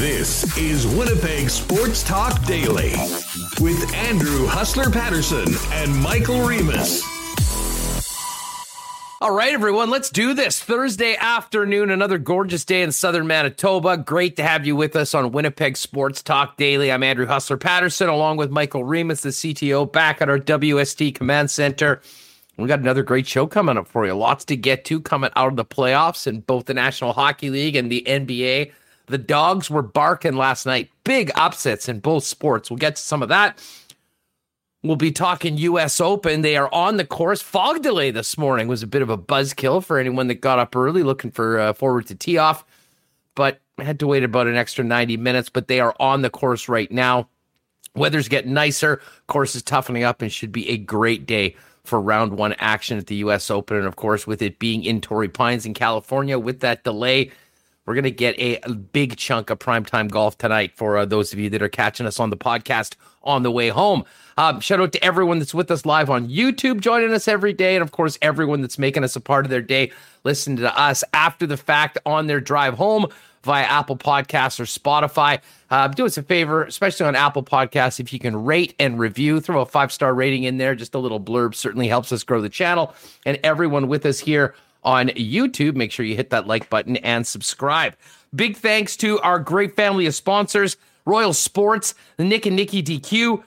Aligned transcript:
This 0.00 0.56
is 0.56 0.86
Winnipeg 0.86 1.50
Sports 1.50 2.02
Talk 2.02 2.42
Daily 2.46 2.92
with 3.60 3.94
Andrew 3.94 4.46
Hustler 4.46 4.88
Paterson 4.88 5.44
and 5.72 5.94
Michael 5.94 6.40
Remis. 6.40 7.04
All 9.20 9.30
right, 9.30 9.52
everyone, 9.52 9.90
let's 9.90 10.08
do 10.08 10.32
this. 10.32 10.58
Thursday 10.58 11.16
afternoon, 11.16 11.90
another 11.90 12.16
gorgeous 12.16 12.64
day 12.64 12.80
in 12.80 12.92
southern 12.92 13.26
Manitoba. 13.26 13.98
Great 13.98 14.36
to 14.36 14.42
have 14.42 14.64
you 14.64 14.74
with 14.74 14.96
us 14.96 15.12
on 15.12 15.32
Winnipeg 15.32 15.76
Sports 15.76 16.22
Talk 16.22 16.56
Daily. 16.56 16.90
I'm 16.90 17.02
Andrew 17.02 17.26
Hustler 17.26 17.58
Paterson, 17.58 18.08
along 18.08 18.38
with 18.38 18.50
Michael 18.50 18.84
Remis, 18.84 19.20
the 19.20 19.28
CTO, 19.28 19.92
back 19.92 20.22
at 20.22 20.30
our 20.30 20.38
WST 20.38 21.14
Command 21.14 21.50
Center. 21.50 22.00
We 22.56 22.66
got 22.68 22.80
another 22.80 23.02
great 23.02 23.26
show 23.26 23.46
coming 23.46 23.76
up 23.76 23.86
for 23.86 24.06
you. 24.06 24.14
Lots 24.14 24.46
to 24.46 24.56
get 24.56 24.86
to 24.86 24.98
coming 25.02 25.30
out 25.36 25.48
of 25.48 25.56
the 25.56 25.64
playoffs 25.66 26.26
in 26.26 26.40
both 26.40 26.64
the 26.64 26.74
National 26.74 27.12
Hockey 27.12 27.50
League 27.50 27.76
and 27.76 27.92
the 27.92 28.02
NBA. 28.06 28.72
The 29.10 29.18
dogs 29.18 29.68
were 29.68 29.82
barking 29.82 30.36
last 30.36 30.66
night. 30.66 30.90
Big 31.04 31.30
upsets 31.34 31.88
in 31.88 32.00
both 32.00 32.24
sports. 32.24 32.70
We'll 32.70 32.78
get 32.78 32.96
to 32.96 33.02
some 33.02 33.22
of 33.22 33.28
that. 33.28 33.58
We'll 34.82 34.96
be 34.96 35.12
talking 35.12 35.58
U.S. 35.58 36.00
Open. 36.00 36.40
They 36.40 36.56
are 36.56 36.72
on 36.72 36.96
the 36.96 37.04
course. 37.04 37.42
Fog 37.42 37.82
delay 37.82 38.10
this 38.10 38.38
morning 38.38 38.66
was 38.66 38.82
a 38.82 38.86
bit 38.86 39.02
of 39.02 39.10
a 39.10 39.18
buzzkill 39.18 39.84
for 39.84 39.98
anyone 39.98 40.28
that 40.28 40.36
got 40.36 40.58
up 40.58 40.74
early 40.74 41.02
looking 41.02 41.30
for 41.30 41.58
uh, 41.58 41.72
forward 41.74 42.06
to 42.06 42.14
tee 42.14 42.38
off, 42.38 42.64
but 43.34 43.60
had 43.78 43.98
to 44.00 44.06
wait 44.06 44.24
about 44.24 44.46
an 44.46 44.56
extra 44.56 44.82
90 44.82 45.18
minutes. 45.18 45.50
But 45.50 45.68
they 45.68 45.80
are 45.80 45.94
on 46.00 46.22
the 46.22 46.30
course 46.30 46.68
right 46.68 46.90
now. 46.90 47.28
Weather's 47.94 48.28
getting 48.28 48.54
nicer. 48.54 49.02
Course 49.26 49.54
is 49.54 49.62
toughening 49.62 50.04
up 50.04 50.22
and 50.22 50.32
should 50.32 50.52
be 50.52 50.70
a 50.70 50.78
great 50.78 51.26
day 51.26 51.56
for 51.84 52.00
round 52.00 52.38
one 52.38 52.54
action 52.54 52.96
at 52.96 53.08
the 53.08 53.16
U.S. 53.16 53.50
Open. 53.50 53.76
And 53.76 53.86
of 53.86 53.96
course, 53.96 54.26
with 54.26 54.40
it 54.40 54.58
being 54.58 54.84
in 54.84 55.00
Torrey 55.00 55.28
Pines 55.28 55.66
in 55.66 55.74
California, 55.74 56.38
with 56.38 56.60
that 56.60 56.84
delay, 56.84 57.32
we're 57.86 57.94
going 57.94 58.04
to 58.04 58.10
get 58.10 58.34
a 58.38 58.60
big 58.68 59.16
chunk 59.16 59.50
of 59.50 59.58
primetime 59.58 60.10
golf 60.10 60.38
tonight 60.38 60.72
for 60.76 60.98
uh, 60.98 61.04
those 61.04 61.32
of 61.32 61.38
you 61.38 61.50
that 61.50 61.62
are 61.62 61.68
catching 61.68 62.06
us 62.06 62.20
on 62.20 62.30
the 62.30 62.36
podcast 62.36 62.94
on 63.22 63.42
the 63.42 63.50
way 63.50 63.68
home. 63.68 64.04
Um, 64.36 64.60
shout 64.60 64.80
out 64.80 64.92
to 64.92 65.04
everyone 65.04 65.38
that's 65.38 65.52
with 65.52 65.70
us 65.70 65.84
live 65.84 66.08
on 66.08 66.28
YouTube, 66.28 66.80
joining 66.80 67.12
us 67.12 67.28
every 67.28 67.52
day. 67.52 67.76
And 67.76 67.82
of 67.82 67.90
course, 67.90 68.18
everyone 68.22 68.60
that's 68.62 68.78
making 68.78 69.04
us 69.04 69.16
a 69.16 69.20
part 69.20 69.44
of 69.44 69.50
their 69.50 69.62
day, 69.62 69.92
listening 70.24 70.58
to 70.58 70.80
us 70.80 71.04
after 71.12 71.46
the 71.46 71.56
fact 71.56 71.98
on 72.06 72.26
their 72.26 72.40
drive 72.40 72.74
home 72.74 73.06
via 73.42 73.64
Apple 73.64 73.96
Podcasts 73.96 74.60
or 74.60 74.64
Spotify. 74.64 75.40
Uh, 75.70 75.88
do 75.88 76.04
us 76.04 76.18
a 76.18 76.22
favor, 76.22 76.64
especially 76.64 77.06
on 77.06 77.16
Apple 77.16 77.42
Podcasts, 77.42 78.00
if 78.00 78.12
you 78.12 78.18
can 78.18 78.44
rate 78.44 78.74
and 78.78 78.98
review, 78.98 79.40
throw 79.40 79.60
a 79.60 79.66
five 79.66 79.92
star 79.92 80.14
rating 80.14 80.44
in 80.44 80.58
there. 80.58 80.74
Just 80.74 80.94
a 80.94 80.98
little 80.98 81.20
blurb 81.20 81.54
certainly 81.54 81.88
helps 81.88 82.12
us 82.12 82.22
grow 82.22 82.40
the 82.40 82.48
channel. 82.48 82.94
And 83.24 83.38
everyone 83.42 83.88
with 83.88 84.04
us 84.06 84.18
here 84.18 84.54
on 84.82 85.08
YouTube, 85.08 85.74
make 85.74 85.92
sure 85.92 86.06
you 86.06 86.16
hit 86.16 86.30
that 86.30 86.46
like 86.46 86.70
button 86.70 86.96
and 86.98 87.26
subscribe. 87.26 87.96
Big 88.34 88.56
thanks 88.56 88.96
to 88.98 89.18
our 89.20 89.38
great 89.38 89.76
family 89.76 90.06
of 90.06 90.14
sponsors 90.14 90.76
Royal 91.04 91.32
Sports, 91.32 91.94
Nick 92.18 92.46
and 92.46 92.56
Nicky 92.56 92.82
DQ. 92.82 93.42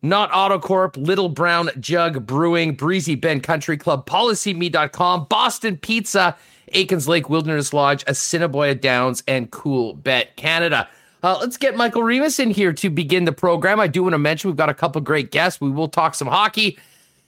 Not 0.00 0.30
Autocorp, 0.30 0.96
Little 0.96 1.28
Brown 1.28 1.70
Jug 1.80 2.24
Brewing, 2.24 2.74
Breezy 2.74 3.16
Bend 3.16 3.42
Country 3.42 3.76
Club, 3.76 4.06
PolicyMe.com, 4.06 5.26
Boston 5.28 5.76
Pizza, 5.76 6.36
Aikens 6.72 7.08
Lake 7.08 7.28
Wilderness 7.28 7.72
Lodge, 7.72 8.04
Assiniboia 8.06 8.76
Downs, 8.76 9.24
and 9.26 9.50
Coolbet 9.50 10.36
Canada. 10.36 10.88
Uh, 11.24 11.36
let's 11.40 11.56
get 11.56 11.76
Michael 11.76 12.04
Remis 12.04 12.38
in 12.38 12.50
here 12.50 12.72
to 12.74 12.90
begin 12.90 13.24
the 13.24 13.32
program. 13.32 13.80
I 13.80 13.88
do 13.88 14.04
want 14.04 14.12
to 14.12 14.18
mention 14.18 14.50
we've 14.50 14.56
got 14.56 14.68
a 14.68 14.74
couple 14.74 15.00
great 15.00 15.32
guests. 15.32 15.60
We 15.60 15.70
will 15.70 15.88
talk 15.88 16.14
some 16.14 16.28
hockey 16.28 16.78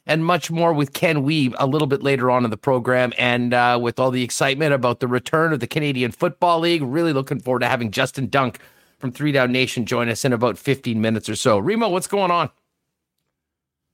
and 0.07 0.25
much 0.25 0.51
more 0.51 0.73
with 0.73 0.93
Ken 0.93 1.25
Wiebe 1.25 1.55
a 1.59 1.67
little 1.67 1.87
bit 1.87 2.03
later 2.03 2.31
on 2.31 2.45
in 2.45 2.51
the 2.51 2.57
program. 2.57 3.13
And 3.19 3.55
uh, 3.55 3.79
with 3.81 3.99
all 3.99 4.11
the 4.11 4.23
excitement 4.23 4.73
about 4.73 5.01
the 5.01 5.09
return 5.09 5.53
of 5.53 5.61
the 5.61 5.67
Canadian 5.67 6.11
Football 6.11 6.61
League, 6.61 6.83
really 6.83 7.13
looking 7.13 7.41
forward 7.41 7.61
to 7.61 7.69
having 7.69 7.91
Justin 7.91 8.29
Dunk 8.29 8.59
from 8.99 9.13
Three 9.13 9.33
Down 9.33 9.53
Nation 9.53 9.87
join 9.87 10.09
us 10.09 10.25
in 10.25 10.33
about 10.33 10.59
15 10.59 11.01
minutes 11.01 11.29
or 11.29 11.37
so. 11.37 11.59
Remo, 11.59 11.89
what's 11.89 12.07
going 12.07 12.31
on? 12.31 12.51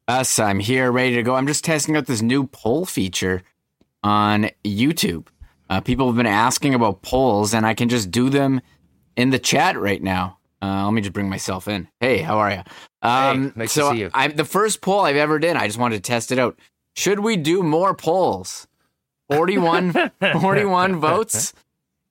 Us, 0.09 0.39
I'm 0.39 0.61
here, 0.61 0.93
ready 0.93 1.16
to 1.16 1.22
go. 1.22 1.34
I'm 1.34 1.49
just 1.49 1.65
testing 1.65 1.97
out 1.97 2.06
this 2.06 2.22
new 2.22 2.47
poll 2.47 2.87
feature 2.87 3.43
on 4.05 4.50
YouTube. 4.65 5.27
Uh, 5.69 5.81
people 5.81 6.06
have 6.06 6.16
been 6.16 6.27
asking 6.27 6.75
about 6.75 7.03
polls, 7.03 7.53
and 7.53 7.66
I 7.66 7.75
can 7.75 7.89
just 7.89 8.11
do 8.12 8.31
them 8.31 8.61
in 9.16 9.31
the 9.31 9.39
chat 9.39 9.77
right 9.78 10.00
now. 10.00 10.39
Uh, 10.62 10.84
let 10.84 10.93
me 10.93 11.00
just 11.00 11.12
bring 11.12 11.28
myself 11.28 11.66
in. 11.66 11.89
Hey, 12.00 12.19
how 12.19 12.39
are 12.39 12.50
you? 12.53 12.62
Um, 13.06 13.44
hey, 13.44 13.53
nice 13.56 13.72
so 13.72 13.91
to 13.91 13.94
see 13.94 14.00
you. 14.00 14.11
I'm 14.12 14.34
the 14.34 14.44
first 14.44 14.81
poll 14.81 15.00
I've 15.00 15.17
ever 15.17 15.39
did. 15.39 15.56
I 15.56 15.67
just 15.67 15.78
wanted 15.78 15.97
to 15.97 16.03
test 16.03 16.33
it 16.33 16.39
out. 16.39 16.59
Should 16.94 17.21
we 17.21 17.37
do 17.37 17.62
more 17.62 17.94
polls? 17.94 18.67
41, 19.31 19.93
41 20.41 20.97
votes, 20.97 21.53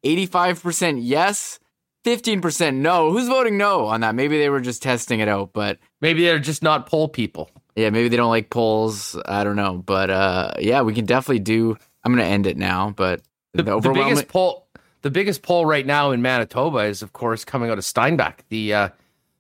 85% 0.04 1.00
yes, 1.02 1.60
15% 2.06 2.76
no. 2.76 3.12
Who's 3.12 3.28
voting 3.28 3.58
no 3.58 3.86
on 3.86 4.02
that? 4.02 4.16
Maybe 4.16 4.38
they 4.38 4.50
were 4.50 4.62
just 4.62 4.84
testing 4.84 5.22
it 5.22 5.28
out, 5.28 5.52
but 5.54 5.80
maybe 6.02 6.24
they're 6.24 6.40
just 6.40 6.62
not 6.62 6.88
poll 6.88 7.08
people. 7.08 7.50
Yeah, 7.76 7.90
maybe 7.90 8.10
they 8.10 8.18
don't 8.18 8.30
like 8.30 8.50
polls. 8.50 9.18
I 9.26 9.44
don't 9.44 9.56
know, 9.56 9.82
but 9.86 10.10
uh, 10.10 10.52
yeah, 10.60 10.82
we 10.82 10.94
can 10.94 11.06
definitely 11.06 11.40
do. 11.40 11.78
I'm 12.04 12.14
going 12.14 12.24
to 12.24 12.30
end 12.32 12.48
it 12.48 12.58
now, 12.58 12.94
but 12.96 13.22
the, 13.54 13.64
the, 13.64 13.80
the 13.80 13.92
biggest 13.92 14.28
poll, 14.28 14.68
the 15.02 15.10
biggest 15.10 15.42
poll 15.42 15.66
right 15.66 15.86
now 15.86 16.12
in 16.12 16.22
Manitoba 16.22 16.80
is, 16.80 17.02
of 17.02 17.14
course, 17.14 17.44
coming 17.44 17.70
out 17.70 17.78
of 17.78 17.86
Steinbach, 17.86 18.44
the 18.50 18.74
uh, 18.74 18.90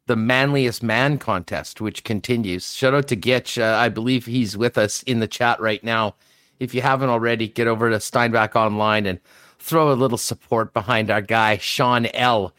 the 0.07 0.15
manliest 0.15 0.83
man 0.83 1.17
contest, 1.17 1.81
which 1.81 2.03
continues. 2.03 2.73
Shout 2.73 2.93
out 2.93 3.07
to 3.07 3.15
Gitch. 3.15 3.61
Uh, 3.61 3.77
I 3.77 3.89
believe 3.89 4.25
he's 4.25 4.55
with 4.55 4.77
us 4.77 5.03
in 5.03 5.19
the 5.19 5.27
chat 5.27 5.59
right 5.59 5.83
now. 5.83 6.15
If 6.59 6.73
you 6.73 6.81
haven't 6.81 7.09
already, 7.09 7.47
get 7.47 7.67
over 7.67 7.89
to 7.89 7.99
Steinbach 7.99 8.55
Online 8.55 9.05
and 9.05 9.19
throw 9.59 9.91
a 9.91 9.93
little 9.93 10.17
support 10.17 10.73
behind 10.73 11.09
our 11.09 11.21
guy, 11.21 11.57
Sean 11.57 12.05
L. 12.13 12.53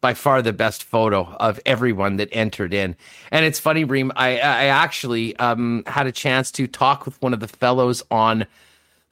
By 0.00 0.14
far 0.14 0.42
the 0.42 0.52
best 0.52 0.82
photo 0.82 1.32
of 1.38 1.60
everyone 1.64 2.16
that 2.16 2.28
entered 2.32 2.74
in. 2.74 2.96
And 3.30 3.44
it's 3.44 3.60
funny, 3.60 3.84
Reem, 3.84 4.10
I, 4.16 4.30
I 4.30 4.64
actually 4.64 5.36
um, 5.36 5.84
had 5.86 6.08
a 6.08 6.12
chance 6.12 6.50
to 6.52 6.66
talk 6.66 7.06
with 7.06 7.22
one 7.22 7.32
of 7.32 7.38
the 7.38 7.46
fellows 7.46 8.02
on, 8.10 8.44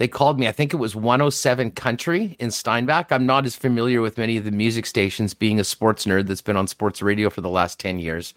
they 0.00 0.08
called 0.08 0.40
me, 0.40 0.48
I 0.48 0.52
think 0.52 0.72
it 0.72 0.78
was 0.78 0.96
107 0.96 1.72
Country 1.72 2.34
in 2.38 2.50
Steinbach. 2.50 3.12
I'm 3.12 3.26
not 3.26 3.44
as 3.44 3.54
familiar 3.54 4.00
with 4.00 4.16
many 4.16 4.38
of 4.38 4.44
the 4.44 4.50
music 4.50 4.86
stations 4.86 5.34
being 5.34 5.60
a 5.60 5.64
sports 5.64 6.06
nerd 6.06 6.26
that's 6.26 6.40
been 6.40 6.56
on 6.56 6.68
sports 6.68 7.02
radio 7.02 7.28
for 7.28 7.42
the 7.42 7.50
last 7.50 7.78
10 7.78 7.98
years. 7.98 8.32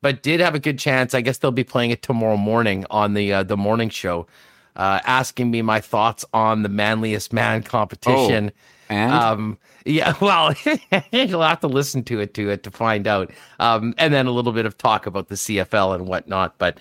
But 0.00 0.24
did 0.24 0.40
have 0.40 0.56
a 0.56 0.58
good 0.58 0.80
chance. 0.80 1.14
I 1.14 1.20
guess 1.20 1.38
they'll 1.38 1.52
be 1.52 1.62
playing 1.62 1.92
it 1.92 2.02
tomorrow 2.02 2.36
morning 2.36 2.84
on 2.90 3.14
the 3.14 3.32
uh, 3.32 3.42
the 3.44 3.56
morning 3.56 3.90
show 3.90 4.26
uh, 4.74 4.98
asking 5.04 5.52
me 5.52 5.62
my 5.62 5.80
thoughts 5.80 6.24
on 6.34 6.64
the 6.64 6.68
manliest 6.68 7.32
man 7.32 7.62
competition. 7.62 8.50
Oh, 8.50 8.92
and? 8.92 9.12
Um, 9.12 9.58
yeah, 9.86 10.14
well, 10.20 10.52
you'll 11.12 11.42
have 11.42 11.60
to 11.60 11.68
listen 11.68 12.02
to 12.04 12.18
it 12.18 12.34
to 12.34 12.50
it 12.50 12.64
to 12.64 12.72
find 12.72 13.06
out. 13.06 13.30
Um, 13.60 13.94
and 13.98 14.12
then 14.12 14.26
a 14.26 14.32
little 14.32 14.52
bit 14.52 14.66
of 14.66 14.76
talk 14.76 15.06
about 15.06 15.28
the 15.28 15.36
CFL 15.36 15.94
and 15.94 16.08
whatnot. 16.08 16.58
But 16.58 16.78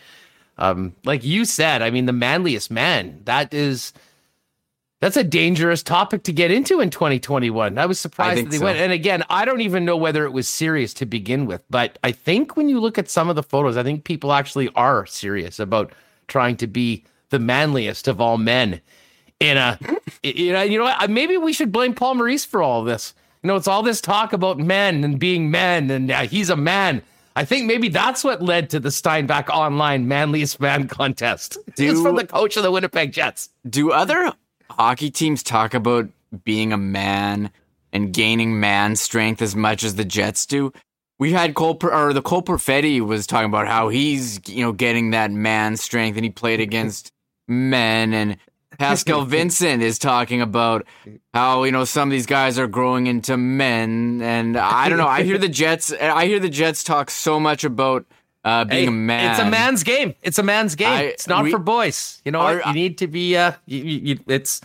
um, 0.61 0.95
like 1.03 1.23
you 1.23 1.43
said, 1.43 1.81
I 1.81 1.89
mean, 1.89 2.05
the 2.05 2.13
manliest 2.13 2.69
man, 2.69 3.21
that 3.25 3.51
is 3.51 3.93
that's 4.99 5.17
a 5.17 5.23
dangerous 5.23 5.81
topic 5.81 6.21
to 6.23 6.31
get 6.31 6.51
into 6.51 6.79
in 6.79 6.91
2021. 6.91 7.79
I 7.79 7.87
was 7.87 7.99
surprised 7.99 8.37
I 8.37 8.43
that 8.43 8.51
they 8.51 8.59
so. 8.59 8.65
went. 8.65 8.77
And 8.77 8.91
again, 8.91 9.23
I 9.27 9.43
don't 9.43 9.61
even 9.61 9.85
know 9.85 9.97
whether 9.97 10.23
it 10.23 10.33
was 10.33 10.47
serious 10.47 10.93
to 10.95 11.07
begin 11.07 11.47
with, 11.47 11.63
but 11.71 11.97
I 12.03 12.11
think 12.11 12.55
when 12.55 12.69
you 12.69 12.79
look 12.79 12.99
at 12.99 13.09
some 13.09 13.27
of 13.27 13.35
the 13.35 13.41
photos, 13.41 13.75
I 13.75 13.81
think 13.81 14.03
people 14.03 14.31
actually 14.31 14.69
are 14.75 15.07
serious 15.07 15.59
about 15.59 15.93
trying 16.27 16.57
to 16.57 16.67
be 16.67 17.05
the 17.31 17.39
manliest 17.39 18.07
of 18.07 18.21
all 18.21 18.37
men. 18.37 18.81
In 19.39 19.57
a, 19.57 19.79
you 20.23 20.53
know, 20.53 20.61
you 20.61 20.77
know 20.77 20.83
what? 20.83 21.09
Maybe 21.09 21.37
we 21.37 21.53
should 21.53 21.71
blame 21.71 21.95
Paul 21.95 22.13
Maurice 22.13 22.45
for 22.45 22.61
all 22.61 22.81
of 22.81 22.85
this. 22.85 23.15
You 23.41 23.47
know, 23.47 23.55
it's 23.55 23.67
all 23.67 23.81
this 23.81 23.99
talk 23.99 24.31
about 24.31 24.59
men 24.59 25.03
and 25.03 25.17
being 25.17 25.49
men, 25.49 25.89
and 25.89 26.11
uh, 26.11 26.27
he's 26.27 26.51
a 26.51 26.55
man. 26.55 27.01
I 27.35 27.45
think 27.45 27.65
maybe 27.65 27.89
that's 27.89 28.23
what 28.23 28.41
led 28.41 28.69
to 28.71 28.79
the 28.79 28.91
Steinbach 28.91 29.49
Online 29.49 30.07
Manliest 30.07 30.59
Man 30.59 30.87
contest. 30.87 31.57
Do, 31.75 31.89
it's 31.89 32.01
from 32.01 32.15
the 32.15 32.27
coach 32.27 32.57
of 32.57 32.63
the 32.63 32.71
Winnipeg 32.71 33.13
Jets. 33.13 33.49
Do 33.69 33.91
other 33.91 34.33
hockey 34.69 35.09
teams 35.09 35.43
talk 35.43 35.73
about 35.73 36.09
being 36.43 36.73
a 36.73 36.77
man 36.77 37.51
and 37.93 38.13
gaining 38.13 38.59
man 38.59 38.95
strength 38.95 39.41
as 39.41 39.55
much 39.55 39.83
as 39.83 39.95
the 39.95 40.05
Jets 40.05 40.45
do? 40.45 40.73
we 41.21 41.31
had 41.31 41.53
Cole 41.53 41.77
or 41.83 42.13
the 42.13 42.21
Cole 42.23 42.41
Perfetti 42.41 42.99
was 42.99 43.27
talking 43.27 43.45
about 43.45 43.67
how 43.67 43.89
he's 43.89 44.41
you 44.49 44.63
know 44.65 44.71
getting 44.71 45.11
that 45.11 45.29
man 45.29 45.77
strength 45.77 46.15
and 46.15 46.25
he 46.25 46.31
played 46.31 46.59
against 46.59 47.11
men 47.47 48.11
and 48.11 48.37
Pascal 48.81 49.25
Vincent 49.25 49.83
is 49.83 49.99
talking 49.99 50.41
about 50.41 50.85
how 51.33 51.63
you 51.63 51.71
know 51.71 51.83
some 51.85 52.09
of 52.09 52.11
these 52.11 52.25
guys 52.25 52.57
are 52.57 52.67
growing 52.67 53.07
into 53.07 53.37
men, 53.37 54.21
and 54.21 54.57
I 54.57 54.89
don't 54.89 54.97
know. 54.97 55.07
I 55.07 55.23
hear 55.23 55.37
the 55.37 55.49
Jets. 55.61 55.93
I 55.93 56.25
hear 56.25 56.39
the 56.39 56.49
Jets 56.49 56.83
talk 56.83 57.09
so 57.09 57.39
much 57.39 57.63
about 57.63 58.05
uh, 58.43 58.65
being 58.65 58.83
hey, 58.83 58.87
a 58.87 58.91
man. 58.91 59.31
It's 59.31 59.39
a 59.39 59.49
man's 59.49 59.83
game. 59.83 60.15
It's 60.23 60.39
a 60.39 60.43
man's 60.43 60.75
game. 60.75 60.87
I, 60.87 61.03
it's 61.03 61.27
not 61.27 61.43
we, 61.43 61.51
for 61.51 61.59
boys. 61.59 62.21
You 62.25 62.31
know, 62.31 62.39
are, 62.39 62.61
you 62.65 62.73
need 62.73 62.97
to 62.99 63.07
be. 63.07 63.37
Uh, 63.37 63.53
you, 63.65 63.83
you, 63.83 64.19
it's 64.27 64.61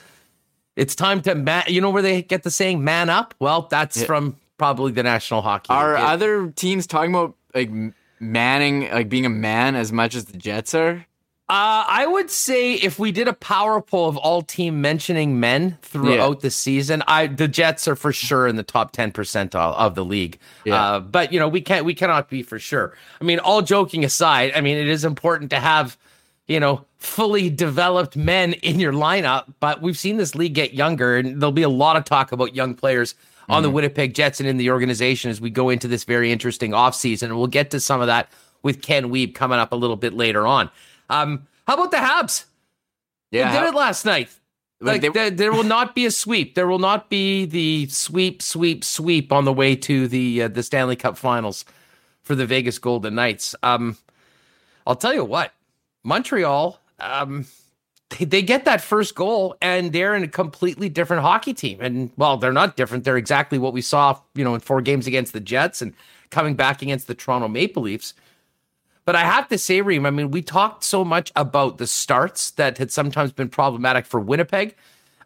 it's 0.77 0.95
time 0.95 1.21
to 1.23 1.35
man. 1.35 1.65
You 1.69 1.81
know 1.81 1.91
where 1.91 2.03
they 2.03 2.23
get 2.23 2.43
the 2.43 2.51
saying 2.51 2.83
"man 2.83 3.11
up"? 3.11 3.35
Well, 3.39 3.69
that's 3.71 3.99
yeah. 3.99 4.07
from 4.07 4.37
probably 4.57 4.93
the 4.93 5.03
National 5.03 5.43
Hockey. 5.43 5.69
Are 5.71 5.95
League. 5.95 6.03
other 6.03 6.49
teams 6.53 6.87
talking 6.87 7.15
about 7.15 7.35
like 7.55 7.71
manning, 8.19 8.91
like 8.91 9.11
being 9.11 9.27
a 9.27 9.31
man, 9.31 9.77
as 9.77 9.93
much 9.93 10.15
as 10.15 10.25
the 10.27 10.39
Jets 10.39 10.75
are? 10.75 11.07
Uh, 11.49 11.87
I 11.87 12.07
would 12.09 12.29
say 12.29 12.75
if 12.75 12.99
we 12.99 13.13
did 13.13 13.29
a 13.29 13.33
power 13.33 13.81
poll 13.81 14.09
of 14.09 14.17
all 14.17 14.43
team 14.43 14.81
mentioning 14.81 15.39
men 15.39 15.79
throughout 15.81 16.39
yeah. 16.39 16.41
the 16.41 16.51
season, 16.51 17.05
I 17.07 17.29
the 17.29 17.47
Jets 17.47 17.87
are 17.87 17.95
for 17.95 18.13
sure 18.13 18.49
in 18.49 18.57
the 18.57 18.65
top 18.65 18.91
ten 18.91 19.13
percentile 19.13 19.73
of 19.75 19.95
the 19.95 20.05
league. 20.05 20.41
Yeah. 20.65 20.75
Uh, 20.75 21.01
but 21.01 21.33
you 21.33 21.39
know 21.39 21.47
we 21.47 21.61
can't 21.61 21.85
we 21.85 21.95
cannot 21.95 22.29
be 22.29 22.43
for 22.43 22.59
sure. 22.59 22.95
I 23.21 23.25
mean, 23.25 23.39
all 23.39 23.63
joking 23.63 24.05
aside, 24.05 24.55
I 24.57 24.61
mean 24.61 24.77
it 24.77 24.89
is 24.89 25.05
important 25.05 25.51
to 25.51 25.61
have 25.61 25.97
you 26.49 26.59
know 26.59 26.85
fully 26.99 27.49
developed 27.49 28.17
men 28.17 28.55
in 28.55 28.81
your 28.81 28.93
lineup. 28.93 29.45
But 29.61 29.81
we've 29.81 29.99
seen 29.99 30.17
this 30.17 30.35
league 30.35 30.55
get 30.55 30.75
younger, 30.75 31.17
and 31.17 31.41
there'll 31.41 31.53
be 31.53 31.63
a 31.63 31.69
lot 31.69 31.95
of 31.95 32.05
talk 32.05 32.33
about 32.33 32.57
young 32.57 32.75
players 32.75 33.15
on 33.49 33.59
mm-hmm. 33.59 33.63
the 33.63 33.71
Winnipeg 33.71 34.15
Jets 34.15 34.41
and 34.41 34.49
in 34.49 34.57
the 34.57 34.71
organization 34.71 35.31
as 35.31 35.41
we 35.41 35.51
go 35.51 35.69
into 35.69 35.87
this 35.87 36.03
very 36.03 36.33
interesting 36.33 36.73
offseason. 36.73 37.25
And 37.25 37.39
we'll 37.39 37.47
get 37.47 37.71
to 37.71 37.79
some 37.79 38.01
of 38.01 38.09
that 38.09 38.33
with 38.65 38.83
Ken 38.83 39.11
Wiebe 39.11 39.33
coming 39.33 39.61
up 39.61 39.71
a 39.71 39.77
little 39.77 39.95
bit 39.95 40.13
later 40.13 40.45
on. 40.45 40.71
Um, 41.09 41.47
how 41.67 41.75
about 41.75 41.91
the 41.91 41.99
Habs? 41.99 42.45
Yeah, 43.31 43.53
they 43.53 43.61
did 43.61 43.69
it 43.69 43.75
last 43.75 44.05
night. 44.05 44.31
Like 44.81 45.01
they, 45.01 45.09
there, 45.09 45.31
there, 45.31 45.53
will 45.53 45.65
not 45.65 45.95
be 45.95 46.05
a 46.05 46.11
sweep. 46.11 46.55
There 46.55 46.67
will 46.67 46.79
not 46.79 47.09
be 47.09 47.47
the 47.47 47.87
sweep, 47.89 48.43
sweep, 48.43 48.85
sweep 48.85 49.33
on 49.33 49.47
the 49.47 49.53
way 49.53 49.75
to 49.75 50.07
the 50.07 50.43
uh, 50.43 50.49
the 50.49 50.63
Stanley 50.63 50.97
Cup 50.97 51.17
Finals 51.17 51.65
for 52.23 52.35
the 52.35 52.47
Vegas 52.47 52.79
Golden 52.79 53.15
Knights. 53.15 53.55
Um, 53.63 53.97
I'll 54.87 54.97
tell 54.97 55.15
you 55.15 55.25
what, 55.25 55.53
Montreal. 56.05 56.79
Um, 57.01 57.47
they, 58.11 58.25
they 58.25 58.43
get 58.43 58.65
that 58.67 58.81
first 58.81 59.15
goal 59.15 59.57
and 59.61 59.93
they're 59.93 60.15
in 60.15 60.23
a 60.23 60.29
completely 60.29 60.89
different 60.89 61.23
hockey 61.23 61.55
team. 61.55 61.81
And 61.81 62.11
well, 62.17 62.37
they're 62.37 62.53
not 62.53 62.77
different. 62.77 63.05
They're 63.05 63.17
exactly 63.17 63.59
what 63.59 63.73
we 63.73 63.81
saw, 63.81 64.21
you 64.35 64.45
know, 64.45 64.55
in 64.55 64.61
four 64.61 64.81
games 64.81 65.07
against 65.07 65.33
the 65.33 65.41
Jets 65.41 65.83
and 65.83 65.95
coming 66.31 66.55
back 66.55 66.83
against 66.83 67.07
the 67.07 67.15
Toronto 67.15 67.49
Maple 67.49 67.83
Leafs. 67.83 68.15
But 69.07 69.15
I 69.15 69.21
have 69.21 69.49
to 69.49 69.57
say, 69.57 69.81
Reem, 69.81 70.05
I 70.05 70.11
mean, 70.11 70.33
we 70.33 70.43
talked 70.43 70.83
so 70.83 71.05
much 71.05 71.33
about 71.37 71.79
the 71.79 71.87
starts 71.87 72.51
that 72.53 72.77
had 72.77 72.91
sometimes 72.91 73.31
been 73.33 73.49
problematic 73.49 74.05
for 74.05 74.19
Winnipeg. 74.21 74.75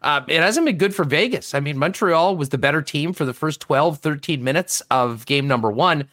Uh, 0.03 0.21
it 0.27 0.39
hasn't 0.39 0.67
been 0.67 0.77
good 0.77 0.95
for 0.95 1.03
Vegas. 1.03 1.53
I 1.55 1.59
mean, 1.59 1.77
Montreal 1.77 2.37
was 2.37 2.49
the 2.49 2.59
better 2.59 2.83
team 2.83 3.11
for 3.11 3.25
the 3.25 3.33
first 3.33 3.59
12, 3.59 3.97
13 3.97 4.43
minutes 4.43 4.81
of 4.91 5.25
game 5.25 5.47
number 5.47 5.71
one. 5.71 6.07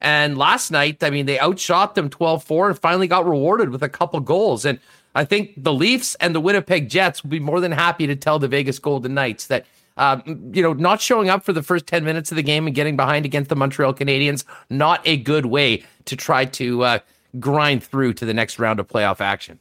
And 0.00 0.38
last 0.38 0.70
night, 0.70 1.02
I 1.02 1.10
mean, 1.10 1.26
they 1.26 1.38
outshot 1.38 1.94
them 1.94 2.08
12 2.08 2.42
4 2.42 2.70
and 2.70 2.78
finally 2.78 3.06
got 3.06 3.26
rewarded 3.26 3.68
with 3.68 3.82
a 3.82 3.88
couple 3.88 4.20
goals. 4.20 4.64
And 4.64 4.80
I 5.14 5.26
think 5.26 5.52
the 5.56 5.74
Leafs 5.74 6.14
and 6.16 6.34
the 6.34 6.40
Winnipeg 6.40 6.88
Jets 6.88 7.22
will 7.22 7.30
be 7.30 7.40
more 7.40 7.60
than 7.60 7.72
happy 7.72 8.06
to 8.06 8.16
tell 8.16 8.38
the 8.38 8.48
Vegas 8.48 8.78
Golden 8.78 9.12
Knights 9.12 9.46
that 9.48 9.66
um, 9.96 10.50
you 10.54 10.62
know, 10.62 10.72
not 10.72 11.00
showing 11.00 11.28
up 11.28 11.44
for 11.44 11.52
the 11.52 11.62
first 11.62 11.86
10 11.86 12.04
minutes 12.04 12.30
of 12.30 12.36
the 12.36 12.42
game 12.42 12.66
and 12.66 12.74
getting 12.74 12.96
behind 12.96 13.24
against 13.24 13.48
the 13.48 13.56
Montreal 13.56 13.94
Canadiens, 13.94 14.44
not 14.68 15.00
a 15.06 15.16
good 15.16 15.46
way 15.46 15.84
to 16.06 16.16
try 16.16 16.44
to 16.44 16.82
uh, 16.82 16.98
grind 17.38 17.82
through 17.82 18.14
to 18.14 18.24
the 18.24 18.34
next 18.34 18.58
round 18.58 18.80
of 18.80 18.88
playoff 18.88 19.20
action. 19.20 19.58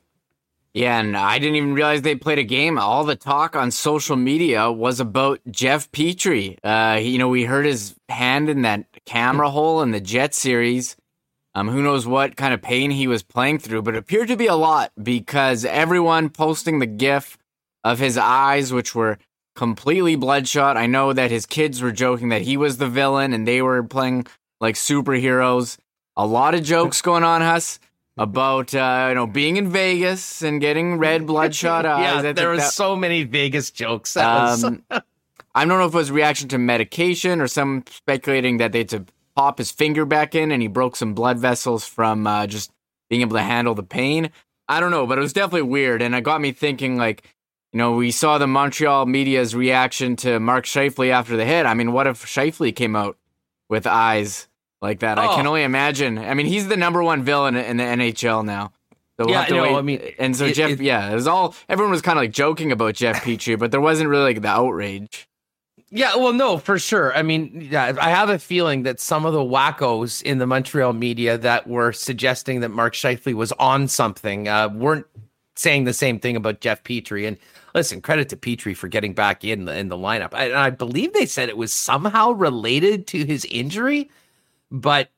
Yeah, 0.73 0.99
and 0.99 1.17
I 1.17 1.39
didn't 1.39 1.55
even 1.55 1.73
realize 1.73 2.03
they 2.03 2.15
played 2.15 2.37
a 2.37 2.43
game. 2.43 2.77
All 2.77 3.03
the 3.03 3.15
talk 3.15 3.55
on 3.55 3.71
social 3.71 4.15
media 4.15 4.71
was 4.71 4.99
about 4.99 5.41
Jeff 5.49 5.91
Petry. 5.91 6.57
Uh, 6.63 6.99
you 6.99 7.17
know, 7.17 7.27
we 7.27 7.43
heard 7.43 7.65
his 7.65 7.95
hand 8.07 8.49
in 8.49 8.61
that 8.61 8.85
camera 9.05 9.49
hole 9.49 9.81
in 9.81 9.91
the 9.91 9.99
Jet 9.99 10.35
series. 10.35 10.95
Um, 11.55 11.67
who 11.67 11.81
knows 11.81 12.05
what 12.05 12.35
kind 12.35 12.53
of 12.53 12.61
pain 12.61 12.91
he 12.91 13.07
was 13.07 13.23
playing 13.23 13.57
through, 13.57 13.81
but 13.81 13.95
it 13.95 13.97
appeared 13.97 14.27
to 14.27 14.37
be 14.37 14.45
a 14.45 14.55
lot 14.55 14.91
because 15.01 15.65
everyone 15.65 16.29
posting 16.29 16.77
the 16.77 16.85
GIF 16.85 17.37
of 17.83 17.97
his 17.97 18.17
eyes, 18.17 18.71
which 18.71 18.93
were 18.93 19.17
completely 19.59 20.15
bloodshot. 20.15 20.77
I 20.77 20.85
know 20.85 21.11
that 21.11 21.31
his 21.31 21.45
kids 21.45 21.81
were 21.81 21.91
joking 21.91 22.29
that 22.29 22.43
he 22.43 22.55
was 22.55 22.77
the 22.77 22.87
villain 22.87 23.33
and 23.33 23.45
they 23.45 23.61
were 23.61 23.83
playing 23.83 24.25
like 24.61 24.75
superheroes. 24.75 25.77
A 26.15 26.25
lot 26.25 26.55
of 26.55 26.63
jokes 26.63 27.01
going 27.01 27.25
on, 27.25 27.41
Huss, 27.41 27.77
about 28.17 28.73
uh, 28.73 29.07
you 29.09 29.15
know 29.15 29.27
being 29.27 29.57
in 29.57 29.69
Vegas 29.69 30.41
and 30.43 30.61
getting 30.61 30.97
red 30.97 31.27
bloodshot 31.27 31.85
eyes. 31.85 32.23
yeah, 32.23 32.31
there 32.31 32.47
were 32.47 32.55
that, 32.55 32.71
so 32.71 32.95
many 32.95 33.23
Vegas 33.23 33.69
jokes. 33.69 34.15
Um, 34.15 34.81
I 34.89 35.65
don't 35.65 35.77
know 35.77 35.85
if 35.85 35.93
it 35.93 35.97
was 35.97 36.09
reaction 36.09 36.47
to 36.49 36.57
medication 36.57 37.41
or 37.41 37.47
some 37.47 37.83
speculating 37.89 38.59
that 38.59 38.71
they 38.71 38.79
had 38.79 38.89
to 38.89 39.05
pop 39.35 39.57
his 39.57 39.71
finger 39.71 40.05
back 40.05 40.35
in 40.35 40.53
and 40.53 40.61
he 40.61 40.69
broke 40.69 40.95
some 40.95 41.13
blood 41.13 41.37
vessels 41.37 41.85
from 41.85 42.25
uh, 42.25 42.47
just 42.47 42.71
being 43.09 43.23
able 43.23 43.35
to 43.35 43.43
handle 43.43 43.75
the 43.75 43.83
pain. 43.83 44.29
I 44.69 44.79
don't 44.79 44.91
know, 44.91 45.05
but 45.05 45.17
it 45.17 45.21
was 45.21 45.33
definitely 45.33 45.63
weird, 45.63 46.01
and 46.01 46.15
it 46.15 46.23
got 46.23 46.39
me 46.39 46.53
thinking 46.53 46.95
like 46.95 47.23
you 47.73 47.77
know, 47.77 47.93
we 47.93 48.11
saw 48.11 48.37
the 48.37 48.47
Montreal 48.47 49.05
media's 49.05 49.55
reaction 49.55 50.15
to 50.17 50.39
Mark 50.39 50.65
Scheifele 50.65 51.11
after 51.11 51.37
the 51.37 51.45
hit. 51.45 51.65
I 51.65 51.73
mean, 51.73 51.91
what 51.91 52.07
if 52.07 52.25
Scheifele 52.25 52.75
came 52.75 52.95
out 52.95 53.17
with 53.69 53.85
eyes 53.85 54.47
like 54.81 54.99
that? 54.99 55.19
Oh. 55.19 55.21
I 55.21 55.35
can 55.35 55.45
oh. 55.45 55.49
only 55.49 55.63
imagine. 55.63 56.17
I 56.17 56.33
mean, 56.33 56.47
he's 56.47 56.67
the 56.67 56.77
number 56.77 57.03
one 57.03 57.23
villain 57.23 57.55
in 57.55 57.77
the 57.77 57.83
NHL 57.83 58.43
now. 58.43 58.71
So 59.19 59.25
we'll 59.25 59.35
yeah, 59.35 59.47
no, 59.49 59.77
I 59.77 59.81
mean, 59.81 60.01
and 60.17 60.33
so 60.33 60.45
it, 60.45 60.55
Jeff, 60.55 60.71
it, 60.71 60.79
yeah, 60.79 61.11
it 61.11 61.13
was 61.13 61.27
all 61.27 61.53
everyone 61.67 61.91
was 61.91 62.01
kind 62.01 62.17
of 62.17 62.23
like 62.23 62.31
joking 62.31 62.71
about 62.71 62.95
Jeff 62.95 63.17
Petry, 63.23 63.59
but 63.59 63.69
there 63.69 63.81
wasn't 63.81 64.09
really 64.09 64.23
like 64.23 64.41
the 64.41 64.47
outrage. 64.47 65.27
Yeah, 65.91 66.15
well, 66.15 66.33
no, 66.33 66.57
for 66.57 66.79
sure. 66.79 67.13
I 67.15 67.23
mean, 67.23 67.67
yeah, 67.69 67.97
I 67.99 68.11
have 68.11 68.29
a 68.29 68.39
feeling 68.39 68.83
that 68.83 68.99
some 68.99 69.25
of 69.25 69.33
the 69.33 69.39
wackos 69.39 70.21
in 70.21 70.37
the 70.37 70.47
Montreal 70.47 70.93
media 70.93 71.37
that 71.37 71.67
were 71.67 71.91
suggesting 71.91 72.61
that 72.61 72.69
Mark 72.69 72.93
Scheifele 72.93 73.33
was 73.33 73.51
on 73.53 73.87
something 73.87 74.47
uh, 74.47 74.69
weren't 74.69 75.07
saying 75.55 75.83
the 75.83 75.93
same 75.93 76.19
thing 76.19 76.35
about 76.35 76.61
Jeff 76.61 76.83
Petry, 76.83 77.27
And 77.27 77.37
listen, 77.73 78.01
credit 78.01 78.29
to 78.29 78.37
Petry 78.37 78.75
for 78.75 78.87
getting 78.87 79.13
back 79.13 79.43
in 79.43 79.65
the, 79.65 79.77
in 79.77 79.89
the 79.89 79.97
lineup. 79.97 80.33
I, 80.33 80.53
I 80.53 80.69
believe 80.69 81.13
they 81.13 81.25
said 81.25 81.49
it 81.49 81.57
was 81.57 81.73
somehow 81.73 82.31
related 82.31 83.07
to 83.07 83.25
his 83.25 83.45
injury, 83.45 84.09
but 84.71 85.09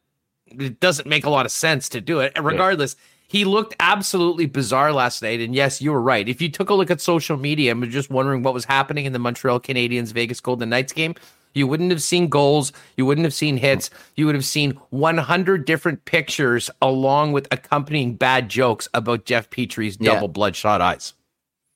it 0.48 0.80
doesn't 0.80 1.08
make 1.08 1.26
a 1.26 1.30
lot 1.30 1.46
of 1.46 1.52
sense 1.52 1.90
to 1.90 2.02
do 2.02 2.20
it. 2.20 2.34
And 2.36 2.46
regardless, 2.46 2.96
yeah. 2.98 3.40
he 3.40 3.46
looked 3.46 3.76
absolutely 3.80 4.46
bizarre 4.46 4.92
last 4.92 5.22
night. 5.22 5.40
And 5.40 5.56
yes, 5.56 5.82
you 5.82 5.92
were 5.92 6.02
right. 6.02 6.28
If 6.28 6.42
you 6.42 6.50
took 6.50 6.70
a 6.70 6.74
look 6.74 6.92
at 6.92 7.02
social 7.02 7.38
media 7.38 7.72
and 7.72 7.82
were 7.82 7.88
just 7.88 8.10
wondering 8.10 8.44
what 8.44 8.54
was 8.54 8.66
happening 8.66 9.06
in 9.06 9.14
the 9.14 9.20
Montreal 9.20 9.60
Canadiens 9.60 10.12
Vegas 10.14 10.40
Golden 10.40 10.70
Knights 10.70 10.94
game, 10.94 11.16
you 11.54 11.68
wouldn't 11.68 11.92
have 11.92 12.02
seen 12.02 12.28
goals. 12.28 12.72
You 12.96 13.06
wouldn't 13.06 13.26
have 13.26 13.34
seen 13.34 13.58
hits. 13.58 13.90
You 14.16 14.26
would 14.26 14.36
have 14.36 14.46
seen 14.46 14.80
100 14.90 15.66
different 15.66 16.06
pictures 16.06 16.70
along 16.82 17.34
with 17.34 17.48
accompanying 17.52 18.16
bad 18.16 18.50
jokes 18.50 18.88
about 18.94 19.26
Jeff 19.26 19.50
double 19.50 19.98
yeah. 20.00 20.28
bloodshot 20.28 20.82
eyes. 20.82 21.14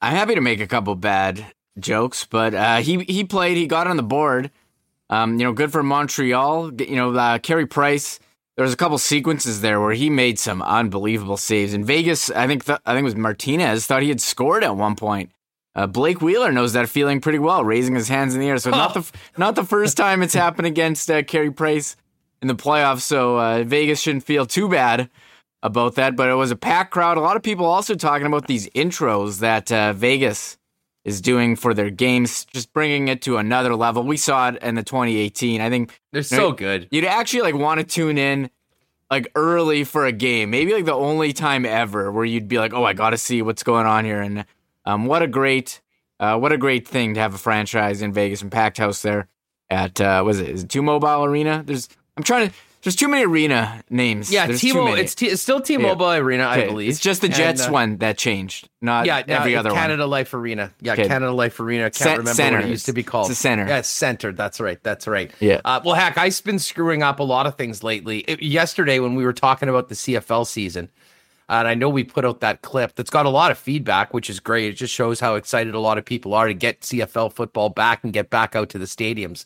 I'm 0.06 0.14
happy 0.14 0.36
to 0.36 0.42
make 0.42 0.60
a 0.60 0.68
couple 0.68 0.94
bad 0.94 1.44
jokes, 1.80 2.26
but 2.26 2.54
uh, 2.54 2.78
he 2.78 3.04
he 3.06 3.24
played. 3.24 3.58
He 3.58 3.66
got 3.66 3.88
on 3.88 3.98
the 3.98 4.04
board. 4.04 4.52
Um, 5.10 5.40
you 5.40 5.44
know, 5.44 5.52
good 5.52 5.72
for 5.72 5.82
Montreal. 5.82 6.80
You 6.80 6.96
know, 6.96 7.16
uh, 7.16 7.40
Carey 7.40 7.66
Price. 7.66 8.20
There 8.56 8.62
was 8.62 8.72
a 8.72 8.78
couple 8.78 9.00
sequences 9.00 9.62
there 9.62 9.82
where 9.82 9.94
he 9.94 10.12
made 10.12 10.38
some 10.38 10.62
unbelievable 10.62 11.38
saves. 11.38 11.74
In 11.74 11.84
Vegas, 11.84 12.30
I 12.30 12.46
think 12.46 12.66
th- 12.66 12.78
I 12.86 12.94
think 12.94 13.02
it 13.02 13.06
was 13.06 13.16
Martinez 13.16 13.88
thought 13.88 14.04
he 14.04 14.10
had 14.10 14.22
scored 14.22 14.64
at 14.64 14.76
one 14.76 14.96
point. 14.96 15.32
Uh, 15.74 15.88
Blake 15.88 16.22
Wheeler 16.22 16.52
knows 16.52 16.74
that 16.74 16.88
feeling 16.88 17.20
pretty 17.20 17.40
well, 17.40 17.64
raising 17.64 17.96
his 17.96 18.08
hands 18.08 18.36
in 18.36 18.42
the 18.42 18.48
air. 18.48 18.60
So 18.60 18.70
not 18.70 18.94
the 18.94 19.12
not 19.40 19.56
the 19.56 19.64
first 19.66 19.98
time 19.98 20.22
it's 20.22 20.36
happened 20.36 20.68
against 20.68 21.10
uh, 21.10 21.24
Carey 21.24 21.50
Price 21.50 21.98
in 22.44 22.48
the 22.48 22.54
playoffs. 22.54 23.02
So 23.02 23.40
uh, 23.40 23.64
Vegas 23.64 24.02
shouldn't 24.02 24.24
feel 24.24 24.46
too 24.46 24.70
bad 24.70 25.10
about 25.66 25.96
that. 25.96 26.16
But 26.16 26.30
it 26.30 26.36
was 26.36 26.52
a 26.52 26.56
packed 26.56 26.92
crowd. 26.92 27.18
A 27.18 27.22
lot 27.22 27.36
of 27.36 27.44
people 27.44 27.66
also 27.66 27.96
talking 27.96 28.28
about 28.28 28.48
these 28.48 28.70
intros 28.70 29.40
that 29.40 29.72
uh, 29.72 29.94
Vegas 29.94 30.58
is 31.04 31.22
doing 31.22 31.56
for 31.56 31.74
their 31.74 31.90
games, 31.90 32.46
just 32.46 32.72
bringing 32.74 33.08
it 33.08 33.22
to 33.24 33.38
another 33.38 33.76
level. 33.76 34.04
We 34.04 34.18
saw 34.18 34.50
it 34.50 34.62
in 34.62 34.76
the 34.76 34.84
2018. 34.84 35.62
I 35.62 35.70
think 35.70 36.00
they're 36.12 36.24
so 36.24 36.52
good. 36.52 36.88
You'd 36.92 37.06
actually 37.06 37.42
like 37.42 37.56
want 37.56 37.80
to 37.80 37.86
tune 37.86 38.18
in 38.18 38.50
like 39.12 39.32
early 39.36 39.84
for 39.84 40.06
a 40.06 40.12
game, 40.12 40.50
maybe 40.50 40.74
like 40.74 40.86
the 40.86 40.94
only 40.94 41.34
time 41.34 41.66
ever 41.66 42.12
where 42.12 42.26
you'd 42.26 42.48
be 42.48 42.58
like, 42.58 42.74
"Oh, 42.74 42.84
I 42.84 42.94
got 42.94 43.12
to 43.12 43.18
see 43.18 43.42
what's 43.42 43.64
going 43.64 43.86
on 43.86 44.06
here." 44.06 44.22
And 44.22 44.46
um, 44.86 45.06
what 45.06 45.22
a 45.22 45.28
great, 45.28 45.82
uh, 46.20 46.38
what 46.38 46.52
a 46.52 46.58
great 46.58 46.88
thing 46.88 47.14
to 47.14 47.20
have 47.20 47.34
a 47.36 47.38
franchise 47.38 48.02
in 48.02 48.14
Vegas 48.14 48.42
and 48.42 48.52
packed 48.52 48.78
house 48.78 49.02
there 49.04 49.28
at 49.70 50.02
uh, 50.02 50.24
was 50.26 50.40
it 50.40 50.50
is 50.50 50.64
it 50.64 50.70
Two 50.70 50.82
Mobile 50.82 51.24
Arena? 51.24 51.64
There's 51.66 51.88
I'm 52.18 52.24
trying 52.24 52.50
to. 52.50 52.56
There's 52.86 52.96
too 52.96 53.08
many 53.08 53.26
arena 53.26 53.84
names. 53.90 54.32
Yeah, 54.32 54.46
T-Mobile. 54.46 54.94
It's, 54.94 55.16
T- 55.16 55.26
it's 55.26 55.42
still 55.42 55.60
T-Mobile 55.60 56.14
yeah. 56.14 56.20
Arena, 56.20 56.48
I 56.48 56.68
believe. 56.68 56.92
It's 56.92 57.00
just 57.00 57.22
the 57.22 57.28
Jets 57.28 57.62
and, 57.62 57.72
uh, 57.72 57.74
one 57.74 57.98
that 57.98 58.16
changed, 58.16 58.70
not 58.80 59.08
yeah, 59.08 59.24
every 59.28 59.56
other 59.56 59.72
one. 59.72 59.80
Canada 59.80 60.04
one. 60.04 60.12
Life 60.12 60.36
Arena. 60.36 60.72
Yeah, 60.82 60.94
okay. 60.94 61.08
Canada 61.08 61.32
Life 61.32 61.60
Arena. 61.60 61.86
I 61.86 61.90
can't 61.90 61.96
C- 61.96 62.10
remember 62.12 62.34
center. 62.36 62.58
what 62.58 62.66
it 62.66 62.70
used 62.70 62.86
to 62.86 62.94
be 62.94 63.02
called. 63.02 63.32
It's 63.32 63.40
a 63.40 63.42
center. 63.42 63.68
Yeah, 63.68 63.82
center. 63.82 64.32
That's 64.34 64.60
right. 64.60 64.82
That's 64.84 65.08
right. 65.08 65.32
Yeah. 65.40 65.62
Uh, 65.66 65.82
well, 65.84 65.96
heck, 65.96 66.20
I've 66.20 66.44
been 66.44 66.60
screwing 66.60 67.02
up 67.02 67.20
a 67.20 67.24
lot 67.24 67.48
of 67.48 67.56
things 67.56 67.84
lately. 67.84 68.20
It, 68.20 68.44
yesterday, 68.44 69.00
when 69.00 69.16
we 69.16 69.26
were 69.26 69.34
talking 69.34 69.68
about 69.68 69.90
the 69.90 69.96
CFL 69.96 70.46
season, 70.46 70.90
and 71.50 71.68
I 71.68 71.74
know 71.74 71.90
we 71.90 72.04
put 72.04 72.24
out 72.24 72.40
that 72.42 72.62
clip 72.62 72.94
that's 72.94 73.10
got 73.10 73.26
a 73.26 73.30
lot 73.30 73.50
of 73.50 73.58
feedback, 73.58 74.14
which 74.14 74.30
is 74.30 74.40
great. 74.40 74.66
It 74.66 74.74
just 74.74 74.94
shows 74.94 75.20
how 75.20 75.36
excited 75.36 75.74
a 75.74 75.80
lot 75.80 75.98
of 75.98 76.06
people 76.06 76.36
are 76.36 76.48
to 76.48 76.54
get 76.54 76.82
CFL 76.82 77.34
football 77.34 77.70
back 77.70 78.04
and 78.04 78.14
get 78.14 78.30
back 78.30 78.56
out 78.56 78.70
to 78.70 78.78
the 78.78 78.86
stadiums. 78.86 79.46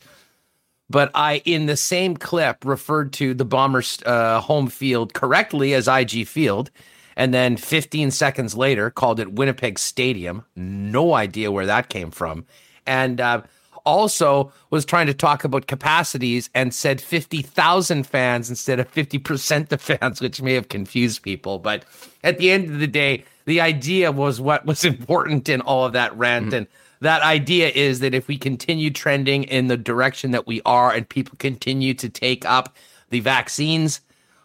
But 0.90 1.12
I, 1.14 1.42
in 1.46 1.68
the 1.68 1.78
same 1.78 2.18
clip, 2.18 2.66
referred 2.66 3.14
to 3.14 3.34
the 3.34 3.46
Bombers' 3.46 4.00
uh, 4.06 4.42
home 4.42 4.68
field 4.68 5.14
correctly 5.14 5.74
as 5.74 5.88
IG 5.88 6.28
Field. 6.28 6.72
And 7.16 7.34
then 7.34 7.58
15 7.58 8.12
seconds 8.12 8.56
later, 8.56 8.90
called 8.90 9.20
it 9.20 9.34
Winnipeg 9.34 9.78
Stadium. 9.78 10.46
No 10.56 11.14
idea 11.14 11.52
where 11.52 11.66
that 11.66 11.90
came 11.90 12.12
from. 12.12 12.46
And 12.88 13.20
uh, 13.20 13.42
also 13.86 14.52
was 14.70 14.86
trying 14.86 15.08
to 15.08 15.14
talk 15.14 15.44
about 15.44 15.68
capacities 15.68 16.50
and 16.54 16.74
said 16.74 17.02
50,000 17.02 18.06
fans 18.06 18.50
instead 18.50 18.80
of 18.80 18.92
50% 18.92 19.72
of 19.72 19.82
fans, 19.82 20.22
which 20.22 20.42
may 20.42 20.54
have 20.54 20.70
confused 20.70 21.22
people. 21.24 21.60
But 21.60 21.86
at 22.24 22.38
the 22.38 22.52
end 22.52 22.72
of 22.72 22.80
the 22.80 22.88
day, 22.88 23.26
the 23.46 23.62
idea 23.62 24.12
was 24.12 24.40
what 24.40 24.66
was 24.66 24.86
important 24.94 25.50
in 25.50 25.62
all 25.62 25.86
of 25.86 25.94
that 25.94 26.16
rant. 26.18 26.48
Mm-hmm. 26.48 26.56
And 26.56 26.68
that 27.02 27.22
idea 27.22 27.70
is 27.70 28.00
that 28.02 28.14
if 28.14 28.28
we 28.28 28.38
continue 28.38 28.90
trending 28.90 29.44
in 29.44 29.68
the 29.68 29.78
direction 29.78 30.32
that 30.32 30.48
we 30.48 30.62
are 30.66 30.92
and 30.92 31.08
people 31.08 31.36
continue 31.40 31.94
to 31.96 32.10
take 32.10 32.46
up 32.46 32.76
the 33.10 33.20
vaccines, 33.22 34.02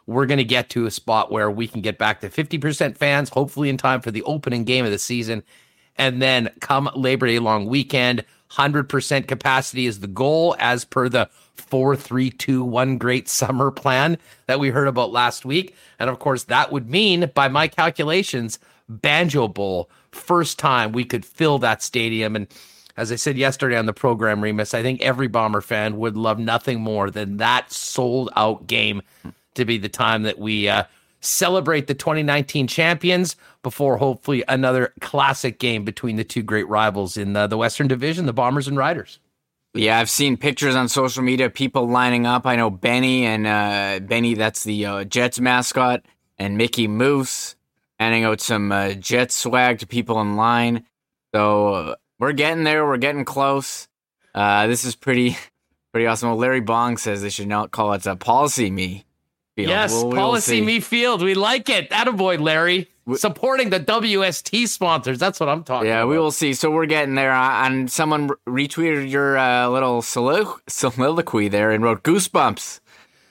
we're 0.06 0.26
going 0.26 0.38
to 0.38 0.44
get 0.44 0.70
to 0.70 0.86
a 0.86 0.90
spot 0.90 1.32
where 1.32 1.50
we 1.50 1.66
can 1.66 1.80
get 1.80 1.98
back 1.98 2.20
to 2.20 2.28
50% 2.28 2.96
fans, 2.96 3.28
hopefully 3.30 3.68
in 3.68 3.76
time 3.76 4.00
for 4.00 4.10
the 4.10 4.22
opening 4.22 4.64
game 4.64 4.84
of 4.84 4.90
the 4.90 4.98
season. 4.98 5.42
And 5.96 6.20
then 6.20 6.50
come 6.60 6.90
Labor 6.94 7.26
Day 7.26 7.38
long 7.38 7.66
weekend, 7.66 8.24
100% 8.52 9.26
capacity 9.26 9.86
is 9.86 10.00
the 10.00 10.06
goal 10.06 10.54
as 10.58 10.84
per 10.84 11.08
the 11.08 11.28
four, 11.54 11.96
three, 11.96 12.30
two, 12.30 12.62
one 12.62 12.98
great 12.98 13.28
summer 13.28 13.70
plan 13.70 14.18
that 14.46 14.60
we 14.60 14.70
heard 14.70 14.88
about 14.88 15.12
last 15.12 15.44
week. 15.44 15.74
And 15.98 16.10
of 16.10 16.18
course, 16.18 16.44
that 16.44 16.70
would 16.70 16.88
mean, 16.88 17.30
by 17.34 17.48
my 17.48 17.68
calculations, 17.68 18.58
Banjo 18.88 19.48
Bowl, 19.48 19.88
first 20.14 20.58
time 20.58 20.92
we 20.92 21.04
could 21.04 21.24
fill 21.24 21.58
that 21.58 21.82
stadium. 21.82 22.36
And 22.36 22.46
as 22.96 23.10
I 23.10 23.16
said 23.16 23.36
yesterday 23.36 23.76
on 23.76 23.86
the 23.86 23.92
program, 23.92 24.42
Remis, 24.42 24.74
I 24.74 24.82
think 24.82 25.00
every 25.02 25.28
Bomber 25.28 25.60
fan 25.60 25.96
would 25.98 26.16
love 26.16 26.38
nothing 26.38 26.80
more 26.80 27.10
than 27.10 27.38
that 27.38 27.72
sold 27.72 28.30
out 28.36 28.66
game 28.66 29.02
to 29.54 29.64
be 29.64 29.78
the 29.78 29.88
time 29.88 30.22
that 30.22 30.38
we 30.38 30.68
uh, 30.68 30.84
celebrate 31.20 31.86
the 31.86 31.94
2019 31.94 32.66
champions 32.66 33.36
before 33.62 33.96
hopefully 33.96 34.44
another 34.48 34.92
classic 35.00 35.58
game 35.58 35.84
between 35.84 36.16
the 36.16 36.24
two 36.24 36.42
great 36.42 36.68
rivals 36.68 37.16
in 37.16 37.32
the, 37.32 37.46
the 37.46 37.56
Western 37.56 37.88
Division, 37.88 38.26
the 38.26 38.32
Bombers 38.32 38.68
and 38.68 38.76
Riders. 38.76 39.18
Yeah, 39.72 39.98
I've 39.98 40.10
seen 40.10 40.36
pictures 40.36 40.76
on 40.76 40.88
social 40.88 41.24
media, 41.24 41.50
people 41.50 41.88
lining 41.88 42.26
up. 42.26 42.46
I 42.46 42.54
know 42.54 42.70
Benny 42.70 43.24
and 43.24 43.46
uh, 43.46 43.98
Benny, 44.06 44.34
that's 44.34 44.62
the 44.62 44.86
uh, 44.86 45.04
Jets 45.04 45.40
mascot, 45.40 46.04
and 46.38 46.56
Mickey 46.56 46.86
Moose 46.86 47.56
handing 47.98 48.24
out 48.24 48.40
some 48.40 48.72
uh, 48.72 48.92
Jet 48.92 49.32
swag 49.32 49.78
to 49.80 49.86
people 49.86 50.20
in 50.20 50.36
line. 50.36 50.84
So 51.34 51.68
uh, 51.68 51.94
we're 52.18 52.32
getting 52.32 52.64
there. 52.64 52.86
We're 52.86 52.96
getting 52.96 53.24
close. 53.24 53.88
Uh, 54.34 54.66
this 54.66 54.84
is 54.84 54.94
pretty, 54.96 55.36
pretty 55.92 56.06
awesome. 56.06 56.30
Well, 56.30 56.38
Larry 56.38 56.60
Bong 56.60 56.96
says 56.96 57.22
they 57.22 57.30
should 57.30 57.48
not 57.48 57.70
call 57.70 57.92
it 57.92 58.06
a 58.06 58.16
policy 58.16 58.70
me 58.70 59.04
field. 59.56 59.70
Yes, 59.70 59.92
we'll, 59.92 60.12
policy 60.12 60.56
we'll 60.56 60.66
me 60.66 60.80
field. 60.80 61.22
We 61.22 61.34
like 61.34 61.68
it. 61.68 61.90
Attaboy, 61.90 62.40
Larry. 62.40 62.88
We, 63.06 63.16
Supporting 63.16 63.70
the 63.70 63.80
WST 63.80 64.66
sponsors. 64.68 65.18
That's 65.18 65.38
what 65.38 65.48
I'm 65.48 65.62
talking 65.62 65.88
yeah, 65.88 65.98
about. 65.98 66.08
we 66.08 66.18
will 66.18 66.30
see. 66.30 66.54
So 66.54 66.70
we're 66.70 66.86
getting 66.86 67.14
there. 67.14 67.32
Uh, 67.32 67.66
and 67.66 67.90
someone 67.90 68.30
retweeted 68.48 69.10
your 69.10 69.36
uh, 69.36 69.68
little 69.68 70.00
soliloquy 70.02 71.48
there 71.48 71.70
and 71.70 71.84
wrote 71.84 72.02
goosebumps. 72.02 72.80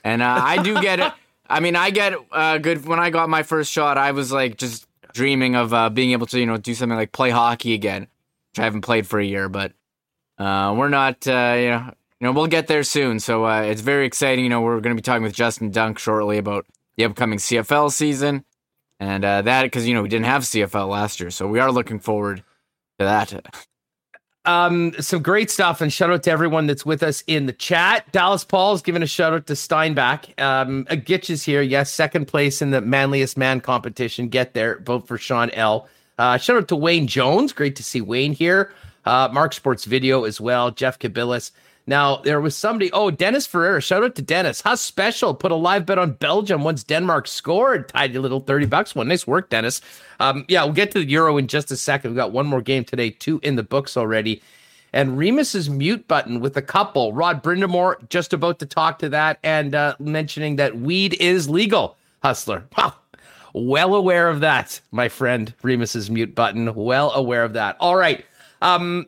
And 0.03 0.21
uh, 0.21 0.39
I 0.41 0.61
do 0.61 0.79
get 0.81 0.99
it. 0.99 1.13
I 1.53 1.59
mean, 1.59 1.75
I 1.75 1.89
get 1.91 2.13
uh, 2.31 2.57
good. 2.57 2.85
When 2.85 2.99
I 2.99 3.09
got 3.09 3.29
my 3.29 3.43
first 3.43 3.71
shot, 3.71 3.97
I 3.97 4.11
was 4.11 4.31
like 4.31 4.57
just 4.57 4.87
dreaming 5.13 5.55
of 5.55 5.73
uh, 5.73 5.89
being 5.89 6.11
able 6.11 6.25
to, 6.27 6.39
you 6.39 6.45
know, 6.45 6.57
do 6.57 6.73
something 6.73 6.97
like 6.97 7.11
play 7.11 7.29
hockey 7.29 7.73
again, 7.73 8.01
which 8.01 8.59
I 8.59 8.63
haven't 8.63 8.81
played 8.81 9.07
for 9.07 9.19
a 9.19 9.25
year. 9.25 9.49
But 9.49 9.73
uh, 10.37 10.73
we're 10.77 10.89
not, 10.89 11.25
you 11.25 11.31
know, 11.31 11.93
you 12.19 12.27
know, 12.27 12.31
we'll 12.31 12.47
get 12.47 12.67
there 12.67 12.83
soon. 12.83 13.19
So 13.19 13.45
uh, 13.45 13.61
it's 13.61 13.81
very 13.81 14.05
exciting. 14.05 14.43
You 14.45 14.49
know, 14.49 14.61
we're 14.61 14.79
going 14.79 14.95
to 14.95 14.99
be 14.99 15.03
talking 15.03 15.23
with 15.23 15.33
Justin 15.33 15.71
Dunk 15.71 15.99
shortly 15.99 16.37
about 16.37 16.65
the 16.95 17.05
upcoming 17.05 17.39
CFL 17.39 17.91
season 17.91 18.45
and 19.03 19.25
uh, 19.25 19.41
that 19.41 19.63
because 19.63 19.87
you 19.87 19.93
know 19.93 20.01
we 20.01 20.09
didn't 20.09 20.25
have 20.25 20.43
CFL 20.43 20.87
last 20.87 21.19
year, 21.19 21.29
so 21.29 21.47
we 21.47 21.59
are 21.59 21.71
looking 21.71 21.99
forward 21.99 22.43
to 22.99 23.05
that. 23.05 23.67
Um, 24.45 24.93
some 24.99 25.21
great 25.21 25.49
stuff, 25.49 25.79
and 25.79 25.91
shout 25.91 26.11
out 26.11 26.23
to 26.23 26.31
everyone 26.31 26.67
that's 26.67 26.85
with 26.85 27.01
us 27.01 27.23
in 27.27 27.45
the 27.45 27.53
chat. 27.53 28.11
Dallas 28.11 28.43
Paul's 28.43 28.81
giving 28.81 29.01
a 29.01 29.07
shout 29.07 29.31
out 29.31 29.47
to 29.47 29.53
Steinbach. 29.53 30.41
Um, 30.41 30.85
a 30.89 30.97
Gitch 30.97 31.29
is 31.29 31.43
here, 31.43 31.61
yes, 31.61 31.89
second 31.89 32.27
place 32.27 32.61
in 32.61 32.71
the 32.71 32.81
manliest 32.81 33.37
man 33.37 33.61
competition. 33.61 34.27
Get 34.27 34.53
there, 34.53 34.79
vote 34.79 35.07
for 35.07 35.17
Sean 35.17 35.49
L. 35.51 35.87
Uh, 36.17 36.37
shout 36.37 36.57
out 36.57 36.67
to 36.67 36.75
Wayne 36.75 37.07
Jones, 37.07 37.53
great 37.53 37.77
to 37.77 37.83
see 37.83 38.01
Wayne 38.01 38.33
here. 38.33 38.73
Uh, 39.05 39.29
Mark 39.31 39.53
Sports 39.53 39.85
Video 39.85 40.23
as 40.25 40.39
well. 40.39 40.71
Jeff 40.71 40.99
Kabilis. 40.99 41.51
Now, 41.85 42.17
there 42.17 42.39
was 42.39 42.55
somebody, 42.55 42.91
oh, 42.93 43.11
Dennis 43.11 43.45
Ferreira. 43.45 43.81
Shout 43.81 44.03
out 44.03 44.15
to 44.15 44.21
Dennis. 44.21 44.61
How 44.61 44.75
special. 44.75 45.33
Put 45.33 45.51
a 45.51 45.55
live 45.55 45.85
bet 45.85 45.97
on 45.97 46.11
Belgium 46.13 46.63
once 46.63 46.83
Denmark 46.83 47.27
scored. 47.27 47.89
Tidy 47.89 48.17
little 48.19 48.39
30 48.39 48.67
bucks 48.67 48.95
one. 48.95 49.09
Nice 49.09 49.27
work, 49.27 49.49
Dennis. 49.49 49.81
Um, 50.19 50.45
yeah, 50.47 50.63
we'll 50.63 50.73
get 50.73 50.91
to 50.91 50.99
the 50.99 51.09
Euro 51.09 51.37
in 51.37 51.47
just 51.47 51.71
a 51.71 51.77
second. 51.77 52.11
We've 52.11 52.17
got 52.17 52.31
one 52.31 52.47
more 52.47 52.61
game 52.61 52.85
today, 52.85 53.09
two 53.09 53.39
in 53.43 53.57
the 53.57 53.63
books 53.63 53.97
already. 53.97 54.41
And 54.93 55.17
Remis's 55.17 55.69
mute 55.69 56.07
button 56.07 56.39
with 56.39 56.55
a 56.55 56.61
couple. 56.61 57.11
Rod 57.11 57.43
Brind'Amour 57.43 58.07
just 58.09 58.31
about 58.31 58.59
to 58.59 58.65
talk 58.65 58.99
to 58.99 59.09
that 59.09 59.39
and 59.43 59.75
uh, 59.75 59.95
mentioning 59.99 60.55
that 60.57 60.77
weed 60.77 61.15
is 61.19 61.49
legal, 61.49 61.97
Hustler. 62.21 62.63
Wow. 62.77 62.93
Well 63.55 63.93
aware 63.93 64.29
of 64.29 64.39
that, 64.39 64.79
my 64.91 65.09
friend. 65.09 65.53
Remis's 65.61 66.09
mute 66.09 66.33
button. 66.33 66.73
Well 66.73 67.11
aware 67.11 67.43
of 67.43 67.53
that. 67.53 67.75
All 67.79 67.95
right. 67.95 68.25
Um, 68.61 69.07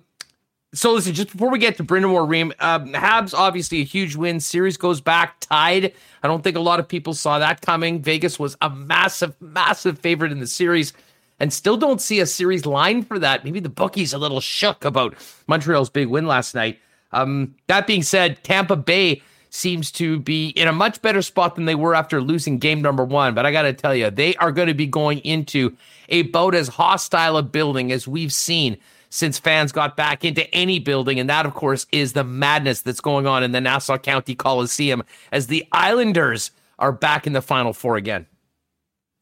so 0.76 0.94
listen, 0.94 1.14
just 1.14 1.32
before 1.32 1.50
we 1.50 1.58
get 1.58 1.78
to 1.78 1.84
Brind'Amour 1.84 2.28
Ream, 2.28 2.54
um, 2.60 2.92
Habs 2.94 3.34
obviously 3.34 3.82
a 3.82 3.86
huge 3.86 4.16
win. 4.16 4.40
Series 4.40 4.78
goes 4.78 5.00
back 5.02 5.40
tied. 5.40 5.94
I 6.22 6.28
don't 6.28 6.44
think 6.44 6.58
a 6.58 6.62
lot 6.62 6.80
of 6.80 6.88
people 6.88 7.14
saw 7.14 7.40
that 7.40 7.62
coming. 7.62 8.02
Vegas 8.02 8.38
was 8.38 8.58
a 8.62 8.70
massive, 8.70 9.40
massive 9.42 9.98
favorite 10.00 10.32
in 10.32 10.40
the 10.40 10.48
series, 10.48 10.94
and 11.40 11.52
still 11.52 11.78
don't 11.78 12.02
see 12.02 12.20
a 12.20 12.26
series 12.26 12.66
line 12.66 13.04
for 13.04 13.18
that. 13.20 13.44
Maybe 13.46 13.60
the 13.60 13.70
bookies 13.70 14.14
a 14.14 14.18
little 14.18 14.42
shook 14.42 14.84
about 14.84 15.16
Montreal's 15.48 15.90
big 15.90 16.08
win 16.08 16.28
last 16.28 16.54
night. 16.54 16.80
Um, 17.12 17.56
that 17.68 17.88
being 17.88 18.04
said, 18.04 18.44
Tampa 18.44 18.76
Bay 18.76 19.22
seems 19.50 19.90
to 19.94 20.20
be 20.20 20.50
in 20.50 20.68
a 20.68 20.74
much 20.74 21.02
better 21.02 21.22
spot 21.22 21.56
than 21.56 21.64
they 21.64 21.76
were 21.76 21.96
after 21.96 22.22
losing 22.22 22.58
game 22.58 22.82
number 22.82 23.06
one. 23.06 23.34
But 23.34 23.46
I 23.46 23.54
got 23.54 23.62
to 23.62 23.74
tell 23.74 23.96
you, 23.96 24.12
they 24.12 24.36
are 24.36 24.52
going 24.52 24.68
to 24.68 24.74
be 24.74 24.86
going 24.86 25.20
into 25.20 25.78
about 26.12 26.54
as 26.54 26.68
hostile 26.68 27.38
a 27.38 27.44
building 27.44 27.92
as 27.94 28.08
we've 28.08 28.34
seen 28.34 28.78
since 29.16 29.40
fans 29.40 29.72
got 29.72 29.96
back 29.96 30.26
into 30.26 30.54
any 30.54 30.78
building. 30.78 31.20
And 31.20 31.30
that, 31.30 31.46
of 31.46 31.54
course, 31.54 31.88
is 31.92 32.12
the 32.14 32.26
madness 32.26 32.82
that's 32.82 33.00
going 33.00 33.26
on 33.26 33.44
in 33.44 33.54
the 33.54 33.62
Nassau 33.62 33.98
County 33.98 34.36
Coliseum 34.36 35.04
as 35.32 35.48
the 35.48 35.66
Islanders 35.72 36.52
are 36.78 36.92
back 36.92 37.26
in 37.26 37.32
the 37.32 37.42
Final 37.42 37.72
Four 37.72 37.96
again. 37.96 38.28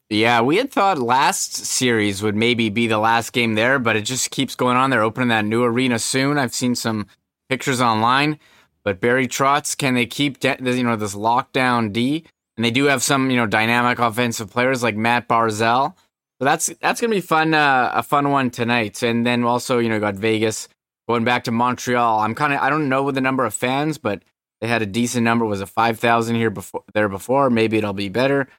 Yeah, 0.10 0.42
we 0.42 0.58
had 0.58 0.72
thought 0.72 0.98
last 0.98 1.54
series 1.54 2.24
would 2.24 2.36
maybe 2.36 2.70
be 2.70 2.88
the 2.88 2.98
last 2.98 3.34
game 3.34 3.54
there, 3.54 3.78
but 3.78 3.96
it 3.96 4.02
just 4.02 4.32
keeps 4.32 4.56
going 4.56 4.78
on. 4.78 4.90
They're 4.90 5.04
opening 5.04 5.30
that 5.30 5.46
new 5.46 5.64
arena 5.64 6.00
soon. 6.00 6.38
I've 6.38 6.54
seen 6.54 6.76
some 6.76 7.08
pictures 7.48 7.80
online, 7.80 8.40
but 8.84 9.00
Barry 9.00 9.28
Trotz, 9.28 9.78
can 9.78 9.94
they 9.94 10.06
keep 10.08 10.40
de- 10.40 10.58
you 10.60 10.84
know 10.84 10.96
this 10.96 11.16
lockdown 11.16 11.94
D? 11.94 12.26
And 12.58 12.66
they 12.66 12.72
do 12.72 12.86
have 12.86 13.04
some 13.04 13.30
you 13.30 13.38
know 13.38 13.46
dynamic 13.46 14.00
offensive 14.00 14.52
players 14.52 14.82
like 14.82 14.96
Matt 14.96 15.28
Barzal. 15.28 15.96
So 16.44 16.46
that's 16.46 16.66
that's 16.82 17.00
gonna 17.00 17.16
be 17.16 17.22
fun, 17.22 17.54
uh, 17.54 17.92
a 17.94 18.04
fun 18.04 18.30
one 18.30 18.50
tonight. 18.50 19.02
And 19.02 19.26
then 19.26 19.46
also, 19.46 19.80
you 19.80 19.88
know, 19.88 19.98
got 19.98 20.16
Vegas 20.16 20.68
going 21.08 21.24
back 21.24 21.46
to 21.46 21.52
Montreal. 21.52 22.20
I'm 22.20 22.36
kind 22.36 22.52
of 22.52 22.60
I 22.60 22.70
don't 22.70 22.90
know 22.90 23.12
the 23.12 23.22
number 23.22 23.46
of 23.46 23.54
fans, 23.54 23.98
but 23.98 24.24
they 24.60 24.68
had 24.68 24.82
a 24.82 24.86
decent 24.86 25.24
number. 25.24 25.46
Was 25.46 25.62
a 25.62 25.66
five 25.66 26.00
thousand 26.00 26.36
here 26.36 26.50
before 26.50 26.84
there 26.94 27.08
before? 27.08 27.50
Maybe 27.50 27.78
it'll 27.78 27.94
be 27.94 28.10
better. 28.10 28.50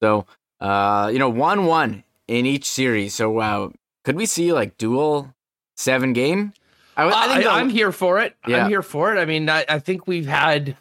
So, 0.00 0.26
uh, 0.60 1.10
you 1.12 1.18
know, 1.18 1.30
one 1.30 1.66
one 1.66 2.04
in 2.28 2.46
each 2.46 2.64
series. 2.64 3.12
So, 3.12 3.36
uh, 3.38 3.70
could 4.04 4.14
we 4.14 4.26
see 4.26 4.52
like 4.52 4.78
dual 4.78 5.34
seven 5.76 6.12
game? 6.12 6.52
I, 6.96 7.34
think 7.34 7.44
I 7.44 7.58
am 7.58 7.70
here 7.70 7.90
for 7.90 8.20
it. 8.20 8.36
Yeah. 8.46 8.58
I'm 8.58 8.70
here 8.70 8.82
for 8.82 9.16
it. 9.16 9.18
I 9.18 9.24
mean, 9.24 9.48
I, 9.48 9.64
I 9.68 9.80
think 9.80 10.06
we've 10.06 10.26
had 10.26 10.76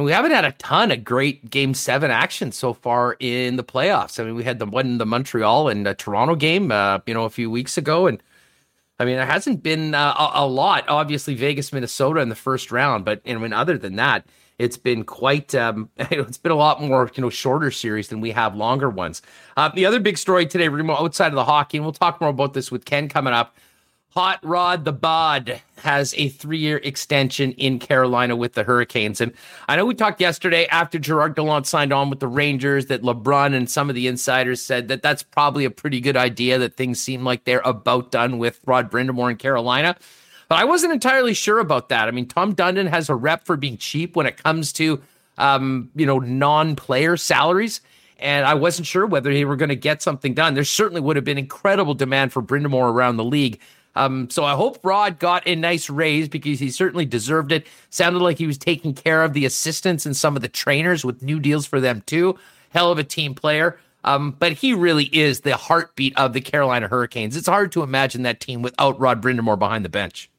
and 0.00 0.06
we 0.06 0.12
haven't 0.12 0.30
had 0.30 0.46
a 0.46 0.52
ton 0.52 0.90
of 0.90 1.04
great 1.04 1.50
game 1.50 1.74
seven 1.74 2.10
action 2.10 2.52
so 2.52 2.72
far 2.72 3.18
in 3.20 3.56
the 3.56 3.62
playoffs. 3.62 4.18
I 4.18 4.24
mean, 4.24 4.34
we 4.34 4.44
had 4.44 4.58
the 4.58 4.64
one 4.64 4.86
in 4.86 4.96
the 4.96 5.04
Montreal 5.04 5.68
and 5.68 5.84
the 5.84 5.94
Toronto 5.94 6.36
game, 6.36 6.72
uh, 6.72 7.00
you 7.04 7.12
know, 7.12 7.24
a 7.24 7.30
few 7.30 7.50
weeks 7.50 7.76
ago. 7.76 8.06
And 8.06 8.22
I 8.98 9.04
mean, 9.04 9.18
it 9.18 9.28
hasn't 9.28 9.62
been 9.62 9.94
uh, 9.94 10.14
a, 10.18 10.30
a, 10.36 10.46
lot. 10.46 10.88
Obviously, 10.88 11.34
Vegas, 11.34 11.70
Minnesota 11.70 12.20
in 12.20 12.30
the 12.30 12.34
first 12.34 12.72
round. 12.72 13.04
But 13.04 13.20
I 13.26 13.34
mean, 13.34 13.52
other 13.52 13.76
than 13.76 13.96
that, 13.96 14.24
it's 14.58 14.78
been 14.78 15.04
quite, 15.04 15.54
um, 15.54 15.90
it's 15.98 16.38
been 16.38 16.52
a 16.52 16.56
lot 16.56 16.80
more, 16.80 17.10
you 17.14 17.20
know, 17.20 17.28
shorter 17.28 17.70
series 17.70 18.08
than 18.08 18.22
we 18.22 18.30
have 18.30 18.56
longer 18.56 18.88
ones. 18.88 19.20
Uh, 19.58 19.68
the 19.68 19.84
other 19.84 20.00
big 20.00 20.16
story 20.16 20.46
today, 20.46 20.68
Remo, 20.68 20.94
outside 20.94 21.28
of 21.28 21.34
the 21.34 21.44
hockey, 21.44 21.76
and 21.76 21.84
we'll 21.84 21.92
talk 21.92 22.22
more 22.22 22.30
about 22.30 22.54
this 22.54 22.72
with 22.72 22.86
Ken 22.86 23.06
coming 23.10 23.34
up. 23.34 23.54
Hot 24.14 24.40
Rod 24.42 24.84
the 24.84 24.92
Bod 24.92 25.60
has 25.82 26.14
a 26.16 26.28
three 26.30 26.58
year 26.58 26.78
extension 26.78 27.52
in 27.52 27.78
Carolina 27.78 28.34
with 28.34 28.54
the 28.54 28.64
Hurricanes. 28.64 29.20
And 29.20 29.32
I 29.68 29.76
know 29.76 29.86
we 29.86 29.94
talked 29.94 30.20
yesterday 30.20 30.66
after 30.66 30.98
Gerard 30.98 31.36
Gallant 31.36 31.68
signed 31.68 31.92
on 31.92 32.10
with 32.10 32.18
the 32.18 32.26
Rangers 32.26 32.86
that 32.86 33.02
LeBrun 33.02 33.54
and 33.54 33.70
some 33.70 33.88
of 33.88 33.94
the 33.94 34.08
insiders 34.08 34.60
said 34.60 34.88
that 34.88 35.02
that's 35.02 35.22
probably 35.22 35.64
a 35.64 35.70
pretty 35.70 36.00
good 36.00 36.16
idea, 36.16 36.58
that 36.58 36.76
things 36.76 37.00
seem 37.00 37.22
like 37.22 37.44
they're 37.44 37.62
about 37.64 38.10
done 38.10 38.38
with 38.38 38.58
Rod 38.66 38.90
Brind'Amour 38.90 39.30
in 39.30 39.36
Carolina. 39.36 39.94
But 40.48 40.58
I 40.58 40.64
wasn't 40.64 40.92
entirely 40.92 41.32
sure 41.32 41.60
about 41.60 41.88
that. 41.90 42.08
I 42.08 42.10
mean, 42.10 42.26
Tom 42.26 42.56
Dundon 42.56 42.88
has 42.88 43.08
a 43.08 43.14
rep 43.14 43.46
for 43.46 43.56
being 43.56 43.76
cheap 43.76 44.16
when 44.16 44.26
it 44.26 44.42
comes 44.42 44.72
to, 44.74 45.00
um, 45.38 45.88
you 45.94 46.04
know, 46.04 46.18
non 46.18 46.74
player 46.74 47.16
salaries 47.16 47.80
and 48.20 48.44
I 48.44 48.54
wasn't 48.54 48.86
sure 48.86 49.06
whether 49.06 49.30
he 49.30 49.44
were 49.44 49.56
going 49.56 49.70
to 49.70 49.76
get 49.76 50.02
something 50.02 50.34
done. 50.34 50.54
There 50.54 50.62
certainly 50.62 51.00
would 51.00 51.16
have 51.16 51.24
been 51.24 51.38
incredible 51.38 51.94
demand 51.94 52.32
for 52.32 52.42
Brind'Amour 52.42 52.92
around 52.92 53.16
the 53.16 53.24
league. 53.24 53.58
Um, 53.96 54.30
so 54.30 54.44
I 54.44 54.54
hope 54.54 54.78
Rod 54.84 55.18
got 55.18 55.42
a 55.46 55.54
nice 55.54 55.90
raise 55.90 56.28
because 56.28 56.60
he 56.60 56.70
certainly 56.70 57.04
deserved 57.04 57.52
it. 57.52 57.66
Sounded 57.90 58.20
like 58.20 58.38
he 58.38 58.46
was 58.46 58.58
taking 58.58 58.94
care 58.94 59.22
of 59.22 59.32
the 59.32 59.44
assistants 59.44 60.06
and 60.06 60.16
some 60.16 60.36
of 60.36 60.42
the 60.42 60.48
trainers 60.48 61.04
with 61.04 61.22
new 61.22 61.40
deals 61.40 61.66
for 61.66 61.80
them 61.80 62.02
too. 62.06 62.38
Hell 62.70 62.92
of 62.92 62.98
a 62.98 63.04
team 63.04 63.34
player. 63.34 63.78
Um, 64.04 64.30
but 64.38 64.52
he 64.52 64.72
really 64.72 65.04
is 65.04 65.40
the 65.40 65.56
heartbeat 65.56 66.16
of 66.16 66.32
the 66.32 66.40
Carolina 66.40 66.88
Hurricanes. 66.88 67.36
It's 67.36 67.48
hard 67.48 67.72
to 67.72 67.82
imagine 67.82 68.22
that 68.22 68.40
team 68.40 68.62
without 68.62 68.98
Rod 68.98 69.20
Brind'Amour 69.22 69.58
behind 69.58 69.84
the 69.84 69.90
bench. 69.90 70.30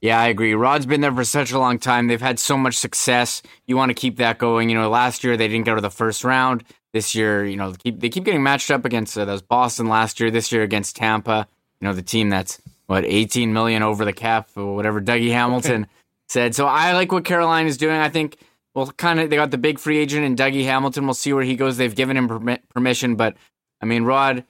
Yeah, 0.00 0.20
I 0.20 0.28
agree. 0.28 0.54
Rod's 0.54 0.86
been 0.86 1.00
there 1.00 1.14
for 1.14 1.24
such 1.24 1.52
a 1.52 1.58
long 1.58 1.78
time. 1.78 2.06
They've 2.06 2.20
had 2.20 2.38
so 2.38 2.56
much 2.56 2.76
success. 2.76 3.42
You 3.66 3.76
want 3.76 3.90
to 3.90 3.94
keep 3.94 4.16
that 4.16 4.38
going. 4.38 4.68
You 4.68 4.76
know, 4.76 4.88
last 4.88 5.24
year 5.24 5.36
they 5.36 5.48
didn't 5.48 5.66
go 5.66 5.74
to 5.74 5.80
the 5.80 5.90
first 5.90 6.24
round. 6.24 6.64
This 6.92 7.14
year, 7.14 7.44
you 7.44 7.56
know, 7.56 7.72
they 7.72 7.76
keep, 7.76 8.00
they 8.00 8.08
keep 8.08 8.24
getting 8.24 8.42
matched 8.42 8.70
up 8.70 8.84
against 8.84 9.18
uh, 9.18 9.26
was 9.26 9.42
Boston 9.42 9.88
last 9.88 10.18
year. 10.18 10.30
This 10.30 10.50
year 10.50 10.62
against 10.62 10.96
Tampa. 10.96 11.46
You 11.80 11.88
know, 11.88 11.92
the 11.92 12.02
team 12.02 12.30
that's 12.30 12.60
what 12.86 13.04
18 13.04 13.52
million 13.52 13.82
over 13.82 14.04
the 14.04 14.12
cap 14.12 14.50
or 14.56 14.74
whatever 14.74 15.00
Dougie 15.00 15.30
Hamilton 15.30 15.86
said. 16.28 16.54
So 16.54 16.66
I 16.66 16.92
like 16.92 17.12
what 17.12 17.24
Carolina 17.24 17.68
is 17.68 17.76
doing. 17.76 17.96
I 17.96 18.08
think 18.08 18.38
well, 18.74 18.86
kind 18.92 19.20
of 19.20 19.30
they 19.30 19.36
got 19.36 19.50
the 19.50 19.58
big 19.58 19.78
free 19.78 19.98
agent 19.98 20.24
and 20.24 20.36
Dougie 20.36 20.64
Hamilton. 20.64 21.04
We'll 21.04 21.14
see 21.14 21.32
where 21.32 21.44
he 21.44 21.56
goes. 21.56 21.76
They've 21.76 21.94
given 21.94 22.16
him 22.16 22.28
permi- 22.28 22.60
permission, 22.74 23.16
but 23.16 23.36
I 23.80 23.86
mean, 23.86 24.04
Rod 24.04 24.44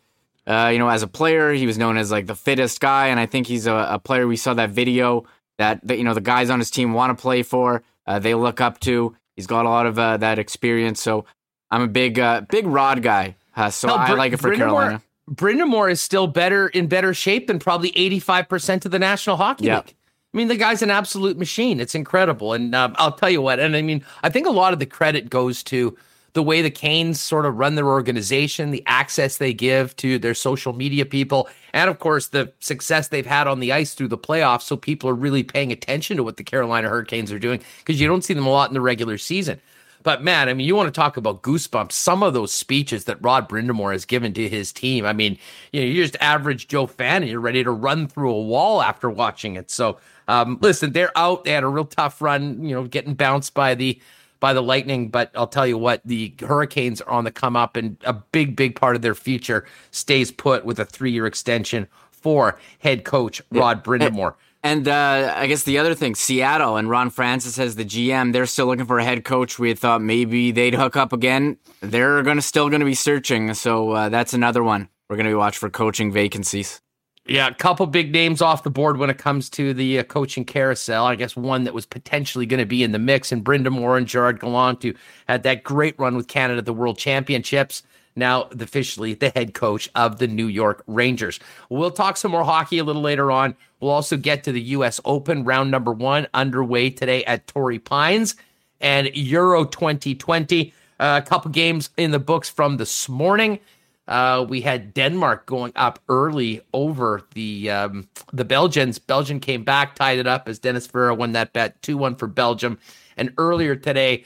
uh, 0.47 0.71
you 0.73 0.79
know, 0.79 0.89
as 0.89 1.03
a 1.03 1.09
player, 1.09 1.53
he 1.53 1.67
was 1.67 1.77
known 1.77 1.97
as 1.97 2.11
like 2.11 2.27
the 2.27 2.35
fittest 2.37 2.81
guy, 2.81 3.09
and 3.09 3.19
I 3.19 3.27
think 3.27 3.47
he's 3.47 3.67
a, 3.67 3.75
a 3.91 3.99
player. 3.99 4.27
We 4.27 4.37
saw 4.37 4.55
that 4.55 4.71
video 4.71 5.25
that, 5.59 5.81
that 5.87 5.99
you 5.99 6.05
know 6.05 6.15
the 6.15 6.21
guys 6.21 6.51
on 6.51 6.61
his 6.61 6.71
team 6.71 6.93
want 6.93 7.17
to 7.17 7.21
play 7.21 7.43
for. 7.43 7.83
Uh, 8.07 8.21
they 8.21 8.35
look 8.35 8.61
up 8.61 8.79
to. 8.81 9.17
He's 9.35 9.49
got 9.49 9.67
a 9.67 9.69
lot 9.69 9.87
of 9.87 9.99
uh, 9.99 10.19
that 10.19 10.39
experience. 10.39 11.03
So 11.03 11.25
I'm 11.71 11.83
a 11.83 11.89
big 11.89 12.21
uh, 12.21 12.43
big 12.43 12.67
Rod 12.67 13.03
guy. 13.03 13.35
Uh, 13.57 13.71
so 13.71 13.89
no, 13.89 13.97
Br- 13.97 14.03
I 14.03 14.13
like 14.13 14.33
it 14.33 14.37
for 14.37 14.55
Carolina. 14.55 15.03
Brind'Amour 15.31 15.91
is 15.91 16.01
still 16.01 16.27
better 16.27 16.69
in 16.69 16.87
better 16.87 17.13
shape 17.13 17.49
than 17.49 17.59
probably 17.59 17.91
85% 17.93 18.85
of 18.85 18.93
the 18.93 18.99
National 18.99 19.37
Hockey 19.37 19.67
League. 19.87 19.95
I 20.33 20.37
mean, 20.37 20.49
the 20.49 20.57
guy's 20.57 20.83
an 20.83 20.91
absolute 20.91 21.39
machine. 21.39 21.81
It's 21.81 21.95
incredible. 21.95 22.53
And 22.53 22.75
um, 22.75 22.95
I'll 22.99 23.13
tell 23.13 23.31
you 23.31 23.41
what, 23.41 23.59
and 23.59 23.75
I 23.75 23.83
mean, 23.83 24.05
I 24.23 24.29
think 24.29 24.47
a 24.47 24.51
lot 24.51 24.73
of 24.73 24.79
the 24.79 24.87
credit 24.87 25.31
goes 25.31 25.63
to 25.65 25.97
the 26.35 26.43
way 26.43 26.61
the 26.61 26.71
Canes 26.71 27.19
sort 27.19 27.47
of 27.47 27.57
run 27.57 27.77
their 27.77 27.89
organization, 27.89 28.71
the 28.71 28.83
access 28.87 29.39
they 29.39 29.55
give 29.55 29.97
to 29.97 30.19
their 30.19 30.35
social 30.35 30.75
media 30.75 31.07
people, 31.07 31.49
and 31.73 31.89
of 31.89 31.99
course 31.99 32.29
the 32.29 32.53
success 32.61 33.09
they've 33.09 33.25
had 33.25 33.47
on 33.47 33.59
the 33.59 33.73
ice 33.73 33.95
through 33.95 34.09
the 34.09 34.19
playoffs. 34.19 34.63
So 34.63 34.77
people 34.77 35.09
are 35.09 35.15
really 35.15 35.43
paying 35.43 35.73
attention 35.73 36.19
to 36.19 36.23
what 36.23 36.37
the 36.37 36.45
Carolina 36.45 36.91
Hurricanes 36.91 37.33
are 37.33 37.39
doing 37.39 37.63
because 37.79 37.99
you 37.99 38.07
don't 38.07 38.23
see 38.23 38.35
them 38.35 38.47
a 38.47 38.51
lot 38.51 38.69
in 38.69 38.75
the 38.75 38.83
regular 38.83 39.17
season. 39.17 39.59
But 40.07 40.23
man, 40.23 40.49
I 40.49 40.55
mean, 40.55 40.69
you 40.69 40.77
want 40.77 40.87
to 40.87 40.97
talk 40.97 41.17
about 41.17 41.43
goosebumps. 41.43 41.91
Some 41.91 42.23
of 42.23 42.33
those 42.33 42.53
speeches 42.53 43.07
that 43.07 43.21
Rod 43.21 43.49
Brind'Amour 43.49 43.91
has 43.91 44.05
given 44.05 44.33
to 44.35 44.49
his 44.49 44.73
team. 44.73 45.05
I 45.05 45.13
mean, 45.13 45.37
you 45.73 45.81
know, 45.81 45.87
you're 45.89 46.05
just 46.05 46.17
average 46.21 46.69
Joe 46.69 46.87
fan 46.87 47.25
and 47.25 47.29
you're 47.29 47.41
ready 47.41 47.65
to 47.65 47.73
run 47.73 48.07
through 48.07 48.31
a 48.31 48.41
wall 48.41 48.81
after 48.81 49.11
watching 49.11 49.57
it. 49.57 49.69
So, 49.69 49.99
um, 50.29 50.59
listen, 50.63 50.93
they're 50.93 51.11
out. 51.19 51.43
They 51.43 51.51
had 51.51 51.65
a 51.65 51.67
real 51.67 51.87
tough 51.87 52.23
run, 52.23 52.65
you 52.65 52.73
know, 52.73 52.85
getting 52.85 53.15
bounced 53.15 53.53
by 53.53 53.75
the 53.75 54.01
by 54.39 54.53
the 54.53 54.63
Lightning, 54.63 55.09
but 55.09 55.33
I'll 55.35 55.49
tell 55.49 55.67
you 55.67 55.77
what, 55.77 56.03
the 56.05 56.33
Hurricanes 56.39 57.01
are 57.01 57.11
on 57.11 57.25
the 57.25 57.33
come 57.33 57.57
up, 57.57 57.75
and 57.75 57.97
a 58.05 58.13
big, 58.13 58.55
big 58.55 58.77
part 58.77 58.95
of 58.95 59.03
their 59.03 59.15
future 59.17 59.67
stays 59.91 60.31
put 60.31 60.65
with 60.65 60.79
a 60.79 60.85
three 60.85 61.11
year 61.11 61.27
extension 61.27 61.89
for 62.13 62.61
head 62.79 63.03
coach 63.03 63.43
Rod 63.51 63.83
Brind'Amour. 63.83 64.35
And 64.67 64.89
uh, 64.89 65.33
I 65.37 65.47
guess 65.47 65.63
the 65.63 65.79
other 65.79 65.95
thing, 65.95 66.17
Seattle 66.17 66.77
and 66.77 66.91
Ron 66.91 67.11
Francis 67.11 67.57
as 67.57 67.77
the 67.77 67.85
GM, 67.85 68.33
they're 68.33 68.47
still 68.47 68.67
looking 68.67 68.85
for 68.85 68.99
a 68.99 69.05
head 69.05 69.25
coach. 69.25 69.61
We 69.61 69.73
thought 69.75 70.03
maybe 70.03 70.51
they'd 70.51 70.75
hook 70.75 70.97
up 70.97 71.13
again. 71.13 71.59
They're 71.83 72.21
gonna 72.25 72.43
still 72.43 72.69
going 72.69 72.81
to 72.81 72.85
be 72.85 72.97
searching, 72.97 73.55
so 73.55 73.93
uh, 73.93 74.09
that's 74.09 74.35
another 74.35 74.65
one 74.65 74.89
we're 75.09 75.15
going 75.15 75.27
to 75.27 75.31
be 75.31 75.37
watching 75.37 75.61
for 75.61 75.71
coaching 75.71 76.11
vacancies. 76.11 76.81
Yeah, 77.29 77.47
a 77.47 77.55
couple 77.55 77.87
big 77.87 78.11
names 78.13 78.43
off 78.43 78.65
the 78.65 78.71
board 78.71 78.97
when 78.97 79.09
it 79.09 79.19
comes 79.19 79.49
to 79.51 79.73
the 79.73 80.01
uh, 80.01 80.03
coaching 80.03 80.45
carousel. 80.45 81.07
I 81.07 81.15
guess 81.15 81.37
one 81.37 81.63
that 81.63 81.75
was 81.75 81.87
potentially 81.87 82.45
going 82.45 82.59
to 82.59 82.67
be 82.67 82.83
in 82.83 82.91
the 82.91 82.99
mix, 82.99 83.31
and 83.31 83.45
Brind'Amour 83.45 83.97
and 83.97 84.09
Gerard 84.09 84.41
Gallant, 84.41 84.83
who 84.83 84.95
had 85.29 85.45
that 85.45 85.63
great 85.63 85.97
run 85.97 86.17
with 86.17 86.27
Canada 86.27 86.59
at 86.59 86.65
the 86.65 86.73
World 86.73 86.99
Championships. 86.99 87.85
Now, 88.17 88.49
officially 88.59 89.15
the 89.15 89.31
head 89.31 89.55
coach 89.55 89.89
of 89.95 90.19
the 90.19 90.27
New 90.27 90.47
York 90.47 90.83
Rangers. 90.87 91.39
We'll 91.69 91.91
talk 91.91 92.17
some 92.17 92.33
more 92.33 92.45
hockey 92.45 92.79
a 92.79 92.85
little 92.85 93.03
later 93.03 93.31
on. 93.31 93.55
We'll 93.81 93.91
also 93.91 94.17
get 94.17 94.43
to 94.45 94.53
the 94.53 94.61
U.S. 94.63 95.01
Open 95.05 95.45
round 95.45 95.71
number 95.71 95.93
one 95.93 96.27
underway 96.33 96.91
today 96.91 97.25
at 97.25 97.47
Torrey 97.47 97.79
Pines 97.79 98.35
and 98.81 99.15
Euro 99.15 99.65
2020. 99.65 100.73
Uh, 100.99 101.21
a 101.23 101.29
couple 101.29 101.51
games 101.51 101.91
in 101.99 102.11
the 102.11 102.19
books 102.19 102.49
from 102.49 102.79
this 102.79 103.09
morning. 103.09 103.61
Uh, 104.09 104.47
we 104.49 104.61
had 104.61 104.95
Denmark 104.95 105.47
going 105.47 105.73
up 105.75 105.99
early 106.09 106.61
over 106.73 107.23
the 107.35 107.71
um, 107.71 108.09
the 108.33 108.45
Belgians. 108.45 108.99
Belgium 108.99 109.41
came 109.41 109.65
back, 109.65 109.95
tied 109.97 110.19
it 110.19 110.27
up 110.27 110.49
as 110.49 110.59
Dennis 110.59 110.87
Ferreira 110.87 111.15
won 111.15 111.33
that 111.33 111.53
bet, 111.53 111.83
two 111.83 111.97
one 111.97 112.15
for 112.15 112.29
Belgium. 112.29 112.79
And 113.17 113.33
earlier 113.37 113.75
today, 113.75 114.25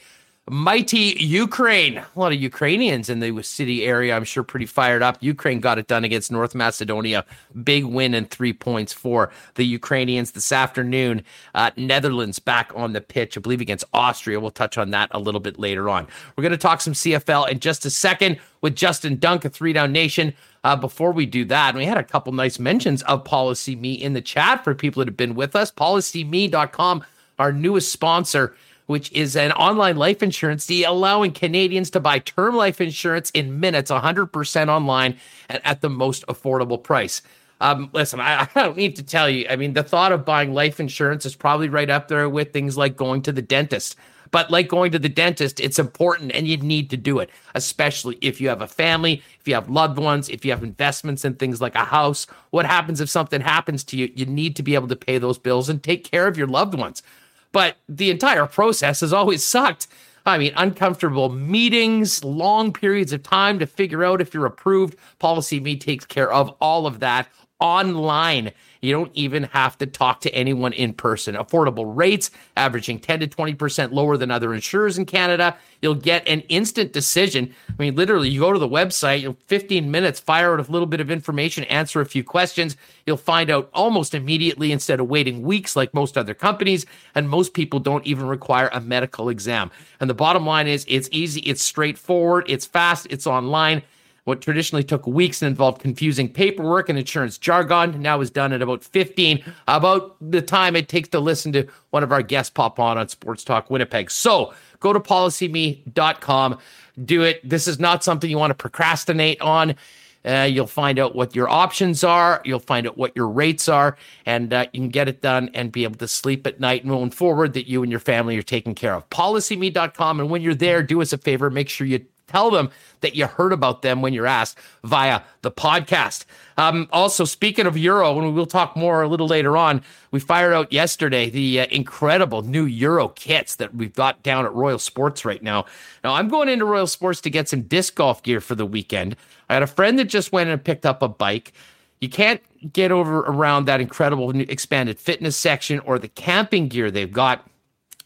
mighty 0.49 1.15
Ukraine. 1.19 1.97
A 1.97 2.19
lot 2.19 2.33
of 2.33 2.41
Ukrainians 2.41 3.09
in 3.09 3.19
the 3.19 3.41
city 3.43 3.85
area, 3.85 4.15
I'm 4.15 4.23
sure, 4.23 4.43
pretty 4.43 4.65
fired 4.65 5.03
up. 5.03 5.17
Ukraine 5.21 5.59
got 5.59 5.77
it 5.77 5.87
done 5.87 6.03
against 6.03 6.31
North 6.31 6.55
Macedonia. 6.55 7.25
Big 7.63 7.85
win 7.85 8.13
and 8.13 8.29
three 8.29 8.51
points 8.51 8.91
for 8.91 9.31
the 9.55 9.63
Ukrainians 9.63 10.31
this 10.31 10.51
afternoon. 10.51 11.23
Uh, 11.53 11.71
Netherlands 11.77 12.39
back 12.39 12.71
on 12.75 12.93
the 12.93 13.01
pitch, 13.01 13.37
I 13.37 13.41
believe, 13.41 13.61
against 13.61 13.85
Austria. 13.93 14.39
We'll 14.39 14.51
touch 14.51 14.77
on 14.77 14.89
that 14.91 15.09
a 15.11 15.19
little 15.19 15.39
bit 15.39 15.59
later 15.59 15.89
on. 15.89 16.07
We're 16.35 16.43
going 16.43 16.51
to 16.51 16.57
talk 16.57 16.81
some 16.81 16.93
CFL 16.93 17.49
in 17.49 17.59
just 17.59 17.85
a 17.85 17.89
second 17.89 18.39
with 18.61 18.75
Justin 18.75 19.19
Dunk, 19.19 19.45
a 19.45 19.49
three 19.49 19.73
down 19.73 19.91
nation. 19.91 20.33
Uh, 20.63 20.75
before 20.75 21.11
we 21.11 21.25
do 21.25 21.45
that, 21.45 21.75
we 21.75 21.85
had 21.85 21.97
a 21.97 22.03
couple 22.03 22.33
nice 22.33 22.59
mentions 22.59 23.01
of 23.03 23.23
Policy 23.23 23.75
Me 23.75 23.93
in 23.93 24.13
the 24.13 24.21
chat 24.21 24.63
for 24.63 24.75
people 24.75 25.01
that 25.01 25.07
have 25.07 25.17
been 25.17 25.33
with 25.33 25.55
us. 25.55 25.71
PolicyMe.com, 25.71 27.03
our 27.39 27.51
newest 27.51 27.91
sponsor 27.91 28.55
which 28.91 29.09
is 29.13 29.37
an 29.37 29.53
online 29.53 29.95
life 29.95 30.21
insurance 30.21 30.65
deal 30.65 30.91
allowing 30.91 31.31
Canadians 31.31 31.89
to 31.89 31.99
buy 32.01 32.19
term 32.19 32.57
life 32.57 32.81
insurance 32.81 33.31
in 33.31 33.57
minutes, 33.57 33.89
100% 33.89 34.67
online 34.67 35.17
and 35.47 35.61
at 35.63 35.79
the 35.79 35.89
most 35.89 36.27
affordable 36.27 36.81
price. 36.83 37.21
Um, 37.61 37.89
listen, 37.93 38.19
I, 38.19 38.49
I, 38.55 38.63
don't 38.63 38.75
need 38.75 38.97
to 38.97 39.03
tell 39.03 39.29
you. 39.29 39.45
I 39.49 39.55
mean, 39.55 39.73
the 39.73 39.83
thought 39.83 40.11
of 40.11 40.25
buying 40.25 40.53
life 40.53 40.81
insurance 40.81 41.25
is 41.25 41.35
probably 41.35 41.69
right 41.69 41.89
up 41.89 42.09
there 42.09 42.27
with 42.27 42.51
things 42.51 42.77
like 42.77 42.97
going 42.97 43.21
to 43.21 43.31
the 43.31 43.41
dentist. 43.41 43.95
But 44.31 44.51
like 44.51 44.67
going 44.67 44.91
to 44.91 44.99
the 44.99 45.09
dentist, 45.09 45.61
it's 45.61 45.79
important 45.79 46.33
and 46.33 46.47
you 46.47 46.57
need 46.57 46.89
to 46.89 46.97
do 46.97 47.19
it, 47.19 47.29
especially 47.55 48.17
if 48.21 48.41
you 48.41 48.49
have 48.49 48.61
a 48.61 48.67
family, 48.67 49.21
if 49.39 49.47
you 49.47 49.53
have 49.53 49.69
loved 49.69 49.99
ones, 49.99 50.29
if 50.29 50.43
you 50.43 50.51
have 50.51 50.63
investments 50.63 51.23
in 51.23 51.35
things 51.35 51.61
like 51.61 51.75
a 51.75 51.85
house. 51.85 52.27
What 52.49 52.65
happens 52.65 53.01
if 53.01 53.09
something 53.09 53.41
happens 53.41 53.83
to 53.85 53.97
you? 53.97 54.11
You 54.15 54.25
need 54.25 54.55
to 54.57 54.63
be 54.63 54.75
able 54.75 54.87
to 54.87 54.95
pay 54.95 55.17
those 55.17 55.37
bills 55.37 55.69
and 55.69 55.81
take 55.81 56.09
care 56.09 56.27
of 56.27 56.37
your 56.37 56.47
loved 56.47 56.75
ones. 56.75 57.03
But 57.51 57.77
the 57.89 58.09
entire 58.09 58.45
process 58.45 59.01
has 59.01 59.13
always 59.13 59.43
sucked. 59.43 59.87
I 60.25 60.37
mean, 60.37 60.53
uncomfortable 60.55 61.29
meetings, 61.29 62.23
long 62.23 62.73
periods 62.73 63.11
of 63.11 63.23
time 63.23 63.59
to 63.59 63.65
figure 63.65 64.03
out 64.03 64.21
if 64.21 64.33
you're 64.33 64.45
approved. 64.45 64.95
Policy 65.19 65.59
Me 65.59 65.75
takes 65.75 66.05
care 66.05 66.31
of 66.31 66.49
all 66.61 66.85
of 66.85 66.99
that 66.99 67.27
online. 67.61 68.51
You 68.81 68.91
don't 68.91 69.11
even 69.13 69.43
have 69.43 69.77
to 69.77 69.85
talk 69.85 70.21
to 70.21 70.33
anyone 70.33 70.73
in 70.73 70.93
person. 70.93 71.35
Affordable 71.35 71.95
rates, 71.95 72.31
averaging 72.57 72.99
10 72.99 73.19
to 73.21 73.27
20% 73.27 73.91
lower 73.91 74.17
than 74.17 74.31
other 74.31 74.53
insurers 74.53 74.97
in 74.97 75.05
Canada. 75.05 75.55
You'll 75.81 75.95
get 75.95 76.27
an 76.27 76.41
instant 76.41 76.91
decision. 76.91 77.53
I 77.69 77.73
mean, 77.77 77.95
literally, 77.95 78.29
you 78.29 78.39
go 78.39 78.51
to 78.51 78.59
the 78.59 78.67
website, 78.67 79.21
you 79.21 79.37
15 79.45 79.91
minutes, 79.91 80.19
fire 80.19 80.53
out 80.53 80.67
a 80.67 80.71
little 80.71 80.87
bit 80.87 80.99
of 80.99 81.11
information, 81.11 81.63
answer 81.65 82.01
a 82.01 82.05
few 82.05 82.23
questions. 82.23 82.75
You'll 83.05 83.17
find 83.17 83.51
out 83.51 83.69
almost 83.73 84.15
immediately 84.15 84.71
instead 84.71 84.99
of 84.99 85.07
waiting 85.07 85.43
weeks 85.43 85.75
like 85.75 85.93
most 85.93 86.17
other 86.17 86.33
companies. 86.33 86.87
And 87.13 87.29
most 87.29 87.53
people 87.53 87.79
don't 87.79 88.05
even 88.07 88.25
require 88.25 88.69
a 88.73 88.81
medical 88.81 89.29
exam. 89.29 89.69
And 89.99 90.09
the 90.09 90.15
bottom 90.15 90.45
line 90.45 90.67
is 90.67 90.85
it's 90.87 91.07
easy, 91.11 91.41
it's 91.41 91.61
straightforward, 91.61 92.45
it's 92.47 92.65
fast, 92.65 93.05
it's 93.11 93.27
online. 93.27 93.83
What 94.25 94.41
traditionally 94.41 94.83
took 94.83 95.07
weeks 95.07 95.41
and 95.41 95.49
involved 95.49 95.81
confusing 95.81 96.31
paperwork 96.31 96.89
and 96.89 96.99
insurance 96.99 97.39
jargon 97.39 98.01
now 98.01 98.21
is 98.21 98.29
done 98.29 98.53
in 98.53 98.61
about 98.61 98.83
15, 98.83 99.43
about 99.67 100.15
the 100.21 100.43
time 100.43 100.75
it 100.75 100.87
takes 100.87 101.09
to 101.09 101.19
listen 101.19 101.51
to 101.53 101.65
one 101.89 102.03
of 102.03 102.11
our 102.11 102.21
guests 102.21 102.51
pop 102.51 102.79
on 102.79 102.99
on 102.99 103.07
Sports 103.07 103.43
Talk 103.43 103.71
Winnipeg. 103.71 104.11
So 104.11 104.53
go 104.79 104.93
to 104.93 104.99
policyme.com. 104.99 106.59
Do 107.03 107.23
it. 107.23 107.49
This 107.49 107.67
is 107.67 107.79
not 107.79 108.03
something 108.03 108.29
you 108.29 108.37
want 108.37 108.51
to 108.51 108.55
procrastinate 108.55 109.41
on. 109.41 109.75
Uh, 110.23 110.47
you'll 110.47 110.67
find 110.67 110.99
out 110.99 111.15
what 111.15 111.35
your 111.35 111.49
options 111.49 112.03
are. 112.03 112.41
You'll 112.45 112.59
find 112.59 112.85
out 112.85 112.95
what 112.95 113.15
your 113.15 113.27
rates 113.27 113.67
are, 113.67 113.97
and 114.27 114.53
uh, 114.53 114.67
you 114.71 114.81
can 114.81 114.89
get 114.89 115.07
it 115.07 115.21
done 115.21 115.49
and 115.55 115.71
be 115.71 115.83
able 115.83 115.95
to 115.95 116.07
sleep 116.07 116.45
at 116.45 116.59
night 116.59 116.85
moving 116.85 117.09
forward 117.09 117.53
that 117.53 117.67
you 117.67 117.81
and 117.81 117.91
your 117.91 117.99
family 117.99 118.37
are 118.37 118.43
taken 118.43 118.75
care 118.75 118.93
of. 118.93 119.09
PolicyMe.com. 119.09 120.19
And 120.19 120.29
when 120.29 120.43
you're 120.43 120.53
there, 120.53 120.83
do 120.83 121.01
us 121.01 121.11
a 121.11 121.17
favor, 121.17 121.49
make 121.49 121.69
sure 121.69 121.87
you 121.87 122.05
tell 122.31 122.51
them 122.51 122.69
that 123.01 123.15
you 123.15 123.27
heard 123.27 123.51
about 123.51 123.81
them 123.81 124.01
when 124.01 124.13
you're 124.13 124.27
asked 124.27 124.57
via 124.83 125.21
the 125.41 125.51
podcast. 125.51 126.25
Um, 126.57 126.87
also, 126.91 127.25
speaking 127.25 127.65
of 127.65 127.77
Euro, 127.77 128.19
and 128.19 128.35
we'll 128.35 128.45
talk 128.45 128.75
more 128.75 129.01
a 129.01 129.07
little 129.07 129.27
later 129.27 129.57
on, 129.57 129.81
we 130.11 130.19
fired 130.19 130.53
out 130.53 130.71
yesterday 130.71 131.29
the 131.29 131.61
uh, 131.61 131.67
incredible 131.71 132.41
new 132.43 132.65
Euro 132.65 133.09
kits 133.09 133.55
that 133.55 133.73
we've 133.73 133.93
got 133.93 134.21
down 134.23 134.45
at 134.45 134.53
Royal 134.53 134.79
Sports 134.79 135.25
right 135.25 135.41
now. 135.41 135.65
Now, 136.03 136.13
I'm 136.13 136.29
going 136.29 136.49
into 136.49 136.65
Royal 136.65 136.87
Sports 136.87 137.21
to 137.21 137.29
get 137.29 137.49
some 137.49 137.63
disc 137.63 137.95
golf 137.95 138.21
gear 138.23 138.41
for 138.41 138.55
the 138.55 138.65
weekend. 138.65 139.15
I 139.49 139.55
had 139.55 139.63
a 139.63 139.67
friend 139.67 139.97
that 139.99 140.05
just 140.05 140.31
went 140.31 140.49
and 140.49 140.63
picked 140.63 140.85
up 140.85 141.01
a 141.01 141.07
bike. 141.07 141.53
You 141.99 142.09
can't 142.09 142.41
get 142.73 142.91
over 142.91 143.19
around 143.19 143.65
that 143.65 143.81
incredible 143.81 144.31
new 144.33 144.45
expanded 144.47 144.99
fitness 144.99 145.37
section 145.37 145.79
or 145.79 145.99
the 145.99 146.07
camping 146.07 146.67
gear 146.67 146.91
they've 146.91 147.11
got 147.11 147.47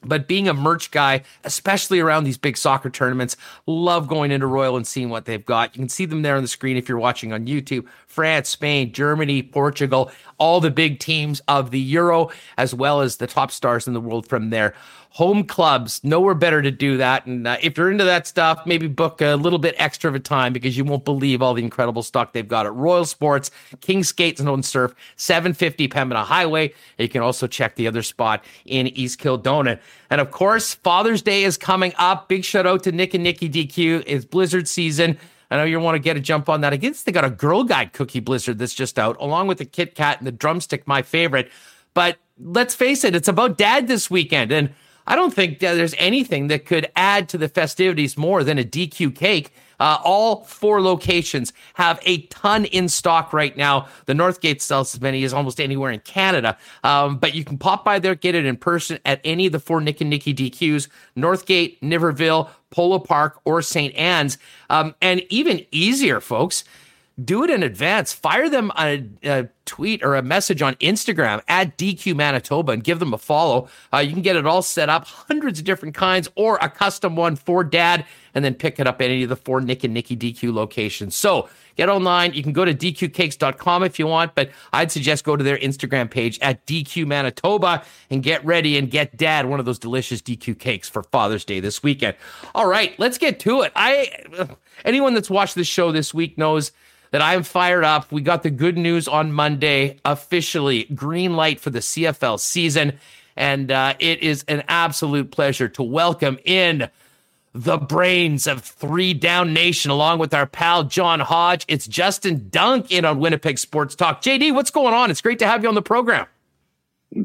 But 0.06 0.28
being 0.28 0.48
a 0.48 0.54
merch 0.54 0.92
guy, 0.92 1.24
especially 1.44 2.00
around 2.00 2.24
these 2.24 2.38
big 2.38 2.58
soccer 2.58 2.90
tournaments, 2.90 3.36
love 3.66 4.08
going 4.08 4.32
into 4.32 4.48
Royal 4.48 4.78
and 4.78 4.86
seeing 4.86 5.10
what 5.10 5.26
they've 5.26 5.46
got. 5.46 5.76
You 5.76 5.82
can 5.82 5.90
see 5.90 6.06
them 6.06 6.22
there 6.22 6.36
on 6.36 6.42
the 6.42 6.48
screen 6.48 6.78
if 6.78 6.88
you're 6.88 6.98
watching 6.98 7.34
on 7.34 7.48
YouTube. 7.48 7.86
France, 8.08 8.50
Spain, 8.50 8.94
Germany, 8.94 9.44
Portugal, 9.44 10.12
all 10.38 10.62
the 10.62 10.72
big 10.72 11.00
teams 11.00 11.42
of 11.48 11.72
the 11.72 11.80
Euro, 11.80 12.30
as 12.58 12.74
well 12.74 13.02
as 13.02 13.18
the 13.18 13.28
top 13.28 13.52
stars 13.52 13.88
in 13.88 13.94
the 13.94 14.02
world 14.02 14.28
from 14.28 14.50
there 14.50 14.74
home 15.16 15.46
clubs 15.46 16.04
nowhere 16.04 16.34
better 16.34 16.62
to 16.62 16.70
do 16.70 16.98
that 16.98 17.26
and 17.26 17.48
uh, 17.48 17.56
if 17.62 17.78
you're 17.78 17.90
into 17.90 18.04
that 18.04 18.28
stuff 18.28 18.62
maybe 18.66 18.86
book 18.86 19.22
a 19.22 19.36
little 19.36 19.58
bit 19.58 19.74
extra 19.78 20.10
of 20.10 20.16
a 20.16 20.20
time 20.20 20.52
because 20.52 20.76
you 20.76 20.84
won't 20.84 21.06
believe 21.06 21.42
all 21.42 21.54
the 21.54 21.64
incredible 21.64 22.04
stock 22.04 22.34
they've 22.34 22.50
got 22.50 22.66
at 22.66 22.74
royal 22.74 23.06
sports 23.06 23.50
king 23.80 24.04
skates 24.04 24.42
and 24.42 24.50
Own 24.50 24.62
surf 24.62 24.94
750 25.16 25.88
pembina 25.88 26.26
highway 26.26 26.74
you 26.98 27.08
can 27.08 27.22
also 27.22 27.48
check 27.48 27.76
the 27.76 27.88
other 27.88 28.04
spot 28.04 28.44
in 28.66 28.88
east 28.88 29.18
kildonan 29.22 29.80
and 30.10 30.20
of 30.20 30.32
course 30.32 30.74
father's 30.74 31.22
day 31.22 31.46
is 31.46 31.58
coming 31.58 31.94
up 31.98 32.28
big 32.28 32.44
shout 32.44 32.68
out 32.68 32.84
to 32.84 32.92
nick 32.92 33.14
and 33.14 33.24
nikki 33.24 33.50
dq 33.50 34.04
it's 34.06 34.26
blizzard 34.26 34.68
season 34.68 35.18
I 35.50 35.56
know 35.56 35.64
you 35.64 35.80
want 35.80 35.96
to 35.96 36.00
get 36.00 36.18
a 36.18 36.20
jump 36.20 36.50
on 36.50 36.62
that. 36.62 36.74
I 36.74 36.78
guess 36.78 37.04
they 37.04 37.12
got 37.12 37.24
a 37.24 37.30
Girl 37.30 37.64
Guide 37.64 37.94
cookie 37.94 38.20
blizzard 38.20 38.58
that's 38.58 38.74
just 38.74 38.98
out, 38.98 39.16
along 39.20 39.46
with 39.46 39.60
the 39.60 39.66
Kit 39.66 39.94
Kat 39.94 40.18
and 40.18 40.26
the 40.26 40.32
drumstick, 40.32 40.88
my 40.88 41.04
favorite. 41.04 41.52
But 41.94 42.18
let's 42.40 42.74
face 42.74 43.04
it, 43.04 43.16
it's 43.16 43.28
about 43.28 43.56
dad 43.56 43.88
this 43.88 44.10
weekend. 44.10 44.52
And 44.52 44.74
I 45.08 45.16
don't 45.16 45.34
think 45.34 45.60
there's 45.60 45.96
anything 45.98 46.48
that 46.48 46.66
could 46.66 46.92
add 46.96 47.30
to 47.30 47.38
the 47.38 47.48
festivities 47.48 48.18
more 48.18 48.44
than 48.44 48.58
a 48.58 48.64
DQ 48.64 49.16
cake. 49.16 49.52
Uh, 49.80 49.98
all 50.04 50.44
four 50.46 50.82
locations 50.82 51.52
have 51.74 52.00
a 52.04 52.22
ton 52.28 52.66
in 52.66 52.88
stock 52.88 53.34
right 53.34 53.56
now. 53.58 53.88
The 54.06 54.14
Northgate 54.14 54.62
sells 54.62 54.96
as 54.96 55.02
many 55.02 55.24
as 55.24 55.34
almost 55.34 55.60
anywhere 55.60 55.92
in 55.92 56.00
Canada. 56.00 56.58
Um, 56.84 57.18
but 57.18 57.36
you 57.36 57.44
can 57.44 57.58
pop 57.58 57.84
by 57.84 58.00
there, 58.00 58.16
get 58.16 58.36
it 58.36 58.46
in 58.46 58.56
person 58.58 59.00
at 59.06 59.20
any 59.24 59.48
of 59.48 59.52
the 59.52 59.60
four 59.60 59.82
Nick 59.82 60.02
and 60.02 60.10
Nicky 60.10 60.34
DQs 60.34 60.88
Northgate, 61.18 61.80
Niverville, 61.82 62.50
Polo 62.70 63.00
Park, 63.00 63.40
or 63.46 63.62
St. 63.62 63.94
Anne's. 63.96 64.38
Um, 64.70 64.96
and 65.02 65.24
even 65.30 65.66
easier, 65.72 66.22
folks 66.22 66.64
do 67.24 67.44
it 67.44 67.50
in 67.50 67.64
advance. 67.64 68.12
Fire 68.12 68.50
them 68.50 68.72
a, 68.78 69.08
a, 69.24 69.48
tweet 69.66 70.04
or 70.04 70.16
a 70.16 70.22
message 70.22 70.62
on 70.62 70.76
Instagram 70.76 71.42
at 71.48 71.76
DQ 71.78 72.16
Manitoba 72.16 72.74
and 72.74 72.84
give 72.84 73.00
them 73.00 73.14
a 73.14 73.18
follow. 73.18 73.68
Uh, 73.92 73.98
you 73.98 74.14
can 74.14 74.22
get 74.22 74.36
it 74.36 74.46
all 74.46 74.62
set 74.62 74.90
up, 74.90 75.06
hundreds 75.06 75.58
of 75.58 75.66
different 75.66 75.96
kinds, 75.96 76.30
or 76.36 76.60
a 76.62 76.70
custom 76.70 77.16
one 77.16 77.36
for 77.36 77.64
dad, 77.64 78.06
and 78.36 78.46
then 78.46 78.54
pick 78.54 78.80
it 78.80 78.86
up 78.86 79.02
at 79.02 79.10
any 79.10 79.24
of 79.24 79.30
the 79.30 79.36
four 79.36 79.62
Nick 79.62 79.84
and 79.84 79.94
Nikki 79.94 80.16
DQ 80.16 80.54
locations. 80.54 81.16
So 81.16 81.50
get 81.78 81.90
online. 81.90 82.34
You 82.34 82.44
can 82.44 82.54
go 82.54 82.64
to 82.64 82.76
dqcakes.com 82.76 83.84
if 83.84 83.98
you 83.98 84.06
want, 84.06 84.36
but 84.36 84.52
I'd 84.72 84.92
suggest 84.92 85.24
go 85.24 85.36
to 85.36 85.44
their 85.44 85.58
Instagram 85.58 86.12
page 86.12 86.38
at 86.42 86.64
DQ 86.68 87.08
Manitoba 87.08 87.84
and 88.12 88.22
get 88.22 88.46
ready 88.46 88.78
and 88.78 88.92
get 88.92 89.18
dad 89.18 89.48
one 89.48 89.60
of 89.60 89.66
those 89.66 89.80
delicious 89.80 90.22
DQ 90.22 90.60
cakes 90.60 90.90
for 90.90 91.02
Father's 91.02 91.44
Day 91.44 91.60
this 91.60 91.82
weekend. 91.82 92.16
All 92.54 92.68
right, 92.68 92.94
let's 93.00 93.18
get 93.18 93.40
to 93.40 93.62
it. 93.62 93.72
I 93.76 94.12
anyone 94.84 95.16
that's 95.16 95.30
watched 95.30 95.56
this 95.56 95.68
show 95.68 95.92
this 95.92 96.14
week 96.14 96.38
knows 96.38 96.72
that 97.12 97.22
I 97.22 97.34
am 97.36 97.44
fired 97.44 97.84
up. 97.84 98.12
We 98.12 98.22
got 98.22 98.44
the 98.44 98.50
good 98.50 98.78
news 98.78 99.08
on 99.08 99.32
Monday, 99.32 100.00
officially 100.06 100.86
green 100.86 101.36
light 101.36 101.60
for 101.60 101.70
the 101.70 101.80
CFL 101.80 102.40
season. 102.40 103.00
And 103.36 103.72
uh, 103.72 103.96
it 104.00 104.22
is 104.22 104.44
an 104.48 104.64
absolute 104.68 105.32
pleasure 105.32 105.68
to 105.70 105.84
welcome 105.84 106.40
in 106.46 106.90
the 107.54 107.78
brains 107.78 108.48
of 108.48 108.64
Three 108.64 109.14
Down 109.14 109.54
Nation, 109.54 109.90
along 109.90 110.20
with 110.20 110.34
our 110.34 110.46
pal 110.46 110.84
John 110.84 111.22
Hodge. 111.22 111.66
It's 111.70 111.88
Justin 111.88 112.50
Dunk 112.50 112.92
in 112.92 113.06
on 113.06 113.20
Winnipeg 113.20 113.58
Sports 113.58 113.96
Talk. 113.96 114.22
JD, 114.22 114.54
what's 114.54 114.72
going 114.72 114.94
on? 114.94 115.10
It's 115.10 115.22
great 115.22 115.40
to 115.40 115.48
have 115.48 115.64
you 115.64 115.70
on 115.70 115.76
the 115.76 115.82
program. 115.82 116.28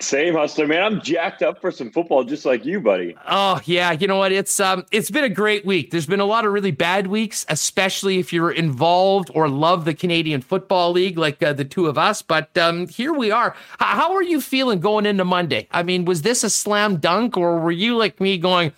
Same 0.01 0.35
hustler, 0.35 0.69
man. 0.69 0.83
I'm 0.83 1.01
jacked 1.01 1.43
up 1.43 1.61
for 1.61 1.73
some 1.73 1.91
football, 1.91 2.23
just 2.23 2.45
like 2.45 2.65
you, 2.65 2.81
buddy. 2.81 3.17
Oh 3.27 3.61
yeah, 3.65 3.91
you 3.91 4.07
know 4.07 4.19
what? 4.19 4.31
It's 4.31 4.61
um, 4.61 4.85
it's 4.93 5.11
been 5.11 5.25
a 5.25 5.29
great 5.29 5.67
week. 5.67 5.91
There's 5.91 6.07
been 6.07 6.21
a 6.21 6.27
lot 6.27 6.45
of 6.45 6.53
really 6.53 6.71
bad 6.71 7.09
weeks, 7.09 7.45
especially 7.49 8.19
if 8.19 8.33
you're 8.33 8.53
involved 8.53 9.33
or 9.35 9.49
love 9.49 9.85
the 9.85 9.95
Canadian 9.95 10.43
Football 10.43 10.93
League, 10.93 11.19
like 11.19 11.43
uh, 11.43 11.55
the 11.55 11.65
two 11.65 11.89
of 11.89 11.99
us. 11.99 12.23
But 12.23 12.57
um, 12.57 12.87
here 12.87 13.13
we 13.13 13.33
are. 13.33 13.57
H- 13.73 13.79
how 13.79 14.13
are 14.13 14.23
you 14.23 14.41
feeling 14.41 14.79
going 14.79 15.07
into 15.07 15.25
Monday? 15.25 15.67
I 15.73 15.83
mean, 15.83 16.05
was 16.05 16.23
this 16.23 16.45
a 16.45 16.51
slam 16.51 16.99
dunk, 16.99 17.37
or 17.37 17.59
were 17.59 17.73
you 17.73 17.97
like 17.97 18.21
me 18.21 18.39
going? 18.39 18.73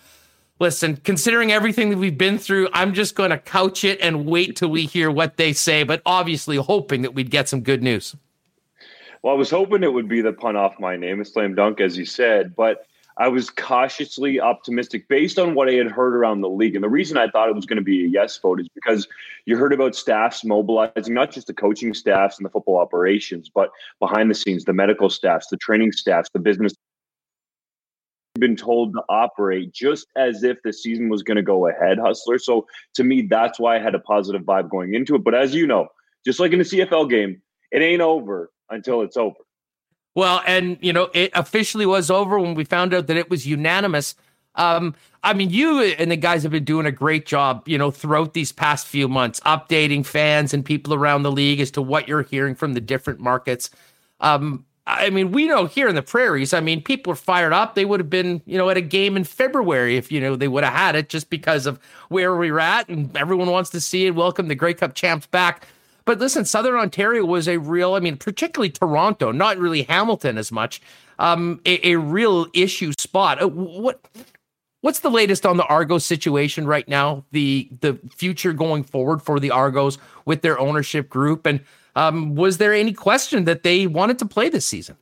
Listen, 0.59 0.97
considering 0.97 1.51
everything 1.51 1.89
that 1.89 1.97
we've 1.97 2.17
been 2.17 2.39
through, 2.39 2.69
I'm 2.73 2.93
just 2.93 3.15
going 3.15 3.29
to 3.31 3.37
couch 3.37 3.83
it 3.83 3.99
and 4.01 4.25
wait 4.25 4.55
till 4.55 4.69
we 4.69 4.85
hear 4.85 5.11
what 5.11 5.37
they 5.37 5.53
say. 5.53 5.83
But 5.83 6.01
obviously, 6.05 6.55
hoping 6.55 7.03
that 7.03 7.13
we'd 7.13 7.29
get 7.29 7.49
some 7.49 7.61
good 7.61 7.83
news. 7.83 8.15
Well, 9.23 9.33
I 9.33 9.37
was 9.37 9.49
hoping 9.49 9.83
it 9.83 9.93
would 9.93 10.09
be 10.09 10.21
the 10.21 10.33
pun 10.33 10.57
off 10.57 10.79
my 10.79 10.97
name, 10.97 11.21
a 11.21 11.25
slam 11.25 11.55
dunk, 11.55 11.79
as 11.79 11.97
you 11.97 12.05
said, 12.05 12.55
but 12.55 12.85
I 13.17 13.29
was 13.29 13.49
cautiously 13.49 14.41
optimistic 14.41 15.07
based 15.07 15.39
on 15.39 15.55
what 15.55 15.69
I 15.69 15.73
had 15.73 15.89
heard 15.89 16.13
around 16.13 16.41
the 16.41 16.49
league. 16.49 16.75
And 16.75 16.83
the 16.83 16.89
reason 16.89 17.17
I 17.17 17.29
thought 17.29 17.47
it 17.47 17.55
was 17.55 17.65
going 17.65 17.77
to 17.77 17.83
be 17.83 18.03
a 18.03 18.07
yes 18.07 18.37
vote 18.37 18.59
is 18.59 18.67
because 18.75 19.07
you 19.45 19.55
heard 19.55 19.71
about 19.71 19.95
staffs 19.95 20.43
mobilizing, 20.43 21.13
not 21.13 21.31
just 21.31 21.47
the 21.47 21.53
coaching 21.53 21.93
staffs 21.93 22.37
and 22.37 22.45
the 22.45 22.49
football 22.49 22.77
operations, 22.77 23.49
but 23.53 23.71
behind 23.99 24.29
the 24.29 24.35
scenes, 24.35 24.65
the 24.65 24.73
medical 24.73 25.09
staffs, 25.09 25.47
the 25.47 25.57
training 25.57 25.93
staffs, 25.93 26.29
the 26.33 26.39
business 26.39 26.73
been 28.39 28.55
told 28.55 28.93
to 28.93 29.03
operate 29.09 29.71
just 29.71 30.07
as 30.17 30.43
if 30.43 30.57
the 30.63 30.73
season 30.73 31.07
was 31.07 31.21
going 31.21 31.37
to 31.37 31.43
go 31.43 31.67
ahead, 31.67 31.99
Hustler. 31.99 32.39
So 32.39 32.65
to 32.95 33.03
me, 33.03 33.21
that's 33.21 33.59
why 33.59 33.75
I 33.75 33.79
had 33.79 33.93
a 33.95 33.99
positive 33.99 34.41
vibe 34.41 34.69
going 34.69 34.95
into 34.95 35.15
it. 35.15 35.23
But 35.23 35.35
as 35.35 35.53
you 35.53 35.67
know, 35.67 35.87
just 36.25 36.39
like 36.39 36.51
in 36.51 36.59
a 36.59 36.63
CFL 36.63 37.09
game, 37.09 37.41
it 37.71 37.81
ain't 37.81 38.01
over 38.01 38.49
until 38.69 39.01
it's 39.01 39.17
over. 39.17 39.37
Well, 40.15 40.41
and 40.45 40.77
you 40.81 40.93
know, 40.93 41.09
it 41.13 41.31
officially 41.33 41.85
was 41.85 42.11
over 42.11 42.39
when 42.39 42.53
we 42.53 42.65
found 42.65 42.93
out 42.93 43.07
that 43.07 43.17
it 43.17 43.29
was 43.29 43.47
unanimous. 43.47 44.15
Um, 44.55 44.95
I 45.23 45.33
mean, 45.33 45.49
you 45.49 45.81
and 45.81 46.11
the 46.11 46.15
guys 46.15 46.43
have 46.43 46.51
been 46.51 46.65
doing 46.65 46.85
a 46.85 46.91
great 46.91 47.25
job, 47.25 47.67
you 47.67 47.77
know, 47.77 47.89
throughout 47.89 48.33
these 48.33 48.51
past 48.51 48.85
few 48.85 49.07
months, 49.07 49.39
updating 49.41 50.05
fans 50.05 50.53
and 50.53 50.63
people 50.63 50.93
around 50.93 51.23
the 51.23 51.31
league 51.31 51.59
as 51.59 51.71
to 51.71 51.81
what 51.81 52.07
you're 52.07 52.21
hearing 52.23 52.53
from 52.53 52.73
the 52.73 52.81
different 52.81 53.19
markets. 53.19 53.71
Um, 54.19 54.65
I 54.85 55.09
mean, 55.11 55.31
we 55.31 55.47
know 55.47 55.65
here 55.65 55.87
in 55.87 55.95
the 55.95 56.01
prairies, 56.01 56.53
I 56.53 56.59
mean, 56.59 56.81
people 56.81 57.13
are 57.13 57.15
fired 57.15 57.53
up. 57.53 57.73
They 57.73 57.85
would 57.85 58.01
have 58.01 58.09
been, 58.09 58.41
you 58.45 58.57
know, 58.57 58.69
at 58.69 58.75
a 58.75 58.81
game 58.81 59.15
in 59.15 59.23
February 59.23 59.95
if, 59.95 60.11
you 60.11 60.19
know, 60.19 60.35
they 60.35 60.49
would 60.49 60.65
have 60.65 60.73
had 60.73 60.95
it 60.95 61.07
just 61.07 61.29
because 61.29 61.65
of 61.65 61.79
where 62.09 62.35
we're 62.35 62.59
at. 62.59 62.89
And 62.89 63.15
everyone 63.15 63.49
wants 63.49 63.69
to 63.71 63.79
see 63.79 64.07
it. 64.07 64.15
Welcome 64.15 64.49
the 64.49 64.55
Grey 64.55 64.73
Cup 64.73 64.93
champs 64.93 65.25
back. 65.25 65.65
But 66.05 66.19
listen, 66.19 66.45
Southern 66.45 66.75
Ontario 66.75 67.25
was 67.25 67.47
a 67.47 67.57
real, 67.57 67.95
I 67.95 67.99
mean, 67.99 68.17
particularly 68.17 68.69
Toronto, 68.69 69.31
not 69.31 69.57
really 69.57 69.83
Hamilton 69.83 70.37
as 70.37 70.51
much, 70.51 70.81
um, 71.19 71.61
a, 71.65 71.91
a 71.91 71.97
real 71.97 72.47
issue 72.53 72.91
spot. 72.97 73.41
Uh, 73.41 73.47
what 73.47 74.05
what's 74.81 74.99
the 74.99 75.09
latest 75.09 75.45
on 75.45 75.57
the 75.57 75.65
Argos 75.65 76.05
situation 76.05 76.67
right 76.67 76.87
now? 76.87 77.23
The 77.31 77.69
the 77.81 77.99
future 78.15 78.53
going 78.53 78.83
forward 78.83 79.21
for 79.21 79.39
the 79.39 79.51
Argos 79.51 79.97
with 80.25 80.41
their 80.41 80.59
ownership 80.59 81.09
group, 81.09 81.45
and 81.45 81.61
um, 81.95 82.35
was 82.35 82.57
there 82.57 82.73
any 82.73 82.93
question 82.93 83.45
that 83.45 83.63
they 83.63 83.87
wanted 83.87 84.19
to 84.19 84.25
play 84.25 84.49
this 84.49 84.65
season? 84.65 84.97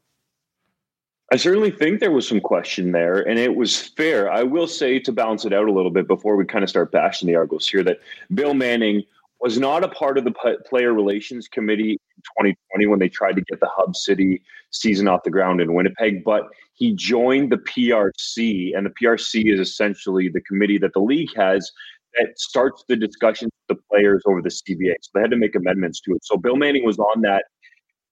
I 1.33 1.37
certainly 1.37 1.71
think 1.71 2.01
there 2.01 2.11
was 2.11 2.27
some 2.27 2.41
question 2.41 2.91
there, 2.91 3.21
and 3.21 3.39
it 3.39 3.55
was 3.55 3.87
fair. 3.87 4.29
I 4.29 4.43
will 4.43 4.67
say 4.67 4.99
to 4.99 5.13
balance 5.13 5.45
it 5.45 5.53
out 5.53 5.69
a 5.69 5.71
little 5.71 5.89
bit 5.89 6.05
before 6.05 6.35
we 6.35 6.43
kind 6.43 6.61
of 6.61 6.69
start 6.69 6.91
bashing 6.91 7.27
the 7.27 7.35
Argos 7.35 7.67
here 7.67 7.83
that 7.83 8.01
Bill 8.33 8.53
Manning 8.53 9.03
was 9.41 9.58
not 9.58 9.84
a 9.84 9.88
part 9.88 10.19
of 10.19 10.23
the 10.23 10.60
player 10.69 10.93
relations 10.93 11.47
committee 11.47 11.91
in 11.91 12.45
2020 12.45 12.88
when 12.88 12.99
they 12.99 13.10
tried 13.10 13.36
to 13.36 13.41
get 13.41 13.60
the 13.60 13.69
hub 13.75 13.95
city 13.95 14.41
season 14.69 15.08
off 15.08 15.23
the 15.23 15.32
ground 15.32 15.60
in 15.60 15.73
Winnipeg, 15.73 16.23
but 16.23 16.43
he 16.73 16.93
joined 16.93 17.51
the 17.51 17.58
PRC, 17.58 18.77
and 18.77 18.86
the 18.86 18.93
PRC 19.01 19.51
is 19.51 19.60
essentially 19.60 20.30
the 20.30 20.41
committee 20.41 20.77
that 20.77 20.93
the 20.93 20.99
league 20.99 21.30
has 21.36 21.71
that 22.15 22.38
starts 22.38 22.84
the 22.88 22.95
discussions 22.95 23.51
with 23.67 23.77
the 23.77 23.84
players 23.89 24.21
over 24.27 24.41
the 24.41 24.49
CBA. 24.49 24.93
So 25.01 25.12
they 25.15 25.21
had 25.21 25.32
to 25.32 25.38
make 25.38 25.56
amendments 25.56 26.01
to 26.01 26.13
it. 26.13 26.23
So 26.23 26.38
Bill 26.38 26.56
Manning 26.56 26.86
was 26.86 26.99
on 26.99 27.21
that 27.21 27.45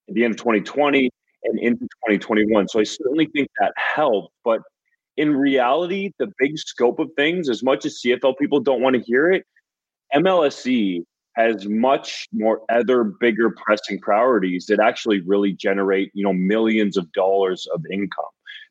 at 0.08 0.14
the 0.14 0.24
end 0.24 0.34
of 0.34 0.38
2020 0.38 1.10
and 1.44 1.58
into 1.60 1.84
2021. 1.84 2.68
So 2.68 2.80
I 2.80 2.82
certainly 2.82 3.26
think 3.26 3.48
that 3.60 3.72
helped, 3.76 4.32
but 4.44 4.62
in 5.16 5.36
reality, 5.36 6.12
the 6.18 6.32
big 6.38 6.58
scope 6.58 6.98
of 6.98 7.10
things, 7.16 7.48
as 7.48 7.62
much 7.62 7.84
as 7.84 8.00
CFL 8.04 8.38
people 8.38 8.58
don't 8.58 8.80
want 8.80 8.96
to 8.96 9.02
hear 9.02 9.30
it, 9.30 9.44
MLSE 10.14 11.04
has 11.36 11.66
much 11.66 12.26
more 12.32 12.62
other 12.70 13.04
bigger 13.04 13.50
pressing 13.50 14.00
priorities 14.00 14.66
that 14.66 14.80
actually 14.80 15.20
really 15.20 15.52
generate 15.52 16.10
you 16.14 16.24
know 16.24 16.32
millions 16.32 16.96
of 16.96 17.10
dollars 17.12 17.66
of 17.74 17.84
income 17.90 18.24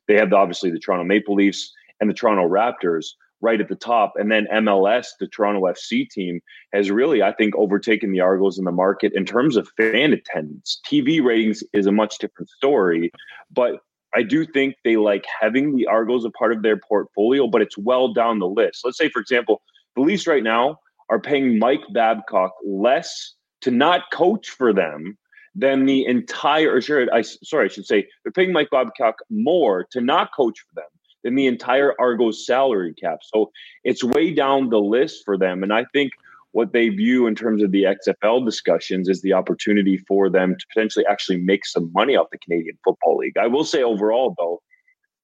they 0.08 0.16
have 0.16 0.32
obviously 0.32 0.70
the 0.70 0.78
toronto 0.78 1.04
maple 1.04 1.34
leafs 1.34 1.72
and 2.00 2.08
the 2.08 2.14
toronto 2.14 2.48
raptors 2.48 3.06
right 3.40 3.60
at 3.60 3.68
the 3.68 3.74
top 3.74 4.12
and 4.16 4.30
then 4.30 4.46
mls 4.52 5.08
the 5.18 5.26
toronto 5.28 5.60
fc 5.62 6.08
team 6.10 6.40
has 6.72 6.90
really 6.90 7.22
i 7.22 7.32
think 7.32 7.54
overtaken 7.56 8.12
the 8.12 8.20
argos 8.20 8.58
in 8.58 8.64
the 8.64 8.72
market 8.72 9.12
in 9.14 9.24
terms 9.24 9.56
of 9.56 9.68
fan 9.76 10.12
attendance 10.12 10.80
tv 10.90 11.22
ratings 11.22 11.62
is 11.72 11.86
a 11.86 11.92
much 11.92 12.18
different 12.18 12.48
story 12.48 13.10
but 13.52 13.80
I 14.12 14.22
do 14.24 14.44
think 14.44 14.74
they 14.82 14.96
like 14.96 15.24
having 15.40 15.76
the 15.76 15.86
Argos 15.86 16.24
a 16.24 16.30
part 16.30 16.52
of 16.52 16.62
their 16.62 16.76
portfolio, 16.76 17.46
but 17.46 17.62
it's 17.62 17.78
well 17.78 18.12
down 18.12 18.40
the 18.40 18.48
list. 18.48 18.80
Let's 18.84 18.98
say, 18.98 19.08
for 19.08 19.20
example, 19.20 19.62
the 19.94 20.02
Leafs 20.02 20.26
right 20.26 20.42
now 20.42 20.80
are 21.10 21.20
paying 21.20 21.58
Mike 21.58 21.82
Babcock 21.92 22.52
less 22.64 23.34
to 23.62 23.70
not 23.70 24.10
coach 24.12 24.48
for 24.48 24.72
them 24.72 25.18
than 25.54 25.84
the 25.84 26.06
entire. 26.06 26.70
Or 26.70 27.08
I 27.12 27.22
sorry, 27.22 27.66
I 27.66 27.68
should 27.68 27.86
say 27.86 28.06
they're 28.22 28.32
paying 28.32 28.52
Mike 28.52 28.70
Babcock 28.70 29.16
more 29.28 29.86
to 29.90 30.00
not 30.00 30.30
coach 30.34 30.60
for 30.60 30.80
them 30.80 30.90
than 31.22 31.34
the 31.34 31.46
entire 31.46 31.94
Argos 32.00 32.46
salary 32.46 32.94
cap. 32.94 33.18
So 33.22 33.50
it's 33.84 34.02
way 34.02 34.32
down 34.32 34.70
the 34.70 34.80
list 34.80 35.22
for 35.24 35.36
them. 35.36 35.62
And 35.62 35.72
I 35.72 35.84
think 35.92 36.12
what 36.52 36.72
they 36.72 36.88
view 36.88 37.26
in 37.26 37.34
terms 37.34 37.62
of 37.62 37.70
the 37.70 37.84
XFL 37.84 38.44
discussions 38.44 39.08
is 39.08 39.22
the 39.22 39.32
opportunity 39.32 39.98
for 39.98 40.28
them 40.28 40.56
to 40.58 40.66
potentially 40.72 41.06
actually 41.06 41.38
make 41.38 41.64
some 41.64 41.90
money 41.92 42.16
off 42.16 42.30
the 42.32 42.38
Canadian 42.38 42.76
Football 42.82 43.18
League. 43.18 43.36
I 43.36 43.46
will 43.46 43.64
say 43.64 43.82
overall, 43.82 44.34
though, 44.38 44.60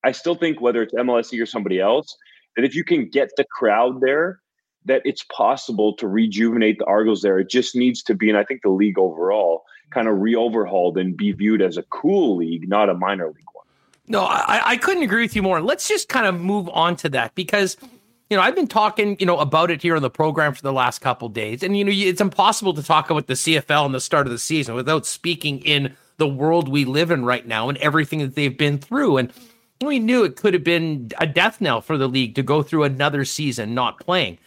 I 0.04 0.12
still 0.12 0.36
think 0.36 0.60
whether 0.60 0.82
it's 0.82 0.94
MLSE 0.94 1.40
or 1.42 1.46
somebody 1.46 1.80
else, 1.80 2.16
that 2.54 2.64
if 2.64 2.74
you 2.74 2.84
can 2.84 3.08
get 3.08 3.30
the 3.36 3.44
crowd 3.50 4.00
there, 4.00 4.40
that 4.86 5.02
it's 5.04 5.24
possible 5.24 5.94
to 5.94 6.08
rejuvenate 6.08 6.78
the 6.78 6.84
Argos 6.86 7.22
there. 7.22 7.38
It 7.38 7.50
just 7.50 7.76
needs 7.76 8.02
to 8.04 8.14
be, 8.14 8.28
and 8.28 8.38
I 8.38 8.44
think 8.44 8.62
the 8.62 8.70
league 8.70 8.98
overall 8.98 9.64
kind 9.90 10.08
of 10.08 10.18
re-overhauled 10.20 10.98
and 10.98 11.16
be 11.16 11.32
viewed 11.32 11.62
as 11.62 11.76
a 11.76 11.82
cool 11.84 12.36
league, 12.36 12.68
not 12.68 12.88
a 12.88 12.94
minor 12.94 13.28
league 13.28 13.44
one. 13.52 13.64
No, 14.08 14.22
I, 14.22 14.62
I 14.64 14.76
couldn't 14.76 15.02
agree 15.02 15.22
with 15.22 15.36
you 15.36 15.42
more. 15.42 15.60
Let's 15.60 15.88
just 15.88 16.08
kind 16.08 16.26
of 16.26 16.40
move 16.40 16.68
on 16.70 16.96
to 16.96 17.08
that 17.10 17.34
because– 17.34 17.76
you 18.30 18.36
know, 18.36 18.42
I've 18.42 18.56
been 18.56 18.66
talking, 18.66 19.16
you 19.20 19.26
know, 19.26 19.38
about 19.38 19.70
it 19.70 19.82
here 19.82 19.94
on 19.94 20.02
the 20.02 20.10
program 20.10 20.52
for 20.52 20.62
the 20.62 20.72
last 20.72 21.00
couple 21.00 21.28
days, 21.28 21.62
and 21.62 21.76
you 21.78 21.84
know, 21.84 21.92
it's 21.94 22.20
impossible 22.20 22.74
to 22.74 22.82
talk 22.82 23.10
about 23.10 23.28
the 23.28 23.34
CFL 23.34 23.86
and 23.86 23.94
the 23.94 24.00
start 24.00 24.26
of 24.26 24.32
the 24.32 24.38
season 24.38 24.74
without 24.74 25.06
speaking 25.06 25.60
in 25.60 25.94
the 26.16 26.26
world 26.26 26.68
we 26.68 26.84
live 26.84 27.10
in 27.10 27.24
right 27.24 27.46
now 27.46 27.68
and 27.68 27.78
everything 27.78 28.20
that 28.20 28.34
they've 28.34 28.56
been 28.56 28.78
through. 28.78 29.18
And 29.18 29.32
we 29.80 29.98
knew 29.98 30.24
it 30.24 30.36
could 30.36 30.54
have 30.54 30.64
been 30.64 31.10
a 31.18 31.26
death 31.26 31.60
knell 31.60 31.80
for 31.80 31.96
the 31.96 32.08
league 32.08 32.34
to 32.36 32.42
go 32.42 32.62
through 32.62 32.84
another 32.84 33.24
season 33.24 33.74
not 33.74 34.00
playing. 34.00 34.38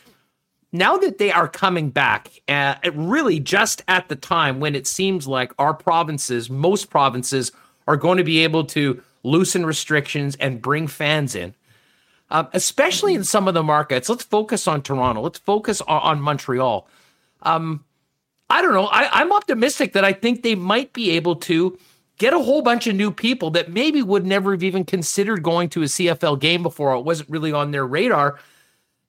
Now 0.71 0.97
that 0.97 1.17
they 1.17 1.32
are 1.32 1.47
coming 1.47 1.89
back, 1.89 2.29
uh, 2.47 2.75
really 2.93 3.39
just 3.39 3.82
at 3.88 4.08
the 4.08 4.15
time 4.15 4.60
when 4.60 4.75
it 4.75 4.86
seems 4.86 5.27
like 5.27 5.51
our 5.58 5.73
provinces, 5.73 6.49
most 6.49 6.89
provinces, 6.89 7.51
are 7.88 7.97
going 7.97 8.17
to 8.17 8.23
be 8.23 8.43
able 8.43 8.65
to 8.65 9.01
loosen 9.23 9.65
restrictions 9.65 10.36
and 10.36 10.62
bring 10.62 10.88
fans 10.88 11.36
in 11.36 11.55
um, 12.32 12.47
especially 12.53 13.15
in 13.15 13.23
some 13.23 13.47
of 13.47 13.53
the 13.53 13.63
markets. 13.63 14.10
Let's 14.10 14.23
focus 14.23 14.67
on 14.67 14.82
Toronto. 14.82 15.21
Let's 15.21 15.39
focus 15.39 15.82
on, 15.82 16.01
on 16.01 16.21
Montreal. 16.21 16.88
Um, 17.41 17.84
I 18.49 18.62
don't 18.62 18.73
know. 18.73 18.88
I, 18.88 19.21
I'm 19.21 19.32
optimistic 19.32 19.93
that 19.93 20.05
I 20.05 20.13
think 20.13 20.43
they 20.43 20.55
might 20.55 20.93
be 20.93 21.12
able 21.12 21.36
to 21.38 21.77
get 22.17 22.34
a 22.34 22.39
whole 22.39 22.62
bunch 22.62 22.88
of 22.88 22.95
new 22.95 23.12
people 23.12 23.51
that 23.51 23.71
maybe 23.71 24.01
would 24.01 24.25
never 24.25 24.51
have 24.51 24.63
even 24.63 24.84
considered 24.84 25.41
going 25.41 25.69
to 25.69 25.82
a 25.84 25.86
CFL 25.86 26.39
game 26.39 26.63
before. 26.63 26.93
It 26.95 27.01
wasn't 27.01 27.29
really 27.29 27.53
on 27.53 27.71
their 27.71 27.86
radar. 27.86 28.39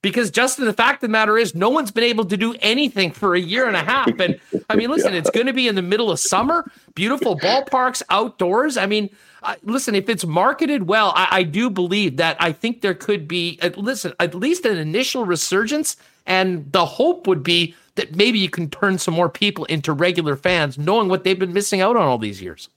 Because 0.01 0.31
Justin, 0.31 0.65
the 0.65 0.73
fact 0.73 1.03
of 1.03 1.09
the 1.09 1.11
matter 1.11 1.37
is, 1.37 1.53
no 1.53 1.69
one's 1.69 1.91
been 1.91 2.03
able 2.03 2.25
to 2.25 2.37
do 2.37 2.55
anything 2.59 3.11
for 3.11 3.35
a 3.35 3.39
year 3.39 3.67
and 3.67 3.75
a 3.75 3.83
half. 3.83 4.07
And 4.19 4.39
I 4.69 4.75
mean, 4.75 4.89
listen, 4.89 5.13
yeah. 5.13 5.19
it's 5.19 5.29
going 5.29 5.45
to 5.45 5.53
be 5.53 5.67
in 5.67 5.75
the 5.75 5.83
middle 5.83 6.09
of 6.09 6.19
summer, 6.19 6.69
beautiful 6.95 7.37
ballparks, 7.37 8.01
outdoors. 8.09 8.77
I 8.77 8.87
mean, 8.87 9.09
uh, 9.43 9.55
listen, 9.63 9.93
if 9.93 10.09
it's 10.09 10.25
marketed 10.25 10.87
well, 10.87 11.13
I, 11.15 11.27
I, 11.31 11.43
do 11.43 11.69
believe 11.69 12.17
that 12.17 12.37
I 12.39 12.51
think 12.51 12.81
there 12.81 12.93
could 12.93 13.27
be, 13.27 13.57
uh, 13.61 13.71
listen, 13.75 14.13
at 14.19 14.35
least 14.35 14.65
an 14.65 14.77
initial 14.77 15.25
resurgence. 15.25 15.97
And 16.27 16.71
the 16.71 16.85
hope 16.85 17.25
would 17.27 17.41
be 17.41 17.75
that 17.95 18.15
maybe 18.15 18.39
you 18.39 18.49
can 18.49 18.69
turn 18.69 18.97
some 18.97 19.13
more 19.13 19.29
people 19.29 19.65
into 19.65 19.93
regular 19.93 20.35
fans, 20.35 20.77
knowing 20.77 21.09
what 21.09 21.23
they've 21.23 21.37
been 21.37 21.53
missing 21.53 21.81
out 21.81 21.95
on 21.95 22.03
all 22.03 22.17
these 22.17 22.41
years. 22.41 22.69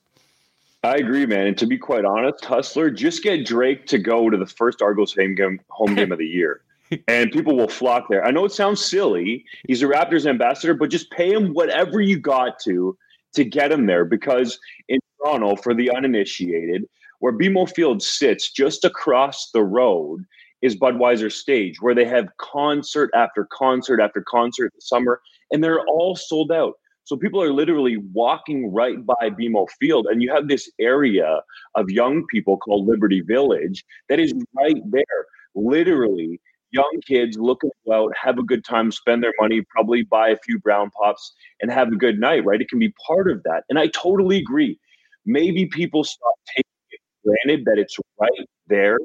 I 0.83 0.97
agree, 0.97 1.25
man. 1.25 1.47
And 1.47 1.59
to 1.59 1.67
be 1.67 1.79
quite 1.79 2.05
honest, 2.05 2.45
Hustler, 2.45 2.91
just 2.91 3.23
get 3.23 3.47
Drake 3.47 3.87
to 3.87 3.99
go 3.99 4.29
to 4.29 4.37
the 4.37 4.47
first 4.47 4.83
Argos 4.83 5.15
home 5.15 5.35
game, 5.35 5.61
home 5.69 5.95
game 5.97 6.13
of 6.13 6.19
the 6.19 6.27
year. 6.27 6.61
And 7.09 7.31
people 7.31 7.57
will 7.57 7.69
flock 7.69 8.07
there. 8.09 8.25
I 8.25 8.31
know 8.31 8.45
it 8.45 8.53
sounds 8.53 8.85
silly. 8.85 9.45
He's 9.67 9.83
a 9.83 9.87
Raptors 9.87 10.27
ambassador, 10.27 10.75
but 10.75 10.91
just 10.91 11.11
pay 11.11 11.33
him 11.33 11.53
whatever 11.53 12.01
you 12.01 12.19
got 12.19 12.59
to 12.65 12.97
to 13.35 13.45
get 13.45 13.73
him 13.73 13.87
there 13.87 14.05
because 14.05 14.59
in 14.89 14.99
Toronto, 15.19 15.57
for 15.57 15.75
the 15.75 15.91
uninitiated, 15.91 16.85
where 17.19 17.33
BMO 17.33 17.73
Field 17.75 18.03
sits 18.03 18.51
just 18.53 18.85
across 18.85 19.51
the 19.53 19.63
road 19.63 20.25
is 20.63 20.77
Budweiser 20.77 21.31
Stage, 21.31 21.81
where 21.81 21.95
they 21.95 22.07
have 22.07 22.29
concert 22.39 23.11
after 23.15 23.47
concert 23.53 24.01
after 24.01 24.25
concert 24.27 24.73
in 24.75 24.81
summer, 24.81 25.21
and 25.51 25.63
they're 25.63 25.85
all 25.87 26.17
sold 26.17 26.51
out. 26.51 26.75
So 27.05 27.17
people 27.17 27.43
are 27.43 27.53
literally 27.53 27.99
walking 28.15 28.73
right 28.73 29.05
by 29.05 29.29
BMO 29.31 29.67
Field, 29.79 30.07
and 30.07 30.23
you 30.23 30.33
have 30.33 30.49
this 30.49 30.71
area 30.81 31.43
of 31.75 31.91
young 31.91 32.25
people 32.31 32.57
called 32.57 32.87
Liberty 32.87 33.21
Village 33.21 33.85
that 34.09 34.19
is 34.19 34.33
right 34.57 34.81
there, 34.91 35.27
literally 35.55 36.41
young 36.75 37.01
kids 37.07 37.39
looking 37.39 37.71
to 37.71 37.77
go 37.87 38.05
out, 38.05 38.13
have 38.21 38.39
a 38.39 38.43
good 38.43 38.65
time, 38.65 38.91
spend 38.91 39.23
their 39.23 39.33
money, 39.41 39.63
probably 39.71 40.03
buy 40.03 40.29
a 40.29 40.37
few 40.45 40.59
brown 40.59 40.91
pops 40.91 41.33
and 41.61 41.71
have 41.71 41.89
a 41.89 41.97
good 41.97 42.19
night, 42.19 42.45
right? 42.45 42.61
It 42.61 42.69
can 42.69 42.79
be 42.79 42.93
part 43.07 43.31
of 43.31 43.43
that. 43.45 43.65
And 43.69 43.79
I 43.79 43.87
totally 43.89 44.39
agree. 44.39 44.79
Maybe 45.25 45.67
people 45.67 46.05
stop 46.05 46.35
taking 46.49 46.65
it 46.91 47.01
granted 47.25 47.65
that 47.65 47.79
it's 47.79 47.97
right 48.21 48.49
there. 48.67 48.99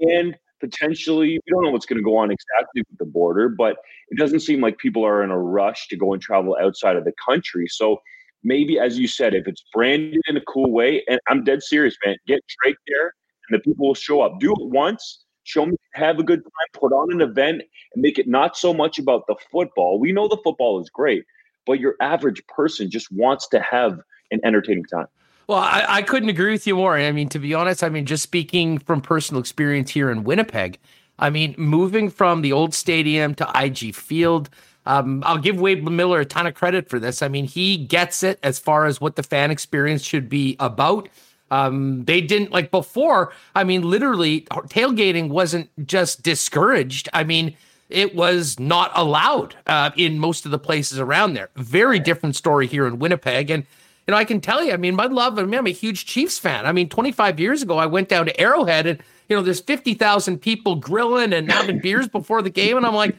And 0.00 0.36
potentially, 0.60 1.38
we 1.44 1.50
don't 1.50 1.64
know 1.64 1.70
what's 1.70 1.86
going 1.86 1.98
to 1.98 2.04
go 2.04 2.16
on 2.16 2.30
exactly 2.30 2.82
with 2.88 2.98
the 2.98 3.04
border, 3.04 3.48
but 3.48 3.76
it 4.08 4.18
doesn't 4.18 4.40
seem 4.40 4.60
like 4.60 4.78
people 4.78 5.04
are 5.04 5.22
in 5.22 5.30
a 5.30 5.38
rush 5.38 5.88
to 5.88 5.96
go 5.96 6.12
and 6.12 6.22
travel 6.22 6.56
outside 6.62 6.96
of 6.96 7.04
the 7.04 7.12
country. 7.24 7.66
So 7.66 8.00
maybe, 8.44 8.78
as 8.78 8.98
you 8.98 9.08
said, 9.08 9.34
if 9.34 9.48
it's 9.48 9.64
branded 9.74 10.22
in 10.28 10.36
a 10.36 10.42
cool 10.42 10.70
way, 10.70 11.02
and 11.08 11.20
I'm 11.28 11.44
dead 11.44 11.62
serious, 11.62 11.96
man, 12.04 12.16
get 12.26 12.40
Drake 12.62 12.76
there 12.86 13.14
and 13.48 13.58
the 13.58 13.62
people 13.62 13.86
will 13.88 13.94
show 13.94 14.20
up. 14.22 14.38
Do 14.38 14.52
it 14.52 14.68
once 14.68 15.24
show 15.44 15.66
me 15.66 15.76
have 15.94 16.18
a 16.18 16.22
good 16.22 16.42
time, 16.42 16.80
put 16.80 16.92
on 16.92 17.12
an 17.12 17.20
event, 17.20 17.62
and 17.94 18.02
make 18.02 18.18
it 18.18 18.28
not 18.28 18.56
so 18.56 18.72
much 18.72 18.98
about 18.98 19.26
the 19.26 19.36
football. 19.50 19.98
We 19.98 20.12
know 20.12 20.28
the 20.28 20.38
football 20.42 20.80
is 20.80 20.88
great, 20.88 21.24
but 21.66 21.80
your 21.80 21.96
average 22.00 22.46
person 22.46 22.90
just 22.90 23.10
wants 23.10 23.48
to 23.48 23.60
have 23.60 24.00
an 24.30 24.40
entertaining 24.44 24.84
time. 24.84 25.06
Well, 25.48 25.58
I, 25.58 25.84
I 25.88 26.02
couldn't 26.02 26.28
agree 26.28 26.52
with 26.52 26.66
you 26.66 26.76
more. 26.76 26.96
I 26.96 27.10
mean, 27.10 27.28
to 27.30 27.40
be 27.40 27.54
honest, 27.54 27.82
I 27.82 27.88
mean, 27.88 28.06
just 28.06 28.22
speaking 28.22 28.78
from 28.78 29.00
personal 29.00 29.40
experience 29.40 29.90
here 29.90 30.10
in 30.10 30.22
Winnipeg, 30.22 30.78
I 31.18 31.28
mean, 31.28 31.54
moving 31.58 32.08
from 32.08 32.42
the 32.42 32.52
old 32.52 32.72
stadium 32.72 33.34
to 33.34 33.50
IG 33.54 33.94
Field, 33.94 34.48
um, 34.86 35.22
I'll 35.26 35.38
give 35.38 35.60
Wade 35.60 35.84
Miller 35.84 36.20
a 36.20 36.24
ton 36.24 36.46
of 36.46 36.54
credit 36.54 36.88
for 36.88 36.98
this. 36.98 37.20
I 37.20 37.28
mean, 37.28 37.44
he 37.44 37.76
gets 37.76 38.22
it 38.22 38.38
as 38.42 38.58
far 38.58 38.86
as 38.86 39.00
what 39.00 39.16
the 39.16 39.22
fan 39.22 39.50
experience 39.50 40.02
should 40.02 40.28
be 40.28 40.56
about. 40.60 41.08
Um, 41.50 42.04
they 42.04 42.20
didn't 42.20 42.52
like 42.52 42.70
before. 42.70 43.32
I 43.54 43.64
mean, 43.64 43.82
literally, 43.82 44.42
tailgating 44.50 45.28
wasn't 45.28 45.70
just 45.86 46.22
discouraged. 46.22 47.08
I 47.12 47.24
mean, 47.24 47.56
it 47.90 48.14
was 48.14 48.58
not 48.58 48.92
allowed 48.94 49.56
uh, 49.66 49.90
in 49.96 50.18
most 50.18 50.44
of 50.44 50.52
the 50.52 50.58
places 50.58 50.98
around 50.98 51.34
there. 51.34 51.50
Very 51.56 51.98
different 51.98 52.36
story 52.36 52.66
here 52.66 52.86
in 52.86 52.98
Winnipeg. 52.98 53.50
And, 53.50 53.64
you 54.06 54.12
know, 54.12 54.16
I 54.16 54.24
can 54.24 54.40
tell 54.40 54.64
you, 54.64 54.72
I 54.72 54.76
mean, 54.76 54.94
my 54.94 55.06
love, 55.06 55.38
I 55.38 55.42
mean, 55.42 55.58
I'm 55.58 55.66
a 55.66 55.70
huge 55.70 56.06
Chiefs 56.06 56.38
fan. 56.38 56.66
I 56.66 56.72
mean, 56.72 56.88
25 56.88 57.40
years 57.40 57.62
ago, 57.62 57.78
I 57.78 57.86
went 57.86 58.08
down 58.08 58.26
to 58.26 58.40
Arrowhead 58.40 58.86
and, 58.86 59.02
you 59.28 59.36
know, 59.36 59.42
there's 59.42 59.60
50,000 59.60 60.38
people 60.38 60.76
grilling 60.76 61.32
and 61.32 61.50
having 61.50 61.78
beers 61.82 62.08
before 62.08 62.42
the 62.42 62.50
game. 62.50 62.76
And 62.76 62.86
I'm 62.86 62.94
like, 62.94 63.16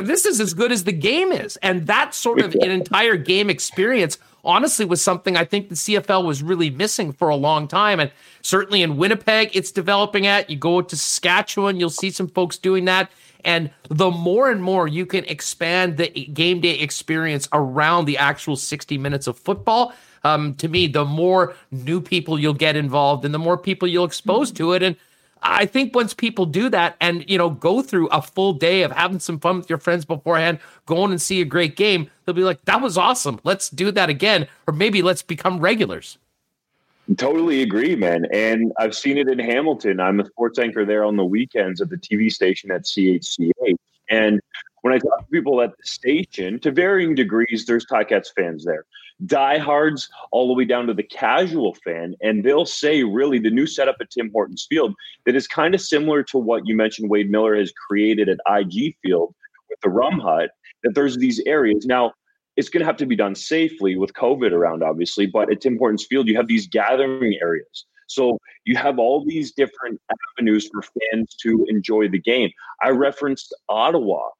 this 0.00 0.26
is 0.26 0.40
as 0.40 0.52
good 0.52 0.72
as 0.72 0.84
the 0.84 0.92
game 0.92 1.32
is. 1.32 1.56
And 1.58 1.86
that 1.86 2.14
sort 2.14 2.40
of 2.40 2.54
an 2.56 2.70
entire 2.70 3.16
game 3.16 3.48
experience 3.48 4.18
honestly 4.44 4.84
was 4.84 5.02
something 5.02 5.36
I 5.36 5.44
think 5.44 5.68
the 5.68 5.74
CFL 5.74 6.24
was 6.24 6.42
really 6.42 6.70
missing 6.70 7.12
for 7.12 7.28
a 7.28 7.36
long 7.36 7.68
time. 7.68 8.00
And 8.00 8.10
certainly 8.42 8.82
in 8.82 8.96
Winnipeg, 8.96 9.50
it's 9.54 9.70
developing 9.70 10.26
at. 10.26 10.48
You 10.50 10.56
go 10.56 10.80
to 10.80 10.96
Saskatchewan, 10.96 11.78
you'll 11.78 11.90
see 11.90 12.10
some 12.10 12.28
folks 12.28 12.58
doing 12.58 12.84
that. 12.86 13.10
And 13.44 13.70
the 13.88 14.10
more 14.10 14.50
and 14.50 14.62
more 14.62 14.88
you 14.88 15.06
can 15.06 15.24
expand 15.24 15.96
the 15.96 16.08
game 16.08 16.60
day 16.60 16.78
experience 16.80 17.48
around 17.52 18.06
the 18.06 18.18
actual 18.18 18.56
60 18.56 18.98
minutes 18.98 19.26
of 19.26 19.38
football, 19.38 19.92
um, 20.24 20.54
to 20.56 20.68
me, 20.68 20.88
the 20.88 21.04
more 21.04 21.54
new 21.70 22.00
people 22.00 22.38
you'll 22.38 22.54
get 22.54 22.76
involved 22.76 23.24
and 23.24 23.32
the 23.32 23.38
more 23.38 23.56
people 23.56 23.86
you'll 23.86 24.04
expose 24.04 24.50
to 24.52 24.72
it. 24.72 24.82
And 24.82 24.96
I 25.42 25.66
think 25.66 25.94
once 25.94 26.14
people 26.14 26.46
do 26.46 26.68
that 26.70 26.96
and 27.00 27.24
you 27.28 27.38
know 27.38 27.50
go 27.50 27.82
through 27.82 28.08
a 28.08 28.22
full 28.22 28.52
day 28.52 28.82
of 28.82 28.92
having 28.92 29.18
some 29.18 29.38
fun 29.38 29.58
with 29.58 29.68
your 29.68 29.78
friends 29.78 30.04
beforehand, 30.04 30.58
going 30.86 31.10
and 31.10 31.20
see 31.20 31.40
a 31.40 31.44
great 31.44 31.76
game, 31.76 32.10
they'll 32.24 32.34
be 32.34 32.42
like, 32.42 32.64
"That 32.64 32.80
was 32.80 32.98
awesome. 32.98 33.40
Let's 33.44 33.70
do 33.70 33.90
that 33.92 34.08
again." 34.08 34.48
Or 34.66 34.72
maybe 34.72 35.02
let's 35.02 35.22
become 35.22 35.60
regulars. 35.60 36.18
Totally 37.16 37.62
agree, 37.62 37.96
man. 37.96 38.26
And 38.32 38.72
I've 38.78 38.94
seen 38.94 39.16
it 39.16 39.28
in 39.28 39.38
Hamilton. 39.38 39.98
I'm 39.98 40.20
a 40.20 40.26
sports 40.26 40.58
anchor 40.58 40.84
there 40.84 41.04
on 41.04 41.16
the 41.16 41.24
weekends 41.24 41.80
at 41.80 41.88
the 41.88 41.96
TV 41.96 42.30
station 42.30 42.70
at 42.70 42.82
CHCH. 42.84 43.76
And 44.10 44.40
when 44.82 44.92
I 44.92 44.98
talk 44.98 45.18
to 45.20 45.26
people 45.32 45.62
at 45.62 45.70
the 45.70 45.86
station, 45.86 46.60
to 46.60 46.70
varying 46.70 47.14
degrees, 47.14 47.64
there's 47.66 47.86
Ticats 47.86 48.28
fans 48.34 48.64
there 48.64 48.84
diehards 49.26 50.08
all 50.30 50.46
the 50.46 50.54
way 50.54 50.64
down 50.64 50.86
to 50.86 50.94
the 50.94 51.02
casual 51.02 51.74
fan. 51.84 52.14
And 52.22 52.44
they'll 52.44 52.66
say, 52.66 53.02
really, 53.02 53.38
the 53.38 53.50
new 53.50 53.66
setup 53.66 53.96
at 54.00 54.10
Tim 54.10 54.30
Hortons 54.32 54.66
Field 54.68 54.94
that 55.26 55.36
is 55.36 55.46
kind 55.46 55.74
of 55.74 55.80
similar 55.80 56.22
to 56.24 56.38
what 56.38 56.66
you 56.66 56.76
mentioned 56.76 57.10
Wade 57.10 57.30
Miller 57.30 57.56
has 57.56 57.72
created 57.72 58.28
at 58.28 58.38
IG 58.48 58.96
Field 59.02 59.34
with 59.68 59.80
the 59.80 59.90
Rum 59.90 60.18
Hut, 60.18 60.50
that 60.82 60.94
there's 60.94 61.16
these 61.16 61.40
areas. 61.46 61.84
Now, 61.84 62.12
it's 62.56 62.68
going 62.68 62.80
to 62.80 62.86
have 62.86 62.96
to 62.96 63.06
be 63.06 63.16
done 63.16 63.34
safely 63.34 63.96
with 63.96 64.14
COVID 64.14 64.52
around, 64.52 64.82
obviously, 64.82 65.26
but 65.26 65.50
at 65.50 65.60
Tim 65.60 65.78
Hortons 65.78 66.06
Field, 66.06 66.26
you 66.26 66.36
have 66.36 66.48
these 66.48 66.66
gathering 66.66 67.38
areas. 67.40 67.84
So 68.08 68.38
you 68.64 68.76
have 68.76 68.98
all 68.98 69.24
these 69.24 69.52
different 69.52 70.00
avenues 70.36 70.68
for 70.72 70.82
fans 70.82 71.36
to 71.42 71.66
enjoy 71.68 72.08
the 72.08 72.18
game. 72.18 72.50
I 72.82 72.90
referenced 72.90 73.54
Ottawa 73.68 74.30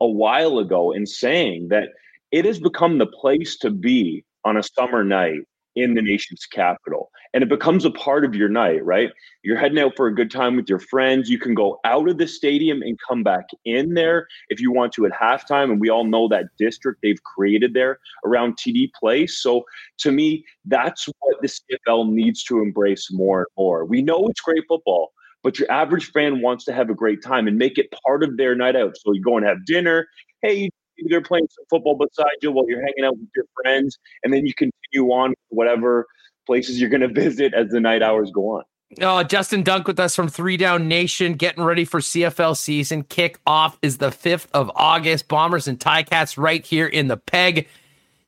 a 0.00 0.08
while 0.08 0.58
ago 0.58 0.92
in 0.92 1.06
saying 1.06 1.68
that 1.68 1.90
it 2.32 2.44
has 2.44 2.58
become 2.58 2.98
the 2.98 3.06
place 3.06 3.56
to 3.58 3.70
be 3.70 4.24
on 4.48 4.56
a 4.56 4.62
summer 4.62 5.04
night 5.04 5.40
in 5.76 5.94
the 5.94 6.02
nation's 6.02 6.46
capital. 6.46 7.10
And 7.34 7.42
it 7.42 7.48
becomes 7.48 7.84
a 7.84 7.90
part 7.90 8.24
of 8.24 8.34
your 8.34 8.48
night, 8.48 8.84
right? 8.84 9.10
You're 9.42 9.58
heading 9.58 9.78
out 9.78 9.96
for 9.96 10.06
a 10.06 10.14
good 10.14 10.30
time 10.30 10.56
with 10.56 10.68
your 10.68 10.78
friends. 10.78 11.30
You 11.30 11.38
can 11.38 11.54
go 11.54 11.78
out 11.84 12.08
of 12.08 12.18
the 12.18 12.26
stadium 12.26 12.82
and 12.82 12.98
come 13.06 13.22
back 13.22 13.44
in 13.64 13.94
there 13.94 14.26
if 14.48 14.60
you 14.60 14.72
want 14.72 14.92
to 14.94 15.06
at 15.06 15.12
halftime. 15.12 15.70
And 15.70 15.80
we 15.80 15.90
all 15.90 16.04
know 16.04 16.26
that 16.28 16.46
district 16.58 17.00
they've 17.02 17.22
created 17.22 17.74
there 17.74 18.00
around 18.24 18.56
TD 18.56 18.90
Place. 18.98 19.40
So 19.40 19.64
to 19.98 20.10
me, 20.10 20.44
that's 20.64 21.06
what 21.20 21.40
the 21.42 21.48
CFL 21.48 22.10
needs 22.10 22.42
to 22.44 22.60
embrace 22.60 23.12
more 23.12 23.40
and 23.40 23.46
more. 23.56 23.84
We 23.84 24.02
know 24.02 24.26
it's 24.28 24.40
great 24.40 24.64
football, 24.66 25.12
but 25.42 25.58
your 25.58 25.70
average 25.70 26.10
fan 26.10 26.40
wants 26.40 26.64
to 26.64 26.72
have 26.72 26.90
a 26.90 26.94
great 26.94 27.22
time 27.22 27.46
and 27.46 27.56
make 27.56 27.78
it 27.78 27.92
part 28.04 28.24
of 28.24 28.36
their 28.36 28.54
night 28.54 28.74
out. 28.74 28.96
So 28.96 29.12
you 29.12 29.22
go 29.22 29.36
and 29.36 29.46
have 29.46 29.64
dinner. 29.64 30.08
Hey, 30.42 30.70
they're 31.06 31.20
playing 31.20 31.48
some 31.50 31.64
football 31.70 31.96
beside 31.96 32.26
you 32.42 32.52
while 32.52 32.68
you're 32.68 32.80
hanging 32.80 33.04
out 33.04 33.18
with 33.18 33.28
your 33.34 33.44
friends, 33.62 33.98
and 34.22 34.32
then 34.32 34.46
you 34.46 34.54
continue 34.54 35.10
on 35.10 35.34
whatever 35.48 36.06
places 36.46 36.80
you're 36.80 36.90
going 36.90 37.00
to 37.08 37.08
visit 37.08 37.54
as 37.54 37.68
the 37.68 37.80
night 37.80 38.02
hours 38.02 38.30
go 38.30 38.56
on. 38.56 38.62
Oh, 39.02 39.22
Justin 39.22 39.62
Dunk 39.62 39.86
with 39.86 40.00
us 40.00 40.16
from 40.16 40.28
Three 40.28 40.56
Down 40.56 40.88
Nation, 40.88 41.34
getting 41.34 41.62
ready 41.62 41.84
for 41.84 42.00
CFL 42.00 42.56
season. 42.56 43.02
Kick 43.02 43.38
off 43.46 43.78
is 43.82 43.98
the 43.98 44.08
5th 44.08 44.46
of 44.54 44.70
August. 44.74 45.28
Bombers 45.28 45.68
and 45.68 45.78
Ticats 45.78 46.38
right 46.38 46.64
here 46.64 46.86
in 46.86 47.08
the 47.08 47.18
peg 47.18 47.68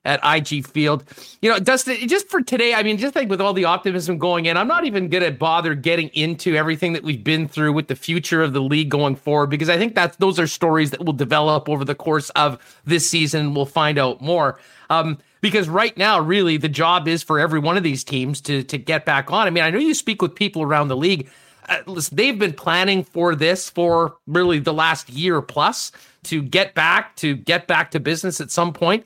at 0.05 0.21
IG 0.25 0.67
Field. 0.67 1.05
You 1.43 1.51
know, 1.51 1.59
Justin, 1.59 2.09
just 2.09 2.29
for 2.29 2.41
today, 2.41 2.75
I 2.75 2.83
mean, 2.83 2.97
just 2.97 3.15
like 3.15 3.29
with 3.29 3.41
all 3.41 3.53
the 3.53 3.67
optimism 3.67 4.19
going 4.19 4.47
in, 4.47 4.57
I'm 4.57 4.69
not 4.69 4.85
even 4.85 5.09
going 5.09 5.25
to 5.25 5.31
bother 5.31 5.75
getting 5.75 6.09
into 6.09 6.57
everything 6.57 6.95
that 6.95 7.03
we've 7.03 7.23
been 7.23 7.49
through 7.49 7.73
with 7.73 7.89
the 7.89 7.97
future 7.97 8.43
of 8.43 8.53
the 8.53 8.63
league 8.63 8.89
going 8.89 9.17
forward 9.17 9.49
because 9.51 9.69
I 9.69 9.77
think 9.77 9.95
that 9.97 10.19
those 10.19 10.39
are 10.39 10.47
stories 10.47 10.91
that 10.91 11.05
will 11.05 11.13
develop 11.13 11.69
over 11.69 11.85
the 11.85 11.95
course 11.95 12.31
of 12.31 12.59
this 12.85 13.09
season. 13.09 13.55
We'll 13.55 13.67
find 13.67 13.99
out 13.99 14.21
more. 14.21 14.59
Um, 14.89 15.19
because 15.41 15.69
right 15.69 15.97
now, 15.97 16.21
really, 16.21 16.57
the 16.57 16.69
job 16.69 17.09
is 17.09 17.23
for 17.23 17.39
every 17.39 17.61
one 17.61 17.77
of 17.77 17.83
these 17.83 18.05
teams 18.05 18.41
to 18.43 18.63
to 18.65 18.79
get 18.79 19.05
back 19.05 19.31
on. 19.33 19.47
I 19.47 19.51
mean, 19.51 19.65
I 19.65 19.71
know 19.71 19.79
you 19.79 19.95
speak 19.95 20.21
with 20.23 20.35
people 20.35 20.63
around 20.63 20.89
the 20.89 20.97
league. 20.97 21.29
Uh, 21.69 21.79
listen, 21.87 22.17
they've 22.17 22.39
been 22.39 22.53
planning 22.53 23.05
for 23.05 23.35
this 23.35 23.71
for 23.71 24.17
really 24.27 24.59
the 24.59 24.75
last 24.75 25.09
year 25.09 25.41
plus 25.41 25.93
to 26.25 26.43
get 26.43 26.75
back 26.75 27.17
to 27.17 27.37
get 27.37 27.67
back 27.67 27.91
to 27.93 28.01
business 28.01 28.41
at 28.41 28.51
some 28.51 28.73
point. 28.73 29.05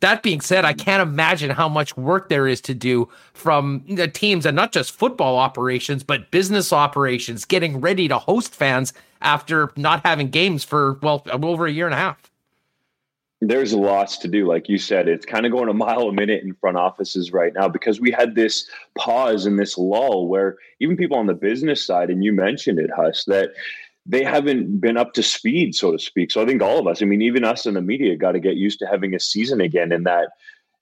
That 0.00 0.22
being 0.22 0.40
said, 0.40 0.64
I 0.64 0.72
mm. 0.72 0.78
can't 0.78 1.02
imagine 1.02 1.50
how 1.50 1.68
much 1.68 1.96
work 1.96 2.28
there 2.28 2.46
is 2.46 2.60
to 2.62 2.74
do 2.74 3.08
from 3.34 3.84
the 3.88 4.08
teams 4.08 4.46
and 4.46 4.56
not 4.56 4.72
just 4.72 4.92
football 4.92 5.36
operations, 5.36 6.02
but 6.02 6.30
business 6.30 6.72
operations, 6.72 7.44
getting 7.44 7.80
ready 7.80 8.08
to 8.08 8.18
host 8.18 8.54
fans 8.54 8.92
after 9.22 9.70
not 9.76 10.04
having 10.04 10.30
games 10.30 10.64
for, 10.64 10.94
well, 11.02 11.22
over 11.30 11.66
a 11.66 11.70
year 11.70 11.86
and 11.86 11.94
a 11.94 11.98
half. 11.98 12.30
There's 13.42 13.72
lots 13.72 14.18
to 14.18 14.28
do. 14.28 14.46
Like 14.46 14.68
you 14.68 14.76
said, 14.76 15.08
it's 15.08 15.24
kind 15.24 15.46
of 15.46 15.52
going 15.52 15.70
a 15.70 15.74
mile 15.74 16.08
a 16.08 16.12
minute 16.12 16.42
in 16.42 16.54
front 16.54 16.76
offices 16.76 17.32
right 17.32 17.54
now 17.54 17.68
because 17.68 17.98
we 17.98 18.10
had 18.10 18.34
this 18.34 18.68
pause 18.98 19.46
and 19.46 19.58
this 19.58 19.78
lull 19.78 20.28
where 20.28 20.58
even 20.78 20.96
people 20.96 21.16
on 21.16 21.26
the 21.26 21.34
business 21.34 21.84
side, 21.84 22.10
and 22.10 22.22
you 22.22 22.34
mentioned 22.34 22.78
it, 22.78 22.90
Huss, 22.94 23.24
that 23.24 23.52
they 24.10 24.24
haven't 24.24 24.80
been 24.80 24.96
up 24.96 25.12
to 25.12 25.22
speed, 25.22 25.74
so 25.74 25.92
to 25.92 25.98
speak. 25.98 26.32
So 26.32 26.42
I 26.42 26.46
think 26.46 26.60
all 26.60 26.80
of 26.80 26.86
us, 26.88 27.00
I 27.00 27.04
mean, 27.04 27.22
even 27.22 27.44
us 27.44 27.64
in 27.64 27.74
the 27.74 27.80
media, 27.80 28.16
got 28.16 28.32
to 28.32 28.40
get 28.40 28.56
used 28.56 28.80
to 28.80 28.86
having 28.86 29.14
a 29.14 29.20
season 29.20 29.60
again. 29.60 29.92
And 29.92 30.04
that 30.04 30.30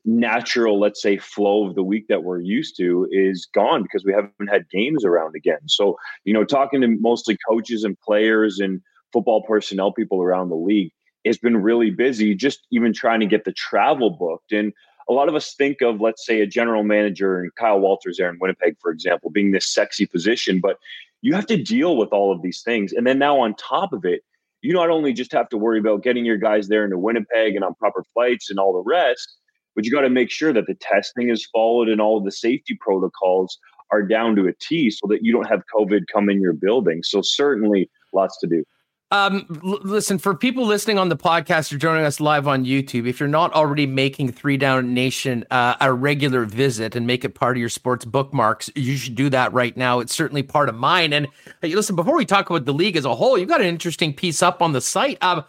natural, 0.07 0.81
let's 0.81 1.03
say, 1.03 1.19
flow 1.19 1.69
of 1.69 1.75
the 1.75 1.83
week 1.83 2.09
that 2.09 2.25
we're 2.25 2.41
used 2.41 2.75
to 2.79 3.07
is 3.11 3.47
gone 3.55 3.83
because 3.83 4.03
we 4.03 4.15
haven't 4.15 4.49
had 4.49 4.71
games 4.71 5.05
around 5.05 5.37
again. 5.37 5.61
So, 5.67 5.99
you 6.25 6.33
know, 6.33 6.43
talking 6.43 6.81
to 6.81 6.89
mostly 6.89 7.37
coaches 7.47 7.85
and 7.85 8.01
players 8.01 8.61
and 8.61 8.81
football 9.13 9.43
personnel 9.43 9.93
people 9.93 10.23
around 10.23 10.49
the 10.49 10.57
league, 10.57 10.93
it's 11.25 11.39
been 11.39 11.59
really 11.59 11.91
busy 11.91 12.35
just 12.35 12.67
even 12.71 12.95
trying 12.95 13.21
to 13.21 13.27
get 13.27 13.45
the 13.45 13.53
travel 13.53 14.09
booked. 14.09 14.53
And 14.53 14.73
a 15.07 15.13
lot 15.13 15.29
of 15.29 15.35
us 15.35 15.55
think 15.55 15.83
of, 15.83 16.01
let's 16.01 16.25
say, 16.25 16.41
a 16.41 16.47
general 16.47 16.83
manager 16.83 17.41
and 17.41 17.55
Kyle 17.57 17.81
Walters 17.81 18.17
there 18.17 18.31
in 18.31 18.39
Winnipeg, 18.41 18.77
for 18.81 18.91
example, 18.91 19.29
being 19.29 19.51
this 19.51 19.67
sexy 19.67 20.07
position, 20.07 20.61
but 20.61 20.79
you 21.23 21.35
have 21.35 21.47
to 21.47 21.63
deal 21.63 21.97
with 21.97 22.11
all 22.11 22.33
of 22.33 22.43
these 22.43 22.63
things. 22.63 22.93
And 22.93 23.07
then 23.07 23.19
now 23.19 23.39
on 23.41 23.55
top 23.55 23.93
of 23.93 24.05
it, 24.05 24.23
you 24.63 24.73
not 24.73 24.91
only 24.91 25.13
just 25.13 25.33
have 25.33 25.49
to 25.51 25.59
worry 25.59 25.79
about 25.79 26.03
getting 26.03 26.25
your 26.25 26.37
guys 26.37 26.69
there 26.69 26.85
into 26.85 26.99
Winnipeg 26.99 27.55
and 27.55 27.65
on 27.65 27.75
proper 27.75 28.05
flights 28.15 28.51
and 28.51 28.59
all 28.59 28.73
the 28.73 28.89
rest, 28.89 29.37
but 29.75 29.85
you 29.85 29.93
got 29.93 30.01
to 30.01 30.11
make 30.11 30.31
sure 30.31 30.53
that 30.53 30.67
the 30.67 30.75
testing 30.75 31.29
is 31.29 31.49
followed 31.53 31.89
and 31.89 32.01
all 32.01 32.19
of 32.19 32.25
the 32.25 32.33
safety 32.33 32.77
protocols 32.81 33.59
are 33.91 34.03
down 34.03 34.37
to 34.37 34.49
a 34.49 34.53
T 34.61 34.91
so 34.91 35.07
that 35.09 35.23
you 35.23 35.33
don't 35.33 35.49
have 35.49 35.63
COVID 35.75 36.03
come 36.13 36.29
in 36.29 36.41
your 36.41 36.53
building. 36.53 37.03
So 37.03 37.23
certainly 37.23 37.89
lots 38.13 38.39
to 38.41 38.47
do. 38.47 38.65
Um, 39.11 39.47
l- 39.65 39.81
listen, 39.83 40.19
for 40.19 40.35
people 40.35 40.67
listening 40.67 40.99
on 40.99 41.09
the 41.09 41.17
podcast 41.17 41.73
or 41.73 41.79
joining 41.79 42.05
us 42.05 42.21
live 42.21 42.47
on 42.47 42.67
YouTube, 42.67 43.09
if 43.09 43.19
you're 43.19 43.29
not 43.29 43.53
already 43.55 43.87
making 43.87 44.33
Three 44.33 44.59
Down 44.59 44.93
Nation 44.93 45.45
uh, 45.51 45.77
a 45.81 45.93
regular 45.93 46.45
visit 46.45 46.95
and 46.95 47.07
make 47.07 47.25
it 47.25 47.31
part 47.31 47.57
of 47.57 47.61
your 47.61 47.71
sports 47.71 48.05
bookmarks, 48.05 48.69
you 48.75 48.97
should 48.97 49.15
do 49.15 49.31
that 49.31 49.53
right 49.55 49.75
now. 49.77 50.01
It's 50.01 50.15
certainly 50.15 50.43
part 50.43 50.69
of 50.69 50.75
mine. 50.75 51.15
And 51.15 51.27
hey, 51.63 51.75
listen, 51.75 51.97
before 51.97 52.17
we 52.17 52.27
talk 52.27 52.51
about 52.51 52.67
the 52.67 52.75
league 52.75 52.97
as 52.97 53.07
a 53.07 53.15
whole, 53.15 53.39
you've 53.39 53.49
got 53.49 53.63
an 53.63 53.67
interesting 53.67 54.13
piece 54.13 54.43
up 54.43 54.61
on 54.61 54.73
the 54.73 54.81
site. 54.83 55.17
Um, 55.23 55.45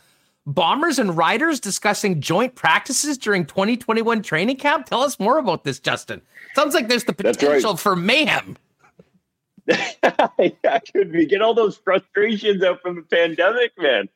Bombers 0.46 0.98
and 0.98 1.16
Riders 1.16 1.60
discussing 1.60 2.22
joint 2.22 2.56
practices 2.56 3.18
during 3.18 3.46
2021 3.46 4.24
training 4.24 4.56
camp. 4.56 4.86
Tell 4.86 5.02
us 5.02 5.20
more 5.20 5.38
about 5.38 5.66
this, 5.66 5.80
Justin. 5.80 6.22
Sounds 6.56 6.74
like 6.74 6.88
there's 6.88 7.04
the 7.04 7.14
potential 7.14 7.72
right. 7.72 7.80
for 7.80 7.96
mayhem. 7.96 8.58
Yeah, 9.70 10.80
could 10.94 11.12
be. 11.12 11.26
Get 11.26 11.42
all 11.42 11.54
those 11.54 11.78
frustrations 11.78 12.64
out 12.64 12.82
from 12.82 12.96
the 12.96 13.02
pandemic, 13.04 13.74
man. 13.78 14.10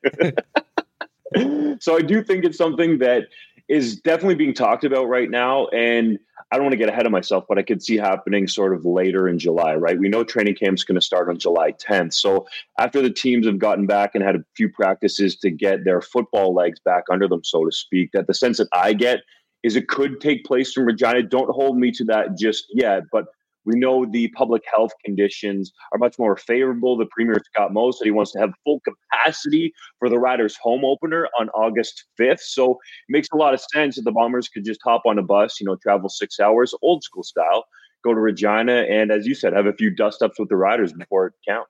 so 1.79 1.97
I 1.97 2.01
do 2.01 2.23
think 2.23 2.45
it's 2.45 2.57
something 2.57 2.99
that 2.99 3.27
is 3.69 3.99
definitely 4.01 4.35
being 4.35 4.53
talked 4.53 4.83
about 4.83 5.05
right 5.05 5.29
now. 5.29 5.67
And 5.67 6.19
I 6.51 6.57
don't 6.57 6.65
want 6.65 6.73
to 6.73 6.77
get 6.77 6.89
ahead 6.89 7.05
of 7.05 7.11
myself, 7.11 7.45
but 7.47 7.57
I 7.57 7.63
could 7.63 7.81
see 7.81 7.97
happening 7.97 8.47
sort 8.47 8.75
of 8.75 8.85
later 8.85 9.27
in 9.27 9.39
July, 9.39 9.75
right? 9.75 9.97
We 9.97 10.09
know 10.09 10.23
training 10.23 10.55
camp's 10.55 10.83
going 10.83 10.99
to 10.99 11.01
start 11.01 11.29
on 11.29 11.39
July 11.39 11.71
10th. 11.71 12.13
So 12.13 12.45
after 12.77 13.01
the 13.01 13.09
teams 13.09 13.47
have 13.47 13.59
gotten 13.59 13.87
back 13.87 14.11
and 14.13 14.23
had 14.23 14.35
a 14.35 14.43
few 14.55 14.69
practices 14.69 15.35
to 15.37 15.49
get 15.49 15.85
their 15.85 16.01
football 16.01 16.53
legs 16.53 16.79
back 16.79 17.05
under 17.11 17.27
them, 17.27 17.43
so 17.43 17.65
to 17.65 17.71
speak, 17.71 18.11
that 18.13 18.27
the 18.27 18.33
sense 18.33 18.57
that 18.57 18.67
I 18.73 18.93
get 18.93 19.21
is 19.63 19.75
it 19.75 19.87
could 19.87 20.19
take 20.19 20.43
place 20.43 20.73
from 20.73 20.85
Regina. 20.85 21.23
Don't 21.23 21.49
hold 21.49 21.77
me 21.77 21.91
to 21.93 22.03
that 22.05 22.37
just 22.37 22.65
yet, 22.73 23.03
but 23.11 23.25
we 23.65 23.75
know 23.75 24.05
the 24.05 24.27
public 24.29 24.63
health 24.73 24.91
conditions 25.03 25.71
are 25.91 25.97
much 25.97 26.19
more 26.19 26.35
favorable. 26.35 26.97
The 26.97 27.07
Premier 27.07 27.41
Scott 27.53 27.73
Moe 27.73 27.91
said 27.91 28.05
he 28.05 28.11
wants 28.11 28.31
to 28.33 28.39
have 28.39 28.51
full 28.63 28.81
capacity 28.81 29.73
for 29.99 30.09
the 30.09 30.19
Riders' 30.19 30.57
home 30.61 30.83
opener 30.83 31.27
on 31.39 31.49
August 31.49 32.05
5th. 32.19 32.41
So 32.41 32.71
it 32.73 32.77
makes 33.09 33.27
a 33.33 33.37
lot 33.37 33.53
of 33.53 33.61
sense 33.73 33.95
that 33.95 34.03
the 34.03 34.11
Bombers 34.11 34.49
could 34.49 34.65
just 34.65 34.81
hop 34.83 35.03
on 35.05 35.17
a 35.17 35.23
bus, 35.23 35.59
you 35.59 35.65
know, 35.65 35.75
travel 35.75 36.09
six 36.09 36.39
hours, 36.39 36.73
old 36.81 37.03
school 37.03 37.23
style, 37.23 37.65
go 38.03 38.13
to 38.13 38.19
Regina, 38.19 38.85
and 38.89 39.11
as 39.11 39.25
you 39.25 39.35
said, 39.35 39.53
have 39.53 39.65
a 39.65 39.73
few 39.73 39.89
dust 39.89 40.21
ups 40.21 40.39
with 40.39 40.49
the 40.49 40.57
Riders 40.57 40.93
before 40.93 41.27
it 41.27 41.33
counts. 41.47 41.69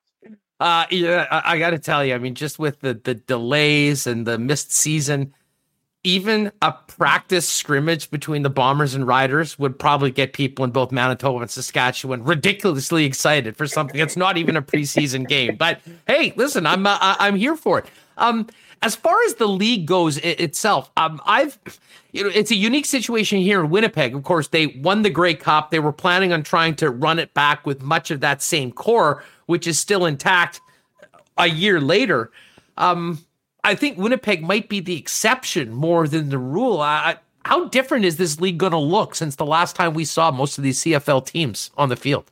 Uh, 0.60 0.86
yeah, 0.92 1.28
I, 1.30 1.54
I 1.54 1.60
got 1.60 1.72
to 1.72 1.80
tell 1.80 2.06
you, 2.06 2.16
I 2.16 2.18
mean, 2.18 2.36
just 2.36 2.58
with 2.58 2.80
the 2.80 2.94
the 2.94 3.16
delays 3.16 4.08
and 4.08 4.26
the 4.26 4.38
missed 4.38 4.72
season, 4.72 5.34
even 6.04 6.52
a 6.62 6.74
practice 6.74 7.48
scrimmage 7.48 8.12
between 8.12 8.44
the 8.44 8.50
Bombers 8.50 8.94
and 8.94 9.08
Riders 9.08 9.58
would 9.58 9.80
probably 9.80 10.12
get 10.12 10.34
people 10.34 10.66
in 10.66 10.72
both 10.72 10.92
Manitoba 10.92 11.40
and 11.40 11.50
Saskatchewan 11.50 12.24
ridiculously 12.24 13.06
excited 13.06 13.56
for 13.56 13.68
something 13.68 13.98
that's 13.98 14.18
not 14.18 14.38
even 14.38 14.58
a 14.58 14.62
preseason 14.62 15.28
game. 15.28 15.56
But 15.56 15.80
hey, 16.08 16.34
listen, 16.36 16.66
I'm 16.66 16.86
uh, 16.86 16.98
I'm 17.02 17.36
here 17.36 17.56
for 17.56 17.80
it. 17.80 17.86
Um, 18.18 18.48
as 18.82 18.96
far 18.98 19.16
as 19.28 19.36
the 19.36 19.48
league 19.48 19.86
goes 19.86 20.18
it, 20.18 20.42
itself, 20.42 20.92
um, 20.98 21.22
I've 21.26 21.58
you 22.12 22.24
know 22.24 22.32
it's 22.34 22.52
a 22.52 22.56
unique 22.56 22.86
situation 22.86 23.40
here 23.40 23.64
in 23.64 23.70
Winnipeg. 23.70 24.14
Of 24.14 24.24
course, 24.24 24.50
they 24.50 24.68
won 24.68 25.04
the 25.04 25.10
Grey 25.10 25.36
Cup. 25.36 25.72
They 25.72 25.80
were 25.80 25.94
planning 25.94 26.34
on 26.34 26.44
trying 26.44 26.76
to 26.76 26.90
run 26.90 27.18
it 27.18 27.34
back 27.34 27.66
with 27.66 27.82
much 27.82 28.12
of 28.12 28.20
that 28.20 28.42
same 28.42 28.74
core, 28.74 29.24
which 29.46 29.68
is 29.68 29.80
still 29.80 30.06
intact 30.06 30.60
a 31.38 31.48
year 31.48 31.80
later. 31.80 32.30
Um, 32.78 33.24
I 33.64 33.76
think 33.76 33.98
Winnipeg 33.98 34.42
might 34.44 34.68
be 34.68 34.80
the 34.80 34.98
exception 34.98 35.74
more 35.74 36.08
than 36.08 36.30
the 36.30 36.38
rule. 36.38 36.82
I, 36.82 37.18
how 37.46 37.68
different 37.70 38.06
is 38.06 38.18
this 38.18 38.40
league 38.40 38.58
going 38.58 38.72
to 38.72 38.78
look 38.78 39.16
since 39.16 39.36
the 39.36 39.46
last 39.46 39.76
time 39.76 39.94
we 39.94 40.06
saw 40.06 40.32
most 40.32 40.58
of 40.58 40.64
these 40.64 40.80
CFL 40.80 41.26
teams 41.26 41.72
on 41.78 41.90
the 41.90 41.96
field? 41.96 42.30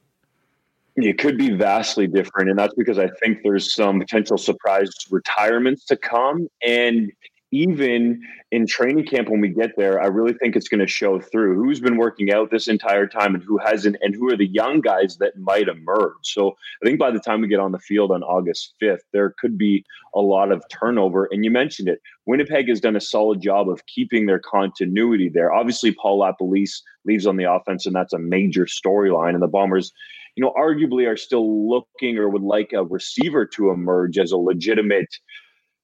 It 0.97 1.17
could 1.17 1.37
be 1.37 1.51
vastly 1.51 2.05
different, 2.05 2.49
and 2.49 2.59
that's 2.59 2.73
because 2.75 2.99
I 2.99 3.09
think 3.23 3.39
there's 3.43 3.73
some 3.73 3.99
potential 3.99 4.37
surprise 4.37 4.89
retirements 5.09 5.85
to 5.85 5.95
come. 5.95 6.47
And 6.65 7.11
even 7.51 8.21
in 8.51 8.65
training 8.65 9.05
camp 9.05 9.29
when 9.29 9.41
we 9.41 9.49
get 9.49 9.71
there, 9.77 10.01
I 10.01 10.07
really 10.07 10.33
think 10.33 10.55
it's 10.55 10.69
going 10.69 10.79
to 10.79 10.87
show 10.87 11.19
through 11.19 11.55
who's 11.55 11.81
been 11.81 11.97
working 11.97 12.31
out 12.31 12.49
this 12.49 12.67
entire 12.67 13.07
time 13.07 13.35
and 13.35 13.43
who 13.43 13.57
hasn't, 13.57 13.97
and 14.01 14.15
who 14.15 14.31
are 14.31 14.37
the 14.37 14.47
young 14.47 14.79
guys 14.79 15.17
that 15.17 15.37
might 15.37 15.67
emerge. 15.67 16.13
So 16.23 16.55
I 16.81 16.85
think 16.85 16.97
by 16.97 17.11
the 17.11 17.19
time 17.19 17.41
we 17.41 17.47
get 17.47 17.59
on 17.59 17.73
the 17.73 17.79
field 17.79 18.11
on 18.11 18.23
August 18.23 18.73
5th, 18.81 19.01
there 19.11 19.35
could 19.39 19.57
be 19.57 19.85
a 20.15 20.21
lot 20.21 20.51
of 20.51 20.63
turnover. 20.69 21.27
And 21.31 21.43
you 21.43 21.51
mentioned 21.51 21.89
it. 21.89 22.01
Winnipeg 22.25 22.69
has 22.69 22.79
done 22.79 22.95
a 22.95 23.01
solid 23.01 23.41
job 23.41 23.69
of 23.69 23.85
keeping 23.85 24.25
their 24.25 24.39
continuity 24.39 25.29
there. 25.29 25.51
Obviously, 25.51 25.91
Paul 25.93 26.19
LaPolice 26.19 26.81
leaves 27.05 27.27
on 27.27 27.35
the 27.35 27.51
offense, 27.51 27.85
and 27.85 27.95
that's 27.95 28.13
a 28.13 28.19
major 28.19 28.65
storyline. 28.65 29.33
And 29.33 29.41
the 29.41 29.47
Bombers, 29.47 29.91
you 30.35 30.43
know, 30.43 30.53
arguably 30.57 31.05
are 31.05 31.17
still 31.17 31.69
looking 31.69 32.17
or 32.17 32.29
would 32.29 32.43
like 32.43 32.71
a 32.73 32.85
receiver 32.85 33.45
to 33.47 33.71
emerge 33.71 34.17
as 34.17 34.31
a 34.31 34.37
legitimate 34.37 35.09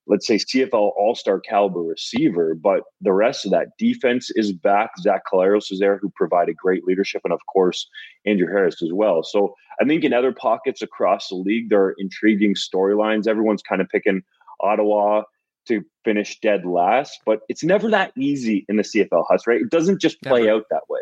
let's 0.07 0.25
say 0.25 0.35
CFL 0.35 0.73
All 0.73 1.15
Star 1.15 1.39
caliber 1.39 1.81
receiver, 1.81 2.55
but 2.55 2.83
the 3.01 3.13
rest 3.13 3.45
of 3.45 3.51
that 3.51 3.69
defense 3.77 4.29
is 4.35 4.51
back. 4.51 4.91
Zach 5.01 5.21
Collaros 5.31 5.71
is 5.71 5.79
there, 5.79 5.97
who 5.97 6.09
provided 6.15 6.57
great 6.57 6.85
leadership, 6.85 7.21
and 7.23 7.33
of 7.33 7.39
course 7.51 7.87
Andrew 8.25 8.47
Harris 8.47 8.81
as 8.81 8.91
well. 8.93 9.23
So 9.23 9.55
I 9.81 9.85
think 9.85 10.03
in 10.03 10.13
other 10.13 10.31
pockets 10.31 10.81
across 10.81 11.29
the 11.29 11.35
league, 11.35 11.69
there 11.69 11.81
are 11.81 11.95
intriguing 11.97 12.55
storylines. 12.55 13.27
Everyone's 13.27 13.61
kind 13.61 13.81
of 13.81 13.89
picking 13.89 14.21
Ottawa 14.61 15.23
to 15.67 15.83
finish 16.03 16.39
dead 16.39 16.65
last, 16.65 17.19
but 17.25 17.41
it's 17.49 17.63
never 17.63 17.89
that 17.89 18.13
easy 18.17 18.65
in 18.69 18.77
the 18.77 18.83
CFL 18.83 19.25
Huss, 19.29 19.45
right? 19.45 19.61
It 19.61 19.69
doesn't 19.69 19.99
just 19.99 20.21
play 20.21 20.43
never. 20.43 20.57
out 20.57 20.63
that 20.71 20.83
way. 20.89 21.01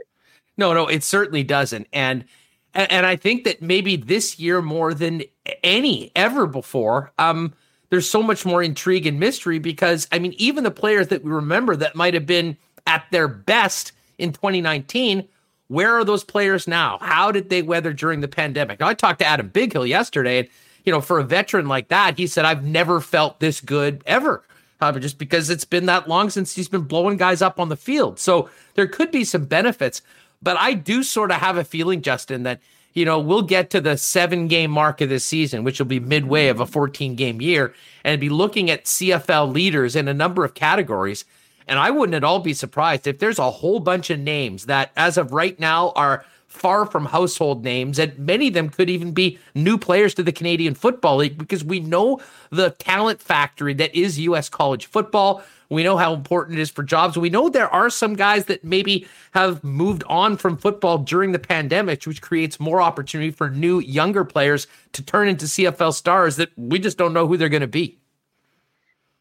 No, 0.58 0.74
no, 0.74 0.88
it 0.88 1.03
certainly 1.03 1.43
doesn't. 1.43 1.88
And 1.93 2.26
and 2.74 3.06
I 3.06 3.16
think 3.16 3.45
that 3.45 3.62
maybe 3.62 3.95
this 3.95 4.38
year 4.38 4.62
more 4.62 4.93
than 4.93 5.24
any 5.64 6.12
ever 6.14 6.45
before, 6.45 7.14
um, 7.18 7.53
there's 7.90 8.10
so 8.10 8.22
much 8.24 8.46
more 8.46 8.64
intrigue 8.64 9.06
and 9.06 9.20
mystery 9.20 9.60
because 9.60 10.08
I 10.12 10.20
mean, 10.20 10.34
even 10.38 10.64
the 10.64 10.72
players 10.72 11.08
that 11.10 11.24
we 11.24 11.32
remember 11.32 11.76
that 11.76 11.96
might 11.96 12.14
have 12.14 12.26
been 12.26 12.58
at 12.88 13.06
their 13.12 13.28
best 13.28 13.92
in 14.18 14.32
2019, 14.32 15.28
where 15.68 15.94
are 15.94 16.04
those 16.04 16.24
players 16.24 16.68
now? 16.68 16.98
How 17.02 17.32
did 17.32 17.50
they 17.50 17.62
weather 17.62 17.94
during 17.94 18.22
the 18.22 18.28
pandemic? 18.28 18.80
Now, 18.80 18.88
I 18.88 18.94
talked 18.94 19.20
to 19.20 19.26
Adam 19.26 19.50
Bighill 19.50 19.88
yesterday, 19.88 20.40
and 20.40 20.48
you 20.84 20.92
know, 20.92 21.02
for 21.02 21.20
a 21.20 21.24
veteran 21.24 21.68
like 21.68 21.88
that, 21.88 22.18
he 22.18 22.28
said, 22.28 22.46
"I've 22.46 22.64
never 22.64 23.02
felt 23.02 23.40
this 23.40 23.62
good 23.62 24.04
ever." 24.06 24.44
Uh, 24.82 24.92
just 25.00 25.18
because 25.18 25.50
it's 25.50 25.66
been 25.66 25.86
that 25.86 26.08
long 26.08 26.30
since 26.30 26.54
he's 26.54 26.68
been 26.68 26.82
blowing 26.82 27.18
guys 27.18 27.42
up 27.42 27.60
on 27.60 27.70
the 27.70 27.78
field. 27.78 28.20
So 28.20 28.50
there 28.76 28.88
could 28.88 29.10
be 29.10 29.24
some 29.24 29.46
benefits. 29.46 30.02
But 30.42 30.58
I 30.60 30.74
do 30.74 31.02
sort 31.02 31.32
of 31.32 31.38
have 31.38 31.58
a 31.58 31.64
feeling, 31.64 32.02
Justin, 32.02 32.44
that 32.44 32.60
you 32.96 33.04
know, 33.04 33.20
we'll 33.20 33.41
get 33.41 33.70
to 33.72 33.82
the 33.82 33.98
seven 33.98 34.48
game 34.48 34.72
mark 34.72 35.02
of 35.02 35.10
this 35.10 35.26
season, 35.26 35.64
which 35.64 35.80
will 35.80 35.86
be 35.86 36.00
midway 36.00 36.48
of 36.48 36.62
a 36.62 36.66
14 36.66 37.16
game 37.16 37.41
year, 37.41 37.76
and 38.04 38.20
be 38.22 38.30
looking 38.30 38.72
at 38.72 38.86
CFL 38.86 39.54
leaders 39.54 39.96
in 39.96 40.08
a 40.08 40.14
number 40.14 40.43
of 40.43 40.56
categories. 40.56 41.26
And 41.68 41.78
I 41.78 41.91
wouldn't 41.91 42.16
at 42.16 42.24
all 42.24 42.39
be 42.39 42.54
surprised 42.54 43.06
if 43.06 43.20
there's 43.20 43.39
a 43.39 43.52
whole 43.52 43.80
bunch 43.80 44.10
of 44.10 44.20
names 44.20 44.68
that, 44.68 44.91
as 44.96 45.18
of 45.18 45.34
right 45.34 45.60
now, 45.60 45.91
are 45.96 46.24
far 46.56 46.86
from 46.86 47.06
household 47.06 47.64
names, 47.64 47.99
and 47.99 48.18
many 48.18 48.47
of 48.47 48.53
them 48.53 48.70
could 48.70 48.89
even 48.89 49.12
be 49.12 49.38
new 49.53 49.78
players 49.78 50.14
to 50.16 50.24
the 50.24 50.32
Canadian 50.32 50.74
Football 50.74 51.18
League 51.18 51.38
because 51.38 51.64
we 51.64 51.80
know 51.80 52.20
the 52.49 52.72
talent 52.72 53.22
factory 53.22 53.74
that 53.76 53.93
is 53.93 54.20
U.S. 54.20 54.49
college 54.49 54.86
football. 54.86 55.43
We 55.70 55.84
know 55.84 55.97
how 55.97 56.14
important 56.14 56.58
it 56.58 56.62
is 56.62 56.70
for 56.70 56.84
jobs. 56.84 57.18
We 57.18 57.30
know 57.30 57.49
there 57.49 57.70
are 57.70 57.89
some 57.89 58.16
guys 58.16 58.45
that 58.45 58.64
maybe 58.64 59.08
have 59.34 59.64
moved 59.64 60.03
on 60.08 60.38
from 60.38 60.58
football 60.58 60.99
during 60.99 61.32
the 61.32 61.39
pandemic, 61.39 62.06
which 62.06 62.22
creates 62.22 62.60
more 62.60 62.82
opportunity 62.82 63.32
for 63.32 63.49
new, 63.49 63.80
younger 63.80 64.24
players 64.24 64.68
to 64.93 65.03
turn 65.03 65.28
into 65.28 65.45
CFL 65.45 65.93
stars 65.93 66.36
that 66.38 66.49
we 66.56 66.80
just 66.80 66.97
don't 66.97 67.14
know 67.14 67.28
who 67.28 67.36
they're 67.36 67.49
going 67.49 67.62
to 67.62 67.68
be. 67.68 67.97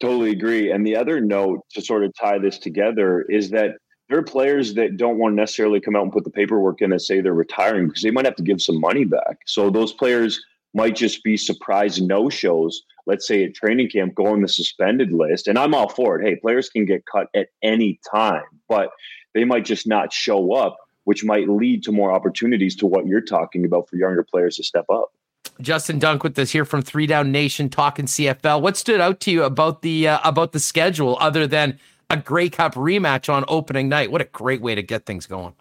Totally 0.00 0.30
agree. 0.30 0.70
And 0.70 0.86
the 0.86 0.96
other 0.96 1.20
note 1.20 1.64
to 1.70 1.80
sort 1.80 2.04
of 2.04 2.12
tie 2.14 2.38
this 2.38 2.58
together 2.58 3.22
is 3.22 3.50
that 3.50 3.76
there 4.08 4.18
are 4.18 4.22
players 4.22 4.74
that 4.74 4.96
don't 4.96 5.18
want 5.18 5.32
to 5.32 5.36
necessarily 5.36 5.80
come 5.80 5.96
out 5.96 6.02
and 6.02 6.12
put 6.12 6.24
the 6.24 6.30
paperwork 6.30 6.82
in 6.82 6.92
and 6.92 7.00
say 7.00 7.20
they're 7.20 7.32
retiring 7.32 7.86
because 7.86 8.02
they 8.02 8.10
might 8.10 8.26
have 8.26 8.36
to 8.36 8.42
give 8.42 8.60
some 8.60 8.80
money 8.80 9.04
back. 9.04 9.38
So 9.46 9.70
those 9.70 9.92
players 9.92 10.44
might 10.74 10.96
just 10.96 11.22
be 11.24 11.36
surprise 11.36 12.00
no 12.00 12.28
shows. 12.28 12.82
Let's 13.06 13.26
say 13.26 13.44
at 13.44 13.54
training 13.54 13.90
camp, 13.90 14.14
go 14.14 14.26
on 14.26 14.42
the 14.42 14.48
suspended 14.48 15.12
list. 15.12 15.46
And 15.46 15.58
I'm 15.58 15.74
all 15.74 15.88
for 15.88 16.20
it. 16.20 16.26
Hey, 16.26 16.36
players 16.36 16.68
can 16.68 16.84
get 16.84 17.04
cut 17.06 17.28
at 17.34 17.48
any 17.62 18.00
time, 18.10 18.44
but 18.68 18.90
they 19.34 19.44
might 19.44 19.64
just 19.64 19.86
not 19.86 20.12
show 20.12 20.52
up, 20.52 20.76
which 21.04 21.24
might 21.24 21.48
lead 21.48 21.82
to 21.84 21.92
more 21.92 22.12
opportunities 22.12 22.76
to 22.76 22.86
what 22.86 23.06
you're 23.06 23.20
talking 23.20 23.64
about 23.64 23.88
for 23.88 23.96
younger 23.96 24.22
players 24.22 24.56
to 24.56 24.64
step 24.64 24.86
up. 24.90 25.12
Justin 25.60 25.98
Dunk 25.98 26.24
with 26.24 26.38
us 26.38 26.50
here 26.50 26.64
from 26.64 26.82
Three 26.82 27.06
Down 27.06 27.30
Nation 27.30 27.68
talking 27.68 28.06
CFL. 28.06 28.60
What 28.60 28.76
stood 28.76 29.00
out 29.00 29.20
to 29.20 29.30
you 29.30 29.44
about 29.44 29.82
the 29.82 30.08
uh, 30.08 30.18
about 30.24 30.52
the 30.52 30.58
schedule 30.58 31.16
other 31.20 31.46
than 31.46 31.78
a 32.10 32.16
Grey 32.16 32.48
Cup 32.48 32.74
rematch 32.74 33.32
on 33.32 33.44
opening 33.48 33.88
night. 33.88 34.10
What 34.10 34.20
a 34.20 34.26
great 34.26 34.60
way 34.60 34.74
to 34.74 34.82
get 34.82 35.06
things 35.06 35.26
going. 35.26 35.54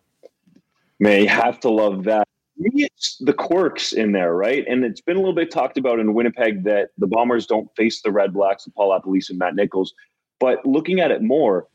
Man, 1.00 1.22
you 1.22 1.28
have 1.28 1.60
to 1.62 1.70
love 1.70 2.04
that. 2.06 2.28
It's 2.58 3.18
the 3.18 3.34
quirks 3.34 3.94
in 3.94 4.12
there, 4.12 4.34
right? 4.36 4.64
And 4.68 4.86
it's 4.86 5.02
been 5.02 5.18
a 5.18 5.20
little 5.20 5.34
bit 5.34 5.52
talked 5.52 5.78
about 5.78 6.00
in 6.00 6.14
Winnipeg 6.14 6.64
that 6.64 6.90
the 6.98 7.08
Bombers 7.08 7.48
don't 7.48 7.68
face 7.76 8.02
the 8.02 8.12
Red 8.12 8.34
Blacks 8.34 8.66
and 8.66 8.74
Paul 8.76 8.98
LaPolice 8.98 9.30
and 9.30 9.40
Matt 9.40 9.56
Nichols. 9.56 9.94
But 10.40 10.66
looking 10.66 11.00
at 11.00 11.12
it 11.12 11.22
more, 11.22 11.68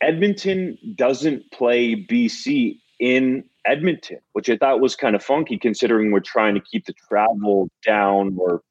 Edmonton 0.00 0.78
doesn't 0.94 1.50
play 1.50 1.94
BC 1.96 2.78
in 3.00 3.44
Edmonton, 3.66 4.18
which 4.32 4.48
I 4.48 4.56
thought 4.56 4.80
was 4.80 4.96
kind 4.96 5.16
of 5.16 5.22
funky 5.22 5.58
considering 5.58 6.10
we're 6.10 6.20
trying 6.20 6.54
to 6.54 6.60
keep 6.60 6.86
the 6.86 6.94
travel 7.08 7.68
down 7.84 8.36
or 8.38 8.62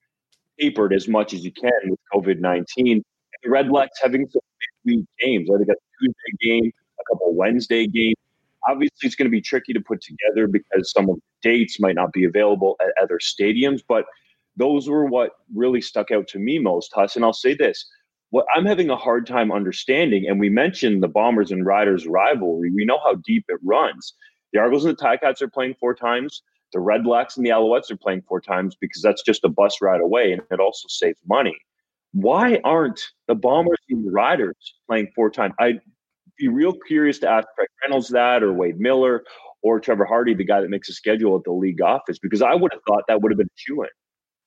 tapered 0.59 0.93
as 0.93 1.07
much 1.07 1.33
as 1.33 1.43
you 1.43 1.51
can 1.51 1.71
with 1.85 1.99
COVID 2.13 2.39
19. 2.39 3.03
The 3.43 3.49
Red 3.49 3.69
Blacks 3.69 3.99
having 4.01 4.27
some 4.29 4.41
midweek 4.87 5.05
games. 5.19 5.49
They 5.49 5.65
got 5.65 5.73
a 5.73 6.03
Tuesday 6.03 6.37
game, 6.41 6.71
a 6.99 7.03
couple 7.11 7.33
Wednesday 7.35 7.87
games. 7.87 8.15
Obviously, 8.67 9.07
it's 9.07 9.15
going 9.15 9.27
to 9.27 9.31
be 9.31 9.41
tricky 9.41 9.73
to 9.73 9.81
put 9.81 10.01
together 10.01 10.47
because 10.47 10.91
some 10.91 11.09
of 11.09 11.15
the 11.15 11.21
dates 11.49 11.79
might 11.79 11.95
not 11.95 12.11
be 12.11 12.25
available 12.25 12.75
at 12.81 12.89
other 13.01 13.19
stadiums. 13.19 13.81
But 13.87 14.05
those 14.57 14.89
were 14.89 15.05
what 15.05 15.31
really 15.55 15.81
stuck 15.81 16.11
out 16.11 16.27
to 16.29 16.39
me 16.39 16.59
most, 16.59 16.91
Huss. 16.93 17.15
And 17.15 17.23
I'll 17.23 17.33
say 17.33 17.53
this: 17.53 17.85
what 18.31 18.45
I'm 18.55 18.65
having 18.65 18.89
a 18.89 18.97
hard 18.97 19.27
time 19.27 19.51
understanding, 19.51 20.25
and 20.27 20.39
we 20.39 20.49
mentioned 20.49 21.03
the 21.03 21.07
Bombers 21.07 21.51
and 21.51 21.65
Riders 21.65 22.07
rivalry. 22.07 22.71
We 22.73 22.85
know 22.85 22.99
how 23.03 23.15
deep 23.25 23.45
it 23.47 23.59
runs. 23.63 24.13
The 24.53 24.59
Argos 24.59 24.85
and 24.85 24.97
the 24.97 25.01
Ticats 25.03 25.41
are 25.41 25.49
playing 25.49 25.75
four 25.79 25.93
times. 25.93 26.41
The 26.73 26.79
Red 26.79 27.03
Blacks 27.03 27.37
and 27.37 27.45
the 27.45 27.51
Alouettes 27.51 27.91
are 27.91 27.97
playing 27.97 28.23
four 28.27 28.41
times 28.41 28.75
because 28.79 29.01
that's 29.01 29.23
just 29.23 29.45
a 29.45 29.49
bus 29.49 29.81
ride 29.81 30.01
away, 30.01 30.33
and 30.33 30.41
it 30.51 30.59
also 30.59 30.87
saves 30.89 31.19
money 31.27 31.55
why 32.21 32.59
aren't 32.63 32.99
the 33.27 33.35
Bombers 33.35 33.77
and 33.89 34.05
the 34.05 34.11
Riders 34.11 34.55
playing 34.87 35.11
four 35.15 35.29
times? 35.29 35.53
I'd 35.59 35.81
be 36.37 36.47
real 36.47 36.73
curious 36.87 37.19
to 37.19 37.29
ask 37.29 37.47
Craig 37.55 37.67
Reynolds 37.83 38.09
that 38.09 38.41
or 38.41 38.53
Wade 38.53 38.79
Miller 38.79 39.23
or 39.61 39.79
Trevor 39.79 40.05
Hardy, 40.05 40.33
the 40.33 40.43
guy 40.43 40.61
that 40.61 40.69
makes 40.69 40.89
a 40.89 40.93
schedule 40.93 41.35
at 41.35 41.43
the 41.43 41.51
league 41.51 41.81
office, 41.81 42.17
because 42.19 42.41
I 42.41 42.55
would 42.55 42.71
have 42.73 42.81
thought 42.87 43.03
that 43.07 43.21
would 43.21 43.31
have 43.31 43.37
been 43.37 43.47
a 43.47 43.81
in. 43.81 43.87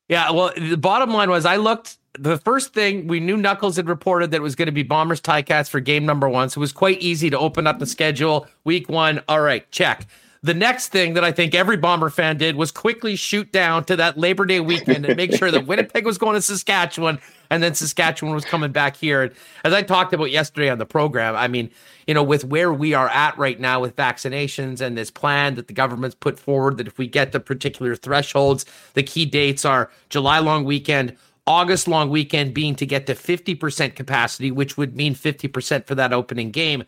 Yeah, 0.09 0.31
well, 0.33 0.53
the 0.57 0.77
bottom 0.77 1.11
line 1.11 1.31
was 1.31 1.47
I 1.47 1.57
looked. 1.57 1.99
The 2.18 2.39
first 2.39 2.75
thing 2.75 3.07
we 3.07 3.21
knew 3.21 3.37
Knuckles 3.37 3.77
had 3.77 3.89
reported 3.89 4.33
that 4.33 4.39
it 4.39 4.43
was 4.43 4.57
going 4.57 4.66
to 4.66 4.73
be 4.73 4.83
Bombers 4.83 5.21
Ticats 5.21 5.68
for 5.68 5.79
game 5.79 6.05
number 6.05 6.29
one, 6.29 6.49
so 6.49 6.59
it 6.59 6.62
was 6.62 6.73
quite 6.73 7.01
easy 7.01 7.31
to 7.31 7.39
open 7.39 7.68
up 7.68 7.79
the 7.79 7.87
schedule. 7.87 8.49
Week 8.64 8.89
one, 8.89 9.23
all 9.29 9.41
right, 9.41 9.71
check. 9.71 10.09
The 10.43 10.55
next 10.55 10.88
thing 10.88 11.14
that 11.14 11.24
I 11.24 11.32
think 11.32 11.55
every 11.55 11.76
Bomber 11.76 12.09
fan 12.09 12.38
did 12.38 12.57
was 12.57 12.70
quickly 12.70 13.14
shoot 13.14 13.53
down 13.53 13.84
to 13.84 13.97
that 13.97 14.16
Labor 14.16 14.47
Day 14.47 14.61
weekend 14.61 15.05
and 15.05 15.14
make 15.14 15.34
sure 15.34 15.51
that 15.51 15.66
Winnipeg 15.66 16.07
was 16.07 16.16
going 16.16 16.34
to 16.34 16.41
Saskatchewan 16.41 17.18
and 17.51 17.62
then 17.62 17.74
Saskatchewan 17.74 18.34
was 18.34 18.47
coming 18.47 18.72
back 18.72 18.97
here. 18.97 19.24
And 19.24 19.32
as 19.64 19.74
I 19.74 19.82
talked 19.82 20.14
about 20.14 20.30
yesterday 20.30 20.70
on 20.70 20.78
the 20.78 20.86
program, 20.86 21.36
I 21.36 21.47
mean, 21.47 21.70
you 22.07 22.14
know, 22.14 22.22
with 22.22 22.47
where 22.47 22.72
we 22.72 22.95
are 22.95 23.11
at 23.11 23.36
right 23.36 23.61
now 23.61 23.80
with 23.80 23.95
vaccinations 23.97 24.80
and 24.80 24.97
this 24.97 25.11
plan 25.11 25.57
that 25.57 25.66
the 25.66 25.74
government's 25.74 26.16
put 26.16 26.38
forward, 26.38 26.78
that 26.78 26.86
if 26.86 26.97
we 26.97 27.07
get 27.07 27.32
the 27.32 27.41
particular 27.41 27.95
thresholds, 27.95 28.64
the 28.95 29.03
key 29.03 29.26
dates 29.26 29.66
are 29.66 29.91
July 30.09 30.38
long 30.38 30.64
weekend. 30.64 31.18
August 31.47 31.86
long 31.86 32.09
weekend 32.09 32.55
being 32.55 32.76
to 32.76 32.86
get 32.86 33.07
to 33.07 33.14
50% 33.14 33.95
capacity, 33.95 34.51
which 34.51 34.78
would 34.78 34.97
mean 34.97 35.14
50% 35.14 35.86
for 35.86 35.95
that 35.97 36.14
opening 36.14 36.51
game 36.51 36.84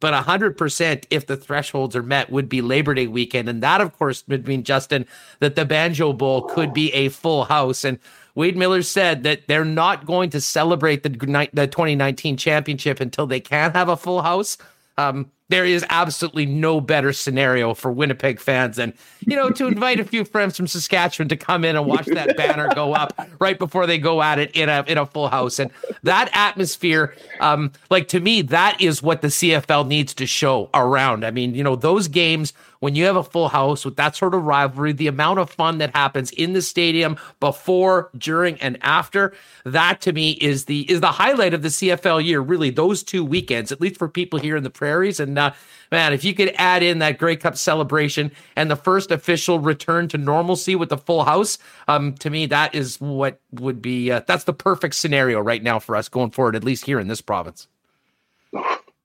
but 0.00 0.14
100% 0.14 1.04
if 1.10 1.26
the 1.26 1.36
thresholds 1.36 1.96
are 1.96 2.02
met 2.02 2.30
would 2.30 2.48
be 2.48 2.60
Labor 2.60 2.94
Day 2.94 3.06
weekend. 3.06 3.48
And 3.48 3.62
that, 3.62 3.80
of 3.80 3.96
course, 3.98 4.24
would 4.28 4.46
mean, 4.46 4.62
Justin, 4.62 5.06
that 5.40 5.56
the 5.56 5.64
Banjo 5.64 6.12
Bowl 6.12 6.42
could 6.42 6.72
be 6.72 6.92
a 6.92 7.08
full 7.08 7.44
house. 7.44 7.84
And 7.84 7.98
Wade 8.34 8.56
Miller 8.56 8.82
said 8.82 9.24
that 9.24 9.48
they're 9.48 9.64
not 9.64 10.06
going 10.06 10.30
to 10.30 10.40
celebrate 10.40 11.02
the, 11.02 11.08
the 11.52 11.66
2019 11.66 12.36
championship 12.36 13.00
until 13.00 13.26
they 13.26 13.40
can 13.40 13.72
have 13.72 13.88
a 13.88 13.96
full 13.96 14.22
house. 14.22 14.56
Um, 14.96 15.30
there 15.48 15.64
is 15.64 15.84
absolutely 15.88 16.46
no 16.46 16.80
better 16.80 17.12
scenario 17.12 17.74
for 17.74 17.90
Winnipeg 17.90 18.38
fans 18.38 18.76
than, 18.76 18.92
you 19.20 19.34
know, 19.34 19.50
to 19.50 19.66
invite 19.66 19.98
a 19.98 20.04
few 20.04 20.24
friends 20.24 20.56
from 20.56 20.66
Saskatchewan 20.66 21.28
to 21.28 21.36
come 21.36 21.64
in 21.64 21.74
and 21.74 21.86
watch 21.86 22.06
that 22.06 22.36
banner 22.36 22.68
go 22.74 22.94
up 22.94 23.18
right 23.40 23.58
before 23.58 23.86
they 23.86 23.98
go 23.98 24.22
at 24.22 24.38
it 24.38 24.50
in 24.54 24.68
a 24.68 24.84
in 24.86 24.98
a 24.98 25.06
full 25.06 25.28
house. 25.28 25.58
And 25.58 25.70
that 26.02 26.30
atmosphere, 26.34 27.14
um, 27.40 27.72
like 27.90 28.08
to 28.08 28.20
me, 28.20 28.42
that 28.42 28.80
is 28.80 29.02
what 29.02 29.22
the 29.22 29.28
CFL 29.28 29.86
needs 29.86 30.12
to 30.14 30.26
show 30.26 30.68
around. 30.74 31.24
I 31.24 31.30
mean, 31.30 31.54
you 31.54 31.64
know, 31.64 31.76
those 31.76 32.08
games 32.08 32.52
when 32.80 32.94
you 32.94 33.04
have 33.04 33.16
a 33.16 33.24
full 33.24 33.48
house 33.48 33.84
with 33.84 33.96
that 33.96 34.14
sort 34.14 34.34
of 34.34 34.44
rivalry, 34.44 34.92
the 34.92 35.06
amount 35.06 35.38
of 35.38 35.50
fun 35.50 35.78
that 35.78 35.94
happens 35.94 36.30
in 36.32 36.52
the 36.52 36.62
stadium 36.62 37.16
before, 37.40 38.10
during, 38.16 38.60
and 38.60 38.78
after, 38.82 39.34
that 39.64 40.00
to 40.02 40.12
me 40.12 40.32
is 40.32 40.66
the 40.66 40.90
is 40.90 41.00
the 41.00 41.12
highlight 41.12 41.54
of 41.54 41.62
the 41.62 41.68
CFL 41.68 42.24
year. 42.24 42.40
Really, 42.40 42.70
those 42.70 43.02
two 43.02 43.24
weekends, 43.24 43.72
at 43.72 43.80
least 43.80 43.96
for 43.96 44.08
people 44.08 44.38
here 44.38 44.56
in 44.56 44.62
the 44.62 44.70
prairies. 44.70 45.20
And 45.20 45.38
uh, 45.38 45.52
man, 45.90 46.12
if 46.12 46.24
you 46.24 46.34
could 46.34 46.54
add 46.56 46.82
in 46.82 46.98
that 47.00 47.18
Grey 47.18 47.36
Cup 47.36 47.56
celebration 47.56 48.30
and 48.56 48.70
the 48.70 48.76
first 48.76 49.10
official 49.10 49.58
return 49.58 50.08
to 50.08 50.18
normalcy 50.18 50.76
with 50.76 50.88
the 50.88 50.98
full 50.98 51.24
house, 51.24 51.58
um, 51.88 52.14
to 52.14 52.30
me 52.30 52.46
that 52.46 52.74
is 52.74 53.00
what 53.00 53.40
would 53.52 53.82
be 53.82 54.10
uh, 54.10 54.20
that's 54.26 54.44
the 54.44 54.52
perfect 54.52 54.94
scenario 54.94 55.40
right 55.40 55.62
now 55.62 55.78
for 55.78 55.96
us 55.96 56.08
going 56.08 56.30
forward, 56.30 56.56
at 56.56 56.64
least 56.64 56.84
here 56.84 57.00
in 57.00 57.08
this 57.08 57.20
province 57.20 57.66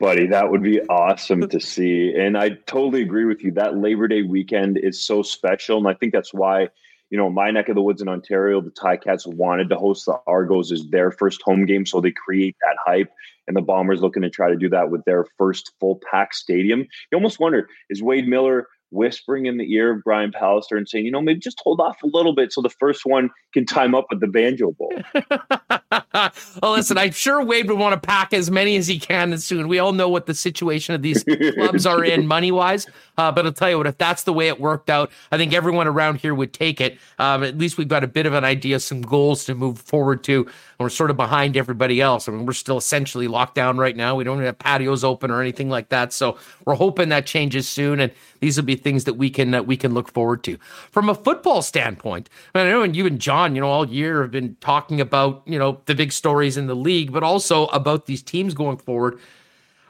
buddy. 0.03 0.27
That 0.27 0.51
would 0.51 0.61
be 0.61 0.81
awesome 0.81 1.47
to 1.49 1.59
see. 1.61 2.13
And 2.13 2.37
I 2.37 2.49
totally 2.67 3.01
agree 3.01 3.23
with 3.23 3.41
you. 3.41 3.51
That 3.51 3.77
Labor 3.77 4.09
Day 4.09 4.21
weekend 4.21 4.77
is 4.77 5.05
so 5.05 5.21
special. 5.23 5.77
And 5.77 5.87
I 5.87 5.93
think 5.93 6.11
that's 6.11 6.33
why, 6.33 6.67
you 7.09 7.17
know, 7.17 7.29
my 7.29 7.51
neck 7.51 7.69
of 7.69 7.75
the 7.75 7.81
woods 7.81 8.01
in 8.01 8.09
Ontario, 8.09 8.59
the 8.59 8.69
Ticats 8.71 9.25
wanted 9.25 9.69
to 9.69 9.77
host 9.77 10.05
the 10.05 10.19
Argos 10.27 10.73
as 10.73 10.85
their 10.89 11.09
first 11.09 11.41
home 11.41 11.65
game, 11.65 11.85
so 11.85 12.01
they 12.01 12.11
create 12.11 12.57
that 12.59 12.75
hype. 12.85 13.11
And 13.47 13.55
the 13.55 13.61
Bombers 13.61 14.01
looking 14.01 14.23
to 14.23 14.29
try 14.29 14.49
to 14.49 14.57
do 14.57 14.69
that 14.69 14.89
with 14.89 15.05
their 15.05 15.25
first 15.37 15.71
full 15.79 16.01
pack 16.11 16.33
stadium. 16.33 16.81
You 16.81 17.15
almost 17.15 17.39
wonder 17.39 17.69
is 17.89 18.03
Wade 18.03 18.27
Miller 18.27 18.67
whispering 18.91 19.45
in 19.45 19.57
the 19.57 19.73
ear 19.73 19.95
of 19.95 20.03
Brian 20.03 20.31
Pallister 20.31 20.77
and 20.77 20.87
saying, 20.87 21.05
you 21.05 21.11
know, 21.11 21.21
maybe 21.21 21.39
just 21.39 21.59
hold 21.63 21.79
off 21.79 22.03
a 22.03 22.07
little 22.07 22.35
bit 22.35 22.53
so 22.53 22.61
the 22.61 22.69
first 22.69 23.05
one 23.05 23.29
can 23.53 23.65
time 23.65 23.95
up 23.95 24.05
with 24.09 24.19
the 24.19 24.27
Banjo 24.27 24.71
Bowl. 24.71 24.93
well, 26.13 26.71
listen, 26.73 26.97
I'm 26.97 27.11
sure 27.11 27.43
Wade 27.43 27.67
would 27.67 27.77
want 27.77 27.93
to 27.93 28.07
pack 28.07 28.33
as 28.33 28.49
many 28.49 28.75
as 28.77 28.87
he 28.87 28.99
can 28.99 29.33
as 29.33 29.43
soon. 29.43 29.67
We 29.67 29.79
all 29.79 29.91
know 29.91 30.09
what 30.09 30.25
the 30.25 30.33
situation 30.33 30.95
of 30.95 31.01
these 31.01 31.23
clubs 31.23 31.85
are 31.85 32.03
in 32.03 32.27
money 32.33 32.51
wise. 32.51 32.87
Uh, 33.17 33.31
but 33.31 33.45
I'll 33.45 33.53
tell 33.53 33.69
you 33.69 33.77
what, 33.77 33.87
if 33.87 33.97
that's 33.97 34.23
the 34.23 34.33
way 34.33 34.47
it 34.47 34.59
worked 34.59 34.89
out, 34.89 35.11
I 35.31 35.37
think 35.37 35.53
everyone 35.53 35.87
around 35.87 36.19
here 36.19 36.33
would 36.33 36.53
take 36.53 36.81
it. 36.81 36.97
Um, 37.19 37.43
at 37.43 37.57
least 37.57 37.77
we've 37.77 37.87
got 37.87 38.03
a 38.03 38.07
bit 38.07 38.25
of 38.25 38.33
an 38.33 38.43
idea, 38.43 38.79
some 38.79 39.01
goals 39.01 39.45
to 39.45 39.55
move 39.55 39.79
forward 39.79 40.23
to. 40.25 40.41
And 40.43 40.79
we're 40.79 40.89
sort 40.89 41.11
of 41.11 41.17
behind 41.17 41.55
everybody 41.55 42.01
else. 42.01 42.27
I 42.27 42.31
mean, 42.31 42.45
we're 42.45 42.53
still 42.53 42.77
essentially 42.77 43.27
locked 43.27 43.55
down 43.55 43.77
right 43.77 43.95
now. 43.95 44.15
We 44.15 44.23
don't 44.23 44.41
have 44.41 44.57
patios 44.57 45.03
open 45.03 45.29
or 45.29 45.41
anything 45.41 45.69
like 45.69 45.89
that. 45.89 46.11
So 46.11 46.37
we're 46.65 46.75
hoping 46.75 47.09
that 47.09 47.25
changes 47.25 47.67
soon. 47.69 47.99
And 47.99 48.11
these 48.39 48.57
will 48.57 48.65
be 48.65 48.75
things 48.75 49.05
that 49.05 49.13
we 49.13 49.29
can 49.29 49.53
uh, 49.53 49.63
we 49.63 49.77
can 49.77 49.93
look 49.93 50.11
forward 50.11 50.43
to. 50.43 50.57
From 50.91 51.07
a 51.07 51.15
football 51.15 51.61
standpoint, 51.61 52.29
I 52.53 52.65
know 52.65 52.81
and 52.81 52.95
you 52.95 53.05
and 53.05 53.19
John, 53.19 53.55
you 53.55 53.61
know, 53.61 53.69
all 53.69 53.87
year 53.87 54.21
have 54.21 54.31
been 54.31 54.57
talking 54.59 54.99
about, 54.99 55.43
you 55.45 55.57
know, 55.57 55.81
the 55.85 55.95
big 55.95 56.11
stories 56.11 56.57
in 56.57 56.67
the 56.67 56.75
league, 56.75 57.11
but 57.11 57.23
also 57.23 57.67
about 57.67 58.05
these 58.05 58.21
teams 58.21 58.53
going 58.53 58.77
forward. 58.77 59.19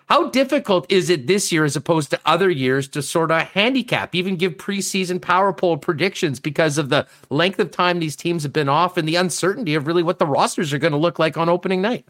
How 0.07 0.29
difficult 0.29 0.85
is 0.91 1.09
it 1.09 1.27
this 1.27 1.51
year 1.51 1.63
as 1.63 1.75
opposed 1.75 2.09
to 2.11 2.19
other 2.25 2.49
years 2.49 2.87
to 2.89 3.01
sort 3.01 3.31
of 3.31 3.41
handicap, 3.41 4.13
even 4.13 4.35
give 4.35 4.57
preseason 4.57 5.21
power 5.21 5.53
poll 5.53 5.77
predictions 5.77 6.39
because 6.39 6.77
of 6.77 6.89
the 6.89 7.07
length 7.29 7.59
of 7.59 7.71
time 7.71 7.99
these 7.99 8.15
teams 8.15 8.43
have 8.43 8.53
been 8.53 8.69
off 8.69 8.97
and 8.97 9.07
the 9.07 9.15
uncertainty 9.15 9.75
of 9.75 9.87
really 9.87 10.03
what 10.03 10.19
the 10.19 10.25
rosters 10.25 10.73
are 10.73 10.77
going 10.77 10.91
to 10.91 10.97
look 10.97 11.19
like 11.19 11.37
on 11.37 11.49
opening 11.49 11.81
night? 11.81 12.05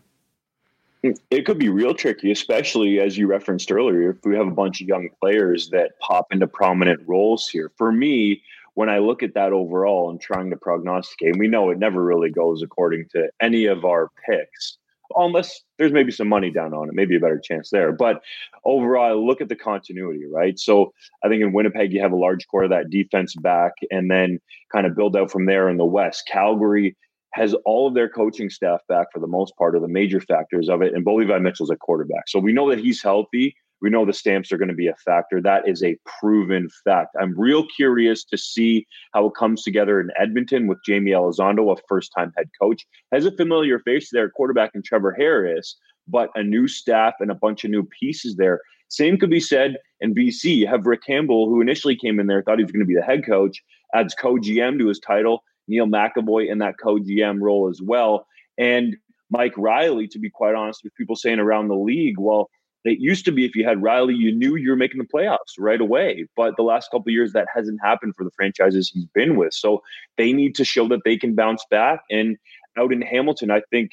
It 1.29 1.45
could 1.45 1.59
be 1.59 1.67
real 1.67 1.93
tricky, 1.93 2.31
especially 2.31 2.99
as 2.99 3.17
you 3.17 3.27
referenced 3.27 3.71
earlier, 3.71 4.11
if 4.11 4.25
we 4.25 4.36
have 4.38 4.47
a 4.47 4.51
bunch 4.51 4.81
of 4.81 4.88
young 4.88 5.09
players 5.21 5.69
that 5.69 5.99
pop 5.99 6.31
into 6.31 6.47
prominent 6.47 7.01
roles 7.05 7.49
here. 7.49 7.71
For 7.77 7.91
me, 7.91 8.41
when 8.76 8.89
I 8.89 8.99
look 8.99 9.24
at 9.24 9.36
that 9.36 9.53
overall 9.53 10.09
and 10.09 10.19
trying 10.19 10.49
to 10.49 10.57
prognosticate, 10.57 11.38
we 11.38 11.47
know 11.47 11.69
it 11.69 11.78
never 11.78 12.03
really 12.03 12.32
goes 12.32 12.61
according 12.61 13.05
to 13.11 13.30
any 13.41 13.65
of 13.65 13.86
our 13.86 14.09
picks 14.28 14.78
unless 15.15 15.61
there's 15.78 15.91
maybe 15.91 16.11
some 16.11 16.28
money 16.28 16.49
down 16.49 16.74
on 16.74 16.89
it, 16.89 16.95
maybe 16.95 17.15
a 17.15 17.19
better 17.19 17.39
chance 17.43 17.69
there. 17.69 17.91
But 17.91 18.21
overall, 18.65 19.26
look 19.26 19.41
at 19.41 19.49
the 19.49 19.55
continuity, 19.55 20.26
right? 20.32 20.57
So 20.57 20.93
I 21.24 21.28
think 21.28 21.43
in 21.43 21.53
Winnipeg, 21.53 21.93
you 21.93 22.01
have 22.01 22.11
a 22.11 22.17
large 22.17 22.47
core 22.47 22.63
of 22.63 22.69
that 22.71 22.89
defense 22.89 23.36
back 23.36 23.74
and 23.91 24.09
then 24.09 24.39
kind 24.71 24.88
of 24.88 24.95
build 24.95 25.15
out 25.15 25.32
from 25.32 25.45
there 25.45 25.69
in 25.69 25.78
the 25.78 25.86
West. 25.86 26.28
Calgary 26.28 26.95
has 27.34 27.53
all 27.65 27.88
of 27.88 27.95
their 27.95 28.09
coaching 28.09 28.49
staff 28.49 28.80
back 28.88 29.07
for 29.11 29.19
the 29.19 29.28
most 29.28 29.55
part, 29.57 29.76
or 29.76 29.80
the 29.80 29.88
major 29.88 30.21
factors 30.21 30.69
of 30.69 30.82
it. 30.82 30.93
And 30.93 31.03
Bo 31.03 31.15
Levi 31.15 31.39
Mitchell's 31.39 31.71
a 31.71 31.76
quarterback. 31.76 32.28
So 32.28 32.39
we 32.39 32.53
know 32.53 32.69
that 32.69 32.80
he's 32.80 33.01
healthy. 33.01 33.55
We 33.84 33.89
know 33.89 34.05
the 34.05 34.13
stamps 34.13 34.49
are 34.53 34.57
going 34.57 34.69
to 34.69 34.73
be 34.73 34.88
a 34.88 34.95
factor. 34.95 35.41
That 35.41 35.67
is 35.67 35.84
a 35.84 35.97
proven 36.05 36.69
fact. 36.86 37.17
I'm 37.19 37.38
real 37.38 37.67
curious 37.67 38.23
to 38.23 38.38
see 38.38 38.88
how 39.13 39.25
it 39.25 39.36
comes 39.38 39.61
together 39.61 39.99
in 39.99 40.09
Edmonton 40.17 40.67
with 40.67 40.79
Jamie 40.86 41.11
Elizondo, 41.11 41.69
a 41.69 41.75
first 41.89 42.13
time 42.17 42.31
head 42.38 42.47
coach. 42.59 42.88
Has 43.11 43.25
a 43.25 43.36
familiar 43.36 43.79
face 43.79 44.07
there, 44.09 44.29
quarterback 44.29 44.71
in 44.73 44.84
Trevor 44.84 45.11
Harris, 45.11 45.75
but 46.07 46.29
a 46.34 46.41
new 46.41 46.65
staff 46.65 47.15
and 47.19 47.29
a 47.29 47.36
bunch 47.36 47.65
of 47.65 47.71
new 47.71 47.84
pieces 47.99 48.38
there. 48.38 48.61
Same 48.88 49.17
could 49.17 49.29
be 49.29 49.41
said 49.41 49.75
in 49.99 50.15
BC. 50.15 50.55
You 50.55 50.67
have 50.67 50.86
Rick 50.86 51.03
Campbell, 51.05 51.49
who 51.49 51.59
initially 51.59 51.97
came 51.97 52.21
in 52.21 52.27
there, 52.27 52.41
thought 52.41 52.59
he 52.59 52.63
was 52.63 52.71
going 52.71 52.79
to 52.79 52.86
be 52.86 52.95
the 52.95 53.01
head 53.01 53.25
coach, 53.25 53.61
adds 53.93 54.15
co 54.15 54.36
GM 54.36 54.79
to 54.79 54.88
his 54.88 54.99
title. 54.99 55.43
Neil 55.67 55.88
McEvoy 55.88 56.49
in 56.49 56.59
that 56.59 56.75
co 56.81 56.99
GM 56.99 57.41
role 57.41 57.69
as 57.69 57.81
well. 57.81 58.27
And 58.57 58.95
Mike 59.29 59.57
Reilly, 59.57 60.07
to 60.09 60.19
be 60.19 60.29
quite 60.29 60.55
honest, 60.55 60.81
with 60.86 60.95
people 60.95 61.17
saying 61.17 61.39
around 61.39 61.67
the 61.67 61.75
league, 61.75 62.17
well, 62.17 62.49
it 62.84 62.99
used 62.99 63.25
to 63.25 63.31
be 63.31 63.45
if 63.45 63.55
you 63.55 63.65
had 63.65 63.81
Reilly, 63.81 64.13
you 64.13 64.31
knew 64.34 64.55
you 64.55 64.69
were 64.69 64.75
making 64.75 64.99
the 64.99 65.07
playoffs 65.07 65.55
right 65.57 65.79
away. 65.79 66.25
But 66.36 66.55
the 66.57 66.63
last 66.63 66.91
couple 66.91 67.11
years, 67.11 67.34
that 67.34 67.47
hasn't 67.53 67.79
happened 67.81 68.15
for 68.17 68.23
the 68.23 68.31
franchises 68.36 68.89
he's 68.89 69.05
been 69.13 69.38
with. 69.38 69.53
So 69.53 69.81
they 70.17 70.34
need 70.34 70.55
to 70.55 70.65
show 70.65 70.88
that 70.89 71.01
they 71.05 71.17
can 71.17 71.36
bounce 71.36 71.65
back. 71.69 72.01
And 72.09 72.38
out 72.77 72.91
in 72.91 73.01
Hamilton, 73.01 73.51
I 73.51 73.61
think 73.71 73.91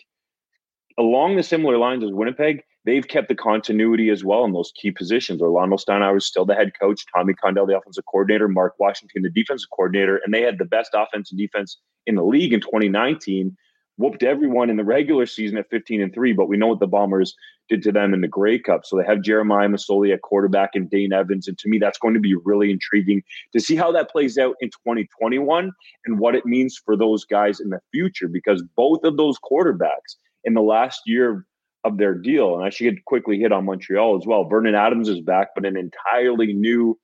along 0.98 1.36
the 1.36 1.42
similar 1.42 1.78
lines 1.78 2.02
as 2.02 2.10
Winnipeg, 2.10 2.62
they've 2.84 3.06
kept 3.06 3.28
the 3.28 3.34
continuity 3.34 4.10
as 4.10 4.24
well 4.24 4.44
in 4.44 4.52
those 4.52 4.72
key 4.74 4.90
positions. 4.90 5.40
Orlando 5.40 5.76
Steinauer 5.76 6.16
is 6.16 6.26
still 6.26 6.44
the 6.44 6.54
head 6.54 6.72
coach, 6.80 7.04
Tommy 7.14 7.34
Condell, 7.34 7.66
the 7.66 7.78
offensive 7.78 8.04
coordinator, 8.10 8.48
Mark 8.48 8.74
Washington, 8.78 9.22
the 9.22 9.30
defensive 9.30 9.68
coordinator, 9.70 10.20
and 10.24 10.34
they 10.34 10.42
had 10.42 10.58
the 10.58 10.64
best 10.64 10.90
offense 10.94 11.30
and 11.30 11.38
defense 11.38 11.78
in 12.06 12.16
the 12.16 12.24
league 12.24 12.52
in 12.52 12.60
2019 12.60 13.56
whooped 14.00 14.22
everyone 14.22 14.70
in 14.70 14.76
the 14.76 14.84
regular 14.84 15.26
season 15.26 15.58
at 15.58 15.68
15 15.68 16.00
and 16.00 16.14
3, 16.14 16.32
but 16.32 16.48
we 16.48 16.56
know 16.56 16.68
what 16.68 16.80
the 16.80 16.86
Bombers 16.86 17.34
did 17.68 17.82
to 17.82 17.92
them 17.92 18.14
in 18.14 18.22
the 18.22 18.28
Grey 18.28 18.58
Cup. 18.58 18.86
So 18.86 18.96
they 18.96 19.04
have 19.04 19.20
Jeremiah 19.20 19.68
Masoli 19.68 20.12
at 20.12 20.22
quarterback 20.22 20.70
and 20.74 20.88
Dane 20.88 21.12
Evans. 21.12 21.46
And 21.46 21.58
to 21.58 21.68
me, 21.68 21.78
that's 21.78 21.98
going 21.98 22.14
to 22.14 22.20
be 22.20 22.34
really 22.34 22.70
intriguing 22.70 23.22
to 23.52 23.60
see 23.60 23.76
how 23.76 23.92
that 23.92 24.10
plays 24.10 24.38
out 24.38 24.56
in 24.60 24.70
2021 24.70 25.70
and 26.06 26.18
what 26.18 26.34
it 26.34 26.46
means 26.46 26.80
for 26.82 26.96
those 26.96 27.26
guys 27.26 27.60
in 27.60 27.68
the 27.68 27.80
future, 27.92 28.26
because 28.26 28.62
both 28.74 29.04
of 29.04 29.18
those 29.18 29.36
quarterbacks 29.38 30.16
in 30.44 30.54
the 30.54 30.62
last 30.62 31.02
year 31.04 31.46
of 31.84 31.98
their 31.98 32.14
deal, 32.14 32.56
and 32.56 32.64
I 32.64 32.70
should 32.70 33.04
quickly 33.04 33.38
hit 33.38 33.52
on 33.52 33.66
Montreal 33.66 34.16
as 34.18 34.26
well. 34.26 34.44
Vernon 34.44 34.74
Adams 34.74 35.08
is 35.08 35.20
back, 35.20 35.48
but 35.54 35.66
an 35.66 35.76
entirely 35.76 36.52
new 36.54 36.98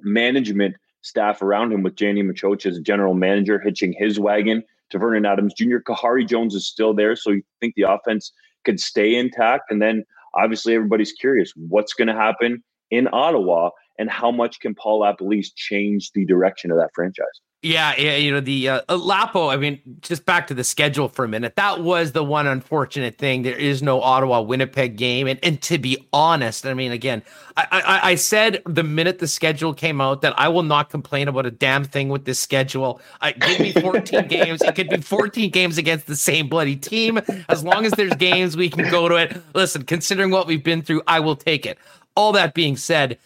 management 0.00 0.76
staff 1.02 1.42
around 1.42 1.72
him 1.72 1.82
with 1.82 1.96
Danny 1.96 2.22
Maciocia 2.22 2.66
as 2.66 2.80
general 2.80 3.14
manager 3.14 3.58
hitching 3.58 3.92
his 3.92 4.18
wagon 4.20 4.62
to 4.90 4.98
Vernon 4.98 5.26
Adams 5.26 5.54
Jr. 5.54 5.78
Khari 5.78 6.26
Jones 6.26 6.54
is 6.54 6.66
still 6.66 6.94
there, 6.94 7.16
so 7.16 7.30
you 7.30 7.42
think 7.60 7.74
the 7.76 7.90
offense 7.90 8.32
could 8.64 8.80
stay 8.80 9.14
intact. 9.14 9.64
And 9.70 9.80
then 9.80 10.04
obviously 10.34 10.74
everybody's 10.74 11.12
curious 11.12 11.52
what's 11.56 11.94
going 11.94 12.08
to 12.08 12.14
happen 12.14 12.62
in 12.90 13.08
Ottawa 13.12 13.70
and 13.98 14.10
how 14.10 14.30
much 14.30 14.60
can 14.60 14.74
Paul 14.74 15.00
LaPolice 15.00 15.48
change 15.54 16.10
the 16.14 16.26
direction 16.26 16.70
of 16.70 16.76
that 16.76 16.90
franchise. 16.94 17.24
Yeah, 17.66 17.94
yeah, 17.98 18.14
you 18.14 18.30
know 18.30 18.38
the 18.38 18.68
uh, 18.68 18.96
Lapo. 18.96 19.48
I 19.48 19.56
mean, 19.56 19.80
just 20.00 20.24
back 20.24 20.46
to 20.46 20.54
the 20.54 20.62
schedule 20.62 21.08
for 21.08 21.24
a 21.24 21.28
minute. 21.28 21.56
That 21.56 21.80
was 21.80 22.12
the 22.12 22.22
one 22.22 22.46
unfortunate 22.46 23.18
thing. 23.18 23.42
There 23.42 23.58
is 23.58 23.82
no 23.82 24.00
Ottawa 24.00 24.40
Winnipeg 24.40 24.96
game, 24.96 25.26
and 25.26 25.40
and 25.42 25.60
to 25.62 25.76
be 25.76 26.06
honest, 26.12 26.64
I 26.64 26.74
mean, 26.74 26.92
again, 26.92 27.24
I, 27.56 27.66
I, 27.72 28.10
I 28.10 28.14
said 28.14 28.62
the 28.66 28.84
minute 28.84 29.18
the 29.18 29.26
schedule 29.26 29.74
came 29.74 30.00
out 30.00 30.22
that 30.22 30.38
I 30.38 30.46
will 30.46 30.62
not 30.62 30.90
complain 30.90 31.26
about 31.26 31.44
a 31.44 31.50
damn 31.50 31.82
thing 31.82 32.08
with 32.08 32.24
this 32.24 32.38
schedule. 32.38 33.00
I 33.20 33.32
give 33.32 33.58
me 33.58 33.72
14 33.72 34.28
games. 34.28 34.62
It 34.62 34.76
could 34.76 34.88
be 34.88 34.98
14 34.98 35.50
games 35.50 35.76
against 35.76 36.06
the 36.06 36.14
same 36.14 36.48
bloody 36.48 36.76
team. 36.76 37.20
As 37.48 37.64
long 37.64 37.84
as 37.84 37.90
there's 37.94 38.14
games, 38.14 38.56
we 38.56 38.70
can 38.70 38.88
go 38.92 39.08
to 39.08 39.16
it. 39.16 39.42
Listen, 39.56 39.82
considering 39.82 40.30
what 40.30 40.46
we've 40.46 40.62
been 40.62 40.82
through, 40.82 41.02
I 41.08 41.18
will 41.18 41.36
take 41.36 41.66
it. 41.66 41.78
All 42.14 42.30
that 42.30 42.54
being 42.54 42.76
said 42.76 43.18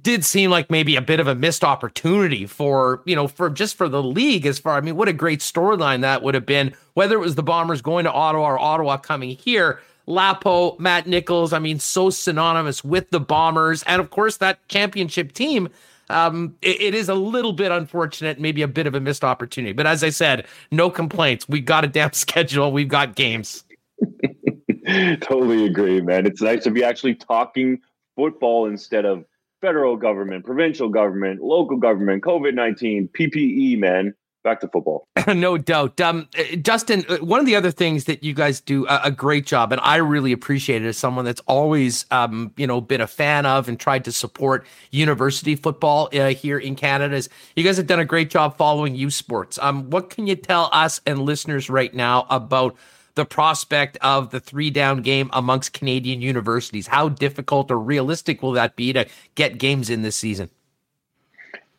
did 0.00 0.24
seem 0.24 0.50
like 0.50 0.70
maybe 0.70 0.96
a 0.96 1.02
bit 1.02 1.20
of 1.20 1.26
a 1.26 1.34
missed 1.34 1.62
opportunity 1.62 2.46
for 2.46 3.02
you 3.04 3.14
know 3.14 3.28
for 3.28 3.50
just 3.50 3.76
for 3.76 3.88
the 3.88 4.02
league 4.02 4.46
as 4.46 4.58
far 4.58 4.76
i 4.76 4.80
mean 4.80 4.96
what 4.96 5.08
a 5.08 5.12
great 5.12 5.40
storyline 5.40 6.00
that 6.00 6.22
would 6.22 6.34
have 6.34 6.46
been 6.46 6.72
whether 6.94 7.16
it 7.16 7.20
was 7.20 7.34
the 7.34 7.42
bombers 7.42 7.82
going 7.82 8.04
to 8.04 8.12
ottawa 8.12 8.52
or 8.52 8.58
ottawa 8.58 8.96
coming 8.96 9.36
here 9.36 9.80
lapo 10.06 10.76
matt 10.78 11.06
nichols 11.06 11.52
i 11.52 11.58
mean 11.58 11.78
so 11.78 12.08
synonymous 12.08 12.82
with 12.82 13.10
the 13.10 13.20
bombers 13.20 13.82
and 13.82 14.00
of 14.00 14.10
course 14.10 14.38
that 14.38 14.66
championship 14.68 15.32
team 15.32 15.68
um, 16.10 16.54
it, 16.62 16.80
it 16.80 16.94
is 16.94 17.08
a 17.08 17.14
little 17.14 17.54
bit 17.54 17.72
unfortunate, 17.72 18.38
maybe 18.38 18.60
a 18.60 18.68
bit 18.68 18.86
of 18.86 18.94
a 18.94 19.00
missed 19.00 19.24
opportunity. 19.24 19.72
But 19.72 19.86
as 19.86 20.04
I 20.04 20.10
said, 20.10 20.46
no 20.70 20.90
complaints. 20.90 21.48
We've 21.48 21.64
got 21.64 21.82
a 21.82 21.88
damn 21.88 22.12
schedule. 22.12 22.72
We've 22.72 22.88
got 22.88 23.14
games. 23.14 23.64
totally 25.22 25.64
agree, 25.64 26.02
man. 26.02 26.26
It's 26.26 26.42
nice 26.42 26.64
to 26.64 26.70
be 26.70 26.84
actually 26.84 27.14
talking 27.14 27.80
football 28.16 28.66
instead 28.66 29.04
of 29.06 29.24
federal 29.64 29.96
government, 29.96 30.44
provincial 30.44 30.90
government, 30.90 31.40
local 31.40 31.78
government, 31.78 32.22
COVID 32.22 32.54
19, 32.54 33.08
PPE, 33.18 33.78
man. 33.78 34.14
Back 34.42 34.60
to 34.60 34.68
football. 34.68 35.08
no 35.26 35.56
doubt. 35.56 35.98
Um, 36.02 36.28
Justin, 36.60 37.02
uh, 37.08 37.16
one 37.16 37.40
of 37.40 37.46
the 37.46 37.56
other 37.56 37.70
things 37.70 38.04
that 38.04 38.22
you 38.22 38.34
guys 38.34 38.60
do 38.60 38.86
a, 38.86 39.04
a 39.04 39.10
great 39.10 39.46
job, 39.46 39.72
and 39.72 39.80
I 39.80 39.96
really 39.96 40.32
appreciate 40.32 40.84
it 40.84 40.88
as 40.88 40.98
someone 40.98 41.24
that's 41.24 41.40
always, 41.46 42.04
um, 42.10 42.52
you 42.58 42.66
know, 42.66 42.82
been 42.82 43.00
a 43.00 43.06
fan 43.06 43.46
of 43.46 43.70
and 43.70 43.80
tried 43.80 44.04
to 44.04 44.12
support 44.12 44.66
university 44.90 45.56
football 45.56 46.10
uh, 46.12 46.34
here 46.34 46.58
in 46.58 46.76
Canada, 46.76 47.16
is 47.16 47.30
you 47.56 47.64
guys 47.64 47.78
have 47.78 47.86
done 47.86 48.00
a 48.00 48.04
great 48.04 48.28
job 48.28 48.58
following 48.58 48.94
U 48.94 49.08
Sports. 49.08 49.58
Um, 49.62 49.88
what 49.88 50.10
can 50.10 50.26
you 50.26 50.36
tell 50.36 50.68
us 50.72 51.00
and 51.06 51.20
listeners 51.20 51.70
right 51.70 51.94
now 51.94 52.26
about 52.28 52.76
the 53.14 53.24
prospect 53.24 53.96
of 54.00 54.30
the 54.30 54.40
three 54.40 54.70
down 54.70 55.02
game 55.02 55.30
amongst 55.32 55.72
Canadian 55.72 56.20
universities? 56.20 56.86
How 56.86 57.08
difficult 57.08 57.70
or 57.70 57.78
realistic 57.78 58.42
will 58.42 58.52
that 58.52 58.76
be 58.76 58.92
to 58.92 59.06
get 59.34 59.58
games 59.58 59.90
in 59.90 60.02
this 60.02 60.16
season? 60.16 60.50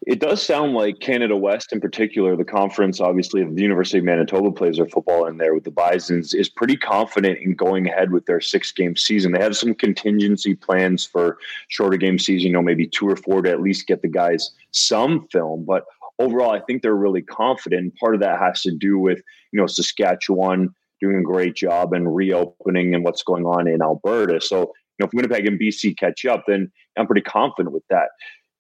It 0.06 0.20
does 0.20 0.44
sound 0.44 0.74
like 0.76 1.00
Canada 1.00 1.36
West, 1.36 1.74
in 1.74 1.82
particular, 1.82 2.36
the 2.36 2.46
conference, 2.46 3.02
obviously, 3.02 3.44
the 3.44 3.62
University 3.62 3.98
of 3.98 4.04
Manitoba 4.04 4.52
plays 4.52 4.78
their 4.78 4.86
football 4.86 5.26
in 5.26 5.38
there 5.38 5.56
with 5.56 5.64
the 5.64 5.72
Bisons, 5.72 6.36
is 6.36 6.48
pretty 6.48 6.78
confident 6.78 7.40
in 7.40 7.56
going 7.56 7.88
ahead 7.88 8.12
with 8.12 8.28
their 8.28 8.40
six 8.40 8.72
game 8.72 8.96
season. 8.96 9.32
They 9.32 9.42
have 9.42 9.58
some 9.58 9.74
contingency 9.74 10.54
plans 10.54 11.06
for 11.06 11.40
shorter 11.70 11.98
game 11.98 12.20
season, 12.20 12.48
you 12.48 12.54
know, 12.54 12.62
maybe 12.62 12.86
two 12.86 13.10
or 13.10 13.16
four 13.16 13.42
to 13.42 13.50
at 13.50 13.62
least 13.62 13.88
get 13.88 14.04
the 14.04 14.08
guys 14.08 14.52
some 14.70 15.28
film. 15.30 15.66
But 15.66 15.86
overall, 16.20 16.52
I 16.52 16.60
think 16.60 16.84
they're 16.84 16.94
really 16.94 17.24
confident. 17.24 17.96
Part 17.98 18.14
of 18.14 18.22
that 18.22 18.40
has 18.40 18.62
to 18.62 18.72
do 18.72 19.00
with, 19.00 19.24
you 19.52 19.60
know, 19.60 19.66
Saskatchewan 19.66 20.76
doing 21.02 21.18
a 21.18 21.24
great 21.24 21.56
job 21.56 21.94
and 21.94 22.16
reopening 22.16 22.96
and 22.96 23.04
what's 23.04 23.24
going 23.24 23.46
on 23.46 23.68
in 23.68 23.82
Alberta. 23.82 24.42
So, 24.42 24.60
you 24.60 25.02
know, 25.02 25.08
if 25.08 25.14
Winnipeg 25.14 25.46
and 25.46 25.60
BC 25.60 25.98
catch 25.98 26.26
up, 26.26 26.44
then 26.48 26.72
I'm 26.98 27.08
pretty 27.08 27.22
confident 27.22 27.74
with 27.74 27.84
that. 27.90 28.10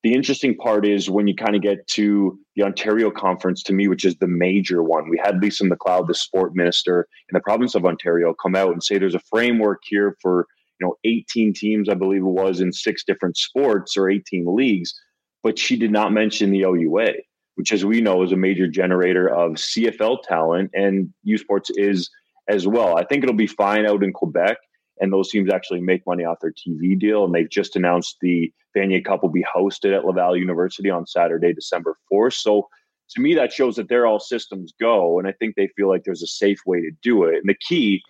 The 0.03 0.13
interesting 0.13 0.55
part 0.55 0.85
is 0.85 1.09
when 1.09 1.27
you 1.27 1.33
kind 1.33 1.55
of 1.55 1.63
get 1.63 1.87
to 1.93 2.37
the 2.55 2.63
Ontario 2.63 3.09
conference 3.09 3.63
to 3.63 3.73
me, 3.73 3.87
which 3.87 4.05
is 4.05 4.15
the 4.17 4.27
major 4.27 4.83
one. 4.83 5.09
We 5.09 5.19
had 5.23 5.41
Lisa 5.41 5.63
MacLeod, 5.63 6.07
the 6.07 6.13
sport 6.13 6.55
minister 6.55 7.07
in 7.29 7.33
the 7.33 7.39
province 7.39 7.73
of 7.73 7.85
Ontario, 7.85 8.35
come 8.39 8.55
out 8.55 8.71
and 8.71 8.83
say 8.83 8.99
there's 8.99 9.15
a 9.15 9.21
framework 9.31 9.79
here 9.83 10.15
for, 10.21 10.45
you 10.79 10.85
know, 10.85 10.95
18 11.05 11.53
teams, 11.53 11.89
I 11.89 11.95
believe 11.95 12.21
it 12.21 12.25
was, 12.25 12.61
in 12.61 12.71
six 12.71 13.03
different 13.03 13.35
sports 13.35 13.97
or 13.97 14.07
18 14.07 14.45
leagues. 14.55 14.93
But 15.41 15.57
she 15.57 15.75
did 15.75 15.91
not 15.91 16.13
mention 16.13 16.51
the 16.51 16.65
OUA, 16.65 17.13
which, 17.55 17.71
as 17.71 17.83
we 17.83 17.99
know, 17.99 18.21
is 18.21 18.31
a 18.31 18.37
major 18.37 18.67
generator 18.67 19.27
of 19.27 19.53
CFL 19.53 20.21
talent, 20.21 20.69
and 20.75 21.11
U 21.23 21.39
Sports 21.39 21.71
is 21.77 22.11
as 22.47 22.67
well. 22.67 22.97
I 22.97 23.03
think 23.03 23.23
it'll 23.23 23.35
be 23.35 23.47
fine 23.47 23.85
out 23.85 24.03
in 24.03 24.13
Quebec 24.13 24.57
and 24.99 25.11
those 25.11 25.29
teams 25.29 25.51
actually 25.51 25.81
make 25.81 26.05
money 26.05 26.23
off 26.23 26.39
their 26.41 26.53
TV 26.53 26.97
deal. 26.97 27.25
And 27.25 27.33
they've 27.33 27.49
just 27.49 27.75
announced 27.75 28.17
the 28.21 28.51
Vanier 28.75 29.03
Cup 29.03 29.23
will 29.23 29.29
be 29.29 29.43
hosted 29.43 29.95
at 29.95 30.05
Laval 30.05 30.37
University 30.37 30.89
on 30.89 31.05
Saturday, 31.05 31.53
December 31.53 31.97
4th. 32.11 32.33
So 32.33 32.69
to 33.09 33.21
me, 33.21 33.35
that 33.35 33.53
shows 33.53 33.75
that 33.75 33.89
they're 33.89 34.07
all 34.07 34.19
systems 34.19 34.73
go. 34.79 35.19
And 35.19 35.27
I 35.27 35.33
think 35.33 35.55
they 35.55 35.69
feel 35.75 35.89
like 35.89 36.03
there's 36.03 36.23
a 36.23 36.27
safe 36.27 36.59
way 36.65 36.81
to 36.81 36.91
do 37.01 37.23
it. 37.23 37.35
And 37.35 37.49
the 37.49 37.57
key 37.67 38.01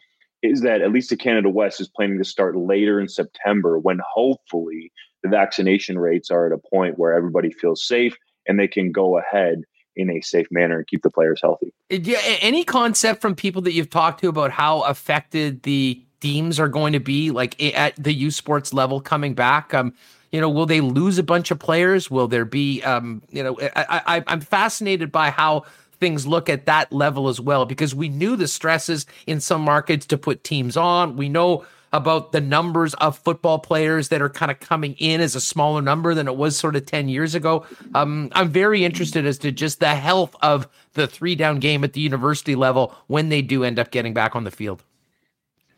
is 0.42 0.62
that 0.62 0.82
at 0.82 0.92
least 0.92 1.10
the 1.10 1.18
Canada 1.18 1.50
West 1.50 1.82
is 1.82 1.88
planning 1.88 2.20
to 2.20 2.24
start 2.24 2.56
later 2.56 3.00
in 3.00 3.08
September 3.08 3.80
when 3.80 4.00
hopefully 4.08 4.92
the 5.24 5.30
vaccination 5.30 5.98
rates 5.98 6.30
are 6.30 6.46
at 6.46 6.52
a 6.52 6.70
point 6.70 7.00
where 7.00 7.14
everybody 7.14 7.52
feels 7.52 7.86
safe 7.86 8.16
and 8.48 8.60
they 8.60 8.68
can 8.68 8.92
go 8.92 9.18
ahead 9.18 9.64
in 9.96 10.10
a 10.10 10.22
safe 10.22 10.48
manner 10.52 10.78
and 10.78 10.88
keep 10.88 11.02
the 11.02 11.10
players 11.10 11.40
healthy. 11.42 11.74
Yeah, 11.90 12.20
any 12.42 12.64
concept 12.64 13.22
from 13.22 13.36
people 13.36 13.62
that 13.64 13.74
you've 13.74 13.90
talked 13.90 14.22
to 14.22 14.30
about 14.30 14.52
how 14.52 14.82
affected 14.82 15.64
the 15.64 16.02
teams 16.20 16.60
are 16.60 16.68
going 16.68 16.94
to 16.94 17.00
be 17.00 17.32
like 17.32 17.62
at 17.76 17.96
the 17.96 18.14
U 18.14 18.32
Sports 18.32 18.74
level 18.74 19.02
coming 19.02 19.34
back? 19.34 19.74
Um, 19.74 19.94
you 20.32 20.42
know, 20.42 20.50
will 20.50 20.66
they 20.66 20.82
lose 20.82 21.18
a 21.18 21.24
bunch 21.24 21.52
of 21.52 21.60
players? 21.60 22.10
Will 22.12 22.28
there 22.28 22.46
be, 22.46 22.82
um, 22.84 23.22
you 23.30 23.44
know, 23.44 23.58
I, 23.76 24.02
I, 24.06 24.24
I'm 24.28 24.42
fascinated 24.42 25.12
by 25.12 25.30
how 25.30 25.64
things 26.00 26.28
look 26.28 26.50
at 26.50 26.66
that 26.66 26.92
level 26.92 27.30
as 27.30 27.40
well 27.40 27.66
because 27.66 27.96
we 27.96 28.10
knew 28.10 28.36
the 28.36 28.48
stresses 28.48 29.06
in 29.28 29.40
some 29.40 29.62
markets 29.62 30.06
to 30.08 30.18
put 30.18 30.44
teams 30.44 30.76
on. 30.76 31.16
We 31.16 31.30
know 31.30 31.66
about 31.96 32.34
the 32.34 32.42
numbers 32.42 32.94
of 32.96 33.18
football 33.18 33.58
players 33.58 34.10
that 34.10 34.22
are 34.22 34.30
kind 34.30 34.52
of 34.52 34.60
coming 34.60 34.96
in 35.00 35.22
as 35.22 35.34
a 35.34 35.40
smaller 35.40 35.82
number 35.82 36.14
than 36.14 36.28
it 36.28 36.36
was 36.36 36.58
sort 36.58 36.76
of 36.76 36.86
10 36.86 37.08
years 37.08 37.34
ago. 37.34 37.66
Um, 37.96 38.30
I'm 38.34 38.50
very 38.50 38.84
interested 38.84 39.26
as 39.26 39.38
to 39.40 39.52
just 39.52 39.80
the 39.80 39.96
health 39.96 40.36
of 40.42 40.68
the 40.94 41.08
three 41.08 41.36
down 41.36 41.60
game 41.60 41.86
at 41.86 41.94
the 41.94 42.02
university 42.02 42.54
level 42.54 42.94
when 43.08 43.30
they 43.30 43.42
do 43.42 43.64
end 43.64 43.80
up 43.80 43.92
getting 43.92 44.14
back 44.14 44.36
on 44.36 44.44
the 44.44 44.52
field. 44.52 44.84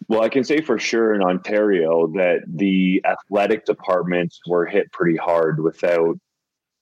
Well, 0.08 0.24
I 0.24 0.30
can 0.30 0.44
say 0.44 0.62
for 0.62 0.80
sure 0.80 1.14
in 1.14 1.22
Ontario 1.22 2.08
that 2.16 2.40
the 2.48 3.04
athletic 3.06 3.66
departments 3.66 4.40
were 4.48 4.66
hit 4.66 4.92
pretty 4.92 5.18
hard 5.18 5.62
without 5.62 6.18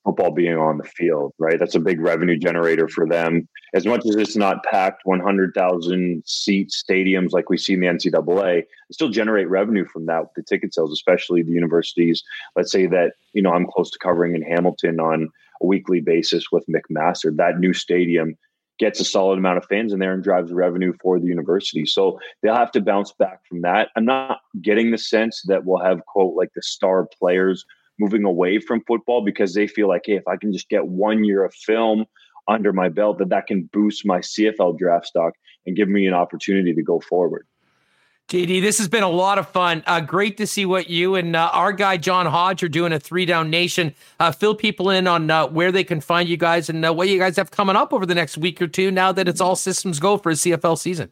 football 0.06 0.32
being 0.32 0.56
on 0.56 0.78
the 0.78 0.84
field, 0.84 1.34
right? 1.40 1.60
That's 1.60 1.76
a 1.76 1.80
big 1.80 2.00
revenue 2.00 2.38
generator 2.38 2.88
for 2.88 3.08
them. 3.08 3.48
As 3.74 3.86
much 3.86 4.06
as 4.06 4.16
it's 4.16 4.36
not 4.36 4.64
packed 4.64 5.02
100,000 5.04 6.24
seat 6.26 6.70
stadiums 6.70 7.32
like 7.32 7.50
we 7.50 7.58
see 7.58 7.74
in 7.74 7.82
the 7.82 7.88
NCAA, 7.88 8.62
they 8.62 8.94
still 8.94 9.10
generate 9.10 9.50
revenue 9.50 9.86
from 9.86 10.06
that 10.06 10.22
with 10.22 10.34
the 10.36 10.44
ticket 10.44 10.74
sales, 10.74 10.94
especially 10.94 11.42
the 11.42 11.52
universities. 11.52 12.24
Let's 12.56 12.72
say 12.72 12.86
that, 12.88 13.14
you 13.34 13.42
know, 13.42 13.52
I'm 13.52 13.66
close 13.66 13.90
to 13.92 14.00
covering 14.00 14.36
in 14.36 14.44
Hamilton 14.44 15.00
on 15.00 15.30
a 15.62 15.66
weekly 15.66 16.02
basis 16.02 16.46
with 16.52 16.66
McMaster. 16.68 17.36
That 17.36 17.60
new 17.60 17.74
stadium 17.74 18.38
gets 18.78 19.00
a 19.00 19.06
solid 19.06 19.40
amount 19.40 19.58
of 19.58 19.66
fans 19.66 19.94
in 19.94 20.00
there 20.00 20.14
and 20.14 20.24
drives 20.24 20.52
revenue 20.52 20.94
for 21.02 21.20
the 21.20 21.28
university. 21.28 21.86
So 21.86 22.20
they'll 22.42 22.56
have 22.56 22.74
to 22.74 22.82
bounce 22.82 23.12
back 23.14 23.40
from 23.48 23.62
that. 23.62 23.90
I'm 23.96 24.06
not 24.06 24.42
getting 24.62 24.92
the 24.92 24.98
sense 24.98 25.42
that 25.48 25.66
we'll 25.66 25.84
have 25.84 26.06
quote 26.06 26.36
like 26.36 26.50
the 26.54 26.62
star 26.62 27.08
players 27.20 27.66
moving 28.00 28.26
away 28.26 28.60
from 28.60 28.82
football 28.82 29.24
because 29.24 29.54
they 29.54 29.68
feel 29.68 29.88
like, 29.88 30.04
hey, 30.06 30.16
if 30.16 30.28
I 30.28 30.38
can 30.38 30.52
just 30.52 30.70
get 30.70 30.88
one 30.88 31.24
year 31.24 31.44
of 31.44 31.54
film 31.54 32.06
under 32.48 32.74
my 32.74 32.90
belt, 32.90 33.18
that 33.20 33.30
that 33.30 33.48
can 33.48 33.70
boost 33.72 34.06
my 34.06 34.20
CFL 34.20 34.78
draft 34.78 35.08
stock 35.08 35.34
and 35.66 35.76
give 35.76 35.90
me 35.90 36.08
an 36.08 36.14
opportunity 36.14 36.74
to 36.74 36.84
go 36.84 37.00
forward. 37.00 37.48
JD, 38.28 38.60
this 38.62 38.80
has 38.80 38.88
been 38.88 39.04
a 39.04 39.10
lot 39.10 39.38
of 39.38 39.48
fun. 39.48 39.84
Uh, 39.86 40.02
great 40.02 40.38
to 40.38 40.48
see 40.48 40.66
what 40.66 40.90
you 40.90 41.14
and 41.14 41.36
uh, 41.36 41.52
our 41.54 41.72
guy 41.72 41.96
John 41.98 42.26
Hodge 42.26 42.64
are 42.64 42.70
doing 42.70 42.92
at 42.92 43.04
Three 43.04 43.24
Down 43.24 43.52
Nation. 43.52 43.94
Uh, 44.20 44.32
fill 44.32 44.56
people 44.56 44.90
in 44.90 45.06
on 45.06 45.30
uh, 45.30 45.46
where 45.48 45.72
they 45.72 45.84
can 45.84 46.02
find 46.02 46.28
you 46.28 46.36
guys 46.36 46.68
and 46.68 46.84
uh, 46.84 46.92
what 46.92 47.08
you 47.08 47.20
guys 47.20 47.36
have 47.38 47.52
coming 47.52 47.76
up 47.76 47.94
over 47.94 48.04
the 48.04 48.16
next 48.16 48.40
week 48.40 48.60
or 48.60 48.68
two. 48.68 48.90
Now 48.90 49.12
that 49.12 49.28
it's 49.28 49.42
all 49.42 49.56
systems 49.56 50.00
go 50.00 50.18
for 50.18 50.32
a 50.32 50.34
CFL 50.34 50.76
season. 50.80 51.12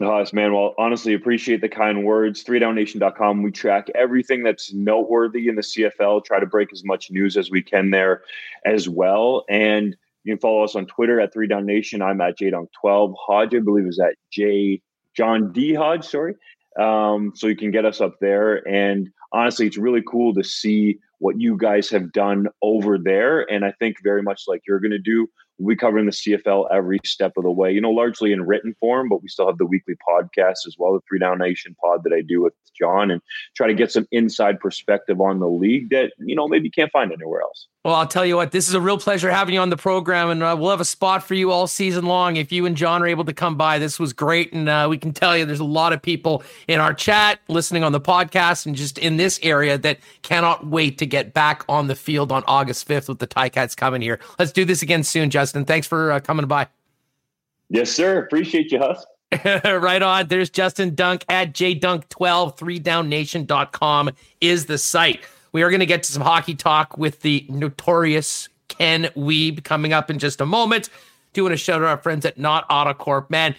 Nice, 0.00 0.32
man. 0.32 0.54
Well, 0.54 0.74
honestly, 0.78 1.12
appreciate 1.12 1.60
the 1.60 1.68
kind 1.68 2.04
words. 2.04 2.42
ThreeDownNation.com. 2.42 3.42
We 3.42 3.50
track 3.50 3.88
everything 3.94 4.42
that's 4.42 4.72
noteworthy 4.72 5.46
in 5.46 5.56
the 5.56 5.62
CFL. 5.62 6.24
Try 6.24 6.40
to 6.40 6.46
break 6.46 6.72
as 6.72 6.82
much 6.82 7.10
news 7.10 7.36
as 7.36 7.50
we 7.50 7.62
can 7.62 7.90
there, 7.90 8.22
as 8.64 8.88
well. 8.88 9.44
And 9.50 9.94
you 10.24 10.32
can 10.32 10.40
follow 10.40 10.64
us 10.64 10.74
on 10.74 10.86
Twitter 10.86 11.20
at 11.20 11.34
Three 11.34 11.46
Down 11.46 11.66
Nation. 11.66 12.00
I'm 12.00 12.22
at 12.22 12.38
JDunk12. 12.38 13.14
Hodge, 13.18 13.54
I 13.54 13.58
believe, 13.58 13.86
is 13.86 14.00
at 14.00 14.14
J 14.32 14.80
John 15.14 15.52
D. 15.52 15.74
Hodge, 15.74 16.06
sorry. 16.06 16.34
Um, 16.80 17.32
so 17.34 17.46
you 17.46 17.56
can 17.56 17.70
get 17.70 17.84
us 17.84 18.00
up 18.00 18.14
there. 18.22 18.66
And 18.66 19.10
honestly, 19.32 19.66
it's 19.66 19.76
really 19.76 20.02
cool 20.08 20.32
to 20.32 20.42
see 20.42 20.98
what 21.18 21.38
you 21.38 21.58
guys 21.58 21.90
have 21.90 22.12
done 22.12 22.46
over 22.62 22.96
there. 22.96 23.40
And 23.52 23.66
I 23.66 23.72
think 23.72 23.96
very 24.02 24.22
much 24.22 24.44
like 24.48 24.62
you're 24.66 24.80
going 24.80 24.92
to 24.92 24.98
do, 24.98 25.28
we 25.60 25.76
covering 25.76 26.06
the 26.06 26.12
CFL 26.12 26.68
every 26.72 26.98
step 27.04 27.32
of 27.36 27.44
the 27.44 27.50
way, 27.50 27.70
you 27.70 27.80
know, 27.80 27.90
largely 27.90 28.32
in 28.32 28.46
written 28.46 28.74
form, 28.80 29.08
but 29.08 29.22
we 29.22 29.28
still 29.28 29.46
have 29.46 29.58
the 29.58 29.66
weekly 29.66 29.94
podcast 30.08 30.66
as 30.66 30.76
well, 30.78 30.94
the 30.94 31.00
Three 31.08 31.18
Down 31.18 31.38
Nation 31.38 31.76
pod 31.82 32.02
that 32.04 32.12
I 32.12 32.22
do 32.22 32.42
with 32.42 32.54
John 32.78 33.10
and 33.10 33.20
try 33.54 33.66
to 33.66 33.74
get 33.74 33.92
some 33.92 34.08
inside 34.10 34.58
perspective 34.58 35.20
on 35.20 35.38
the 35.38 35.48
league 35.48 35.90
that, 35.90 36.12
you 36.18 36.34
know, 36.34 36.48
maybe 36.48 36.64
you 36.66 36.70
can't 36.70 36.90
find 36.90 37.12
anywhere 37.12 37.42
else. 37.42 37.68
Well, 37.82 37.94
I'll 37.94 38.06
tell 38.06 38.26
you 38.26 38.36
what, 38.36 38.50
this 38.50 38.68
is 38.68 38.74
a 38.74 38.80
real 38.80 38.98
pleasure 38.98 39.30
having 39.30 39.54
you 39.54 39.60
on 39.60 39.70
the 39.70 39.76
program, 39.76 40.28
and 40.28 40.42
uh, 40.42 40.54
we'll 40.58 40.68
have 40.68 40.82
a 40.82 40.84
spot 40.84 41.26
for 41.26 41.32
you 41.32 41.50
all 41.50 41.66
season 41.66 42.04
long. 42.04 42.36
If 42.36 42.52
you 42.52 42.66
and 42.66 42.76
John 42.76 43.02
are 43.02 43.06
able 43.06 43.24
to 43.24 43.32
come 43.32 43.56
by, 43.56 43.78
this 43.78 43.98
was 43.98 44.12
great. 44.12 44.52
And 44.52 44.68
uh, 44.68 44.86
we 44.90 44.98
can 44.98 45.14
tell 45.14 45.34
you 45.34 45.46
there's 45.46 45.60
a 45.60 45.64
lot 45.64 45.94
of 45.94 46.02
people 46.02 46.42
in 46.68 46.78
our 46.78 46.92
chat, 46.92 47.40
listening 47.48 47.82
on 47.82 47.92
the 47.92 48.00
podcast, 48.00 48.66
and 48.66 48.76
just 48.76 48.98
in 48.98 49.16
this 49.16 49.40
area 49.42 49.78
that 49.78 49.98
cannot 50.20 50.66
wait 50.66 50.98
to 50.98 51.06
get 51.06 51.32
back 51.32 51.64
on 51.70 51.86
the 51.86 51.94
field 51.94 52.30
on 52.30 52.44
August 52.46 52.86
5th 52.86 53.08
with 53.08 53.18
the 53.18 53.26
Ticats 53.26 53.74
coming 53.74 54.02
here. 54.02 54.20
Let's 54.38 54.52
do 54.52 54.66
this 54.66 54.82
again 54.82 55.02
soon, 55.02 55.30
Justin. 55.30 55.64
Thanks 55.64 55.86
for 55.86 56.12
uh, 56.12 56.20
coming 56.20 56.46
by. 56.46 56.66
Yes, 57.70 57.90
sir. 57.90 58.18
Appreciate 58.18 58.72
you, 58.72 58.78
Huss. 58.78 59.06
right 59.64 60.02
on. 60.02 60.28
There's 60.28 60.50
Justin 60.50 60.94
Dunk 60.94 61.24
at 61.30 61.54
jdunk12, 61.54 62.58
3downnation.com 62.58 64.10
is 64.42 64.66
the 64.66 64.76
site. 64.76 65.20
We 65.52 65.62
are 65.62 65.70
going 65.70 65.80
to 65.80 65.86
get 65.86 66.02
to 66.04 66.12
some 66.12 66.22
hockey 66.22 66.54
talk 66.54 66.96
with 66.96 67.20
the 67.20 67.46
notorious 67.48 68.48
Ken 68.68 69.04
Wiebe 69.16 69.62
coming 69.64 69.92
up 69.92 70.10
in 70.10 70.18
just 70.18 70.40
a 70.40 70.46
moment. 70.46 70.88
Do 71.32 71.42
Doing 71.42 71.52
a 71.52 71.56
shout 71.56 71.76
out 71.76 71.84
to 71.84 71.88
our 71.88 71.96
friends 71.96 72.24
at 72.24 72.38
Knott 72.38 72.68
Autocorp. 72.68 73.30
Man, 73.30 73.54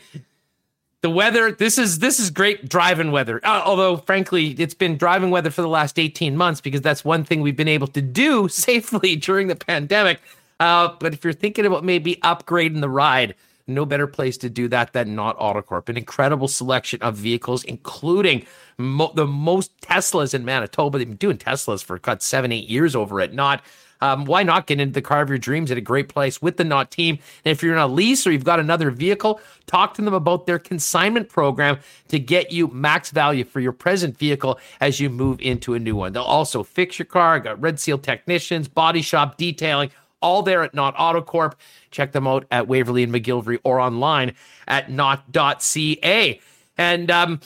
the 1.02 1.10
weather 1.10 1.52
this 1.52 1.78
is 1.78 2.00
this 2.00 2.20
is 2.20 2.30
great 2.30 2.70
driving 2.70 3.12
weather 3.12 3.40
uh, 3.44 3.62
although 3.66 3.98
frankly 3.98 4.50
it's 4.60 4.74
been 4.74 4.98
driving 4.98 5.32
weather 5.32 5.50
for 5.50 5.62
the 5.62 5.68
last 5.68 5.98
18 5.98 6.38
months 6.38 6.62
because 6.62 6.82
that's 6.82 7.04
one 7.04 7.24
thing 7.24 7.42
we've 7.42 7.56
been 7.56 7.68
able 7.68 7.88
to 7.88 8.02
do 8.02 8.48
safely 8.48 9.16
during 9.16 9.48
the 9.48 9.56
pandemic 9.56 10.22
uh, 10.60 10.90
but 11.00 11.14
if 11.14 11.24
you're 11.24 11.34
thinking 11.34 11.66
about 11.66 11.84
maybe 11.84 12.18
upgrading 12.18 12.82
the 12.82 12.90
ride 12.90 13.36
no 13.68 13.86
better 13.86 14.08
place 14.08 14.38
to 14.38 14.50
do 14.50 14.68
that 14.68 14.94
than 14.94 15.16
Knott 15.16 15.38
Autocorp 15.40 15.90
an 15.90 15.98
incredible 15.98 16.48
selection 16.48 17.02
of 17.02 17.16
vehicles 17.16 17.64
including 17.64 18.46
mo- 18.78 19.12
the 19.16 19.28
most 19.28 19.80
teslas 19.82 20.34
in 20.34 20.46
manitoba 20.46 20.98
they've 20.98 21.08
been 21.08 21.18
doing 21.18 21.38
teslas 21.38 21.84
for 21.84 21.98
cut 21.98 22.22
seven 22.22 22.52
eight 22.52 22.70
years 22.70 22.96
over 22.96 23.22
at 23.22 23.34
Knott 23.34 23.62
um, 24.02 24.26
why 24.26 24.44
not 24.44 24.68
get 24.68 24.80
into 24.80 24.94
the 24.94 25.02
car 25.02 25.22
of 25.22 25.30
your 25.30 25.38
dreams 25.38 25.72
at 25.72 25.78
a 25.78 25.82
great 25.82 26.10
place 26.10 26.42
with 26.42 26.58
the 26.58 26.64
Knott 26.64 26.92
team? 26.92 27.20
And 27.46 27.52
if 27.52 27.62
you're 27.62 27.74
in 27.74 27.80
a 27.80 27.88
lease 27.88 28.26
or 28.26 28.32
you've 28.32 28.44
got 28.44 28.60
another 28.60 28.90
vehicle, 28.90 29.40
talk 29.68 29.94
to 29.94 30.02
them 30.02 30.14
about 30.14 30.48
their 30.48 30.60
consignment 30.60 31.30
program 31.30 31.80
to 32.08 32.20
get 32.20 32.52
you 32.52 32.68
max 32.70 33.12
value 33.12 33.44
for 33.44 33.60
your 33.60 33.72
present 33.72 34.18
vehicle 34.18 34.60
as 34.80 35.00
you 35.00 35.10
move 35.10 35.40
into 35.40 35.76
a 35.76 35.80
new 35.80 35.96
one. 35.96 36.14
They'll 36.14 36.24
also 36.24 36.64
fix 36.64 36.98
your 36.98 37.06
car, 37.06 37.40
got 37.40 37.62
Red 37.62 37.80
Seal 37.80 38.00
technicians, 38.00 38.68
body 38.68 39.04
shop 39.04 39.38
detailing, 39.38 39.92
all 40.22 40.44
there 40.44 40.64
at 40.64 40.74
Knott 40.74 40.96
Autocorp. 40.96 41.54
Check 41.92 42.12
them 42.12 42.28
out 42.28 42.46
at 42.52 42.68
Waverley 42.68 43.04
and 43.04 43.14
McGillivray 43.14 43.60
or 43.64 43.80
online 43.80 44.34
at 44.68 44.90
knott.ca. 44.90 46.40
And 46.78 47.12
um, 47.12 47.40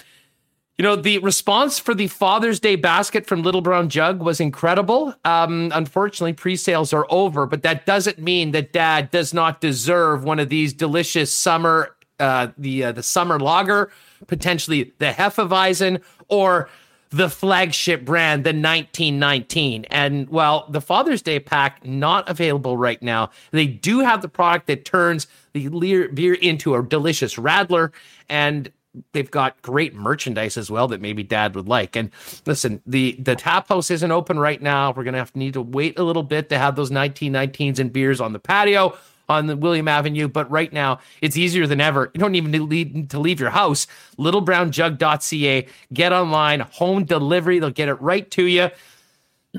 you 0.77 0.83
know, 0.83 0.97
the 0.97 1.19
response 1.19 1.79
for 1.79 1.93
the 1.93 2.07
Father's 2.07 2.59
Day 2.59 2.75
basket 2.75 3.25
from 3.25 3.43
Little 3.43 3.61
Brown 3.61 3.87
Jug 3.87 4.21
was 4.21 4.41
incredible. 4.41 5.15
Um, 5.23 5.71
unfortunately, 5.73 6.33
pre 6.33 6.57
sales 6.57 6.91
are 6.91 7.07
over, 7.09 7.45
but 7.45 7.63
that 7.63 7.85
doesn't 7.85 8.19
mean 8.19 8.51
that 8.51 8.73
dad 8.73 9.09
does 9.09 9.33
not 9.33 9.61
deserve 9.61 10.25
one 10.25 10.37
of 10.37 10.49
these 10.49 10.73
delicious 10.73 11.31
summer, 11.31 11.95
uh, 12.19 12.49
the, 12.57 12.85
uh, 12.85 12.91
the 12.91 13.03
summer 13.03 13.39
lager, 13.39 13.89
potentially 14.27 14.93
the 14.97 15.11
Hefeweizen, 15.11 16.01
or 16.27 16.69
the 17.15 17.29
flagship 17.29 18.03
brand, 18.03 18.43
the 18.43 18.49
1919. 18.49 19.85
And 19.85 20.27
well, 20.27 20.67
the 20.69 20.81
Father's 20.81 21.21
Day 21.21 21.39
pack 21.39 21.85
not 21.85 22.27
available 22.27 22.75
right 22.75 23.01
now. 23.01 23.29
They 23.51 23.67
do 23.67 24.01
have 24.01 24.21
the 24.21 24.27
product 24.27 24.67
that 24.67 24.83
turns 24.83 25.27
the 25.53 25.69
beer 26.07 26.33
into 26.33 26.75
a 26.75 26.83
delicious 26.83 27.35
radler 27.35 27.93
and 28.27 28.69
they've 29.13 29.31
got 29.31 29.61
great 29.61 29.95
merchandise 29.95 30.57
as 30.57 30.69
well 30.69 30.89
that 30.89 30.99
maybe 30.99 31.23
dad 31.23 31.55
would 31.55 31.69
like. 31.69 31.95
And 31.95 32.11
listen, 32.45 32.81
the 32.85 33.15
the 33.17 33.37
tap 33.37 33.69
house 33.69 33.89
isn't 33.91 34.11
open 34.11 34.37
right 34.37 34.61
now. 34.61 34.91
We're 34.91 35.05
gonna 35.05 35.17
have 35.17 35.31
to 35.33 35.39
need 35.39 35.53
to 35.53 35.61
wait 35.61 35.97
a 35.97 36.03
little 36.03 36.23
bit 36.23 36.49
to 36.49 36.57
have 36.57 36.75
those 36.75 36.91
1919s 36.91 37.79
and 37.79 37.93
beers 37.93 38.19
on 38.19 38.33
the 38.33 38.39
patio 38.39 38.97
on 39.27 39.47
the 39.47 39.55
William 39.55 39.87
Avenue, 39.87 40.27
but 40.27 40.49
right 40.49 40.71
now 40.71 40.99
it's 41.21 41.37
easier 41.37 41.67
than 41.67 41.81
ever. 41.81 42.11
You 42.13 42.19
don't 42.19 42.35
even 42.35 42.51
need 42.51 43.09
to 43.09 43.19
leave 43.19 43.39
your 43.39 43.49
house. 43.49 43.87
Littlebrownjug.ca. 44.17 45.67
Get 45.93 46.13
online, 46.13 46.59
home 46.61 47.05
delivery. 47.05 47.59
They'll 47.59 47.69
get 47.71 47.89
it 47.89 48.01
right 48.01 48.29
to 48.31 48.45
you. 48.45 48.69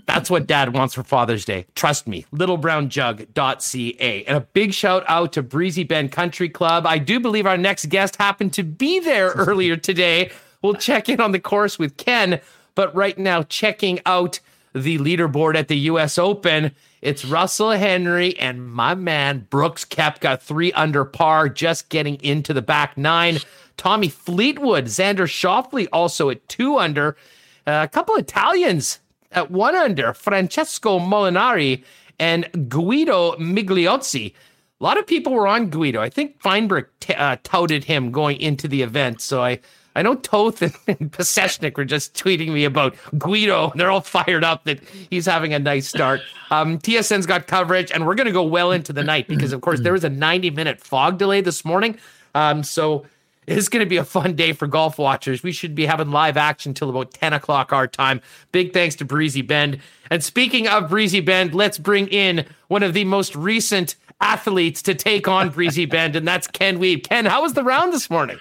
That's 0.06 0.28
what 0.28 0.46
dad 0.46 0.74
wants 0.74 0.94
for 0.94 1.02
Father's 1.02 1.44
Day. 1.44 1.66
Trust 1.74 2.06
me, 2.06 2.26
littlebrownjug.ca. 2.32 4.24
And 4.24 4.36
a 4.36 4.40
big 4.40 4.74
shout 4.74 5.04
out 5.08 5.32
to 5.32 5.42
Breezy 5.42 5.84
Bend 5.84 6.12
Country 6.12 6.48
Club. 6.50 6.86
I 6.86 6.98
do 6.98 7.18
believe 7.18 7.46
our 7.46 7.56
next 7.56 7.88
guest 7.88 8.16
happened 8.16 8.52
to 8.54 8.62
be 8.62 9.00
there 9.00 9.28
earlier 9.36 9.76
today. 9.76 10.30
We'll 10.62 10.74
check 10.74 11.08
in 11.08 11.20
on 11.20 11.32
the 11.32 11.40
course 11.40 11.78
with 11.78 11.96
Ken, 11.96 12.40
but 12.74 12.94
right 12.94 13.16
now, 13.16 13.42
checking 13.42 14.00
out 14.04 14.40
the 14.74 14.98
leaderboard 14.98 15.56
at 15.56 15.68
the 15.68 15.78
US 15.78 16.18
Open. 16.18 16.74
It's 17.06 17.24
Russell 17.24 17.70
Henley 17.70 18.36
and 18.36 18.68
my 18.68 18.96
man 18.96 19.46
Brooks 19.48 19.84
Koepka 19.84 20.42
three 20.42 20.72
under 20.72 21.04
par, 21.04 21.48
just 21.48 21.88
getting 21.88 22.16
into 22.16 22.52
the 22.52 22.62
back 22.62 22.98
nine. 22.98 23.38
Tommy 23.76 24.08
Fleetwood, 24.08 24.86
Xander 24.86 25.28
Schauffele 25.28 25.86
also 25.92 26.30
at 26.30 26.48
two 26.48 26.78
under. 26.78 27.16
Uh, 27.64 27.82
a 27.84 27.88
couple 27.88 28.16
Italians 28.16 28.98
at 29.30 29.52
one 29.52 29.76
under, 29.76 30.14
Francesco 30.14 30.98
Molinari 30.98 31.84
and 32.18 32.68
Guido 32.68 33.36
Migliozzi. 33.36 34.32
A 34.80 34.84
lot 34.84 34.98
of 34.98 35.06
people 35.06 35.32
were 35.32 35.46
on 35.46 35.70
Guido. 35.70 36.00
I 36.00 36.10
think 36.10 36.42
Feinberg 36.42 36.86
t- 36.98 37.14
uh, 37.14 37.36
touted 37.44 37.84
him 37.84 38.10
going 38.10 38.40
into 38.40 38.66
the 38.66 38.82
event. 38.82 39.20
So 39.20 39.44
I 39.44 39.60
I 39.96 40.02
know 40.02 40.14
Toth 40.14 40.60
and, 40.60 40.74
and 40.86 41.76
were 41.76 41.84
just 41.86 42.14
tweeting 42.14 42.52
me 42.52 42.64
about 42.64 42.94
Guido. 43.18 43.72
They're 43.74 43.90
all 43.90 44.02
fired 44.02 44.44
up 44.44 44.64
that 44.64 44.80
he's 45.10 45.24
having 45.24 45.54
a 45.54 45.58
nice 45.58 45.88
start. 45.88 46.20
Um, 46.50 46.78
TSN's 46.78 47.24
got 47.24 47.46
coverage, 47.46 47.90
and 47.90 48.06
we're 48.06 48.14
going 48.14 48.26
to 48.26 48.32
go 48.32 48.44
well 48.44 48.72
into 48.72 48.92
the 48.92 49.02
night 49.02 49.26
because, 49.26 49.54
of 49.54 49.62
course, 49.62 49.80
there 49.80 49.94
was 49.94 50.04
a 50.04 50.10
90 50.10 50.50
minute 50.50 50.80
fog 50.80 51.16
delay 51.16 51.40
this 51.40 51.64
morning. 51.64 51.98
Um, 52.34 52.62
so 52.62 53.06
it's 53.46 53.70
going 53.70 53.84
to 53.84 53.88
be 53.88 53.96
a 53.96 54.04
fun 54.04 54.34
day 54.34 54.52
for 54.52 54.66
golf 54.66 54.98
watchers. 54.98 55.42
We 55.42 55.52
should 55.52 55.74
be 55.74 55.86
having 55.86 56.10
live 56.10 56.36
action 56.36 56.74
till 56.74 56.90
about 56.90 57.12
10 57.12 57.32
o'clock 57.32 57.72
our 57.72 57.86
time. 57.86 58.20
Big 58.52 58.74
thanks 58.74 58.96
to 58.96 59.06
Breezy 59.06 59.42
Bend. 59.42 59.80
And 60.10 60.22
speaking 60.22 60.68
of 60.68 60.90
Breezy 60.90 61.20
Bend, 61.20 61.54
let's 61.54 61.78
bring 61.78 62.08
in 62.08 62.44
one 62.68 62.82
of 62.82 62.92
the 62.92 63.04
most 63.04 63.34
recent 63.34 63.96
athletes 64.20 64.82
to 64.82 64.94
take 64.94 65.26
on 65.26 65.50
Breezy 65.50 65.86
Bend, 65.86 66.16
and 66.16 66.26
that's 66.28 66.46
Ken 66.46 66.78
Wiebe. 66.78 67.02
Ken, 67.02 67.24
how 67.24 67.42
was 67.42 67.54
the 67.54 67.64
round 67.64 67.92
this 67.92 68.10
morning? 68.10 68.38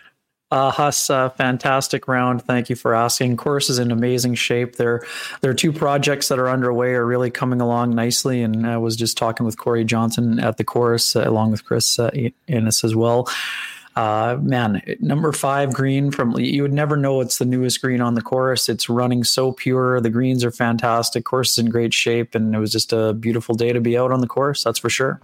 Uh, 0.56 0.72
Huss, 0.72 1.10
uh, 1.10 1.28
fantastic 1.32 2.08
round. 2.08 2.42
Thank 2.42 2.70
you 2.70 2.78
for 2.78 2.96
asking. 2.96 3.36
Course 3.36 3.70
is 3.70 3.78
in 3.78 3.92
amazing 3.92 4.36
shape. 4.36 4.78
There, 4.78 5.06
there 5.42 5.52
are 5.52 5.54
two 5.54 5.74
projects 5.74 6.30
that 6.30 6.40
are 6.40 6.48
underway, 6.48 6.94
are 6.94 7.06
really 7.06 7.30
coming 7.30 7.60
along 7.60 7.94
nicely. 7.94 8.42
And 8.42 8.66
I 8.66 8.78
was 8.78 8.96
just 8.96 9.18
talking 9.18 9.46
with 9.46 9.58
Corey 9.58 9.84
Johnson 9.84 10.40
at 10.40 10.56
the 10.56 10.64
course, 10.64 11.14
uh, 11.14 11.26
along 11.28 11.52
with 11.52 11.66
Chris 11.66 12.00
uh, 12.00 12.10
Innes 12.48 12.86
as 12.86 12.96
well. 12.96 13.28
Uh, 13.98 14.38
man, 14.42 14.82
number 15.02 15.34
five 15.34 15.74
green 15.74 16.10
from 16.10 16.32
you 16.40 16.62
would 16.62 16.72
never 16.72 16.96
know 16.96 17.20
it's 17.20 17.38
the 17.38 17.44
newest 17.44 17.82
green 17.82 18.00
on 18.00 18.14
the 18.14 18.22
course. 18.22 18.70
It's 18.70 18.88
running 18.88 19.26
so 19.26 19.52
pure. 19.52 20.00
The 20.00 20.10
greens 20.10 20.46
are 20.46 20.52
fantastic. 20.52 21.26
Course 21.26 21.52
is 21.52 21.58
in 21.58 21.70
great 21.70 21.94
shape, 21.94 22.34
and 22.34 22.56
it 22.56 22.60
was 22.60 22.72
just 22.72 22.94
a 22.94 23.12
beautiful 23.12 23.56
day 23.56 23.74
to 23.74 23.82
be 23.82 23.98
out 23.98 24.14
on 24.14 24.22
the 24.22 24.28
course. 24.28 24.64
That's 24.64 24.80
for 24.80 24.90
sure 24.90 25.20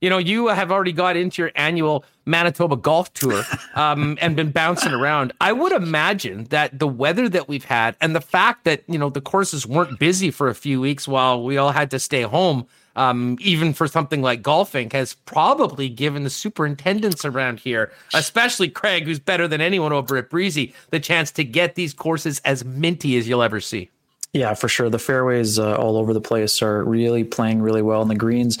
you 0.00 0.10
know, 0.10 0.18
you 0.18 0.48
have 0.48 0.70
already 0.70 0.92
got 0.92 1.16
into 1.16 1.42
your 1.42 1.52
annual 1.54 2.04
Manitoba 2.26 2.76
golf 2.76 3.12
tour 3.14 3.42
um, 3.74 4.18
and 4.20 4.36
been 4.36 4.50
bouncing 4.50 4.92
around. 4.92 5.32
I 5.40 5.52
would 5.52 5.72
imagine 5.72 6.44
that 6.44 6.78
the 6.78 6.88
weather 6.88 7.28
that 7.28 7.48
we've 7.48 7.64
had 7.64 7.96
and 8.00 8.14
the 8.14 8.20
fact 8.20 8.64
that, 8.64 8.82
you 8.86 8.98
know, 8.98 9.10
the 9.10 9.20
courses 9.20 9.66
weren't 9.66 9.98
busy 9.98 10.30
for 10.30 10.48
a 10.48 10.54
few 10.54 10.80
weeks 10.80 11.08
while 11.08 11.42
we 11.42 11.56
all 11.56 11.72
had 11.72 11.90
to 11.92 11.98
stay 11.98 12.22
home, 12.22 12.66
um, 12.94 13.38
even 13.40 13.72
for 13.72 13.88
something 13.88 14.20
like 14.20 14.42
golfing, 14.42 14.90
has 14.90 15.14
probably 15.14 15.88
given 15.88 16.24
the 16.24 16.30
superintendents 16.30 17.24
around 17.24 17.60
here, 17.60 17.90
especially 18.12 18.68
Craig, 18.68 19.04
who's 19.04 19.18
better 19.18 19.48
than 19.48 19.60
anyone 19.60 19.92
over 19.92 20.16
at 20.16 20.28
Breezy, 20.28 20.74
the 20.90 21.00
chance 21.00 21.30
to 21.32 21.44
get 21.44 21.74
these 21.74 21.94
courses 21.94 22.40
as 22.44 22.64
minty 22.64 23.16
as 23.16 23.28
you'll 23.28 23.42
ever 23.42 23.60
see. 23.60 23.90
Yeah, 24.32 24.52
for 24.52 24.68
sure. 24.68 24.90
The 24.90 24.98
fairways 24.98 25.58
uh, 25.58 25.76
all 25.76 25.96
over 25.96 26.12
the 26.12 26.20
place 26.20 26.60
are 26.60 26.84
really 26.84 27.24
playing 27.24 27.62
really 27.62 27.80
well, 27.80 28.02
and 28.02 28.10
the 28.10 28.16
greens 28.16 28.58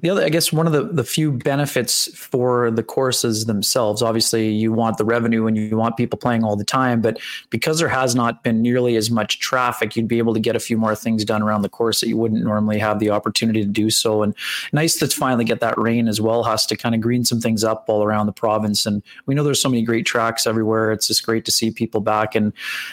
the 0.00 0.10
other, 0.10 0.22
I 0.22 0.28
guess, 0.28 0.52
one 0.52 0.66
of 0.66 0.72
the, 0.72 0.84
the 0.84 1.04
few 1.04 1.32
benefits 1.32 2.14
for 2.16 2.70
the 2.70 2.82
courses 2.82 3.46
themselves, 3.46 4.02
obviously, 4.02 4.50
you 4.50 4.72
want 4.72 4.98
the 4.98 5.04
revenue 5.04 5.46
and 5.46 5.56
you 5.56 5.76
want 5.76 5.96
people 5.96 6.18
playing 6.18 6.44
all 6.44 6.56
the 6.56 6.64
time. 6.64 7.00
But 7.00 7.18
because 7.50 7.78
there 7.78 7.88
has 7.88 8.14
not 8.14 8.42
been 8.42 8.62
nearly 8.62 8.96
as 8.96 9.10
much 9.10 9.40
traffic, 9.40 9.96
you'd 9.96 10.08
be 10.08 10.18
able 10.18 10.34
to 10.34 10.40
get 10.40 10.56
a 10.56 10.60
few 10.60 10.78
more 10.78 10.94
things 10.94 11.24
done 11.24 11.42
around 11.42 11.62
the 11.62 11.68
course 11.68 12.00
that 12.00 12.08
you 12.08 12.16
wouldn't 12.16 12.42
normally 12.42 12.78
have 12.78 12.98
the 12.98 13.10
opportunity 13.10 13.62
to 13.62 13.68
do 13.68 13.90
so. 13.90 14.22
And 14.22 14.34
nice 14.72 14.96
to 14.96 15.08
finally 15.08 15.44
get 15.44 15.60
that 15.60 15.76
rain 15.78 16.08
as 16.08 16.20
well, 16.20 16.44
has 16.44 16.66
to 16.66 16.76
kind 16.76 16.94
of 16.94 17.00
green 17.00 17.24
some 17.24 17.40
things 17.40 17.62
up 17.62 17.84
all 17.88 18.02
around 18.02 18.26
the 18.26 18.32
province. 18.32 18.86
And 18.86 19.02
we 19.26 19.34
know 19.34 19.42
there's 19.42 19.60
so 19.60 19.68
many 19.68 19.82
great 19.82 20.06
tracks 20.06 20.46
everywhere. 20.46 20.92
It's 20.92 21.06
just 21.08 21.24
great 21.26 21.44
to 21.44 21.52
see 21.52 21.70
people 21.70 22.00
back 22.00 22.34
and 22.34 22.52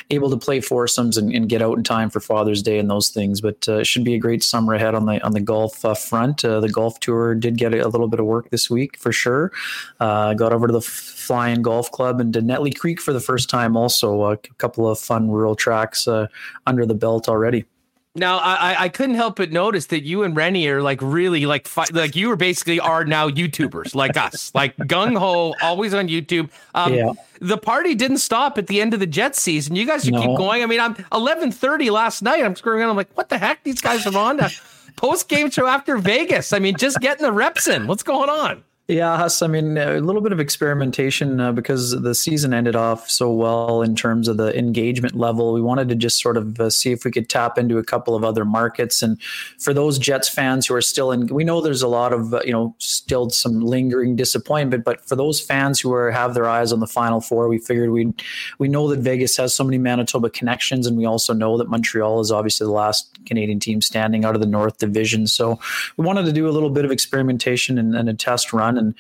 able 0.10 0.30
to 0.30 0.38
play 0.38 0.60
foursomes 0.60 1.18
and, 1.18 1.32
and 1.34 1.47
get 1.47 1.62
out 1.62 1.78
in 1.78 1.84
time 1.84 2.10
for 2.10 2.20
Father's 2.20 2.62
Day 2.62 2.80
and 2.80 2.89
those 2.89 3.10
things. 3.10 3.41
But 3.41 3.68
uh, 3.68 3.78
it 3.78 3.88
should 3.88 4.03
be 4.03 4.16
a 4.16 4.20
great 4.20 4.43
summer 4.43 4.74
ahead 4.74 4.95
on 4.95 5.05
the 5.05 5.24
on 5.24 5.32
the 5.32 5.39
golf 5.39 5.84
uh, 5.86 5.93
front. 5.93 6.43
Uh, 6.43 6.60
the 6.60 6.70
golf 6.70 6.96
tour 6.99 7.35
did 7.35 7.57
get 7.57 7.73
a 7.73 7.87
little 7.87 8.07
bit 8.07 8.19
of 8.19 8.25
work 8.25 8.49
this 8.49 8.69
week 8.69 8.97
for 8.97 9.11
sure. 9.11 9.51
Uh, 9.99 10.33
got 10.33 10.53
over 10.53 10.67
to 10.67 10.73
the 10.73 10.81
Flying 10.81 11.61
Golf 11.61 11.91
Club 11.91 12.19
and 12.19 12.33
to 12.33 12.41
Netley 12.41 12.77
Creek 12.77 13.01
for 13.01 13.13
the 13.13 13.19
first 13.19 13.49
time. 13.49 13.75
Also, 13.75 14.23
a 14.23 14.37
couple 14.57 14.89
of 14.89 14.99
fun 14.99 15.29
rural 15.29 15.55
tracks 15.55 16.07
uh, 16.07 16.27
under 16.65 16.85
the 16.85 16.95
belt 16.95 17.27
already. 17.29 17.65
Now 18.17 18.39
I, 18.39 18.85
I 18.85 18.89
couldn't 18.89 19.15
help 19.15 19.35
but 19.35 19.51
notice 19.51 19.87
that 19.87 20.03
you 20.03 20.23
and 20.23 20.35
Rennie 20.35 20.67
are 20.67 20.81
like 20.81 21.01
really 21.01 21.45
like 21.45 21.67
fi- 21.67 21.85
like 21.91 22.15
you 22.15 22.31
are 22.31 22.35
basically 22.35 22.79
are 22.79 23.05
now 23.05 23.29
YouTubers 23.29 23.93
like 23.93 24.17
us 24.17 24.51
like 24.55 24.75
gung 24.77 25.15
ho 25.15 25.53
always 25.61 25.93
on 25.93 26.07
YouTube. 26.07 26.49
Um, 26.73 26.93
yeah. 26.93 27.13
The 27.39 27.57
party 27.57 27.93
didn't 27.93 28.17
stop 28.17 28.57
at 28.57 28.65
the 28.65 28.81
end 28.81 28.95
of 28.95 28.99
the 28.99 29.05
Jets 29.05 29.39
season. 29.39 29.75
You 29.75 29.85
guys 29.85 30.03
should 30.03 30.15
no. 30.15 30.21
keep 30.21 30.37
going. 30.37 30.63
I 30.63 30.65
mean, 30.65 30.79
I'm 30.79 30.95
11:30 30.95 31.91
last 31.91 32.23
night. 32.23 32.43
I'm 32.43 32.55
screwing 32.55 32.79
around. 32.79 32.89
I'm 32.89 32.97
like, 32.97 33.15
what 33.15 33.29
the 33.29 33.37
heck? 33.37 33.63
These 33.63 33.81
guys 33.81 34.07
are 34.07 34.17
on 34.17 34.37
post 34.97 35.29
game 35.29 35.49
show 35.49 35.65
after 35.65 35.97
Vegas. 35.97 36.51
I 36.51 36.59
mean, 36.59 36.75
just 36.75 36.99
getting 36.99 37.25
the 37.25 37.31
reps 37.31 37.67
in. 37.67 37.87
What's 37.87 38.03
going 38.03 38.29
on? 38.29 38.63
Yeah, 38.89 39.17
Huss, 39.17 39.41
I 39.41 39.47
mean, 39.47 39.77
a 39.77 39.99
little 39.99 40.21
bit 40.21 40.31
of 40.31 40.39
experimentation 40.39 41.41
uh, 41.41 41.51
because 41.51 41.91
the 41.91 42.15
season 42.15 42.53
ended 42.53 42.77
off 42.77 43.09
so 43.09 43.29
well 43.29 43.81
in 43.81 43.97
terms 43.97 44.29
of 44.29 44.38
the 44.38 44.57
engagement 44.57 45.13
level. 45.13 45.51
We 45.51 45.61
wanted 45.61 45.89
to 45.89 45.95
just 45.95 46.21
sort 46.21 46.38
of 46.38 46.57
uh, 46.57 46.69
see 46.69 46.93
if 46.93 47.03
we 47.03 47.11
could 47.11 47.27
tap 47.27 47.57
into 47.57 47.79
a 47.79 47.83
couple 47.83 48.15
of 48.15 48.23
other 48.23 48.45
markets. 48.45 49.01
And 49.01 49.21
for 49.59 49.73
those 49.73 49.99
Jets 49.99 50.29
fans 50.29 50.67
who 50.67 50.73
are 50.73 50.81
still 50.81 51.11
in, 51.11 51.27
we 51.27 51.43
know 51.43 51.59
there's 51.59 51.81
a 51.81 51.88
lot 51.89 52.13
of, 52.13 52.33
uh, 52.33 52.39
you 52.45 52.53
know, 52.53 52.73
still 52.77 53.29
some 53.29 53.59
lingering 53.59 54.15
disappointment, 54.15 54.85
but 54.85 55.05
for 55.05 55.17
those 55.17 55.41
fans 55.41 55.81
who 55.81 55.91
are 55.91 56.09
have 56.09 56.33
their 56.33 56.47
eyes 56.47 56.71
on 56.71 56.79
the 56.79 56.88
Final 56.88 57.19
Four, 57.19 57.49
we 57.49 57.57
figured 57.57 57.89
we 57.89 58.13
we 58.57 58.69
know 58.69 58.88
that 58.88 58.99
Vegas 58.99 59.35
has 59.35 59.53
so 59.53 59.65
many 59.65 59.77
Manitoba 59.77 60.29
connections, 60.29 60.88
and 60.88 60.95
we 60.95 61.03
also 61.03 61.33
know 61.33 61.57
that 61.57 61.67
Montreal 61.67 62.21
is 62.21 62.31
obviously 62.31 62.65
the 62.65 62.71
last 62.71 63.19
Canadian 63.25 63.59
team 63.59 63.81
standing 63.81 64.23
out 64.23 64.33
of 64.33 64.39
the 64.39 64.47
North 64.47 64.77
Division. 64.77 65.27
So 65.27 65.59
we 65.97 66.05
wanted 66.05 66.23
to 66.23 66.31
do 66.31 66.47
a 66.47 66.51
little 66.51 66.69
bit 66.69 66.85
of 66.85 66.91
experimentation 66.91 67.77
and, 67.77 67.93
and 67.93 68.07
a 68.07 68.13
test 68.13 68.53
run 68.53 68.76
and 68.78 68.95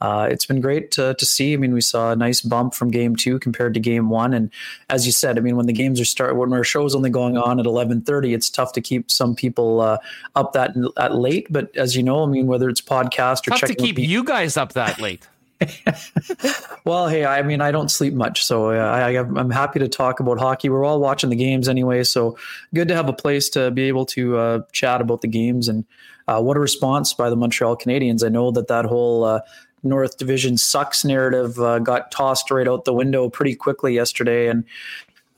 uh, 0.00 0.28
it's 0.30 0.46
been 0.46 0.60
great 0.60 0.90
to, 0.92 1.14
to 1.14 1.26
see. 1.26 1.52
I 1.54 1.56
mean, 1.56 1.74
we 1.74 1.80
saw 1.80 2.12
a 2.12 2.16
nice 2.16 2.40
bump 2.40 2.74
from 2.74 2.90
game 2.90 3.16
two 3.16 3.38
compared 3.38 3.74
to 3.74 3.80
game 3.80 4.10
one, 4.10 4.32
and 4.32 4.50
as 4.88 5.06
you 5.06 5.12
said, 5.12 5.38
I 5.38 5.40
mean, 5.40 5.56
when 5.56 5.66
the 5.66 5.72
games 5.72 6.00
are 6.00 6.04
start 6.04 6.36
when 6.36 6.52
our 6.52 6.64
show's 6.64 6.94
only 6.94 7.10
going 7.10 7.36
on 7.36 7.60
at 7.60 7.66
eleven 7.66 8.00
thirty, 8.00 8.34
it's 8.34 8.50
tough 8.50 8.72
to 8.72 8.80
keep 8.80 9.10
some 9.10 9.34
people 9.34 9.80
uh, 9.80 9.98
up 10.34 10.52
that 10.52 10.74
at 10.96 11.14
late. 11.14 11.46
But 11.50 11.76
as 11.76 11.96
you 11.96 12.02
know, 12.02 12.22
I 12.22 12.26
mean, 12.26 12.46
whether 12.46 12.68
it's 12.68 12.80
podcast 12.80 13.46
or 13.48 13.50
tough 13.50 13.68
to 13.68 13.74
keep 13.74 13.98
you 13.98 14.24
guys 14.24 14.56
up 14.56 14.74
that 14.74 15.00
late. 15.00 15.26
well, 16.84 17.08
hey, 17.08 17.24
I 17.24 17.42
mean, 17.42 17.60
I 17.60 17.70
don't 17.70 17.90
sleep 17.90 18.14
much, 18.14 18.44
so 18.44 18.70
uh, 18.70 18.74
I, 18.74 19.10
am 19.12 19.50
happy 19.50 19.80
to 19.80 19.88
talk 19.88 20.20
about 20.20 20.38
hockey. 20.38 20.68
We're 20.68 20.84
all 20.84 21.00
watching 21.00 21.30
the 21.30 21.36
games 21.36 21.68
anyway, 21.68 22.04
so 22.04 22.38
good 22.74 22.88
to 22.88 22.94
have 22.94 23.08
a 23.08 23.12
place 23.12 23.48
to 23.50 23.70
be 23.70 23.82
able 23.84 24.06
to 24.06 24.36
uh, 24.36 24.60
chat 24.72 25.00
about 25.00 25.20
the 25.20 25.28
games 25.28 25.68
and 25.68 25.84
uh, 26.28 26.40
what 26.40 26.56
a 26.56 26.60
response 26.60 27.14
by 27.14 27.30
the 27.30 27.36
Montreal 27.36 27.76
Canadiens. 27.76 28.24
I 28.24 28.28
know 28.28 28.50
that 28.52 28.68
that 28.68 28.84
whole 28.84 29.24
uh, 29.24 29.40
North 29.82 30.18
Division 30.18 30.58
sucks 30.58 31.04
narrative 31.04 31.58
uh, 31.58 31.78
got 31.78 32.10
tossed 32.10 32.50
right 32.50 32.68
out 32.68 32.84
the 32.84 32.92
window 32.92 33.28
pretty 33.30 33.54
quickly 33.54 33.94
yesterday. 33.94 34.48
And 34.48 34.64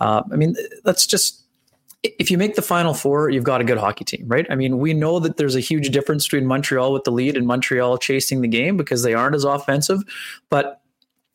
uh, 0.01 0.23
I 0.31 0.37
mean, 0.37 0.57
that's 0.85 1.07
just 1.07 1.43
if 2.03 2.31
you 2.31 2.39
make 2.39 2.55
the 2.55 2.63
final 2.63 2.95
four, 2.95 3.31
you've 3.31 3.45
got 3.45 3.61
a 3.61 3.65
good 3.65 3.79
hockey 3.79 4.05
team, 4.05 4.25
right? 4.27 4.47
I 4.51 4.55
mean, 4.55 4.79
we 4.79 4.95
know 4.95 5.21
that 5.21 5.37
there's 5.37 5.55
a 5.55 5.61
huge 5.61 5.91
difference 5.91 6.27
between 6.27 6.47
Montreal 6.47 6.93
with 6.93 7.05
the 7.05 7.13
lead 7.13 7.37
and 7.37 7.47
Montreal 7.47 7.99
chasing 7.99 8.41
the 8.41 8.49
game 8.49 8.77
because 8.77 9.03
they 9.03 9.15
aren't 9.15 9.35
as 9.37 9.45
offensive. 9.45 10.03
But 10.49 10.80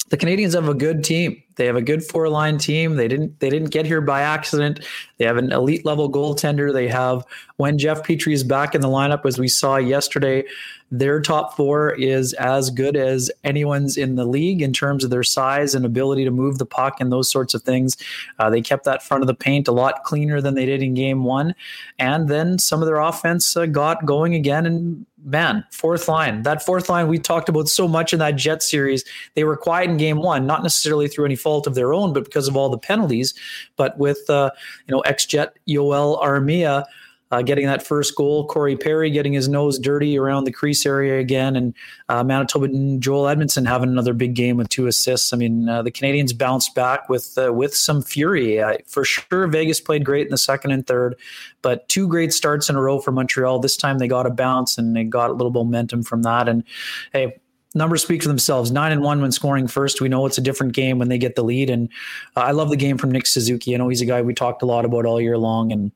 the 0.09 0.17
Canadiens 0.17 0.53
have 0.53 0.69
a 0.69 0.73
good 0.73 1.03
team. 1.03 1.41
They 1.55 1.65
have 1.65 1.75
a 1.75 1.81
good 1.81 2.03
four 2.03 2.27
line 2.29 2.57
team. 2.57 2.95
They 2.95 3.07
didn't 3.07 3.39
they 3.39 3.49
didn't 3.49 3.71
get 3.71 3.85
here 3.85 4.01
by 4.01 4.21
accident. 4.21 4.85
They 5.17 5.25
have 5.25 5.37
an 5.37 5.51
elite 5.51 5.85
level 5.85 6.11
goaltender. 6.11 6.73
They 6.73 6.87
have 6.89 7.25
when 7.57 7.77
Jeff 7.77 8.03
Petry 8.03 8.33
is 8.33 8.43
back 8.43 8.75
in 8.75 8.81
the 8.81 8.89
lineup, 8.89 9.25
as 9.25 9.39
we 9.39 9.47
saw 9.47 9.77
yesterday, 9.77 10.43
their 10.91 11.21
top 11.21 11.55
four 11.55 11.93
is 11.93 12.33
as 12.33 12.69
good 12.69 12.95
as 12.95 13.31
anyone's 13.43 13.97
in 13.97 14.15
the 14.15 14.25
league 14.25 14.61
in 14.61 14.73
terms 14.73 15.03
of 15.03 15.09
their 15.09 15.23
size 15.23 15.73
and 15.73 15.85
ability 15.85 16.25
to 16.25 16.31
move 16.31 16.57
the 16.57 16.65
puck 16.65 16.99
and 16.99 17.11
those 17.11 17.29
sorts 17.29 17.53
of 17.53 17.63
things. 17.63 17.97
Uh, 18.37 18.49
they 18.49 18.61
kept 18.61 18.83
that 18.83 19.01
front 19.01 19.23
of 19.23 19.27
the 19.27 19.33
paint 19.33 19.67
a 19.67 19.71
lot 19.71 20.03
cleaner 20.03 20.41
than 20.41 20.55
they 20.55 20.65
did 20.65 20.83
in 20.83 20.93
game 20.93 21.23
one. 21.23 21.55
And 21.97 22.27
then 22.27 22.59
some 22.59 22.81
of 22.81 22.85
their 22.85 22.99
offense 22.99 23.55
uh, 23.55 23.65
got 23.65 24.05
going 24.05 24.35
again. 24.35 24.65
And 24.65 25.05
man, 25.25 25.65
fourth 25.71 26.07
line, 26.07 26.43
that 26.43 26.63
fourth 26.63 26.87
line 26.87 27.07
we 27.07 27.19
talked 27.19 27.49
about 27.49 27.67
so 27.67 27.87
much 27.87 28.13
in 28.13 28.19
that 28.19 28.35
Jet 28.35 28.61
series, 28.63 29.03
they 29.33 29.43
were 29.43 29.57
quiet 29.57 29.89
in 29.89 29.97
game 29.97 30.17
one, 30.17 30.45
not 30.45 30.63
necessarily 30.63 31.07
through 31.07 31.25
any 31.25 31.35
fault 31.35 31.67
of 31.67 31.75
their 31.75 31.93
own, 31.93 32.13
but 32.13 32.23
because 32.23 32.47
of 32.47 32.55
all 32.55 32.69
the 32.69 32.77
penalties. 32.77 33.33
But 33.75 33.97
with, 33.97 34.29
uh, 34.29 34.51
you 34.87 34.93
know, 34.93 35.01
ex 35.01 35.25
Jet 35.25 35.53
Joel 35.67 36.19
Armia, 36.23 36.85
uh, 37.31 37.41
getting 37.41 37.65
that 37.65 37.85
first 37.85 38.15
goal. 38.15 38.47
Corey 38.47 38.75
Perry 38.75 39.09
getting 39.09 39.33
his 39.33 39.47
nose 39.47 39.79
dirty 39.79 40.17
around 40.17 40.43
the 40.43 40.51
crease 40.51 40.85
area 40.85 41.19
again, 41.19 41.55
and 41.55 41.73
uh, 42.09 42.23
Manitoba 42.23 42.65
and 42.65 43.01
Joel 43.01 43.23
Edmundson 43.23 43.67
having 43.67 43.89
another 43.89 44.13
big 44.13 44.35
game 44.35 44.57
with 44.57 44.69
two 44.69 44.87
assists. 44.87 45.33
I 45.33 45.37
mean, 45.37 45.67
uh, 45.67 45.81
the 45.81 45.91
Canadiens 45.91 46.37
bounced 46.37 46.75
back 46.75 47.09
with 47.09 47.37
uh, 47.37 47.51
with 47.53 47.75
some 47.75 48.01
fury. 48.01 48.61
for 48.87 49.03
sure, 49.03 49.47
Vegas 49.47 49.79
played 49.79 50.05
great 50.05 50.27
in 50.27 50.31
the 50.31 50.37
second 50.37 50.71
and 50.71 50.85
third, 50.85 51.15
but 51.61 51.87
two 51.89 52.07
great 52.07 52.33
starts 52.33 52.69
in 52.69 52.75
a 52.75 52.81
row 52.81 52.99
for 52.99 53.11
Montreal. 53.11 53.59
This 53.59 53.77
time 53.77 53.97
they 53.97 54.07
got 54.07 54.25
a 54.25 54.31
bounce 54.31 54.77
and 54.77 54.95
they 54.95 55.03
got 55.03 55.29
a 55.29 55.33
little 55.33 55.51
momentum 55.51 56.03
from 56.03 56.21
that. 56.23 56.47
And 56.47 56.63
hey, 57.11 57.35
numbers 57.75 58.01
speak 58.01 58.23
for 58.23 58.29
themselves. 58.29 58.71
Nine 58.71 58.91
and 58.91 59.01
one 59.01 59.21
when 59.21 59.31
scoring 59.31 59.67
first. 59.67 60.01
We 60.01 60.09
know 60.09 60.25
it's 60.25 60.37
a 60.37 60.41
different 60.41 60.73
game 60.73 60.97
when 60.97 61.09
they 61.09 61.17
get 61.17 61.35
the 61.35 61.43
lead. 61.43 61.69
And 61.69 61.89
uh, 62.35 62.41
I 62.41 62.51
love 62.51 62.69
the 62.69 62.77
game 62.77 62.97
from 62.97 63.11
Nick 63.11 63.27
Suzuki. 63.27 63.75
I 63.75 63.77
know 63.77 63.89
he's 63.89 64.01
a 64.01 64.05
guy 64.05 64.21
we 64.21 64.33
talked 64.33 64.63
a 64.63 64.65
lot 64.65 64.85
about 64.85 65.05
all 65.05 65.21
year 65.21 65.37
long, 65.37 65.71
and 65.71 65.91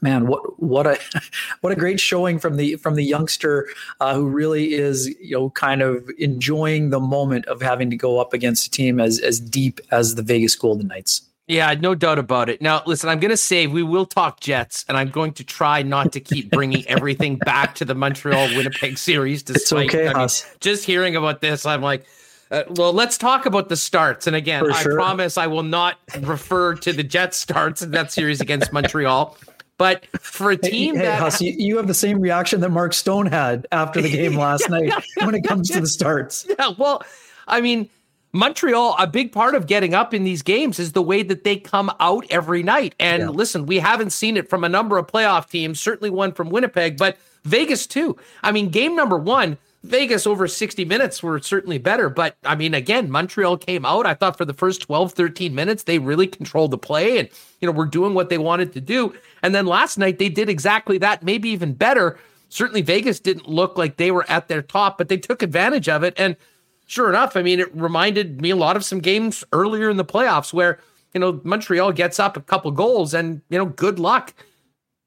man 0.00 0.26
what 0.26 0.60
what 0.62 0.86
a 0.86 0.98
what 1.60 1.72
a 1.72 1.76
great 1.76 2.00
showing 2.00 2.38
from 2.38 2.56
the 2.56 2.76
from 2.76 2.94
the 2.94 3.04
youngster 3.04 3.68
uh, 4.00 4.14
who 4.14 4.28
really 4.28 4.74
is 4.74 5.08
you 5.20 5.36
know 5.36 5.50
kind 5.50 5.82
of 5.82 6.08
enjoying 6.18 6.90
the 6.90 7.00
moment 7.00 7.46
of 7.46 7.60
having 7.60 7.90
to 7.90 7.96
go 7.96 8.18
up 8.18 8.32
against 8.32 8.66
a 8.66 8.70
team 8.70 9.00
as 9.00 9.18
as 9.20 9.40
deep 9.40 9.80
as 9.90 10.14
the 10.14 10.22
Vegas 10.22 10.54
Golden 10.54 10.88
Knights. 10.88 11.22
Yeah, 11.48 11.74
no 11.80 11.94
doubt 11.94 12.18
about 12.18 12.50
it. 12.50 12.60
Now, 12.60 12.82
listen, 12.84 13.08
I'm 13.08 13.20
going 13.20 13.30
to 13.30 13.36
say 13.36 13.66
we 13.66 13.82
will 13.82 14.04
talk 14.04 14.38
Jets, 14.38 14.84
and 14.86 14.98
I'm 14.98 15.08
going 15.08 15.32
to 15.32 15.44
try 15.44 15.82
not 15.82 16.12
to 16.12 16.20
keep 16.20 16.50
bringing 16.50 16.86
everything 16.88 17.36
back 17.36 17.74
to 17.76 17.86
the 17.86 17.94
Montreal 17.94 18.48
Winnipeg 18.54 18.98
series. 18.98 19.42
Despite, 19.42 19.86
it's 19.86 19.94
okay, 19.94 20.08
I 20.08 20.18
mean, 20.18 20.28
just 20.60 20.84
hearing 20.84 21.16
about 21.16 21.40
this, 21.40 21.64
I'm 21.64 21.80
like, 21.80 22.04
uh, 22.50 22.64
well, 22.70 22.92
let's 22.92 23.16
talk 23.16 23.46
about 23.46 23.70
the 23.70 23.76
starts. 23.76 24.26
And 24.26 24.36
again, 24.36 24.70
I 24.70 24.82
promise 24.82 25.38
I 25.38 25.46
will 25.46 25.62
not 25.62 25.98
refer 26.20 26.74
to 26.74 26.92
the 26.92 27.02
Jets 27.02 27.38
starts 27.38 27.80
in 27.80 27.92
that 27.92 28.12
series 28.12 28.42
against 28.42 28.70
Montreal. 28.70 29.36
But 29.78 30.06
for 30.20 30.50
a 30.50 30.56
team 30.56 30.96
hey, 30.96 31.02
that 31.02 31.20
Huss, 31.20 31.40
you, 31.40 31.76
have 31.76 31.86
the 31.86 31.94
same 31.94 32.20
reaction 32.20 32.60
that 32.60 32.70
Mark 32.70 32.92
Stone 32.92 33.26
had 33.26 33.66
after 33.70 34.02
the 34.02 34.10
game 34.10 34.34
last 34.38 34.62
yeah, 34.62 34.78
night 34.78 34.88
yeah, 34.88 35.00
when 35.24 35.34
it 35.36 35.42
comes 35.42 35.70
yeah, 35.70 35.76
to 35.76 35.82
the 35.82 35.88
starts. 35.88 36.46
Yeah, 36.58 36.72
well, 36.76 37.02
I 37.46 37.60
mean, 37.60 37.88
Montreal, 38.32 38.96
a 38.98 39.06
big 39.06 39.32
part 39.32 39.54
of 39.54 39.66
getting 39.66 39.94
up 39.94 40.12
in 40.12 40.24
these 40.24 40.42
games 40.42 40.78
is 40.78 40.92
the 40.92 41.02
way 41.02 41.22
that 41.22 41.44
they 41.44 41.56
come 41.56 41.90
out 42.00 42.26
every 42.28 42.62
night. 42.62 42.94
And 42.98 43.30
listen, 43.30 43.66
we 43.66 43.78
haven't 43.78 44.10
seen 44.10 44.36
it 44.36 44.50
from 44.50 44.64
a 44.64 44.68
number 44.68 44.98
of 44.98 45.06
playoff 45.06 45.48
teams, 45.48 45.80
certainly 45.80 46.10
one 46.10 46.32
from 46.32 46.50
Winnipeg, 46.50 46.98
but 46.98 47.16
Vegas 47.44 47.86
too. 47.86 48.16
I 48.42 48.52
mean, 48.52 48.68
game 48.68 48.94
number 48.94 49.16
one, 49.16 49.56
Vegas 49.84 50.26
over 50.26 50.48
60 50.48 50.84
minutes 50.84 51.22
were 51.22 51.40
certainly 51.40 51.78
better. 51.78 52.08
But 52.08 52.36
I 52.44 52.54
mean, 52.54 52.74
again, 52.74 53.10
Montreal 53.10 53.56
came 53.56 53.84
out. 53.84 54.06
I 54.06 54.14
thought 54.14 54.36
for 54.36 54.44
the 54.44 54.54
first 54.54 54.82
12, 54.82 55.12
13 55.12 55.54
minutes, 55.54 55.84
they 55.84 55.98
really 55.98 56.26
controlled 56.26 56.72
the 56.72 56.78
play 56.78 57.18
and, 57.18 57.28
you 57.60 57.66
know, 57.66 57.72
were 57.72 57.86
doing 57.86 58.14
what 58.14 58.28
they 58.28 58.38
wanted 58.38 58.72
to 58.72 58.80
do. 58.80 59.14
And 59.42 59.54
then 59.54 59.66
last 59.66 59.96
night, 59.98 60.18
they 60.18 60.28
did 60.28 60.48
exactly 60.48 60.98
that, 60.98 61.22
maybe 61.22 61.48
even 61.50 61.74
better. 61.74 62.18
Certainly, 62.48 62.82
Vegas 62.82 63.20
didn't 63.20 63.48
look 63.48 63.78
like 63.78 63.96
they 63.96 64.10
were 64.10 64.28
at 64.28 64.48
their 64.48 64.62
top, 64.62 64.98
but 64.98 65.08
they 65.08 65.18
took 65.18 65.42
advantage 65.42 65.88
of 65.88 66.02
it. 66.02 66.14
And 66.16 66.34
sure 66.86 67.08
enough, 67.08 67.36
I 67.36 67.42
mean, 67.42 67.60
it 67.60 67.74
reminded 67.74 68.40
me 68.40 68.50
a 68.50 68.56
lot 68.56 68.76
of 68.76 68.84
some 68.84 68.98
games 68.98 69.44
earlier 69.52 69.90
in 69.90 69.96
the 69.96 70.04
playoffs 70.04 70.52
where, 70.52 70.80
you 71.14 71.20
know, 71.20 71.40
Montreal 71.44 71.92
gets 71.92 72.18
up 72.18 72.36
a 72.36 72.40
couple 72.40 72.70
goals 72.72 73.14
and, 73.14 73.42
you 73.48 73.58
know, 73.58 73.66
good 73.66 73.98
luck 73.98 74.34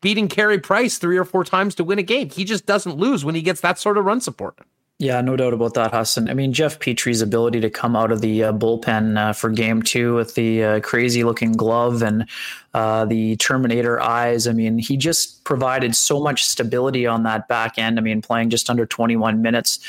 beating 0.02 0.28
Carey 0.28 0.60
Price 0.60 0.98
three 0.98 1.18
or 1.18 1.26
four 1.26 1.44
times 1.44 1.76
to 1.76 1.84
win 1.84 2.00
a 2.00 2.04
game. 2.04 2.30
He 2.30 2.44
just 2.44 2.66
doesn't 2.66 2.98
lose 2.98 3.24
when 3.24 3.36
he 3.36 3.42
gets 3.42 3.62
that 3.62 3.80
sort 3.80 3.98
of 3.98 4.06
run 4.06 4.22
support. 4.22 4.60
Yeah, 5.02 5.20
no 5.22 5.36
doubt 5.36 5.56
about 5.56 5.74
that, 5.74 5.96
Hassan. 5.96 6.30
I 6.30 6.36
mean, 6.36 6.54
Jeff 6.54 6.78
Petry's 6.78 7.24
ability 7.24 7.60
to 7.62 7.72
come 7.72 7.96
out 7.96 8.12
of 8.12 8.22
the 8.22 8.44
uh, 8.44 8.54
bullpen 8.54 9.18
uh, 9.18 9.34
for 9.34 9.50
game 9.50 9.82
two 9.82 10.14
with 10.14 10.36
the 10.36 10.64
uh, 10.64 10.80
crazy 10.82 11.24
looking 11.24 11.54
glove 11.54 12.04
and 12.04 12.30
uh, 12.76 13.06
the 13.06 13.36
Terminator 13.38 14.00
eyes. 14.00 14.46
I 14.46 14.54
mean, 14.54 14.78
he 14.78 14.98
just 14.98 15.44
provided 15.44 15.96
so 15.96 16.20
much 16.20 16.46
stability 16.46 17.08
on 17.08 17.24
that 17.24 17.48
back 17.48 17.80
end. 17.80 17.98
I 17.98 18.04
mean, 18.04 18.22
playing 18.22 18.52
just 18.52 18.70
under 18.70 18.86
21 18.86 19.42
minutes, 19.42 19.80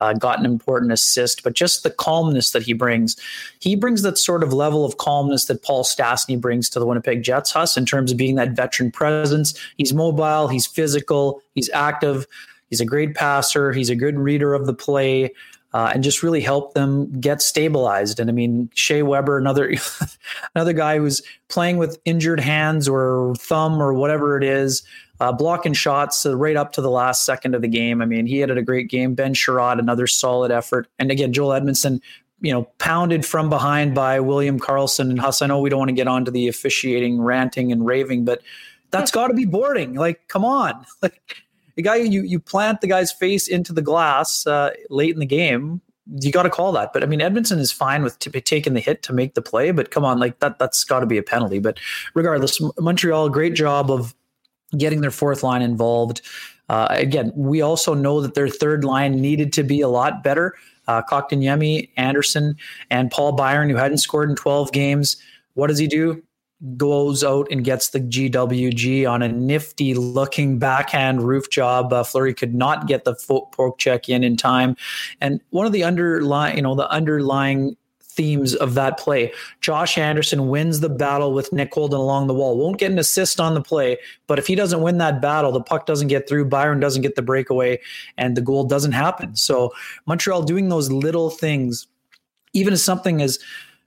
uh, 0.00 0.14
got 0.14 0.38
an 0.38 0.46
important 0.46 0.90
assist, 0.90 1.42
but 1.42 1.52
just 1.52 1.82
the 1.82 1.90
calmness 1.90 2.52
that 2.52 2.62
he 2.62 2.72
brings. 2.72 3.20
He 3.60 3.76
brings 3.76 4.00
that 4.00 4.16
sort 4.16 4.42
of 4.42 4.54
level 4.54 4.86
of 4.86 4.96
calmness 4.96 5.44
that 5.44 5.62
Paul 5.62 5.84
Stastny 5.84 6.40
brings 6.40 6.70
to 6.70 6.78
the 6.78 6.86
Winnipeg 6.86 7.22
Jets, 7.22 7.50
Huss, 7.50 7.76
in 7.76 7.84
terms 7.84 8.10
of 8.10 8.16
being 8.16 8.36
that 8.36 8.52
veteran 8.52 8.90
presence. 8.90 9.52
He's 9.76 9.92
mobile, 9.92 10.48
he's 10.48 10.66
physical, 10.66 11.42
he's 11.54 11.68
active. 11.74 12.26
He's 12.72 12.80
a 12.80 12.86
great 12.86 13.14
passer. 13.14 13.70
He's 13.70 13.90
a 13.90 13.94
good 13.94 14.18
reader 14.18 14.54
of 14.54 14.64
the 14.64 14.72
play. 14.72 15.34
Uh, 15.74 15.90
and 15.92 16.02
just 16.02 16.22
really 16.22 16.40
help 16.40 16.72
them 16.72 17.12
get 17.20 17.42
stabilized. 17.42 18.18
And 18.18 18.30
I 18.30 18.32
mean, 18.32 18.70
Shea 18.72 19.02
Weber, 19.02 19.36
another 19.36 19.74
another 20.54 20.72
guy 20.72 20.96
who's 20.96 21.20
playing 21.48 21.76
with 21.76 21.98
injured 22.06 22.40
hands 22.40 22.88
or 22.88 23.34
thumb 23.38 23.82
or 23.82 23.92
whatever 23.92 24.38
it 24.38 24.44
is, 24.44 24.82
uh, 25.20 25.32
blocking 25.32 25.74
shots 25.74 26.24
uh, 26.24 26.34
right 26.34 26.56
up 26.56 26.72
to 26.72 26.80
the 26.80 26.90
last 26.90 27.26
second 27.26 27.54
of 27.54 27.60
the 27.60 27.68
game. 27.68 28.00
I 28.00 28.06
mean, 28.06 28.24
he 28.24 28.38
had 28.38 28.50
a 28.50 28.62
great 28.62 28.88
game. 28.88 29.14
Ben 29.14 29.34
Chiarot, 29.34 29.78
another 29.78 30.06
solid 30.06 30.50
effort. 30.50 30.88
And 30.98 31.10
again, 31.10 31.34
Joel 31.34 31.60
Edmundson, 31.60 32.00
you 32.40 32.52
know, 32.52 32.64
pounded 32.78 33.26
from 33.26 33.50
behind 33.50 33.94
by 33.94 34.18
William 34.18 34.58
Karlsson 34.58 35.10
and 35.10 35.20
Huss. 35.20 35.42
I 35.42 35.46
know 35.46 35.60
we 35.60 35.68
don't 35.68 35.78
want 35.78 35.90
to 35.90 35.94
get 35.94 36.08
onto 36.08 36.30
the 36.30 36.48
officiating, 36.48 37.20
ranting, 37.20 37.70
and 37.70 37.84
raving, 37.84 38.24
but 38.24 38.40
that's 38.90 39.10
got 39.10 39.28
to 39.28 39.34
be 39.34 39.44
boarding. 39.44 39.94
Like, 39.94 40.26
come 40.28 40.44
on, 40.44 40.86
like 41.02 41.42
the 41.76 41.82
guy 41.82 41.96
you 41.96 42.22
you 42.22 42.38
plant 42.38 42.80
the 42.80 42.86
guy's 42.86 43.12
face 43.12 43.48
into 43.48 43.72
the 43.72 43.82
glass 43.82 44.46
uh, 44.46 44.70
late 44.90 45.14
in 45.14 45.20
the 45.20 45.26
game. 45.26 45.80
You 46.20 46.32
got 46.32 46.42
to 46.42 46.50
call 46.50 46.72
that. 46.72 46.92
But 46.92 47.02
I 47.02 47.06
mean, 47.06 47.20
Edmundson 47.20 47.58
is 47.58 47.70
fine 47.70 48.02
with 48.02 48.18
t- 48.18 48.40
taking 48.40 48.74
the 48.74 48.80
hit 48.80 49.02
to 49.04 49.12
make 49.12 49.34
the 49.34 49.42
play. 49.42 49.70
But 49.70 49.90
come 49.90 50.04
on, 50.04 50.18
like 50.18 50.40
that 50.40 50.58
that's 50.58 50.84
got 50.84 51.00
to 51.00 51.06
be 51.06 51.18
a 51.18 51.22
penalty. 51.22 51.58
But 51.58 51.78
regardless, 52.14 52.60
Montreal 52.78 53.28
great 53.28 53.54
job 53.54 53.90
of 53.90 54.14
getting 54.76 55.00
their 55.00 55.10
fourth 55.10 55.42
line 55.42 55.62
involved. 55.62 56.22
Uh, 56.68 56.86
again, 56.90 57.32
we 57.36 57.60
also 57.60 57.94
know 57.94 58.20
that 58.20 58.34
their 58.34 58.48
third 58.48 58.84
line 58.84 59.20
needed 59.20 59.52
to 59.52 59.62
be 59.62 59.80
a 59.80 59.88
lot 59.88 60.22
better. 60.22 60.54
Uh, 60.88 61.02
Kotkaniemi, 61.02 61.90
Anderson, 61.96 62.56
and 62.90 63.10
Paul 63.10 63.32
Byron, 63.32 63.70
who 63.70 63.76
hadn't 63.76 63.98
scored 63.98 64.30
in 64.30 64.36
12 64.36 64.72
games. 64.72 65.16
What 65.54 65.68
does 65.68 65.78
he 65.78 65.86
do? 65.86 66.22
Goes 66.76 67.24
out 67.24 67.48
and 67.50 67.64
gets 67.64 67.90
the 67.90 68.00
GWG 68.00 69.08
on 69.10 69.22
a 69.22 69.28
nifty 69.28 69.94
looking 69.94 70.58
backhand 70.58 71.22
roof 71.22 71.50
job. 71.50 71.92
Uh, 71.92 72.04
Fleury 72.04 72.34
could 72.34 72.54
not 72.54 72.86
get 72.86 73.04
the 73.04 73.14
poke 73.52 73.78
check 73.78 74.08
in 74.08 74.22
in 74.22 74.36
time. 74.36 74.76
And 75.20 75.40
one 75.50 75.66
of 75.66 75.72
the 75.72 75.84
underlying, 75.84 76.56
you 76.56 76.62
know, 76.62 76.74
the 76.74 76.88
underlying 76.90 77.76
themes 78.14 78.54
of 78.54 78.74
that 78.74 78.98
play. 78.98 79.32
Josh 79.60 79.96
Anderson 79.96 80.48
wins 80.48 80.80
the 80.80 80.88
battle 80.88 81.32
with 81.32 81.52
Nick 81.52 81.72
Holden 81.72 81.98
along 81.98 82.26
the 82.26 82.34
wall. 82.34 82.58
Won't 82.58 82.78
get 82.78 82.92
an 82.92 82.98
assist 82.98 83.40
on 83.40 83.54
the 83.54 83.62
play, 83.62 83.96
but 84.26 84.38
if 84.38 84.46
he 84.46 84.54
doesn't 84.54 84.82
win 84.82 84.98
that 84.98 85.22
battle, 85.22 85.50
the 85.50 85.62
puck 85.62 85.86
doesn't 85.86 86.08
get 86.08 86.28
through, 86.28 86.44
Byron 86.44 86.78
doesn't 86.78 87.02
get 87.02 87.14
the 87.14 87.22
breakaway, 87.22 87.80
and 88.18 88.36
the 88.36 88.42
goal 88.42 88.64
doesn't 88.64 88.92
happen. 88.92 89.34
So 89.34 89.72
Montreal 90.06 90.42
doing 90.42 90.68
those 90.68 90.92
little 90.92 91.30
things, 91.30 91.86
even 92.52 92.74
as 92.74 92.82
something 92.82 93.22
as 93.22 93.38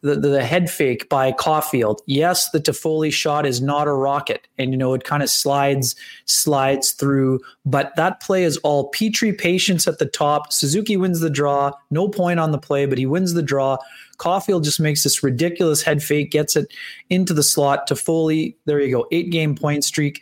the, 0.05 0.29
the, 0.29 0.45
head 0.45 0.69
fake 0.69 1.09
by 1.09 1.31
Caufield. 1.31 1.99
Yes, 2.05 2.51
the 2.51 2.59
Toffoli 2.59 3.11
shot 3.11 3.45
is 3.45 3.59
not 3.59 3.87
a 3.87 3.93
rocket, 3.93 4.47
and 4.59 4.71
you 4.71 4.77
know 4.77 4.93
it 4.93 5.03
kind 5.03 5.23
of 5.23 5.29
slides 5.29 5.95
slides 6.25 6.91
through. 6.91 7.39
But 7.65 7.95
that 7.95 8.21
play 8.21 8.43
is 8.43 8.57
all 8.57 8.91
Petry 8.91 9.35
patience 9.35 9.87
at 9.87 9.97
the 9.97 10.05
top. 10.05 10.53
Suzuki 10.53 10.95
wins 10.95 11.21
the 11.21 11.29
draw. 11.29 11.71
No 11.89 12.07
point 12.07 12.39
on 12.39 12.51
the 12.51 12.59
play, 12.59 12.85
but 12.85 12.99
he 12.99 13.07
wins 13.07 13.33
the 13.33 13.41
draw. 13.41 13.77
Caufield 14.17 14.63
just 14.63 14.79
makes 14.79 15.03
this 15.03 15.23
ridiculous 15.23 15.81
head 15.81 16.03
fake, 16.03 16.29
gets 16.29 16.55
it 16.55 16.71
into 17.09 17.33
the 17.33 17.43
slot. 17.43 17.89
Toffoli, 17.89 18.55
there 18.65 18.79
you 18.79 18.95
go, 18.95 19.07
eight 19.11 19.31
game 19.31 19.55
point 19.55 19.83
streak. 19.83 20.21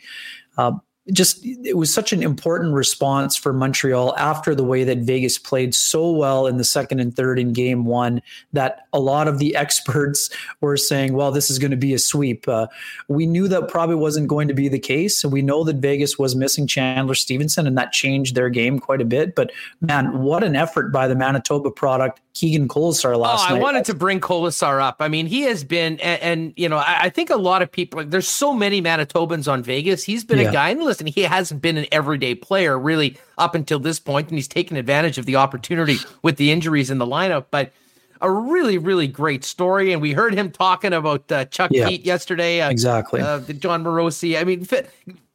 Uh, 0.56 0.72
just 1.12 1.44
it 1.44 1.76
was 1.76 1.92
such 1.92 2.14
an 2.14 2.22
important 2.22 2.72
response 2.72 3.36
for 3.36 3.52
Montreal 3.52 4.16
after 4.16 4.54
the 4.54 4.64
way 4.64 4.84
that 4.84 4.98
Vegas 4.98 5.36
played 5.36 5.74
so 5.74 6.10
well 6.10 6.46
in 6.46 6.56
the 6.56 6.64
second 6.64 6.98
and 6.98 7.14
third 7.14 7.38
in 7.38 7.52
game 7.52 7.84
one 7.84 8.22
that 8.54 8.86
a 8.94 9.00
lot 9.00 9.28
of 9.28 9.38
the 9.38 9.54
experts 9.64 10.30
were 10.62 10.78
saying, 10.78 11.12
well, 11.12 11.30
this 11.30 11.50
is 11.50 11.58
going 11.58 11.70
to 11.70 11.76
be 11.76 11.92
a 11.92 11.98
sweep. 11.98 12.48
Uh, 12.48 12.68
we 13.08 13.26
knew 13.26 13.48
that 13.48 13.68
probably 13.68 13.96
wasn't 13.96 14.28
going 14.28 14.48
to 14.48 14.54
be 14.54 14.68
the 14.68 14.78
case. 14.78 15.24
We 15.24 15.42
know 15.42 15.62
that 15.64 15.76
Vegas 15.76 16.18
was 16.18 16.34
missing 16.34 16.66
Chandler 16.66 17.14
Stephenson 17.14 17.66
and 17.66 17.76
that 17.76 17.92
changed 17.92 18.34
their 18.34 18.48
game 18.48 18.78
quite 18.78 19.02
a 19.02 19.06
bit. 19.06 19.34
But 19.34 19.52
man, 19.82 20.22
what 20.22 20.42
an 20.42 20.56
effort 20.56 20.90
by 20.90 21.06
the 21.06 21.16
Manitoba 21.16 21.70
product 21.70 22.20
Keegan 22.34 22.66
Kolesar 22.66 23.16
last 23.16 23.48
oh, 23.48 23.54
night. 23.54 23.60
I 23.60 23.62
wanted 23.62 23.84
to 23.86 23.94
bring 23.94 24.20
Kolesar 24.20 24.82
up. 24.82 24.96
I 24.98 25.06
mean, 25.06 25.26
he 25.26 25.42
has 25.42 25.62
been, 25.62 26.00
and, 26.00 26.20
and 26.20 26.52
you 26.56 26.68
know, 26.68 26.78
I, 26.78 27.02
I, 27.02 27.08
think 27.08 27.30
a 27.30 27.36
lot 27.36 27.62
of 27.62 27.70
people, 27.70 28.00
like, 28.00 28.10
there's 28.10 28.26
so 28.26 28.52
many 28.52 28.82
Manitobans 28.82 29.50
on 29.50 29.62
Vegas. 29.62 30.02
He's 30.02 30.24
been 30.24 30.40
yeah. 30.40 30.48
a 30.48 30.52
guy, 30.52 30.70
and 30.70 30.82
listen, 30.82 31.06
he 31.06 31.22
hasn't 31.22 31.62
been 31.62 31.76
an 31.76 31.86
everyday 31.92 32.34
player 32.34 32.76
really 32.76 33.16
up 33.38 33.54
until 33.54 33.78
this 33.78 34.00
point, 34.00 34.28
and 34.28 34.36
he's 34.36 34.48
taken 34.48 34.76
advantage 34.76 35.16
of 35.16 35.26
the 35.26 35.36
opportunity 35.36 35.98
with 36.22 36.36
the 36.36 36.50
injuries 36.50 36.90
in 36.90 36.98
the 36.98 37.06
lineup. 37.06 37.46
But 37.52 37.72
a 38.20 38.30
really, 38.30 38.78
really 38.78 39.06
great 39.06 39.44
story. 39.44 39.92
And 39.92 40.02
we 40.02 40.12
heard 40.12 40.34
him 40.34 40.50
talking 40.50 40.92
about 40.92 41.30
uh, 41.30 41.44
Chuck 41.44 41.70
yeah, 41.72 41.88
Pete 41.88 42.04
yesterday. 42.04 42.62
Uh, 42.62 42.70
exactly. 42.70 43.20
Uh, 43.20 43.40
Jon 43.40 43.84
Morosi. 43.84 44.40
I 44.40 44.44
mean, 44.44 44.66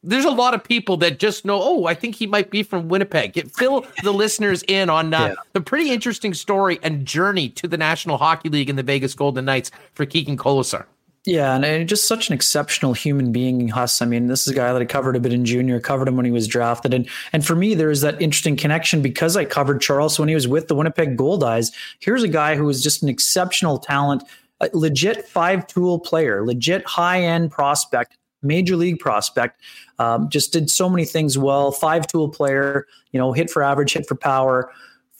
there's 0.03 0.25
a 0.25 0.31
lot 0.31 0.53
of 0.53 0.63
people 0.63 0.97
that 0.97 1.19
just 1.19 1.45
know, 1.45 1.59
oh, 1.61 1.85
I 1.85 1.93
think 1.93 2.15
he 2.15 2.25
might 2.25 2.49
be 2.49 2.63
from 2.63 2.87
Winnipeg. 2.87 3.33
Get, 3.33 3.51
fill 3.51 3.85
the 4.03 4.13
listeners 4.13 4.63
in 4.67 4.89
on 4.89 5.13
uh, 5.13 5.27
yeah. 5.27 5.35
the 5.53 5.61
pretty 5.61 5.91
interesting 5.91 6.33
story 6.33 6.79
and 6.83 7.05
journey 7.05 7.49
to 7.49 7.67
the 7.67 7.77
National 7.77 8.17
Hockey 8.17 8.49
League 8.49 8.69
and 8.69 8.79
the 8.79 8.83
Vegas 8.83 9.13
Golden 9.13 9.45
Knights 9.45 9.71
for 9.93 10.05
Keegan 10.05 10.37
Kolesar. 10.37 10.85
Yeah, 11.25 11.53
and, 11.53 11.87
just 11.87 12.07
such 12.07 12.29
an 12.29 12.33
exceptional 12.33 12.93
human 12.93 13.31
being, 13.31 13.67
Huss. 13.67 14.01
I 14.01 14.05
mean, 14.05 14.27
this 14.27 14.47
is 14.47 14.53
a 14.53 14.55
guy 14.55 14.71
that 14.71 14.81
I 14.81 14.85
covered 14.85 15.17
a 15.17 15.19
bit 15.19 15.33
in 15.33 15.43
junior, 15.43 15.79
covered 15.79 16.07
him 16.07 16.15
when 16.15 16.25
he 16.25 16.31
was 16.31 16.47
drafted, 16.47 16.93
and 16.93 17.07
and 17.33 17.45
for 17.45 17.55
me, 17.55 17.75
there 17.75 17.91
is 17.91 18.01
that 18.01 18.21
interesting 18.21 18.55
connection 18.55 19.01
because 19.01 19.35
I 19.35 19.43
covered 19.43 19.81
Charles 19.81 20.17
when 20.17 20.29
he 20.29 20.33
was 20.33 20.47
with 20.47 20.69
the 20.69 20.75
Winnipeg 20.75 21.17
Goldeyes. 21.17 21.73
Here's 21.99 22.23
a 22.23 22.29
guy 22.29 22.55
who 22.55 22.63
was 22.63 22.81
just 22.81 23.03
an 23.03 23.09
exceptional 23.09 23.79
talent, 23.79 24.23
legit 24.73 25.27
five 25.27 25.67
tool 25.67 25.99
player, 25.99 26.45
legit 26.45 26.85
high 26.85 27.21
end 27.21 27.51
prospect, 27.51 28.17
major 28.41 28.75
league 28.75 28.99
prospect. 28.99 29.61
Um, 29.97 30.29
just 30.29 30.53
did 30.53 30.69
so 30.69 30.89
many 30.89 31.05
things 31.05 31.37
well. 31.37 31.71
Five 31.71 32.07
tool 32.07 32.29
player, 32.29 32.87
you 33.11 33.19
know, 33.19 33.33
hit 33.33 33.49
for 33.49 33.63
average, 33.63 33.93
hit 33.93 34.07
for 34.07 34.15
power, 34.15 34.71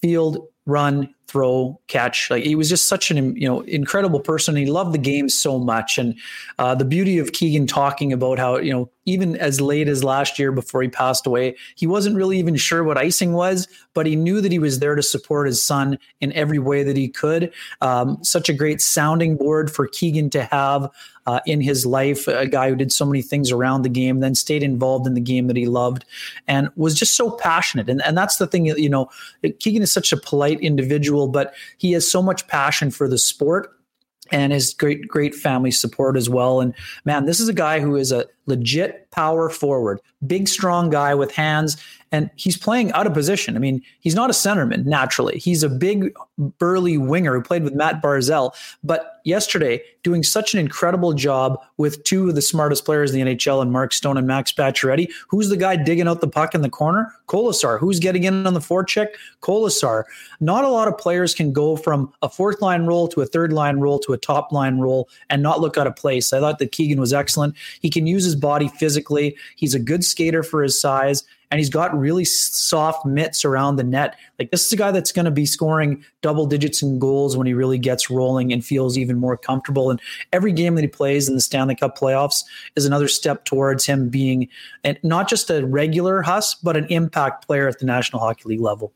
field, 0.02 0.48
run, 0.66 1.14
throw, 1.30 1.80
catch. 1.88 2.30
Like 2.32 2.44
he 2.44 2.56
was 2.56 2.70
just 2.70 2.88
such 2.88 3.12
an 3.12 3.36
you 3.36 3.48
know 3.48 3.62
incredible 3.62 4.20
person. 4.20 4.56
He 4.56 4.66
loved 4.66 4.94
the 4.94 5.00
game 5.00 5.30
so 5.30 5.60
much, 5.60 5.98
and 5.98 6.16
uh, 6.58 6.76
the 6.76 6.86
beauty 6.86 7.20
of 7.20 7.32
Keegan 7.34 7.68
talking 7.68 8.12
about 8.12 8.40
how 8.40 8.58
you 8.58 8.72
know 8.72 8.90
even 9.06 9.36
as 9.38 9.62
late 9.62 9.88
as 9.88 10.04
last 10.04 10.40
year 10.40 10.52
before 10.52 10.82
he 10.82 10.88
passed 10.88 11.26
away, 11.26 11.56
he 11.76 11.88
wasn't 11.88 12.16
really 12.16 12.40
even 12.40 12.56
sure 12.56 12.84
what 12.84 12.98
icing 12.98 13.34
was, 13.34 13.68
but 13.94 14.06
he 14.06 14.16
knew 14.16 14.42
that 14.42 14.52
he 14.52 14.60
was 14.60 14.80
there 14.80 14.96
to 14.96 15.04
support 15.04 15.48
his 15.48 15.64
son 15.64 15.98
in 16.20 16.32
every 16.34 16.60
way 16.60 16.84
that 16.84 16.98
he 16.98 17.08
could. 17.08 17.54
Um, 17.82 18.18
such 18.24 18.50
a 18.50 18.54
great 18.54 18.82
sounding 18.82 19.38
board 19.38 19.72
for 19.72 19.88
Keegan 19.88 20.30
to 20.32 20.44
have 20.44 20.90
uh, 21.30 21.40
in 21.46 21.62
his 21.62 21.86
life, 21.86 22.28
a 22.28 22.48
guy 22.48 22.70
who 22.70 22.76
did 22.76 22.92
so 22.92 23.06
many 23.06 23.22
things 23.22 23.52
around 23.52 23.84
the 23.84 23.90
game, 23.90 24.20
then 24.20 24.34
stayed 24.34 24.64
involved 24.64 25.06
in 25.06 25.14
the 25.14 25.22
game 25.22 25.46
that 25.46 25.56
he 25.56 25.68
loved, 25.68 26.06
and 26.48 26.70
was 26.76 26.96
just 26.96 27.16
so 27.16 27.30
passionate. 27.30 27.88
And, 27.88 28.02
and 28.04 28.18
that's 28.18 28.38
the 28.38 28.48
thing, 28.48 28.66
you 28.66 28.90
know, 28.90 29.12
Keegan 29.60 29.84
is 29.84 29.92
such 29.92 30.12
a 30.12 30.18
polite 30.18 30.60
individual, 30.60 31.28
but 31.28 31.54
he 31.78 31.92
has 31.92 32.10
so 32.10 32.24
much 32.24 32.48
passion 32.48 32.90
for 32.90 33.08
the 33.08 33.20
sport 33.20 33.76
and 34.32 34.52
his 34.54 34.74
great 34.74 35.08
great 35.08 35.34
family 35.34 35.72
support 35.72 36.16
as 36.16 36.30
well 36.30 36.62
and 36.62 36.76
man 37.04 37.26
this 37.26 37.40
is 37.40 37.50
a 37.50 37.54
guy 37.54 37.80
who 37.80 37.96
is 37.96 38.12
a 38.12 38.28
legit 38.50 39.10
power 39.12 39.50
forward 39.50 40.00
big 40.26 40.48
strong 40.48 40.90
guy 40.90 41.16
with 41.16 41.32
hands 41.32 41.78
and 42.12 42.30
he's 42.36 42.58
playing 42.58 42.92
out 42.94 43.06
of 43.06 43.14
position. 43.14 43.56
I 43.56 43.60
mean, 43.60 43.84
he's 44.00 44.16
not 44.16 44.32
a 44.32 44.34
centerman 44.34 44.86
naturally. 44.86 45.38
He's 45.38 45.62
a 45.62 45.70
big, 45.70 46.12
burly 46.58 46.98
winger 46.98 47.36
who 47.36 47.42
played 47.44 47.64
with 47.64 47.76
Matt 47.76 48.02
Barzal, 48.02 48.52
But 48.84 49.20
yesterday, 49.26 49.84
doing 50.02 50.24
such 50.24 50.56
an 50.56 50.60
incredible 50.60 51.14
job 51.14 51.60
with 51.78 52.04
two 52.06 52.30
of 52.30 52.34
the 52.34 52.42
smartest 52.42 52.84
players 52.84 53.14
in 53.14 53.24
the 53.24 53.36
NHL 53.36 53.62
and 53.62 53.72
Mark 53.72 53.94
Stone 53.94 54.18
and 54.18 54.26
Max 54.26 54.52
Pacioretty. 54.52 55.10
Who's 55.28 55.50
the 55.50 55.58
guy 55.58 55.76
digging 55.76 56.08
out 56.08 56.20
the 56.20 56.28
puck 56.28 56.56
in 56.56 56.62
the 56.62 56.70
corner? 56.70 57.14
Kolesar. 57.28 57.80
Who's 57.80 58.00
getting 58.00 58.24
in 58.24 58.48
on 58.48 58.56
the 58.56 58.60
forecheck? 58.60 59.10
Kolesar. 59.42 60.06
Not 60.40 60.64
a 60.64 60.70
lot 60.70 60.88
of 60.88 60.98
players 60.98 61.36
can 61.36 61.54
go 61.54 61.76
from 61.76 62.12
a 62.24 62.30
fourth 62.30 62.60
line 62.60 62.88
role 62.88 63.08
to 63.10 63.22
a 63.22 63.26
third 63.28 63.54
line 63.54 63.78
role 63.80 64.00
to 64.00 64.14
a 64.14 64.18
top 64.18 64.52
line 64.52 64.80
role 64.80 65.10
and 65.30 65.44
not 65.44 65.62
look 65.62 65.78
out 65.78 65.86
of 65.86 65.96
place. 65.96 66.34
I 66.34 66.40
thought 66.40 66.58
that 66.58 66.72
Keegan 66.72 67.00
was 67.00 67.14
excellent. 67.14 67.56
He 67.82 67.92
can 67.92 68.08
use 68.08 68.24
his 68.24 68.36
body 68.40 68.68
physically. 68.68 69.38
He's 69.56 69.76
a 69.76 69.80
good 69.80 70.04
skater 70.04 70.44
for 70.44 70.64
his 70.64 70.80
size 70.80 71.24
and 71.52 71.60
he's 71.60 71.70
got 71.70 71.98
really 71.98 72.26
soft 72.26 73.06
mitts 73.06 73.44
around 73.44 73.76
the 73.76 73.84
net. 73.84 74.16
Like 74.38 74.52
this 74.52 74.66
is 74.66 74.74
a 74.74 74.78
guy 74.78 74.92
that's 74.92 75.12
going 75.12 75.26
to 75.26 75.32
be 75.32 75.46
scoring 75.46 76.04
double 76.22 76.46
digits 76.46 76.82
in 76.84 77.00
goals 77.00 77.36
when 77.36 77.48
he 77.48 77.54
really 77.54 77.80
gets 77.80 78.10
rolling 78.10 78.54
and 78.54 78.64
feels 78.64 78.98
even 78.98 79.18
more 79.18 79.36
comfortable. 79.36 79.90
And 79.90 80.00
every 80.32 80.52
game 80.52 80.76
that 80.76 80.82
he 80.82 80.88
plays 80.88 81.28
in 81.28 81.36
the 81.36 81.42
Stanley 81.42 81.76
Cup 81.76 81.98
playoffs 81.98 82.44
is 82.76 82.86
another 82.86 83.08
step 83.08 83.46
towards 83.46 83.86
him 83.86 84.10
being 84.10 84.48
not 85.02 85.28
just 85.28 85.50
a 85.50 85.66
regular 85.66 86.22
Huss, 86.22 86.54
but 86.56 86.78
an 86.78 86.86
impact 86.86 87.48
player 87.48 87.68
at 87.68 87.80
the 87.80 87.86
National 87.86 88.22
Hockey 88.22 88.44
League 88.46 88.62
level. 88.62 88.94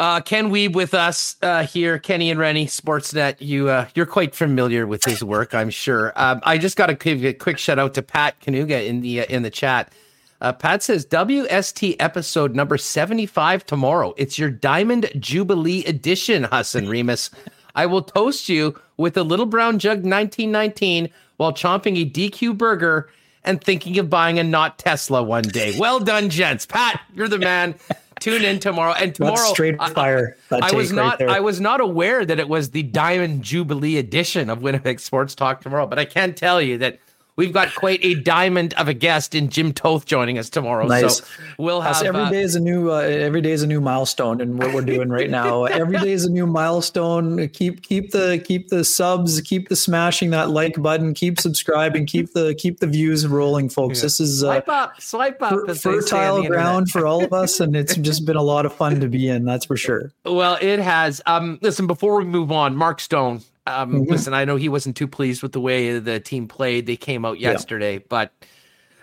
Uh, 0.00 0.18
Ken 0.18 0.48
Wiebe 0.50 0.72
with 0.72 0.94
us 0.94 1.36
uh, 1.42 1.66
here, 1.66 1.98
Kenny 1.98 2.30
and 2.30 2.40
Rennie, 2.40 2.64
Sportsnet. 2.64 3.36
You 3.38 3.68
uh, 3.68 3.86
you're 3.94 4.06
quite 4.06 4.34
familiar 4.34 4.86
with 4.86 5.04
his 5.04 5.22
work, 5.22 5.54
I'm 5.54 5.68
sure. 5.68 6.14
Um, 6.16 6.40
I 6.42 6.56
just 6.56 6.78
got 6.78 6.86
to 6.86 6.94
give 6.94 7.22
a 7.22 7.34
quick 7.34 7.58
shout 7.58 7.78
out 7.78 7.92
to 7.94 8.02
Pat 8.02 8.40
Canuga 8.40 8.86
in 8.86 9.02
the 9.02 9.20
uh, 9.20 9.24
in 9.28 9.42
the 9.42 9.50
chat. 9.50 9.92
Uh, 10.40 10.54
Pat 10.54 10.82
says 10.82 11.04
WST 11.04 11.96
episode 12.00 12.54
number 12.54 12.78
75 12.78 13.66
tomorrow. 13.66 14.14
It's 14.16 14.38
your 14.38 14.48
Diamond 14.48 15.10
Jubilee 15.18 15.84
edition, 15.84 16.44
Hassan 16.44 16.88
Remis. 16.88 17.30
I 17.74 17.84
will 17.84 18.00
toast 18.00 18.48
you 18.48 18.80
with 18.96 19.18
a 19.18 19.22
little 19.22 19.44
brown 19.44 19.78
jug 19.78 19.98
1919 19.98 21.10
while 21.36 21.52
chomping 21.52 22.00
a 22.00 22.08
DQ 22.08 22.56
burger 22.56 23.10
and 23.44 23.62
thinking 23.62 23.98
of 23.98 24.08
buying 24.08 24.38
a 24.38 24.44
Knott 24.44 24.78
Tesla 24.78 25.22
one 25.22 25.42
day. 25.42 25.78
Well 25.78 26.00
done, 26.00 26.30
gents. 26.30 26.64
Pat, 26.64 27.02
you're 27.14 27.28
the 27.28 27.38
man. 27.38 27.74
Tune 28.20 28.44
in 28.44 28.60
tomorrow. 28.60 28.92
And 28.92 29.14
tomorrow, 29.14 29.36
That's 29.36 29.50
straight 29.50 29.78
fire. 29.78 30.36
I, 30.50 30.72
was 30.72 30.92
not. 30.92 31.20
Right 31.20 31.30
I 31.30 31.40
was 31.40 31.60
not 31.60 31.80
aware 31.80 32.24
that 32.24 32.38
it 32.38 32.48
was 32.48 32.70
the 32.70 32.82
Diamond 32.82 33.42
Jubilee 33.42 33.96
edition 33.96 34.50
of 34.50 34.62
Winnipeg 34.62 35.00
Sports 35.00 35.34
Talk 35.34 35.62
tomorrow. 35.62 35.86
But 35.86 35.98
I 35.98 36.04
can 36.04 36.34
tell 36.34 36.60
you 36.60 36.78
that 36.78 37.00
We've 37.40 37.54
got 37.54 37.74
quite 37.74 38.04
a 38.04 38.16
diamond 38.16 38.74
of 38.74 38.86
a 38.88 38.92
guest 38.92 39.34
in 39.34 39.48
Jim 39.48 39.72
Toth 39.72 40.04
joining 40.04 40.36
us 40.36 40.50
tomorrow. 40.50 40.86
Nice. 40.86 41.20
So 41.20 41.24
we'll 41.56 41.80
have 41.80 42.02
every 42.02 42.20
uh, 42.20 42.28
day 42.28 42.42
is 42.42 42.54
a 42.54 42.60
new 42.60 42.90
uh, 42.90 42.98
every 42.98 43.40
day 43.40 43.52
is 43.52 43.62
a 43.62 43.66
new 43.66 43.80
milestone 43.80 44.42
and 44.42 44.58
what 44.58 44.74
we're 44.74 44.82
doing 44.82 45.08
right 45.08 45.30
now. 45.30 45.64
every 45.64 45.98
day 46.00 46.12
is 46.12 46.26
a 46.26 46.30
new 46.30 46.46
milestone. 46.46 47.48
Keep 47.48 47.80
keep 47.80 48.10
the 48.10 48.44
keep 48.44 48.68
the 48.68 48.84
subs, 48.84 49.40
keep 49.40 49.70
the 49.70 49.76
smashing 49.76 50.28
that 50.32 50.50
like 50.50 50.82
button, 50.82 51.14
keep 51.14 51.40
subscribing, 51.40 52.04
keep 52.04 52.30
the 52.34 52.54
keep 52.56 52.80
the 52.80 52.86
views 52.86 53.26
rolling, 53.26 53.70
folks. 53.70 54.00
Yeah. 54.00 54.02
This 54.02 54.20
is 54.20 54.44
uh, 54.44 54.48
swipe 54.48 54.68
up, 54.68 55.00
swipe 55.00 55.42
up, 55.42 55.52
fer- 55.52 55.74
fertile 55.74 56.46
ground 56.46 56.90
for 56.90 57.06
all 57.06 57.24
of 57.24 57.32
us, 57.32 57.58
and 57.58 57.74
it's 57.74 57.96
just 58.10 58.26
been 58.26 58.36
a 58.36 58.42
lot 58.42 58.66
of 58.66 58.74
fun 58.74 59.00
to 59.00 59.08
be 59.08 59.30
in. 59.30 59.46
That's 59.46 59.64
for 59.64 59.78
sure. 59.78 60.12
Well, 60.26 60.58
it 60.60 60.78
has. 60.78 61.22
Um, 61.24 61.58
listen, 61.62 61.86
before 61.86 62.18
we 62.18 62.24
move 62.24 62.52
on, 62.52 62.76
Mark 62.76 63.00
Stone 63.00 63.40
um, 63.70 63.92
mm-hmm. 63.92 64.10
Listen, 64.10 64.34
I 64.34 64.44
know 64.44 64.56
he 64.56 64.68
wasn't 64.68 64.96
too 64.96 65.08
pleased 65.08 65.42
with 65.42 65.52
the 65.52 65.60
way 65.60 65.98
the 65.98 66.20
team 66.20 66.48
played. 66.48 66.86
They 66.86 66.96
came 66.96 67.24
out 67.24 67.40
yesterday, 67.40 67.94
yeah. 67.94 68.06
but 68.08 68.32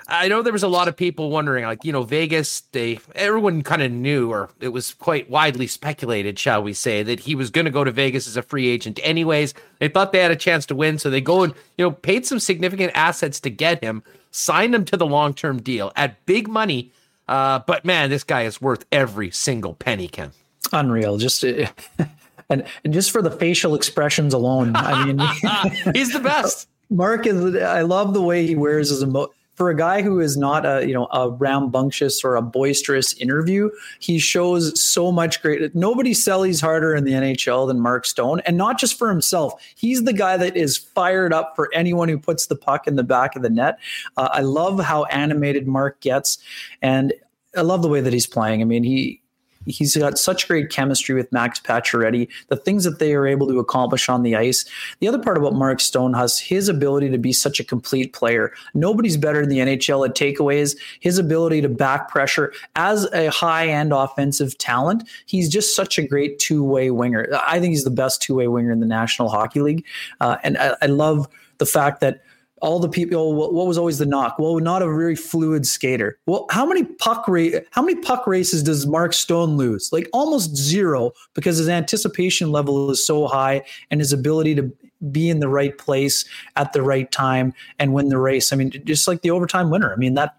I 0.09 0.29
know 0.29 0.41
there 0.41 0.53
was 0.53 0.63
a 0.63 0.69
lot 0.69 0.87
of 0.87 0.95
people 0.95 1.29
wondering, 1.29 1.65
like 1.65 1.83
you 1.83 1.91
know, 1.91 2.03
Vegas. 2.03 2.61
They 2.71 2.99
everyone 3.13 3.61
kind 3.61 3.81
of 3.81 3.91
knew, 3.91 4.31
or 4.31 4.49
it 4.61 4.69
was 4.69 4.93
quite 4.93 5.29
widely 5.29 5.67
speculated, 5.67 6.39
shall 6.39 6.63
we 6.63 6.73
say, 6.73 7.03
that 7.03 7.19
he 7.19 7.35
was 7.35 7.49
going 7.49 7.65
to 7.65 7.71
go 7.71 7.83
to 7.83 7.91
Vegas 7.91 8.25
as 8.25 8.37
a 8.37 8.41
free 8.41 8.67
agent. 8.67 8.99
Anyways, 9.03 9.53
they 9.79 9.89
thought 9.89 10.13
they 10.13 10.19
had 10.19 10.31
a 10.31 10.37
chance 10.37 10.65
to 10.67 10.75
win, 10.75 10.97
so 10.97 11.09
they 11.09 11.19
go 11.19 11.43
and 11.43 11.53
you 11.77 11.85
know 11.85 11.91
paid 11.91 12.25
some 12.25 12.39
significant 12.39 12.93
assets 12.95 13.41
to 13.41 13.49
get 13.49 13.83
him, 13.83 14.01
signed 14.31 14.73
him 14.73 14.85
to 14.85 14.95
the 14.95 15.05
long 15.05 15.33
term 15.33 15.61
deal 15.61 15.91
at 15.95 16.25
big 16.25 16.47
money. 16.47 16.91
Uh, 17.27 17.59
but 17.67 17.83
man, 17.83 18.09
this 18.09 18.23
guy 18.23 18.43
is 18.43 18.61
worth 18.61 18.85
every 18.93 19.29
single 19.29 19.73
penny, 19.73 20.07
Ken. 20.07 20.31
Unreal. 20.71 21.17
Just. 21.17 21.43
Uh, 21.43 21.67
and, 22.49 22.63
and 22.83 22.93
just 22.93 23.11
for 23.11 23.21
the 23.21 23.31
facial 23.31 23.75
expressions 23.75 24.33
alone, 24.33 24.75
I 24.75 25.05
mean, 25.05 25.19
he's 25.93 26.13
the 26.13 26.19
best. 26.19 26.67
Mark 26.89 27.27
is. 27.27 27.55
I 27.55 27.81
love 27.81 28.13
the 28.13 28.21
way 28.21 28.45
he 28.47 28.55
wears 28.55 28.89
his 28.89 29.03
emo. 29.03 29.27
For 29.55 29.71
a 29.71 29.75
guy 29.75 30.03
who 30.03 30.19
is 30.19 30.37
not 30.37 30.67
a 30.67 30.87
you 30.87 30.93
know 30.93 31.07
a 31.11 31.31
rambunctious 31.31 32.23
or 32.23 32.35
a 32.35 32.41
boisterous 32.41 33.13
interview, 33.13 33.69
he 33.99 34.19
shows 34.19 34.79
so 34.79 35.11
much 35.11 35.41
great. 35.41 35.73
Nobody 35.75 36.13
sells 36.13 36.61
harder 36.61 36.95
in 36.95 37.03
the 37.03 37.13
NHL 37.13 37.67
than 37.67 37.79
Mark 37.79 38.05
Stone, 38.05 38.41
and 38.41 38.55
not 38.55 38.79
just 38.79 38.97
for 38.97 39.09
himself. 39.09 39.61
He's 39.75 40.03
the 40.03 40.13
guy 40.13 40.37
that 40.37 40.55
is 40.55 40.77
fired 40.77 41.33
up 41.33 41.55
for 41.55 41.69
anyone 41.73 42.07
who 42.07 42.19
puts 42.19 42.45
the 42.45 42.55
puck 42.55 42.87
in 42.87 42.95
the 42.95 43.03
back 43.03 43.35
of 43.35 43.41
the 43.41 43.49
net. 43.49 43.79
Uh, 44.15 44.29
I 44.31 44.41
love 44.41 44.79
how 44.79 45.05
animated 45.05 45.67
Mark 45.67 45.99
gets, 46.01 46.37
and 46.81 47.11
I 47.57 47.61
love 47.61 47.81
the 47.81 47.89
way 47.89 47.99
that 47.99 48.13
he's 48.13 48.27
playing. 48.27 48.61
I 48.61 48.65
mean, 48.65 48.83
he 48.83 49.21
he's 49.67 49.95
got 49.95 50.17
such 50.17 50.47
great 50.47 50.69
chemistry 50.69 51.15
with 51.15 51.31
Max 51.31 51.59
Pacioretty. 51.59 52.27
The 52.47 52.55
things 52.55 52.83
that 52.83 52.99
they 52.99 53.13
are 53.13 53.27
able 53.27 53.47
to 53.47 53.59
accomplish 53.59 54.09
on 54.09 54.23
the 54.23 54.35
ice. 54.35 54.65
The 54.99 55.07
other 55.07 55.19
part 55.19 55.37
about 55.37 55.53
Mark 55.53 55.79
Stonehouse, 55.79 56.39
his 56.39 56.69
ability 56.69 57.09
to 57.09 57.17
be 57.17 57.33
such 57.33 57.59
a 57.59 57.63
complete 57.63 58.13
player. 58.13 58.53
Nobody's 58.73 59.17
better 59.17 59.41
in 59.41 59.49
the 59.49 59.59
NHL 59.59 60.07
at 60.07 60.15
takeaways. 60.15 60.77
His 60.99 61.17
ability 61.17 61.61
to 61.61 61.69
back 61.69 62.09
pressure 62.09 62.53
as 62.75 63.05
a 63.13 63.27
high 63.27 63.67
end 63.67 63.93
offensive 63.93 64.57
talent. 64.57 65.07
He's 65.25 65.49
just 65.49 65.75
such 65.75 65.97
a 65.97 66.07
great 66.07 66.39
two 66.39 66.63
way 66.63 66.91
winger. 66.91 67.27
I 67.45 67.59
think 67.59 67.71
he's 67.71 67.83
the 67.83 67.91
best 67.91 68.21
two 68.21 68.35
way 68.35 68.47
winger 68.47 68.71
in 68.71 68.79
the 68.79 68.85
National 68.85 69.29
Hockey 69.29 69.61
League, 69.61 69.85
uh, 70.21 70.37
and 70.43 70.57
I, 70.57 70.75
I 70.81 70.85
love 70.87 71.27
the 71.57 71.65
fact 71.65 72.01
that 72.01 72.21
all 72.61 72.79
the 72.79 72.89
people 72.89 73.33
what 73.35 73.67
was 73.67 73.77
always 73.77 73.97
the 73.97 74.05
knock? 74.05 74.37
Well 74.39 74.59
not 74.59 74.81
a 74.81 74.85
very 74.85 75.15
fluid 75.15 75.65
skater. 75.65 76.17
Well 76.25 76.45
how 76.49 76.65
many 76.65 76.83
puck 76.83 77.27
ra- 77.27 77.59
how 77.71 77.81
many 77.81 77.99
puck 77.99 78.25
races 78.27 78.63
does 78.63 78.85
mark 78.87 79.13
stone 79.13 79.57
lose? 79.57 79.91
Like 79.91 80.09
almost 80.13 80.55
zero 80.55 81.11
because 81.33 81.57
his 81.57 81.69
anticipation 81.69 82.51
level 82.51 82.89
is 82.89 83.05
so 83.05 83.27
high 83.27 83.63
and 83.91 83.99
his 83.99 84.13
ability 84.13 84.55
to 84.55 84.71
be 85.11 85.29
in 85.29 85.39
the 85.39 85.49
right 85.49 85.77
place 85.77 86.25
at 86.55 86.73
the 86.73 86.81
right 86.81 87.11
time 87.11 87.53
and 87.77 87.93
win 87.93 88.09
the 88.09 88.17
race. 88.17 88.51
I 88.51 88.55
mean 88.55 88.71
just 88.85 89.07
like 89.07 89.21
the 89.21 89.31
overtime 89.31 89.69
winner. 89.69 89.93
I 89.93 89.97
mean 89.97 90.15
that 90.15 90.37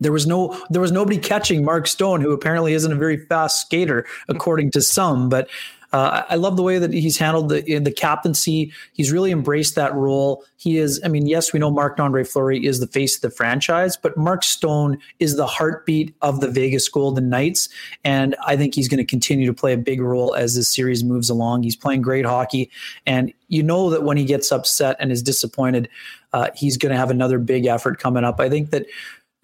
there 0.00 0.12
was 0.12 0.26
no 0.26 0.60
there 0.70 0.80
was 0.80 0.92
nobody 0.92 1.18
catching 1.18 1.64
Mark 1.64 1.86
Stone, 1.86 2.20
who 2.20 2.32
apparently 2.32 2.74
isn't 2.74 2.92
a 2.92 2.96
very 2.96 3.16
fast 3.16 3.62
skater, 3.62 4.06
according 4.28 4.70
to 4.72 4.82
some. 4.82 5.28
But 5.28 5.48
uh, 5.96 6.26
I 6.28 6.34
love 6.34 6.58
the 6.58 6.62
way 6.62 6.78
that 6.78 6.92
he's 6.92 7.16
handled 7.16 7.48
the 7.48 7.78
the 7.78 7.90
captaincy. 7.90 8.70
He's 8.92 9.10
really 9.10 9.32
embraced 9.32 9.76
that 9.76 9.94
role. 9.94 10.44
He 10.58 10.76
is, 10.76 11.00
I 11.02 11.08
mean, 11.08 11.26
yes, 11.26 11.54
we 11.54 11.58
know 11.58 11.70
Marc 11.70 11.98
Andre 11.98 12.22
Fleury 12.22 12.66
is 12.66 12.80
the 12.80 12.86
face 12.86 13.16
of 13.16 13.22
the 13.22 13.30
franchise, 13.30 13.96
but 13.96 14.14
Mark 14.14 14.42
Stone 14.42 14.98
is 15.20 15.36
the 15.36 15.46
heartbeat 15.46 16.14
of 16.20 16.40
the 16.40 16.50
Vegas 16.50 16.86
Golden 16.90 17.30
Knights, 17.30 17.70
and 18.04 18.36
I 18.46 18.58
think 18.58 18.74
he's 18.74 18.88
going 18.88 18.98
to 18.98 19.06
continue 19.06 19.46
to 19.46 19.54
play 19.54 19.72
a 19.72 19.78
big 19.78 20.02
role 20.02 20.34
as 20.34 20.54
this 20.54 20.68
series 20.68 21.02
moves 21.02 21.30
along. 21.30 21.62
He's 21.62 21.76
playing 21.76 22.02
great 22.02 22.26
hockey, 22.26 22.70
and 23.06 23.32
you 23.48 23.62
know 23.62 23.88
that 23.88 24.02
when 24.02 24.18
he 24.18 24.26
gets 24.26 24.52
upset 24.52 24.96
and 25.00 25.10
is 25.10 25.22
disappointed, 25.22 25.88
uh, 26.34 26.50
he's 26.54 26.76
going 26.76 26.92
to 26.92 26.98
have 26.98 27.10
another 27.10 27.38
big 27.38 27.64
effort 27.64 27.98
coming 27.98 28.22
up. 28.22 28.38
I 28.38 28.50
think 28.50 28.68
that 28.68 28.84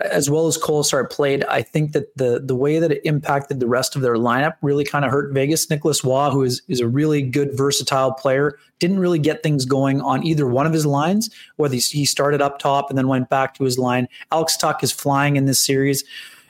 as 0.01 0.29
well 0.29 0.47
as 0.47 0.59
Kolesar 0.59 1.09
played, 1.09 1.45
I 1.45 1.63
think 1.63 1.93
that 1.93 2.17
the 2.17 2.41
the 2.45 2.57
way 2.57 2.79
that 2.79 2.91
it 2.91 3.03
impacted 3.05 3.61
the 3.61 3.67
rest 3.67 3.95
of 3.95 4.03
their 4.03 4.17
lineup 4.17 4.55
really 4.63 4.85
kind 4.85 5.05
of 5.05 5.11
hurt 5.11 5.33
Vegas. 5.33 5.69
Nicolas 5.69 6.03
Roy, 6.03 6.31
who 6.31 6.43
is 6.43 6.63
is 6.69 6.81
a 6.81 6.89
really 6.89 7.23
good 7.23 7.57
versatile 7.57 8.13
player, 8.13 8.59
didn't 8.79 8.99
really 8.99 9.19
get 9.19 9.43
things 9.43 9.65
going 9.65 10.01
on 10.01 10.25
either 10.27 10.47
one 10.47 10.67
of 10.67 10.73
his 10.73 10.87
lines. 10.87 11.31
Whether 11.57 11.77
he 11.77 12.05
started 12.05 12.41
up 12.41 12.59
top 12.59 12.91
and 12.91 12.99
then 12.99 13.09
went 13.09 13.29
back 13.29 13.55
to 13.55 13.65
his 13.65 13.79
line. 13.79 14.09
Alex 14.31 14.57
Tuch 14.57 14.83
is 14.83 14.93
flying 14.93 15.37
in 15.37 15.45
this 15.45 15.61
series, 15.61 16.05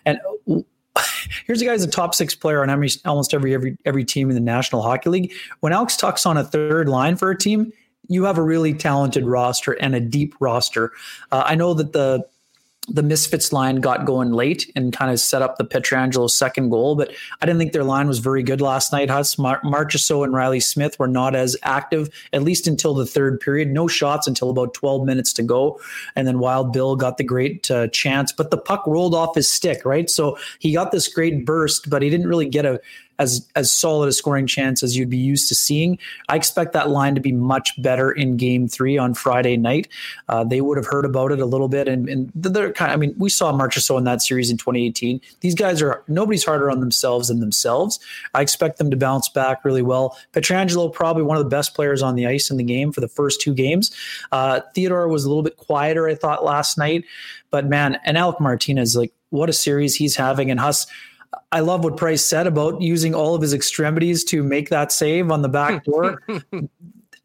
and 0.07 0.18
here's 1.47 1.61
a 1.61 1.64
guy 1.64 1.72
who's 1.72 1.84
a 1.84 1.90
top 1.90 2.14
six 2.14 2.34
player 2.34 2.62
on 2.62 2.70
every, 2.70 2.88
almost 3.05 3.34
every 3.34 3.55
every 3.55 3.76
every 3.84 4.05
team 4.05 4.30
in 4.30 4.34
the 4.34 4.40
National 4.40 4.82
Hockey 4.82 5.11
League. 5.11 5.32
When 5.61 5.72
Alex 5.72 5.97
Tuch's 5.97 6.26
on 6.26 6.36
a 6.36 6.45
third 6.45 6.88
line 6.88 7.16
for 7.16 7.30
a 7.30 7.36
team, 7.36 7.72
you 8.09 8.24
have 8.24 8.38
a 8.38 8.43
really 8.43 8.74
talented 8.74 9.26
roster 9.26 9.72
and 9.72 9.95
a 9.95 10.01
deep 10.01 10.34
roster. 10.40 10.93
Uh, 11.30 11.43
I 11.47 11.55
know 11.55 11.74
that 11.74 11.93
the 11.93 12.24
the 12.89 13.03
Misfits 13.03 13.53
line 13.53 13.76
got 13.76 14.05
going 14.05 14.33
late 14.33 14.70
and 14.74 14.93
kind 14.93 15.12
of 15.12 15.20
set 15.20 15.41
up 15.41 15.57
the 15.57 15.64
Pietrangelo's 15.64 16.35
second 16.35 16.70
goal, 16.70 16.97
but 16.97 17.12
I 17.41 17.47
didn't 17.47 17.61
think 17.61 17.72
their 17.72 17.85
line 17.85 18.09
was 18.09 18.18
very 18.18 18.43
good 18.43 18.61
last 18.61 18.93
night. 18.93 19.09
Huss, 19.09 19.39
Mar- 19.39 19.61
and 19.62 20.33
Riley 20.33 20.59
Smith 20.59 20.99
were 20.99 21.07
not 21.07 21.37
as 21.37 21.57
active, 21.62 22.11
at 22.33 22.43
least 22.43 22.66
until 22.66 22.95
the 22.95 23.07
third 23.07 23.39
period. 23.39 23.68
No 23.68 23.87
shots 23.87 24.26
until 24.26 24.51
about 24.51 24.74
12 24.74 25.07
minutes 25.07 25.33
to 25.35 25.45
go. 25.45 25.80
And 26.16 26.26
then 26.26 26.41
Wild 26.41 26.72
Bill 26.72 26.97
got 26.97 27.18
the 27.18 27.24
great 27.24 27.70
uh, 27.70 27.87
chance, 27.89 28.33
but 28.33 28.51
the 28.51 28.59
puck 28.59 28.85
rolled 28.87 29.14
off 29.14 29.37
his 29.37 29.49
stick, 29.49 29.85
right? 29.85 30.11
So 30.11 30.37
he 30.59 30.72
got 30.72 30.91
this 30.91 31.07
great 31.07 31.47
burst, 31.47 31.89
but 31.89 32.03
he 32.03 32.11
didn't 32.11 32.26
really 32.26 32.49
get 32.49 32.66
a, 32.66 32.80
as 33.18 33.46
as 33.56 33.70
solid 33.70 34.08
a 34.08 34.12
scoring 34.12 34.46
chance 34.46 34.82
as 34.82 34.96
you'd 34.96 35.10
be 35.10 35.16
used 35.16 35.48
to 35.48 35.54
seeing. 35.54 35.98
I 36.28 36.36
expect 36.36 36.72
that 36.72 36.90
line 36.90 37.14
to 37.14 37.20
be 37.20 37.32
much 37.32 37.80
better 37.80 38.10
in 38.10 38.36
Game 38.36 38.68
Three 38.68 38.98
on 38.98 39.14
Friday 39.14 39.56
night. 39.56 39.88
Uh, 40.28 40.44
they 40.44 40.60
would 40.60 40.76
have 40.76 40.86
heard 40.86 41.04
about 41.04 41.32
it 41.32 41.40
a 41.40 41.46
little 41.46 41.68
bit, 41.68 41.88
and, 41.88 42.08
and 42.08 42.30
they're 42.34 42.72
kind. 42.72 42.90
Of, 42.90 42.96
I 42.96 42.98
mean, 42.98 43.14
we 43.18 43.28
saw 43.28 43.52
Marchessault 43.52 43.98
in 43.98 44.04
that 44.04 44.22
series 44.22 44.50
in 44.50 44.56
2018. 44.56 45.20
These 45.40 45.54
guys 45.54 45.82
are 45.82 46.02
nobody's 46.08 46.44
harder 46.44 46.70
on 46.70 46.80
themselves 46.80 47.28
than 47.28 47.40
themselves. 47.40 47.98
I 48.34 48.42
expect 48.42 48.78
them 48.78 48.90
to 48.90 48.96
bounce 48.96 49.28
back 49.28 49.64
really 49.64 49.82
well. 49.82 50.16
Pietrangelo 50.32 50.92
probably 50.92 51.22
one 51.22 51.36
of 51.36 51.44
the 51.44 51.50
best 51.50 51.74
players 51.74 52.02
on 52.02 52.14
the 52.14 52.26
ice 52.26 52.50
in 52.50 52.56
the 52.56 52.64
game 52.64 52.92
for 52.92 53.00
the 53.00 53.08
first 53.08 53.40
two 53.40 53.54
games. 53.54 53.94
Uh, 54.30 54.60
Theodore 54.74 55.08
was 55.08 55.24
a 55.24 55.28
little 55.28 55.42
bit 55.42 55.56
quieter, 55.56 56.08
I 56.08 56.14
thought, 56.14 56.44
last 56.44 56.78
night, 56.78 57.04
but 57.50 57.66
man, 57.66 57.98
and 58.04 58.16
Alec 58.16 58.40
Martinez, 58.40 58.96
like 58.96 59.12
what 59.30 59.48
a 59.48 59.52
series 59.52 59.94
he's 59.94 60.16
having, 60.16 60.50
and 60.50 60.60
Huss 60.60 60.86
I 61.51 61.61
love 61.61 61.85
what 61.85 61.97
Price 61.97 62.24
said 62.24 62.47
about 62.47 62.80
using 62.80 63.14
all 63.14 63.35
of 63.35 63.43
his 63.43 63.55
extremities 63.55 64.24
to 64.24 64.43
make 64.43 64.70
that 64.70 64.93
save 64.93 65.30
on 65.30 65.43
the 65.43 65.49
back 65.49 65.85
door. 65.87 66.22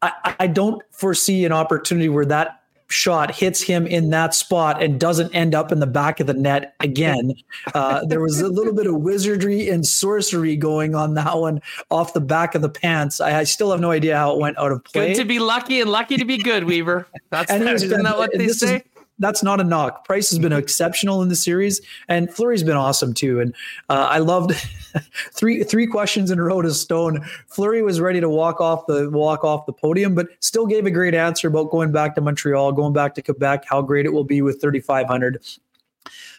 I, 0.02 0.34
I, 0.40 0.46
don't 0.46 0.82
foresee 0.92 1.44
an 1.44 1.50
opportunity 1.52 2.08
where 2.08 2.26
that 2.26 2.58
shot 2.88 3.34
hits 3.34 3.60
him 3.60 3.86
in 3.86 4.10
that 4.10 4.34
spot 4.34 4.82
and 4.82 4.98
doesn't 4.98 5.34
end 5.34 5.54
up 5.54 5.72
in 5.72 5.80
the 5.80 5.86
back 5.86 6.20
of 6.20 6.26
the 6.26 6.34
net 6.34 6.74
again. 6.80 7.34
Uh, 7.74 8.04
there 8.06 8.20
was 8.20 8.40
a 8.40 8.48
little 8.48 8.72
bit 8.72 8.86
of 8.86 8.94
wizardry 8.96 9.68
and 9.68 9.86
sorcery 9.86 10.56
going 10.56 10.94
on 10.94 11.14
that 11.14 11.36
one 11.36 11.60
off 11.90 12.14
the 12.14 12.20
back 12.20 12.54
of 12.54 12.62
the 12.62 12.68
pants. 12.68 13.20
I, 13.20 13.40
I 13.40 13.44
still 13.44 13.70
have 13.70 13.80
no 13.80 13.90
idea 13.90 14.16
how 14.16 14.34
it 14.34 14.40
went 14.40 14.58
out 14.58 14.72
of 14.72 14.84
play. 14.84 15.08
Good 15.08 15.16
to 15.16 15.24
be 15.24 15.38
lucky 15.38 15.80
and 15.80 15.90
lucky 15.90 16.16
to 16.16 16.24
be 16.24 16.38
good, 16.38 16.64
Weaver. 16.64 17.06
That's 17.30 17.50
and 17.50 17.66
that, 17.66 17.74
isn't 17.74 18.02
that 18.02 18.16
what 18.16 18.30
they 18.32 18.48
say? 18.48 18.76
Is, 18.76 18.82
that's 19.18 19.42
not 19.42 19.60
a 19.60 19.64
knock. 19.64 20.04
Price 20.04 20.30
has 20.30 20.38
been 20.38 20.52
exceptional 20.52 21.22
in 21.22 21.28
the 21.28 21.36
series, 21.36 21.80
and 22.08 22.32
Fleury's 22.32 22.62
been 22.62 22.76
awesome 22.76 23.14
too. 23.14 23.40
And 23.40 23.54
uh, 23.88 24.08
I 24.10 24.18
loved 24.18 24.52
three 25.32 25.64
three 25.64 25.86
questions 25.86 26.30
in 26.30 26.38
a 26.38 26.42
row 26.42 26.62
to 26.62 26.72
Stone. 26.72 27.24
Fleury 27.46 27.82
was 27.82 28.00
ready 28.00 28.20
to 28.20 28.28
walk 28.28 28.60
off 28.60 28.86
the 28.86 29.10
walk 29.10 29.44
off 29.44 29.66
the 29.66 29.72
podium, 29.72 30.14
but 30.14 30.28
still 30.40 30.66
gave 30.66 30.86
a 30.86 30.90
great 30.90 31.14
answer 31.14 31.48
about 31.48 31.70
going 31.70 31.92
back 31.92 32.14
to 32.14 32.20
Montreal, 32.20 32.72
going 32.72 32.92
back 32.92 33.14
to 33.16 33.22
Quebec, 33.22 33.64
how 33.66 33.82
great 33.82 34.06
it 34.06 34.12
will 34.12 34.24
be 34.24 34.42
with 34.42 34.60
3,500. 34.60 35.42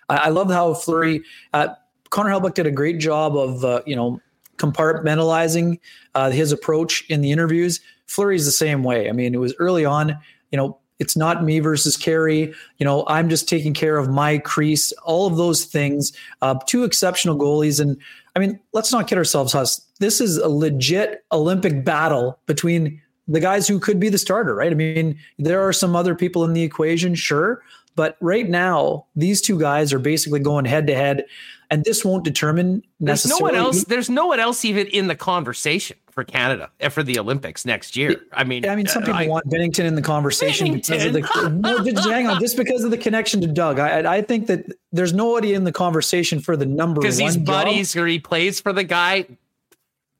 I, 0.09 0.15
I 0.15 0.29
love 0.29 0.49
how 0.49 0.73
Fleury. 0.73 1.23
Uh, 1.53 1.69
Connor 2.09 2.31
Hellebuyck 2.31 2.55
did 2.55 2.65
a 2.65 2.71
great 2.71 2.99
job 2.99 3.35
of 3.37 3.63
uh, 3.63 3.81
you 3.85 3.95
know 3.95 4.21
compartmentalizing 4.57 5.79
uh, 6.15 6.29
his 6.31 6.51
approach 6.51 7.05
in 7.09 7.21
the 7.21 7.31
interviews. 7.31 7.79
Fleury's 8.07 8.45
the 8.45 8.51
same 8.51 8.83
way. 8.83 9.07
I 9.07 9.11
mean, 9.11 9.33
it 9.33 9.39
was 9.39 9.53
early 9.59 9.85
on. 9.85 10.17
You 10.51 10.57
know, 10.57 10.79
it's 10.99 11.15
not 11.15 11.43
me 11.43 11.59
versus 11.59 11.97
Carey. 11.97 12.53
You 12.77 12.85
know, 12.85 13.05
I'm 13.07 13.29
just 13.29 13.47
taking 13.47 13.73
care 13.73 13.97
of 13.97 14.09
my 14.09 14.37
crease, 14.37 14.91
all 15.03 15.27
of 15.27 15.37
those 15.37 15.63
things. 15.63 16.13
Uh, 16.41 16.55
two 16.67 16.83
exceptional 16.83 17.37
goalies. 17.37 17.79
And 17.79 17.97
I 18.35 18.39
mean, 18.39 18.59
let's 18.73 18.91
not 18.91 19.07
kid 19.07 19.17
ourselves, 19.17 19.53
Huss. 19.53 19.81
This 19.99 20.21
is 20.21 20.37
a 20.37 20.49
legit 20.49 21.23
Olympic 21.31 21.83
battle 21.83 22.39
between 22.45 23.01
the 23.27 23.39
guys 23.39 23.67
who 23.67 23.79
could 23.79 23.99
be 23.99 24.09
the 24.09 24.17
starter, 24.17 24.55
right? 24.55 24.71
I 24.71 24.75
mean, 24.75 25.17
there 25.37 25.65
are 25.65 25.73
some 25.73 25.95
other 25.95 26.15
people 26.15 26.43
in 26.43 26.53
the 26.53 26.63
equation, 26.63 27.15
sure. 27.15 27.61
But 27.95 28.17
right 28.21 28.49
now, 28.49 29.05
these 29.15 29.41
two 29.41 29.59
guys 29.59 29.93
are 29.93 29.99
basically 29.99 30.39
going 30.39 30.65
head 30.65 30.87
to 30.87 30.95
head, 30.95 31.25
and 31.69 31.83
this 31.83 32.03
won't 32.03 32.23
determine 32.23 32.83
there's 32.99 33.25
no 33.27 33.37
one 33.37 33.55
else. 33.55 33.83
There's 33.85 34.09
no 34.09 34.27
one 34.27 34.39
else 34.39 34.65
even 34.65 34.87
in 34.87 35.07
the 35.07 35.15
conversation 35.15 35.97
for 36.09 36.23
Canada 36.23 36.69
for 36.89 37.03
the 37.03 37.19
Olympics 37.19 37.65
next 37.65 37.95
year. 37.95 38.19
I 38.33 38.43
mean, 38.43 38.67
I 38.67 38.75
mean, 38.75 38.87
some 38.87 39.03
uh, 39.03 39.05
people 39.05 39.21
I, 39.21 39.27
want 39.27 39.47
Binnington 39.47 39.85
in 39.85 39.95
the 39.95 40.01
conversation 40.01 40.67
Binnington. 40.67 41.13
because 41.13 41.45
of 41.45 41.51
the 41.51 41.51
no, 41.51 41.83
just, 41.83 42.09
hang 42.09 42.27
on, 42.27 42.39
just 42.39 42.57
because 42.57 42.83
of 42.83 42.91
the 42.91 42.97
connection 42.97 43.41
to 43.41 43.47
Doug. 43.47 43.79
I, 43.79 44.17
I 44.17 44.21
think 44.21 44.47
that 44.47 44.65
there's 44.91 45.13
nobody 45.13 45.53
in 45.53 45.63
the 45.63 45.71
conversation 45.71 46.39
for 46.39 46.57
the 46.57 46.65
number 46.65 46.99
one. 46.99 47.01
because 47.01 47.17
he's 47.17 47.37
buddies 47.37 47.93
job. 47.93 48.03
or 48.03 48.07
he 48.07 48.19
plays 48.19 48.59
for 48.59 48.73
the 48.73 48.83
guy. 48.83 49.25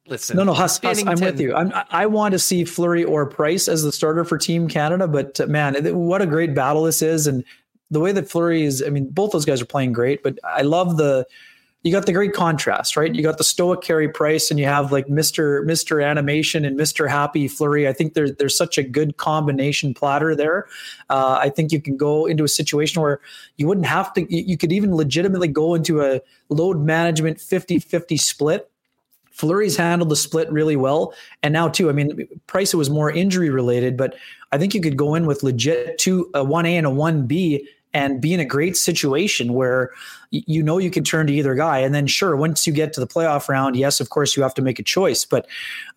Listen, 0.08 0.38
no, 0.38 0.44
no, 0.44 0.54
Huss, 0.54 0.80
Huss 0.80 1.04
I'm 1.06 1.20
with 1.20 1.40
you. 1.40 1.54
I'm, 1.54 1.72
I 1.92 2.08
want 2.08 2.32
to 2.32 2.40
see 2.40 2.64
Fleury 2.64 3.04
or 3.04 3.28
Price 3.28 3.68
as 3.68 3.84
the 3.84 3.92
starter 3.92 4.24
for 4.24 4.40
Team 4.40 4.68
Canada, 4.68 5.08
but 5.08 5.40
uh, 5.40 5.46
man, 5.46 5.76
what 5.96 6.22
a 6.22 6.26
great 6.26 6.56
battle 6.56 6.84
this 6.84 7.04
is, 7.04 7.28
and 7.28 7.44
the 7.92 8.00
way 8.00 8.12
that 8.12 8.30
Fleury 8.30 8.64
is. 8.64 8.84
I 8.86 8.90
mean, 8.90 9.10
both 9.10 9.32
those 9.32 9.46
guys 9.46 9.62
are 9.62 9.66
playing 9.66 9.94
great, 9.94 10.24
but 10.24 10.38
I 10.44 10.62
love 10.62 10.98
the 10.98 11.26
you 11.84 11.94
got 11.94 12.06
the 12.06 12.12
great 12.12 12.34
contrast, 12.34 12.98
right? 12.98 13.14
You 13.14 13.24
got 13.24 13.38
the 13.38 13.44
stoic 13.44 13.82
Carey 13.82 14.10
Price, 14.10 14.52
and 14.52 14.60
you 14.60 14.66
have 14.66 14.92
like 14.92 15.08
Mister 15.08 15.64
Mister 15.64 16.02
Animation 16.02 16.66
and 16.66 16.76
Mister 16.76 17.08
Happy 17.08 17.48
Fleury. 17.48 17.88
I 17.88 17.94
think 17.94 18.16
there's 18.16 18.36
there's 18.36 18.58
such 18.58 18.78
a 18.78 18.84
good 18.84 19.16
combination 19.16 19.94
platter 19.94 20.36
there. 20.36 20.68
Uh, 21.10 21.40
I 21.42 21.50
think 21.50 21.72
you 21.72 21.82
can 21.82 21.96
go 21.96 22.26
into 22.26 22.44
a 22.44 22.50
situation 22.50 23.02
where 23.02 23.22
you 23.56 23.66
wouldn't 23.66 23.88
have 23.88 24.14
to. 24.16 24.34
You 24.34 24.58
could 24.58 24.74
even 24.74 24.94
legitimately 24.94 25.48
go 25.48 25.74
into 25.74 26.02
a 26.02 26.22
load 26.50 26.82
management 26.82 27.38
50-50 27.38 28.20
split. 28.20 28.70
Fleury's 29.32 29.78
handled 29.78 30.10
the 30.10 30.18
split 30.18 30.52
really 30.52 30.76
well, 30.76 31.14
and 31.44 31.54
now 31.54 31.70
too. 31.70 31.90
I 31.90 31.94
mean, 31.94 32.28
Price 32.48 32.74
was 32.74 32.90
more 32.90 33.10
injury 33.10 33.50
related, 33.50 33.96
but 33.96 34.16
I 34.52 34.58
think 34.58 34.74
you 34.74 34.82
could 34.82 34.98
go 34.98 35.16
in 35.16 35.26
with 35.26 35.44
legit 35.44 35.98
two 35.98 36.30
a 36.34 36.44
one 36.44 36.66
A 36.66 36.76
and 36.76 36.86
a 36.86 36.90
one 36.90 37.26
B 37.26 37.66
and 37.94 38.22
be 38.22 38.34
in 38.34 38.40
a 38.40 38.46
great 38.46 38.78
situation 38.78 39.54
where 39.54 39.92
you 40.32 40.62
know 40.62 40.78
you 40.78 40.92
can 40.92 41.04
turn 41.04 41.28
to 41.28 41.34
either 41.34 41.56
guy. 41.56 41.80
And 41.80 41.94
then, 41.94 42.08
sure, 42.08 42.36
once 42.36 42.68
you 42.68 42.74
get 42.74 42.94
to 42.94 43.00
the 43.00 43.08
playoff 43.08 43.50
round, 43.50 43.76
yes, 43.76 44.00
of 44.00 44.10
course, 44.10 44.38
you 44.38 44.44
have 44.44 44.54
to 44.56 44.62
make 44.62 44.80
a 44.80 44.84
choice. 44.84 45.26
But 45.26 45.48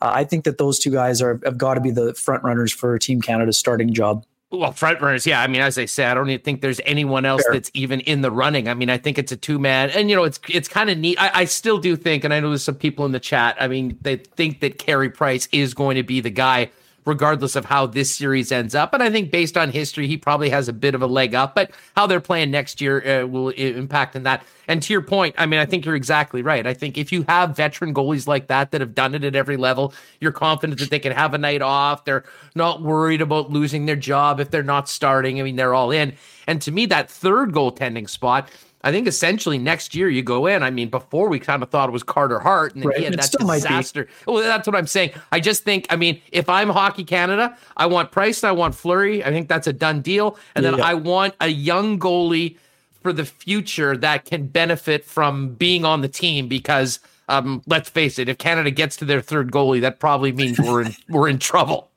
uh, 0.00 0.10
I 0.14 0.24
think 0.24 0.44
that 0.44 0.58
those 0.58 0.78
two 0.78 0.90
guys 0.90 1.20
are 1.20 1.40
have 1.44 1.58
got 1.58 1.74
to 1.74 1.80
be 1.80 1.90
the 1.90 2.14
front 2.14 2.42
runners 2.42 2.72
for 2.72 2.98
Team 2.98 3.20
Canada's 3.20 3.58
starting 3.58 3.92
job. 3.92 4.24
Well, 4.52 4.72
front 4.72 5.00
runners, 5.00 5.26
yeah. 5.26 5.40
I 5.40 5.46
mean, 5.46 5.62
as 5.62 5.78
I 5.78 5.86
say, 5.86 6.04
I 6.04 6.12
don't 6.12 6.28
even 6.28 6.42
think 6.42 6.60
there's 6.60 6.80
anyone 6.84 7.24
else 7.24 7.42
Fair. 7.42 7.54
that's 7.54 7.70
even 7.72 8.00
in 8.00 8.20
the 8.20 8.30
running. 8.30 8.68
I 8.68 8.74
mean, 8.74 8.90
I 8.90 8.98
think 8.98 9.18
it's 9.18 9.32
a 9.32 9.36
two 9.36 9.58
man, 9.58 9.88
and 9.90 10.10
you 10.10 10.16
know, 10.16 10.24
it's 10.24 10.38
it's 10.48 10.68
kind 10.68 10.90
of 10.90 10.98
neat. 10.98 11.18
I, 11.18 11.30
I, 11.40 11.44
still 11.46 11.78
do 11.78 11.96
think, 11.96 12.22
and 12.22 12.34
I 12.34 12.40
know 12.40 12.50
there's 12.50 12.62
some 12.62 12.74
people 12.74 13.06
in 13.06 13.12
the 13.12 13.20
chat. 13.20 13.56
I 13.58 13.68
mean, 13.68 13.96
they 14.02 14.16
think 14.16 14.60
that 14.60 14.78
Carey 14.78 15.08
Price 15.08 15.48
is 15.52 15.72
going 15.72 15.96
to 15.96 16.02
be 16.02 16.20
the 16.20 16.30
guy 16.30 16.70
regardless 17.04 17.56
of 17.56 17.64
how 17.64 17.86
this 17.86 18.14
series 18.14 18.52
ends 18.52 18.74
up. 18.74 18.94
And 18.94 19.02
I 19.02 19.10
think 19.10 19.30
based 19.30 19.56
on 19.56 19.70
history, 19.70 20.06
he 20.06 20.16
probably 20.16 20.50
has 20.50 20.68
a 20.68 20.72
bit 20.72 20.94
of 20.94 21.02
a 21.02 21.06
leg 21.06 21.34
up, 21.34 21.54
but 21.54 21.70
how 21.96 22.06
they're 22.06 22.20
playing 22.20 22.50
next 22.50 22.80
year 22.80 23.22
uh, 23.22 23.26
will 23.26 23.48
impact 23.50 24.14
in 24.16 24.22
that. 24.22 24.44
And 24.68 24.82
to 24.82 24.92
your 24.92 25.02
point, 25.02 25.34
I 25.38 25.46
mean, 25.46 25.58
I 25.58 25.66
think 25.66 25.84
you're 25.84 25.96
exactly 25.96 26.42
right. 26.42 26.66
I 26.66 26.74
think 26.74 26.96
if 26.96 27.10
you 27.12 27.24
have 27.28 27.56
veteran 27.56 27.92
goalies 27.92 28.26
like 28.26 28.46
that 28.46 28.70
that 28.70 28.80
have 28.80 28.94
done 28.94 29.14
it 29.14 29.24
at 29.24 29.34
every 29.34 29.56
level, 29.56 29.92
you're 30.20 30.32
confident 30.32 30.78
that 30.78 30.90
they 30.90 31.00
can 31.00 31.12
have 31.12 31.34
a 31.34 31.38
night 31.38 31.62
off. 31.62 32.04
They're 32.04 32.24
not 32.54 32.82
worried 32.82 33.20
about 33.20 33.50
losing 33.50 33.86
their 33.86 33.96
job 33.96 34.38
if 34.38 34.50
they're 34.50 34.62
not 34.62 34.88
starting. 34.88 35.40
I 35.40 35.42
mean, 35.42 35.56
they're 35.56 35.74
all 35.74 35.90
in. 35.90 36.14
And 36.46 36.62
to 36.62 36.72
me, 36.72 36.86
that 36.86 37.10
third 37.10 37.52
goaltending 37.52 38.08
spot, 38.08 38.48
I 38.84 38.90
think 38.90 39.06
essentially 39.06 39.58
next 39.58 39.94
year 39.94 40.08
you 40.08 40.22
go 40.22 40.46
in. 40.46 40.62
I 40.62 40.70
mean, 40.70 40.88
before 40.88 41.28
we 41.28 41.38
kind 41.38 41.62
of 41.62 41.70
thought 41.70 41.88
it 41.88 41.92
was 41.92 42.02
Carter 42.02 42.40
Hart, 42.40 42.74
and 42.74 42.82
then 42.82 42.88
right. 42.88 42.98
he 42.98 43.04
had 43.04 43.14
that 43.14 43.30
disaster. 43.30 44.08
Well, 44.26 44.42
that's 44.42 44.66
what 44.66 44.74
I'm 44.74 44.88
saying. 44.88 45.12
I 45.30 45.40
just 45.40 45.62
think, 45.62 45.86
I 45.90 45.96
mean, 45.96 46.20
if 46.32 46.48
I'm 46.48 46.68
Hockey 46.68 47.04
Canada, 47.04 47.56
I 47.76 47.86
want 47.86 48.10
Price, 48.10 48.42
I 48.42 48.52
want 48.52 48.74
Fleury. 48.74 49.24
I 49.24 49.30
think 49.30 49.48
that's 49.48 49.66
a 49.66 49.72
done 49.72 50.00
deal, 50.00 50.36
and 50.54 50.64
yeah, 50.64 50.70
then 50.70 50.80
yeah. 50.80 50.86
I 50.86 50.94
want 50.94 51.34
a 51.40 51.48
young 51.48 51.98
goalie 51.98 52.58
for 53.02 53.12
the 53.12 53.24
future 53.24 53.96
that 53.96 54.24
can 54.24 54.46
benefit 54.46 55.04
from 55.04 55.54
being 55.54 55.84
on 55.84 56.00
the 56.00 56.08
team 56.08 56.48
because. 56.48 57.00
Um, 57.28 57.62
let's 57.66 57.88
face 57.88 58.18
it. 58.18 58.28
If 58.28 58.36
Canada 58.36 58.70
gets 58.70 58.96
to 58.96 59.06
their 59.06 59.22
third 59.22 59.52
goalie, 59.52 59.80
that 59.82 60.00
probably 60.00 60.32
means 60.32 60.58
we're 60.58 60.82
in 60.82 60.94
we're 61.08 61.28
in 61.28 61.38
trouble. 61.38 61.88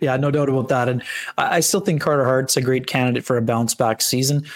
yeah, 0.00 0.16
no 0.16 0.30
doubt 0.30 0.48
about 0.48 0.68
that. 0.68 0.88
And 0.88 1.02
I 1.38 1.60
still 1.60 1.80
think 1.80 2.02
Carter 2.02 2.24
Hart's 2.24 2.56
a 2.56 2.60
great 2.60 2.86
candidate 2.86 3.24
for 3.24 3.36
a 3.36 3.42
bounce 3.42 3.74
back 3.74 4.02
season. 4.02 4.46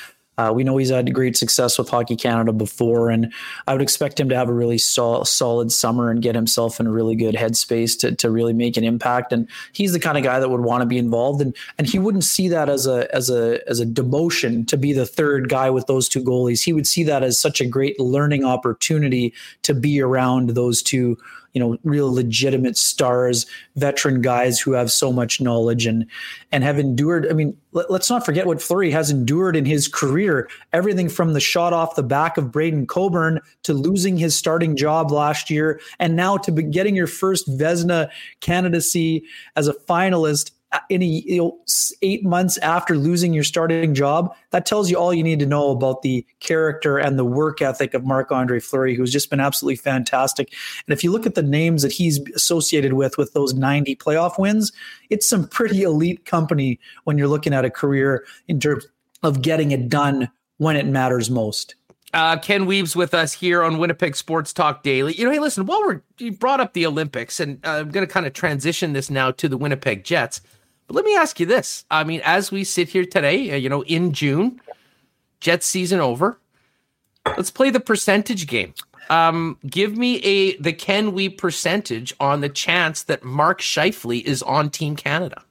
Uh, 0.41 0.51
we 0.51 0.65
know 0.65 0.79
he's 0.79 0.89
had 0.89 1.12
great 1.12 1.37
success 1.37 1.79
with 1.79 1.91
Hockey 1.91 2.17
Canada 2.17 2.51
before, 2.51 3.11
and 3.11 3.31
I 3.67 3.75
would 3.75 3.83
expect 3.83 4.19
him 4.19 4.31
to 4.31 4.37
have 4.37 4.49
a 4.49 4.55
really 4.55 4.79
sol- 4.79 5.27
solid 5.27 5.71
summer 5.71 6.11
and 6.11 6.23
get 6.23 6.35
himself 6.35 6.81
in 6.81 6.87
a 6.87 6.91
really 6.91 7.15
good 7.15 7.35
headspace 7.35 7.99
to, 7.99 8.15
to 8.15 8.31
really 8.31 8.55
make 8.55 8.79
an 8.79 8.85
impact. 8.85 9.35
And 9.35 9.47
he's 9.73 9.93
the 9.93 10.01
kind 10.01 10.17
of 10.17 10.25
guy 10.25 10.41
that 10.41 10.49
would 10.49 10.62
want 10.62 10.81
to 10.81 10.87
be 10.87 10.97
involved, 10.97 11.43
and 11.43 11.55
and 11.77 11.87
he 11.87 11.99
wouldn't 11.99 12.25
see 12.25 12.49
that 12.49 12.71
as 12.71 12.87
a 12.87 13.15
as 13.15 13.29
a 13.29 13.61
as 13.69 13.81
a 13.81 13.87
demotion 13.87 14.67
to 14.69 14.79
be 14.79 14.95
the 14.95 15.05
third 15.05 15.51
guy 15.51 15.69
with 15.69 15.87
those 15.87 16.09
two 16.09 16.25
goalies. 16.25 16.65
He 16.65 16.73
would 16.73 16.87
see 16.87 17.05
that 17.05 17.23
as 17.23 17.39
such 17.39 17.61
a 17.61 17.67
great 17.67 18.01
learning 18.01 18.43
opportunity 18.43 19.35
to 19.62 19.75
be 19.75 20.01
around 20.01 20.51
those 20.51 20.83
two 20.83 21.19
you 21.53 21.61
know 21.61 21.77
real 21.85 22.13
legitimate 22.13 22.77
stars 22.77 23.47
veteran 23.77 24.21
guys 24.21 24.61
who 24.61 24.73
have 24.73 24.91
so 24.91 25.13
much 25.13 25.41
knowledge 25.41 25.87
and 25.87 26.07
and 26.53 26.65
have 26.65 26.79
endured. 26.79 27.27
I 27.29 27.33
mean 27.33 27.57
let, 27.73 27.91
us 27.91 28.11
not 28.11 28.25
forget 28.25 28.47
what 28.47 28.61
fleury 28.61 28.91
has 28.91 29.11
endured 29.11 29.57
in 29.57 29.65
his 29.65 29.89
career. 29.89 30.49
Everything 30.73 31.09
from 31.09 31.33
the 31.33 31.41
shot 31.41 31.73
off 31.73 31.95
the 31.95 32.03
back 32.03 32.37
of 32.37 32.51
Braydon 32.51 32.87
Coburn 32.87 33.41
to 33.63 33.75
losing 33.75 34.17
his 34.17 34.35
starting 34.37 34.77
job 34.77 35.11
last 35.11 35.51
year 35.51 35.81
and 35.99 36.17
now 36.17 36.37
to 36.39 36.53
be 36.53 36.63
getting 36.63 36.97
your 36.97 37.07
first 37.07 37.49
Vezina 37.49 38.11
candidacy 38.41 39.25
as 39.57 39.69
a 39.69 39.75
finalist 39.75 40.51
any 40.89 41.23
you 41.23 41.39
know, 41.39 41.59
eight 42.03 42.25
months 42.25 42.57
after 42.59 42.97
losing 42.97 43.33
your 43.33 43.45
starting 43.45 43.95
job, 43.95 44.35
that 44.51 44.67
tells 44.67 44.91
you 44.91 44.97
all 44.97 45.13
you 45.13 45.23
need 45.23 45.39
to 45.41 45.47
know 45.47 45.71
about 45.71 46.03
the 46.03 46.25
character 46.41 46.99
and 46.99 47.19
the 47.19 47.25
work 47.25 47.61
ethic 47.61 47.95
of 47.95 48.05
Marc 48.05 48.31
Andre 48.31 48.61
Fleury, 48.61 48.95
who's 48.95 49.13
just 49.13 49.31
been 49.31 49.41
absolutely 49.41 49.77
fantastic. 49.77 50.53
And 50.87 50.93
if 50.93 51.03
you 51.03 51.11
look 51.11 51.27
at 51.27 51.35
the 51.35 51.43
names 51.43 51.83
that 51.83 51.93
he's 51.93 52.21
associated 52.35 52.93
with, 52.93 53.19
with 53.19 53.33
those 53.33 53.55
90 53.55 53.97
playoff 53.97 54.39
wins, 54.39 54.73
it's 55.09 55.29
some 55.29 55.49
pretty 55.49 55.83
elite 55.83 56.25
company 56.25 56.79
when 57.05 57.19
you're 57.19 57.29
looking 57.29 57.55
at 57.55 57.65
a 57.65 57.71
career 57.71 58.25
in 58.49 58.61
terms 58.61 58.87
of 59.23 59.43
getting 59.43 59.73
it 59.73 59.89
done 59.89 60.31
when 60.59 60.77
it 60.77 60.87
matters 60.87 61.31
most. 61.31 61.75
Uh, 62.13 62.37
Ken 62.37 62.67
Wiebe's 62.67 62.97
with 62.97 63.15
us 63.15 63.33
here 63.33 63.63
on 63.63 63.79
Winnipeg 63.79 64.17
Sports 64.17 64.53
Talk 64.53 64.83
Daily. 64.83 65.15
You 65.15 65.25
know, 65.25 65.31
hey, 65.31 65.39
listen, 65.39 65.65
while 65.67 65.81
we're 65.83 66.01
you 66.19 66.33
brought 66.33 66.61
up 66.61 66.73
the 66.73 66.85
Olympics, 66.85 67.39
and 67.39 67.65
uh, 67.65 67.71
I'm 67.71 67.91
going 67.91 68.07
to 68.07 68.13
kind 68.13 68.27
of 68.27 68.33
transition 68.33 68.95
this 68.95 69.11
now 69.11 69.31
to 69.33 69.49
the 69.49 69.57
Winnipeg 69.57 70.03
Jets. 70.03 70.41
But 70.91 70.97
let 70.97 71.05
me 71.05 71.15
ask 71.15 71.39
you 71.39 71.47
this. 71.47 71.85
I 71.89 72.03
mean, 72.03 72.21
as 72.25 72.51
we 72.51 72.65
sit 72.65 72.89
here 72.89 73.07
today, 73.07 73.53
uh, 73.53 73.55
you 73.55 73.69
know, 73.69 73.85
in 73.85 74.12
June, 74.12 74.61
Jets 75.39 75.65
season 75.65 76.01
over. 76.01 76.37
Let's 77.25 77.53
play 77.53 77.71
the 77.71 77.79
percentage 77.79 78.49
game. 78.49 78.75
Um, 79.09 79.57
give 79.65 79.97
me 79.97 80.17
a 80.17 80.57
the 80.57 80.73
can 80.73 81.12
we 81.12 81.29
percentage 81.29 82.12
on 82.19 82.41
the 82.41 82.49
chance 82.49 83.05
that 83.05 83.23
Mark 83.23 83.61
Scheifele 83.61 84.21
is 84.25 84.43
on 84.43 84.69
Team 84.69 84.97
Canada. 84.97 85.45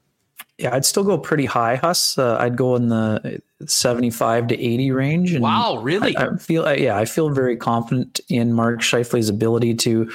Yeah, 0.59 0.75
I'd 0.75 0.83
still 0.83 1.05
go 1.05 1.17
pretty 1.17 1.45
high, 1.45 1.75
Huss. 1.75 2.17
Uh, 2.17 2.35
I'd 2.37 2.57
go 2.57 2.75
in 2.75 2.89
the 2.89 3.41
75 3.65 4.47
to 4.47 4.59
80 4.59 4.91
range. 4.91 5.33
And 5.33 5.41
wow, 5.41 5.77
really? 5.81 6.17
I, 6.17 6.25
I 6.25 6.35
feel, 6.35 6.69
yeah, 6.77 6.97
I 6.97 7.05
feel 7.05 7.29
very 7.29 7.55
confident 7.55 8.19
in 8.27 8.51
Mark 8.51 8.81
Scheifele's 8.81 9.29
ability 9.29 9.75
to. 9.75 10.11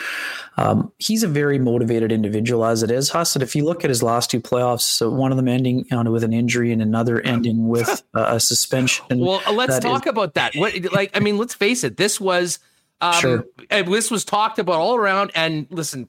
Um, 0.59 0.93
he's 0.99 1.23
a 1.23 1.29
very 1.29 1.59
motivated 1.59 2.13
individual 2.13 2.67
as 2.67 2.83
it 2.83 2.91
is, 2.91 3.09
Huss. 3.09 3.35
And 3.35 3.43
if 3.43 3.57
you 3.57 3.65
look 3.65 3.85
at 3.85 3.91
his 3.91 4.03
last 4.03 4.31
two 4.31 4.41
playoffs, 4.41 4.83
so 4.83 5.09
one 5.09 5.31
of 5.31 5.39
them 5.39 5.49
ending 5.49 5.87
you 5.91 6.03
know, 6.05 6.11
with 6.11 6.25
an 6.25 6.35
injury 6.35 6.73
and 6.73 6.83
another 6.83 7.23
ending 7.23 7.67
with 7.69 8.03
uh, 8.15 8.27
a 8.29 8.39
suspension. 8.39 9.07
Well, 9.19 9.41
let's 9.51 9.79
talk 9.79 10.05
is, 10.05 10.11
about 10.11 10.35
that. 10.35 10.55
What, 10.57 10.75
like, 10.93 11.11
I 11.17 11.21
mean, 11.21 11.39
let's 11.39 11.55
face 11.55 11.85
it. 11.85 11.97
This 11.97 12.21
was, 12.21 12.59
um, 13.01 13.15
sure. 13.15 13.47
this 13.71 14.11
was 14.11 14.27
talked 14.27 14.59
about 14.59 14.77
all 14.77 14.95
around. 14.95 15.31
And 15.35 15.67
listen, 15.71 16.07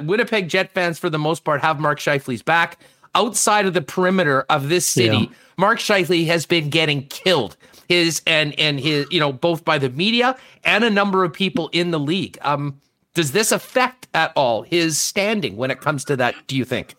Winnipeg 0.00 0.48
Jet 0.48 0.72
fans, 0.72 0.98
for 0.98 1.10
the 1.10 1.18
most 1.18 1.44
part, 1.44 1.60
have 1.60 1.78
Mark 1.78 1.98
Scheifele's 1.98 2.42
back 2.42 2.78
outside 3.14 3.66
of 3.66 3.74
the 3.74 3.82
perimeter 3.82 4.42
of 4.48 4.68
this 4.68 4.86
city, 4.86 5.16
yeah. 5.16 5.36
Mark 5.56 5.78
Scheifele 5.78 6.26
has 6.26 6.46
been 6.46 6.70
getting 6.70 7.06
killed. 7.08 7.56
His 7.88 8.22
and 8.26 8.58
and 8.58 8.80
his, 8.80 9.06
you 9.10 9.20
know, 9.20 9.32
both 9.32 9.64
by 9.64 9.78
the 9.78 9.90
media 9.90 10.36
and 10.64 10.84
a 10.84 10.90
number 10.90 11.22
of 11.22 11.32
people 11.32 11.68
in 11.72 11.90
the 11.90 11.98
league. 11.98 12.38
Um, 12.40 12.80
does 13.12 13.32
this 13.32 13.52
affect 13.52 14.08
at 14.14 14.32
all 14.34 14.62
his 14.62 14.98
standing 14.98 15.56
when 15.56 15.70
it 15.70 15.80
comes 15.80 16.04
to 16.06 16.16
that? 16.16 16.34
Do 16.46 16.56
you 16.56 16.64
think? 16.64 16.94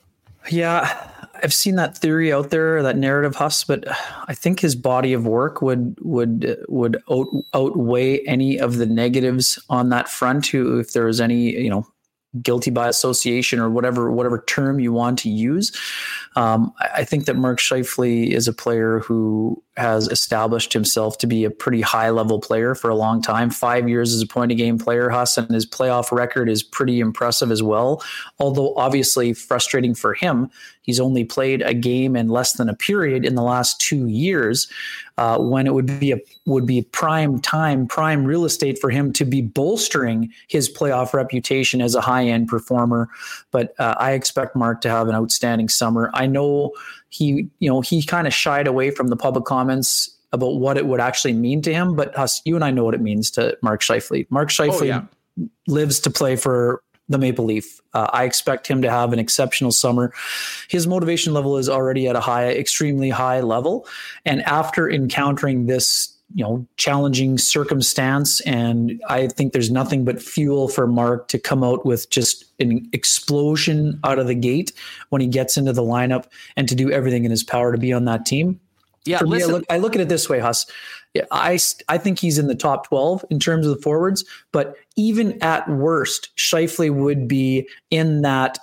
Yeah, 0.52 1.12
I've 1.42 1.54
seen 1.54 1.76
that 1.76 1.98
theory 1.98 2.32
out 2.32 2.52
there, 2.52 2.84
that 2.84 2.98
narrative, 2.98 3.36
Huss, 3.36 3.64
but 3.64 3.84
I 4.28 4.36
think 4.36 4.60
his 4.60 4.76
body 4.76 5.12
of 5.14 5.26
work 5.26 5.62
would 5.62 5.98
would 6.02 6.64
would 6.70 7.02
out, 7.10 7.28
outweigh 7.54 8.20
any 8.26 8.60
of 8.60 8.78
the 8.78 8.86
negatives 8.86 9.60
on 9.70 9.90
that 9.90 10.08
front. 10.08 10.46
Who, 10.48 10.80
if 10.80 10.94
there 10.94 11.06
was 11.06 11.20
any, 11.20 11.60
you 11.60 11.70
know, 11.70 11.88
guilty 12.42 12.72
by 12.72 12.88
association 12.88 13.60
or 13.60 13.70
whatever 13.70 14.12
whatever 14.12 14.44
term 14.48 14.80
you 14.80 14.92
want 14.92 15.20
to 15.20 15.30
use. 15.30 15.72
Um, 16.36 16.74
I 16.80 17.06
think 17.06 17.26
that 17.26 17.38
Mark 17.38 17.60
Scheifele 17.60 18.32
is 18.32 18.48
a 18.48 18.54
player 18.54 19.00
who 19.00 19.62
has 19.78 20.08
established 20.08 20.74
himself 20.74 21.18
to 21.18 21.28
be 21.28 21.44
a 21.44 21.50
pretty 21.50 21.82
high 21.82 22.10
level 22.10 22.40
player 22.40 22.76
for 22.76 22.90
a 22.90 22.96
long 22.96 23.22
time. 23.22 23.50
Five 23.50 23.88
years 23.90 24.14
as 24.14 24.22
a 24.22 24.28
point 24.28 24.52
of 24.52 24.58
game 24.58 24.78
player, 24.78 25.10
Hassan. 25.10 25.48
His 25.48 25.66
playoff 25.66 26.12
record 26.12 26.50
is 26.50 26.64
pretty 26.64 27.00
impressive 27.00 27.52
as 27.52 27.64
well. 27.64 28.04
Although 28.40 28.74
obviously 28.76 29.34
frustrating 29.34 29.94
for 29.94 30.14
him, 30.14 30.50
he's 30.82 31.00
only 31.00 31.24
played 31.24 31.62
a 31.62 31.74
game 31.74 32.16
in 32.16 32.30
less 32.30 32.54
than 32.54 32.70
a 32.70 32.76
period 32.76 33.26
in 33.26 33.36
the 33.36 33.42
last 33.42 33.80
two 33.80 34.08
years. 34.08 34.68
Uh, 35.18 35.38
when 35.38 35.66
it 35.66 35.74
would 35.74 36.00
be 36.00 36.12
a 36.12 36.18
would 36.46 36.66
be 36.66 36.82
prime 36.82 37.40
time, 37.40 37.88
prime 37.88 38.26
real 38.26 38.44
estate 38.44 38.78
for 38.80 38.90
him 38.90 39.14
to 39.14 39.24
be 39.24 39.42
bolstering 39.42 40.30
his 40.50 40.70
playoff 40.70 41.14
reputation 41.14 41.82
as 41.82 41.96
a 41.96 42.02
high 42.02 42.26
end 42.26 42.50
performer. 42.50 43.08
But 43.52 43.74
uh, 43.80 43.96
I 43.98 44.12
expect 44.12 44.58
Mark 44.58 44.82
to 44.82 44.90
have 44.90 45.08
an 45.08 45.16
outstanding 45.16 45.70
summer. 45.70 46.12
I 46.14 46.28
know 46.28 46.74
he, 47.08 47.48
you 47.60 47.70
know, 47.70 47.80
he 47.80 48.04
kind 48.04 48.28
of 48.28 48.34
shied 48.34 48.68
away 48.68 48.92
from 48.92 49.08
the 49.08 49.16
public 49.16 49.46
comments 49.46 50.14
about 50.34 50.58
what 50.58 50.78
it 50.78 50.86
would 50.86 51.00
actually 51.00 51.34
mean 51.34 51.62
to 51.62 51.74
him. 51.74 51.96
But 51.96 52.18
us, 52.18 52.42
you 52.44 52.56
and 52.56 52.64
I 52.64 52.72
know 52.72 52.84
what 52.84 52.94
it 52.94 53.02
means 53.02 53.32
to 53.32 53.58
Mark 53.62 53.82
Scheifele. 53.82 54.28
Mark 54.30 54.50
Scheifele 54.50 54.82
oh, 54.82 54.84
yeah. 54.84 55.02
lives 55.68 56.02
to 56.02 56.12
play 56.12 56.36
for 56.36 56.84
the 57.10 57.18
Maple 57.18 57.46
Leaf. 57.46 57.82
Uh, 57.94 58.10
I 58.12 58.24
expect 58.24 58.68
him 58.68 58.82
to 58.82 58.90
have 58.90 59.14
an 59.14 59.20
exceptional 59.20 59.72
summer. 59.72 60.14
His 60.70 60.88
motivation 60.88 61.34
level 61.34 61.58
is 61.58 61.70
already 61.70 62.08
at 62.08 62.16
a 62.16 62.20
high, 62.20 62.50
extremely 62.50 63.10
high 63.10 63.42
level. 63.42 63.88
And 64.26 64.42
after 64.44 64.90
encountering 64.90 65.68
this 65.68 66.16
you 66.34 66.44
know 66.44 66.66
challenging 66.78 67.38
circumstance 67.38 68.42
and 68.42 69.00
i 69.08 69.28
think 69.28 69.54
there's 69.54 69.70
nothing 69.70 70.04
but 70.04 70.20
fuel 70.20 70.68
for 70.68 70.88
mark 70.88 71.28
to 71.28 71.38
come 71.38 71.64
out 71.64 71.86
with 71.86 72.10
just 72.10 72.46
an 72.60 72.90
explosion 72.94 74.00
out 74.04 74.18
of 74.18 74.26
the 74.26 74.34
gate 74.34 74.72
when 75.10 75.22
he 75.22 75.28
gets 75.28 75.56
into 75.56 75.72
the 75.72 75.84
lineup 75.84 76.26
and 76.56 76.68
to 76.68 76.74
do 76.74 76.92
everything 76.92 77.26
in 77.26 77.32
his 77.32 77.44
power 77.44 77.72
to 77.72 77.78
be 77.78 77.94
on 77.94 78.06
that 78.06 78.26
team 78.26 78.60
yeah 79.06 79.20
for 79.20 79.28
me, 79.28 79.44
I, 79.44 79.46
look, 79.46 79.66
I 79.70 79.78
look 79.78 79.94
at 79.94 80.02
it 80.02 80.10
this 80.10 80.28
way 80.28 80.40
huss 80.40 80.66
I, 81.32 81.60
I 81.90 81.98
think 81.98 82.20
he's 82.20 82.38
in 82.38 82.48
the 82.48 82.56
top 82.56 82.88
12 82.88 83.26
in 83.30 83.40
terms 83.40 83.66
of 83.66 83.76
the 83.76 83.82
forwards 83.82 84.24
but 84.52 84.76
even 84.96 85.42
at 85.42 85.68
worst 85.70 86.30
Scheifele 86.38 86.94
would 86.94 87.28
be 87.28 87.68
in 87.92 88.22
that 88.22 88.58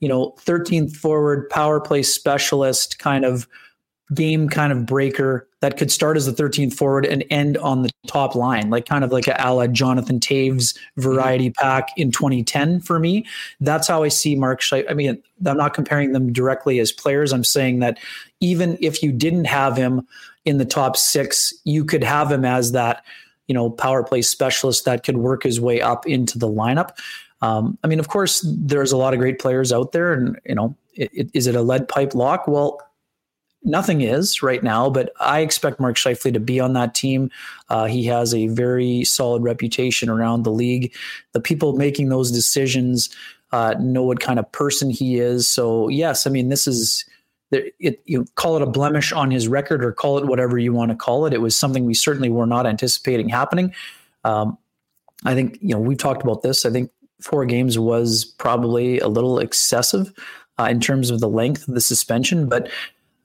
you 0.00 0.08
know 0.08 0.34
13th 0.44 0.96
forward 0.96 1.48
power 1.50 1.80
play 1.80 2.02
specialist 2.02 2.98
kind 2.98 3.24
of 3.24 3.48
game 4.14 4.48
kind 4.48 4.72
of 4.72 4.86
breaker 4.86 5.47
that 5.60 5.76
could 5.76 5.90
start 5.90 6.16
as 6.16 6.26
the 6.26 6.32
13th 6.32 6.74
forward 6.74 7.04
and 7.04 7.24
end 7.30 7.58
on 7.58 7.82
the 7.82 7.90
top 8.06 8.34
line, 8.34 8.70
like 8.70 8.86
kind 8.86 9.02
of 9.02 9.10
like 9.10 9.26
a 9.26 9.52
la 9.52 9.66
Jonathan 9.66 10.20
Toews 10.20 10.78
variety 10.96 11.50
mm-hmm. 11.50 11.64
pack 11.64 11.90
in 11.96 12.12
2010 12.12 12.80
for 12.80 12.98
me. 12.98 13.26
That's 13.60 13.88
how 13.88 14.02
I 14.02 14.08
see 14.08 14.36
Mark 14.36 14.60
Scheifele. 14.60 14.90
I 14.90 14.94
mean, 14.94 15.20
I'm 15.44 15.56
not 15.56 15.74
comparing 15.74 16.12
them 16.12 16.32
directly 16.32 16.78
as 16.78 16.92
players. 16.92 17.32
I'm 17.32 17.44
saying 17.44 17.80
that 17.80 17.98
even 18.40 18.78
if 18.80 19.02
you 19.02 19.10
didn't 19.10 19.46
have 19.46 19.76
him 19.76 20.06
in 20.44 20.58
the 20.58 20.64
top 20.64 20.96
six, 20.96 21.52
you 21.64 21.84
could 21.84 22.04
have 22.04 22.30
him 22.30 22.44
as 22.44 22.72
that, 22.72 23.04
you 23.48 23.54
know, 23.54 23.68
power 23.68 24.04
play 24.04 24.22
specialist 24.22 24.84
that 24.84 25.04
could 25.04 25.18
work 25.18 25.42
his 25.42 25.60
way 25.60 25.80
up 25.80 26.06
into 26.06 26.38
the 26.38 26.48
lineup. 26.48 26.90
Um, 27.42 27.78
I 27.82 27.86
mean, 27.86 28.00
of 28.00 28.08
course, 28.08 28.44
there's 28.46 28.92
a 28.92 28.96
lot 28.96 29.12
of 29.14 29.20
great 29.20 29.38
players 29.38 29.72
out 29.72 29.92
there, 29.92 30.12
and 30.12 30.38
you 30.44 30.54
know, 30.54 30.74
it, 30.94 31.10
it, 31.12 31.30
is 31.34 31.46
it 31.46 31.54
a 31.54 31.62
lead 31.62 31.88
pipe 31.88 32.14
lock? 32.14 32.48
Well, 32.48 32.80
nothing 33.64 34.00
is 34.00 34.42
right 34.42 34.62
now, 34.62 34.88
but 34.88 35.12
I 35.20 35.40
expect 35.40 35.80
Mark 35.80 35.96
Scheifele 35.96 36.32
to 36.32 36.40
be 36.40 36.60
on 36.60 36.72
that 36.74 36.94
team. 36.94 37.30
Uh, 37.68 37.86
he 37.86 38.04
has 38.04 38.34
a 38.34 38.46
very 38.48 39.04
solid 39.04 39.42
reputation 39.42 40.08
around 40.08 40.42
the 40.42 40.52
league. 40.52 40.94
The 41.32 41.40
people 41.40 41.76
making 41.76 42.08
those 42.08 42.30
decisions 42.30 43.10
uh, 43.52 43.74
know 43.78 44.02
what 44.02 44.20
kind 44.20 44.38
of 44.38 44.50
person 44.52 44.90
he 44.90 45.18
is. 45.18 45.48
So 45.48 45.88
yes, 45.88 46.26
I 46.26 46.30
mean, 46.30 46.48
this 46.48 46.66
is 46.66 47.04
it, 47.50 48.02
you 48.04 48.26
call 48.34 48.56
it 48.56 48.62
a 48.62 48.66
blemish 48.66 49.12
on 49.12 49.30
his 49.30 49.48
record 49.48 49.82
or 49.82 49.92
call 49.92 50.18
it 50.18 50.26
whatever 50.26 50.58
you 50.58 50.72
want 50.72 50.90
to 50.90 50.96
call 50.96 51.24
it. 51.24 51.32
It 51.32 51.40
was 51.40 51.56
something 51.56 51.86
we 51.86 51.94
certainly 51.94 52.28
were 52.28 52.46
not 52.46 52.66
anticipating 52.66 53.28
happening. 53.28 53.74
Um, 54.24 54.58
I 55.24 55.34
think 55.34 55.58
you 55.60 55.70
know 55.70 55.80
we've 55.80 55.98
talked 55.98 56.22
about 56.22 56.42
this. 56.42 56.66
I 56.66 56.70
think 56.70 56.90
four 57.22 57.46
games 57.46 57.78
was 57.78 58.24
probably 58.24 58.98
a 59.00 59.08
little 59.08 59.38
excessive 59.38 60.12
uh, 60.58 60.64
in 60.64 60.80
terms 60.80 61.10
of 61.10 61.20
the 61.20 61.28
length 61.28 61.66
of 61.66 61.74
the 61.74 61.80
suspension, 61.80 62.48
but 62.48 62.70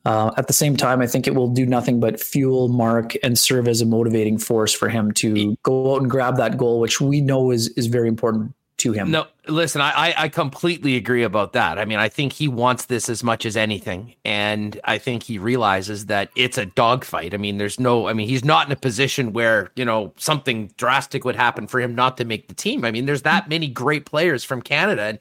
uh, 0.06 0.32
at 0.38 0.48
the 0.48 0.54
same 0.54 0.76
time, 0.76 1.02
I 1.02 1.08
think 1.08 1.28
it 1.28 1.36
will 1.36 1.48
do 1.48 1.66
nothing 1.66 2.00
but 2.00 2.20
fuel 2.20 2.68
Mark 2.68 3.14
and 3.24 3.38
serve 3.38 3.68
as 3.68 3.82
a 3.82 3.86
motivating 3.86 4.38
force 4.38 4.74
for 4.74 4.90
him 4.90 5.12
to 5.14 5.56
go 5.64 5.96
out 5.96 6.02
and 6.02 6.12
grab 6.12 6.38
that 6.38 6.58
goal, 6.58 6.80
which 6.80 7.00
we 7.00 7.22
know 7.22 7.52
is 7.52 7.70
is 7.70 7.88
very 7.88 8.08
important 8.08 8.54
to 8.76 8.92
him. 8.92 9.12
No, 9.12 9.28
listen, 9.48 9.80
I, 9.82 10.14
I 10.18 10.28
completely 10.30 10.98
agree 10.98 11.24
about 11.24 11.54
that. 11.54 11.80
I 11.80 11.86
mean, 11.86 12.00
I 12.00 12.10
think 12.10 12.34
he 12.34 12.50
wants 12.50 12.86
this 12.86 13.08
as 13.08 13.24
much 13.24 13.46
as 13.46 13.56
anything. 13.56 14.16
And 14.26 14.80
I 14.84 14.98
think 14.98 15.24
he 15.24 15.38
realizes 15.38 16.08
that 16.08 16.32
it's 16.36 16.58
a 16.58 16.66
dogfight. 16.66 17.34
I 17.34 17.38
mean, 17.38 17.60
there's 17.60 17.80
no, 17.80 18.08
I 18.08 18.14
mean, 18.14 18.28
he's 18.28 18.44
not 18.44 18.66
in 18.66 18.74
a 18.74 18.76
position 18.76 19.32
where, 19.32 19.72
you 19.76 19.86
know, 19.86 20.12
something 20.18 20.72
drastic 20.76 21.24
would 21.24 21.38
happen 21.38 21.68
for 21.68 21.80
him 21.80 21.96
not 21.96 22.18
to 22.18 22.26
make 22.26 22.50
the 22.50 22.56
team. 22.56 22.84
I 22.84 22.92
mean, 22.92 23.06
there's 23.06 23.22
that 23.22 23.48
many 23.48 23.68
great 23.68 24.06
players 24.06 24.44
from 24.44 24.62
Canada. 24.62 25.04
And, 25.04 25.20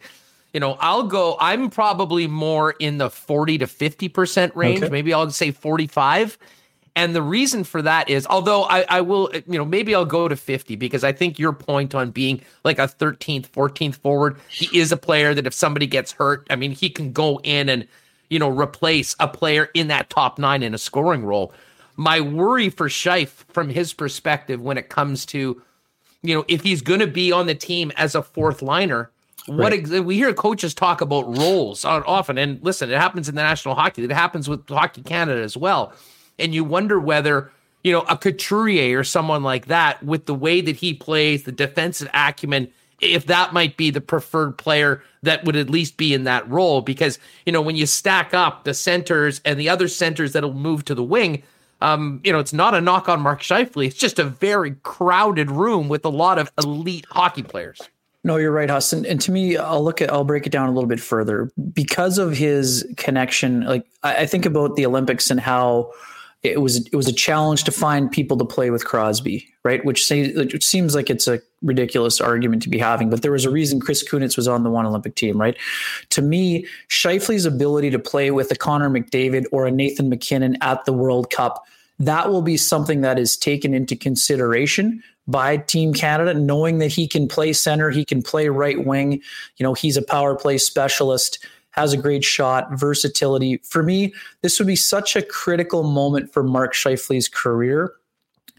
you 0.53 0.61
know, 0.61 0.77
I'll 0.81 1.05
go, 1.05 1.37
I'm 1.41 1.71
probably 1.71 2.27
more 2.27 2.73
in 2.73 2.99
the 2.99 3.11
40 3.11 3.59
to 3.59 3.67
50% 3.67 4.55
range. 4.55 4.83
Okay. 4.83 4.91
Maybe 4.91 5.15
I'll 5.15 5.31
say 5.31 5.51
45 5.51 6.39
and 6.95 7.15
the 7.15 7.23
reason 7.23 7.65
for 7.65 7.81
that 7.83 8.11
is, 8.11 8.27
although 8.27 8.65
I, 8.65 8.85
I 8.89 9.01
will, 9.01 9.31
you 9.33 9.59
know, 9.59 9.65
maybe 9.65 9.95
I'll 9.95 10.05
go 10.05 10.29
to 10.29 10.37
50 10.37 10.77
because 10.77 11.05
I 11.05 11.13
think 11.13 11.39
your 11.39 11.53
point 11.53 11.95
on 11.95 12.11
being 12.11 12.43
like 12.65 12.79
a 12.79 12.87
13th, 12.87 13.49
14th 13.49 13.95
forward, 13.97 14.37
he 14.51 14.79
is 14.79 14.93
a 14.93 14.97
player 14.97 15.33
that 15.33 15.47
if 15.47 15.55
somebody 15.55 15.87
gets 15.87 16.13
hurt, 16.13 16.47
I 16.51 16.57
mean, 16.57 16.73
he 16.73 16.91
can 16.91 17.13
go 17.13 17.41
in 17.45 17.71
and, 17.71 17.89
you 18.29 18.39
know, 18.39 18.51
replace 18.51 19.17
a 19.21 19.29
player 19.29 19.71
in 19.73 19.89
that 19.89 20.11
top 20.11 20.39
nine 20.39 20.63
in 20.63 20.75
a 20.75 20.79
scoring 20.79 21.25
role. 21.25 21.55
My 21.97 22.21
worry 22.21 22.69
for 22.69 22.89
Scheif 22.89 23.29
from 23.49 23.71
his 23.71 23.95
perspective 23.95 24.61
when 24.61 24.77
it 24.77 24.91
comes 24.91 25.25
to, 25.27 25.63
you 26.23 26.35
know, 26.35 26.45
if 26.47 26.63
he's 26.63 26.83
going 26.83 27.01
to 27.01 27.07
be 27.07 27.33
on 27.33 27.47
the 27.47 27.55
team 27.55 27.91
as 27.97 28.15
a 28.15 28.23
fourth 28.23 28.61
liner, 28.61 29.11
what 29.47 29.73
ex- 29.73 29.91
we 29.91 30.17
hear 30.17 30.33
coaches 30.33 30.75
talk 30.75 31.01
about 31.01 31.37
roles 31.37 31.85
often, 31.85 32.39
and 32.39 32.63
listen, 32.63 32.91
it 32.91 32.99
happens 32.99 33.29
in 33.29 33.35
the 33.35 33.43
National 33.43 33.75
Hockey. 33.75 34.05
It 34.05 34.13
happens 34.13 34.49
with 34.49 34.69
Hockey 34.69 35.03
Canada 35.03 35.43
as 35.43 35.57
well 35.57 35.93
and 36.39 36.55
you 36.55 36.65
wonder 36.65 36.99
whether 37.01 37.51
you 37.85 37.93
know 37.93 38.03
a 38.03 38.17
Couturier 38.17 38.99
or 38.99 39.05
someone 39.05 39.43
like 39.43 39.67
that 39.67 40.03
with 40.03 40.27
the 40.27 40.35
way 40.35 40.61
that 40.61 40.77
he 40.77 40.95
plays, 40.95 41.45
the 41.45 41.53
defensive 41.53 42.09
acumen, 42.13 42.69
if 43.01 43.27
that 43.27 43.53
might 43.53 43.77
be 43.77 43.91
the 43.91 44.01
preferred 44.01 44.59
player 44.59 45.03
that 45.23 45.45
would 45.45 45.57
at 45.57 45.71
least 45.71 45.97
be 45.97 46.15
in 46.15 46.25
that 46.25 46.49
role. 46.51 46.81
Because 46.81 47.19
you 47.47 47.53
know 47.53 47.63
when 47.63 47.77
you 47.77 47.87
stack 47.87 48.35
up 48.35 48.65
the 48.65 48.75
centers 48.75 49.41
and 49.45 49.59
the 49.59 49.69
other 49.69 49.89
centers 49.89 50.33
that'll 50.33 50.55
move 50.55 50.85
to 50.87 50.95
the 50.95 51.05
wing. 51.05 51.43
Um, 51.81 52.21
you 52.23 52.31
know, 52.31 52.39
it's 52.39 52.53
not 52.53 52.75
a 52.75 52.81
knock 52.81 53.09
on 53.09 53.21
Mark 53.21 53.43
Scheifele. 53.43 53.87
It's 53.89 53.97
just 53.97 54.21
a 54.21 54.25
very 54.25 54.77
crowded 54.85 55.51
room 55.51 55.89
with 55.89 56.05
a 56.05 56.11
lot 56.11 56.39
of 56.39 56.49
elite 56.57 57.07
hockey 57.11 57.43
players. 57.43 57.81
No, 58.25 58.37
you're 58.37 58.53
right, 58.53 58.71
Huston. 58.71 59.05
And 59.05 59.21
to 59.23 59.33
me, 59.33 59.57
I'll 59.57 59.83
look 59.83 60.01
at, 60.01 60.13
I'll 60.13 60.25
break 60.25 60.47
it 60.47 60.51
down 60.51 60.69
a 60.69 60.73
little 60.73 60.89
bit 60.89 61.01
further 61.01 61.51
because 61.73 62.19
of 62.19 62.37
his 62.37 62.87
connection. 62.97 63.63
Like 63.63 63.87
I, 64.03 64.19
I 64.19 64.27
think 64.27 64.47
about 64.47 64.77
the 64.77 64.87
Olympics 64.87 65.31
and 65.31 65.41
how 65.41 65.93
it 66.43 66.61
was 66.61 66.85
it 66.87 66.95
was 66.95 67.07
a 67.07 67.13
challenge 67.13 67.63
to 67.65 67.73
find 67.73 68.11
people 68.11 68.37
to 68.37 68.45
play 68.45 68.71
with 68.71 68.85
Crosby, 68.85 69.49
right? 69.65 69.85
Which 69.85 70.05
say 70.05 70.33
which 70.33 70.65
seems 70.65 70.95
like 70.95 71.09
it's 71.09 71.29
a 71.29 71.41
ridiculous 71.63 72.21
argument 72.21 72.63
to 72.65 72.69
be 72.69 72.79
having, 72.79 73.11
but 73.11 73.23
there 73.23 73.31
was 73.31 73.45
a 73.45 73.51
reason 73.51 73.81
Chris 73.81 74.07
Kunitz 74.09 74.37
was 74.37 74.49
on 74.49 74.65
the 74.65 74.71
one 74.71 74.85
Olympic 74.85 75.15
team, 75.15 75.41
right? 75.41 75.57
To 76.11 76.23
me, 76.23 76.67
Scheifele's 76.89 77.45
ability 77.45 77.91
to 77.91 77.99
play 77.99 78.33
with 78.33 78.51
a 78.51 78.57
Connor 78.57 78.91
McDavid 78.91 79.47
or 79.53 79.67
a 79.67 79.71
Nathan 79.71 80.09
MacKinnon 80.09 80.59
at 80.61 80.85
the 80.85 80.93
World 80.93 81.31
Cup, 81.31 81.65
that 82.07 82.31
will 82.31 82.43
be 82.43 82.57
something 82.57 83.01
that 83.01 83.19
is 83.19 83.37
taken 83.37 83.75
into 83.75 83.97
consideration 83.97 85.03
by 85.29 85.57
Team 85.57 85.95
Canada, 85.95 86.35
knowing 86.35 86.79
that 86.79 86.89
he 86.89 87.07
can 87.07 87.29
play 87.29 87.53
center, 87.53 87.91
he 87.91 88.05
can 88.05 88.23
play 88.23 88.49
right 88.49 88.85
wing, 88.85 89.13
you 89.57 89.65
know, 89.65 89.73
he's 89.73 89.97
a 89.97 90.03
power 90.03 90.35
play 90.35 90.59
specialist 90.59 91.45
has 91.73 91.93
a 91.93 91.97
great 91.97 92.23
shot, 92.23 92.69
versatility. 92.79 93.59
For 93.65 93.83
me, 93.83 94.15
this 94.43 94.59
would 94.59 94.69
be 94.69 94.77
such 94.77 95.17
a 95.17 95.23
critical 95.23 95.83
moment 95.83 96.33
for 96.33 96.43
Mark 96.43 96.75
Scheifele's 96.75 97.29
career. 97.29 97.93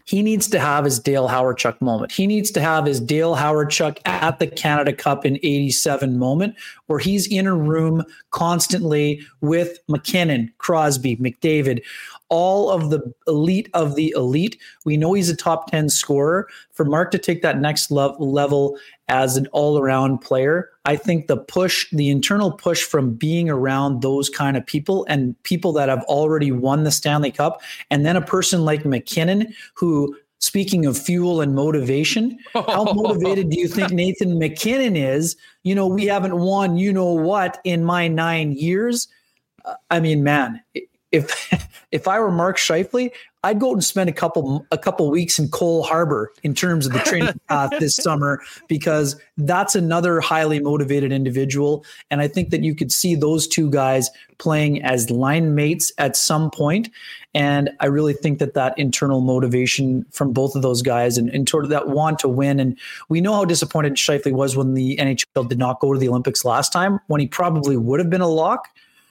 He 0.06 0.22
needs 0.22 0.48
to 0.48 0.60
have 0.60 0.84
his 0.84 0.98
Dale 0.98 1.28
Hawerchuk 1.28 1.80
moment. 1.80 2.12
He 2.12 2.26
needs 2.26 2.50
to 2.52 2.60
have 2.60 2.84
his 2.84 3.00
Dale 3.00 3.34
Hawerchuk 3.34 3.98
at 4.04 4.38
the 4.38 4.46
Canada 4.46 4.92
Cup 4.92 5.24
in 5.24 5.36
87 5.36 6.18
moment 6.18 6.56
where 6.86 6.98
he's 6.98 7.26
in 7.26 7.46
a 7.46 7.54
room 7.54 8.04
constantly 8.30 9.22
with 9.40 9.78
MacKinnon, 9.88 10.52
Crosby, 10.58 11.16
McDavid, 11.16 11.82
all 12.28 12.70
of 12.70 12.90
the 12.90 13.14
elite 13.26 13.70
of 13.72 13.94
the 13.94 14.12
elite. 14.16 14.60
We 14.84 14.96
know 14.98 15.14
he's 15.14 15.30
a 15.30 15.36
top 15.36 15.70
10 15.70 15.88
scorer. 15.88 16.48
For 16.72 16.84
Mark 16.84 17.10
to 17.12 17.18
take 17.18 17.40
that 17.42 17.60
next 17.60 17.90
level 17.90 18.76
as 19.08 19.36
an 19.36 19.46
all 19.48 19.78
around 19.78 20.18
player, 20.18 20.70
I 20.84 20.96
think 20.96 21.26
the 21.26 21.36
push, 21.36 21.86
the 21.90 22.10
internal 22.10 22.52
push 22.52 22.82
from 22.82 23.14
being 23.14 23.50
around 23.50 24.02
those 24.02 24.28
kind 24.28 24.56
of 24.56 24.64
people 24.64 25.04
and 25.08 25.40
people 25.42 25.72
that 25.74 25.88
have 25.88 26.02
already 26.04 26.52
won 26.52 26.84
the 26.84 26.90
Stanley 26.90 27.30
Cup, 27.30 27.62
and 27.90 28.04
then 28.06 28.16
a 28.16 28.22
person 28.22 28.64
like 28.64 28.84
MacKinnon, 28.84 29.54
who 29.74 30.16
speaking 30.38 30.84
of 30.84 30.98
fuel 30.98 31.40
and 31.40 31.54
motivation, 31.54 32.38
how 32.52 32.84
motivated 32.94 33.50
do 33.50 33.58
you 33.58 33.68
think 33.68 33.90
Nathan 33.92 34.38
MacKinnon 34.38 34.96
is? 34.96 35.36
You 35.62 35.74
know, 35.74 35.86
we 35.86 36.06
haven't 36.06 36.36
won, 36.36 36.76
you 36.76 36.92
know 36.92 37.12
what, 37.12 37.60
in 37.64 37.84
my 37.84 38.08
nine 38.08 38.52
years. 38.52 39.08
Uh, 39.64 39.74
I 39.90 40.00
mean, 40.00 40.22
man, 40.22 40.62
if 41.14 41.78
if 41.92 42.08
I 42.08 42.18
were 42.18 42.32
Mark 42.32 42.56
Scheifele, 42.56 43.10
I'd 43.44 43.60
go 43.60 43.72
and 43.72 43.84
spend 43.84 44.10
a 44.10 44.12
couple 44.12 44.66
a 44.70 44.78
couple 44.78 45.08
weeks 45.10 45.38
in 45.38 45.48
Cole 45.48 45.84
Harbor 45.84 46.32
in 46.42 46.54
terms 46.54 46.86
of 46.86 46.92
the 46.92 46.98
training 47.00 47.40
path 47.48 47.70
this 47.78 47.94
summer 47.94 48.40
because 48.68 49.16
that's 49.36 49.76
another 49.76 50.20
highly 50.20 50.58
motivated 50.60 51.12
individual, 51.12 51.84
and 52.10 52.20
I 52.20 52.28
think 52.28 52.50
that 52.50 52.62
you 52.62 52.74
could 52.74 52.90
see 52.90 53.14
those 53.14 53.46
two 53.46 53.70
guys 53.70 54.10
playing 54.38 54.82
as 54.82 55.10
line 55.10 55.54
mates 55.54 55.92
at 55.98 56.16
some 56.16 56.50
point. 56.50 56.90
And 57.36 57.70
I 57.80 57.86
really 57.86 58.12
think 58.12 58.38
that 58.38 58.54
that 58.54 58.78
internal 58.78 59.20
motivation 59.20 60.04
from 60.10 60.32
both 60.32 60.54
of 60.54 60.62
those 60.62 60.82
guys 60.82 61.18
and, 61.18 61.28
and 61.30 61.48
sort 61.48 61.64
of 61.64 61.70
that 61.70 61.88
want 61.88 62.20
to 62.20 62.28
win. 62.28 62.60
And 62.60 62.78
we 63.08 63.20
know 63.20 63.34
how 63.34 63.44
disappointed 63.44 63.94
Scheifele 63.94 64.32
was 64.32 64.56
when 64.56 64.74
the 64.74 64.96
NHL 64.96 65.48
did 65.48 65.58
not 65.58 65.80
go 65.80 65.92
to 65.92 65.98
the 65.98 66.08
Olympics 66.08 66.44
last 66.44 66.72
time, 66.72 67.00
when 67.08 67.20
he 67.20 67.26
probably 67.26 67.76
would 67.76 67.98
have 67.98 68.10
been 68.10 68.20
a 68.20 68.28
lock. 68.28 68.68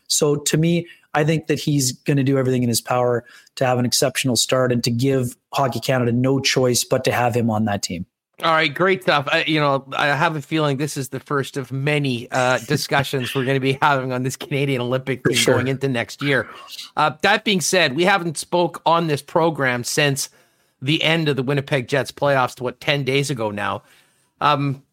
So 0.08 0.36
to 0.36 0.58
me, 0.58 0.88
I 1.14 1.24
think 1.24 1.48
that 1.48 1.60
he's 1.60 1.92
going 1.92 2.18
to 2.18 2.24
do 2.24 2.38
everything 2.38 2.64
in 2.64 2.70
his 2.70 2.82
power 2.82 3.24
to 3.56 3.66
have 3.66 3.78
an 3.78 3.86
exceptional 3.86 4.36
start 4.36 4.72
and 4.72 4.84
to 4.84 4.92
give 4.92 5.36
Hockey 5.54 5.80
Canada 5.80 6.12
no 6.12 6.40
choice 6.40 6.84
but 6.84 7.04
to 7.04 7.12
have 7.12 7.36
him 7.36 7.50
on 7.50 7.66
that 7.66 7.84
team. 7.84 8.06
All 8.42 8.52
right, 8.52 8.74
great 8.74 9.04
stuff. 9.04 9.28
I, 9.32 9.44
you 9.46 9.60
know, 9.60 9.88
I 9.96 10.08
have 10.08 10.36
a 10.36 10.42
feeling 10.42 10.78
this 10.78 10.98
is 10.98 11.10
the 11.10 11.20
first 11.20 11.56
of 11.56 11.72
many 11.72 12.30
uh, 12.32 12.58
discussions 12.68 13.34
we're 13.36 13.46
going 13.46 13.56
to 13.56 13.62
be 13.62 13.78
having 13.82 14.12
on 14.12 14.24
this 14.24 14.36
Canadian 14.36 14.82
Olympic 14.82 15.24
team 15.24 15.36
sure. 15.36 15.54
going 15.56 15.68
into 15.68 15.88
next 15.88 16.22
year. 16.22 16.50
Uh, 16.98 17.12
that 17.22 17.46
being 17.46 17.62
said, 17.62 17.96
we 17.96 18.06
haven't 18.06 18.38
spoke 18.38 18.82
on 18.86 19.08
this 19.08 19.22
program 19.22 19.84
since 19.84 20.30
the 20.82 21.02
end 21.04 21.30
of 21.30 21.36
the 21.36 21.44
Winnipeg 21.44 21.88
Jets 21.88 22.12
playoffs 22.12 22.56
to 22.56 22.64
what 22.64 22.82
ten 22.82 23.04
days 23.04 23.30
ago 23.30 23.52
now. 23.52 23.84
Um, 24.42 24.84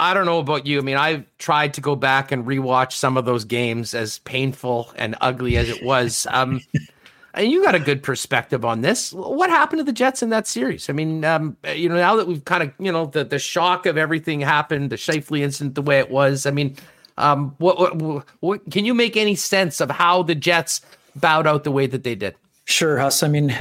I 0.00 0.14
don't 0.14 0.26
know 0.26 0.38
about 0.38 0.66
you. 0.66 0.78
I 0.78 0.82
mean, 0.82 0.96
I've 0.96 1.24
tried 1.38 1.74
to 1.74 1.80
go 1.80 1.96
back 1.96 2.30
and 2.30 2.46
rewatch 2.46 2.92
some 2.92 3.16
of 3.16 3.24
those 3.24 3.44
games, 3.44 3.94
as 3.94 4.18
painful 4.20 4.92
and 4.96 5.16
ugly 5.20 5.56
as 5.56 5.68
it 5.68 5.82
was. 5.82 6.26
Um, 6.30 6.60
and 7.34 7.50
you 7.50 7.62
got 7.64 7.74
a 7.74 7.80
good 7.80 8.02
perspective 8.02 8.64
on 8.64 8.82
this. 8.82 9.12
What 9.12 9.50
happened 9.50 9.80
to 9.80 9.84
the 9.84 9.92
Jets 9.92 10.22
in 10.22 10.30
that 10.30 10.46
series? 10.46 10.88
I 10.88 10.92
mean, 10.92 11.24
um, 11.24 11.56
you 11.74 11.88
know, 11.88 11.96
now 11.96 12.14
that 12.16 12.28
we've 12.28 12.44
kind 12.44 12.62
of, 12.62 12.72
you 12.78 12.92
know, 12.92 13.06
the 13.06 13.24
the 13.24 13.38
shock 13.38 13.86
of 13.86 13.96
everything 13.96 14.40
happened, 14.40 14.90
the 14.90 14.96
Scheifele 14.96 15.40
incident, 15.40 15.74
the 15.74 15.82
way 15.82 15.98
it 15.98 16.10
was. 16.10 16.46
I 16.46 16.52
mean, 16.52 16.76
um, 17.16 17.54
what, 17.58 17.96
what, 17.96 18.24
what 18.40 18.70
can 18.70 18.84
you 18.84 18.94
make 18.94 19.16
any 19.16 19.34
sense 19.34 19.80
of 19.80 19.90
how 19.90 20.22
the 20.22 20.36
Jets 20.36 20.80
bowed 21.16 21.46
out 21.48 21.64
the 21.64 21.72
way 21.72 21.86
that 21.88 22.04
they 22.04 22.14
did? 22.14 22.36
Sure, 22.66 22.98
Huss. 22.98 23.22
I 23.24 23.28
mean, 23.28 23.56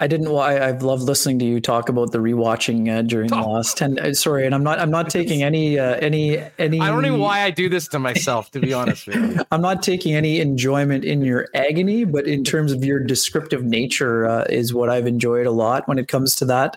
I 0.00 0.06
didn't. 0.06 0.28
I, 0.28 0.68
I've 0.68 0.82
loved 0.82 1.02
listening 1.02 1.40
to 1.40 1.44
you 1.44 1.60
talk 1.60 1.88
about 1.88 2.12
the 2.12 2.18
rewatching 2.18 2.88
uh, 2.88 3.02
during 3.02 3.32
oh. 3.32 3.42
the 3.42 3.48
last 3.48 3.76
ten. 3.76 3.98
Uh, 3.98 4.14
sorry, 4.14 4.46
and 4.46 4.54
I'm 4.54 4.62
not. 4.62 4.78
I'm 4.78 4.90
not 4.90 5.10
taking 5.10 5.42
any. 5.42 5.78
Uh, 5.78 5.94
any. 5.96 6.38
Any. 6.58 6.80
I 6.80 6.88
don't 6.88 7.02
know 7.02 7.18
why 7.18 7.42
I 7.42 7.50
do 7.50 7.68
this 7.68 7.88
to 7.88 7.98
myself. 7.98 8.50
To 8.52 8.60
be 8.60 8.72
honest 8.72 9.08
with 9.08 9.16
you, 9.16 9.42
I'm 9.50 9.60
not 9.60 9.82
taking 9.82 10.14
any 10.14 10.40
enjoyment 10.40 11.04
in 11.04 11.22
your 11.22 11.48
agony, 11.52 12.04
but 12.04 12.28
in 12.28 12.44
terms 12.44 12.70
of 12.70 12.84
your 12.84 13.00
descriptive 13.00 13.64
nature, 13.64 14.26
uh, 14.26 14.44
is 14.44 14.72
what 14.72 14.88
I've 14.88 15.08
enjoyed 15.08 15.46
a 15.46 15.50
lot 15.50 15.88
when 15.88 15.98
it 15.98 16.06
comes 16.06 16.36
to 16.36 16.44
that. 16.44 16.76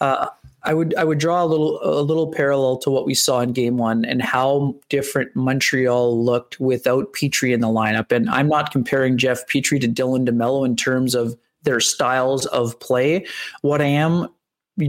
Uh, 0.00 0.28
I 0.64 0.74
would 0.74 0.94
I 0.94 1.02
would 1.02 1.18
draw 1.18 1.42
a 1.42 1.46
little 1.46 1.80
a 1.82 2.02
little 2.02 2.30
parallel 2.30 2.78
to 2.78 2.90
what 2.90 3.06
we 3.06 3.14
saw 3.14 3.40
in 3.40 3.52
game 3.52 3.76
one 3.76 4.04
and 4.04 4.22
how 4.22 4.76
different 4.88 5.34
Montreal 5.34 6.24
looked 6.24 6.60
without 6.60 7.12
Petry 7.12 7.52
in 7.52 7.60
the 7.60 7.66
lineup. 7.66 8.12
And 8.12 8.30
I'm 8.30 8.48
not 8.48 8.70
comparing 8.70 9.18
Jeff 9.18 9.48
Petry 9.48 9.80
to 9.80 9.88
Dylan 9.88 10.28
DeMelo 10.28 10.64
in 10.64 10.76
terms 10.76 11.16
of 11.16 11.36
their 11.62 11.80
styles 11.80 12.46
of 12.46 12.78
play. 12.80 13.26
What 13.62 13.80
I 13.80 13.86
am 13.86 14.28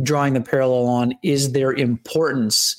drawing 0.03 0.33
the 0.33 0.41
parallel 0.41 0.87
on 0.87 1.13
is 1.23 1.51
their 1.51 1.73
importance 1.73 2.75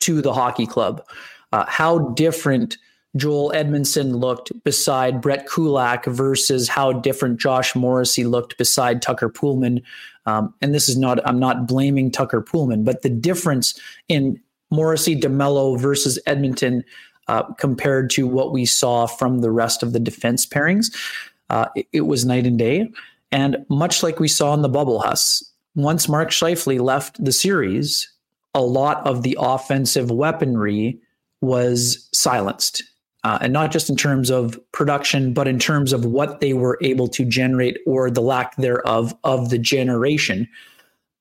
to 0.00 0.20
the 0.20 0.32
hockey 0.32 0.66
club. 0.66 1.04
Uh, 1.52 1.64
how 1.66 2.10
different 2.10 2.78
Joel 3.16 3.52
Edmundson 3.54 4.20
looked 4.20 4.52
beside 4.64 5.20
Brett 5.20 5.46
Kulak 5.46 6.06
versus 6.06 6.68
how 6.68 6.92
different 6.92 7.38
Josh 7.38 7.74
Morrissey 7.74 8.24
looked 8.24 8.56
beside 8.56 9.02
Tucker 9.02 9.28
Poolman 9.28 9.82
um, 10.26 10.54
and 10.60 10.74
this 10.74 10.88
is 10.88 10.96
not, 10.96 11.26
I'm 11.26 11.38
not 11.38 11.66
blaming 11.66 12.10
Tucker 12.10 12.42
Poolman, 12.42 12.84
but 12.84 13.02
the 13.02 13.08
difference 13.08 13.78
in 14.08 14.40
Morrissey, 14.70 15.18
DeMelo 15.18 15.78
versus 15.78 16.18
Edmundson 16.26 16.82
uh, 17.28 17.42
compared 17.54 18.10
to 18.10 18.26
what 18.26 18.52
we 18.52 18.64
saw 18.64 19.06
from 19.06 19.40
the 19.40 19.50
rest 19.50 19.82
of 19.82 19.92
the 19.92 20.00
defense 20.00 20.46
pairings, 20.46 20.94
uh, 21.50 21.66
it, 21.76 21.86
it, 21.92 22.00
was 22.02 22.24
night 22.24 22.46
and 22.46 22.58
day. 22.58 22.90
And 23.32 23.64
much 23.68 24.02
like 24.02 24.20
we 24.20 24.28
saw 24.28 24.54
in 24.54 24.62
the 24.62 24.68
bubble, 24.68 25.00
Huss, 25.00 25.42
once 25.74 26.08
Mark 26.08 26.28
Scheifele 26.30 26.80
left 26.80 27.22
the 27.22 27.32
series, 27.32 28.08
a 28.54 28.62
lot 28.62 29.04
of 29.06 29.22
the 29.22 29.36
offensive 29.40 30.10
weaponry 30.10 31.00
was 31.40 32.08
silenced 32.12 32.82
uh, 33.24 33.38
and 33.40 33.52
not 33.52 33.70
just 33.70 33.88
in 33.88 33.96
terms 33.96 34.30
of 34.30 34.58
production, 34.72 35.32
but 35.32 35.46
in 35.46 35.58
terms 35.58 35.92
of 35.92 36.04
what 36.04 36.40
they 36.40 36.52
were 36.52 36.78
able 36.80 37.06
to 37.08 37.24
generate 37.24 37.78
or 37.86 38.10
the 38.10 38.20
lack 38.20 38.56
thereof 38.56 39.14
of 39.24 39.50
the 39.50 39.58
generation 39.58 40.48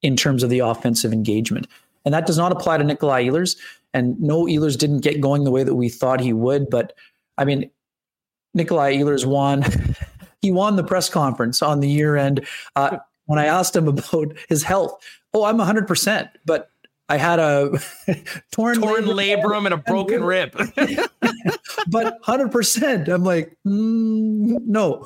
in 0.02 0.16
terms 0.16 0.42
of 0.42 0.50
the 0.50 0.60
offensive 0.60 1.14
engagement. 1.14 1.68
And 2.04 2.14
that 2.14 2.26
does 2.26 2.38
not 2.38 2.52
apply 2.52 2.78
to 2.78 2.84
Nikolai 2.84 3.26
Ehlers. 3.26 3.56
And 3.94 4.20
no, 4.20 4.46
Ehlers 4.46 4.78
didn't 4.78 5.02
get 5.02 5.22
going 5.22 5.44
the 5.44 5.52
way 5.52 5.64
that 5.64 5.76
we 5.76 5.90
thought 5.90 6.20
he 6.20 6.34
would. 6.34 6.70
But 6.72 6.94
I 7.38 7.46
mean, 7.46 7.70
Nikolai 8.56 8.96
Ehlers 8.96 9.26
won. 9.26 9.64
he 10.42 10.52
won 10.52 10.76
the 10.76 10.84
press 10.84 11.10
conference 11.10 11.62
on 11.62 11.80
the 11.80 11.90
year 11.90 12.16
end. 12.18 12.46
Uh, 12.76 12.98
when 13.26 13.40
I 13.40 13.46
asked 13.46 13.76
him 13.76 13.88
about 13.88 14.34
his 14.50 14.64
health, 14.64 15.02
oh, 15.34 15.44
I'm 15.44 15.58
100%. 15.58 16.30
But 16.46 16.70
I 17.10 17.18
had 17.18 17.40
a 17.40 17.72
torn, 18.52 18.80
torn 18.80 19.04
labrum, 19.04 19.44
labrum 19.44 19.66
and 19.66 19.74
a 19.74 19.78
broken 19.78 20.24
rib. 20.24 20.52
but 21.88 22.18
hundred 22.24 22.54
percent, 22.54 23.10
I'm 23.10 23.26
like, 23.26 23.50
mm, 23.68 24.58
no, 24.66 25.06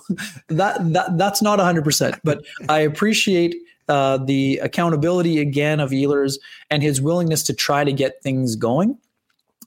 that 0.49 0.93
that 0.93 1.17
that's 1.17 1.41
not 1.41 1.59
hundred 1.59 1.83
percent. 1.83 2.19
But 2.23 2.45
I 2.69 2.81
appreciate 2.81 3.55
uh, 3.89 4.17
the 4.17 4.59
accountability 4.59 5.39
again 5.39 5.79
of 5.79 5.89
Ehlers 5.89 6.37
and 6.69 6.83
his 6.83 7.01
willingness 7.01 7.41
to 7.43 7.55
try 7.55 7.83
to 7.83 7.91
get 7.91 8.21
things 8.21 8.55
going. 8.55 8.99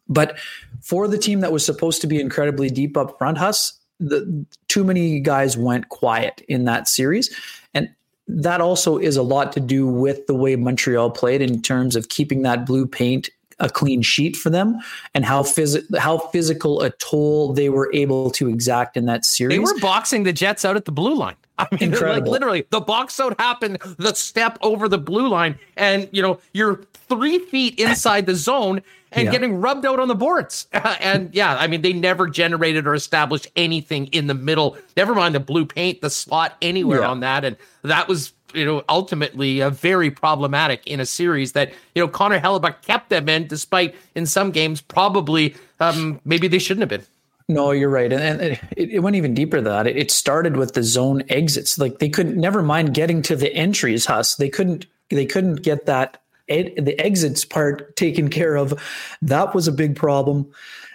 But 0.09 0.39
for 0.81 1.09
the 1.09 1.19
team 1.19 1.41
that 1.41 1.51
was 1.51 1.67
supposed 1.67 2.01
to 2.03 2.07
be 2.07 2.21
incredibly 2.21 2.71
deep 2.71 2.97
up 2.97 3.19
front, 3.19 3.39
Huss, 3.39 3.81
the 3.99 4.47
too 4.69 4.85
many 4.85 5.21
guys 5.21 5.57
went 5.57 5.89
quiet 5.89 6.43
in 6.49 6.65
that 6.65 6.89
series, 6.89 7.35
and 7.75 7.89
that 8.27 8.61
also 8.61 8.99
is 8.99 9.17
a 9.17 9.23
lot 9.23 9.53
to 9.53 9.61
do 9.61 9.87
with 9.87 10.27
the 10.27 10.35
way 10.35 10.57
Montreal 10.57 11.11
played 11.11 11.43
in 11.43 11.63
terms 11.63 11.97
of 11.97 12.09
keeping 12.09 12.43
that 12.43 12.67
blue 12.67 12.87
paint 12.87 13.31
a 13.61 13.69
clean 13.69 14.03
sheet 14.03 14.37
for 14.37 14.51
them 14.51 14.79
and 15.15 15.25
how 15.25 15.43
phys- 15.43 15.99
how 15.99 16.19
physical 16.19 16.81
a 16.81 16.91
toll 16.91 17.53
they 17.53 17.69
were 17.69 17.91
able 17.93 18.31
to 18.31 18.49
exact 18.49 18.97
in 18.97 19.07
that 19.07 19.25
series. 19.25 19.57
They 19.57 19.59
were 19.59 19.79
boxing 19.81 20.23
the 20.23 20.33
Jets 20.33 20.65
out 20.65 20.77
at 20.77 20.85
the 20.85 20.93
blue 20.93 21.15
line. 21.15 21.37
I 21.59 21.67
mean, 21.73 21.93
Incredible. 21.93 22.15
like 22.15 22.31
literally, 22.31 22.67
the 22.71 22.81
box 22.81 23.19
out 23.19 23.39
happened, 23.41 23.79
the 23.99 24.15
step 24.15 24.59
over 24.63 24.89
the 24.89 24.99
blue 24.99 25.29
line, 25.29 25.59
and 25.77 26.09
you 26.13 26.23
know 26.23 26.41
you're 26.53 26.83
three 27.09 27.39
feet 27.39 27.79
inside 27.79 28.27
the 28.27 28.35
zone 28.35 28.83
and 29.13 29.27
yeah. 29.27 29.33
getting 29.33 29.61
rubbed 29.61 29.87
out 29.87 29.99
on 29.99 30.09
the 30.09 30.15
boards. 30.15 30.67
and 30.73 31.35
yeah, 31.35 31.57
I 31.57 31.67
mean, 31.67 31.83
they 31.83 31.93
never 31.93 32.29
generated 32.29 32.87
or 32.87 32.95
established 32.95 33.49
anything 33.57 34.07
in 34.09 34.27
the 34.27 34.35
middle. 34.35 34.77
Never 34.97 35.15
mind 35.15 35.35
the 35.35 35.41
blue 35.41 35.67
paint, 35.67 36.01
the 36.01 36.11
slot 36.11 36.57
anywhere 36.63 37.01
yeah. 37.01 37.09
on 37.09 37.21
that, 37.21 37.45
and 37.45 37.57
that 37.83 38.09
was 38.09 38.33
you 38.55 38.65
know, 38.65 38.83
ultimately 38.89 39.61
uh, 39.61 39.71
very 39.71 40.11
problematic 40.11 40.87
in 40.87 41.01
a 41.01 41.07
series 41.07 41.53
that, 41.53 41.71
you 41.95 42.03
know, 42.03 42.09
Connor 42.09 42.41
Hellebuyck 42.41 42.83
kept 42.83 43.11
them 43.11 43.29
in, 43.29 43.47
despite 43.47 43.95
in 44.15 44.27
some 44.27 44.51
games 44.51 44.81
probably 44.81 45.55
um, 45.81 46.21
maybe 46.25 46.49
they 46.49 46.59
shouldn't 46.59 46.81
have 46.81 46.89
been. 46.89 47.07
No, 47.51 47.71
you're 47.71 47.89
right, 47.89 48.13
and, 48.13 48.43
it, 48.43 48.61
it, 48.77 48.99
went 49.03 49.17
even 49.17 49.33
deeper 49.33 49.57
than 49.61 49.73
that. 49.73 49.87
It, 49.87 50.11
started 50.11 50.59
with 50.59 50.75
the 50.75 50.83
zone 50.83 51.23
exits. 51.31 51.79
Like 51.79 51.99
they 51.99 52.11
couldn't, 52.11 52.37
never 52.37 52.63
mind 52.63 52.93
getting 52.93 53.23
to 53.23 53.37
the 53.37 53.53
entries. 53.55 54.05
Huss, 54.05 54.35
they 54.35 54.51
couldn't, 54.51 54.85
they 55.09 55.25
couldn't 55.25 55.63
get 55.63 55.87
that 55.87 56.21
the 56.47 56.95
exits 56.99 57.45
part 57.45 57.97
taken 57.97 58.29
care 58.29 58.57
of. 58.57 58.75
That 59.23 59.55
was 59.55 59.67
a 59.67 59.73
big 59.73 59.97
problem, 59.97 60.51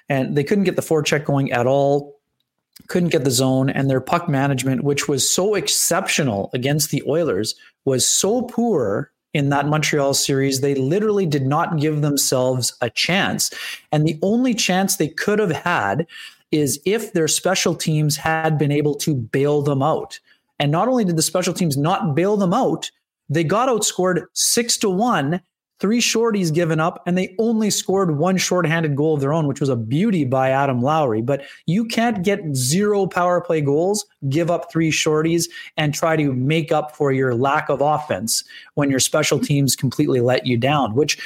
and 0.09 0.35
they 0.35 0.43
couldn't 0.43 0.65
get 0.65 0.75
the 0.75 0.81
forecheck 0.83 1.25
going 1.25 1.51
at 1.51 1.65
all 1.65 2.13
couldn't 2.87 3.09
get 3.09 3.23
the 3.23 3.31
zone, 3.31 3.69
and 3.69 3.89
their 3.89 4.01
puck 4.01 4.27
management, 4.27 4.83
which 4.83 5.07
was 5.07 5.29
so 5.29 5.55
exceptional 5.55 6.49
against 6.53 6.91
the 6.91 7.03
Oilers, 7.07 7.55
was 7.85 8.07
so 8.07 8.43
poor 8.43 9.11
in 9.33 9.49
that 9.49 9.67
Montreal 9.67 10.13
series. 10.13 10.61
They 10.61 10.75
literally 10.75 11.25
did 11.25 11.45
not 11.45 11.79
give 11.79 12.01
themselves 12.01 12.75
a 12.81 12.89
chance. 12.89 13.51
And 13.91 14.05
the 14.05 14.19
only 14.21 14.53
chance 14.53 14.95
they 14.95 15.07
could 15.07 15.39
have 15.39 15.51
had 15.51 16.07
is 16.53 16.79
if 16.85 17.13
their 17.13 17.27
special 17.27 17.75
teams 17.75 18.15
had 18.15 18.57
been 18.57 18.71
able 18.71 18.95
to 18.95 19.15
bail 19.15 19.61
them 19.61 19.81
out. 19.81 20.19
And 20.59 20.71
not 20.71 20.87
only 20.87 21.03
did 21.03 21.17
the 21.17 21.21
special 21.21 21.53
teams 21.53 21.75
not 21.75 22.15
bail 22.15 22.37
them 22.37 22.53
out, 22.53 22.91
they 23.27 23.43
got 23.43 23.69
outscored 23.69 24.25
six 24.33 24.77
to 24.77 24.89
one 24.89 25.41
three 25.83 25.99
shorties 25.99 26.53
given 26.53 26.79
up, 26.79 27.03
and 27.05 27.17
they 27.17 27.35
only 27.39 27.69
scored 27.69 28.17
one 28.17 28.37
shorthanded 28.37 28.95
goal 28.95 29.15
of 29.15 29.19
their 29.19 29.33
own, 29.33 29.47
which 29.47 29.59
was 29.59 29.67
a 29.67 29.75
beauty 29.75 30.23
by 30.23 30.49
Adam 30.49 30.81
Lowry. 30.81 31.21
But 31.21 31.43
you 31.65 31.83
can't 31.83 32.23
get 32.23 32.55
zero 32.55 33.05
power 33.05 33.41
play 33.41 33.59
goals, 33.59 34.05
give 34.29 34.49
up 34.49 34.71
three 34.71 34.91
shorties, 34.91 35.49
and 35.75 35.93
try 35.93 36.15
to 36.15 36.31
make 36.31 36.71
up 36.71 36.95
for 36.95 37.11
your 37.11 37.35
lack 37.35 37.67
of 37.67 37.81
offense 37.81 38.45
when 38.75 38.89
your 38.89 39.01
special 39.01 39.39
teams 39.39 39.75
completely 39.75 40.21
let 40.21 40.47
you 40.47 40.55
down, 40.57 40.95
which 40.95 41.17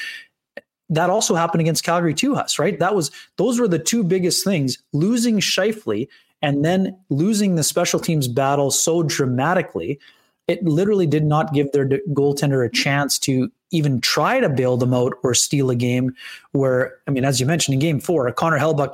that 0.90 1.10
also 1.10 1.36
happened 1.36 1.62
against 1.62 1.84
Calgary 1.84 2.14
too, 2.14 2.36
Huss, 2.36 2.60
right? 2.60 2.80
That 2.80 2.96
was 2.96 3.12
those 3.38 3.60
were 3.60 3.68
the 3.68 3.80
two 3.80 4.04
biggest 4.04 4.44
things. 4.44 4.78
Losing 4.94 5.40
Scheifele 5.40 6.08
and 6.42 6.64
then 6.64 6.98
losing 7.10 7.56
the 7.56 7.64
special 7.64 8.00
teams 8.00 8.28
battle 8.28 8.72
so 8.72 9.04
dramatically 9.04 10.00
it 10.48 10.64
literally 10.64 11.06
did 11.06 11.26
not 11.26 11.54
give 11.54 11.72
their 11.72 11.86
goaltender 12.14 12.66
a 12.66 12.72
chance 12.72 13.20
to 13.20 13.52
even 13.72 14.00
try 14.00 14.40
to 14.40 14.48
bail 14.48 14.78
them 14.78 14.94
out 14.94 15.14
or 15.24 15.34
steal 15.34 15.70
a 15.70 15.76
game 15.76 16.16
where, 16.54 16.96
I 17.06 17.12
mean, 17.12 17.26
as 17.26 17.40
you 17.40 17.46
mentioned 17.46 17.74
in 17.74 17.80
game 17.80 18.00
four, 18.00 18.32
Connor 18.32 18.58
Hellebuyck 18.58 18.94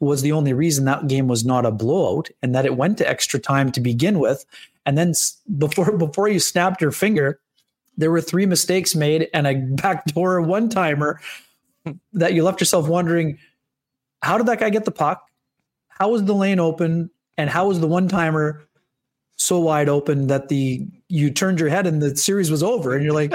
was 0.00 0.22
the 0.22 0.32
only 0.32 0.52
reason 0.52 0.84
that 0.84 1.06
game 1.06 1.28
was 1.28 1.44
not 1.44 1.64
a 1.64 1.70
blowout 1.70 2.28
and 2.42 2.54
that 2.54 2.66
it 2.66 2.76
went 2.76 2.98
to 2.98 3.08
extra 3.08 3.38
time 3.38 3.70
to 3.72 3.80
begin 3.80 4.18
with. 4.18 4.44
And 4.86 4.98
then 4.98 5.12
before 5.56 5.96
before 5.96 6.28
you 6.28 6.40
snapped 6.40 6.80
your 6.80 6.92
finger, 6.92 7.38
there 7.98 8.10
were 8.10 8.20
three 8.20 8.46
mistakes 8.46 8.94
made 8.94 9.28
and 9.34 9.46
a 9.46 9.54
backdoor 9.54 10.40
one 10.40 10.70
timer 10.70 11.20
that 12.12 12.32
you 12.32 12.44
left 12.44 12.60
yourself 12.60 12.88
wondering, 12.88 13.38
how 14.22 14.38
did 14.38 14.46
that 14.46 14.60
guy 14.60 14.70
get 14.70 14.84
the 14.84 14.90
puck? 14.90 15.28
How 15.88 16.10
was 16.10 16.24
the 16.24 16.34
lane 16.34 16.60
open? 16.60 17.10
And 17.36 17.50
how 17.50 17.68
was 17.68 17.80
the 17.80 17.88
one 17.88 18.08
timer 18.08 18.64
so 19.36 19.58
wide 19.60 19.88
open 19.88 20.28
that 20.28 20.48
the 20.48 20.86
you 21.08 21.30
turned 21.30 21.60
your 21.60 21.68
head 21.68 21.86
and 21.86 22.00
the 22.00 22.16
series 22.16 22.50
was 22.50 22.62
over? 22.62 22.94
And 22.94 23.04
you're 23.04 23.14
like, 23.14 23.32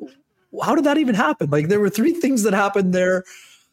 how 0.62 0.74
did 0.74 0.84
that 0.84 0.98
even 0.98 1.14
happen? 1.14 1.50
Like 1.50 1.68
there 1.68 1.80
were 1.80 1.90
three 1.90 2.12
things 2.12 2.42
that 2.42 2.52
happened 2.52 2.94
there. 2.94 3.24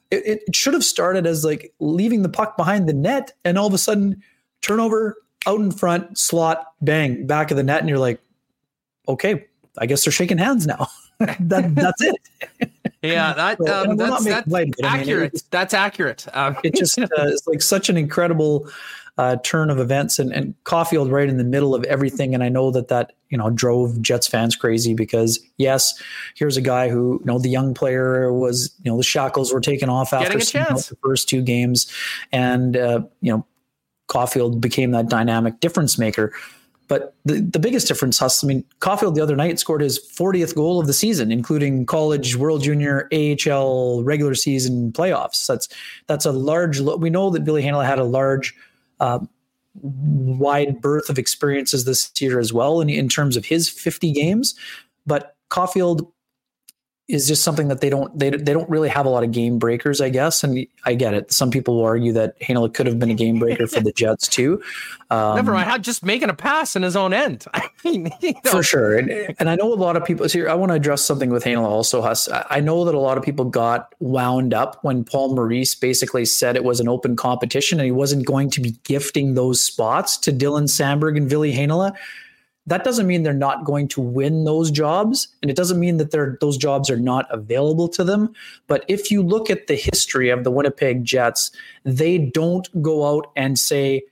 It, 0.10 0.42
it, 0.48 0.56
should 0.56 0.74
have 0.74 0.84
started 0.86 1.26
as 1.26 1.44
like 1.44 1.74
leaving 1.80 2.22
the 2.22 2.30
puck 2.30 2.56
behind 2.56 2.88
the 2.88 2.94
net, 2.94 3.34
and 3.44 3.58
all 3.58 3.66
of 3.66 3.74
a 3.74 3.80
sudden, 3.80 4.22
turnover 4.62 5.18
out 5.48 5.60
in 5.60 5.72
front, 5.72 6.20
slot, 6.20 6.68
bang, 6.82 7.26
back 7.26 7.50
of 7.50 7.58
the 7.58 7.64
net, 7.64 7.80
and 7.80 7.90
you're 7.90 7.98
like, 7.98 8.22
okay, 9.08 9.48
I 9.78 9.86
guess 9.86 10.06
they're 10.06 10.12
shaking 10.12 10.38
hands 10.38 10.68
now. 10.68 10.88
that, 11.20 11.76
that's 11.76 12.02
it. 12.02 12.16
Yeah, 13.02 13.34
that, 13.34 13.58
so, 13.64 13.84
um, 13.84 13.98
that's, 13.98 14.24
that's 14.24 14.48
accurate. 14.48 14.76
I 14.84 15.04
mean, 15.04 15.22
it, 15.24 15.44
that's 15.52 15.74
accurate. 15.74 16.26
Um, 16.34 16.58
it 16.64 16.76
just 16.76 16.98
uh, 17.00 17.08
it's 17.12 17.46
like 17.48 17.62
such 17.62 17.90
an 17.90 17.98
incredible 17.98 18.70
uh, 19.18 19.36
turn 19.44 19.70
of 19.70 19.80
events 19.80 20.18
and, 20.18 20.32
and 20.34 20.56
Caufield 20.64 21.12
right 21.12 21.30
in 21.30 21.38
the 21.38 21.44
middle 21.44 21.76
of 21.76 21.84
everything. 21.84 22.34
And 22.34 22.44
I 22.44 22.50
know 22.50 22.72
that 22.72 22.88
that, 22.88 23.14
you 23.30 23.38
know, 23.38 23.50
drove 23.50 24.02
Jets 24.02 24.28
fans 24.28 24.56
crazy 24.56 24.94
because 24.94 25.40
yes, 25.58 26.02
here's 26.36 26.58
a 26.58 26.62
guy 26.62 26.90
who, 26.90 27.20
you 27.20 27.26
know, 27.26 27.38
the 27.38 27.50
young 27.50 27.74
player 27.74 28.34
was, 28.34 28.74
you 28.84 28.90
know, 28.90 28.98
the 28.98 29.04
shackles 29.04 29.54
were 29.54 29.62
taken 29.62 29.90
off 29.90 30.14
after 30.14 30.40
the 30.40 30.98
first 31.04 31.30
two 31.30 31.42
games. 31.42 31.92
And, 32.32 32.76
uh, 32.76 33.02
you 33.22 33.32
know, 33.32 33.46
Caufield 34.08 34.60
became 34.60 34.92
that 34.92 35.10
dynamic 35.10 35.60
difference 35.60 35.98
maker. 35.98 36.34
But 36.94 37.16
the, 37.26 37.42
the 37.42 37.58
biggest 37.58 37.88
difference, 37.88 38.20
Huss, 38.20 38.44
I 38.44 38.46
mean, 38.46 38.64
Caufield 38.80 39.16
the 39.16 39.22
other 39.22 39.36
night 39.36 39.58
scored 39.58 39.82
his 39.82 39.98
40th 39.98 40.54
goal 40.54 40.80
of 40.80 40.86
the 40.86 40.94
season, 40.94 41.32
including 41.32 41.88
college, 41.88 42.36
World 42.36 42.62
Junior, 42.62 43.10
AHL, 43.12 44.04
regular 44.04 44.36
season 44.36 44.92
playoffs. 44.92 45.48
That's 45.48 45.68
that's 46.06 46.24
a 46.24 46.32
large. 46.32 46.80
We 46.82 47.10
know 47.10 47.32
that 47.32 47.44
Billy 47.44 47.64
Heinola 47.64 47.84
had 47.84 47.98
a 47.98 48.04
large 48.04 48.54
uh, 49.00 49.18
wide 49.82 50.82
berth 50.82 51.10
of 51.10 51.18
experiences 51.18 51.86
this 51.86 52.12
year 52.22 52.40
as 52.40 52.54
well 52.54 52.80
in, 52.80 52.92
in 52.92 53.10
terms 53.10 53.38
of 53.38 53.46
his 53.46 53.68
50 53.68 54.12
games. 54.12 54.54
But 55.08 55.36
Caufield, 55.50 56.12
is 57.10 57.28
just 57.28 57.44
something 57.44 57.68
that 57.68 57.82
they 57.82 57.90
don't 57.90 58.18
they, 58.18 58.30
they 58.30 58.54
don't 58.54 58.70
really 58.70 58.88
have 58.88 59.06
a 59.06 59.10
lot 59.10 59.24
of 59.24 59.32
game 59.32 59.60
breakers, 59.60 60.00
I 60.00 60.10
guess. 60.10 60.42
And 60.44 60.66
I 60.86 60.96
get 60.96 61.14
it. 61.14 61.34
Some 61.34 61.52
people 61.52 61.76
will 61.76 61.86
argue 61.86 62.14
that 62.14 62.40
Heinola 62.40 62.74
could 62.74 62.88
have 62.88 62.98
been 62.98 63.12
a 63.12 63.16
game 63.16 63.40
breaker 63.40 63.68
for 63.68 63.82
the 63.82 63.92
Jets 63.96 64.28
too. 64.28 64.62
Um, 65.10 65.36
Never 65.36 65.52
mind, 65.52 65.84
just 65.84 66.04
making 66.04 66.30
a 66.30 66.34
pass 66.34 66.78
in 66.78 66.82
his 66.82 66.96
own 66.96 67.14
end. 67.14 67.46
I 67.54 67.70
mean, 67.84 68.10
you 68.22 68.34
know. 68.46 68.52
for 68.52 68.64
sure. 68.64 68.98
And, 68.98 69.36
and 69.38 69.50
I 69.50 69.56
know 69.56 69.74
a 69.74 69.76
lot 69.76 69.98
of 69.98 70.06
people. 70.06 70.28
here. 70.28 70.50
I 70.50 70.54
want 70.54 70.70
to 70.70 70.76
address 70.76 71.04
something 71.04 71.30
with 71.30 71.44
Heinola 71.44 71.68
also. 71.68 72.02
Huss. 72.02 72.30
I 72.50 72.62
know 72.62 72.86
that 72.86 72.96
a 72.96 73.00
lot 73.00 73.18
of 73.18 73.24
people 73.24 73.46
got 73.46 73.94
wound 74.00 74.54
up 74.54 74.80
when 74.84 75.04
Paul 75.04 75.36
Maurice 75.36 75.76
basically 75.76 76.24
said 76.24 76.56
it 76.56 76.64
was 76.64 76.80
an 76.80 76.88
open 76.88 77.18
competition 77.18 77.80
and 77.80 77.86
he 77.86 77.92
wasn't 77.92 78.26
going 78.26 78.50
to 78.52 78.62
be 78.62 78.72
gifting 78.86 79.34
those 79.34 79.62
spots 79.62 80.18
to 80.20 80.32
Dylan 80.32 80.70
Samberg 80.70 81.18
and 81.18 81.30
Ville 81.30 81.42
Heinola 81.42 81.96
that 82.66 82.84
doesn't 82.84 83.08
mean 83.08 83.24
they're 83.24 83.34
not 83.34 83.66
going 83.66 83.88
to 83.90 84.02
win 84.02 84.46
those 84.46 84.72
jobs 84.72 85.28
and 85.42 85.52
it 85.52 85.58
doesn't 85.58 85.80
mean 85.80 85.98
that 85.98 86.12
they're, 86.12 86.38
those 86.40 86.58
jobs 86.58 86.90
are 86.90 86.98
not 86.98 87.26
available 87.30 87.88
to 87.90 88.04
them. 88.04 88.34
But 88.68 88.86
if 88.88 89.12
you 89.12 89.22
look 89.22 89.50
at 89.50 89.68
the 89.68 89.76
history 89.76 90.30
of 90.30 90.44
the 90.44 90.52
winnipeg 90.52 91.04
jets 91.04 91.52
they 91.84 92.18
don't 92.18 92.82
go 92.82 93.06
out 93.06 93.32
and 93.36 93.60
say 93.60 94.04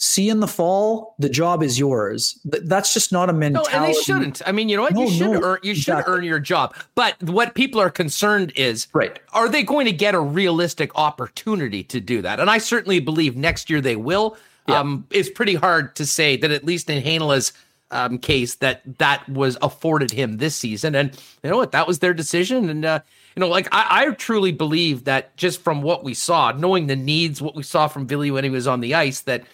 see 0.00 0.28
in 0.28 0.38
the 0.40 0.46
fall 0.46 1.16
the 1.18 1.28
job 1.28 1.62
is 1.62 1.78
yours. 1.78 2.38
That's 2.44 2.94
just 2.94 3.12
not 3.12 3.28
a 3.28 3.32
mentality 3.32 3.72
no, 3.72 3.84
and 3.84 3.94
they 3.94 4.00
shouldn't. 4.00 4.42
I 4.46 4.52
mean 4.52 4.68
you 4.68 4.76
know 4.76 4.84
what? 4.84 4.94
No, 4.94 5.02
you 5.02 5.10
should 5.10 5.30
no, 5.32 5.42
earn 5.42 5.58
you 5.62 5.74
should 5.74 5.92
exactly. 5.92 6.14
earn 6.14 6.24
your 6.24 6.40
job. 6.40 6.74
But 6.94 7.22
what 7.24 7.54
people 7.54 7.80
are 7.80 7.90
concerned 7.90 8.52
is 8.56 8.86
right. 8.94 9.18
are 9.32 9.48
they 9.48 9.62
going 9.62 9.86
to 9.86 9.92
get 9.92 10.14
a 10.14 10.20
realistic 10.20 10.96
opportunity 10.96 11.82
to 11.84 12.00
do 12.00 12.22
that? 12.22 12.40
And 12.40 12.48
i 12.48 12.58
certainly 12.58 13.00
believe 13.00 13.36
next 13.36 13.68
year 13.68 13.80
they 13.80 13.96
will. 13.96 14.36
Yeah. 14.66 14.80
um, 14.80 15.06
it's 15.10 15.30
pretty 15.30 15.54
hard 15.54 15.96
to 15.96 16.04
say 16.04 16.36
that 16.36 16.50
at 16.50 16.62
least 16.62 16.90
in 16.90 17.02
Heinola's 17.02 17.52
um, 17.90 18.18
case 18.18 18.56
that 18.56 18.82
that 18.98 19.26
was 19.28 19.56
afforded 19.62 20.10
him 20.10 20.36
this 20.36 20.54
season. 20.54 20.94
And 20.94 21.14
you 21.42 21.50
know 21.50 21.56
what? 21.56 21.72
That 21.72 21.86
was 21.86 22.00
their 22.00 22.14
decision. 22.14 22.68
And, 22.68 22.84
uh, 22.84 23.00
you 23.34 23.40
know, 23.40 23.48
like 23.48 23.68
I, 23.72 24.06
I, 24.06 24.10
truly 24.12 24.52
believe 24.52 25.04
that 25.04 25.36
just 25.36 25.62
from 25.62 25.82
what 25.82 26.04
we 26.04 26.14
saw, 26.14 26.52
knowing 26.52 26.86
the 26.86 26.96
needs, 26.96 27.40
what 27.40 27.54
we 27.54 27.62
saw 27.62 27.88
from 27.88 28.06
Billy 28.06 28.30
when 28.30 28.44
he 28.44 28.50
was 28.50 28.66
on 28.66 28.80
the 28.80 28.94
ice, 28.94 29.20
that 29.22 29.44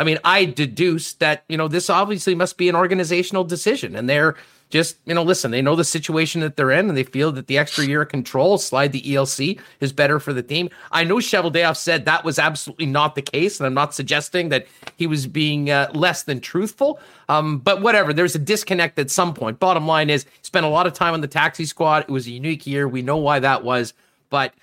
I 0.00 0.04
mean, 0.04 0.18
I 0.24 0.46
deduce 0.46 1.12
that, 1.14 1.44
you 1.46 1.58
know, 1.58 1.68
this 1.68 1.90
obviously 1.90 2.34
must 2.34 2.56
be 2.56 2.70
an 2.70 2.74
organizational 2.74 3.44
decision. 3.44 3.94
And 3.94 4.08
they're 4.08 4.34
just, 4.70 4.96
you 5.04 5.12
know, 5.12 5.22
listen, 5.22 5.50
they 5.50 5.60
know 5.60 5.76
the 5.76 5.84
situation 5.84 6.40
that 6.40 6.56
they're 6.56 6.70
in 6.70 6.88
and 6.88 6.96
they 6.96 7.04
feel 7.04 7.32
that 7.32 7.48
the 7.48 7.58
extra 7.58 7.84
year 7.84 8.00
of 8.00 8.08
control, 8.08 8.56
slide 8.56 8.92
the 8.92 9.02
ELC, 9.02 9.60
is 9.80 9.92
better 9.92 10.18
for 10.18 10.32
the 10.32 10.42
team. 10.42 10.70
I 10.90 11.04
know 11.04 11.16
Cheveldayoff 11.16 11.76
said 11.76 12.06
that 12.06 12.24
was 12.24 12.38
absolutely 12.38 12.86
not 12.86 13.14
the 13.14 13.20
case. 13.20 13.60
And 13.60 13.66
I'm 13.66 13.74
not 13.74 13.94
suggesting 13.94 14.48
that 14.48 14.66
he 14.96 15.06
was 15.06 15.26
being 15.26 15.68
uh, 15.68 15.90
less 15.92 16.22
than 16.22 16.40
truthful. 16.40 16.98
Um, 17.28 17.58
but 17.58 17.82
whatever, 17.82 18.14
there's 18.14 18.34
a 18.34 18.38
disconnect 18.38 18.98
at 18.98 19.10
some 19.10 19.34
point. 19.34 19.60
Bottom 19.60 19.86
line 19.86 20.08
is, 20.08 20.24
spent 20.40 20.64
a 20.64 20.70
lot 20.70 20.86
of 20.86 20.94
time 20.94 21.12
on 21.12 21.20
the 21.20 21.28
taxi 21.28 21.66
squad. 21.66 22.04
It 22.04 22.08
was 22.08 22.26
a 22.26 22.30
unique 22.30 22.66
year. 22.66 22.88
We 22.88 23.02
know 23.02 23.18
why 23.18 23.40
that 23.40 23.64
was. 23.64 23.92
But 24.30 24.54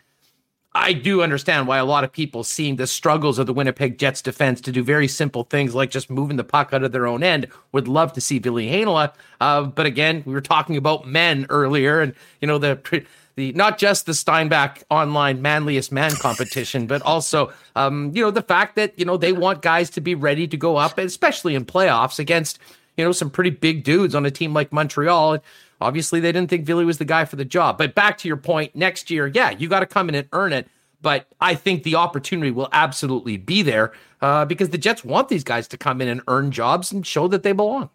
I 0.78 0.94
do 0.94 1.24
understand 1.24 1.68
why 1.68 1.80
a 1.80 1.86
lot 1.86 2.04
of 2.04 2.12
people 2.12 2.44
seeing 2.44 2.76
the 2.76 2.86
struggles 2.86 3.40
of 3.40 3.48
the 3.48 3.54
Winnipeg 3.54 3.98
Jets 3.98 4.22
defense 4.22 4.62
to 4.62 4.72
do 4.72 4.84
very 4.84 5.08
simple 5.08 5.44
things 5.44 5.74
like 5.74 5.90
just 5.90 6.10
moving 6.10 6.38
the 6.38 6.44
puck 6.44 6.70
out 6.72 6.84
of 6.84 6.92
their 6.92 7.08
own 7.08 7.24
end 7.24 7.48
would 7.72 7.88
love 7.88 8.14
to 8.14 8.22
see 8.22 8.38
Billy 8.38 8.68
Heinola. 8.68 9.12
Uh, 9.42 9.64
but 9.64 9.88
again, 9.88 10.22
we 10.26 10.34
were 10.34 10.42
talking 10.42 10.78
about 10.78 11.08
men 11.08 11.48
earlier, 11.50 12.00
and 12.00 12.14
you 12.42 12.48
know 12.48 12.60
the 12.60 13.06
the 13.36 13.54
not 13.54 13.80
just 13.80 14.06
the 14.06 14.14
Steinbach 14.14 14.84
online 14.92 15.42
manliest 15.42 15.92
man 15.92 16.12
competition, 16.12 16.86
but 16.86 17.02
also 17.02 17.52
um, 17.76 18.12
you 18.14 18.22
know 18.22 18.32
the 18.32 18.44
fact 18.44 18.76
that 18.76 18.98
you 19.00 19.06
know 19.06 19.18
they 19.18 19.34
want 19.34 19.64
guys 19.64 19.90
to 19.92 20.02
be 20.02 20.14
ready 20.14 20.48
to 20.48 20.58
go 20.58 20.78
up, 20.78 21.00
especially 21.00 21.56
in 21.56 21.66
playoffs 21.66 22.20
against 22.20 22.60
you 22.98 23.04
know 23.04 23.12
some 23.12 23.32
pretty 23.32 23.50
big 23.50 23.84
dudes 23.84 24.14
on 24.14 24.26
a 24.28 24.32
team 24.32 24.54
like 24.54 24.72
Montreal. 24.72 25.40
Obviously, 25.80 26.20
they 26.20 26.32
didn't 26.32 26.50
think 26.50 26.66
Ville 26.66 26.84
was 26.86 26.98
the 26.98 27.06
guy 27.06 27.26
for 27.26 27.36
the 27.36 27.46
job. 27.46 27.78
But 27.78 27.94
back 27.94 28.18
to 28.20 28.28
your 28.28 28.38
point, 28.38 28.76
next 28.76 29.12
year, 29.12 29.28
yeah, 29.28 29.52
you 29.52 29.70
got 29.70 29.82
to 29.82 29.86
come 29.86 30.10
in 30.10 30.16
and 30.16 30.28
earn 30.34 30.54
it. 30.54 30.68
But 31.02 31.28
I 31.40 31.54
think 31.54 31.84
the 31.84 31.96
opportunity 31.96 32.50
will 32.50 32.70
absolutely 32.72 33.38
be 33.38 33.62
there 33.62 33.94
uh, 34.22 34.46
because 34.46 34.70
the 34.70 34.80
Jets 34.80 35.06
want 35.06 35.30
these 35.30 35.44
guys 35.44 35.68
to 35.70 35.78
come 35.78 36.02
in 36.02 36.08
and 36.08 36.22
earn 36.28 36.52
jobs 36.52 36.92
and 36.92 37.06
show 37.06 37.28
that 37.28 37.44
they 37.44 37.52
belong. 37.52 37.90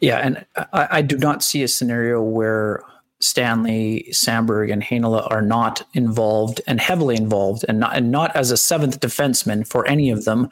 Yeah, 0.00 0.18
and 0.18 0.46
I, 0.72 0.88
I 0.90 1.02
do 1.02 1.18
not 1.18 1.42
see 1.42 1.64
a 1.64 1.68
scenario 1.68 2.22
where 2.22 2.84
Stanley, 3.20 4.06
Samberg, 4.10 4.72
and 4.72 4.82
Heinola 4.82 5.28
are 5.30 5.42
not 5.42 5.82
involved 5.94 6.60
and 6.68 6.80
heavily 6.80 7.16
involved, 7.16 7.64
and 7.68 7.80
not, 7.80 7.96
and 7.96 8.12
not 8.12 8.34
as 8.36 8.50
a 8.52 8.56
seventh 8.56 9.00
defenseman 9.00 9.66
for 9.66 9.86
any 9.88 10.10
of 10.10 10.24
them. 10.24 10.48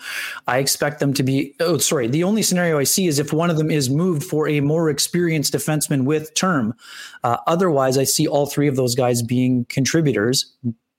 I 0.49 0.59
expect 0.59 0.99
them 0.99 1.15
to 1.15 1.23
be. 1.23 1.55
Oh, 1.61 1.79
sorry. 1.79 2.09
The 2.09 2.25
only 2.25 2.43
scenario 2.43 2.79
I 2.79 2.85
see 2.85 3.07
is 3.07 3.19
if 3.19 3.33
one 3.33 3.51
of 3.51 3.57
them 3.57 3.71
is 3.71 3.89
moved 3.89 4.25
for 4.25 4.49
a 4.49 4.61
more 4.61 4.91
experienced 4.91 5.55
defenseman 5.55 6.05
with 6.05 6.35
term. 6.35 6.75
Uh, 7.23 7.37
otherwise, 7.47 7.99
I 7.99 8.05
see 8.05 8.27
all 8.27 8.47
three 8.47 8.67
of 8.67 8.77
those 8.77 8.97
guys 8.97 9.23
being 9.23 9.65
contributors, 9.67 10.53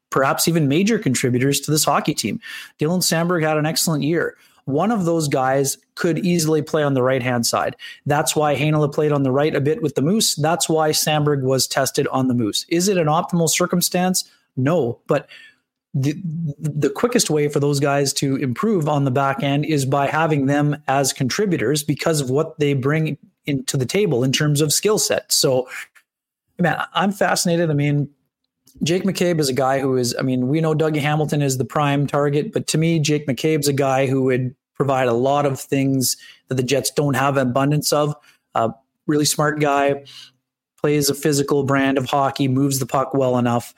perhaps 0.10 0.48
even 0.48 0.70
major 0.70 0.98
contributors 0.98 1.60
to 1.62 1.72
this 1.72 1.84
hockey 1.84 2.14
team. 2.14 2.40
Dylan 2.80 3.02
Samberg 3.02 3.44
had 3.44 3.58
an 3.58 3.66
excellent 3.66 4.04
year 4.04 4.38
one 4.68 4.92
of 4.92 5.06
those 5.06 5.30
guys 5.30 5.78
could 5.96 6.20
easily 6.20 6.62
play 6.62 6.84
on 6.84 6.94
the 6.94 7.02
right 7.02 7.24
hand 7.24 7.46
side. 7.46 7.76
That's 8.06 8.36
why 8.36 8.54
Heinola 8.54 8.94
played 8.94 9.14
on 9.14 9.24
the 9.24 9.32
right 9.32 9.56
a 9.56 9.62
bit 9.62 9.82
with 9.82 9.96
the 9.96 10.02
Moose. 10.02 10.36
That's 10.36 10.68
why 10.68 10.90
Samberg 10.90 11.42
was 11.42 11.68
tested 11.68 12.06
on 12.10 12.28
the 12.28 12.34
Moose. 12.34 12.66
Is 12.68 12.90
it 12.90 12.98
an 12.98 13.08
optimal 13.08 13.50
circumstance? 13.50 14.30
No, 14.58 15.00
but 15.08 15.30
the 15.94 16.22
the 16.60 16.90
quickest 16.90 17.30
way 17.30 17.48
for 17.48 17.62
those 17.62 17.80
guys 17.80 18.12
to 18.14 18.36
improve 18.36 18.90
on 18.90 19.06
the 19.06 19.12
back 19.12 19.42
end 19.42 19.66
is 19.66 19.86
by 19.86 20.06
having 20.06 20.48
them 20.48 20.84
as 20.90 21.14
contributors 21.14 21.82
because 21.82 22.20
of 22.20 22.30
what 22.30 22.60
they 22.60 22.74
bring 22.74 23.18
into 23.46 23.78
the 23.78 23.86
table 23.86 24.22
in 24.22 24.34
terms 24.34 24.60
of 24.60 24.74
skill 24.74 25.00
set. 25.00 25.32
So, 25.32 25.70
man, 26.60 26.84
I'm 26.94 27.14
fascinated. 27.14 27.72
I 27.72 27.74
mean, 27.74 28.10
Jake 28.84 29.04
McCabe 29.04 29.40
is 29.40 29.50
a 29.50 29.54
guy 29.54 29.80
who 29.80 29.98
is, 29.98 30.16
I 30.18 30.22
mean, 30.22 30.48
we 30.48 30.62
know 30.62 30.74
Dougie 30.74 31.02
Hamilton 31.02 31.42
is 31.42 31.58
the 31.58 31.66
prime 31.66 32.08
target, 32.08 32.54
but 32.54 32.68
to 32.68 32.78
me, 32.78 33.00
Jake 33.00 33.28
McCabe's 33.28 33.68
a 33.68 33.74
guy 33.74 34.08
who 34.08 34.24
would 34.24 34.56
provide 34.76 35.08
a 35.08 35.14
lot 35.14 35.46
of 35.46 35.60
things 35.60 36.18
that 36.48 36.56
the 36.56 36.64
Jets 36.64 36.92
don't 36.92 37.16
have 37.16 37.38
abundance 37.38 37.92
of. 37.92 38.16
Uh, 38.56 38.70
really 39.08 39.26
smart 39.26 39.60
guy, 39.60 40.04
plays 40.80 41.10
a 41.10 41.16
physical 41.16 41.64
brand 41.64 41.98
of 41.98 42.06
hockey, 42.06 42.48
moves 42.48 42.80
the 42.80 42.86
puck 42.86 43.14
well 43.14 43.38
enough. 43.38 43.74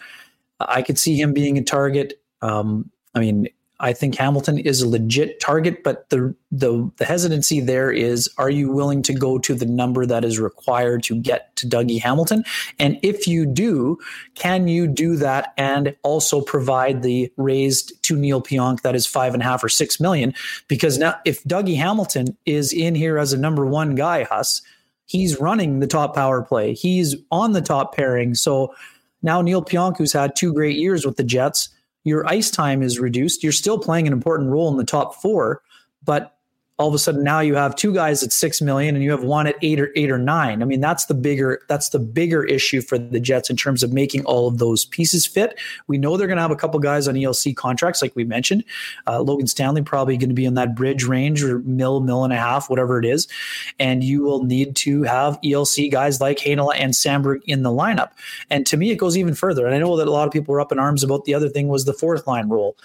I 0.59 0.81
could 0.81 0.99
see 0.99 1.19
him 1.19 1.34
being 1.34 1.57
a 1.57 1.63
target. 1.63 2.21
Um, 2.41 2.91
I 3.15 3.19
mean, 3.19 3.47
I 3.81 3.93
think 3.93 4.15
Hamilton 4.15 4.57
is 4.57 4.81
a 4.81 4.89
legit 4.89 5.39
target, 5.39 5.84
but 5.84 6.10
the, 6.10 6.35
the 6.51 6.91
the 6.97 7.06
hesitancy 7.06 7.61
there 7.61 7.91
is: 7.91 8.30
Are 8.38 8.49
you 8.49 8.72
willing 8.72 9.01
to 9.03 9.14
go 9.14 9.38
to 9.39 9.56
the 9.56 9.65
number 9.65 10.06
that 10.06 10.26
is 10.26 10.39
required 10.39 11.03
to 11.03 11.15
get 11.15 11.56
to 11.57 11.68
Dougie 11.68 12.01
Hamilton? 12.01 12.43
And 12.77 12.99
if 13.03 13.26
you 13.26 13.45
do, 13.45 13.97
can 14.35 14.68
you 14.68 14.85
do 14.85 15.15
that 15.18 15.53
and 15.57 15.95
also 16.03 16.41
provide 16.41 17.03
the 17.03 17.31
raised 17.38 18.01
to 18.03 18.18
Neil 18.18 18.41
Pionk 18.41 18.81
that 18.81 18.95
is 18.95 19.06
five 19.07 19.34
and 19.34 19.41
a 19.41 19.45
half 19.45 19.64
or 19.64 19.69
six 19.69 19.99
million? 19.99 20.34
Because 20.68 20.97
now, 20.97 21.15
if 21.23 21.43
Dougie 21.45 21.77
Hamilton 21.77 22.38
is 22.45 22.73
in 22.73 22.95
here 22.95 23.18
as 23.18 23.31
a 23.31 23.38
number 23.38 23.65
one 23.65 23.95
guy, 23.95 24.23
Huss, 24.23 24.61
he's 25.06 25.39
running 25.39 25.80
the 25.80 25.88
top 25.88 26.14
power 26.14 26.41
play. 26.41 26.73
He's 26.73 27.15
on 27.31 27.53
the 27.53 27.61
top 27.61 27.95
pairing. 27.95 28.35
So 28.35 28.76
now 29.22 29.41
Neil 29.41 29.64
Pionk, 29.64 29.97
who's 29.97 30.14
had 30.14 30.35
two 30.35 30.53
great 30.53 30.77
years 30.77 31.06
with 31.06 31.15
the 31.18 31.23
Jets 31.23 31.69
your 32.03 32.26
ice 32.27 32.49
time 32.49 32.81
is 32.81 32.99
reduced. 32.99 33.43
You're 33.43 33.51
still 33.51 33.77
playing 33.77 34.07
an 34.07 34.13
important 34.13 34.49
role 34.49 34.69
in 34.71 34.77
the 34.77 34.84
top 34.84 35.21
four, 35.21 35.61
but 36.03 36.35
all 36.80 36.88
of 36.88 36.93
a 36.93 36.97
sudden 36.97 37.26
now 37.26 37.41
you 37.41 37.56
have 37.56 37.76
two 37.76 37.93
guys 37.93 38.23
at 38.23 38.31
six 38.31 38.61
million 38.61 38.95
and 38.95 39.03
you 39.03 39.11
have 39.11 39.22
one 39.22 39.45
at 39.45 39.56
eight 39.61 39.81
or 39.81 39.91
eight 39.97 40.10
or 40.10 40.18
nine. 40.18 40.61
I 40.61 40.65
mean, 40.65 40.80
that's 40.80 41.06
the 41.06 41.14
bigger 41.14 41.61
that's 41.68 41.89
the 41.89 41.99
bigger 41.99 42.45
issue 42.45 42.81
for 42.81 42.97
the 42.97 43.19
Jets 43.19 43.49
in 43.49 43.57
terms 43.57 43.84
of 43.84 43.91
making 43.91 44.23
all 44.23 44.47
of 44.47 44.60
those 44.60 44.85
pieces 44.85 45.26
fit. 45.26 45.60
We 45.88 45.97
know 45.97 46.15
they're 46.15 46.27
going 46.27 46.38
to 46.38 46.41
have 46.41 46.51
a 46.51 46.56
couple 46.56 46.80
guys 46.80 47.10
on 47.10 47.15
ELC 47.15 47.53
contracts, 47.53 48.01
like 48.01 48.15
we 48.15 48.23
mentioned. 48.23 48.64
Uh, 49.06 49.19
Logan 49.22 49.47
Stanley 49.47 49.81
probably 49.81 50.15
going 50.15 50.30
to 50.30 50.35
be 50.35 50.45
in 50.45 50.53
that 50.53 50.73
bridge 50.73 51.03
range 51.03 51.43
or 51.43 51.60
mill, 51.60 51.99
mill 51.99 52.23
and 52.23 52.31
a 52.31 52.38
half, 52.38 52.69
whatever 52.69 52.97
it 52.97 53.06
is, 53.06 53.27
and 53.77 54.01
you 54.01 54.23
will 54.23 54.45
need 54.45 54.77
to 54.77 55.03
have 55.03 55.39
ELC 55.41 55.91
guys 55.91 56.22
like 56.22 56.38
Heinola 56.38 56.76
and 56.76 56.93
Samberg 56.93 57.41
in 57.45 57.64
the 57.64 57.69
lineup. 57.69 58.11
And 58.49 58.65
to 58.68 58.77
me, 58.77 58.89
it 58.91 58.95
goes 58.95 59.18
even 59.18 59.35
further. 59.35 59.65
And 59.65 59.76
I 59.76 59.80
know 59.80 59.97
that 59.97 60.07
a 60.07 60.11
lot 60.11 60.27
of 60.27 60.31
people 60.31 60.53
were 60.53 60.61
up 60.61 60.72
in 60.72 60.80
arms 60.80 61.03
about 61.03 61.26
the 61.26 61.34
other 61.34 61.49
thing 61.49 61.68
was 61.68 61.84
the 61.84 61.93
fourth 61.93 62.26
line 62.26 62.47
role. 62.47 62.77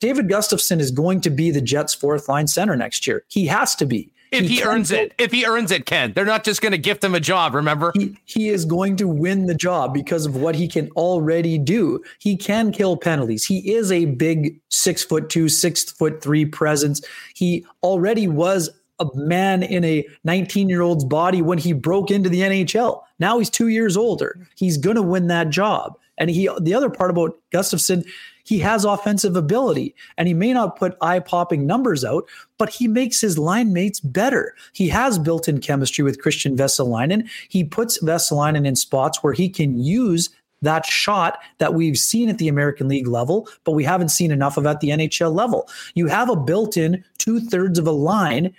David 0.00 0.28
Gustafsson 0.28 0.80
is 0.80 0.90
going 0.90 1.20
to 1.22 1.30
be 1.30 1.50
the 1.50 1.60
Jets' 1.60 1.94
fourth 1.94 2.28
line 2.28 2.46
center 2.46 2.76
next 2.76 3.06
year. 3.06 3.24
He 3.28 3.46
has 3.46 3.74
to 3.76 3.86
be. 3.86 4.12
If 4.32 4.48
he, 4.48 4.56
he 4.56 4.62
earns 4.64 4.90
go, 4.90 4.98
it, 4.98 5.14
if 5.18 5.32
he 5.32 5.46
earns 5.46 5.70
it, 5.70 5.86
Ken, 5.86 6.12
they're 6.12 6.24
not 6.24 6.44
just 6.44 6.60
going 6.60 6.72
to 6.72 6.78
gift 6.78 7.02
him 7.02 7.14
a 7.14 7.20
job. 7.20 7.54
Remember, 7.54 7.92
he, 7.94 8.16
he 8.24 8.48
is 8.48 8.64
going 8.64 8.96
to 8.96 9.08
win 9.08 9.46
the 9.46 9.54
job 9.54 9.94
because 9.94 10.26
of 10.26 10.36
what 10.36 10.54
he 10.56 10.68
can 10.68 10.90
already 10.90 11.58
do. 11.58 12.02
He 12.18 12.36
can 12.36 12.72
kill 12.72 12.96
penalties. 12.96 13.44
He 13.44 13.72
is 13.72 13.92
a 13.92 14.06
big 14.06 14.60
six 14.68 15.04
foot 15.04 15.30
two, 15.30 15.48
six 15.48 15.84
foot 15.84 16.22
three 16.22 16.44
presence. 16.44 17.02
He 17.34 17.64
already 17.82 18.26
was 18.26 18.68
a 18.98 19.06
man 19.14 19.62
in 19.62 19.84
a 19.84 20.06
19 20.24 20.68
year 20.68 20.82
old's 20.82 21.04
body 21.04 21.42
when 21.42 21.58
he 21.58 21.72
broke 21.72 22.10
into 22.10 22.28
the 22.28 22.40
NHL. 22.40 23.02
Now 23.18 23.38
he's 23.38 23.50
two 23.50 23.68
years 23.68 23.96
older. 23.96 24.38
He's 24.56 24.76
going 24.76 24.96
to 24.96 25.02
win 25.02 25.28
that 25.28 25.50
job. 25.50 25.98
And 26.18 26.30
he, 26.30 26.48
the 26.60 26.74
other 26.74 26.90
part 26.90 27.10
about 27.10 27.38
Gustafsson 27.52 28.06
he 28.46 28.60
has 28.60 28.84
offensive 28.84 29.36
ability 29.36 29.94
and 30.16 30.28
he 30.28 30.34
may 30.34 30.52
not 30.52 30.78
put 30.78 30.96
eye 31.00 31.18
popping 31.18 31.66
numbers 31.66 32.04
out, 32.04 32.28
but 32.58 32.70
he 32.70 32.86
makes 32.86 33.20
his 33.20 33.38
line 33.38 33.72
mates 33.72 33.98
better. 33.98 34.54
He 34.72 34.88
has 34.88 35.18
built 35.18 35.48
in 35.48 35.60
chemistry 35.60 36.04
with 36.04 36.22
Kristian 36.22 36.56
Vesalainen. 36.56 37.28
He 37.48 37.64
puts 37.64 37.98
Vesalainen 37.98 38.64
in 38.64 38.76
spots 38.76 39.22
where 39.22 39.32
he 39.32 39.48
can 39.48 39.82
use 39.82 40.30
that 40.62 40.86
shot 40.86 41.38
that 41.58 41.74
we've 41.74 41.98
seen 41.98 42.28
at 42.28 42.38
the 42.38 42.48
American 42.48 42.88
League 42.88 43.08
level, 43.08 43.48
but 43.64 43.72
we 43.72 43.84
haven't 43.84 44.08
seen 44.10 44.30
enough 44.30 44.56
of 44.56 44.64
at 44.64 44.80
the 44.80 44.90
NHL 44.90 45.34
level. 45.34 45.68
You 45.94 46.06
have 46.06 46.30
a 46.30 46.36
built 46.36 46.76
in 46.76 47.04
two 47.18 47.40
thirds 47.40 47.78
of 47.78 47.86
a 47.86 47.92
line 47.92 48.54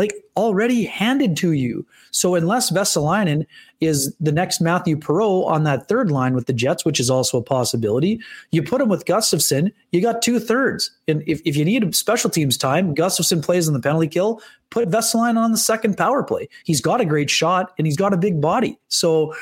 like 0.00 0.14
already 0.34 0.84
handed 0.84 1.36
to 1.36 1.52
you. 1.52 1.86
So 2.10 2.34
unless 2.34 2.70
Vesalainen 2.70 3.46
is 3.82 4.16
the 4.18 4.32
next 4.32 4.62
Mathieu 4.62 4.96
Perreault 4.96 5.44
on 5.46 5.64
that 5.64 5.88
third 5.88 6.10
line 6.10 6.34
with 6.34 6.46
the 6.46 6.54
Jets, 6.54 6.86
which 6.86 6.98
is 6.98 7.10
also 7.10 7.36
a 7.36 7.42
possibility, 7.42 8.18
you 8.50 8.62
put 8.62 8.80
him 8.80 8.88
with 8.88 9.04
Gustafsson, 9.04 9.70
you 9.92 10.00
got 10.00 10.22
two 10.22 10.40
thirds. 10.40 10.90
And 11.06 11.22
if, 11.26 11.42
if 11.44 11.54
you 11.54 11.66
need 11.66 11.94
special 11.94 12.30
teams 12.30 12.56
time, 12.56 12.94
Gustafsson 12.94 13.44
plays 13.44 13.68
in 13.68 13.74
the 13.74 13.80
penalty 13.80 14.08
kill, 14.08 14.40
put 14.70 14.88
Vesalainen 14.88 15.36
on 15.36 15.52
the 15.52 15.58
second 15.58 15.98
power 15.98 16.22
play. 16.22 16.48
He's 16.64 16.80
got 16.80 17.02
a 17.02 17.04
great 17.04 17.28
shot 17.28 17.72
and 17.76 17.86
he's 17.86 17.98
got 17.98 18.14
a 18.14 18.16
big 18.16 18.40
body. 18.40 18.78
So 18.88 19.34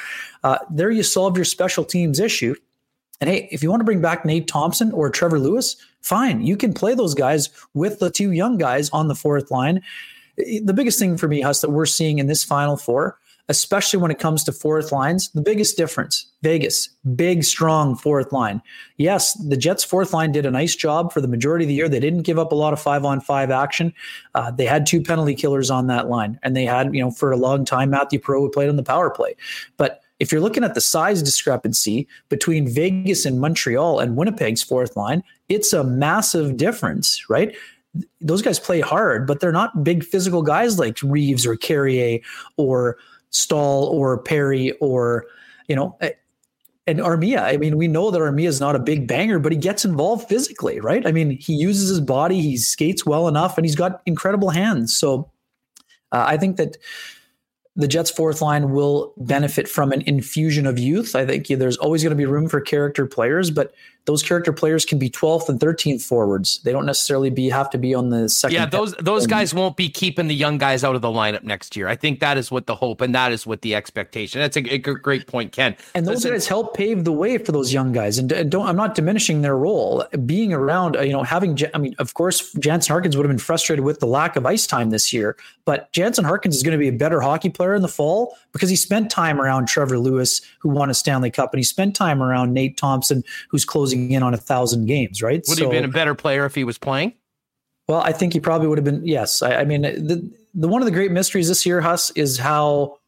uh, 0.43 0.59
there 0.70 0.90
you 0.90 1.05
solve 1.05 1.36
your 1.36 1.44
special 1.44 1.85
teams 1.85 2.18
issue. 2.18 2.56
And 3.20 3.30
hey, 3.30 3.48
if 3.52 3.62
you 3.62 3.70
want 3.70 3.78
to 3.80 3.85
bring 3.85 4.01
back 4.01 4.24
Nate 4.24 4.48
Thompson 4.48 4.90
or 4.90 5.09
Trevor 5.09 5.39
Lewis, 5.39 5.76
fine. 6.01 6.40
You 6.40 6.56
can 6.56 6.74
play 6.74 6.94
those 6.94 7.14
guys 7.14 7.48
with 7.74 8.01
the 8.01 8.10
two 8.10 8.32
young 8.32 8.59
guys 8.59 8.90
on 8.90 9.06
the 9.06 9.14
fourth 9.14 9.52
line 9.52 9.82
the 10.39 10.74
biggest 10.74 10.98
thing 10.98 11.16
for 11.16 11.28
me, 11.28 11.40
Huss, 11.40 11.60
that 11.60 11.70
we're 11.70 11.86
seeing 11.86 12.19
in 12.19 12.27
this 12.27 12.44
Final 12.44 12.77
Four, 12.77 13.19
especially 13.48 13.98
when 13.98 14.10
it 14.10 14.19
comes 14.19 14.44
to 14.44 14.52
fourth 14.52 14.93
lines, 14.93 15.31
the 15.31 15.40
biggest 15.40 15.77
difference 15.77 16.27
Vegas, 16.43 16.89
big, 17.16 17.43
strong 17.43 17.97
fourth 17.97 18.32
line. 18.32 18.62
Yes, 18.97 19.35
the 19.35 19.56
Jets' 19.56 19.82
fourth 19.82 20.12
line 20.12 20.31
did 20.31 20.47
a 20.47 20.51
nice 20.51 20.77
job 20.77 21.12
for 21.12 21.20
the 21.20 21.27
majority 21.27 21.65
of 21.65 21.69
the 21.69 21.74
year. 21.74 21.89
They 21.89 21.98
didn't 21.98 22.23
give 22.23 22.39
up 22.39 22.52
a 22.52 22.55
lot 22.55 22.73
of 22.73 22.81
five 22.81 23.05
on 23.05 23.20
five 23.20 23.51
action. 23.51 23.93
Uh, 24.35 24.51
they 24.51 24.66
had 24.66 24.86
two 24.86 25.02
penalty 25.02 25.35
killers 25.35 25.70
on 25.70 25.89
that 25.89 26.09
line, 26.09 26.39
and 26.43 26.55
they 26.55 26.65
had, 26.65 26.94
you 26.94 27.02
know, 27.02 27.10
for 27.10 27.32
a 27.32 27.36
long 27.36 27.65
time, 27.65 27.90
Mathieu 27.90 28.20
who 28.20 28.51
played 28.51 28.69
on 28.69 28.77
the 28.77 28.82
power 28.85 29.10
play. 29.10 29.35
But 29.77 30.02
if 30.20 30.31
you're 30.31 30.40
looking 30.40 30.65
at 30.65 30.74
the 30.74 30.81
size 30.81 31.23
discrepancy 31.23 32.06
between 32.28 32.69
Vegas 32.69 33.24
and 33.24 33.40
Montreal 33.40 34.01
and 34.01 34.16
Winnipeg's 34.16 34.62
fourth 34.62 34.97
line, 34.97 35.23
it's 35.48 35.73
a 35.73 35.85
massive 35.85 36.56
difference, 36.56 37.28
right? 37.31 37.56
Those 38.20 38.43
guys 38.43 38.59
play 38.60 38.81
hard, 38.81 39.27
but 39.27 39.40
they're 39.40 39.52
not 39.52 39.85
big 39.85 40.05
physical 40.05 40.43
guys 40.43 40.78
like 40.78 40.98
Reaves 41.02 41.47
or 41.47 41.56
Carrier 41.56 42.20
or 42.56 42.98
Staal 43.31 43.85
or 43.85 44.19
Perry 44.19 44.73
or, 44.81 45.27
you 45.69 45.77
know, 45.77 45.97
eh, 46.01 46.10
and 46.86 47.01
Armia. 47.01 47.43
I 47.43 47.59
mean, 47.59 47.77
we 47.77 47.86
know 47.86 48.10
that 48.10 48.19
Armia 48.19 48.47
is 48.47 48.60
not 48.60 48.74
a 48.74 48.78
big 48.78 49.06
banger, 49.06 49.39
but 49.39 49.52
he 49.52 49.59
gets 49.59 49.85
involved 49.85 50.28
physically, 50.28 50.81
right? 50.81 51.06
I 51.06 51.12
mean, 51.12 51.39
he 51.39 51.55
uses 51.55 51.90
his 51.90 52.01
body, 52.01 52.40
he 52.40 52.56
skates 52.56 53.05
well 53.05 53.28
enough, 53.28 53.59
and 53.59 53.66
he's 53.66 53.77
got 53.77 54.01
incredible 54.06 54.51
hands. 54.51 54.97
So 54.97 55.31
uh, 56.12 56.24
I 56.27 56.39
think 56.39 56.56
that 56.56 56.78
the 57.77 57.86
Jets' 57.86 58.10
fourth 58.10 58.43
line 58.43 58.73
will 58.73 59.12
benefit 59.19 59.69
from 59.69 59.93
an 59.93 60.02
infusion 60.02 60.66
of 60.66 60.78
youth. 60.78 61.15
I 61.15 61.27
think 61.27 61.47
there's 61.47 61.77
always 61.77 62.02
going 62.02 62.10
to 62.10 62.16
be 62.16 62.27
room 62.27 62.48
for 62.48 62.60
character 62.60 63.06
players, 63.06 63.51
but 63.51 63.73
those 64.04 64.22
character 64.22 64.52
players 64.54 64.86
can 64.86 64.98
be 64.98 65.10
12th 65.10 65.48
and 65.50 65.60
13th 65.60 66.02
forwards. 66.02 66.60
They 66.64 66.72
don't 66.72 66.86
necessarily 66.86 67.28
be 67.28 67.50
have 67.50 67.68
to 67.70 67.78
be 67.78 67.94
on 67.94 68.08
the 68.08 68.28
second. 68.28 68.54
Yeah, 68.54 68.66
those 68.66 68.94
those 68.94 69.26
guys 69.26 69.52
won't 69.52 69.76
be 69.76 69.90
keeping 69.90 70.28
the 70.28 70.34
young 70.34 70.56
guys 70.56 70.82
out 70.82 70.96
of 70.96 71.02
the 71.02 71.08
lineup 71.08 71.42
next 71.42 71.76
year. 71.76 71.88
I 71.88 71.96
think 71.96 72.20
that 72.20 72.38
is 72.38 72.50
what 72.50 72.66
the 72.66 72.74
hope 72.74 73.02
and 73.02 73.14
that 73.14 73.32
is 73.32 73.46
what 73.46 73.60
the 73.60 73.74
expectation. 73.74 74.40
That's 74.40 74.56
a, 74.56 74.60
a 74.74 74.78
great 74.78 75.26
point, 75.26 75.52
Ken. 75.52 75.76
And 75.94 76.06
those 76.06 76.16
Listen, 76.16 76.32
guys 76.32 76.48
help 76.48 76.74
pave 76.74 77.04
the 77.04 77.12
way 77.12 77.36
for 77.36 77.52
those 77.52 77.72
young 77.72 77.92
guys. 77.92 78.18
And 78.18 78.50
don't 78.50 78.66
I'm 78.66 78.76
not 78.76 78.94
diminishing 78.94 79.42
their 79.42 79.56
role. 79.56 80.04
Being 80.24 80.52
around, 80.54 80.96
uh, 80.96 81.02
you 81.02 81.12
know, 81.12 81.22
having 81.22 81.58
I 81.74 81.78
mean, 81.78 81.94
of 81.98 82.14
course, 82.14 82.52
Jansen 82.54 82.92
Harkins 82.92 83.16
would 83.16 83.26
have 83.26 83.30
been 83.30 83.38
frustrated 83.38 83.84
with 83.84 84.00
the 84.00 84.06
lack 84.06 84.36
of 84.36 84.46
ice 84.46 84.66
time 84.66 84.88
this 84.88 85.12
year, 85.12 85.36
but 85.66 85.92
Jansen 85.92 86.24
Harkins 86.24 86.56
is 86.56 86.62
going 86.62 86.72
to 86.72 86.78
be 86.78 86.88
a 86.88 86.92
better 86.92 87.20
hockey 87.20 87.50
player 87.50 87.74
in 87.74 87.82
the 87.82 87.88
fall 87.88 88.36
because 88.52 88.70
he 88.70 88.76
spent 88.76 89.10
time 89.10 89.40
around 89.40 89.68
Trevor 89.68 89.98
Lewis, 89.98 90.40
who 90.60 90.70
won 90.70 90.88
a 90.88 90.94
Stanley 90.94 91.30
Cup, 91.30 91.52
and 91.52 91.58
he 91.58 91.64
spent 91.64 91.94
time 91.94 92.22
around 92.22 92.54
Nate 92.54 92.76
Thompson, 92.76 93.22
who's 93.50 93.64
closing 93.89 94.12
in 94.12 94.23
on 94.23 94.35
a 94.35 94.39
thousand 94.39 94.86
games, 94.86 95.23
right? 95.23 95.43
Would 95.47 95.47
so, 95.47 95.55
he 95.56 95.62
have 95.62 95.70
been 95.70 95.85
a 95.85 95.93
better 95.93 96.15
player 96.15 96.44
if 96.44 96.55
he 96.55 96.65
was 96.65 96.78
playing? 96.78 97.15
Well, 97.89 98.01
I 98.01 98.12
think 98.12 98.32
he 98.32 98.40
probably 98.40 98.69
would 98.69 98.78
have 98.78 98.85
been. 98.85 99.06
Yes, 99.06 99.43
I, 99.43 99.56
I 99.56 99.65
mean, 99.65 99.82
the, 99.82 100.31
the 100.55 100.69
one 100.69 100.82
of 100.82 100.86
the 100.86 100.93
great 100.93 101.10
mysteries 101.10 101.48
this 101.48 101.65
year, 101.65 101.81
Huss, 101.81 102.10
is 102.10 102.39
how 102.39 102.98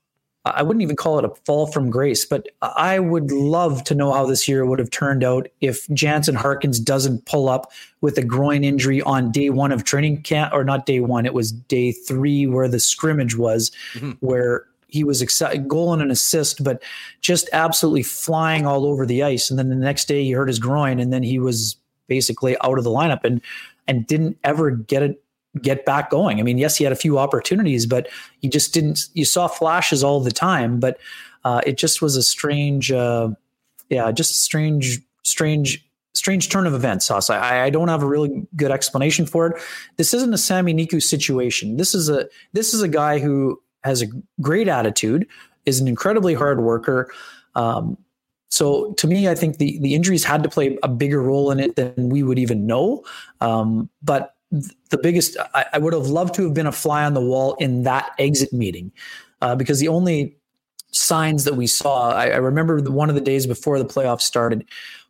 I 0.47 0.62
wouldn't 0.62 0.82
even 0.82 0.97
call 0.97 1.19
it 1.19 1.24
a 1.27 1.31
fall 1.44 1.66
from 1.66 1.90
grace, 1.90 2.24
but 2.24 2.48
I 2.62 2.98
would 2.98 3.31
love 3.31 3.85
to 3.85 3.94
know 3.94 4.11
how 4.11 4.24
this 4.24 4.48
year 4.48 4.65
would 4.65 4.78
have 4.78 4.89
turned 4.89 5.23
out 5.23 5.48
if 5.61 5.86
Jansen 5.90 6.35
Harkins 6.35 6.81
doesn't 6.81 7.27
pull 7.27 7.51
up 7.51 7.70
with 8.01 8.16
a 8.16 8.24
groin 8.24 8.65
injury 8.65 9.02
on 9.02 9.31
day 9.31 9.51
one 9.51 9.70
of 9.70 9.85
training 9.85 10.23
camp, 10.23 10.55
or 10.55 10.65
not 10.65 10.86
day 10.86 11.01
one, 11.01 11.27
it 11.27 11.35
was 11.35 11.52
day 11.52 11.93
three 11.93 12.47
where 12.47 12.69
the 12.69 12.81
scrimmage 12.81 13.36
was, 13.36 13.70
mm-hmm. 13.93 14.12
where 14.20 14.65
he 14.92 15.04
was 15.04 15.22
excited, 15.22 15.68
goal 15.68 15.92
and 15.92 16.02
an 16.02 16.10
assist, 16.10 16.62
but 16.62 16.82
just 17.20 17.48
absolutely 17.52 18.02
flying 18.02 18.66
all 18.66 18.86
over 18.86 19.06
the 19.06 19.22
ice. 19.22 19.50
And 19.50 19.58
then 19.58 19.68
the 19.68 19.76
next 19.76 20.06
day 20.06 20.24
he 20.24 20.32
hurt 20.32 20.48
his 20.48 20.58
groin, 20.58 20.98
and 20.98 21.12
then 21.12 21.22
he 21.22 21.38
was 21.38 21.76
basically 22.06 22.56
out 22.62 22.78
of 22.78 22.84
the 22.84 22.90
lineup 22.90 23.24
and 23.24 23.40
and 23.86 24.06
didn't 24.06 24.38
ever 24.44 24.70
get 24.70 25.02
it 25.02 25.22
get 25.62 25.84
back 25.84 26.10
going. 26.10 26.38
I 26.38 26.42
mean, 26.42 26.58
yes, 26.58 26.76
he 26.76 26.84
had 26.84 26.92
a 26.92 26.96
few 26.96 27.18
opportunities, 27.18 27.86
but 27.86 28.08
he 28.40 28.48
just 28.48 28.72
didn't. 28.72 29.08
You 29.14 29.24
saw 29.24 29.48
flashes 29.48 30.04
all 30.04 30.20
the 30.20 30.30
time, 30.30 30.78
but 30.78 30.98
uh, 31.44 31.60
it 31.66 31.76
just 31.78 32.02
was 32.02 32.16
a 32.16 32.22
strange, 32.22 32.92
uh, 32.92 33.30
yeah, 33.88 34.12
just 34.12 34.42
strange, 34.42 35.00
strange 35.22 35.84
strange 36.12 36.48
turn 36.48 36.66
of 36.66 36.74
events, 36.74 37.06
Sauce. 37.06 37.30
I, 37.30 37.64
I, 37.64 37.70
don't 37.70 37.88
have 37.88 38.02
a 38.02 38.06
really 38.06 38.46
good 38.56 38.72
explanation 38.72 39.26
for 39.26 39.46
it. 39.46 39.62
This 39.96 40.12
isn't 40.12 40.34
a 40.34 40.38
Sami 40.38 40.74
Niku 40.74 41.00
situation. 41.02 41.76
This 41.76 41.94
is 41.94 42.08
a 42.08 42.28
this 42.52 42.74
is 42.74 42.82
a 42.82 42.88
guy 42.88 43.18
who 43.18 43.60
has 43.85 44.02
a 44.02 44.07
great 44.40 44.69
attitude, 44.69 45.27
is 45.66 45.81
an 45.81 45.89
incredibly 45.89 46.35
hard 46.35 46.61
worker. 46.62 47.11
Um, 47.55 47.97
so 48.48 48.93
to 48.94 49.07
me, 49.07 49.28
I 49.28 49.35
think 49.35 49.59
the 49.59 49.78
the 49.81 49.94
injuries 49.94 50.24
had 50.24 50.43
to 50.43 50.48
play 50.48 50.78
a 50.82 50.89
bigger 50.89 51.23
role 51.23 51.51
in 51.51 51.61
it 51.61 51.77
than 51.77 52.09
we 52.09 52.23
would 52.23 52.39
even 52.39 52.66
know. 52.66 53.05
Um, 53.40 53.89
but 54.02 54.35
the 54.51 54.98
biggest, 54.98 55.36
I, 55.55 55.66
I, 55.74 55.78
would 55.78 55.93
have 55.93 56.09
loved 56.09 56.35
to 56.35 56.43
have 56.43 56.55
been 56.55 56.66
a 56.66 56.73
fly 56.73 57.05
on 57.05 57.15
the 57.15 57.20
wall 57.20 57.55
in 57.61 57.85
that 57.85 58.12
exit 58.19 58.52
meeting, 58.52 58.90
uh, 59.43 59.55
because 59.55 59.78
the 59.78 59.86
only 59.86 60.36
signs 60.90 61.44
that 61.44 61.55
we 61.55 61.69
saw, 61.69 62.11
I, 62.11 62.31
I 62.31 62.36
remember 62.36 62.81
one 62.81 63.09
of 63.09 63.15
the 63.15 63.20
days 63.20 63.47
before 63.47 63.78
the 63.78 63.85
playoffs 63.85 64.23
started, 64.23 64.65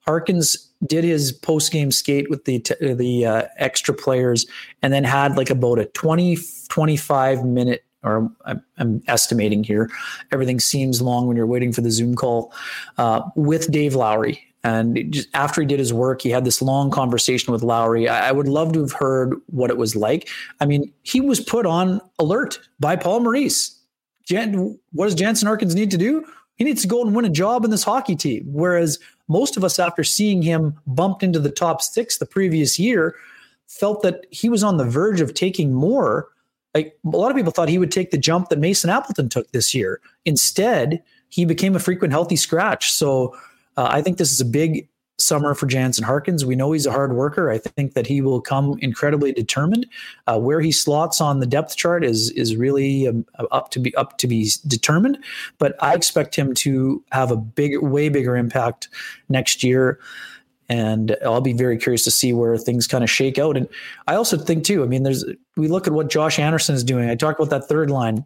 Harkins 0.05 0.69
did 0.87 1.05
his 1.05 1.33
post 1.33 1.73
game 1.73 1.91
skate 1.91 2.29
with 2.29 2.45
the 2.45 2.63
the 2.81 3.27
uh, 3.27 3.43
extra 3.57 3.95
players, 3.95 4.47
and 4.83 4.93
then 4.93 5.05
had 5.05 5.37
like 5.37 5.51
about 5.51 5.79
a 5.79 5.87
20 5.87 6.39
25 6.69 7.45
minute 7.45 7.85
or 8.03 8.31
I'm, 8.45 8.63
I'm, 8.79 9.03
estimating 9.09 9.65
here. 9.65 9.91
Everything 10.33 10.61
seems 10.61 11.03
long 11.03 11.27
when 11.27 11.37
you're 11.37 11.47
waiting 11.47 11.73
for 11.73 11.81
the 11.81 11.91
Zoom 11.91 12.15
call 12.15 12.53
uh, 12.99 13.23
with 13.37 13.71
Dave 13.71 13.95
Lowry. 13.95 14.43
And 14.63 15.13
just 15.13 15.29
after 15.35 15.63
he 15.63 15.67
did 15.67 15.79
his 15.79 15.93
work, 15.93 16.21
he 16.23 16.31
had 16.31 16.45
this 16.45 16.61
long 16.61 16.91
conversation 16.91 17.53
with 17.53 17.63
Lowry. 17.63 18.09
I, 18.09 18.29
I 18.29 18.33
would 18.33 18.49
love 18.49 18.73
to 18.75 18.81
have 18.81 18.93
heard 18.93 19.35
what 19.47 19.71
it 19.71 19.79
was 19.79 19.97
like. 19.97 20.29
I 20.61 20.67
mean, 20.67 20.93
he 21.03 21.21
was 21.21 21.41
put 21.41 21.67
on 21.67 22.01
alert 22.19 22.61
by 22.79 22.97
Paul 22.97 23.21
Maurice. 23.21 23.79
Jan, 24.25 24.79
what 24.93 25.07
does 25.07 25.15
Jansen 25.15 25.47
Harkins 25.47 25.75
need 25.75 25.91
to 25.91 25.99
do? 25.99 26.25
He 26.57 26.65
needs 26.65 26.83
to 26.83 26.89
go 26.89 27.03
and 27.03 27.15
win 27.15 27.25
a 27.25 27.31
job 27.31 27.65
in 27.65 27.71
this 27.71 27.85
hockey 27.85 28.15
team. 28.15 28.45
Whereas 28.47 28.99
most 29.29 29.57
of 29.57 29.65
us, 29.65 29.79
after 29.79 30.05
seeing 30.05 30.43
him 30.43 30.79
bumped 30.87 31.23
into 31.23 31.39
the 31.39 31.51
top 31.51 31.81
six 31.81 32.19
the 32.19 32.27
previous 32.27 32.79
year, 32.79 33.17
felt 33.67 34.03
that 34.03 34.27
he 34.31 34.51
was 34.51 34.63
on 34.63 34.77
the 34.77 34.85
verge 34.85 35.23
of 35.23 35.33
taking 35.33 35.73
more 35.73 36.29
like 36.75 36.99
a 37.05 37.17
lot 37.17 37.31
of 37.31 37.37
people 37.37 37.53
thought 37.53 37.69
he 37.69 37.79
would 37.79 37.93
take 37.93 38.11
the 38.11 38.19
jump 38.19 38.49
that 38.49 38.59
Mason 38.59 38.91
Appleton 38.91 39.29
took 39.29 39.51
this 39.53 39.75
year. 39.75 40.01
Instead, 40.25 41.03
he 41.29 41.45
became 41.45 41.75
a 41.75 41.81
frequent 41.81 42.13
healthy 42.13 42.37
scratch. 42.37 42.91
So 42.93 43.37
uh, 43.77 43.89
I 43.91 44.03
think 44.03 44.19
this 44.19 44.33
is 44.33 44.41
a 44.41 44.45
big 44.45 44.89
summer 45.19 45.55
for 45.55 45.67
Jansen 45.67 46.05
Harkins. 46.05 46.45
We 46.45 46.57
know 46.57 46.73
he's 46.73 46.87
a 46.87 46.91
hard 46.91 47.13
worker. 47.13 47.51
I 47.51 47.59
think 47.59 47.95
that 47.95 48.07
he 48.07 48.21
will 48.21 48.41
come 48.41 48.79
incredibly 48.81 49.33
determined. 49.33 49.87
Uh, 50.27 50.39
where 50.39 50.61
he 50.61 50.73
slots 50.73 51.21
on 51.21 51.41
the 51.41 51.47
depth 51.47 51.77
chart 51.77 52.05
is 52.05 52.31
is 52.31 52.57
really 52.57 53.07
um, 53.07 53.27
up 53.51 53.71
to 53.71 53.79
be 53.79 53.95
up 53.97 54.19
to 54.19 54.27
be 54.27 54.51
determined. 54.67 55.19
But 55.59 55.77
I 55.83 55.95
expect 55.95 56.35
him 56.35 56.55
to 56.55 57.05
have 57.13 57.31
a 57.31 57.37
big, 57.37 57.79
way 57.83 58.09
bigger 58.09 58.37
impact 58.37 58.89
next 59.29 59.63
year 59.63 59.99
and 60.71 61.17
I'll 61.25 61.41
be 61.41 61.53
very 61.53 61.77
curious 61.77 62.05
to 62.05 62.13
see 62.13 62.33
where 62.33 62.57
things 62.57 62.87
kind 62.87 63.03
of 63.03 63.11
shake 63.11 63.39
out. 63.39 63.57
And 63.57 63.69
I 64.07 64.15
also 64.15 64.39
think 64.39 64.65
too, 64.65 64.85
I 64.85 64.87
mean, 64.87 65.03
there's 65.03 65.25
we 65.57 65.67
look 65.67 65.89
at 65.89 65.93
what 65.93 66.09
Josh 66.09 66.39
Anderson 66.39 66.77
is 66.77 66.85
doing. 66.85 67.11
I 67.11 67.17
talked 67.17 67.41
about 67.41 67.51
that 67.51 67.69
third 67.69 67.91
line. 67.91 68.25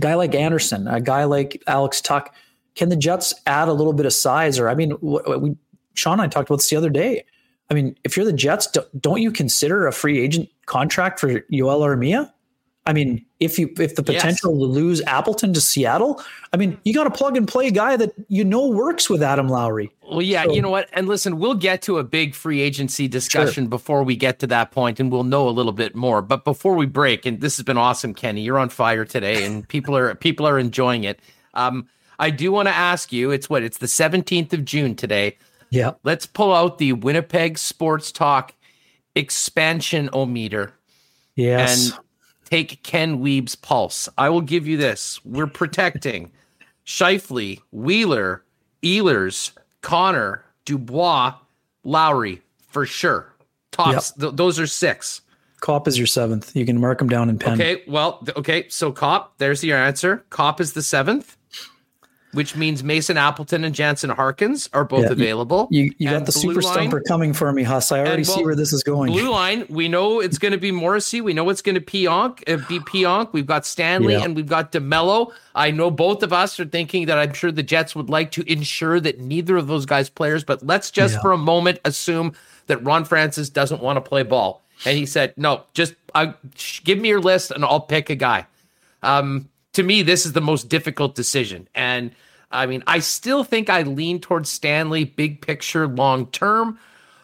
guy 0.00 0.14
like 0.14 0.34
Anderson, 0.34 0.88
a 0.88 1.00
guy 1.00 1.24
like 1.24 1.62
Alex 1.68 2.00
Tuch. 2.00 2.28
can 2.74 2.88
the 2.88 2.96
Jets 2.96 3.32
add 3.46 3.68
a 3.68 3.72
little 3.72 3.92
bit 3.92 4.04
of 4.04 4.12
size? 4.12 4.58
Or 4.58 4.68
I 4.68 4.74
mean, 4.74 4.98
we 5.00 5.56
Sean 5.94 6.14
and 6.14 6.22
I 6.22 6.26
talked 6.26 6.50
about 6.50 6.56
this 6.56 6.68
the 6.68 6.76
other 6.76 6.90
day. 6.90 7.24
I 7.70 7.74
mean, 7.74 7.96
if 8.02 8.16
you're 8.16 8.26
the 8.26 8.32
Jets, 8.32 8.66
don't 9.00 9.22
you 9.22 9.30
consider 9.30 9.86
a 9.86 9.92
free 9.92 10.20
agent 10.20 10.48
contract 10.66 11.20
for 11.20 11.40
Yoel 11.42 11.80
Armia? 11.82 12.32
I 12.86 12.92
mean, 12.92 13.24
if 13.40 13.58
you 13.58 13.72
if 13.78 13.96
the 13.96 14.02
potential 14.02 14.52
yes. 14.52 14.60
to 14.60 14.64
lose 14.64 15.02
Appleton 15.02 15.52
to 15.54 15.60
Seattle, 15.60 16.22
I 16.52 16.56
mean, 16.56 16.78
you 16.84 16.94
got 16.94 17.08
a 17.08 17.10
plug 17.10 17.36
and 17.36 17.46
play 17.46 17.70
guy 17.72 17.96
that 17.96 18.12
you 18.28 18.44
know 18.44 18.68
works 18.68 19.10
with 19.10 19.22
Adam 19.22 19.48
Lowry. 19.48 19.90
Well, 20.08 20.22
yeah, 20.22 20.44
so, 20.44 20.52
you 20.52 20.62
know 20.62 20.70
what? 20.70 20.88
And 20.92 21.08
listen, 21.08 21.38
we'll 21.38 21.54
get 21.54 21.82
to 21.82 21.98
a 21.98 22.04
big 22.04 22.34
free 22.34 22.60
agency 22.60 23.08
discussion 23.08 23.64
sure. 23.64 23.70
before 23.70 24.02
we 24.04 24.14
get 24.14 24.38
to 24.38 24.46
that 24.46 24.70
point, 24.70 25.00
and 25.00 25.10
we'll 25.10 25.24
know 25.24 25.48
a 25.48 25.50
little 25.50 25.72
bit 25.72 25.96
more. 25.96 26.22
But 26.22 26.44
before 26.44 26.76
we 26.76 26.86
break, 26.86 27.26
and 27.26 27.40
this 27.40 27.56
has 27.56 27.64
been 27.64 27.76
awesome, 27.76 28.14
Kenny. 28.14 28.42
You're 28.42 28.58
on 28.58 28.68
fire 28.68 29.04
today, 29.04 29.44
and 29.44 29.68
people 29.68 29.96
are 29.96 30.14
people 30.14 30.46
are 30.46 30.58
enjoying 30.58 31.02
it. 31.02 31.18
Um, 31.54 31.88
I 32.20 32.30
do 32.30 32.52
want 32.52 32.68
to 32.68 32.74
ask 32.74 33.12
you. 33.12 33.32
It's 33.32 33.50
what? 33.50 33.64
It's 33.64 33.78
the 33.78 33.86
17th 33.86 34.52
of 34.52 34.64
June 34.64 34.94
today. 34.94 35.36
Yeah. 35.70 35.94
Let's 36.04 36.24
pull 36.24 36.54
out 36.54 36.78
the 36.78 36.92
Winnipeg 36.92 37.58
Sports 37.58 38.12
Talk 38.12 38.54
expansion 39.16 40.08
o 40.12 40.24
meter. 40.24 40.72
Yes. 41.34 41.90
And 41.90 42.05
take 42.46 42.82
Ken 42.82 43.18
Wiebe's 43.18 43.54
pulse. 43.54 44.08
I 44.16 44.30
will 44.30 44.40
give 44.40 44.66
you 44.66 44.76
this. 44.76 45.22
We're 45.24 45.46
protecting 45.46 46.32
Scheifele, 46.86 47.60
Wheeler, 47.72 48.42
Ehlers, 48.82 49.52
Connor, 49.82 50.44
Dubois, 50.64 51.34
Lowry 51.84 52.42
for 52.68 52.86
sure. 52.86 53.32
Tops. 53.72 54.12
Yep. 54.16 54.20
Th- 54.20 54.36
those 54.36 54.58
are 54.58 54.66
six. 54.66 55.20
Copp 55.60 55.88
is 55.88 55.98
your 55.98 56.06
seventh. 56.06 56.54
You 56.54 56.66
can 56.66 56.80
mark 56.80 56.98
them 56.98 57.08
down 57.08 57.28
in 57.28 57.38
pen. 57.38 57.54
Okay. 57.54 57.82
Well, 57.86 58.24
okay. 58.36 58.68
So 58.68 58.92
Copp, 58.92 59.38
there's 59.38 59.64
your 59.64 59.78
answer. 59.78 60.24
Copp 60.30 60.60
is 60.60 60.74
the 60.74 60.82
seventh 60.82 61.35
which 62.36 62.54
means 62.54 62.84
Mason 62.84 63.16
Appleton 63.16 63.64
and 63.64 63.74
Jansen 63.74 64.10
Harkins 64.10 64.68
are 64.74 64.84
both 64.84 65.04
yeah, 65.04 65.12
available. 65.12 65.68
You, 65.70 65.90
you 65.96 66.10
got 66.10 66.26
the 66.26 66.32
super 66.32 66.60
line, 66.60 66.74
stumper 66.74 67.00
coming 67.00 67.32
for 67.32 67.50
me, 67.50 67.62
Huss. 67.62 67.90
I 67.90 68.00
already 68.00 68.24
well, 68.24 68.36
see 68.36 68.44
where 68.44 68.54
this 68.54 68.74
is 68.74 68.82
going. 68.82 69.10
Blue 69.10 69.30
line, 69.30 69.64
we 69.70 69.88
know 69.88 70.20
it's 70.20 70.36
going 70.36 70.52
to 70.52 70.58
be 70.58 70.70
Morrissey. 70.70 71.22
We 71.22 71.32
know 71.32 71.48
it's 71.48 71.62
going 71.62 71.76
to 71.76 71.80
Pionk, 71.80 72.42
uh, 72.46 72.58
be 72.68 72.78
Pionk. 72.78 73.32
We've 73.32 73.46
got 73.46 73.64
Stanley 73.64 74.12
yeah. 74.12 74.22
and 74.22 74.36
we've 74.36 74.46
got 74.46 74.70
DeMelo. 74.70 75.32
I 75.54 75.70
know 75.70 75.90
both 75.90 76.22
of 76.22 76.34
us 76.34 76.60
are 76.60 76.66
thinking 76.66 77.06
that 77.06 77.16
I'm 77.16 77.32
sure 77.32 77.50
the 77.50 77.62
Jets 77.62 77.96
would 77.96 78.10
like 78.10 78.32
to 78.32 78.42
ensure 78.52 79.00
that 79.00 79.18
neither 79.18 79.56
of 79.56 79.66
those 79.66 79.86
guys 79.86 80.10
players, 80.10 80.44
but 80.44 80.62
let's 80.62 80.90
just 80.90 81.14
yeah. 81.14 81.22
for 81.22 81.32
a 81.32 81.38
moment 81.38 81.80
assume 81.86 82.34
that 82.66 82.84
Ron 82.84 83.06
Francis 83.06 83.48
doesn't 83.48 83.82
want 83.82 83.96
to 83.96 84.02
play 84.02 84.24
ball. 84.24 84.62
And 84.84 84.98
he 84.98 85.06
said, 85.06 85.32
no, 85.38 85.62
just 85.72 85.94
uh, 86.14 86.34
give 86.84 86.98
me 86.98 87.08
your 87.08 87.20
list 87.22 87.50
and 87.50 87.64
I'll 87.64 87.80
pick 87.80 88.10
a 88.10 88.14
guy. 88.14 88.46
Um, 89.02 89.48
to 89.72 89.82
me, 89.82 90.02
this 90.02 90.26
is 90.26 90.34
the 90.34 90.42
most 90.42 90.68
difficult 90.68 91.14
decision. 91.14 91.66
And– 91.74 92.10
I 92.50 92.66
mean, 92.66 92.82
I 92.86 93.00
still 93.00 93.44
think 93.44 93.68
I 93.68 93.82
lean 93.82 94.20
towards 94.20 94.48
Stanley, 94.48 95.04
big 95.04 95.40
picture, 95.40 95.86
long 95.86 96.26
term. 96.28 96.78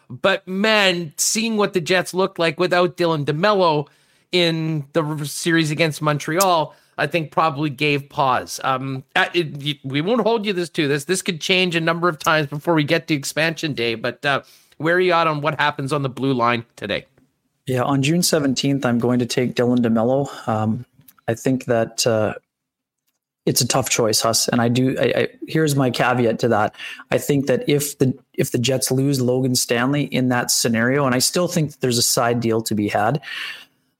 But 0.09 0.47
man, 0.47 1.13
seeing 1.17 1.57
what 1.57 1.73
the 1.73 1.81
Jets 1.81 2.13
looked 2.13 2.37
like 2.37 2.59
without 2.59 2.97
Dylan 2.97 3.25
DeMelo 3.25 3.87
in 4.31 4.85
the 4.93 5.25
series 5.25 5.71
against 5.71 6.01
Montreal, 6.01 6.75
I 6.97 7.07
think 7.07 7.31
probably 7.31 7.69
gave 7.69 8.09
pause. 8.09 8.59
Um, 8.63 9.03
it, 9.15 9.79
we 9.83 10.01
won't 10.01 10.21
hold 10.21 10.45
you 10.45 10.53
this 10.53 10.69
to 10.69 10.87
this. 10.87 11.05
This 11.05 11.21
could 11.21 11.41
change 11.41 11.75
a 11.75 11.81
number 11.81 12.09
of 12.09 12.19
times 12.19 12.47
before 12.47 12.75
we 12.75 12.83
get 12.83 13.07
to 13.07 13.13
expansion 13.13 13.73
day. 13.73 13.95
But 13.95 14.23
uh, 14.25 14.43
where 14.77 14.95
are 14.95 14.99
you 14.99 15.13
at 15.13 15.25
on 15.25 15.41
what 15.41 15.59
happens 15.59 15.93
on 15.93 16.03
the 16.03 16.09
blue 16.09 16.33
line 16.33 16.65
today? 16.75 17.05
Yeah, 17.65 17.83
on 17.83 18.03
June 18.03 18.21
seventeenth, 18.21 18.85
I'm 18.85 18.99
going 18.99 19.19
to 19.19 19.25
take 19.25 19.55
Dylan 19.55 19.79
DeMelo. 19.79 20.47
Um, 20.47 20.85
I 21.27 21.33
think 21.33 21.65
that 21.65 22.05
uh, 22.05 22.33
it's 23.45 23.61
a 23.61 23.67
tough 23.67 23.89
choice, 23.89 24.21
Huss. 24.21 24.47
And 24.47 24.61
I 24.61 24.69
do. 24.69 24.95
I, 24.99 25.13
I, 25.15 25.27
here's 25.47 25.75
my 25.75 25.89
caveat 25.89 26.39
to 26.39 26.47
that. 26.49 26.75
I 27.11 27.17
think 27.17 27.47
that 27.47 27.67
if 27.67 27.97
the 27.97 28.17
if 28.33 28.51
the 28.51 28.57
Jets 28.57 28.91
lose 28.91 29.21
Logan 29.21 29.55
Stanley 29.55 30.03
in 30.03 30.29
that 30.29 30.49
scenario, 30.49 31.05
and 31.05 31.13
I 31.13 31.19
still 31.19 31.47
think 31.47 31.79
there's 31.79 31.97
a 31.97 32.03
side 32.03 32.39
deal 32.39 32.61
to 32.61 32.75
be 32.75 32.87
had. 32.87 33.21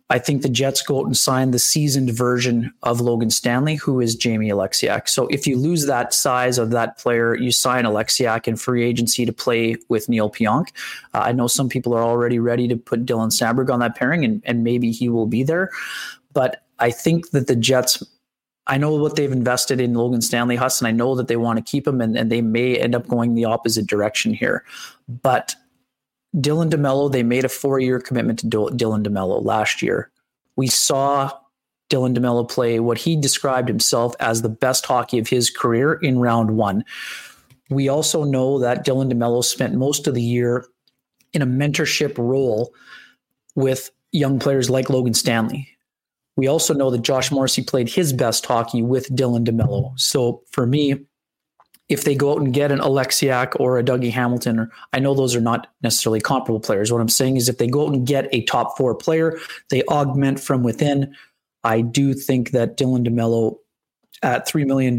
I 0.09 0.19
think 0.19 0.43
the 0.43 0.49
Jets 0.49 0.81
go 0.83 0.99
out 0.99 1.05
and 1.07 1.17
sign 1.17 1.51
the 1.51 1.59
seasoned 1.59 2.11
version 2.11 2.71
of 2.83 3.01
Logan 3.01 3.31
Stanley, 3.31 3.75
who 3.75 3.99
is 3.99 4.15
Jamie 4.15 4.49
Oleksiak. 4.49 5.09
So 5.09 5.27
if 5.27 5.47
you 5.47 5.57
lose 5.57 5.87
that 5.87 6.13
size 6.13 6.59
of 6.59 6.69
that 6.69 6.99
player, 6.99 7.35
you 7.35 7.51
sign 7.51 7.85
Oleksiak 7.85 8.47
in 8.47 8.55
free 8.55 8.83
agency 8.83 9.25
to 9.25 9.33
play 9.33 9.75
with 9.89 10.09
Neal 10.09 10.29
Pionk. 10.29 10.67
Uh, 11.15 11.21
I 11.25 11.31
know 11.31 11.47
some 11.47 11.67
people 11.67 11.95
are 11.95 12.03
already 12.03 12.37
ready 12.37 12.67
to 12.67 12.75
put 12.75 13.05
Dylan 13.05 13.31
Samberg 13.31 13.73
on 13.73 13.79
that 13.79 13.95
pairing, 13.95 14.23
and, 14.23 14.43
and 14.45 14.63
maybe 14.63 14.91
he 14.91 15.09
will 15.09 15.25
be 15.25 15.41
there. 15.41 15.71
But 16.33 16.63
I 16.77 16.91
think 16.91 17.31
that 17.31 17.47
the 17.47 17.55
Jets 17.55 18.03
I 18.67 18.77
know 18.77 18.95
what 18.95 19.15
they've 19.15 19.31
invested 19.31 19.81
in 19.81 19.93
Logan 19.93 20.21
Stanley 20.21 20.55
Huss, 20.55 20.79
and 20.79 20.87
I 20.87 20.91
know 20.91 21.15
that 21.15 21.27
they 21.27 21.35
want 21.35 21.57
to 21.57 21.71
keep 21.71 21.85
him, 21.87 21.99
and, 21.99 22.17
and 22.17 22.31
they 22.31 22.41
may 22.41 22.77
end 22.77 22.95
up 22.95 23.07
going 23.07 23.35
the 23.35 23.45
opposite 23.45 23.87
direction 23.87 24.33
here. 24.33 24.63
But 25.07 25.55
Dylan 26.35 26.69
DeMelo, 26.69 27.11
they 27.11 27.23
made 27.23 27.45
a 27.45 27.49
four 27.49 27.79
year 27.79 27.99
commitment 27.99 28.39
to 28.39 28.47
Dylan 28.47 29.05
DeMelo 29.05 29.43
last 29.43 29.81
year. 29.81 30.09
We 30.55 30.67
saw 30.67 31.31
Dylan 31.89 32.17
DeMelo 32.17 32.49
play 32.49 32.79
what 32.79 32.97
he 32.97 33.15
described 33.15 33.67
himself 33.67 34.15
as 34.19 34.41
the 34.41 34.49
best 34.49 34.85
hockey 34.85 35.19
of 35.19 35.27
his 35.27 35.49
career 35.49 35.93
in 35.93 36.19
round 36.19 36.51
one. 36.51 36.85
We 37.69 37.89
also 37.89 38.23
know 38.23 38.59
that 38.59 38.85
Dylan 38.85 39.11
DeMelo 39.11 39.43
spent 39.43 39.75
most 39.75 40.07
of 40.07 40.13
the 40.13 40.21
year 40.21 40.65
in 41.33 41.41
a 41.41 41.47
mentorship 41.47 42.17
role 42.17 42.73
with 43.55 43.91
young 44.11 44.39
players 44.39 44.69
like 44.69 44.89
Logan 44.89 45.13
Stanley. 45.13 45.67
We 46.35 46.47
also 46.47 46.73
know 46.73 46.89
that 46.89 47.01
Josh 47.01 47.31
Morrissey 47.31 47.63
played 47.63 47.89
his 47.89 48.11
best 48.11 48.45
hockey 48.45 48.81
with 48.81 49.09
Dylan 49.15 49.45
DeMelo. 49.45 49.97
So 49.99 50.41
for 50.51 50.65
me, 50.65 51.05
if 51.89 52.05
they 52.05 52.15
go 52.15 52.31
out 52.31 52.41
and 52.41 52.53
get 52.53 52.71
an 52.71 52.79
Oleksiak 52.79 53.59
or 53.59 53.77
a 53.77 53.83
Dougie 53.83 54.11
Hamilton, 54.11 54.59
or 54.59 54.71
I 54.93 54.99
know 54.99 55.13
those 55.13 55.35
are 55.35 55.41
not 55.41 55.67
necessarily 55.83 56.21
comparable 56.21 56.59
players. 56.59 56.91
What 56.91 57.01
I'm 57.01 57.09
saying 57.09 57.37
is 57.37 57.49
if 57.49 57.57
they 57.57 57.67
go 57.67 57.85
out 57.85 57.93
and 57.93 58.07
get 58.07 58.29
a 58.31 58.43
top 58.45 58.77
four 58.77 58.95
player, 58.95 59.37
they 59.69 59.83
augment 59.83 60.39
from 60.39 60.63
within. 60.63 61.13
I 61.63 61.81
do 61.81 62.13
think 62.13 62.51
that 62.51 62.77
Dylan 62.77 63.07
DeMelo 63.07 63.57
at 64.21 64.47
$3 64.47 64.65
million 64.65 64.97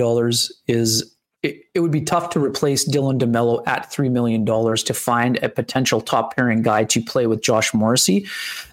is 0.69 1.14
it, 1.45 1.66
it 1.75 1.81
would 1.81 1.91
be 1.91 2.01
tough 2.01 2.31
to 2.31 2.41
replace 2.43 2.89
Dylan 2.89 3.21
DeMelo 3.21 3.62
at 3.66 3.93
$3 3.93 4.11
million 4.11 4.47
to 4.47 4.95
find 4.95 5.39
a 5.43 5.51
potential 5.51 6.01
top 6.01 6.35
pairing 6.35 6.62
guy 6.62 6.85
to 6.85 7.03
play 7.03 7.27
with 7.27 7.43
Josh 7.43 7.75
Morrissey. 7.75 8.27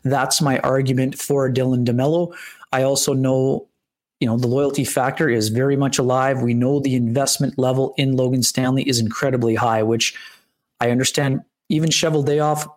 That's 0.04 0.42
my 0.42 0.58
argument 0.60 1.20
for 1.20 1.52
Dylan 1.52 1.86
DeMelo. 1.86 2.34
I 2.72 2.84
also 2.84 3.14
know, 3.14 3.68
you 4.22 4.28
know, 4.28 4.38
the 4.38 4.48
loyalty 4.48 4.86
factor 4.86 5.28
is 5.28 5.50
very 5.50 5.76
much 5.76 6.00
alive. 6.00 6.42
We 6.42 6.54
know 6.54 6.80
the 6.80 6.96
investment 6.96 7.60
level 7.60 7.94
in 7.98 8.16
Logan 8.16 8.42
Stanley 8.42 8.88
is 8.88 9.00
incredibly 9.00 9.56
high, 9.56 9.84
which 9.84 10.18
I 10.80 10.92
understand 10.92 11.42
even 11.68 11.90
Cheveldayoff 11.90 12.70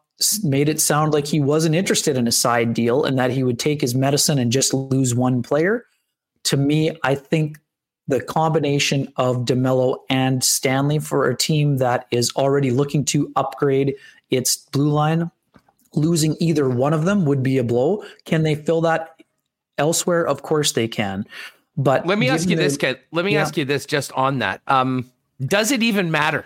made 0.42 0.68
it 0.68 0.80
sound 0.80 1.12
like 1.12 1.26
he 1.26 1.38
wasn't 1.38 1.76
interested 1.76 2.16
in 2.16 2.26
a 2.26 2.32
side 2.32 2.74
deal 2.74 3.04
and 3.04 3.16
that 3.20 3.30
he 3.30 3.44
would 3.44 3.60
take 3.60 3.80
his 3.80 3.94
medicine 3.94 4.40
and 4.40 4.50
just 4.50 4.74
lose 4.74 5.14
one 5.14 5.40
player. 5.40 5.86
To 6.44 6.56
me, 6.56 6.96
I 7.04 7.14
think 7.14 7.58
the 8.06 8.20
combination 8.20 9.12
of 9.16 9.38
DeMelo 9.38 9.98
and 10.10 10.44
Stanley 10.44 10.98
for 10.98 11.28
a 11.28 11.36
team 11.36 11.78
that 11.78 12.06
is 12.10 12.32
already 12.36 12.70
looking 12.70 13.04
to 13.06 13.32
upgrade 13.36 13.94
its 14.30 14.56
blue 14.56 14.90
line. 14.90 15.30
Losing 15.94 16.36
either 16.40 16.68
one 16.68 16.92
of 16.92 17.04
them 17.04 17.24
would 17.24 17.42
be 17.42 17.56
a 17.58 17.64
blow. 17.64 18.04
Can 18.24 18.42
they 18.42 18.56
fill 18.56 18.80
that 18.82 19.22
elsewhere? 19.78 20.26
Of 20.26 20.42
course 20.42 20.72
they 20.72 20.88
can. 20.88 21.24
But 21.76 22.06
let 22.06 22.18
me 22.18 22.28
ask 22.28 22.48
you 22.48 22.56
this, 22.56 22.76
Kent. 22.76 22.98
Let 23.12 23.24
me 23.24 23.34
yeah. 23.34 23.42
ask 23.42 23.56
you 23.56 23.64
this 23.64 23.86
just 23.86 24.12
on 24.12 24.40
that. 24.40 24.60
Um, 24.66 25.10
does 25.44 25.70
it 25.70 25.82
even 25.82 26.10
matter 26.10 26.44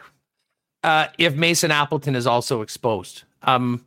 uh, 0.84 1.08
if 1.18 1.34
Mason 1.34 1.70
Appleton 1.70 2.14
is 2.14 2.26
also 2.26 2.62
exposed? 2.62 3.24
Um, 3.42 3.84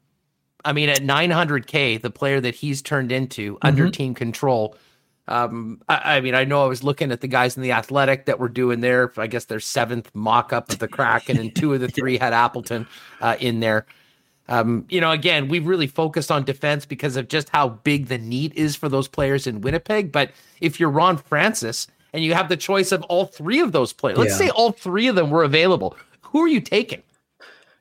I 0.65 0.73
mean, 0.73 0.89
at 0.89 0.99
900K, 0.99 2.01
the 2.01 2.11
player 2.11 2.39
that 2.41 2.55
he's 2.55 2.81
turned 2.81 3.11
into 3.11 3.55
mm-hmm. 3.55 3.67
under 3.67 3.89
team 3.89 4.13
control– 4.13 4.75
um, 5.27 5.81
I, 5.87 6.17
I, 6.17 6.21
mean, 6.21 6.35
I 6.35 6.43
know 6.43 6.63
I 6.63 6.67
was 6.67 6.83
looking 6.83 7.11
at 7.11 7.21
the 7.21 7.27
guys 7.27 7.55
in 7.55 7.63
the 7.63 7.71
athletic 7.71 8.25
that 8.25 8.39
were 8.39 8.49
doing 8.49 8.81
their, 8.81 9.11
I 9.17 9.27
guess 9.27 9.45
their 9.45 9.59
seventh 9.59 10.09
mock 10.13 10.51
up 10.51 10.71
of 10.71 10.79
the 10.79 10.87
Kraken, 10.87 11.37
and 11.37 11.55
two 11.55 11.73
of 11.73 11.79
the 11.79 11.87
three 11.89 12.17
had 12.17 12.33
Appleton 12.33 12.87
uh, 13.21 13.37
in 13.39 13.59
there. 13.59 13.85
Um, 14.47 14.85
you 14.89 14.99
know, 14.99 15.11
again, 15.11 15.47
we've 15.47 15.65
really 15.65 15.87
focused 15.87 16.31
on 16.31 16.43
defense 16.43 16.85
because 16.85 17.15
of 17.15 17.27
just 17.29 17.49
how 17.49 17.69
big 17.69 18.07
the 18.07 18.17
need 18.17 18.53
is 18.55 18.75
for 18.75 18.89
those 18.89 19.07
players 19.07 19.47
in 19.47 19.61
Winnipeg. 19.61 20.11
But 20.11 20.31
if 20.59 20.79
you're 20.79 20.89
Ron 20.89 21.17
Francis 21.17 21.87
and 22.11 22.23
you 22.23 22.33
have 22.33 22.49
the 22.49 22.57
choice 22.57 22.91
of 22.91 23.03
all 23.03 23.25
three 23.25 23.61
of 23.61 23.71
those 23.71 23.93
players, 23.93 24.17
let's 24.17 24.37
say 24.37 24.49
all 24.49 24.71
three 24.71 25.07
of 25.07 25.15
them 25.15 25.29
were 25.29 25.43
available, 25.43 25.95
who 26.21 26.41
are 26.43 26.47
you 26.47 26.59
taking? 26.59 27.01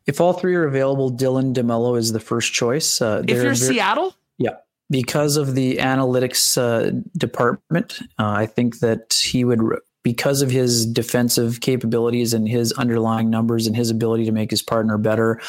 If 0.06 0.20
all 0.20 0.32
three 0.32 0.54
are 0.54 0.64
available, 0.64 1.10
Dylan 1.10 1.54
DeMelo 1.54 1.98
is 1.98 2.12
the 2.12 2.20
first 2.20 2.52
choice. 2.52 3.00
Uh, 3.00 3.22
if 3.24 3.30
you're 3.30 3.42
very, 3.42 3.56
Seattle, 3.56 4.14
yeah, 4.38 4.56
because 4.90 5.36
of 5.36 5.54
the 5.54 5.76
analytics 5.76 6.58
uh, 6.58 7.00
department, 7.16 8.00
uh, 8.18 8.30
I 8.30 8.46
think 8.46 8.80
that 8.80 9.12
he 9.12 9.44
would, 9.44 9.60
because 10.02 10.42
of 10.42 10.50
his 10.50 10.84
defensive 10.86 11.60
capabilities 11.60 12.34
and 12.34 12.48
his 12.48 12.72
underlying 12.72 13.30
numbers 13.30 13.66
and 13.66 13.76
his 13.76 13.90
ability 13.90 14.24
to 14.24 14.32
make 14.32 14.50
his 14.50 14.62
partner 14.62 14.98
better, 14.98 15.40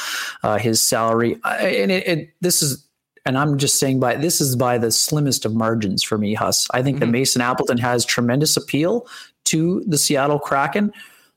uh, 0.44 0.58
his 0.58 0.82
salary, 0.82 1.40
and 1.44 1.92
it, 1.92 2.08
it, 2.08 2.34
this 2.42 2.62
is, 2.62 2.88
and 3.26 3.38
I'm 3.38 3.58
just 3.58 3.80
saying 3.80 4.00
by 4.00 4.16
this 4.16 4.42
is 4.42 4.56
by 4.56 4.78
the 4.78 4.92
slimmest 4.92 5.46
of 5.46 5.54
margins 5.54 6.04
for 6.04 6.18
me, 6.18 6.34
Huss. 6.34 6.68
I 6.72 6.82
think 6.82 6.98
mm-hmm. 6.98 7.06
that 7.06 7.12
Mason 7.12 7.42
Appleton 7.42 7.78
has 7.78 8.04
tremendous 8.04 8.58
appeal 8.58 9.08
to 9.46 9.84
the 9.86 9.98
Seattle 9.98 10.40
Kraken. 10.40 10.92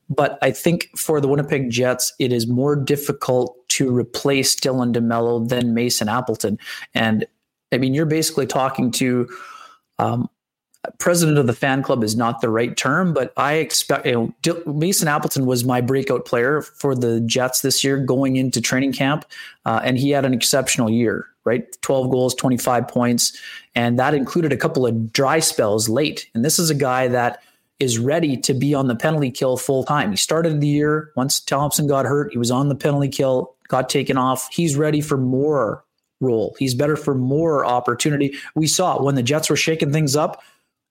But 0.09 0.37
I 0.41 0.51
think 0.51 0.87
for 0.95 1.19
the 1.19 1.27
Winnipeg 1.27 1.71
Jets, 1.71 2.13
it 2.19 2.31
is 2.31 2.45
more 2.47 2.75
difficult 2.75 3.57
to 3.69 3.89
replace 3.89 4.55
Dylan 4.55 4.93
DeMelo 4.93 5.47
than 5.49 5.73
Mason 5.73 6.07
Appleton. 6.07 6.59
And 6.93 7.25
I 7.71 7.77
mean, 7.77 7.93
you're 7.93 8.05
basically 8.05 8.45
talking 8.47 8.91
to 8.91 9.27
um, 9.99 10.29
president 10.99 11.37
of 11.37 11.47
the 11.47 11.53
fan 11.53 11.83
club 11.83 12.03
is 12.03 12.15
not 12.15 12.41
the 12.41 12.49
right 12.49 12.75
term, 12.75 13.13
but 13.13 13.33
I 13.37 13.53
expect 13.53 14.05
you 14.05 14.33
know 14.45 14.73
Mason 14.73 15.07
Appleton 15.07 15.45
was 15.45 15.63
my 15.63 15.81
breakout 15.81 16.25
player 16.25 16.61
for 16.61 16.95
the 16.95 17.21
Jets 17.21 17.61
this 17.61 17.83
year 17.83 17.97
going 17.97 18.35
into 18.35 18.61
training 18.61 18.93
camp, 18.93 19.25
uh, 19.65 19.81
and 19.83 19.97
he 19.97 20.11
had 20.11 20.25
an 20.25 20.33
exceptional 20.33 20.89
year. 20.89 21.27
Right, 21.43 21.65
twelve 21.81 22.09
goals, 22.09 22.33
twenty 22.33 22.57
five 22.57 22.87
points, 22.87 23.39
and 23.75 23.99
that 23.99 24.15
included 24.15 24.51
a 24.51 24.57
couple 24.57 24.87
of 24.87 25.13
dry 25.13 25.39
spells 25.39 25.87
late. 25.87 26.27
And 26.33 26.43
this 26.43 26.57
is 26.57 26.71
a 26.71 26.75
guy 26.75 27.07
that 27.09 27.43
is 27.79 27.99
ready 27.99 28.35
to 28.37 28.53
be 28.55 28.73
on 28.73 28.87
the 28.87 28.95
penalty 28.95 29.29
kill 29.29 29.55
full 29.57 29.83
time. 29.83 30.09
He 30.09 30.17
started 30.17 30.59
the 30.59 30.67
year 30.67 31.11
once 31.15 31.39
Thompson 31.39 31.85
got 31.85 32.05
hurt, 32.05 32.31
he 32.31 32.39
was 32.39 32.49
on 32.49 32.69
the 32.69 32.75
penalty 32.75 33.09
kill, 33.09 33.55
got 33.67 33.89
taken 33.89 34.17
off. 34.17 34.49
He's 34.51 34.75
ready 34.75 35.01
for 35.01 35.17
more 35.17 35.84
role. 36.25 36.55
He's 36.59 36.73
better 36.73 36.95
for 36.95 37.15
more 37.15 37.65
opportunity. 37.65 38.35
We 38.55 38.67
saw 38.67 39.01
when 39.01 39.15
the 39.15 39.23
Jets 39.23 39.49
were 39.49 39.55
shaking 39.55 39.91
things 39.91 40.15
up, 40.15 40.43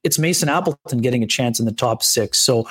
it's 0.05 0.19
Mason 0.19 0.49
Appleton 0.49 0.99
getting 0.99 1.23
a 1.23 1.27
chance 1.27 1.59
in 1.59 1.67
the 1.67 1.73
top 1.73 2.03
six. 2.03 2.41
So 2.41 2.69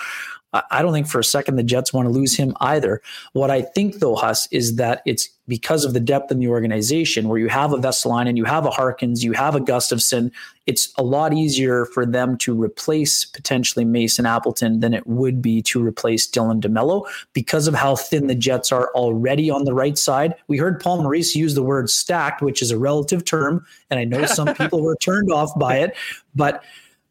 I 0.53 0.81
don't 0.81 0.93
think 0.93 1.07
for 1.07 1.19
a 1.19 1.23
second 1.23 1.55
the 1.55 1.63
Jets 1.63 1.93
want 1.93 2.07
to 2.07 2.11
lose 2.11 2.35
him 2.35 2.55
either. 2.61 3.01
What 3.33 3.49
I 3.49 3.61
think, 3.61 3.95
though, 3.95 4.15
Huss, 4.15 4.47
is 4.51 4.75
that 4.75 5.01
it's 5.05 5.29
because 5.47 5.83
of 5.83 5.93
the 5.93 5.99
depth 5.99 6.31
in 6.31 6.39
the 6.39 6.47
organization 6.47 7.27
where 7.27 7.39
you 7.39 7.49
have 7.49 7.73
a 7.73 7.77
Vesalainen 7.77 8.29
and 8.29 8.37
you 8.37 8.45
have 8.45 8.65
a 8.65 8.69
Harkins, 8.69 9.23
you 9.23 9.33
have 9.33 9.55
a 9.55 9.59
Gustafsson. 9.59 10.31
It's 10.67 10.93
a 10.97 11.03
lot 11.03 11.33
easier 11.33 11.85
for 11.85 12.05
them 12.05 12.37
to 12.39 12.53
replace 12.53 13.25
potentially 13.25 13.83
Mason 13.83 14.25
Appleton 14.25 14.79
than 14.79 14.93
it 14.93 15.05
would 15.05 15.41
be 15.41 15.61
to 15.63 15.83
replace 15.83 16.29
Dylan 16.29 16.61
DeMelo 16.61 17.05
because 17.33 17.67
of 17.67 17.73
how 17.73 17.95
thin 17.95 18.27
the 18.27 18.35
Jets 18.35 18.71
are 18.71 18.89
already 18.95 19.49
on 19.49 19.65
the 19.65 19.73
right 19.73 19.97
side. 19.97 20.35
We 20.47 20.57
heard 20.57 20.79
Paul 20.79 21.01
Maurice 21.01 21.35
use 21.35 21.55
the 21.55 21.63
word 21.63 21.89
stacked, 21.89 22.41
which 22.41 22.61
is 22.61 22.71
a 22.71 22.77
relative 22.77 23.25
term. 23.25 23.65
And 23.89 23.99
I 23.99 24.05
know 24.05 24.25
some 24.25 24.53
people 24.55 24.81
were 24.81 24.95
turned 24.95 25.31
off 25.31 25.57
by 25.59 25.79
it, 25.79 25.95
but 26.35 26.63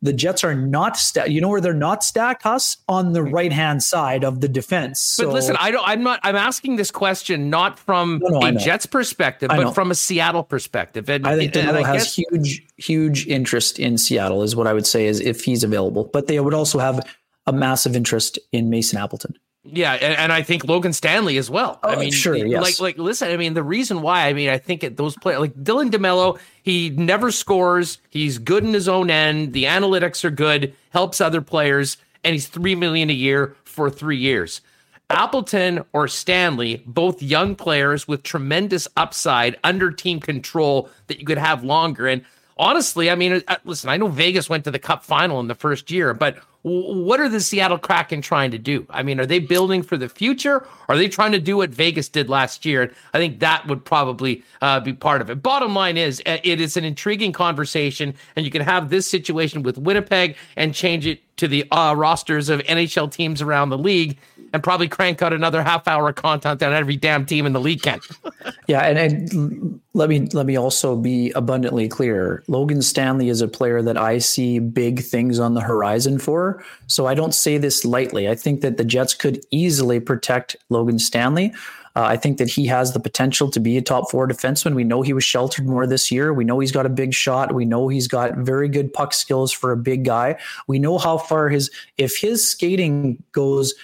the 0.03 0.13
Jets 0.13 0.43
are 0.43 0.55
not 0.55 0.97
stacked. 0.97 1.31
You 1.31 1.41
know 1.41 1.49
where 1.49 1.61
they're 1.61 1.73
not 1.73 2.03
stacked, 2.03 2.43
Huss? 2.43 2.77
On 2.89 3.13
the 3.13 3.21
mm-hmm. 3.21 3.35
right 3.35 3.53
hand 3.53 3.83
side 3.83 4.25
of 4.25 4.41
the 4.41 4.49
defense. 4.49 5.01
So, 5.01 5.27
but 5.27 5.35
listen, 5.35 5.57
I 5.59 5.71
don't. 5.71 5.87
I'm 5.87 6.03
not. 6.03 6.21
I'm 6.25 6.37
asking 6.37 6.77
this 6.77 6.91
question 6.91 7.49
not 7.49 7.79
from 7.79 8.21
no, 8.23 8.41
no, 8.41 8.47
a 8.47 8.53
Jets 8.53 8.85
perspective, 8.85 9.49
but 9.49 9.73
from 9.75 9.91
a 9.91 9.95
Seattle 9.95 10.43
perspective. 10.43 11.09
And, 11.09 11.27
I 11.27 11.37
think 11.37 11.53
DeMelo 11.53 11.85
has 11.85 12.03
guess, 12.03 12.15
huge, 12.17 12.67
huge 12.77 13.27
interest 13.29 13.79
in 13.79 13.97
Seattle. 13.97 14.43
Is 14.43 14.57
what 14.57 14.67
I 14.67 14.73
would 14.73 14.87
say 14.87 15.07
is 15.07 15.21
if 15.21 15.45
he's 15.45 15.63
available. 15.63 16.11
But 16.13 16.27
they 16.27 16.41
would 16.41 16.55
also 16.55 16.81
have 16.81 17.07
a 17.47 17.53
massive 17.53 17.95
interest 17.95 18.39
in 18.51 18.71
Mason 18.71 18.99
Appleton. 18.99 19.39
Yeah, 19.65 19.93
and, 19.93 20.19
and, 20.19 20.33
I 20.33 20.43
think 20.43 20.65
Logan 20.65 20.93
Stanley 20.93 21.39
as 21.39 21.49
well. 21.49 21.79
Oh, 21.85 21.91
I 21.91 21.97
mean, 21.97 22.11
sure, 22.11 22.35
yes. 22.35 22.61
like, 22.61 22.81
like, 22.81 22.99
listen. 22.99 23.31
I 23.31 23.37
mean, 23.37 23.55
the 23.55 23.63
reason 23.63 24.03
why. 24.03 24.27
I 24.27 24.33
mean, 24.33 24.49
I 24.49 24.59
think 24.59 24.83
it, 24.83 24.97
those 24.97 25.17
players, 25.17 25.39
like 25.39 25.55
Dylan 25.55 25.89
DeMelo, 25.91 26.41
he 26.65 26.91
never 26.91 27.31
scores. 27.31 27.99
He's 28.11 28.39
good 28.39 28.65
in 28.65 28.75
his 28.75 28.89
own 28.89 29.09
end. 29.09 29.53
The 29.53 29.65
analytics 29.65 30.25
are 30.25 30.31
good. 30.31 30.75
Helps 30.91 31.21
other 31.21 31.41
players, 31.41 31.97
and 32.25 32.33
he's 32.33 32.49
three 32.49 32.75
million 32.75 33.09
a 33.09 33.13
year 33.13 33.55
for 33.63 33.89
three 33.89 34.17
years. 34.17 34.63
Appleton 35.11 35.85
or 35.93 36.09
Stanley, 36.09 36.83
both 36.87 37.23
young 37.23 37.55
players 37.55 38.09
with 38.09 38.23
tremendous 38.25 38.89
upside 38.97 39.59
under 39.63 39.93
team 39.93 40.19
control 40.19 40.89
that 41.07 41.21
you 41.21 41.27
could 41.27 41.39
have 41.39 41.63
longer. 41.63 42.09
And 42.09 42.25
honestly, 42.57 43.11
I 43.11 43.15
mean, 43.15 43.43
uh, 43.49 43.57
listen, 43.65 43.91
I 43.91 43.97
know 43.97 44.09
Vegas 44.09 44.49
went 44.49 44.65
to 44.65 44.71
the 44.71 44.79
Cup 44.79 45.05
final 45.05 45.41
in 45.41 45.49
the 45.49 45.55
first 45.55 45.91
year, 45.91 46.15
but 46.15 46.39
what 46.63 47.19
are 47.19 47.29
the 47.29 47.41
Seattle 47.41 47.79
Kraken 47.79 48.23
trying 48.23 48.53
to 48.53 48.59
do? 48.59 48.87
I 48.89 49.03
mean, 49.03 49.19
are 49.19 49.27
they 49.27 49.41
building 49.41 49.83
for 49.83 49.97
the 49.97 50.09
future? 50.09 50.65
Are 50.89 50.97
they 50.97 51.09
trying 51.09 51.33
to 51.33 51.41
do 51.41 51.57
what 51.57 51.71
Vegas 51.71 52.09
did 52.09 52.29
last 52.29 52.65
year? 52.65 52.93
I 53.13 53.19
think 53.19 53.41
that 53.41 53.67
would 53.67 53.85
probably 53.85 54.45
uh, 54.61 54.79
be 54.79 54.93
part 54.93 55.21
of 55.21 55.29
it. 55.29 55.43
Bottom 55.43 55.75
line 55.75 55.97
is, 55.97 56.23
uh, 56.25 56.39
it 56.45 56.61
is 56.61 56.77
an 56.77 56.85
intriguing 56.85 57.33
conversation, 57.33 58.15
and 58.37 58.45
you 58.45 58.53
can 58.53 58.63
have 58.63 58.91
this 58.91 59.11
situation 59.11 59.65
with 59.65 59.77
Winnipeg 59.77 60.37
and 60.57 60.73
change 60.73 61.05
it 61.05 61.21
to 61.39 61.49
the 61.49 61.69
uh, 61.73 61.95
rosters 61.97 62.49
of 62.49 62.61
NHL 62.61 63.11
teams 63.11 63.43
around 63.43 63.71
the 63.71 63.79
league 63.79 64.17
and 64.53 64.63
probably 64.63 64.89
crank 64.89 65.23
out 65.23 65.33
another 65.33 65.63
half 65.63 65.89
hour 65.89 66.09
of 66.09 66.15
content 66.15 66.63
on 66.63 66.73
every 66.73 66.97
damn 66.97 67.25
team 67.25 67.47
in 67.47 67.53
the 67.53 67.61
league 67.61 67.83
can. 67.83 68.01
yeah, 68.67 68.81
and, 68.81 68.99
and 68.99 69.81
let 69.95 70.09
me 70.09 70.27
let 70.33 70.47
me 70.47 70.57
also 70.57 70.97
be 70.97 71.31
abundantly 71.33 71.89
clear. 71.89 72.43
Logan 72.49 72.83
Stanley 72.83 73.29
is 73.29 73.41
a 73.41 73.49
player 73.49 73.83
that 73.83 73.97
I 73.97 74.19
see 74.19 74.59
big 74.59 75.03
things 75.03 75.39
on 75.39 75.55
the 75.55 75.61
horizon 75.61 76.19
for. 76.19 76.65
So 76.87 77.07
I 77.07 77.15
don't 77.15 77.35
say 77.35 77.59
this 77.59 77.85
lightly. 77.85 78.29
I 78.29 78.35
think 78.35 78.61
that 78.61 78.77
the 78.77 78.85
Jets 78.85 79.15
could 79.15 79.45
easily 79.51 80.01
protect 80.01 80.57
Logan 80.69 80.99
Stanley. 80.99 81.53
Uh, 81.95 82.05
I 82.05 82.17
think 82.17 82.39
that 82.39 82.49
he 82.49 82.67
has 82.67 82.93
the 82.93 83.01
potential 83.01 83.51
to 83.51 83.61
be 83.61 83.77
a 83.77 83.83
top 83.83 84.11
four 84.11 84.27
defenseman. 84.27 84.75
We 84.75 84.85
know 84.85 85.03
he 85.03 85.13
was 85.13 85.25
sheltered 85.25 85.67
more 85.67 85.87
this 85.87 86.11
year. 86.11 86.33
We 86.33 86.45
know 86.45 86.59
he's 86.59 86.73
got 86.73 86.87
a 86.87 86.91
big 86.91 87.13
shot. 87.13 87.53
We 87.53 87.67
know 87.67 87.89
he's 87.89 88.09
got 88.09 88.37
very 88.39 88.69
good 88.69 88.93
puck 88.93 89.13
skills 89.13 89.53
for 89.53 89.73
a 89.73 89.77
big 89.77 90.05
guy. 90.05 90.39
We 90.67 90.79
know 90.79 90.97
how 90.97 91.19
far 91.19 91.51
his, 91.51 91.71
if 91.99 92.17
his 92.17 92.49
skating 92.49 93.23
goes 93.33 93.75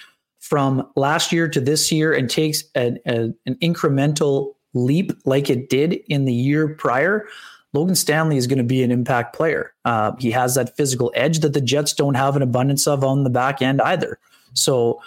from 0.49 0.91
last 0.95 1.31
year 1.31 1.47
to 1.47 1.61
this 1.61 1.91
year 1.91 2.11
and 2.11 2.27
takes 2.27 2.63
an, 2.73 2.97
a, 3.05 3.29
an 3.45 3.55
incremental 3.61 4.55
leap 4.73 5.11
like 5.23 5.47
it 5.47 5.69
did 5.69 5.93
in 6.07 6.25
the 6.25 6.33
year 6.33 6.75
prior, 6.75 7.27
Logan 7.73 7.93
Stanley 7.95 8.35
is 8.35 8.47
going 8.47 8.57
to 8.57 8.63
be 8.63 8.81
an 8.81 8.89
impact 8.89 9.35
player. 9.35 9.73
Uh, 9.85 10.13
he 10.17 10.31
has 10.31 10.55
that 10.55 10.75
physical 10.75 11.11
edge 11.13 11.39
that 11.39 11.53
the 11.53 11.61
Jets 11.61 11.93
don't 11.93 12.15
have 12.15 12.35
an 12.35 12.41
abundance 12.41 12.87
of 12.87 13.03
on 13.03 13.23
the 13.23 13.29
back 13.29 13.61
end 13.61 13.79
either. 13.81 14.17
So, 14.53 14.99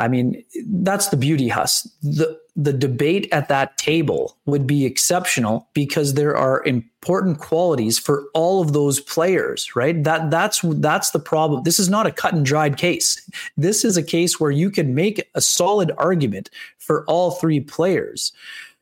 I 0.00 0.08
mean, 0.08 0.42
that's 0.66 1.08
the 1.08 1.16
beauty, 1.16 1.48
Huss. 1.48 1.82
The 2.02 2.40
the 2.56 2.72
debate 2.72 3.28
at 3.32 3.48
that 3.48 3.78
table 3.78 4.36
would 4.44 4.66
be 4.66 4.84
exceptional 4.84 5.68
because 5.72 6.14
there 6.14 6.36
are 6.36 6.64
important 6.64 7.38
qualities 7.38 7.98
for 7.98 8.24
all 8.34 8.60
of 8.60 8.72
those 8.72 8.98
players, 8.98 9.74
right? 9.76 10.02
That 10.02 10.30
that's 10.30 10.60
that's 10.62 11.10
the 11.10 11.20
problem. 11.20 11.62
This 11.62 11.78
is 11.78 11.88
not 11.88 12.06
a 12.06 12.12
cut 12.12 12.34
and 12.34 12.44
dried 12.44 12.76
case. 12.76 13.20
This 13.56 13.84
is 13.84 13.96
a 13.96 14.02
case 14.02 14.40
where 14.40 14.50
you 14.50 14.70
can 14.70 14.94
make 14.94 15.22
a 15.34 15.40
solid 15.40 15.92
argument 15.98 16.50
for 16.78 17.04
all 17.06 17.30
three 17.32 17.60
players. 17.60 18.32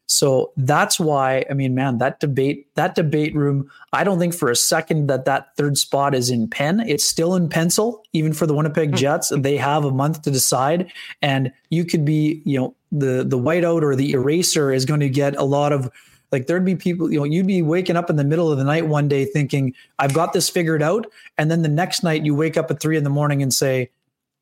So 0.09 0.53
that's 0.57 0.99
why 0.99 1.45
I 1.51 1.55
mean, 1.55 1.75
man, 1.75 1.99
that 1.99 2.19
debate, 2.19 2.75
that 2.75 2.95
debate 2.95 3.35
room. 3.35 3.71
I 3.93 4.05
don't 4.05 4.19
think 4.19 4.35
for 4.35 4.51
a 4.51 4.57
second 4.57 5.07
that 5.09 5.27
that 5.27 5.55
third 5.57 5.77
spot 5.77 6.15
is 6.15 6.31
in 6.31 6.49
pen. 6.49 6.81
It's 6.81 7.05
still 7.05 7.35
in 7.35 7.49
pencil, 7.49 8.03
even 8.15 8.33
for 8.33 8.47
the 8.47 8.55
Winnipeg 8.55 8.91
hmm. 8.91 8.97
Jets. 8.97 9.31
They 9.37 9.59
have 9.59 9.85
a 9.85 9.91
month 9.91 10.23
to 10.23 10.31
decide, 10.31 10.91
and 11.21 11.53
you 11.69 11.85
could 11.85 12.07
be, 12.07 12.43
you 12.45 12.59
know, 12.59 12.75
the 12.91 13.23
the 13.23 13.39
whiteout 13.39 13.83
or 13.83 13.95
the 13.95 14.13
eraser 14.13 14.73
is 14.73 14.87
going 14.87 15.01
to 15.01 15.11
get 15.11 15.37
a 15.37 15.45
lot 15.45 15.73
of 15.73 15.91
like 16.33 16.47
there'd 16.47 16.65
be 16.65 16.77
people 16.77 17.13
you 17.13 17.19
know 17.19 17.25
you'd 17.25 17.47
be 17.47 17.63
waking 17.63 17.97
up 17.97 18.09
in 18.11 18.17
the 18.17 18.25
middle 18.25 18.51
of 18.51 18.59
the 18.59 18.65
night 18.65 18.87
one 18.87 19.09
day 19.09 19.25
thinking 19.25 19.75
i've 19.99 20.15
got 20.15 20.33
this 20.33 20.49
figured 20.49 20.83
out 20.83 21.07
and 21.37 21.51
then 21.51 21.63
the 21.63 21.69
next 21.69 22.03
night 22.03 22.25
you 22.25 22.35
wake 22.35 22.57
up 22.57 22.71
at 22.71 22.81
three 22.81 22.97
in 22.97 23.05
the 23.05 23.11
morning 23.11 23.43
and 23.43 23.53
say 23.53 23.91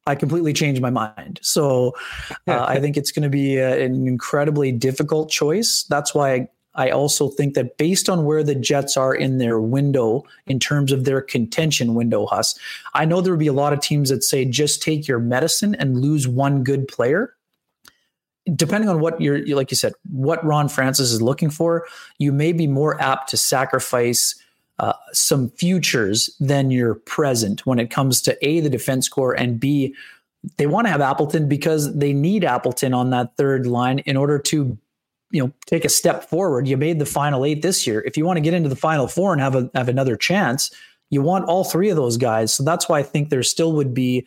i 0.07 0.15
completely 0.15 0.53
changed 0.53 0.81
my 0.81 0.91
mind. 0.91 1.41
So 1.43 1.95
uh, 2.47 2.65
i 2.69 2.81
think 2.81 2.97
it's 2.97 3.13
going 3.13 3.25
to 3.25 3.31
be 3.31 3.57
a, 3.57 3.85
an 3.85 4.07
incredibly 4.07 4.73
difficult 4.73 5.31
choice. 5.31 5.85
That's 5.89 6.15
why 6.15 6.49
I 6.77 6.91
also 6.91 7.29
think 7.29 7.55
that 7.55 7.79
based 7.79 8.09
on 8.09 8.25
where 8.25 8.43
the 8.43 8.55
Jets 8.55 8.97
are 8.97 9.15
in 9.15 9.39
their 9.39 9.61
window, 9.61 10.25
in 10.47 10.61
terms 10.61 10.93
of 10.93 11.05
their 11.05 11.21
contention 11.21 11.95
window, 11.95 12.27
Huss, 12.27 12.59
I 12.95 13.05
know 13.07 13.21
there 13.21 13.33
would 13.33 13.41
be 13.41 13.47
a 13.47 13.53
lot 13.53 13.73
of 13.73 13.81
teams 13.81 14.11
that 14.11 14.23
say 14.23 14.45
just 14.45 14.83
take 14.83 15.09
your 15.09 15.19
medicine 15.19 15.75
and 15.75 16.01
lose 16.01 16.29
one 16.29 16.63
good 16.63 16.87
player. 16.87 17.35
Depending 18.55 18.89
on 18.89 19.01
what 19.01 19.21
you're 19.21 19.45
like 19.57 19.73
you 19.73 19.77
said 19.77 19.93
what 20.09 20.45
ron 20.45 20.69
francis 20.69 21.11
is 21.11 21.21
looking 21.21 21.51
for 21.51 21.85
you 22.21 22.31
may 22.31 22.53
be 22.53 22.69
more 22.69 23.01
apt 23.01 23.29
to 23.31 23.37
sacrifice 23.37 24.37
uh, 24.79 24.93
some 25.13 25.51
futures 25.51 26.35
than 26.41 26.71
your 26.71 26.95
present 26.95 27.65
when 27.65 27.79
it 27.79 27.91
comes 27.91 28.21
to 28.23 28.37
a 28.47 28.61
the 28.61 28.71
defense 28.71 29.09
core 29.09 29.33
and 29.33 29.59
b 29.59 29.95
they 30.59 30.67
want 30.67 30.87
to 30.87 30.91
have 30.91 31.01
appleton 31.01 31.49
because 31.49 31.95
they 31.97 32.13
need 32.13 32.45
appleton 32.45 32.93
on 32.95 33.11
that 33.11 33.37
third 33.37 33.67
line 33.67 34.01
in 34.01 34.17
order 34.17 34.39
to 34.39 34.77
you 35.31 35.43
know 35.43 35.53
take 35.67 35.85
a 35.85 35.89
step 35.89 36.25
forward. 36.25 36.69
You 36.69 36.77
made 36.77 36.99
the 36.99 37.07
final 37.07 37.45
eight 37.45 37.63
this 37.63 37.87
year. 37.87 38.03
If 38.07 38.17
you 38.17 38.25
want 38.25 38.37
to 38.37 38.41
get 38.41 38.55
into 38.55 38.69
the 38.69 38.77
final 38.77 39.09
four 39.09 39.33
and 39.33 39.43
have 39.43 39.55
a 39.55 39.71
have 39.75 39.89
another 39.89 40.17
chance 40.17 40.71
you 41.11 41.23
want 41.23 41.47
all 41.47 41.65
three 41.65 41.89
of 41.89 41.97
those 41.97 42.17
guys. 42.17 42.53
So 42.53 42.63
that's 42.63 42.89
why 42.89 42.99
i 42.99 43.03
think 43.03 43.31
there 43.31 43.43
still 43.43 43.73
would 43.73 43.95
be 43.95 44.27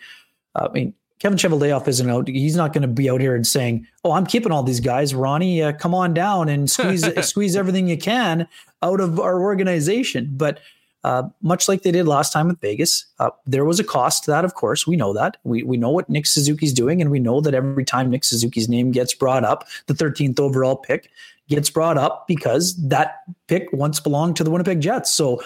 uh, 0.56 0.68
i 0.70 0.74
mean 0.74 0.94
Kevin 1.20 1.38
Cheveldayoff 1.38 1.88
isn't 1.88 2.10
out. 2.10 2.28
He's 2.28 2.56
not 2.56 2.72
going 2.72 2.82
to 2.82 2.88
be 2.88 3.10
out 3.10 3.20
here 3.20 3.36
and 3.36 3.46
saying, 3.46 3.86
"Oh, 4.04 4.14
I'm 4.14 4.26
keeping 4.26 4.52
all 4.52 4.64
these 4.64 4.80
guys." 4.80 5.14
Ronnie, 5.14 5.62
uh, 5.62 5.74
come 5.74 5.94
on 5.94 6.14
down 6.14 6.48
and 6.48 6.70
squeeze 6.70 7.06
squeeze 7.28 7.56
everything 7.56 7.88
you 7.88 7.98
can 7.98 8.48
out 8.82 9.02
of 9.02 9.20
our 9.20 9.42
organization. 9.42 10.30
But 10.32 10.60
uh, 11.04 11.24
much 11.42 11.68
like 11.68 11.84
they 11.84 11.92
did 11.92 12.08
last 12.08 12.32
time 12.32 12.48
with 12.48 12.60
Vegas, 12.62 13.06
uh, 13.20 13.32
there 13.46 13.66
was 13.66 13.80
a 13.80 13.84
cost 13.84 14.24
to 14.26 14.32
that. 14.32 14.46
Of 14.46 14.56
course, 14.56 14.88
we 14.88 14.96
know 14.96 15.14
that. 15.14 15.38
We 15.44 15.64
we 15.64 15.76
know 15.76 15.90
what 15.90 16.10
Nick 16.10 16.26
Suzuki's 16.26 16.74
doing, 16.74 17.02
and 17.02 17.12
we 17.12 17.20
know 17.20 17.42
that 17.42 17.54
every 17.54 17.86
time 17.86 18.10
Nick 18.10 18.24
Suzuki's 18.24 18.70
name 18.70 18.92
gets 18.92 19.14
brought 19.14 19.44
up, 19.44 19.68
the 19.88 19.94
13th 19.94 20.40
overall 20.40 20.78
pick 20.78 21.10
gets 21.50 21.70
brought 21.70 21.98
up 21.98 22.28
because 22.28 22.76
that 22.88 23.24
pick 23.48 23.68
once 23.74 24.00
belonged 24.00 24.38
to 24.38 24.44
the 24.44 24.52
Winnipeg 24.52 24.80
Jets. 24.80 25.12
So, 25.12 25.42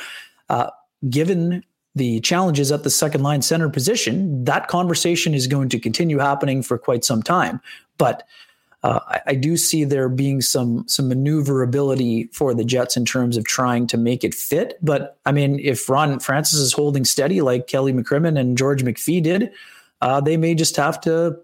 uh, 0.50 0.70
given 1.10 1.64
the 1.95 2.20
challenges 2.22 2.72
at 2.72 2.84
the 2.84 2.90
second 2.90 3.22
line 3.22 3.41
center 3.41 3.70
position, 3.70 4.44
that 4.45 4.68
conversation 4.68 5.34
is 5.34 5.48
going 5.48 5.70
to 5.70 5.80
continue 5.80 6.18
happening 6.18 6.64
for 6.64 6.78
quite 6.78 7.06
some 7.06 7.22
time. 7.22 7.61
But 7.98 8.24
uh, 8.84 8.99
I, 9.07 9.22
I, 9.28 9.36
do 9.36 9.56
see 9.56 9.86
there 9.86 10.10
being 10.10 10.41
some 10.41 10.86
some 10.90 11.07
maneuverability 11.07 12.30
for 12.34 12.53
the 12.53 12.65
Jets 12.65 12.98
in 12.98 13.06
terms 13.06 13.38
of 13.38 13.45
trying 13.45 13.88
to 13.88 13.98
make 13.98 14.26
it 14.26 14.34
fit. 14.34 14.78
But 14.82 15.18
I 15.26 15.32
mean, 15.32 15.60
if 15.60 15.88
Ron 15.88 16.20
Francis 16.20 16.60
is 16.60 16.74
holding 16.74 17.06
steady 17.06 17.40
like 17.40 17.68
Kelly 17.68 17.94
McCrimmon 17.94 18.38
and 18.38 18.57
George 18.57 18.84
McPhee 18.84 19.24
did, 19.24 19.53
uh, 20.02 20.20
they 20.20 20.36
may 20.36 20.53
just 20.53 20.76
have 20.76 20.99
to 21.02 21.38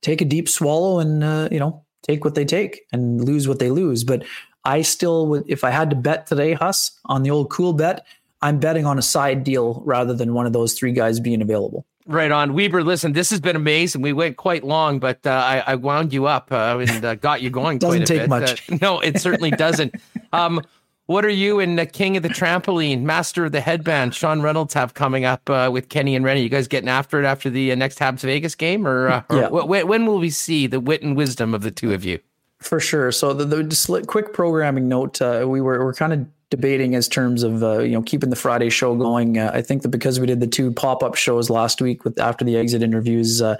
take 0.00 0.20
a 0.20 0.24
deep 0.24 0.48
swallow 0.48 1.00
and 1.00 1.24
uh, 1.24 1.48
you 1.50 1.58
know 1.58 1.84
take 2.02 2.24
what 2.24 2.36
they 2.36 2.44
take 2.44 2.82
and 2.92 3.24
lose 3.24 3.48
what 3.48 3.58
they 3.58 3.70
lose. 3.70 4.04
But 4.04 4.24
I 4.64 4.82
still 4.82 5.26
would, 5.26 5.44
if 5.48 5.64
I 5.64 5.70
had 5.70 5.90
to 5.90 5.96
bet 5.96 6.26
today, 6.26 6.52
Huss, 6.52 6.98
on 7.06 7.22
the 7.22 7.30
old 7.30 7.50
Coolbet, 7.50 8.00
I'm 8.42 8.58
betting 8.58 8.86
on 8.86 8.98
a 8.98 9.02
side 9.02 9.44
deal 9.44 9.82
rather 9.84 10.14
than 10.14 10.34
one 10.34 10.46
of 10.46 10.52
those 10.52 10.74
three 10.74 10.92
guys 10.92 11.20
being 11.20 11.42
available. 11.42 11.86
Right 12.06 12.32
on, 12.32 12.54
Weber. 12.54 12.82
Listen, 12.82 13.12
this 13.12 13.30
has 13.30 13.40
been 13.40 13.56
amazing. 13.56 14.00
We 14.02 14.12
went 14.12 14.36
quite 14.36 14.64
long, 14.64 14.98
but 14.98 15.24
uh, 15.26 15.30
I, 15.30 15.72
I, 15.72 15.74
wound 15.76 16.12
you 16.12 16.26
up 16.26 16.50
uh, 16.50 16.84
and 16.88 17.04
uh, 17.04 17.14
got 17.14 17.42
you 17.42 17.50
going. 17.50 17.78
doesn't 17.78 18.06
take 18.06 18.28
much. 18.28 18.68
Uh, 18.70 18.78
no, 18.82 19.00
it 19.00 19.20
certainly 19.20 19.50
doesn't. 19.50 19.94
Um, 20.32 20.62
what 21.06 21.24
are 21.24 21.28
you 21.28 21.58
and 21.58 21.76
the 21.76 21.86
King 21.86 22.16
of 22.16 22.22
the 22.22 22.28
Trampoline, 22.28 23.02
Master 23.02 23.46
of 23.46 23.50
the 23.50 23.60
Headband, 23.60 24.14
Sean 24.14 24.42
Reynolds 24.42 24.74
have 24.74 24.94
coming 24.94 25.24
up 25.24 25.50
uh, 25.50 25.68
with 25.72 25.88
Kenny 25.88 26.14
and 26.14 26.24
Rennie? 26.24 26.40
You 26.40 26.48
guys 26.48 26.68
getting 26.68 26.88
after 26.88 27.20
it 27.20 27.26
after 27.26 27.50
the 27.50 27.72
uh, 27.72 27.74
next 27.74 27.98
Habs 27.98 28.20
Vegas 28.20 28.54
game, 28.54 28.86
or, 28.86 29.08
or 29.08 29.24
yeah. 29.28 29.48
w- 29.48 29.84
when 29.84 30.06
will 30.06 30.20
we 30.20 30.30
see 30.30 30.68
the 30.68 30.78
wit 30.78 31.02
and 31.02 31.16
wisdom 31.16 31.52
of 31.52 31.62
the 31.62 31.72
two 31.72 31.92
of 31.92 32.04
you? 32.04 32.20
For 32.60 32.78
sure. 32.78 33.10
So 33.10 33.32
the, 33.32 33.44
the 33.44 33.64
just 33.64 33.90
quick 34.06 34.32
programming 34.32 34.86
note: 34.86 35.20
we 35.20 35.60
were 35.60 35.84
we're 35.84 35.94
kind 35.94 36.12
of 36.12 36.26
debating 36.50 36.94
as 36.94 37.08
terms 37.08 37.42
of 37.42 37.62
uh, 37.62 37.78
you 37.78 37.92
know 37.92 38.02
keeping 38.02 38.30
the 38.30 38.36
Friday 38.36 38.68
show 38.70 38.94
going. 38.94 39.38
Uh, 39.38 39.50
I 39.54 39.62
think 39.62 39.82
that 39.82 39.88
because 39.88 40.20
we 40.20 40.26
did 40.26 40.40
the 40.40 40.46
two 40.46 40.72
pop 40.72 41.02
up 41.02 41.14
shows 41.14 41.48
last 41.48 41.80
week 41.80 42.04
with 42.04 42.18
after 42.18 42.44
the 42.44 42.56
exit 42.56 42.82
interviews, 42.82 43.40
uh, 43.40 43.56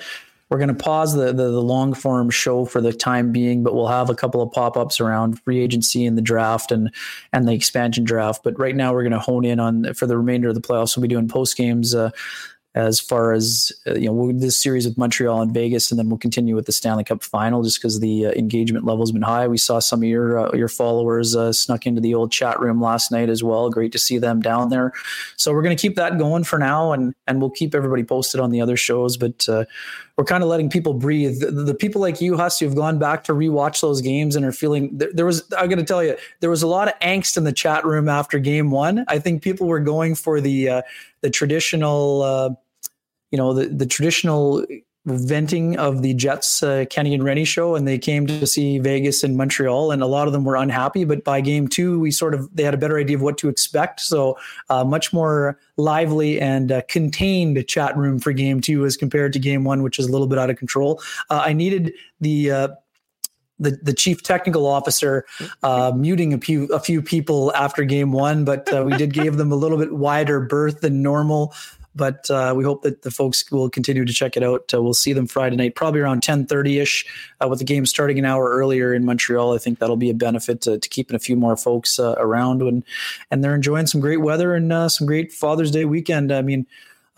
we're 0.51 0.59
going 0.59 0.69
to 0.69 0.75
pause 0.75 1.15
the, 1.15 1.27
the, 1.27 1.51
the 1.51 1.63
long 1.63 1.95
form 1.95 2.29
show 2.29 2.65
for 2.65 2.81
the 2.81 2.93
time 2.93 3.31
being, 3.31 3.63
but 3.63 3.73
we'll 3.73 3.87
have 3.87 4.11
a 4.11 4.17
couple 4.17 4.43
of 4.43 4.51
pop 4.51 4.77
ups 4.77 5.01
around 5.01 5.41
free 5.43 5.61
agency 5.61 6.05
and 6.05 6.19
the 6.19 6.23
draft 6.23 6.73
and 6.73 6.93
and 7.33 7.47
the 7.47 7.53
expansion 7.53 8.05
draft. 8.05 8.43
But 8.43 8.59
right 8.59 8.75
now 8.75 8.93
we're 8.93 9.05
going 9.05 9.13
to 9.13 9.21
hone 9.21 9.45
in 9.45 9.61
on 9.61 9.95
for 9.95 10.07
the 10.07 10.19
remainder 10.19 10.49
of 10.49 10.57
the 10.57 10.61
playoffs. 10.61 10.97
We'll 10.97 11.03
be 11.03 11.09
doing 11.09 11.29
post 11.29 11.57
games 11.57 11.95
uh, 11.95 12.11
as 12.75 13.01
far 13.01 13.33
as 13.33 13.73
uh, 13.87 13.95
you 13.95 14.07
know 14.07 14.13
we'll, 14.13 14.33
this 14.33 14.57
series 14.57 14.87
with 14.87 14.97
Montreal 14.97 15.43
and 15.43 15.53
Vegas, 15.53 15.91
and 15.91 15.99
then 15.99 16.09
we'll 16.09 16.19
continue 16.19 16.55
with 16.55 16.67
the 16.67 16.73
Stanley 16.73 17.03
Cup 17.03 17.25
Final 17.25 17.63
just 17.63 17.81
because 17.81 17.99
the 17.99 18.27
uh, 18.27 18.31
engagement 18.33 18.85
level 18.85 19.03
has 19.03 19.11
been 19.11 19.23
high. 19.23 19.49
We 19.49 19.59
saw 19.59 19.81
some 19.81 20.01
of 20.01 20.09
your 20.09 20.39
uh, 20.39 20.57
your 20.57 20.69
followers 20.69 21.35
uh, 21.35 21.53
snuck 21.53 21.87
into 21.87 22.01
the 22.01 22.15
old 22.15 22.31
chat 22.31 22.61
room 22.61 22.81
last 22.81 23.11
night 23.11 23.29
as 23.29 23.43
well. 23.43 23.71
Great 23.71 23.91
to 23.93 23.99
see 23.99 24.19
them 24.19 24.41
down 24.41 24.69
there. 24.69 24.93
So 25.37 25.53
we're 25.53 25.63
going 25.63 25.77
to 25.77 25.81
keep 25.81 25.97
that 25.97 26.19
going 26.19 26.45
for 26.45 26.59
now, 26.59 26.93
and 26.93 27.13
and 27.27 27.41
we'll 27.41 27.51
keep 27.51 27.75
everybody 27.75 28.05
posted 28.05 28.41
on 28.41 28.51
the 28.51 28.61
other 28.61 28.77
shows. 28.77 29.17
But 29.17 29.49
uh, 29.49 29.65
we're 30.21 30.25
kind 30.25 30.43
of 30.43 30.51
letting 30.51 30.69
people 30.69 30.93
breathe. 30.93 31.41
The, 31.41 31.51
the, 31.51 31.75
people 31.75 32.01
like 32.01 32.21
you, 32.21 32.37
Huss, 32.37 32.59
who've 32.59 32.75
gone 32.77 32.99
back 32.99 33.25
to 33.25 33.33
rewatch 33.33 33.81
those 33.81 34.03
games 34.03 34.37
and 34.37 34.45
are 34.45 34.53
feeling 34.53 34.91
there, 34.93 35.09
there 35.15 35.25
was. 35.25 35.43
I'm 35.57 35.69
going 35.69 35.79
to 35.79 35.85
tell 35.85 36.05
you, 36.05 36.15
there 36.41 36.51
was 36.51 36.63
a 36.63 36.67
lot 36.67 36.89
of 36.89 36.99
angst 37.01 37.37
in 37.37 37.45
the 37.45 37.53
chat 37.53 37.87
room 37.87 38.09
after 38.09 38.39
Game 38.39 38.71
One. 38.71 39.05
I 39.09 39.19
think 39.19 39.43
people 39.43 39.67
were 39.67 39.81
going 39.81 40.15
for 40.15 40.41
the 40.41 40.69
uh, 40.69 40.83
the 41.23 41.31
traditional 41.31 42.59
you 43.31 43.39
know 43.39 43.53
the 43.55 43.67
the 43.67 43.87
traditional 43.87 44.65
venting 45.07 45.79
of 45.79 46.03
the 46.03 46.13
Jets 46.15 46.63
uh, 46.63 46.85
Kenny 46.91 47.15
and 47.15 47.25
Rennie 47.25 47.45
show, 47.45 47.75
and 47.75 47.89
they 47.89 47.99
came 47.99 48.27
to 48.27 48.47
see 48.47 48.79
Vegas 48.79 49.23
and 49.25 49.37
Montreal, 49.37 49.91
and 49.91 50.03
a 50.03 50.07
lot 50.07 50.27
of 50.27 50.33
them 50.33 50.45
were 50.45 50.57
unhappy. 50.57 51.05
But 51.05 51.25
by 51.25 51.41
game 51.41 51.69
two, 51.69 51.99
we 51.99 52.11
sort 52.11 52.35
of 52.35 52.55
they 52.55 52.63
had 52.63 52.75
a 52.75 52.79
better 52.79 52.99
idea 52.99 53.17
of 53.17 53.23
what 53.23 53.39
to 53.39 53.49
expect. 53.49 54.01
So 54.01 54.39
uh, 54.69 54.85
much 54.85 55.13
more 55.13 55.59
lively 55.77 56.41
and 56.41 56.71
uh, 56.71 56.83
contained 56.89 57.67
chat 57.67 57.97
room 57.97 58.19
for 58.19 58.33
game 58.33 58.61
two 58.61 58.85
as 58.85 58.97
compared 58.97 59.33
to 59.33 59.39
game 59.39 59.65
one, 59.65 59.83
which 59.83 59.99
is 59.99 60.07
a 60.07 60.13
little 60.13 60.27
bit 60.27 60.39
out 60.39 60.51
of 60.51 60.57
control. 60.57 61.01
Uh, 61.31 61.43
I 61.45 61.53
needed 61.53 61.93
the 62.21 62.51
uh, 62.51 62.69
the, 63.61 63.79
the 63.83 63.93
chief 63.93 64.23
technical 64.23 64.67
officer 64.67 65.27
uh, 65.63 65.93
muting 65.95 66.33
a 66.33 66.39
few 66.39 66.65
a 66.67 66.81
few 66.81 67.03
people 67.03 67.55
after 67.55 67.85
game 67.85 68.11
one, 68.11 68.45
but 68.45 68.73
uh, 68.73 68.83
we 68.85 68.97
did 68.97 69.13
give 69.13 69.37
them 69.37 69.53
a 69.53 69.57
little 69.57 69.79
bit 69.79 69.93
wider 69.93 70.41
berth 70.41 70.81
than 70.81 71.03
normal. 71.03 71.55
But 71.93 72.31
uh, 72.31 72.55
we 72.57 72.63
hope 72.63 72.83
that 72.83 73.03
the 73.03 73.11
folks 73.11 73.51
will 73.51 73.69
continue 73.69 74.05
to 74.05 74.13
check 74.13 74.37
it 74.37 74.45
out. 74.45 74.73
Uh, 74.73 74.81
we'll 74.81 74.95
see 74.95 75.13
them 75.13 75.27
Friday 75.27 75.57
night, 75.57 75.75
probably 75.75 76.01
around 76.01 76.23
10:30ish, 76.23 77.05
uh, 77.43 77.49
with 77.49 77.59
the 77.59 77.65
game 77.65 77.85
starting 77.85 78.19
an 78.19 78.25
hour 78.25 78.49
earlier 78.49 78.95
in 78.95 79.05
Montreal. 79.05 79.55
I 79.55 79.59
think 79.59 79.81
that'll 79.81 79.97
be 79.97 80.11
a 80.11 80.15
benefit 80.15 80.61
to, 80.63 80.79
to 80.79 80.89
keeping 80.89 81.17
a 81.17 81.21
few 81.21 81.37
more 81.37 81.57
folks 81.57 81.99
uh, 81.99 82.15
around, 82.17 82.63
and 82.63 82.85
and 83.31 83.43
they're 83.43 83.57
enjoying 83.57 83.87
some 83.87 84.01
great 84.01 84.21
weather 84.21 84.55
and 84.55 84.91
some 84.91 85.07
great 85.07 85.33
Father's 85.33 85.71
Day 85.71 85.85
weekend. 85.85 86.33
I 86.33 86.43
mean. 86.43 86.67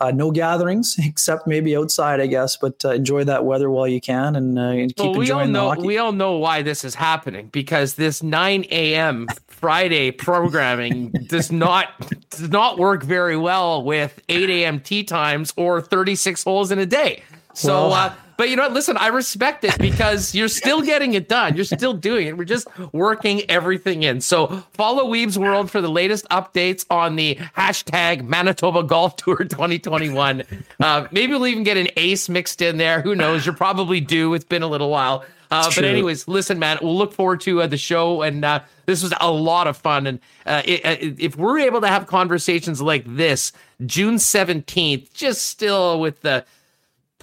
Uh, 0.03 0.11
no 0.11 0.31
gatherings 0.31 0.95
except 0.99 1.47
maybe 1.47 1.77
outside, 1.77 2.19
I 2.19 2.27
guess. 2.27 2.57
But 2.57 2.83
uh, 2.83 2.89
enjoy 2.91 3.23
that 3.23 3.45
weather 3.45 3.69
while 3.69 3.87
you 3.87 4.01
can, 4.01 4.35
and, 4.35 4.59
uh, 4.59 4.61
and 4.61 4.95
keep 4.95 5.05
well, 5.05 5.13
we 5.13 5.25
enjoying 5.25 5.55
all 5.55 5.75
know, 5.75 5.81
We 5.81 5.97
all 5.97 6.11
know 6.11 6.37
why 6.37 6.61
this 6.61 6.83
is 6.83 6.95
happening 6.95 7.47
because 7.47 7.93
this 7.93 8.21
9 8.21 8.65
a.m. 8.69 9.27
Friday 9.47 10.11
programming 10.11 11.11
does 11.27 11.51
not 11.53 11.87
does 12.31 12.49
not 12.49 12.77
work 12.77 13.03
very 13.03 13.37
well 13.37 13.81
with 13.81 14.21
8 14.27 14.49
a.m. 14.49 14.81
tea 14.81 15.05
times 15.05 15.53
or 15.55 15.81
36 15.81 16.43
holes 16.43 16.69
in 16.69 16.79
a 16.79 16.85
day. 16.85 17.23
So, 17.53 17.89
well, 17.89 17.93
uh, 17.93 18.13
but 18.37 18.49
you 18.49 18.55
know 18.55 18.63
what? 18.63 18.73
Listen, 18.73 18.97
I 18.97 19.07
respect 19.07 19.63
it 19.63 19.77
because 19.79 20.33
you're 20.35 20.47
still 20.47 20.81
getting 20.81 21.13
it 21.13 21.29
done. 21.29 21.55
You're 21.55 21.65
still 21.65 21.93
doing 21.93 22.27
it. 22.27 22.37
We're 22.37 22.45
just 22.45 22.67
working 22.93 23.49
everything 23.49 24.03
in. 24.03 24.21
So 24.21 24.63
follow 24.73 25.05
Wiebe's 25.05 25.37
World 25.37 25.69
for 25.71 25.81
the 25.81 25.89
latest 25.89 26.27
updates 26.29 26.85
on 26.89 27.15
the 27.15 27.35
hashtag 27.57 28.23
Manitoba 28.23 28.83
Golf 28.83 29.15
Tour 29.15 29.37
2021. 29.37 30.43
Uh, 30.79 31.07
maybe 31.11 31.33
we'll 31.33 31.47
even 31.47 31.63
get 31.63 31.77
an 31.77 31.87
ace 31.97 32.29
mixed 32.29 32.61
in 32.61 32.77
there. 32.77 33.01
Who 33.01 33.15
knows? 33.15 33.45
You're 33.45 33.55
probably 33.55 33.99
due. 33.99 34.33
It's 34.33 34.45
been 34.45 34.63
a 34.63 34.67
little 34.67 34.89
while. 34.89 35.25
Uh, 35.53 35.69
but 35.75 35.85
anyways, 35.85 36.27
listen, 36.27 36.57
man, 36.57 36.79
we'll 36.81 36.97
look 36.97 37.13
forward 37.13 37.39
to 37.41 37.61
uh, 37.61 37.67
the 37.67 37.77
show, 37.77 38.23
and 38.23 38.43
uh, 38.43 38.59
this 38.87 39.03
was 39.03 39.13
a 39.21 39.31
lot 39.31 39.67
of 39.67 39.77
fun. 39.77 40.07
And 40.07 40.19
uh, 40.47 40.63
it, 40.65 40.83
uh, 40.83 40.95
if 41.19 41.37
we're 41.37 41.59
able 41.59 41.79
to 41.81 41.87
have 41.87 42.07
conversations 42.07 42.81
like 42.81 43.03
this, 43.05 43.51
June 43.85 44.17
seventeenth, 44.17 45.13
just 45.13 45.45
still 45.45 45.99
with 45.99 46.21
the 46.21 46.43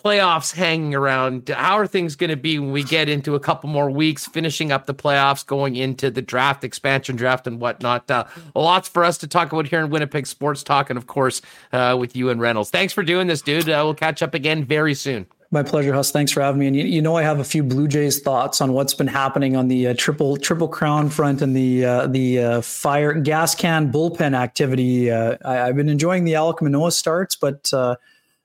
playoffs 0.02 0.54
hanging 0.54 0.94
around, 0.94 1.48
how 1.48 1.78
are 1.78 1.86
things 1.86 2.16
going 2.16 2.30
to 2.30 2.36
be 2.36 2.58
when 2.58 2.72
we 2.72 2.82
get 2.82 3.08
into 3.08 3.34
a 3.34 3.40
couple 3.40 3.68
more 3.68 3.90
weeks, 3.90 4.26
finishing 4.26 4.72
up 4.72 4.86
the 4.86 4.94
playoffs, 4.94 5.46
going 5.46 5.76
into 5.76 6.10
the 6.10 6.22
draft, 6.22 6.64
expansion 6.64 7.16
draft, 7.16 7.46
and 7.46 7.60
whatnot? 7.60 8.10
Uh, 8.10 8.24
lots 8.54 8.88
for 8.88 9.04
us 9.04 9.18
to 9.18 9.26
talk 9.26 9.52
about 9.52 9.66
here 9.66 9.80
in 9.80 9.90
Winnipeg 9.90 10.26
Sports 10.26 10.62
Talk, 10.62 10.90
and 10.90 10.96
of 10.96 11.06
course 11.06 11.42
with 11.72 12.16
you 12.16 12.30
and 12.30 12.40
Reynolds. 12.40 12.70
Thanks 12.70 12.92
for 12.92 13.02
doing 13.02 13.26
this, 13.26 13.42
dude. 13.42 13.66
we'll 13.66 13.94
catch 13.94 14.22
up 14.22 14.34
again 14.34 14.64
very 14.64 14.94
soon. 14.94 15.26
My 15.52 15.64
pleasure, 15.64 15.92
Huss. 15.92 16.12
Thanks 16.12 16.30
for 16.30 16.42
having 16.42 16.60
me. 16.60 16.68
And 16.68 16.76
you, 16.76 16.84
you, 16.84 17.02
know, 17.02 17.16
I 17.16 17.22
have 17.22 17.40
a 17.40 17.44
few 17.44 17.64
Blue 17.64 17.88
Jays 17.88 18.20
thoughts 18.20 18.60
on 18.60 18.72
what's 18.72 18.94
been 18.94 19.08
happening 19.08 19.56
on 19.56 19.66
the 19.66 19.88
uh, 19.88 19.94
triple 19.98 20.36
triple 20.36 20.68
crown 20.68 21.10
front 21.10 21.42
and 21.42 21.56
the 21.56 21.84
uh, 21.84 22.06
the 22.06 22.38
uh, 22.38 22.60
fire 22.60 23.14
gas 23.14 23.56
can 23.56 23.90
bullpen 23.90 24.36
activity. 24.36 25.10
Uh, 25.10 25.36
I, 25.44 25.54
have 25.54 25.74
been 25.74 25.88
enjoying 25.88 26.22
the 26.22 26.34
Alek 26.34 26.62
Manoah 26.62 26.92
starts, 26.92 27.34
but 27.34 27.68
uh, 27.72 27.96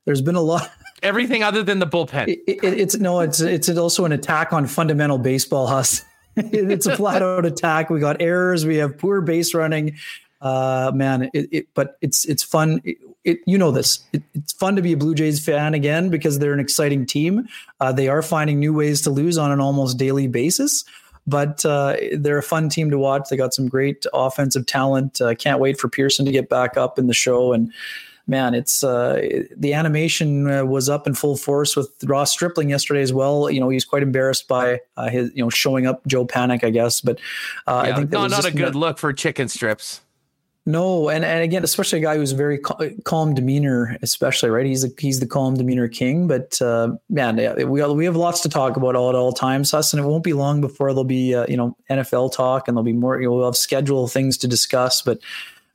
there's 0.06 0.24
been 0.24 0.36
a 0.36 0.42
lot. 0.42 0.72
Everything 1.04 1.44
other 1.44 1.64
than 1.64 1.80
the 1.80 1.88
bullpen. 1.88 2.28
It, 2.28 2.40
it, 2.48 2.64
it's 2.64 2.98
no, 2.98 3.20
it's 3.20 3.42
it's 3.42 3.70
also 3.70 4.06
an 4.06 4.12
attack 4.12 4.54
on 4.54 4.66
fundamental 4.66 5.18
baseball, 5.18 5.68
Huss. 5.68 6.04
it's 6.36 6.86
a 6.86 6.96
flat 6.96 7.22
out 7.22 7.46
attack. 7.46 7.90
We 7.90 8.00
got 8.00 8.22
errors. 8.22 8.66
We 8.66 8.78
have 8.78 8.98
poor 8.98 9.22
base 9.22 9.54
running. 9.54 9.98
Uh, 10.42 10.92
man, 10.94 11.30
it, 11.34 11.50
it, 11.52 11.68
but 11.74 11.98
it's 12.02 12.26
it's 12.26 12.44
fun 12.44 12.82
it, 13.26 13.40
you 13.46 13.58
know 13.58 13.72
this. 13.72 14.00
It, 14.14 14.24
it's 14.34 14.54
fun 14.54 14.76
to 14.78 14.82
be 14.82 14.94
a 14.94 14.98
Blue 14.98 15.16
Jays 15.16 15.44
fan 15.44 15.74
again 15.74 16.10
because 16.10 16.40
they're 16.40 16.54
an 16.54 16.60
exciting 16.60 17.06
team. 17.06 17.48
Uh, 17.80 17.92
they 17.92 18.08
are 18.08 18.22
finding 18.22 18.60
new 18.60 18.74
ways 18.74 19.02
to 19.02 19.10
lose 19.10 19.38
on 19.38 19.52
an 19.52 19.60
almost 19.60 19.98
daily 19.98 20.28
basis, 20.28 20.86
but 21.28 21.66
uh, 21.66 21.96
they're 22.14 22.38
a 22.38 22.44
fun 22.44 22.70
team 22.70 22.92
to 22.92 23.00
watch. 23.00 23.30
They 23.30 23.38
got 23.38 23.54
some 23.54 23.68
great 23.68 24.06
offensive 24.14 24.66
talent. 24.66 25.20
Uh, 25.20 25.34
can't 25.34 25.60
wait 25.60 25.80
for 25.80 25.90
Pearson 25.90 26.26
to 26.26 26.32
get 26.32 26.48
back 26.48 26.78
up 26.78 26.98
in 27.00 27.08
the 27.08 27.14
show. 27.14 27.52
And 27.52 27.74
man, 28.28 28.54
it's 28.54 28.84
uh, 28.84 29.22
the 29.56 29.74
animation 29.74 30.50
uh, 30.50 30.66
was 30.66 30.90
up 30.90 31.08
in 31.08 31.14
full 31.14 31.38
force 31.38 31.76
with 31.76 31.92
Ross 32.04 32.32
Stripling 32.32 32.70
yesterday 32.70 33.02
as 33.02 33.14
well. 33.14 33.50
You 33.50 33.60
know, 33.60 33.70
he's 33.70 33.86
quite 33.86 34.04
embarrassed 34.04 34.48
by 34.48 34.80
uh, 34.98 35.10
his 35.10 35.32
you 35.36 35.44
know 35.44 35.50
showing 35.50 35.86
up 35.86 36.06
Joe 36.08 36.26
Panik, 36.26 36.64
I 36.64 36.70
guess. 36.70 37.02
But 37.02 37.20
yeah, 37.68 37.78
I 37.78 37.96
think 37.96 38.12
no, 38.12 38.28
not 38.28 38.46
a 38.46 38.52
good 38.52 38.76
look 38.76 38.98
for 38.98 39.14
chicken 39.14 39.48
strips. 39.48 40.02
No, 40.68 41.10
and, 41.10 41.24
and 41.24 41.44
again, 41.44 41.64
especially 41.64 42.00
a 42.00 42.02
guy 42.02 42.18
who's 42.18 42.32
very 42.32 42.58
calm 42.58 43.36
demeanor, 43.36 43.98
especially 44.02 44.50
right. 44.50 44.66
He's 44.66 44.84
a, 44.84 44.90
he's 44.98 45.20
the 45.20 45.28
calm 45.28 45.56
demeanor 45.56 45.88
king. 45.88 46.28
But 46.28 46.60
uh, 46.60 46.96
man, 47.08 47.36
we 47.70 47.84
we 47.84 48.06
have 48.06 48.16
lots 48.16 48.42
to 48.42 48.50
talk 48.50 48.76
about 48.76 48.96
all 48.96 49.10
at 49.10 49.16
all 49.16 49.32
times, 49.32 49.70
Huss, 49.70 49.94
and 49.94 50.04
it 50.04 50.08
won't 50.08 50.24
be 50.24 50.34
long 50.34 50.62
before 50.62 50.88
there'll 50.90 51.04
be 51.04 51.36
uh, 51.36 51.46
you 51.48 51.56
know 51.56 51.78
NFL 51.92 52.34
talk 52.34 52.68
and 52.68 52.76
there'll 52.76 52.84
be 52.84 52.94
more. 52.94 53.22
You 53.22 53.28
know, 53.28 53.36
we'll 53.36 53.46
have 53.46 53.56
schedule 53.56 54.08
things 54.08 54.38
to 54.40 54.48
discuss, 54.48 55.02
but. 55.02 55.20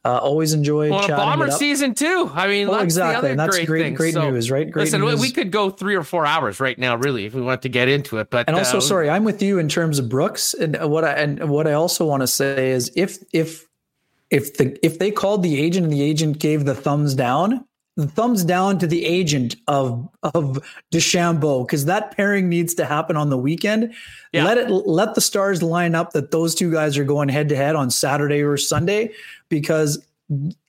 Uh, 0.02 0.16
always 0.16 0.54
enjoy 0.54 0.90
well, 0.90 1.06
bomber 1.08 1.50
season 1.50 1.94
too. 1.94 2.30
I 2.32 2.48
mean, 2.48 2.68
oh, 2.68 2.72
that's 2.72 2.84
exactly. 2.84 3.30
and 3.32 3.38
that's 3.38 3.54
great, 3.54 3.66
great, 3.66 3.82
thing. 3.82 3.94
great 3.94 4.14
so, 4.14 4.30
news, 4.30 4.50
right? 4.50 4.70
Great 4.70 4.84
listen, 4.84 5.02
news. 5.02 5.20
we 5.20 5.30
could 5.30 5.50
go 5.50 5.68
three 5.68 5.94
or 5.94 6.02
four 6.02 6.24
hours 6.24 6.58
right 6.58 6.78
now, 6.78 6.96
really, 6.96 7.26
if 7.26 7.34
we 7.34 7.42
want 7.42 7.60
to 7.62 7.68
get 7.68 7.88
into 7.88 8.16
it. 8.16 8.30
But 8.30 8.48
and 8.48 8.56
also, 8.56 8.78
uh, 8.78 8.80
sorry, 8.80 9.10
I'm 9.10 9.24
with 9.24 9.42
you 9.42 9.58
in 9.58 9.68
terms 9.68 9.98
of 9.98 10.08
Brooks, 10.08 10.54
and 10.54 10.74
what 10.90 11.04
I 11.04 11.12
and 11.12 11.50
what 11.50 11.66
I 11.66 11.74
also 11.74 12.06
want 12.06 12.22
to 12.22 12.26
say 12.26 12.70
is 12.70 12.90
if 12.96 13.18
if 13.34 13.68
if 14.30 14.56
the 14.56 14.78
if 14.82 14.98
they 14.98 15.10
called 15.10 15.42
the 15.42 15.60
agent 15.60 15.84
and 15.84 15.92
the 15.92 16.02
agent 16.02 16.38
gave 16.38 16.64
the 16.64 16.74
thumbs 16.74 17.14
down, 17.14 17.66
the 17.96 18.06
thumbs 18.06 18.42
down 18.42 18.78
to 18.78 18.86
the 18.86 19.04
agent 19.04 19.56
of 19.68 20.08
of 20.22 20.60
DeChambeau 20.92 21.66
because 21.66 21.84
that 21.84 22.16
pairing 22.16 22.48
needs 22.48 22.72
to 22.74 22.86
happen 22.86 23.18
on 23.18 23.28
the 23.28 23.36
weekend. 23.38 23.92
Yeah. 24.32 24.44
Let 24.44 24.56
it 24.56 24.70
let 24.70 25.14
the 25.14 25.20
stars 25.20 25.62
line 25.62 25.94
up 25.94 26.12
that 26.12 26.30
those 26.30 26.54
two 26.54 26.72
guys 26.72 26.96
are 26.96 27.04
going 27.04 27.28
head 27.28 27.50
to 27.50 27.56
head 27.56 27.76
on 27.76 27.90
Saturday 27.90 28.42
or 28.42 28.56
Sunday 28.56 29.10
because 29.50 30.02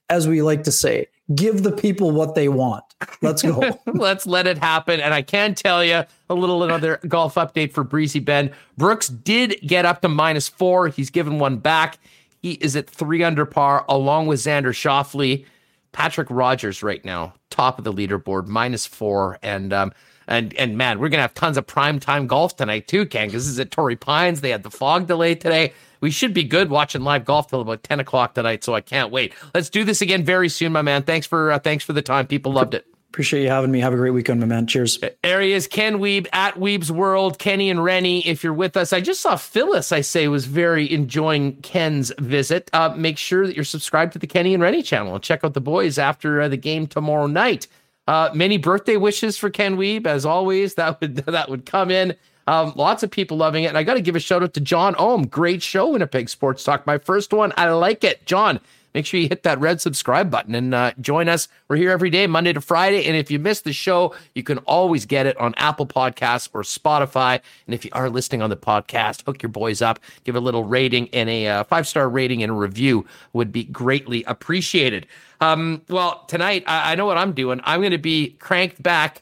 as 0.10 0.28
we 0.28 0.42
like 0.42 0.64
to 0.64 0.72
say, 0.72 1.08
give 1.34 1.64
the 1.64 1.72
people 1.72 2.12
what 2.12 2.36
they 2.36 2.50
want. 2.50 2.84
Let's 3.22 3.42
go. 3.42 3.80
Let's 3.86 4.28
let 4.28 4.46
it 4.46 4.58
happen. 4.58 5.00
And 5.00 5.14
I 5.14 5.22
can 5.22 5.56
tell 5.56 5.84
you 5.84 6.04
a 6.30 6.36
little 6.36 6.64
another 6.64 7.00
golf 7.08 7.36
update 7.36 7.72
for 7.72 7.86
Breezy 7.86 8.20
Ben. 8.20 8.52
Brooks 8.78 9.08
did 9.08 9.60
get 9.66 9.86
up 9.86 10.02
to 10.02 10.10
minus 10.10 10.50
four. 10.50 10.90
He's 10.90 11.10
given 11.10 11.40
one 11.40 11.58
back. 11.58 11.98
He 12.42 12.54
is 12.54 12.76
at 12.76 12.90
three 12.90 13.24
under 13.24 13.46
par 13.46 13.86
along 13.88 14.28
with 14.28 14.40
Xander 14.40 14.74
Schauffele. 14.74 15.46
Patrick 15.94 16.28
Rodgers 16.30 16.84
right 16.84 17.04
now, 17.04 17.34
top 17.50 17.78
of 17.78 17.84
the 17.84 17.92
leaderboard, 17.92 18.48
minus 18.48 18.86
four, 18.86 19.38
and 19.44 19.74
um, 19.74 19.92
and 20.26 20.54
and 20.54 20.78
man, 20.78 21.00
we're 21.00 21.10
gonna 21.10 21.22
have 21.22 21.34
tons 21.34 21.58
of 21.58 21.68
prime 21.68 22.00
time 22.00 22.28
golf 22.28 22.56
tonight 22.56 22.88
too, 22.88 23.06
Ken. 23.06 23.28
Because 23.28 23.44
this 23.46 23.52
is 23.52 23.60
at 23.60 23.72
Torrey 23.72 23.98
Pines. 23.98 24.40
They 24.40 24.52
had 24.52 24.64
the 24.64 24.72
fog 24.72 25.08
delay 25.08 25.36
today. 25.36 25.74
We 26.02 26.12
should 26.12 26.34
be 26.34 26.44
good 26.44 26.70
watching 26.70 27.04
live 27.04 27.26
golf 27.26 27.48
till 27.50 27.62
about 27.62 27.84
ten 27.84 28.00
o'clock 28.00 28.34
tonight. 28.34 28.64
So 28.64 28.74
I 28.74 28.82
can't 28.82 29.12
wait. 29.12 29.34
Let's 29.54 29.70
do 29.70 29.84
this 29.84 30.02
again 30.02 30.24
very 30.24 30.50
soon, 30.50 30.74
my 30.74 30.82
man. 30.82 31.04
Thanks 31.04 31.26
for 31.26 31.52
uh, 31.52 31.60
thanks 31.60 31.84
for 31.84 31.94
the 31.94 32.02
time. 32.02 32.28
People 32.28 32.52
loved 32.52 32.74
it. 32.74 32.86
Appreciate 33.12 33.44
you 33.44 33.50
having 33.50 33.72
me. 33.72 33.82
Have 33.82 33.92
a 33.92 33.98
great 33.98 34.12
weekend, 34.12 34.40
my 34.40 34.46
man. 34.46 34.66
Cheers. 34.68 34.98
Areas 35.22 35.68
Ken 35.68 35.98
Wiebe 35.98 36.28
at 36.32 36.56
Wiebe's 36.56 36.90
World, 36.94 37.40
Kenny 37.40 37.70
and 37.70 37.84
Rennie. 37.84 38.26
If 38.26 38.42
you're 38.42 38.54
with 38.54 38.78
us, 38.78 38.94
I 38.94 39.02
just 39.02 39.20
saw 39.20 39.36
Phyllis. 39.36 39.92
I 39.92 40.00
say 40.00 40.30
was 40.30 40.46
very 40.46 40.90
enjoying 40.90 41.58
Ken's 41.58 42.14
visit. 42.20 42.70
Uh, 42.72 42.94
make 42.96 43.18
sure 43.18 43.46
that 43.46 43.54
you're 43.54 43.66
subscribed 43.66 44.14
to 44.14 44.20
the 44.20 44.28
Kenny 44.28 44.54
and 44.54 44.64
Rennie 44.64 44.82
channel 44.82 45.14
and 45.14 45.22
check 45.22 45.44
out 45.44 45.54
the 45.54 45.60
boys 45.60 45.98
after 45.98 46.40
uh, 46.40 46.48
the 46.48 46.56
game 46.56 46.88
tomorrow 46.88 47.28
night. 47.28 47.68
Uh, 48.08 48.30
many 48.34 48.58
birthday 48.58 48.96
wishes 48.96 49.38
for 49.38 49.50
Ken 49.50 49.76
Wiebe, 49.76 50.08
as 50.08 50.26
always. 50.26 50.76
That 50.76 51.02
would 51.02 51.16
that 51.26 51.50
would 51.50 51.66
come 51.66 51.92
in. 51.92 52.16
Um, 52.48 52.74
lots 52.76 53.04
of 53.04 53.12
people 53.12 53.38
loving 53.38 53.64
it, 53.64 53.68
and 53.68 53.78
I 53.78 53.84
got 53.84 53.96
to 53.96 54.02
give 54.02 54.16
a 54.16 54.20
shout 54.20 54.44
out 54.44 54.54
to 54.56 54.62
John 54.62 54.96
Ohm. 54.98 55.28
Great 55.28 55.62
show, 55.62 55.90
Winnipeg 55.90 56.30
Sports 56.30 56.64
Talk. 56.64 56.86
My 56.86 56.98
first 56.98 57.34
one. 57.34 57.54
I 57.58 57.70
like 57.72 58.04
it, 58.04 58.26
John 58.26 58.60
make 58.94 59.06
sure 59.06 59.20
you 59.20 59.28
hit 59.28 59.44
that 59.44 59.60
red 59.60 59.80
subscribe 59.82 60.30
button 60.30 60.56
and 60.56 60.74
uh, 60.74 60.92
join 61.00 61.30
us. 61.30 61.48
We're 61.68 61.78
here 61.78 61.92
every 61.92 62.10
day, 62.10 62.28
Monday 62.28 62.54
to 62.54 62.62
Friday. 62.62 63.06
And 63.06 63.16
if 63.16 63.32
you 63.32 63.40
missed 63.40 63.64
the 63.64 63.74
show, 63.74 64.16
you 64.36 64.44
can 64.44 64.58
always 64.60 65.06
get 65.06 65.26
it 65.26 65.38
on 65.38 65.54
Apple 65.58 65.88
Podcasts 65.88 66.50
or 66.54 66.62
Spotify. 66.64 67.40
And 67.66 67.74
if 67.74 67.86
you 67.86 67.92
are 67.94 68.10
listening 68.10 68.42
on 68.42 68.50
the 68.50 68.58
podcast, 68.58 69.26
hook 69.26 69.42
your 69.42 69.50
boys 69.50 69.82
up, 69.82 70.00
give 70.24 70.36
a 70.36 70.40
little 70.40 70.64
rating 70.64 71.10
and 71.14 71.30
a 71.30 71.48
uh, 71.48 71.64
five 71.66 71.88
star 71.88 72.10
rating 72.10 72.44
and 72.44 72.52
a 72.52 72.56
review 72.56 73.06
would 73.34 73.52
be 73.52 73.64
greatly 73.64 74.24
appreciated. 74.26 75.08
Um, 75.40 75.82
well, 75.90 76.26
tonight, 76.28 76.64
I-, 76.68 76.92
I 76.92 76.96
know 76.96 77.06
what 77.06 77.18
I'm 77.18 77.34
doing. 77.34 77.62
I'm 77.64 77.82
going 77.82 77.92
to 77.92 77.98
be 77.98 78.32
cranked 78.40 78.82
back 78.82 79.22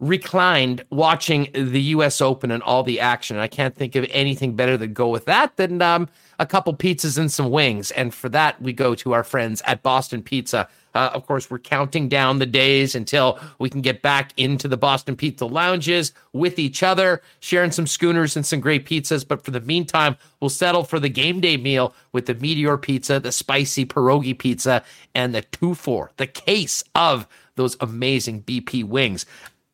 reclined 0.00 0.84
watching 0.90 1.48
the 1.52 1.80
US 1.80 2.20
Open 2.20 2.50
and 2.50 2.62
all 2.62 2.82
the 2.82 3.00
action. 3.00 3.36
I 3.36 3.48
can't 3.48 3.74
think 3.74 3.96
of 3.96 4.06
anything 4.10 4.54
better 4.54 4.78
to 4.78 4.86
go 4.86 5.08
with 5.08 5.24
that 5.24 5.56
than 5.56 5.82
um, 5.82 6.08
a 6.38 6.46
couple 6.46 6.74
pizzas 6.74 7.18
and 7.18 7.30
some 7.30 7.50
wings. 7.50 7.90
And 7.92 8.14
for 8.14 8.28
that, 8.28 8.60
we 8.62 8.72
go 8.72 8.94
to 8.94 9.12
our 9.12 9.24
friends 9.24 9.60
at 9.66 9.82
Boston 9.82 10.22
Pizza. 10.22 10.68
Uh, 10.94 11.10
of 11.12 11.26
course, 11.26 11.50
we're 11.50 11.58
counting 11.58 12.08
down 12.08 12.38
the 12.38 12.46
days 12.46 12.94
until 12.94 13.38
we 13.58 13.68
can 13.68 13.80
get 13.82 14.00
back 14.00 14.32
into 14.36 14.68
the 14.68 14.76
Boston 14.76 15.16
Pizza 15.16 15.46
lounges 15.46 16.12
with 16.32 16.58
each 16.58 16.82
other, 16.82 17.20
sharing 17.40 17.70
some 17.70 17.86
schooners 17.86 18.36
and 18.36 18.46
some 18.46 18.60
great 18.60 18.86
pizzas. 18.86 19.26
But 19.26 19.44
for 19.44 19.50
the 19.50 19.60
meantime, 19.60 20.16
we'll 20.40 20.48
settle 20.48 20.84
for 20.84 20.98
the 20.98 21.08
game 21.08 21.40
day 21.40 21.56
meal 21.56 21.94
with 22.12 22.26
the 22.26 22.34
Meteor 22.34 22.78
Pizza, 22.78 23.20
the 23.20 23.32
spicy 23.32 23.84
pierogi 23.84 24.36
pizza, 24.36 24.82
and 25.14 25.34
the 25.34 25.42
two 25.42 25.74
for 25.74 26.12
the 26.16 26.26
case 26.26 26.84
of 26.94 27.26
those 27.56 27.76
amazing 27.80 28.42
BP 28.42 28.84
wings. 28.84 29.26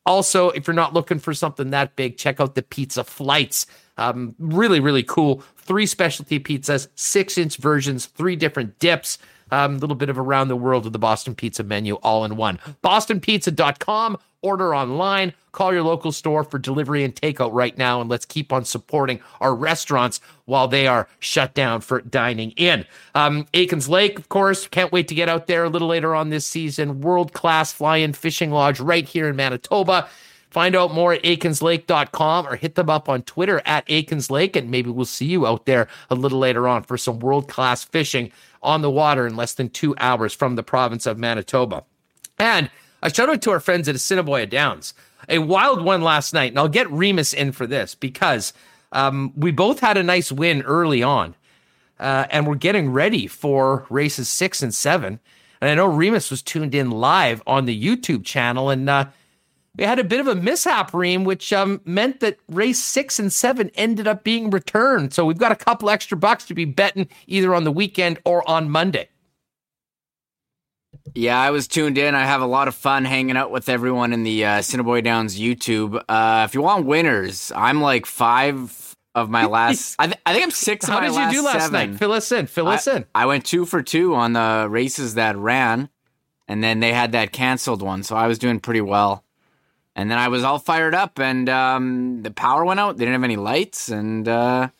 Also, 0.06 0.50
if 0.50 0.66
you're 0.66 0.74
not 0.74 0.92
looking 0.92 1.18
for 1.18 1.32
something 1.32 1.70
that 1.70 1.96
big, 1.96 2.16
check 2.16 2.40
out 2.40 2.54
the 2.54 2.62
pizza 2.62 3.04
flights. 3.04 3.66
Um, 3.96 4.34
really, 4.38 4.80
really 4.80 5.02
cool. 5.02 5.42
Three 5.56 5.86
specialty 5.86 6.38
pizzas, 6.40 6.88
six 6.94 7.38
inch 7.38 7.56
versions, 7.56 8.06
three 8.06 8.36
different 8.36 8.78
dips. 8.78 9.18
A 9.50 9.60
um, 9.60 9.78
little 9.78 9.96
bit 9.96 10.08
of 10.08 10.18
around 10.18 10.48
the 10.48 10.56
world 10.56 10.86
of 10.86 10.92
the 10.92 10.98
Boston 10.98 11.34
Pizza 11.34 11.62
menu 11.62 11.94
all 11.96 12.24
in 12.24 12.36
one. 12.36 12.58
BostonPizza.com. 12.82 14.18
Order 14.44 14.74
online. 14.74 15.32
Call 15.52 15.72
your 15.72 15.82
local 15.82 16.12
store 16.12 16.44
for 16.44 16.58
delivery 16.58 17.02
and 17.02 17.14
takeout 17.14 17.52
right 17.52 17.76
now. 17.78 18.00
And 18.00 18.10
let's 18.10 18.26
keep 18.26 18.52
on 18.52 18.66
supporting 18.66 19.20
our 19.40 19.54
restaurants 19.54 20.20
while 20.44 20.68
they 20.68 20.86
are 20.86 21.08
shut 21.18 21.54
down 21.54 21.80
for 21.80 22.02
dining 22.02 22.50
in. 22.52 22.84
Um, 23.14 23.46
Aikens 23.54 23.88
Lake, 23.88 24.18
of 24.18 24.28
course, 24.28 24.68
can't 24.68 24.92
wait 24.92 25.08
to 25.08 25.14
get 25.14 25.30
out 25.30 25.46
there 25.46 25.64
a 25.64 25.70
little 25.70 25.88
later 25.88 26.14
on 26.14 26.28
this 26.28 26.46
season. 26.46 27.00
World 27.00 27.32
class 27.32 27.72
fly 27.72 27.96
in 27.96 28.12
fishing 28.12 28.50
lodge 28.50 28.80
right 28.80 29.08
here 29.08 29.28
in 29.28 29.36
Manitoba. 29.36 30.08
Find 30.50 30.76
out 30.76 30.94
more 30.94 31.12
at 31.14 31.22
aikenslake.com 31.24 32.46
or 32.46 32.54
hit 32.54 32.76
them 32.76 32.88
up 32.88 33.08
on 33.08 33.22
Twitter 33.22 33.60
at 33.64 33.82
Aikens 33.88 34.30
Lake, 34.30 34.54
and 34.54 34.70
maybe 34.70 34.90
we'll 34.90 35.04
see 35.04 35.26
you 35.26 35.48
out 35.48 35.66
there 35.66 35.88
a 36.10 36.14
little 36.14 36.38
later 36.38 36.68
on 36.68 36.84
for 36.84 36.96
some 36.96 37.18
world 37.18 37.48
class 37.48 37.82
fishing 37.82 38.30
on 38.62 38.82
the 38.82 38.90
water 38.90 39.26
in 39.26 39.34
less 39.34 39.54
than 39.54 39.68
two 39.68 39.96
hours 39.98 40.32
from 40.32 40.54
the 40.54 40.62
province 40.62 41.06
of 41.06 41.18
Manitoba. 41.18 41.82
And 42.38 42.70
a 43.04 43.14
shout 43.14 43.28
out 43.28 43.42
to 43.42 43.50
our 43.50 43.60
friends 43.60 43.86
at 43.86 43.94
Assiniboia 43.94 44.46
Downs. 44.46 44.94
A 45.28 45.38
wild 45.38 45.84
one 45.84 46.02
last 46.02 46.32
night, 46.34 46.50
and 46.52 46.58
I'll 46.58 46.68
get 46.68 46.90
Remis 46.90 47.32
in 47.34 47.52
for 47.52 47.66
this 47.66 47.94
because 47.94 48.52
um, 48.92 49.32
we 49.36 49.52
both 49.52 49.80
had 49.80 49.96
a 49.96 50.02
nice 50.02 50.32
win 50.32 50.62
early 50.62 51.02
on, 51.02 51.34
uh, 52.00 52.26
and 52.30 52.46
we're 52.46 52.54
getting 52.56 52.90
ready 52.90 53.26
for 53.26 53.86
races 53.90 54.28
six 54.28 54.62
and 54.62 54.74
seven. 54.74 55.20
And 55.60 55.70
I 55.70 55.74
know 55.74 55.86
Remis 55.86 56.30
was 56.30 56.42
tuned 56.42 56.74
in 56.74 56.90
live 56.90 57.42
on 57.46 57.66
the 57.66 57.80
YouTube 57.80 58.24
channel, 58.24 58.70
and 58.70 58.88
uh, 58.88 59.06
we 59.76 59.84
had 59.84 59.98
a 59.98 60.04
bit 60.04 60.20
of 60.20 60.28
a 60.28 60.34
mishap, 60.34 60.94
Reem, 60.94 61.24
which 61.24 61.52
um, 61.52 61.80
meant 61.84 62.20
that 62.20 62.38
race 62.48 62.78
six 62.78 63.18
and 63.18 63.32
seven 63.32 63.70
ended 63.74 64.06
up 64.06 64.24
being 64.24 64.50
returned. 64.50 65.12
So 65.12 65.26
we've 65.26 65.38
got 65.38 65.52
a 65.52 65.56
couple 65.56 65.90
extra 65.90 66.16
bucks 66.16 66.46
to 66.46 66.54
be 66.54 66.64
betting 66.64 67.08
either 67.26 67.54
on 67.54 67.64
the 67.64 67.72
weekend 67.72 68.18
or 68.24 68.48
on 68.48 68.70
Monday. 68.70 69.08
Yeah, 71.14 71.38
I 71.38 71.50
was 71.50 71.68
tuned 71.68 71.98
in. 71.98 72.14
I 72.14 72.24
have 72.24 72.40
a 72.40 72.46
lot 72.46 72.66
of 72.66 72.74
fun 72.74 73.04
hanging 73.04 73.36
out 73.36 73.50
with 73.50 73.68
everyone 73.68 74.12
in 74.12 74.22
the 74.22 74.44
uh, 74.44 74.58
Assiniboia 74.58 75.02
Downs 75.02 75.38
YouTube. 75.38 76.02
Uh, 76.08 76.44
if 76.48 76.54
you 76.54 76.62
want 76.62 76.86
winners, 76.86 77.52
I'm 77.54 77.82
like 77.82 78.06
five 78.06 78.96
of 79.14 79.28
my 79.28 79.44
last. 79.46 79.96
I, 79.98 80.06
th- 80.06 80.18
I 80.24 80.32
think 80.32 80.44
I'm 80.44 80.50
six. 80.50 80.86
How 80.86 81.00
did 81.00 81.14
you 81.14 81.30
do 81.30 81.44
last 81.44 81.64
seven. 81.64 81.90
night? 81.90 81.98
Fill 81.98 82.12
us 82.12 82.32
in. 82.32 82.46
Fill 82.46 82.68
I, 82.68 82.76
us 82.76 82.86
in. 82.86 83.04
I 83.14 83.26
went 83.26 83.44
two 83.44 83.66
for 83.66 83.82
two 83.82 84.14
on 84.14 84.32
the 84.32 84.66
races 84.70 85.14
that 85.14 85.36
ran, 85.36 85.90
and 86.48 86.64
then 86.64 86.80
they 86.80 86.92
had 86.92 87.12
that 87.12 87.32
canceled 87.32 87.82
one, 87.82 88.02
so 88.02 88.16
I 88.16 88.26
was 88.26 88.38
doing 88.38 88.58
pretty 88.58 88.80
well. 88.80 89.24
And 89.94 90.10
then 90.10 90.18
I 90.18 90.28
was 90.28 90.42
all 90.42 90.58
fired 90.58 90.94
up, 90.94 91.20
and 91.20 91.48
um, 91.48 92.22
the 92.22 92.30
power 92.32 92.64
went 92.64 92.80
out. 92.80 92.96
They 92.96 93.04
didn't 93.04 93.20
have 93.20 93.24
any 93.24 93.36
lights, 93.36 93.90
and 93.90 94.26
uh, 94.26 94.70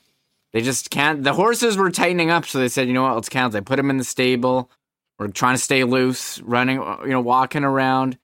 they 0.53 0.63
just 0.63 0.91
can't. 0.91 1.23
The 1.23 1.35
horses 1.35 1.77
were 1.77 1.91
tightening 1.91 2.31
up, 2.31 2.47
so 2.47 2.59
they 2.59 2.69
said, 2.69 2.89
"You 2.89 2.95
know 2.95 3.03
what? 3.03 3.15
Let's 3.15 3.29
cancel." 3.29 3.61
They 3.61 3.65
put 3.65 3.77
them 3.77 3.91
in 3.91 3.99
the 3.99 4.05
stable. 4.05 4.71
We're 5.19 5.29
trying 5.29 5.55
to 5.55 5.63
stay 5.63 5.85
loose, 5.85 6.41
running, 6.41 6.77
you 6.77 7.11
know, 7.11 7.21
walking 7.21 7.65
around. 7.65 8.19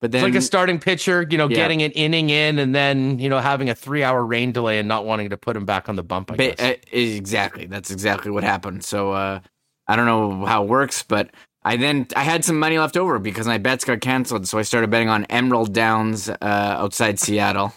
But 0.00 0.12
then, 0.12 0.24
it's 0.24 0.34
like 0.34 0.38
a 0.38 0.44
starting 0.44 0.78
pitcher, 0.78 1.26
you 1.28 1.36
know, 1.36 1.46
yeah. 1.46 1.56
getting 1.56 1.82
an 1.82 1.90
inning 1.90 2.30
in, 2.30 2.58
and 2.58 2.74
then 2.74 3.18
you 3.18 3.28
know 3.28 3.38
having 3.38 3.68
a 3.68 3.74
three-hour 3.74 4.24
rain 4.24 4.50
delay 4.50 4.78
and 4.78 4.88
not 4.88 5.04
wanting 5.04 5.28
to 5.28 5.36
put 5.36 5.54
him 5.54 5.66
back 5.66 5.90
on 5.90 5.96
the 5.96 6.02
bump. 6.02 6.32
I 6.32 6.36
but, 6.36 6.56
guess. 6.56 6.70
Uh, 6.70 6.76
exactly, 6.90 7.66
that's 7.66 7.90
exactly 7.90 8.30
what 8.30 8.42
happened. 8.42 8.82
So 8.82 9.12
uh, 9.12 9.40
I 9.86 9.96
don't 9.96 10.06
know 10.06 10.46
how 10.46 10.64
it 10.64 10.70
works, 10.70 11.02
but 11.02 11.30
I 11.62 11.76
then 11.76 12.06
I 12.16 12.22
had 12.22 12.46
some 12.46 12.58
money 12.58 12.78
left 12.78 12.96
over 12.96 13.18
because 13.18 13.46
my 13.46 13.58
bets 13.58 13.84
got 13.84 14.00
canceled, 14.00 14.48
so 14.48 14.58
I 14.58 14.62
started 14.62 14.88
betting 14.88 15.10
on 15.10 15.26
Emerald 15.26 15.74
Downs 15.74 16.30
uh, 16.30 16.36
outside 16.40 17.18
Seattle. 17.18 17.74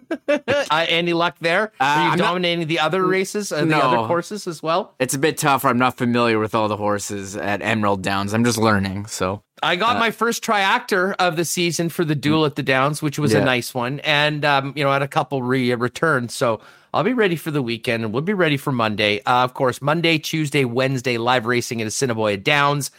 uh, 0.28 0.86
any 0.88 1.12
luck 1.12 1.36
there? 1.40 1.72
Uh, 1.80 1.84
Are 1.84 2.04
you 2.04 2.10
I'm 2.12 2.18
dominating 2.18 2.60
not, 2.60 2.68
the 2.68 2.78
other 2.80 3.06
races, 3.06 3.52
uh, 3.52 3.64
the 3.64 3.76
other 3.76 4.06
courses 4.06 4.46
as 4.46 4.62
well? 4.62 4.94
It's 4.98 5.14
a 5.14 5.18
bit 5.18 5.38
tougher. 5.38 5.68
I'm 5.68 5.78
not 5.78 5.96
familiar 5.96 6.38
with 6.38 6.54
all 6.54 6.68
the 6.68 6.76
horses 6.76 7.36
at 7.36 7.62
Emerald 7.62 8.02
Downs. 8.02 8.32
I'm 8.32 8.44
just 8.44 8.58
learning. 8.58 9.06
So 9.06 9.42
I 9.62 9.76
got 9.76 9.96
uh, 9.96 10.00
my 10.00 10.10
first 10.10 10.42
triactor 10.42 11.14
of 11.18 11.36
the 11.36 11.44
season 11.44 11.88
for 11.88 12.04
the 12.04 12.14
duel 12.14 12.44
at 12.44 12.56
the 12.56 12.62
Downs, 12.62 13.02
which 13.02 13.18
was 13.18 13.32
yeah. 13.32 13.40
a 13.40 13.44
nice 13.44 13.74
one, 13.74 14.00
and 14.00 14.44
um, 14.44 14.72
you 14.76 14.84
know, 14.84 14.90
had 14.90 15.02
a 15.02 15.08
couple 15.08 15.42
re 15.42 15.74
returns. 15.74 16.34
So 16.34 16.60
I'll 16.94 17.04
be 17.04 17.14
ready 17.14 17.36
for 17.36 17.50
the 17.50 17.62
weekend 17.62 18.04
and 18.04 18.12
we'll 18.12 18.22
be 18.22 18.34
ready 18.34 18.58
for 18.58 18.70
Monday. 18.70 19.22
Uh, 19.24 19.44
of 19.44 19.54
course, 19.54 19.80
Monday, 19.80 20.18
Tuesday, 20.18 20.64
Wednesday, 20.64 21.16
live 21.16 21.46
racing 21.46 21.80
at 21.80 21.86
Assiniboia 21.86 22.36
Downs. 22.36 22.90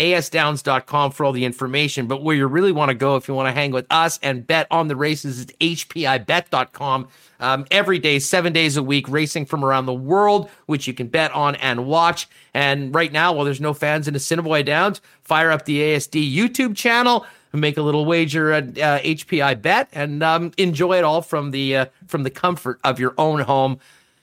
ASDowns.com 0.00 1.12
for 1.12 1.24
all 1.24 1.32
the 1.32 1.44
information. 1.44 2.06
But 2.06 2.22
where 2.22 2.34
you 2.34 2.46
really 2.46 2.72
want 2.72 2.88
to 2.88 2.94
go 2.94 3.16
if 3.16 3.28
you 3.28 3.34
want 3.34 3.48
to 3.48 3.52
hang 3.52 3.70
with 3.70 3.86
us 3.90 4.18
and 4.22 4.46
bet 4.46 4.66
on 4.70 4.88
the 4.88 4.96
races 4.96 5.40
is 5.40 5.46
HPIBet.com. 5.60 7.08
Um, 7.38 7.66
every 7.70 7.98
day, 7.98 8.18
seven 8.18 8.52
days 8.52 8.76
a 8.76 8.82
week, 8.82 9.08
racing 9.08 9.46
from 9.46 9.64
around 9.64 9.86
the 9.86 9.94
world, 9.94 10.50
which 10.66 10.86
you 10.86 10.94
can 10.94 11.08
bet 11.08 11.30
on 11.32 11.54
and 11.56 11.86
watch. 11.86 12.28
And 12.54 12.94
right 12.94 13.12
now, 13.12 13.32
while 13.32 13.44
there's 13.44 13.60
no 13.60 13.74
fans 13.74 14.08
in 14.08 14.16
Assiniboia 14.16 14.62
Downs, 14.62 15.00
fire 15.22 15.50
up 15.50 15.66
the 15.66 15.80
ASD 15.80 16.34
YouTube 16.34 16.76
channel 16.76 17.26
make 17.52 17.76
a 17.76 17.82
little 17.82 18.04
wager 18.04 18.52
at 18.52 18.78
uh, 18.78 19.00
HPI 19.00 19.60
Bet 19.60 19.88
and 19.92 20.22
um, 20.22 20.52
enjoy 20.56 20.98
it 20.98 21.04
all 21.04 21.22
from 21.22 21.50
the 21.50 21.76
uh, 21.76 21.86
from 22.06 22.22
the 22.22 22.30
comfort 22.30 22.78
of 22.84 23.00
your 23.00 23.14
own 23.18 23.40
home. 23.40 23.80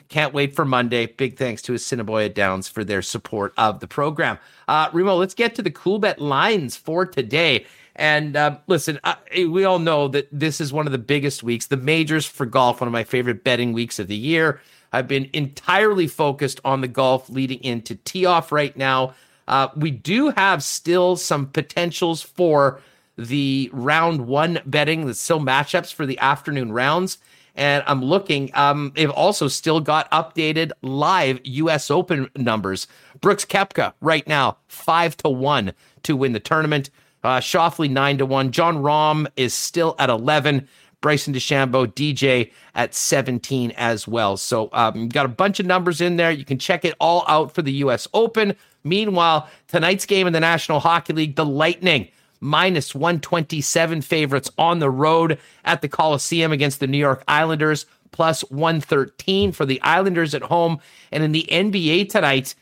Can't 0.09 0.33
wait 0.33 0.55
for 0.55 0.65
Monday. 0.65 1.05
Big 1.05 1.37
thanks 1.37 1.61
to 1.63 1.73
Assiniboia 1.73 2.29
Downs 2.29 2.67
for 2.67 2.83
their 2.83 3.01
support 3.01 3.53
of 3.57 3.79
the 3.79 3.87
program. 3.87 4.37
Uh, 4.67 4.89
Remo, 4.93 5.15
let's 5.15 5.33
get 5.33 5.55
to 5.55 5.61
the 5.61 5.71
Coolbet 5.71 6.19
lines 6.19 6.75
for 6.75 7.05
today. 7.05 7.65
And 7.95 8.35
uh, 8.35 8.59
listen, 8.67 8.99
uh, 9.03 9.15
we 9.47 9.65
all 9.65 9.79
know 9.79 10.07
that 10.09 10.27
this 10.31 10.61
is 10.61 10.71
one 10.71 10.85
of 10.85 10.91
the 10.91 10.97
biggest 10.97 11.43
weeks, 11.43 11.65
the 11.67 11.77
majors 11.77 12.25
for 12.25 12.45
golf, 12.45 12.79
one 12.79 12.87
of 12.87 12.91
my 12.93 13.03
favorite 13.03 13.43
betting 13.43 13.73
weeks 13.73 13.99
of 13.99 14.07
the 14.07 14.15
year. 14.15 14.61
I've 14.93 15.07
been 15.07 15.29
entirely 15.33 16.07
focused 16.07 16.61
on 16.63 16.81
the 16.81 16.87
golf 16.87 17.29
leading 17.29 17.59
into 17.63 17.95
tee 17.95 18.25
off 18.25 18.51
right 18.51 18.75
now. 18.77 19.15
Uh, 19.47 19.69
we 19.75 19.91
do 19.91 20.29
have 20.29 20.63
still 20.63 21.15
some 21.15 21.47
potentials 21.47 22.21
for 22.21 22.81
the 23.17 23.69
round 23.73 24.27
one 24.27 24.59
betting, 24.65 25.05
the 25.05 25.13
still 25.13 25.39
matchups 25.39 25.93
for 25.93 26.05
the 26.05 26.19
afternoon 26.19 26.71
rounds. 26.71 27.17
And 27.57 27.83
I'm 27.87 28.03
looking. 28.03 28.51
Um, 28.53 28.93
they've 28.95 29.09
also 29.09 29.47
still 29.47 29.81
got 29.81 30.09
updated 30.11 30.71
live 30.81 31.39
U.S. 31.43 31.91
Open 31.91 32.29
numbers. 32.35 32.87
Brooks 33.19 33.43
Koepka 33.43 33.93
right 33.99 34.25
now 34.27 34.57
five 34.67 35.17
to 35.17 35.29
one 35.29 35.73
to 36.03 36.15
win 36.15 36.33
the 36.33 36.39
tournament. 36.39 36.89
Uh, 37.23 37.39
Schauffele 37.39 37.89
nine 37.89 38.19
to 38.19 38.25
one. 38.25 38.51
Jon 38.51 38.77
Rahm 38.77 39.27
is 39.35 39.53
still 39.53 39.95
at 39.99 40.09
eleven. 40.09 40.67
Bryson 41.01 41.33
DeChambeau, 41.33 41.85
DJ 41.93 42.51
at 42.73 42.95
17 42.95 43.71
as 43.77 44.07
well. 44.07 44.35
So 44.35 44.69
um, 44.73 45.09
got 45.09 45.27
a 45.27 45.29
bunch 45.29 45.59
of 45.59 45.65
numbers 45.67 46.01
in 46.01 46.17
there. 46.17 46.31
You 46.31 46.43
can 46.43 46.57
check 46.57 46.83
it 46.83 46.95
all 46.99 47.23
out 47.27 47.53
for 47.53 47.61
the 47.61 47.71
U.S. 47.73 48.07
Open. 48.15 48.55
Meanwhile, 48.83 49.47
tonight's 49.67 50.05
game 50.05 50.25
in 50.25 50.33
the 50.33 50.39
National 50.39 50.79
Hockey 50.79 51.13
League, 51.13 51.35
the 51.35 51.45
Lightning 51.45 52.07
minus 52.39 52.93
127 52.95 54.01
favorites 54.01 54.49
on 54.57 54.79
the 54.79 54.89
road 54.89 55.39
at 55.65 55.81
the 55.81 55.89
Coliseum 55.89 56.51
against 56.51 56.79
the 56.79 56.87
New 56.87 56.97
York 56.97 57.23
Islanders, 57.27 57.85
plus 58.11 58.41
113 58.51 59.51
for 59.51 59.65
the 59.65 59.81
Islanders 59.81 60.33
at 60.33 60.43
home. 60.43 60.79
And 61.11 61.23
in 61.23 61.31
the 61.31 61.47
NBA 61.49 62.09
tonight, 62.09 62.55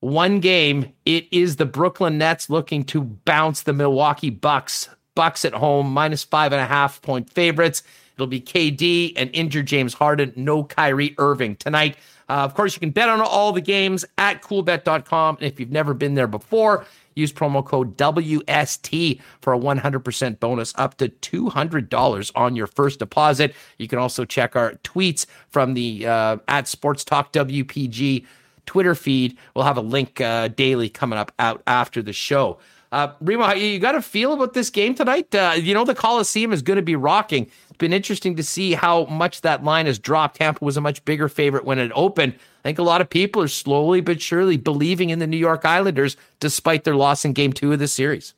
one 0.00 0.40
game, 0.40 0.92
it 1.04 1.28
is 1.30 1.56
the 1.56 1.66
Brooklyn 1.66 2.18
Nets 2.18 2.50
looking 2.50 2.84
to 2.86 3.02
bounce 3.02 3.62
the 3.62 3.72
Milwaukee 3.72 4.30
Bucks. 4.30 4.88
Bucks 5.14 5.44
at 5.44 5.52
home, 5.52 5.92
minus 5.92 6.24
five 6.24 6.52
and 6.52 6.60
a 6.60 6.66
half 6.66 7.00
point 7.02 7.30
favorites. 7.30 7.82
It'll 8.16 8.26
be 8.26 8.40
KD 8.40 9.12
and 9.16 9.30
injured 9.32 9.66
James 9.66 9.94
Harden, 9.94 10.32
no 10.36 10.64
Kyrie 10.64 11.14
Irving 11.18 11.56
tonight. 11.56 11.96
Uh, 12.28 12.44
of 12.44 12.54
course, 12.54 12.74
you 12.74 12.80
can 12.80 12.90
bet 12.90 13.08
on 13.08 13.20
all 13.20 13.52
the 13.52 13.60
games 13.60 14.04
at 14.18 14.42
coolbet.com. 14.42 15.36
And 15.36 15.44
if 15.44 15.60
you've 15.60 15.70
never 15.70 15.94
been 15.94 16.14
there 16.14 16.26
before, 16.26 16.86
use 17.14 17.32
promo 17.32 17.64
code 17.64 17.96
WST 17.96 19.20
for 19.40 19.52
a 19.52 19.58
100% 19.58 20.40
bonus 20.40 20.72
up 20.76 20.96
to 20.98 21.08
$200 21.08 22.32
on 22.34 22.56
your 22.56 22.66
first 22.66 22.98
deposit. 22.98 23.54
You 23.78 23.88
can 23.88 23.98
also 23.98 24.24
check 24.24 24.56
our 24.56 24.74
tweets 24.84 25.26
from 25.48 25.74
the 25.74 26.06
uh, 26.06 26.36
at 26.48 26.68
Sports 26.68 27.04
Talk 27.04 27.32
WPG 27.32 28.24
Twitter 28.66 28.94
feed. 28.94 29.36
We'll 29.54 29.64
have 29.64 29.76
a 29.76 29.82
link 29.82 30.20
uh, 30.20 30.48
daily 30.48 30.88
coming 30.88 31.18
up 31.18 31.32
out 31.38 31.62
after 31.66 32.02
the 32.02 32.12
show. 32.12 32.58
Uh, 32.92 33.10
Remo, 33.22 33.54
you 33.54 33.78
got 33.78 33.94
a 33.94 34.02
feel 34.02 34.34
about 34.34 34.52
this 34.52 34.68
game 34.68 34.94
tonight? 34.94 35.34
Uh, 35.34 35.54
you 35.56 35.72
know, 35.72 35.84
the 35.84 35.94
Coliseum 35.94 36.52
is 36.52 36.60
going 36.60 36.76
to 36.76 36.82
be 36.82 36.94
rocking. 36.94 37.50
It's 37.72 37.78
been 37.78 37.94
interesting 37.94 38.36
to 38.36 38.42
see 38.42 38.74
how 38.74 39.06
much 39.06 39.40
that 39.40 39.64
line 39.64 39.86
has 39.86 39.98
dropped. 39.98 40.36
Tampa 40.36 40.62
was 40.62 40.76
a 40.76 40.82
much 40.82 41.02
bigger 41.06 41.26
favorite 41.26 41.64
when 41.64 41.78
it 41.78 41.90
opened. 41.94 42.34
I 42.34 42.68
think 42.68 42.78
a 42.78 42.82
lot 42.82 43.00
of 43.00 43.08
people 43.08 43.40
are 43.40 43.48
slowly 43.48 44.02
but 44.02 44.20
surely 44.20 44.58
believing 44.58 45.08
in 45.08 45.20
the 45.20 45.26
New 45.26 45.38
York 45.38 45.64
Islanders 45.64 46.18
despite 46.38 46.84
their 46.84 46.94
loss 46.94 47.24
in 47.24 47.32
game 47.32 47.50
two 47.50 47.72
of 47.72 47.78
the 47.78 47.88
series. 47.88 48.34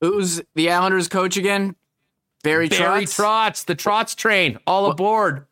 Who's 0.00 0.40
the 0.54 0.70
Islanders 0.70 1.06
coach 1.06 1.36
again? 1.36 1.76
Barry 2.42 2.70
Trotz. 2.70 2.78
Barry 2.78 3.04
Trotz, 3.04 3.66
the 3.66 3.76
Trotz 3.76 4.16
train, 4.16 4.58
all 4.66 4.84
what, 4.84 4.92
aboard. 4.92 5.44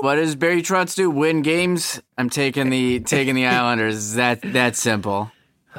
What 0.00 0.16
does 0.16 0.34
Barry 0.34 0.62
Trotz 0.62 0.96
do? 0.96 1.12
Win 1.12 1.42
games? 1.42 2.02
I'm 2.18 2.28
taking 2.28 2.70
the 2.70 2.98
taking 2.98 3.36
the 3.36 3.46
Islanders. 3.46 4.14
That 4.14 4.42
that 4.42 4.74
simple. 4.74 5.30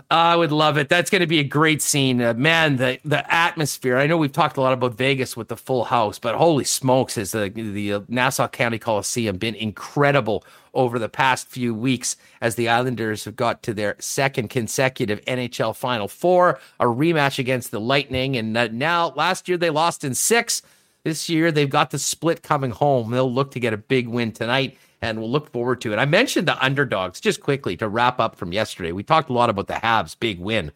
I 0.09 0.35
would 0.35 0.51
love 0.51 0.77
it. 0.77 0.89
That's 0.89 1.09
going 1.09 1.21
to 1.21 1.27
be 1.27 1.39
a 1.39 1.43
great 1.43 1.81
scene, 1.81 2.21
uh, 2.21 2.33
man. 2.33 2.77
The 2.77 2.99
the 3.03 3.29
atmosphere. 3.33 3.97
I 3.97 4.07
know 4.07 4.17
we've 4.17 4.31
talked 4.31 4.57
a 4.57 4.61
lot 4.61 4.73
about 4.73 4.93
Vegas 4.93 5.35
with 5.35 5.49
the 5.49 5.57
full 5.57 5.85
house, 5.85 6.17
but 6.17 6.35
holy 6.35 6.63
smokes, 6.63 7.15
has 7.15 7.31
the 7.31 7.49
the 7.49 7.93
uh, 7.93 7.99
Nassau 8.07 8.47
County 8.47 8.79
Coliseum 8.79 9.37
been 9.37 9.55
incredible 9.55 10.45
over 10.73 10.97
the 10.97 11.09
past 11.09 11.47
few 11.47 11.73
weeks 11.73 12.15
as 12.39 12.55
the 12.55 12.69
Islanders 12.69 13.25
have 13.25 13.35
got 13.35 13.61
to 13.63 13.73
their 13.73 13.97
second 13.99 14.49
consecutive 14.49 15.19
NHL 15.25 15.75
Final 15.75 16.07
Four, 16.07 16.59
a 16.79 16.85
rematch 16.85 17.39
against 17.39 17.71
the 17.71 17.81
Lightning, 17.81 18.37
and 18.37 18.53
now 18.53 19.09
last 19.15 19.49
year 19.49 19.57
they 19.57 19.69
lost 19.69 20.03
in 20.03 20.15
six. 20.15 20.61
This 21.03 21.27
year 21.29 21.51
they've 21.51 21.69
got 21.69 21.89
the 21.89 21.99
split 21.99 22.43
coming 22.43 22.71
home. 22.71 23.11
They'll 23.11 23.31
look 23.31 23.51
to 23.51 23.59
get 23.59 23.73
a 23.73 23.77
big 23.77 24.07
win 24.07 24.31
tonight 24.31 24.77
and 25.01 25.19
we'll 25.19 25.31
look 25.31 25.51
forward 25.51 25.81
to 25.81 25.93
it. 25.93 25.97
I 25.97 26.05
mentioned 26.05 26.47
the 26.47 26.63
underdogs 26.63 27.19
just 27.19 27.41
quickly 27.41 27.75
to 27.77 27.89
wrap 27.89 28.19
up 28.19 28.35
from 28.35 28.53
yesterday. 28.53 28.91
We 28.91 29.03
talked 29.03 29.29
a 29.29 29.33
lot 29.33 29.49
about 29.49 29.67
the 29.67 29.73
Habs' 29.73 30.17
big 30.19 30.39
win. 30.39 30.71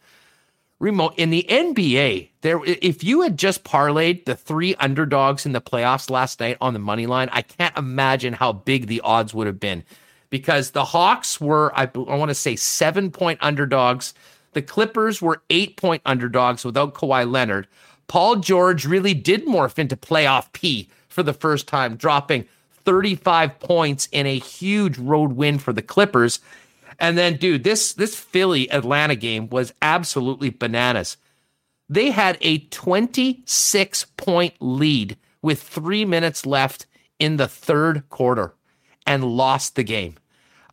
Remo 0.79 1.09
in 1.15 1.29
the 1.29 1.45
NBA, 1.47 2.29
there 2.41 2.59
if 2.65 3.01
you 3.03 3.21
had 3.21 3.37
just 3.37 3.63
parlayed 3.63 4.25
the 4.25 4.35
three 4.35 4.75
underdogs 4.75 5.45
in 5.45 5.53
the 5.53 5.61
playoffs 5.61 6.09
last 6.09 6.41
night 6.41 6.57
on 6.59 6.73
the 6.73 6.79
money 6.79 7.05
line, 7.05 7.29
I 7.31 7.43
can't 7.43 7.77
imagine 7.77 8.33
how 8.33 8.51
big 8.51 8.87
the 8.87 8.99
odds 9.01 9.33
would 9.33 9.47
have 9.47 9.59
been. 9.59 9.83
Because 10.29 10.71
the 10.71 10.83
Hawks 10.83 11.39
were, 11.39 11.71
I, 11.77 11.83
I 11.83 12.15
want 12.17 12.29
to 12.29 12.35
say, 12.35 12.57
seven 12.57 13.09
point 13.09 13.39
underdogs. 13.41 14.13
The 14.51 14.61
Clippers 14.61 15.21
were 15.21 15.43
eight 15.49 15.77
point 15.77 16.01
underdogs 16.05 16.65
without 16.65 16.93
Kawhi 16.93 17.29
Leonard. 17.29 17.67
Paul 18.07 18.37
George 18.37 18.85
really 18.85 19.13
did 19.13 19.45
morph 19.45 19.79
into 19.79 19.95
playoff 19.95 20.51
P 20.51 20.89
for 21.07 21.23
the 21.23 21.33
first 21.33 21.67
time, 21.67 21.95
dropping 21.95 22.47
35 22.85 23.59
points 23.59 24.07
in 24.11 24.25
a 24.25 24.39
huge 24.39 24.97
road 24.97 25.33
win 25.33 25.59
for 25.59 25.73
the 25.73 25.81
Clippers. 25.81 26.39
And 26.99 27.17
then, 27.17 27.37
dude, 27.37 27.63
this 27.63 27.93
this 27.93 28.15
Philly 28.15 28.71
Atlanta 28.71 29.15
game 29.15 29.49
was 29.49 29.73
absolutely 29.81 30.49
bananas. 30.49 31.17
They 31.89 32.11
had 32.11 32.37
a 32.41 32.59
26 32.59 34.05
point 34.17 34.53
lead 34.59 35.17
with 35.41 35.61
three 35.61 36.05
minutes 36.05 36.45
left 36.45 36.85
in 37.19 37.37
the 37.37 37.47
third 37.47 38.09
quarter 38.09 38.53
and 39.05 39.23
lost 39.23 39.75
the 39.75 39.83
game. 39.83 40.15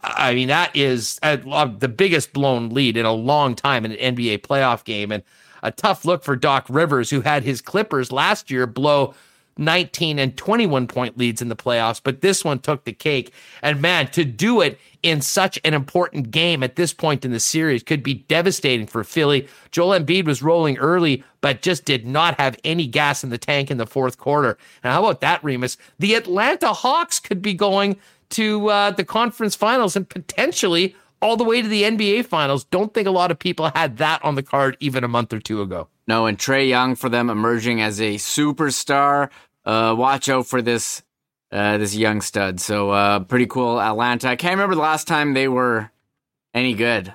I 0.02 0.34
mean, 0.34 0.48
that 0.48 0.74
is 0.74 1.20
uh, 1.22 1.36
the 1.66 1.89
biggest 1.89 2.32
blown 2.32 2.70
lead 2.70 2.97
in 2.97 3.06
a 3.06 3.12
long 3.12 3.55
time 3.55 3.84
in 3.84 3.93
an 3.93 4.16
NBA 4.16 4.39
playoff 4.39 4.84
game. 4.84 5.12
And 5.12 5.22
a 5.62 5.70
tough 5.70 6.05
look 6.05 6.24
for 6.24 6.34
Doc 6.34 6.66
Rivers, 6.68 7.10
who 7.10 7.20
had 7.20 7.44
his 7.44 7.60
Clippers 7.60 8.10
last 8.10 8.51
year 8.51 8.66
blow 8.66 9.14
19 9.58 10.18
and 10.18 10.36
21 10.36 10.86
point 10.86 11.18
leads 11.18 11.42
in 11.42 11.48
the 11.48 11.56
playoffs, 11.56 12.00
but 12.02 12.20
this 12.20 12.44
one 12.44 12.58
took 12.58 12.84
the 12.84 12.92
cake. 12.92 13.32
And 13.62 13.80
man, 13.80 14.08
to 14.08 14.24
do 14.24 14.60
it 14.60 14.78
in 15.02 15.20
such 15.20 15.58
an 15.64 15.74
important 15.74 16.30
game 16.30 16.62
at 16.62 16.76
this 16.76 16.92
point 16.92 17.24
in 17.24 17.32
the 17.32 17.40
series 17.40 17.82
could 17.82 18.02
be 18.02 18.14
devastating 18.14 18.86
for 18.86 19.04
Philly. 19.04 19.48
Joel 19.70 19.98
Embiid 19.98 20.24
was 20.24 20.42
rolling 20.42 20.78
early, 20.78 21.24
but 21.40 21.62
just 21.62 21.84
did 21.84 22.06
not 22.06 22.38
have 22.40 22.56
any 22.64 22.86
gas 22.86 23.24
in 23.24 23.30
the 23.30 23.38
tank 23.38 23.70
in 23.70 23.78
the 23.78 23.86
fourth 23.86 24.18
quarter. 24.18 24.56
And 24.82 24.92
how 24.92 25.04
about 25.04 25.20
that, 25.20 25.42
Remis? 25.42 25.76
The 25.98 26.14
Atlanta 26.14 26.72
Hawks 26.72 27.18
could 27.18 27.42
be 27.42 27.54
going 27.54 27.96
to 28.30 28.68
uh, 28.68 28.90
the 28.92 29.04
conference 29.04 29.54
finals 29.54 29.96
and 29.96 30.08
potentially 30.08 30.94
all 31.20 31.36
the 31.36 31.44
way 31.44 31.62
to 31.62 31.68
the 31.68 31.82
NBA 31.82 32.26
finals. 32.26 32.64
Don't 32.64 32.92
think 32.94 33.06
a 33.06 33.12
lot 33.12 33.30
of 33.30 33.38
people 33.38 33.70
had 33.74 33.98
that 33.98 34.24
on 34.24 34.34
the 34.34 34.42
card 34.42 34.76
even 34.80 35.04
a 35.04 35.08
month 35.08 35.32
or 35.32 35.38
two 35.38 35.62
ago. 35.62 35.88
No, 36.06 36.26
and 36.26 36.38
Trae 36.38 36.68
Young 36.68 36.94
for 36.96 37.08
them 37.08 37.30
emerging 37.30 37.80
as 37.80 38.00
a 38.00 38.14
superstar. 38.16 39.30
Uh, 39.64 39.94
watch 39.96 40.28
out 40.28 40.46
for 40.46 40.60
this 40.60 41.02
uh, 41.52 41.78
this 41.78 41.94
young 41.94 42.20
stud. 42.20 42.60
So 42.60 42.90
uh, 42.90 43.20
pretty 43.20 43.46
cool. 43.46 43.80
Atlanta. 43.80 44.28
I 44.28 44.36
can't 44.36 44.52
remember 44.52 44.74
the 44.74 44.80
last 44.80 45.06
time 45.06 45.34
they 45.34 45.48
were 45.48 45.90
any 46.54 46.74
good. 46.74 47.12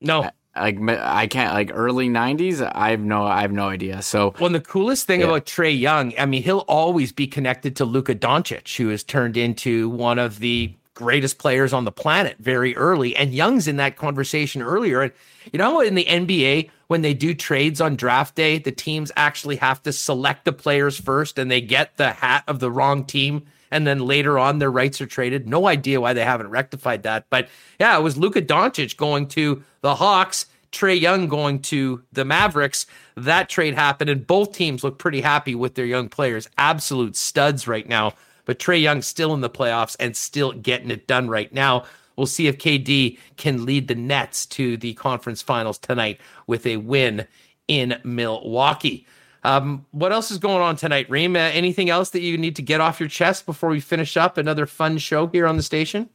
No. 0.00 0.30
Like 0.54 0.78
I 0.88 1.26
can't 1.26 1.52
like 1.52 1.70
early 1.74 2.08
'90s. 2.08 2.66
I 2.74 2.90
have 2.90 3.00
no, 3.00 3.26
I 3.26 3.42
have 3.42 3.52
no 3.52 3.68
idea. 3.68 4.00
So, 4.00 4.34
well, 4.40 4.48
the 4.48 4.60
coolest 4.60 5.06
thing 5.06 5.20
yeah. 5.20 5.26
about 5.26 5.44
Trae 5.44 5.78
Young, 5.78 6.14
I 6.18 6.24
mean, 6.24 6.42
he'll 6.42 6.64
always 6.66 7.12
be 7.12 7.26
connected 7.26 7.76
to 7.76 7.84
Luka 7.84 8.14
Doncic, 8.14 8.74
who 8.78 8.88
has 8.88 9.04
turned 9.04 9.36
into 9.36 9.90
one 9.90 10.18
of 10.18 10.38
the 10.38 10.74
greatest 10.96 11.38
players 11.38 11.72
on 11.72 11.84
the 11.84 11.92
planet 11.92 12.36
very 12.40 12.74
early. 12.74 13.14
And 13.14 13.32
Young's 13.32 13.68
in 13.68 13.76
that 13.76 13.96
conversation 13.96 14.62
earlier. 14.62 15.02
And 15.02 15.12
you 15.52 15.58
know, 15.58 15.80
in 15.80 15.94
the 15.94 16.06
NBA, 16.06 16.70
when 16.88 17.02
they 17.02 17.14
do 17.14 17.34
trades 17.34 17.80
on 17.80 17.94
draft 17.94 18.34
day, 18.34 18.58
the 18.58 18.72
teams 18.72 19.12
actually 19.14 19.56
have 19.56 19.80
to 19.84 19.92
select 19.92 20.44
the 20.44 20.52
players 20.52 20.98
first 20.98 21.38
and 21.38 21.48
they 21.48 21.60
get 21.60 21.96
the 21.96 22.12
hat 22.12 22.42
of 22.48 22.58
the 22.58 22.70
wrong 22.70 23.04
team. 23.04 23.46
And 23.70 23.86
then 23.86 24.00
later 24.00 24.38
on, 24.38 24.58
their 24.58 24.70
rights 24.70 25.00
are 25.00 25.06
traded. 25.06 25.48
No 25.48 25.66
idea 25.66 26.00
why 26.00 26.12
they 26.12 26.24
haven't 26.24 26.50
rectified 26.50 27.02
that. 27.02 27.26
But 27.30 27.48
yeah, 27.78 27.96
it 27.96 28.02
was 28.02 28.16
Luka 28.16 28.40
Doncic 28.40 28.96
going 28.96 29.28
to 29.28 29.62
the 29.82 29.96
Hawks, 29.96 30.46
Trae 30.72 30.98
Young 30.98 31.28
going 31.28 31.60
to 31.62 32.02
the 32.12 32.24
Mavericks. 32.24 32.86
That 33.16 33.48
trade 33.48 33.74
happened, 33.74 34.08
and 34.08 34.26
both 34.26 34.52
teams 34.52 34.84
look 34.84 34.98
pretty 34.98 35.20
happy 35.20 35.54
with 35.54 35.74
their 35.74 35.84
young 35.84 36.08
players. 36.08 36.48
Absolute 36.58 37.16
studs 37.16 37.66
right 37.66 37.88
now. 37.88 38.14
But 38.46 38.58
Trae 38.58 38.80
Young 38.80 39.02
still 39.02 39.34
in 39.34 39.42
the 39.42 39.50
playoffs 39.50 39.96
and 40.00 40.16
still 40.16 40.52
getting 40.52 40.90
it 40.90 41.06
done 41.06 41.28
right 41.28 41.52
now. 41.52 41.84
We'll 42.16 42.26
see 42.26 42.46
if 42.46 42.56
KD 42.56 43.18
can 43.36 43.66
lead 43.66 43.88
the 43.88 43.94
Nets 43.94 44.46
to 44.46 44.78
the 44.78 44.94
conference 44.94 45.42
finals 45.42 45.76
tonight 45.76 46.18
with 46.46 46.66
a 46.66 46.78
win 46.78 47.26
in 47.68 48.00
Milwaukee. 48.04 49.06
Um, 49.44 49.86
what 49.92 50.12
else 50.12 50.30
is 50.30 50.38
going 50.38 50.62
on 50.62 50.76
tonight, 50.76 51.08
Reem? 51.10 51.36
Uh, 51.36 51.40
anything 51.40 51.90
else 51.90 52.10
that 52.10 52.20
you 52.20 52.36
need 52.38 52.56
to 52.56 52.62
get 52.62 52.80
off 52.80 52.98
your 52.98 53.08
chest 53.08 53.46
before 53.46 53.68
we 53.68 53.80
finish 53.80 54.16
up 54.16 54.38
another 54.38 54.66
fun 54.66 54.98
show 54.98 55.26
here 55.28 55.46
on 55.46 55.56
the 55.56 55.62
station? 55.62 56.08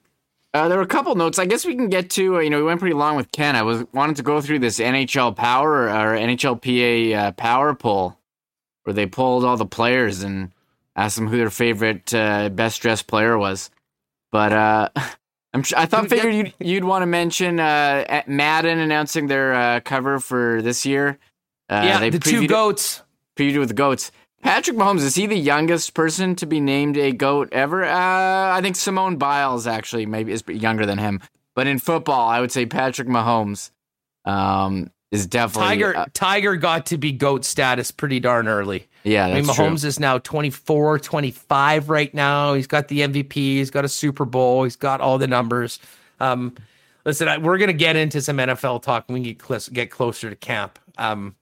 Uh, 0.54 0.68
there 0.68 0.78
were 0.78 0.84
a 0.84 0.88
couple 0.88 1.16
notes. 1.16 1.40
I 1.40 1.46
guess 1.46 1.66
we 1.66 1.76
can 1.76 1.88
get 1.88 2.10
to. 2.12 2.38
Uh, 2.38 2.40
you 2.40 2.50
know, 2.50 2.58
we 2.58 2.64
went 2.64 2.82
pretty 2.82 2.96
long 2.96 3.16
with 3.16 3.32
Ken. 3.32 3.56
I 3.56 3.62
was 3.62 3.86
wanted 3.94 4.18
to 4.18 4.24
go 4.24 4.42
through 4.42 4.60
this 4.60 4.80
NHL 4.80 5.36
Power 5.36 5.84
or 5.84 6.18
NHLPA 6.18 7.16
uh, 7.16 7.32
Power 7.34 7.74
poll, 7.74 8.18
where 8.84 8.94
they 8.94 9.06
pulled 9.06 9.46
all 9.46 9.56
the 9.56 9.66
players 9.66 10.24
and 10.24 10.52
asked 11.02 11.16
them 11.16 11.28
who 11.28 11.38
their 11.38 11.50
favorite 11.50 12.14
uh, 12.14 12.50
best 12.50 12.82
dressed 12.82 13.08
player 13.08 13.38
was. 13.38 13.70
But 14.32 14.54
uh, 14.54 14.90
I'm 15.54 15.64
I 15.76 15.86
thought 15.86 16.10
figured 16.10 16.34
you'd 16.34 16.54
you'd 16.60 16.84
want 16.84 17.02
to 17.02 17.08
mention 17.08 17.60
uh, 17.60 18.24
Madden 18.28 18.80
announcing 18.80 19.28
their 19.28 19.54
uh, 19.54 19.80
cover 19.82 20.20
for 20.20 20.62
this 20.62 20.86
year. 20.86 21.18
Uh, 21.70 21.82
yeah, 21.86 22.10
the 22.10 22.20
two 22.20 22.48
goats. 22.48 23.02
Previewed 23.38 23.60
with 23.60 23.70
the 23.70 23.76
goats. 23.76 24.12
Patrick 24.44 24.76
Mahomes 24.76 25.04
is 25.04 25.16
he 25.16 25.28
the 25.28 25.38
youngest 25.38 25.94
person 25.94 26.36
to 26.36 26.46
be 26.46 26.60
named 26.60 26.98
a 26.98 27.12
goat 27.12 27.50
ever? 27.52 27.86
Uh, 27.86 27.90
I 28.54 28.60
think 28.62 28.76
Simone 28.76 29.18
Biles 29.18 29.68
actually 29.68 30.06
maybe 30.06 30.32
is 30.32 30.44
younger 30.48 30.86
than 30.86 30.98
him. 30.98 31.22
But 31.56 31.68
in 31.68 31.80
football, 31.80 32.28
I 32.28 32.40
would 32.40 32.52
say 32.52 32.66
Patrick 32.66 33.08
Mahomes 33.08 33.72
um, 34.26 34.92
is 35.12 35.28
definitely 35.28 35.70
Tiger 35.70 36.06
Tiger 36.14 36.56
got 36.56 36.88
to 36.88 36.98
be 36.98 37.12
GOAT 37.12 37.46
status 37.46 37.92
pretty 37.92 38.20
darn 38.20 38.48
early. 38.48 38.88
Yeah. 39.04 39.28
I 39.28 39.34
mean, 39.36 39.46
Mahomes 39.46 39.82
true. 39.82 39.88
is 39.88 40.00
now 40.00 40.18
24, 40.20 41.00
25 41.00 41.90
right 41.90 42.14
now. 42.14 42.54
He's 42.54 42.68
got 42.68 42.88
the 42.88 43.02
MVP. 43.02 43.34
He's 43.34 43.72
got 43.72 43.86
a 43.86 43.90
Super 43.90 44.26
Bowl. 44.26 44.64
He's 44.64 44.76
got 44.76 45.02
all 45.02 45.18
the 45.18 45.28
numbers. 45.28 45.80
Um, 46.20 46.56
listen, 47.06 47.28
I, 47.28 47.38
we're 47.38 47.58
going 47.58 47.70
to 47.70 47.74
get 47.74 47.96
into 47.96 48.22
some 48.22 48.38
NFL 48.38 48.84
talk 48.84 49.08
when 49.08 49.22
we 49.22 49.34
get, 49.34 49.40
close, 49.40 49.70
get 49.70 49.92
closer 49.92 50.30
to 50.30 50.36
camp. 50.36 50.80
Um, 50.98 51.36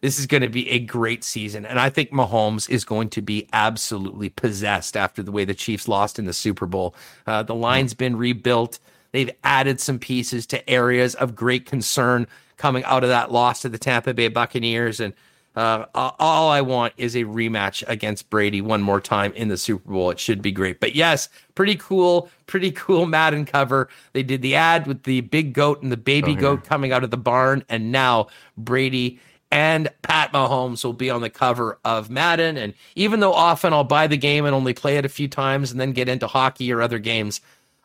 this 0.00 0.18
is 0.18 0.26
going 0.26 0.42
to 0.42 0.48
be 0.48 0.68
a 0.70 0.78
great 0.78 1.24
season. 1.24 1.64
And 1.64 1.80
I 1.80 1.90
think 1.90 2.10
Mahomes 2.10 2.68
is 2.68 2.84
going 2.84 3.08
to 3.10 3.22
be 3.22 3.48
absolutely 3.52 4.28
possessed 4.28 4.96
after 4.96 5.22
the 5.22 5.32
way 5.32 5.44
the 5.44 5.54
Chiefs 5.54 5.88
lost 5.88 6.18
in 6.18 6.26
the 6.26 6.32
Super 6.32 6.66
Bowl. 6.66 6.94
Uh, 7.26 7.42
the 7.42 7.54
line's 7.54 7.94
been 7.94 8.16
rebuilt. 8.16 8.78
They've 9.12 9.30
added 9.42 9.80
some 9.80 9.98
pieces 9.98 10.46
to 10.48 10.68
areas 10.68 11.14
of 11.14 11.34
great 11.34 11.64
concern 11.64 12.26
coming 12.56 12.84
out 12.84 13.02
of 13.02 13.08
that 13.08 13.32
loss 13.32 13.62
to 13.62 13.68
the 13.68 13.78
Tampa 13.78 14.12
Bay 14.14 14.28
Buccaneers. 14.28 15.00
And 15.00 15.14
uh, 15.56 15.86
all 15.94 16.50
I 16.50 16.60
want 16.60 16.92
is 16.98 17.16
a 17.16 17.24
rematch 17.24 17.82
against 17.86 18.28
Brady 18.28 18.60
one 18.60 18.82
more 18.82 19.00
time 19.00 19.32
in 19.32 19.48
the 19.48 19.56
Super 19.56 19.90
Bowl. 19.90 20.10
It 20.10 20.20
should 20.20 20.42
be 20.42 20.52
great. 20.52 20.80
But 20.80 20.94
yes, 20.94 21.30
pretty 21.54 21.76
cool, 21.76 22.28
pretty 22.46 22.70
cool 22.72 23.06
Madden 23.06 23.46
cover. 23.46 23.88
They 24.12 24.22
did 24.22 24.42
the 24.42 24.54
ad 24.54 24.86
with 24.86 25.04
the 25.04 25.22
big 25.22 25.54
goat 25.54 25.82
and 25.82 25.90
the 25.90 25.96
baby 25.96 26.34
goat 26.34 26.64
coming 26.64 26.92
out 26.92 27.04
of 27.04 27.10
the 27.10 27.16
barn. 27.16 27.64
And 27.70 27.90
now 27.90 28.26
Brady 28.58 29.18
and 29.50 29.88
Pat 30.02 30.32
Mahomes 30.32 30.84
will 30.84 30.92
be 30.92 31.08
on 31.08 31.22
the 31.22 31.30
cover 31.30 31.78
of 31.84 32.10
Madden. 32.10 32.58
And 32.58 32.74
even 32.94 33.20
though 33.20 33.32
often 33.32 33.72
I'll 33.72 33.84
buy 33.84 34.06
the 34.06 34.18
game 34.18 34.44
and 34.44 34.54
only 34.54 34.74
play 34.74 34.98
it 34.98 35.06
a 35.06 35.08
few 35.08 35.28
times 35.28 35.70
and 35.70 35.80
then 35.80 35.92
get 35.92 36.08
into 36.08 36.26
hockey 36.26 36.70
or 36.70 36.82
other 36.82 36.98
games, 36.98 37.40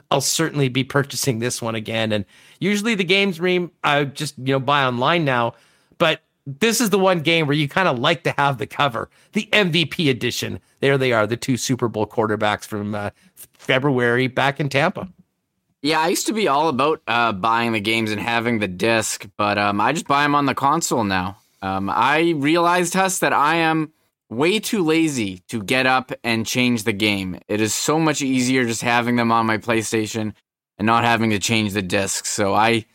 I'll 0.10 0.20
certainly 0.20 0.68
be 0.68 0.84
purchasing 0.84 1.40
this 1.40 1.62
one 1.62 1.76
again. 1.76 2.12
And 2.12 2.26
usually 2.60 2.96
the 2.96 3.06
games 3.06 3.40
ream 3.40 3.72
I 3.82 4.04
just 4.04 4.38
you 4.38 4.54
know 4.54 4.60
buy 4.60 4.84
online 4.84 5.24
now, 5.24 5.54
but 5.98 6.22
this 6.46 6.82
is 6.82 6.90
the 6.90 7.00
one 7.00 7.20
game 7.20 7.48
where 7.48 7.56
you 7.56 7.68
kind 7.68 7.88
of 7.88 8.00
like 8.00 8.24
to 8.24 8.34
have 8.38 8.58
the 8.58 8.68
cover, 8.68 9.10
the 9.34 9.48
MVP 9.52 10.10
edition. 10.10 10.60
There 10.80 10.98
they 10.98 11.14
are, 11.14 11.28
the 11.28 11.38
two 11.38 11.58
Super 11.58 11.88
Bowl 11.88 12.08
quarterbacks 12.08 12.66
from 12.66 12.96
uh, 12.96 13.12
February 13.36 14.28
back 14.28 14.60
in 14.60 14.70
Tampa. 14.70 15.08
Yeah, 15.82 16.00
I 16.00 16.10
used 16.10 16.28
to 16.28 16.34
be 16.34 16.48
all 16.48 16.70
about 16.70 17.02
uh, 17.08 17.32
buying 17.32 17.74
the 17.74 17.80
games 17.80 18.12
and 18.12 18.22
having 18.22 18.60
the 18.60 18.68
disc, 18.68 19.28
but 19.36 19.58
um, 19.58 19.82
I 19.82 19.94
just 19.94 20.08
buy 20.08 20.24
them 20.24 20.36
on 20.36 20.46
the 20.46 20.54
console 20.54 21.04
now. 21.04 21.38
Um, 21.62 21.90
I 21.90 22.34
realized, 22.38 22.94
Huss, 22.94 23.20
that 23.20 23.34
I 23.34 23.56
am 23.58 23.92
way 24.30 24.60
too 24.60 24.84
lazy 24.84 25.40
to 25.50 25.62
get 25.62 25.86
up 25.86 26.12
and 26.24 26.46
change 26.46 26.84
the 26.84 26.94
game. 26.94 27.40
It 27.48 27.62
is 27.62 27.74
so 27.74 28.00
much 28.00 28.22
easier 28.22 28.66
just 28.66 28.82
having 28.82 29.16
them 29.16 29.32
on 29.32 29.46
my 29.46 29.58
PlayStation 29.58 30.34
and 30.78 30.86
not 30.86 31.04
having 31.04 31.32
to 31.32 31.40
change 31.40 31.74
the 31.74 31.82
discs. 31.82 32.30
So 32.30 32.54
I, 32.54 32.86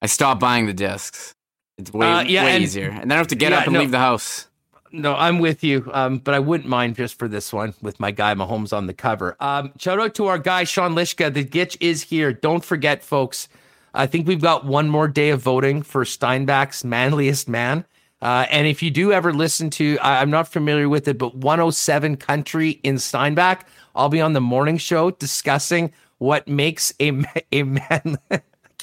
I 0.00 0.06
stopped 0.06 0.40
buying 0.40 0.66
the 0.66 0.72
discs. 0.72 1.35
It's 1.78 1.92
way, 1.92 2.06
Uh, 2.06 2.20
yeah, 2.22 2.44
way 2.44 2.54
and- 2.54 2.64
easier, 2.64 2.88
and 2.90 3.10
then 3.10 3.12
I 3.12 3.16
have 3.16 3.26
to 3.28 3.34
get 3.34 3.52
Yeah, 3.52 3.58
up 3.58 3.64
and 3.66 3.74
no. 3.74 3.80
leave 3.80 3.90
the 3.90 3.98
house. 3.98 4.46
No, 4.92 5.14
I'm 5.14 5.40
with 5.40 5.62
you. 5.62 5.90
Um, 5.92 6.18
but 6.18 6.32
I 6.32 6.38
wouldn't 6.38 6.68
mind 6.68 6.96
just 6.96 7.18
for 7.18 7.28
this 7.28 7.52
one 7.52 7.74
with 7.82 8.00
my 8.00 8.12
guy 8.12 8.34
Mahomes 8.34 8.72
on 8.74 8.86
the 8.86 8.94
cover. 8.94 9.36
Um, 9.40 9.72
shout 9.78 10.00
out 10.00 10.14
to 10.14 10.26
our 10.26 10.38
guy 10.38 10.64
Sean 10.64 10.94
Lishka. 10.94 11.32
The 11.34 11.44
Gitch 11.44 11.76
is 11.80 12.02
here. 12.04 12.32
Don't 12.32 12.64
forget, 12.64 13.02
folks. 13.04 13.48
I 13.92 14.06
think 14.06 14.26
we've 14.26 14.40
got 14.40 14.64
one 14.64 14.88
more 14.88 15.08
day 15.08 15.30
of 15.30 15.42
voting 15.42 15.82
for 15.82 16.04
Steinbach's 16.04 16.84
manliest 16.84 17.48
man. 17.48 17.84
Uh, 18.22 18.46
and 18.50 18.66
if 18.66 18.82
you 18.82 18.90
do 18.90 19.12
ever 19.12 19.32
listen 19.34 19.68
to, 19.70 19.98
I, 20.00 20.22
I'm 20.22 20.30
not 20.30 20.48
familiar 20.48 20.88
with 20.88 21.08
it, 21.08 21.18
but 21.18 21.34
107 21.34 22.16
Country 22.16 22.80
in 22.82 22.98
Steinbach, 22.98 23.66
I'll 23.94 24.08
be 24.08 24.20
on 24.20 24.32
the 24.32 24.40
morning 24.40 24.78
show 24.78 25.10
discussing 25.10 25.92
what 26.18 26.48
makes 26.48 26.94
a 27.00 27.08
a 27.52 27.64
man. 27.64 28.18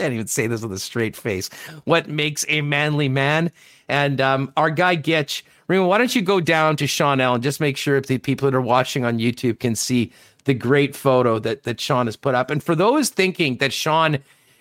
Can't 0.04 0.16
even 0.16 0.28
say 0.28 0.48
this 0.48 0.62
with 0.62 0.74
a 0.74 0.80
straight 0.80 1.16
face. 1.16 1.48
What 1.86 2.10
makes 2.10 2.44
a 2.50 2.60
manly 2.60 3.08
man? 3.08 3.54
And 3.88 4.20
um, 4.20 4.52
our 4.58 4.70
guy 4.70 4.98
Gitch, 4.98 5.44
Rima, 5.70 5.88
why 5.88 5.98
don't 5.98 6.14
you 6.14 6.22
go 6.22 6.42
down 6.42 6.76
to 6.76 6.88
Sean 6.88 7.22
Allen? 7.22 7.42
Just 7.42 7.62
make 7.62 7.78
sure 7.78 7.96
if 7.96 8.08
the 8.08 8.18
people 8.18 8.52
that 8.52 8.54
are 8.54 8.60
watching 8.60 9.06
on 9.06 9.18
YouTube 9.18 9.62
can 9.62 9.76
see 9.76 10.12
the 10.44 10.54
great 10.54 10.94
photo 10.94 11.40
that 11.40 11.64
that 11.64 11.80
Sean 11.80 12.08
has 12.08 12.18
put 12.18 12.36
up. 12.36 12.50
And 12.50 12.62
for 12.62 12.76
those 12.76 13.12
thinking 13.12 13.60
that 13.60 13.72
Sean, 13.72 14.18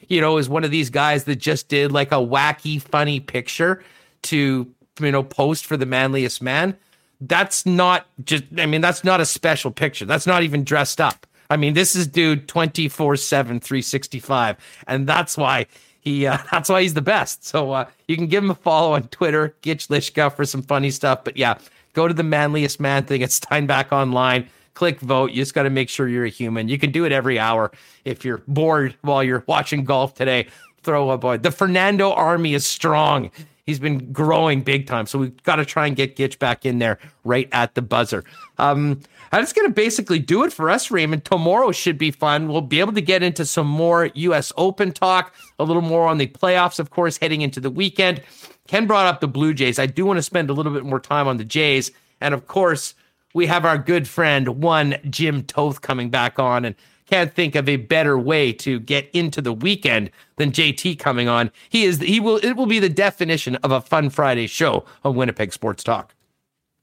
you 0.07 0.21
know, 0.21 0.39
is 0.39 0.49
one 0.49 0.63
of 0.63 0.71
these 0.71 0.91
guys 0.91 1.25
that 1.25 1.41
just 1.41 1.67
did 1.67 1.91
like 1.91 2.13
a 2.13 2.23
wacky, 2.23 2.81
funny 2.81 3.19
picture 3.19 3.83
to 4.23 4.73
you 5.01 5.11
know 5.11 5.25
post 5.25 5.67
for 5.67 5.77
the 5.77 5.87
manliest 5.87 6.41
man, 6.41 6.77
that's 7.21 7.67
not 7.67 8.07
just. 8.25 8.45
I 8.59 8.67
mean, 8.67 8.81
that's 8.81 9.03
not 9.03 9.21
a 9.21 9.27
special 9.27 9.73
picture. 9.73 10.05
That's 10.05 10.29
not 10.29 10.45
even 10.45 10.63
dressed 10.63 11.01
up. 11.01 11.27
I 11.53 11.57
mean, 11.59 11.75
this 11.75 11.95
is 11.95 12.07
dude 12.07 12.49
24 12.49 13.17
7, 13.17 13.61
365. 13.61 14.57
And 14.87 15.07
that's 15.07 15.37
why 15.37 15.67
he, 16.01 16.27
uh, 16.27 16.39
that's 16.51 16.71
why 16.71 16.81
he's 16.81 16.95
the 16.95 17.03
best. 17.03 17.45
So 17.45 17.73
uh, 17.73 17.87
you 18.09 18.17
can 18.17 18.27
give 18.27 18.43
him 18.43 18.51
a 18.51 18.55
follow 18.55 18.95
on 18.95 19.09
Twitter, 19.09 19.55
Gitch 19.63 19.89
Lishka 19.89 20.35
for 20.35 20.47
some 20.47 20.63
funny 20.63 20.91
stuff. 20.91 21.25
But 21.25 21.37
yeah, 21.37 21.59
go 21.93 22.09
to 22.09 22.15
the 22.15 22.23
manliest 22.23 22.81
man 22.81 23.05
thing 23.05 23.23
at 23.23 23.31
Steinbach 23.31 23.93
Online. 23.93 24.49
Click 24.73 25.01
vote. 25.01 25.33
You 25.33 25.43
just 25.43 25.53
got 25.53 25.65
to 25.65 25.71
make 25.71 25.91
sure 25.91 26.09
you're 26.09 26.25
a 26.25 26.31
human. 26.31 26.69
You 26.69 26.79
can 26.79 26.91
do 26.91 27.05
it 27.05 27.13
every 27.13 27.39
hour. 27.39 27.71
If 28.07 28.25
you're 28.25 28.43
bored 28.49 28.97
while 29.03 29.23
you're 29.23 29.45
watching 29.47 29.85
golf 29.85 30.15
today, 30.15 30.49
throw 30.83 31.11
a 31.11 31.19
boy. 31.19 31.37
The 31.37 31.51
Fernando 31.51 32.13
army 32.13 32.55
is 32.55 32.65
strong. 32.67 33.31
He's 33.65 33.79
been 33.79 34.13
growing 34.13 34.63
big 34.63 34.89
time. 34.89 35.07
So 35.07 35.21
we've 35.21 35.43
got 35.45 35.57
to 35.57 35.65
try 35.65 35.87
and 35.87 35.95
get 35.95 36.17
Gitch 36.17 36.39
back 36.39 36.67
in 36.67 36.79
there 36.79 36.99
right 37.25 37.49
at 37.53 37.75
the 37.75 37.83
buzzer. 37.83 38.25
Um, 38.59 39.01
that's 39.31 39.53
going 39.53 39.69
to 39.69 39.73
basically 39.73 40.19
do 40.19 40.43
it 40.43 40.53
for 40.53 40.69
us, 40.69 40.91
Raymond. 40.91 41.25
Tomorrow 41.25 41.71
should 41.71 41.97
be 41.97 42.11
fun. 42.11 42.49
We'll 42.49 42.61
be 42.61 42.81
able 42.81 42.93
to 42.95 43.01
get 43.01 43.23
into 43.23 43.47
some 43.47 43.69
more 43.69 44.11
U.S. 44.15 44.53
Open 44.57 44.91
talk, 44.91 45.33
a 45.61 45.65
little 45.65 45.83
more 45.83 46.09
on 46.09 46.19
the 46.19 46.27
playoffs, 46.27 46.81
of 46.81 46.91
course, 46.91 47.19
heading 47.19 47.43
into 47.43 47.61
the 47.61 47.71
weekend. 47.71 48.21
Ken 48.67 48.87
brought 48.87 49.07
up 49.07 49.21
the 49.21 49.29
Blue 49.29 49.55
Jays. 49.55 49.79
I 49.79 49.87
do 49.87 50.05
want 50.05 50.19
to 50.19 50.23
spend 50.23 50.51
a 50.51 50.53
little 50.53 50.73
bit 50.73 50.85
more 50.85 51.01
time 51.01 51.29
on 51.29 51.37
the 51.37 51.45
Jays. 51.45 51.93
And 52.21 52.35
of 52.35 52.47
course, 52.49 52.95
we 53.33 53.47
have 53.47 53.65
our 53.65 53.79
good 53.79 54.09
friend, 54.09 54.61
one 54.63 54.97
Jim 55.09 55.45
Toth, 55.45 55.81
coming 55.81 56.11
back 56.11 56.39
on. 56.39 56.65
And 56.65 56.75
can't 57.13 57.35
think 57.35 57.55
of 57.55 57.69
a 57.69 57.77
better 57.77 58.19
way 58.19 58.55
to 58.55 58.81
get 58.81 59.11
into 59.13 59.43
the 59.43 59.53
weekend 59.53 60.11
than 60.37 60.51
JT 60.51 60.99
coming 60.99 61.29
on. 61.29 61.51
He 61.69 61.85
is 61.85 62.01
he 62.01 62.21
will 62.21 62.39
it 62.39 62.55
will 62.55 62.67
be 62.67 62.79
the 62.79 62.89
definition 62.89 63.57
of 63.57 63.71
a 63.71 63.83
fun 63.83 64.09
Friday 64.09 64.47
show 64.47 64.87
on 65.05 65.15
Winnipeg 65.15 65.53
Sports 65.53 65.85
Talk. 65.85 66.15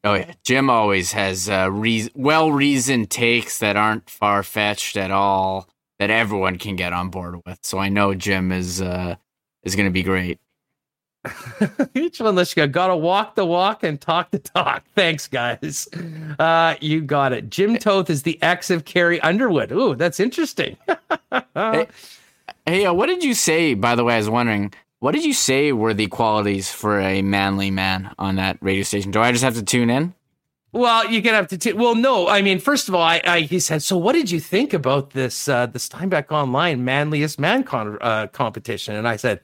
Oh 0.03 0.13
yeah, 0.13 0.33
Jim 0.45 0.69
always 0.69 1.13
has 1.13 1.49
uh, 1.49 1.71
reas 1.71 2.11
well 2.13 2.51
reasoned 2.51 3.09
takes 3.09 3.57
that 3.57 3.75
aren't 3.75 4.07
far 4.07 4.43
fetched 4.43 4.97
at 4.97 5.09
all 5.09 5.67
that 5.97 6.11
everyone 6.11 6.59
can 6.59 6.75
get 6.75 6.93
on 6.93 7.09
board 7.09 7.41
with. 7.45 7.59
So 7.63 7.79
I 7.79 7.89
know 7.89 8.13
Jim 8.13 8.51
is 8.51 8.83
uh, 8.83 9.15
is 9.63 9.75
going 9.75 9.87
to 9.87 9.91
be 9.91 10.03
great. 10.03 10.39
Each 11.95 12.19
one, 12.19 12.35
let's 12.35 12.53
go. 12.53 12.67
Gotta 12.67 12.95
walk 12.95 13.35
the 13.35 13.45
walk 13.45 13.83
and 13.83 13.99
talk 13.99 14.31
the 14.31 14.39
talk. 14.39 14.83
Thanks, 14.95 15.27
guys. 15.27 15.87
Uh, 16.37 16.75
you 16.81 17.01
got 17.01 17.33
it. 17.33 17.49
Jim 17.49 17.77
Toth 17.77 18.09
is 18.09 18.23
the 18.23 18.41
ex 18.41 18.69
of 18.69 18.85
Carrie 18.85 19.21
Underwood. 19.21 19.71
Ooh, 19.71 19.95
that's 19.95 20.19
interesting. 20.19 20.77
Hey, 21.55 21.87
hey 22.65 22.85
uh, 22.85 22.93
what 22.93 23.07
did 23.07 23.23
you 23.23 23.33
say? 23.33 23.73
By 23.73 23.95
the 23.95 24.03
way, 24.03 24.15
I 24.15 24.17
was 24.17 24.29
wondering. 24.29 24.73
What 24.99 25.13
did 25.13 25.23
you 25.23 25.33
say 25.33 25.71
were 25.71 25.93
the 25.93 26.07
qualities 26.07 26.71
for 26.71 26.99
a 26.99 27.21
manly 27.21 27.71
man 27.71 28.13
on 28.19 28.35
that 28.35 28.57
radio 28.61 28.83
station? 28.83 29.11
Do 29.11 29.21
I 29.21 29.31
just 29.31 29.43
have 29.43 29.55
to 29.55 29.63
tune 29.63 29.89
in? 29.89 30.13
Well, 30.71 31.09
you're 31.09 31.21
gonna 31.21 31.37
have 31.37 31.47
to. 31.47 31.57
T- 31.57 31.73
well, 31.73 31.95
no. 31.95 32.27
I 32.27 32.41
mean, 32.41 32.59
first 32.59 32.89
of 32.89 32.95
all, 32.95 33.01
I, 33.01 33.21
I 33.25 33.39
he 33.41 33.59
said. 33.59 33.81
So, 33.81 33.97
what 33.97 34.13
did 34.13 34.29
you 34.29 34.39
think 34.39 34.73
about 34.73 35.11
this 35.11 35.47
uh, 35.47 35.65
the 35.65 35.79
Steinbach 35.79 36.31
Online 36.31 36.83
Manliest 36.83 37.39
Man 37.39 37.63
con- 37.63 37.97
uh, 38.01 38.27
competition? 38.27 38.95
And 38.95 39.07
I 39.07 39.15
said, 39.15 39.39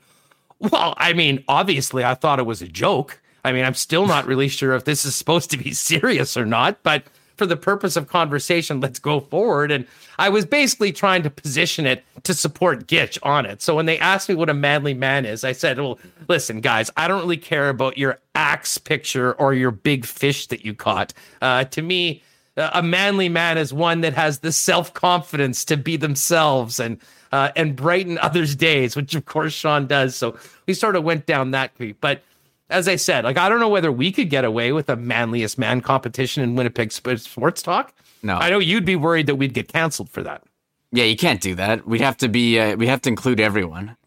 well, 0.72 0.94
I 0.98 1.14
mean, 1.14 1.44
obviously, 1.48 2.04
I 2.04 2.14
thought 2.16 2.40
it 2.40 2.46
was 2.46 2.62
a 2.62 2.68
joke. 2.68 3.22
I 3.44 3.52
mean, 3.52 3.64
I'm 3.64 3.76
still 3.76 4.08
not 4.08 4.26
really 4.26 4.48
sure 4.48 4.74
if 4.74 4.86
this 4.86 5.06
is 5.06 5.16
supposed 5.16 5.52
to 5.52 5.58
be 5.58 5.72
serious 5.74 6.36
or 6.36 6.46
not, 6.46 6.82
but 6.84 7.04
for 7.38 7.46
the 7.46 7.58
purpose 7.58 7.96
of 7.96 8.08
conversation, 8.08 8.80
let's 8.80 9.00
go 9.00 9.20
forward. 9.20 9.72
And 9.72 9.86
I 10.18 10.30
was 10.30 10.46
basically 10.46 10.92
trying 10.92 11.24
to 11.24 11.30
position 11.30 11.86
it 11.86 12.04
to 12.24 12.34
support 12.34 12.88
Gitch 12.88 13.20
on 13.24 13.46
it. 13.46 13.62
So 13.62 13.76
when 13.76 13.86
they 13.86 14.00
asked 14.00 14.30
me 14.30 14.36
what 14.36 14.50
a 14.50 14.54
manly 14.54 14.94
man 14.94 15.26
is, 15.26 15.44
I 15.44 15.52
said, 15.52 15.78
well, 15.78 16.00
listen, 16.28 16.62
guys, 16.62 16.90
I 16.96 17.08
don't 17.08 17.22
really 17.22 17.38
care 17.38 17.70
about 17.70 17.98
your 17.98 18.20
axe 18.36 18.78
picture 18.78 19.34
or 19.34 19.54
your 19.54 19.72
big 19.72 20.06
fish 20.06 20.48
that 20.48 20.66
you 20.66 20.74
caught. 20.74 21.14
Uh, 21.42 21.66
to 21.66 21.82
me, 21.82 22.24
a 22.58 22.82
manly 22.82 23.28
man 23.28 23.58
is 23.58 23.74
one 23.74 24.02
that 24.02 24.14
has 24.14 24.40
the 24.40 24.52
self 24.52 24.94
confidence 24.94 25.66
to 25.66 25.76
be 25.76 25.98
themselves 25.98 26.80
and 26.80 27.00
uh, 27.32 27.52
and 27.56 27.76
brighten 27.76 28.18
others' 28.20 28.56
days, 28.56 28.96
which 28.96 29.16
of 29.16 29.26
course 29.26 29.54
Sean 29.54 29.88
does. 29.88 30.16
So 30.16 30.38
we 30.68 30.74
sort 30.74 30.96
of 30.96 31.04
went 31.04 31.26
down 31.26 31.52
that 31.52 31.76
creep. 31.76 32.00
But 32.02 32.22
as 32.70 32.88
I 32.88 32.96
said, 32.96 33.24
like 33.26 33.38
I 33.38 33.50
don't 33.50 33.60
know 33.60 33.70
whether 33.70 33.92
we 33.92 34.12
could 34.12 34.30
get 34.30 34.46
away 34.46 34.72
with 34.72 34.90
a 34.90 34.96
manliest 34.96 35.58
man 35.58 35.82
competition 35.82 36.44
in 36.44 36.56
Winnipeg 36.56 36.92
Sports 36.92 37.62
Talk. 37.62 37.94
No. 38.24 38.38
I 38.38 38.50
know 38.50 38.60
you'd 38.60 38.86
be 38.86 38.96
worried 38.96 39.28
that 39.28 39.36
we'd 39.36 39.54
get 39.54 39.68
canceled 39.68 40.10
for 40.10 40.24
that. 40.24 40.44
Yeah, 40.92 41.04
you 41.04 41.16
can't 41.18 41.42
do 41.42 41.56
that. 41.56 41.86
We'd 41.86 42.02
have 42.02 42.18
to 42.18 42.30
be. 42.30 42.60
Uh, 42.60 42.76
we 42.78 42.88
have 42.88 43.02
to 43.02 43.10
include 43.10 43.40
everyone. 43.40 43.98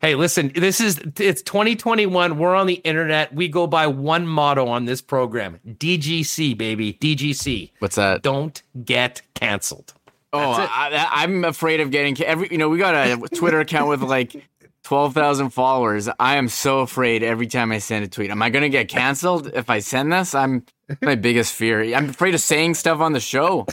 Hey, 0.00 0.16
listen, 0.16 0.50
this 0.56 0.80
is 0.80 0.98
it's 1.18 1.42
2021. 1.42 2.36
We're 2.36 2.56
on 2.56 2.66
the 2.66 2.74
internet. 2.74 3.32
We 3.32 3.46
go 3.46 3.68
by 3.68 3.86
one 3.86 4.26
motto 4.26 4.66
on 4.66 4.84
this 4.84 5.00
program. 5.00 5.60
DGC, 5.64 6.58
baby. 6.58 6.94
DGC. 6.94 7.70
What's 7.78 7.94
that? 7.94 8.22
Don't 8.22 8.60
get 8.84 9.22
canceled. 9.34 9.94
Oh, 10.32 10.40
I, 10.40 11.08
I'm 11.12 11.44
afraid 11.44 11.80
of 11.80 11.90
getting 11.90 12.20
every. 12.22 12.48
You 12.50 12.58
know, 12.58 12.68
we 12.68 12.78
got 12.78 12.94
a 12.94 13.16
Twitter 13.34 13.60
account 13.60 13.88
with 13.88 14.02
like 14.02 14.34
twelve 14.82 15.14
thousand 15.14 15.50
followers. 15.50 16.08
I 16.18 16.36
am 16.36 16.48
so 16.48 16.80
afraid 16.80 17.22
every 17.22 17.46
time 17.46 17.72
I 17.72 17.78
send 17.78 18.04
a 18.04 18.08
tweet. 18.08 18.30
Am 18.30 18.42
I 18.42 18.50
going 18.50 18.62
to 18.62 18.68
get 18.68 18.88
canceled 18.88 19.50
if 19.54 19.70
I 19.70 19.78
send 19.80 20.12
this? 20.12 20.34
I'm 20.34 20.64
my 21.02 21.14
biggest 21.16 21.52
fear. 21.54 21.82
I'm 21.94 22.10
afraid 22.10 22.34
of 22.34 22.40
saying 22.40 22.74
stuff 22.74 23.00
on 23.00 23.12
the 23.12 23.20
show 23.20 23.66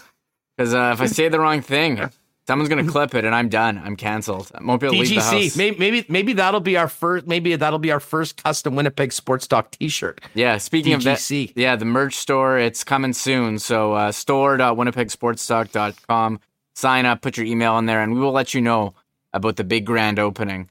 because 0.57 0.73
uh, 0.73 0.91
if 0.93 1.01
I 1.01 1.05
say 1.05 1.29
the 1.29 1.39
wrong 1.39 1.61
thing, 1.61 2.09
someone's 2.47 2.69
going 2.69 2.83
to 2.85 2.91
clip 2.91 3.15
it 3.15 3.23
and 3.25 3.33
I'm 3.35 3.47
done. 3.47 3.77
I'm 3.77 3.95
canceled. 3.95 4.51
I 4.53 4.61
won't 4.63 4.81
be 4.81 4.87
able 4.87 4.95
to 4.95 4.99
leave 5.01 5.15
the 5.15 5.21
house. 5.21 5.55
Maybe, 5.55 5.77
maybe 5.77 6.05
maybe 6.09 6.33
that'll 6.33 6.59
be 6.59 6.75
our 6.77 6.87
first. 6.87 7.27
Maybe 7.27 7.55
that'll 7.55 7.79
be 7.79 7.91
our 7.91 7.99
first 7.99 8.43
custom 8.43 8.75
Winnipeg 8.75 9.13
Sports 9.13 9.47
Talk 9.47 9.69
T-shirt. 9.71 10.21
Yeah, 10.33 10.57
speaking 10.57 10.93
of 10.93 11.03
that, 11.03 11.29
yeah, 11.55 11.75
the 11.75 11.85
merch 11.85 12.15
store, 12.15 12.57
it's 12.57 12.83
coming 12.83 13.13
soon. 13.13 13.59
So 13.59 13.93
uh, 13.93 14.11
store.winnipegsportstalk.com. 14.11 16.39
Sign 16.79 17.05
up, 17.05 17.21
put 17.21 17.35
your 17.35 17.45
email 17.45 17.77
in 17.77 17.87
there, 17.87 18.01
and 18.01 18.13
we 18.13 18.21
will 18.21 18.31
let 18.31 18.53
you 18.53 18.61
know 18.61 18.93
about 19.33 19.57
the 19.57 19.65
big 19.65 19.85
grand 19.85 20.17
opening. 20.17 20.69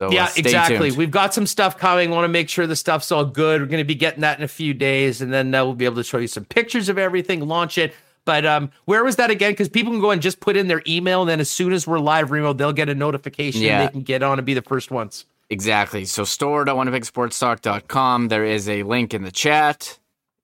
So, 0.00 0.08
uh, 0.08 0.10
yeah, 0.10 0.26
stay 0.26 0.40
exactly. 0.40 0.88
tuned. 0.88 0.96
We've 0.96 1.10
got 1.10 1.34
some 1.34 1.46
stuff 1.46 1.76
coming. 1.76 2.10
Want 2.10 2.24
to 2.24 2.28
make 2.28 2.48
sure 2.48 2.66
the 2.66 2.74
stuff's 2.74 3.12
all 3.12 3.26
good. 3.26 3.60
We're 3.60 3.66
going 3.66 3.82
to 3.82 3.84
be 3.84 3.94
getting 3.94 4.22
that 4.22 4.38
in 4.38 4.44
a 4.44 4.48
few 4.48 4.72
days, 4.72 5.20
and 5.20 5.30
then 5.30 5.54
uh, 5.54 5.62
we'll 5.62 5.74
be 5.74 5.84
able 5.84 5.96
to 5.96 6.02
show 6.02 6.16
you 6.16 6.28
some 6.28 6.46
pictures 6.46 6.88
of 6.88 6.96
everything, 6.96 7.46
launch 7.46 7.76
it. 7.76 7.92
But 8.24 8.46
um, 8.46 8.70
where 8.86 9.04
was 9.04 9.16
that 9.16 9.30
again? 9.30 9.52
Because 9.52 9.68
people 9.68 9.92
can 9.92 10.00
go 10.00 10.10
and 10.10 10.22
just 10.22 10.40
put 10.40 10.56
in 10.56 10.68
their 10.68 10.80
email, 10.86 11.20
and 11.20 11.28
then 11.28 11.40
as 11.40 11.50
soon 11.50 11.74
as 11.74 11.86
we're 11.86 11.98
live, 11.98 12.30
Remo, 12.30 12.54
they'll 12.54 12.72
get 12.72 12.88
a 12.88 12.94
notification. 12.94 13.60
Yeah. 13.60 13.80
And 13.80 13.88
they 13.88 13.92
can 13.92 14.02
get 14.02 14.22
on 14.22 14.38
and 14.38 14.46
be 14.46 14.54
the 14.54 14.62
first 14.62 14.90
ones. 14.90 15.26
Exactly. 15.50 16.06
So 16.06 16.24
store.winnipegsportstalk.com. 16.24 18.28
There 18.28 18.46
is 18.46 18.66
a 18.66 18.82
link 18.84 19.12
in 19.12 19.24
the 19.24 19.30
chat. 19.30 19.98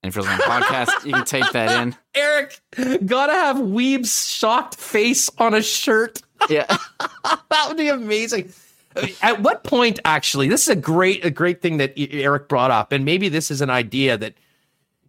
And 0.06 0.12
if 0.12 0.14
you're 0.14 0.22
listening 0.22 0.48
on 0.48 0.62
podcast, 0.62 1.04
you 1.04 1.12
can 1.12 1.24
take 1.24 1.50
that 1.50 1.82
in. 1.82 1.96
Eric, 2.14 2.60
gotta 3.04 3.32
have 3.32 3.56
Weeb's 3.56 4.28
shocked 4.28 4.76
face 4.76 5.28
on 5.38 5.52
a 5.54 5.62
shirt. 5.62 6.22
Yeah. 6.50 6.66
that 7.24 7.64
would 7.66 7.78
be 7.78 7.88
amazing. 7.88 8.52
At 9.22 9.40
what 9.40 9.64
point, 9.64 9.98
actually, 10.04 10.48
this 10.48 10.64
is 10.64 10.68
a 10.68 10.76
great, 10.76 11.24
a 11.24 11.30
great 11.30 11.62
thing 11.62 11.78
that 11.78 11.94
Eric 11.96 12.46
brought 12.46 12.70
up, 12.70 12.92
and 12.92 13.06
maybe 13.06 13.30
this 13.30 13.50
is 13.50 13.62
an 13.62 13.70
idea 13.70 14.18
that 14.18 14.34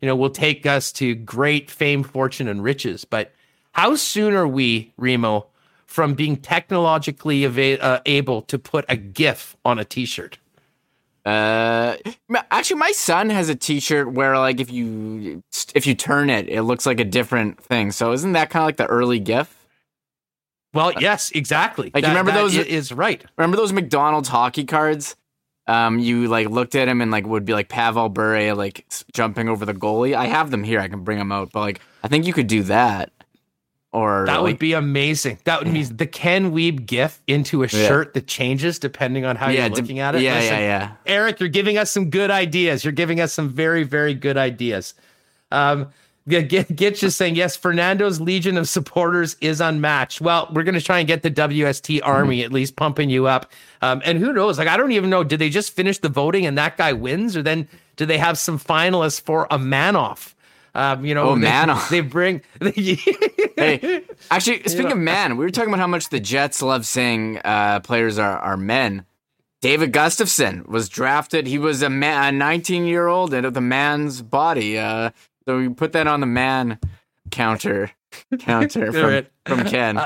you 0.02 0.07
know 0.07 0.15
will 0.15 0.30
take 0.30 0.65
us 0.65 0.91
to 0.94 1.15
great 1.15 1.69
fame, 1.69 2.02
fortune, 2.02 2.48
and 2.48 2.64
riches. 2.64 3.03
But 3.03 3.34
how 3.74 3.95
soon 3.98 4.34
are 4.36 4.48
we, 4.48 4.94
Remo, 4.95 5.48
from 5.86 6.14
being 6.14 6.38
technologically 6.38 7.44
ava- 7.44 7.84
uh, 7.84 7.99
able 8.06 8.41
to 8.44 8.57
put 8.57 8.86
a 8.88 8.95
GIF 8.95 9.57
on 9.65 9.80
a 9.80 9.86
T-shirt? 9.86 10.40
Uh, 11.28 11.98
actually, 12.52 12.78
my 12.80 12.91
son 12.91 13.30
has 13.30 13.49
a 13.49 13.56
T-shirt 13.56 14.14
where, 14.14 14.38
like, 14.38 14.62
if 14.62 14.72
you 14.72 15.44
if 15.76 15.86
you 15.86 15.94
turn 15.94 16.30
it, 16.30 16.48
it 16.48 16.62
looks 16.62 16.86
like 16.86 17.02
a 17.02 17.04
different 17.04 17.62
thing. 17.62 17.91
So, 17.91 18.14
isn't 18.14 18.32
that 18.32 18.49
kind 18.49 18.64
of 18.64 18.68
like 18.68 18.78
the 18.78 18.86
early 18.86 19.20
GIF? 19.20 19.54
Well, 20.74 20.94
yes, 20.99 21.32
exactly. 21.32 21.91
Like, 21.94 22.04
you 22.04 22.10
remember 22.10 22.32
that 22.32 22.38
those- 22.38 22.56
is 22.56 22.94
right. 22.94 23.22
Remember 23.38 23.58
those 23.58 23.74
McDonald's 23.74 24.30
hockey 24.30 24.64
cards? 24.64 25.18
Um, 25.68 25.99
you 25.99 26.30
like 26.30 26.48
looked 26.48 26.76
at 26.76 26.88
him 26.88 27.02
and 27.02 27.12
like 27.12 27.28
would 27.28 27.44
be 27.44 27.52
like 27.52 27.68
Pavel 27.68 28.08
Bure 28.08 28.54
like 28.54 28.86
jumping 29.12 29.49
over 29.49 29.66
the 29.66 29.74
goalie. 29.74 30.16
I 30.16 30.28
have 30.28 30.49
them 30.49 30.64
here. 30.64 30.80
I 30.80 30.88
can 30.88 31.04
bring 31.04 31.18
them 31.18 31.34
out, 31.34 31.52
but 31.52 31.60
like 31.60 31.82
I 32.04 32.08
think 32.08 32.26
you 32.26 32.32
could 32.32 32.48
do 32.48 32.64
that. 32.64 33.12
Or 33.98 34.26
That 34.26 34.36
like, 34.38 34.44
would 34.44 34.60
be 34.60 34.74
amazing. 34.74 35.40
That 35.45 35.60
would 35.64 35.72
mean 35.72 35.95
the 35.98 36.06
Ken 36.06 36.52
Wiebe 36.52 36.86
GIF 36.86 37.22
into 37.28 37.64
a 37.64 37.68
Yeah. 37.68 37.88
shirt 37.88 38.14
that 38.14 38.28
changes 38.28 38.78
depending 38.80 39.26
on 39.26 39.36
how 39.36 39.49
yeah, 39.49 39.65
you're 39.68 39.76
looking 39.76 39.99
at 39.99 40.14
it. 40.15 40.22
Yeah, 40.22 40.36
Listen, 40.36 40.53
yeah, 40.56 40.60
yeah. 40.60 40.91
Eric, 41.06 41.40
you're 41.40 41.49
giving 41.49 41.78
us 41.78 41.90
some 41.91 42.10
good 42.10 42.30
ideas. 42.30 42.84
You're 42.84 42.91
giving 42.91 43.19
us 43.19 43.34
some 43.34 43.49
very, 43.49 43.84
very 43.84 44.14
good 44.14 44.38
ideas. 44.38 44.94
Um, 45.52 45.88
yeah, 46.28 46.41
Git- 46.41 46.68
Gitch 46.76 47.03
is 47.03 47.15
saying, 47.15 47.36
yes, 47.36 47.56
Fernando's 47.56 48.19
legion 48.19 48.57
of 48.57 48.68
supporters 48.68 49.36
is 49.41 49.61
unmatched. 49.61 50.19
Well, 50.22 50.49
we're 50.53 50.64
going 50.64 50.76
to 50.76 50.82
try 50.82 50.99
and 50.99 51.07
get 51.07 51.24
the 51.24 51.32
WST 51.32 51.99
Mm-hmm. 51.99 52.07
army 52.10 52.44
at 52.44 52.52
least 52.52 52.76
pumping 52.76 53.10
you 53.10 53.28
up. 53.28 53.52
Um, 53.82 54.02
and 54.06 54.19
who 54.19 54.34
knows? 54.34 54.57
Like, 54.60 54.68
I 54.68 54.76
don't 54.78 54.91
even 54.91 55.10
know. 55.10 55.24
Did 55.24 55.40
they 55.40 55.49
just 55.49 55.72
finish 55.74 55.98
the 55.99 56.10
voting 56.10 56.45
and 56.45 56.57
that 56.57 56.78
guy 56.78 56.94
wins? 56.94 57.36
Or 57.38 57.41
then 57.41 57.68
do 57.95 58.06
they 58.06 58.18
have 58.18 58.38
some 58.38 58.60
finalists 58.60 59.22
for 59.22 59.48
a 59.49 59.57
man 59.57 59.95
off? 59.95 60.36
Um, 60.78 61.04
you 61.06 61.14
know, 61.16 61.30
Oh, 61.30 61.36
they, 61.36 61.41
man-off. 61.41 61.90
They 61.90 61.99
bring. 62.02 62.41
Hey, 63.58 64.04
actually, 64.30 64.62
speaking 64.68 64.91
of 64.91 64.98
man, 64.99 65.36
we 65.36 65.44
were 65.44 65.49
talking 65.49 65.70
about 65.70 65.80
how 65.80 65.88
much 65.88 66.10
the 66.10 66.20
Jets 66.20 66.62
love 66.62 66.86
saying 66.86 67.40
uh, 67.44 67.80
players 67.80 68.20
are, 68.20 68.38
are 68.38 68.56
men. 68.58 69.04
David 69.62 69.91
Gustafsson 69.91 70.68
was 70.68 70.88
drafted. 70.88 71.48
He 71.48 71.58
was 71.58 71.82
a 71.82 71.90
man, 71.90 72.36
a 72.36 72.38
19 72.38 72.86
year 72.86 73.08
old, 73.08 73.34
and 73.34 73.45
of 73.48 73.56
the 73.56 73.62
man's 73.62 74.22
body. 74.22 74.78
Uh, 74.78 75.10
so 75.45 75.58
we 75.58 75.70
put 75.70 75.94
that 75.94 76.06
on 76.06 76.20
the 76.20 76.28
man 76.28 76.78
counter 77.32 77.91
counter 78.40 78.91
from, 78.91 79.04
Alright. 79.04 79.28
from 79.45 79.66
Ken. 79.66 79.99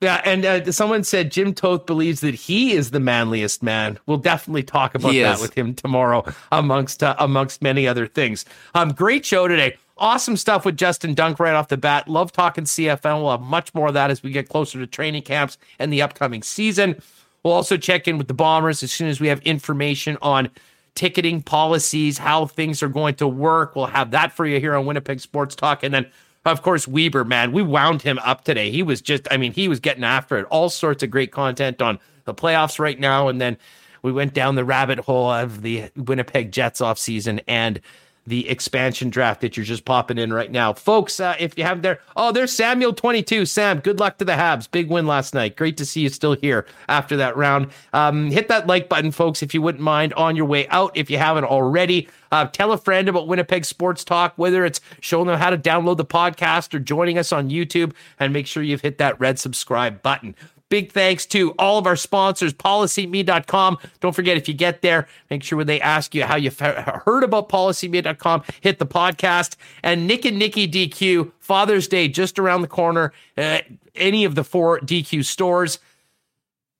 Yeah, 0.00 0.22
and 0.24 0.44
uh, 0.44 0.70
someone 0.72 1.02
said 1.02 1.32
Jim 1.32 1.52
Toth 1.52 1.84
believes 1.86 2.20
that 2.20 2.34
he 2.34 2.72
is 2.72 2.92
the 2.92 3.00
manliest 3.00 3.60
man. 3.62 3.98
We'll 4.06 4.18
definitely 4.18 4.62
talk 4.62 4.94
about 4.94 5.12
He 5.12 5.20
that 5.22 5.36
is. 5.36 5.40
with 5.42 5.52
him 5.54 5.74
tomorrow, 5.74 6.24
amongst 6.52 7.02
uh, 7.02 7.16
amongst 7.18 7.60
many 7.60 7.88
other 7.88 8.06
things. 8.06 8.44
Um, 8.74 8.90
great 8.92 9.26
show 9.26 9.48
today. 9.48 9.76
Awesome 9.96 10.36
stuff 10.36 10.64
with 10.64 10.76
Justin 10.76 11.14
Dunk 11.14 11.38
right 11.38 11.54
off 11.54 11.68
the 11.68 11.76
bat. 11.76 12.08
Love 12.08 12.32
talking 12.32 12.64
CFL. 12.64 13.22
We'll 13.22 13.30
have 13.30 13.40
much 13.40 13.72
more 13.74 13.88
of 13.88 13.94
that 13.94 14.10
as 14.10 14.22
we 14.24 14.32
get 14.32 14.48
closer 14.48 14.78
to 14.80 14.86
training 14.88 15.22
camps 15.22 15.56
and 15.78 15.92
the 15.92 16.02
upcoming 16.02 16.42
season. 16.42 17.00
We'll 17.44 17.52
also 17.52 17.76
check 17.76 18.08
in 18.08 18.18
with 18.18 18.26
the 18.26 18.34
Bombers 18.34 18.82
as 18.82 18.90
soon 18.90 19.08
as 19.08 19.20
we 19.20 19.28
have 19.28 19.40
information 19.42 20.18
on 20.20 20.50
ticketing 20.96 21.42
policies, 21.42 22.18
how 22.18 22.46
things 22.46 22.82
are 22.82 22.88
going 22.88 23.14
to 23.16 23.28
work. 23.28 23.76
We'll 23.76 23.86
have 23.86 24.10
that 24.10 24.32
for 24.32 24.46
you 24.46 24.58
here 24.58 24.74
on 24.74 24.86
Winnipeg 24.86 25.20
Sports 25.20 25.54
Talk. 25.54 25.84
And 25.84 25.94
then, 25.94 26.06
of 26.44 26.62
course, 26.62 26.88
Weber, 26.88 27.24
man, 27.24 27.52
we 27.52 27.62
wound 27.62 28.02
him 28.02 28.18
up 28.20 28.44
today. 28.44 28.72
He 28.72 28.82
was 28.82 29.00
just, 29.00 29.28
I 29.30 29.36
mean, 29.36 29.52
he 29.52 29.68
was 29.68 29.78
getting 29.78 30.04
after 30.04 30.38
it. 30.38 30.46
All 30.50 30.70
sorts 30.70 31.02
of 31.04 31.10
great 31.10 31.30
content 31.30 31.80
on 31.80 32.00
the 32.24 32.34
playoffs 32.34 32.80
right 32.80 32.98
now. 32.98 33.28
And 33.28 33.40
then 33.40 33.56
we 34.02 34.10
went 34.10 34.34
down 34.34 34.54
the 34.54 34.64
rabbit 34.64 34.98
hole 34.98 35.30
of 35.30 35.62
the 35.62 35.90
Winnipeg 35.96 36.50
Jets 36.50 36.80
offseason 36.80 37.40
and 37.46 37.80
the 38.26 38.48
expansion 38.48 39.10
draft 39.10 39.40
that 39.42 39.56
you're 39.56 39.64
just 39.64 39.84
popping 39.84 40.18
in 40.18 40.32
right 40.32 40.50
now. 40.50 40.72
Folks, 40.72 41.20
uh, 41.20 41.36
if 41.38 41.58
you 41.58 41.64
haven't 41.64 41.82
there, 41.82 42.00
oh, 42.16 42.32
there's 42.32 42.52
Samuel 42.52 42.92
22. 42.92 43.44
Sam, 43.46 43.80
good 43.80 44.00
luck 44.00 44.18
to 44.18 44.24
the 44.24 44.32
Habs. 44.32 44.70
Big 44.70 44.88
win 44.90 45.06
last 45.06 45.34
night. 45.34 45.56
Great 45.56 45.76
to 45.76 45.84
see 45.84 46.00
you 46.00 46.08
still 46.08 46.34
here 46.34 46.66
after 46.88 47.16
that 47.18 47.36
round. 47.36 47.70
Um, 47.92 48.30
hit 48.30 48.48
that 48.48 48.66
like 48.66 48.88
button, 48.88 49.10
folks, 49.10 49.42
if 49.42 49.52
you 49.52 49.60
wouldn't 49.60 49.82
mind 49.82 50.14
on 50.14 50.36
your 50.36 50.46
way 50.46 50.66
out, 50.68 50.96
if 50.96 51.10
you 51.10 51.18
haven't 51.18 51.44
already. 51.44 52.08
Uh, 52.32 52.46
tell 52.46 52.72
a 52.72 52.78
friend 52.78 53.08
about 53.08 53.28
Winnipeg 53.28 53.64
Sports 53.64 54.02
Talk, 54.02 54.32
whether 54.36 54.64
it's 54.64 54.80
showing 55.00 55.28
them 55.28 55.38
how 55.38 55.50
to 55.50 55.58
download 55.58 55.98
the 55.98 56.04
podcast 56.04 56.74
or 56.74 56.80
joining 56.80 57.16
us 57.16 57.30
on 57.30 57.48
YouTube, 57.48 57.92
and 58.18 58.32
make 58.32 58.46
sure 58.46 58.62
you've 58.62 58.80
hit 58.80 58.98
that 58.98 59.20
red 59.20 59.38
subscribe 59.38 60.02
button. 60.02 60.34
Big 60.70 60.92
thanks 60.92 61.26
to 61.26 61.52
all 61.52 61.78
of 61.78 61.86
our 61.86 61.96
sponsors, 61.96 62.52
policyme.com. 62.52 63.78
Don't 64.00 64.14
forget, 64.14 64.36
if 64.36 64.48
you 64.48 64.54
get 64.54 64.82
there, 64.82 65.06
make 65.30 65.42
sure 65.42 65.58
when 65.58 65.66
they 65.66 65.80
ask 65.80 66.14
you 66.14 66.24
how 66.24 66.36
you 66.36 66.50
heard 66.50 67.22
about 67.22 67.48
policyme.com, 67.48 68.42
hit 68.60 68.78
the 68.78 68.86
podcast. 68.86 69.56
And 69.82 70.06
Nick 70.06 70.24
and 70.24 70.38
Nikki 70.38 70.66
DQ, 70.66 71.32
Father's 71.38 71.86
Day 71.86 72.08
just 72.08 72.38
around 72.38 72.62
the 72.62 72.68
corner. 72.68 73.12
Uh, 73.36 73.58
any 73.94 74.24
of 74.24 74.34
the 74.34 74.44
four 74.44 74.80
DQ 74.80 75.24
stores 75.24 75.78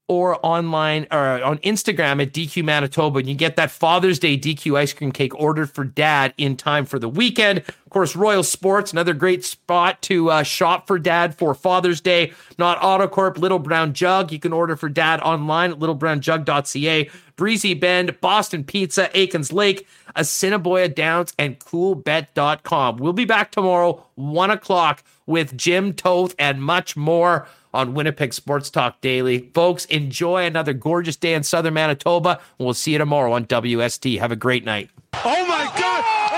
or 0.06 0.38
online 0.44 1.06
or 1.10 1.42
on 1.42 1.58
Instagram 1.58 2.20
at 2.20 2.32
DQ 2.32 2.62
Manitoba. 2.62 3.20
And 3.20 3.28
you 3.28 3.34
get 3.34 3.56
that 3.56 3.70
Father's 3.70 4.18
Day 4.18 4.36
DQ 4.36 4.76
ice 4.76 4.92
cream 4.92 5.12
cake 5.12 5.34
ordered 5.34 5.70
for 5.70 5.84
dad 5.84 6.34
in 6.36 6.56
time 6.56 6.84
for 6.84 6.98
the 6.98 7.08
weekend. 7.08 7.60
Of 7.60 7.90
course, 7.90 8.14
Royal 8.14 8.42
Sports, 8.42 8.92
another 8.92 9.14
great 9.14 9.44
spot 9.44 10.02
to 10.02 10.30
uh, 10.30 10.42
shop 10.42 10.86
for 10.86 10.98
dad 10.98 11.34
for 11.34 11.54
Father's 11.54 12.02
Day. 12.02 12.32
Knott 12.58 12.80
Autocorp, 12.80 13.38
Little 13.38 13.58
Brown 13.58 13.94
Jug. 13.94 14.30
You 14.30 14.38
can 14.38 14.52
order 14.52 14.76
for 14.76 14.90
dad 14.90 15.20
online 15.20 15.72
at 15.72 15.78
littlebrownjug.ca. 15.78 17.10
Breezy 17.36 17.74
Bend, 17.74 18.20
Boston 18.20 18.62
Pizza, 18.62 19.10
Aikens 19.18 19.52
Lake, 19.52 19.86
Assiniboia 20.14 20.88
Downs, 20.88 21.32
and 21.38 21.58
coolbet.com. 21.58 22.98
We'll 22.98 23.12
be 23.12 23.24
back 23.24 23.50
tomorrow, 23.50 24.04
1 24.14 24.50
o'clock, 24.50 25.02
with 25.26 25.56
Jim 25.56 25.94
Toth 25.94 26.34
and 26.38 26.62
much 26.62 26.96
more 26.96 27.48
on 27.74 27.92
Winnipeg 27.92 28.32
Sports 28.32 28.70
Talk 28.70 29.02
Daily. 29.02 29.50
Folks, 29.52 29.84
enjoy 29.86 30.46
another 30.46 30.72
gorgeous 30.72 31.16
day 31.16 31.34
in 31.34 31.42
southern 31.42 31.74
Manitoba. 31.74 32.40
And 32.58 32.64
We'll 32.64 32.72
see 32.74 32.92
you 32.92 32.98
tomorrow 32.98 33.32
on 33.34 33.44
WST. 33.46 34.18
Have 34.20 34.30
a 34.32 34.36
great 34.36 34.64
night. 34.64 34.88
Oh 35.24 35.46
my 35.46 35.64
God! 35.78 36.04
Oh! 36.32 36.36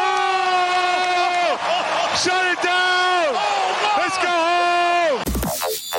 Shut 2.22 2.46
it 2.46 2.62
down! 2.62 3.34
Let's 3.98 4.18
go 4.18 4.28
home! 4.28 5.22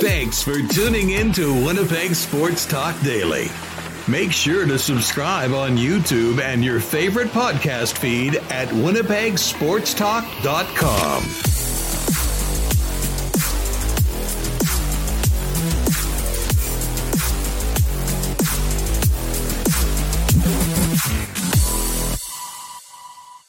Thanks 0.02 0.42
for 0.44 0.62
tuning 0.74 1.10
in 1.12 1.32
to 1.34 1.54
Winnipeg 1.66 2.16
Sports 2.16 2.66
Talk 2.66 3.00
Daily. 3.02 3.50
Make 4.08 4.32
sure 4.32 4.66
to 4.66 4.80
subscribe 4.80 5.52
on 5.54 5.76
YouTube 5.78 6.40
and 6.40 6.64
your 6.64 6.80
favorite 6.80 7.28
podcast 7.30 7.98
feed 7.98 8.36
at 8.50 8.70
winnipegsportstalk.com. 8.70 11.57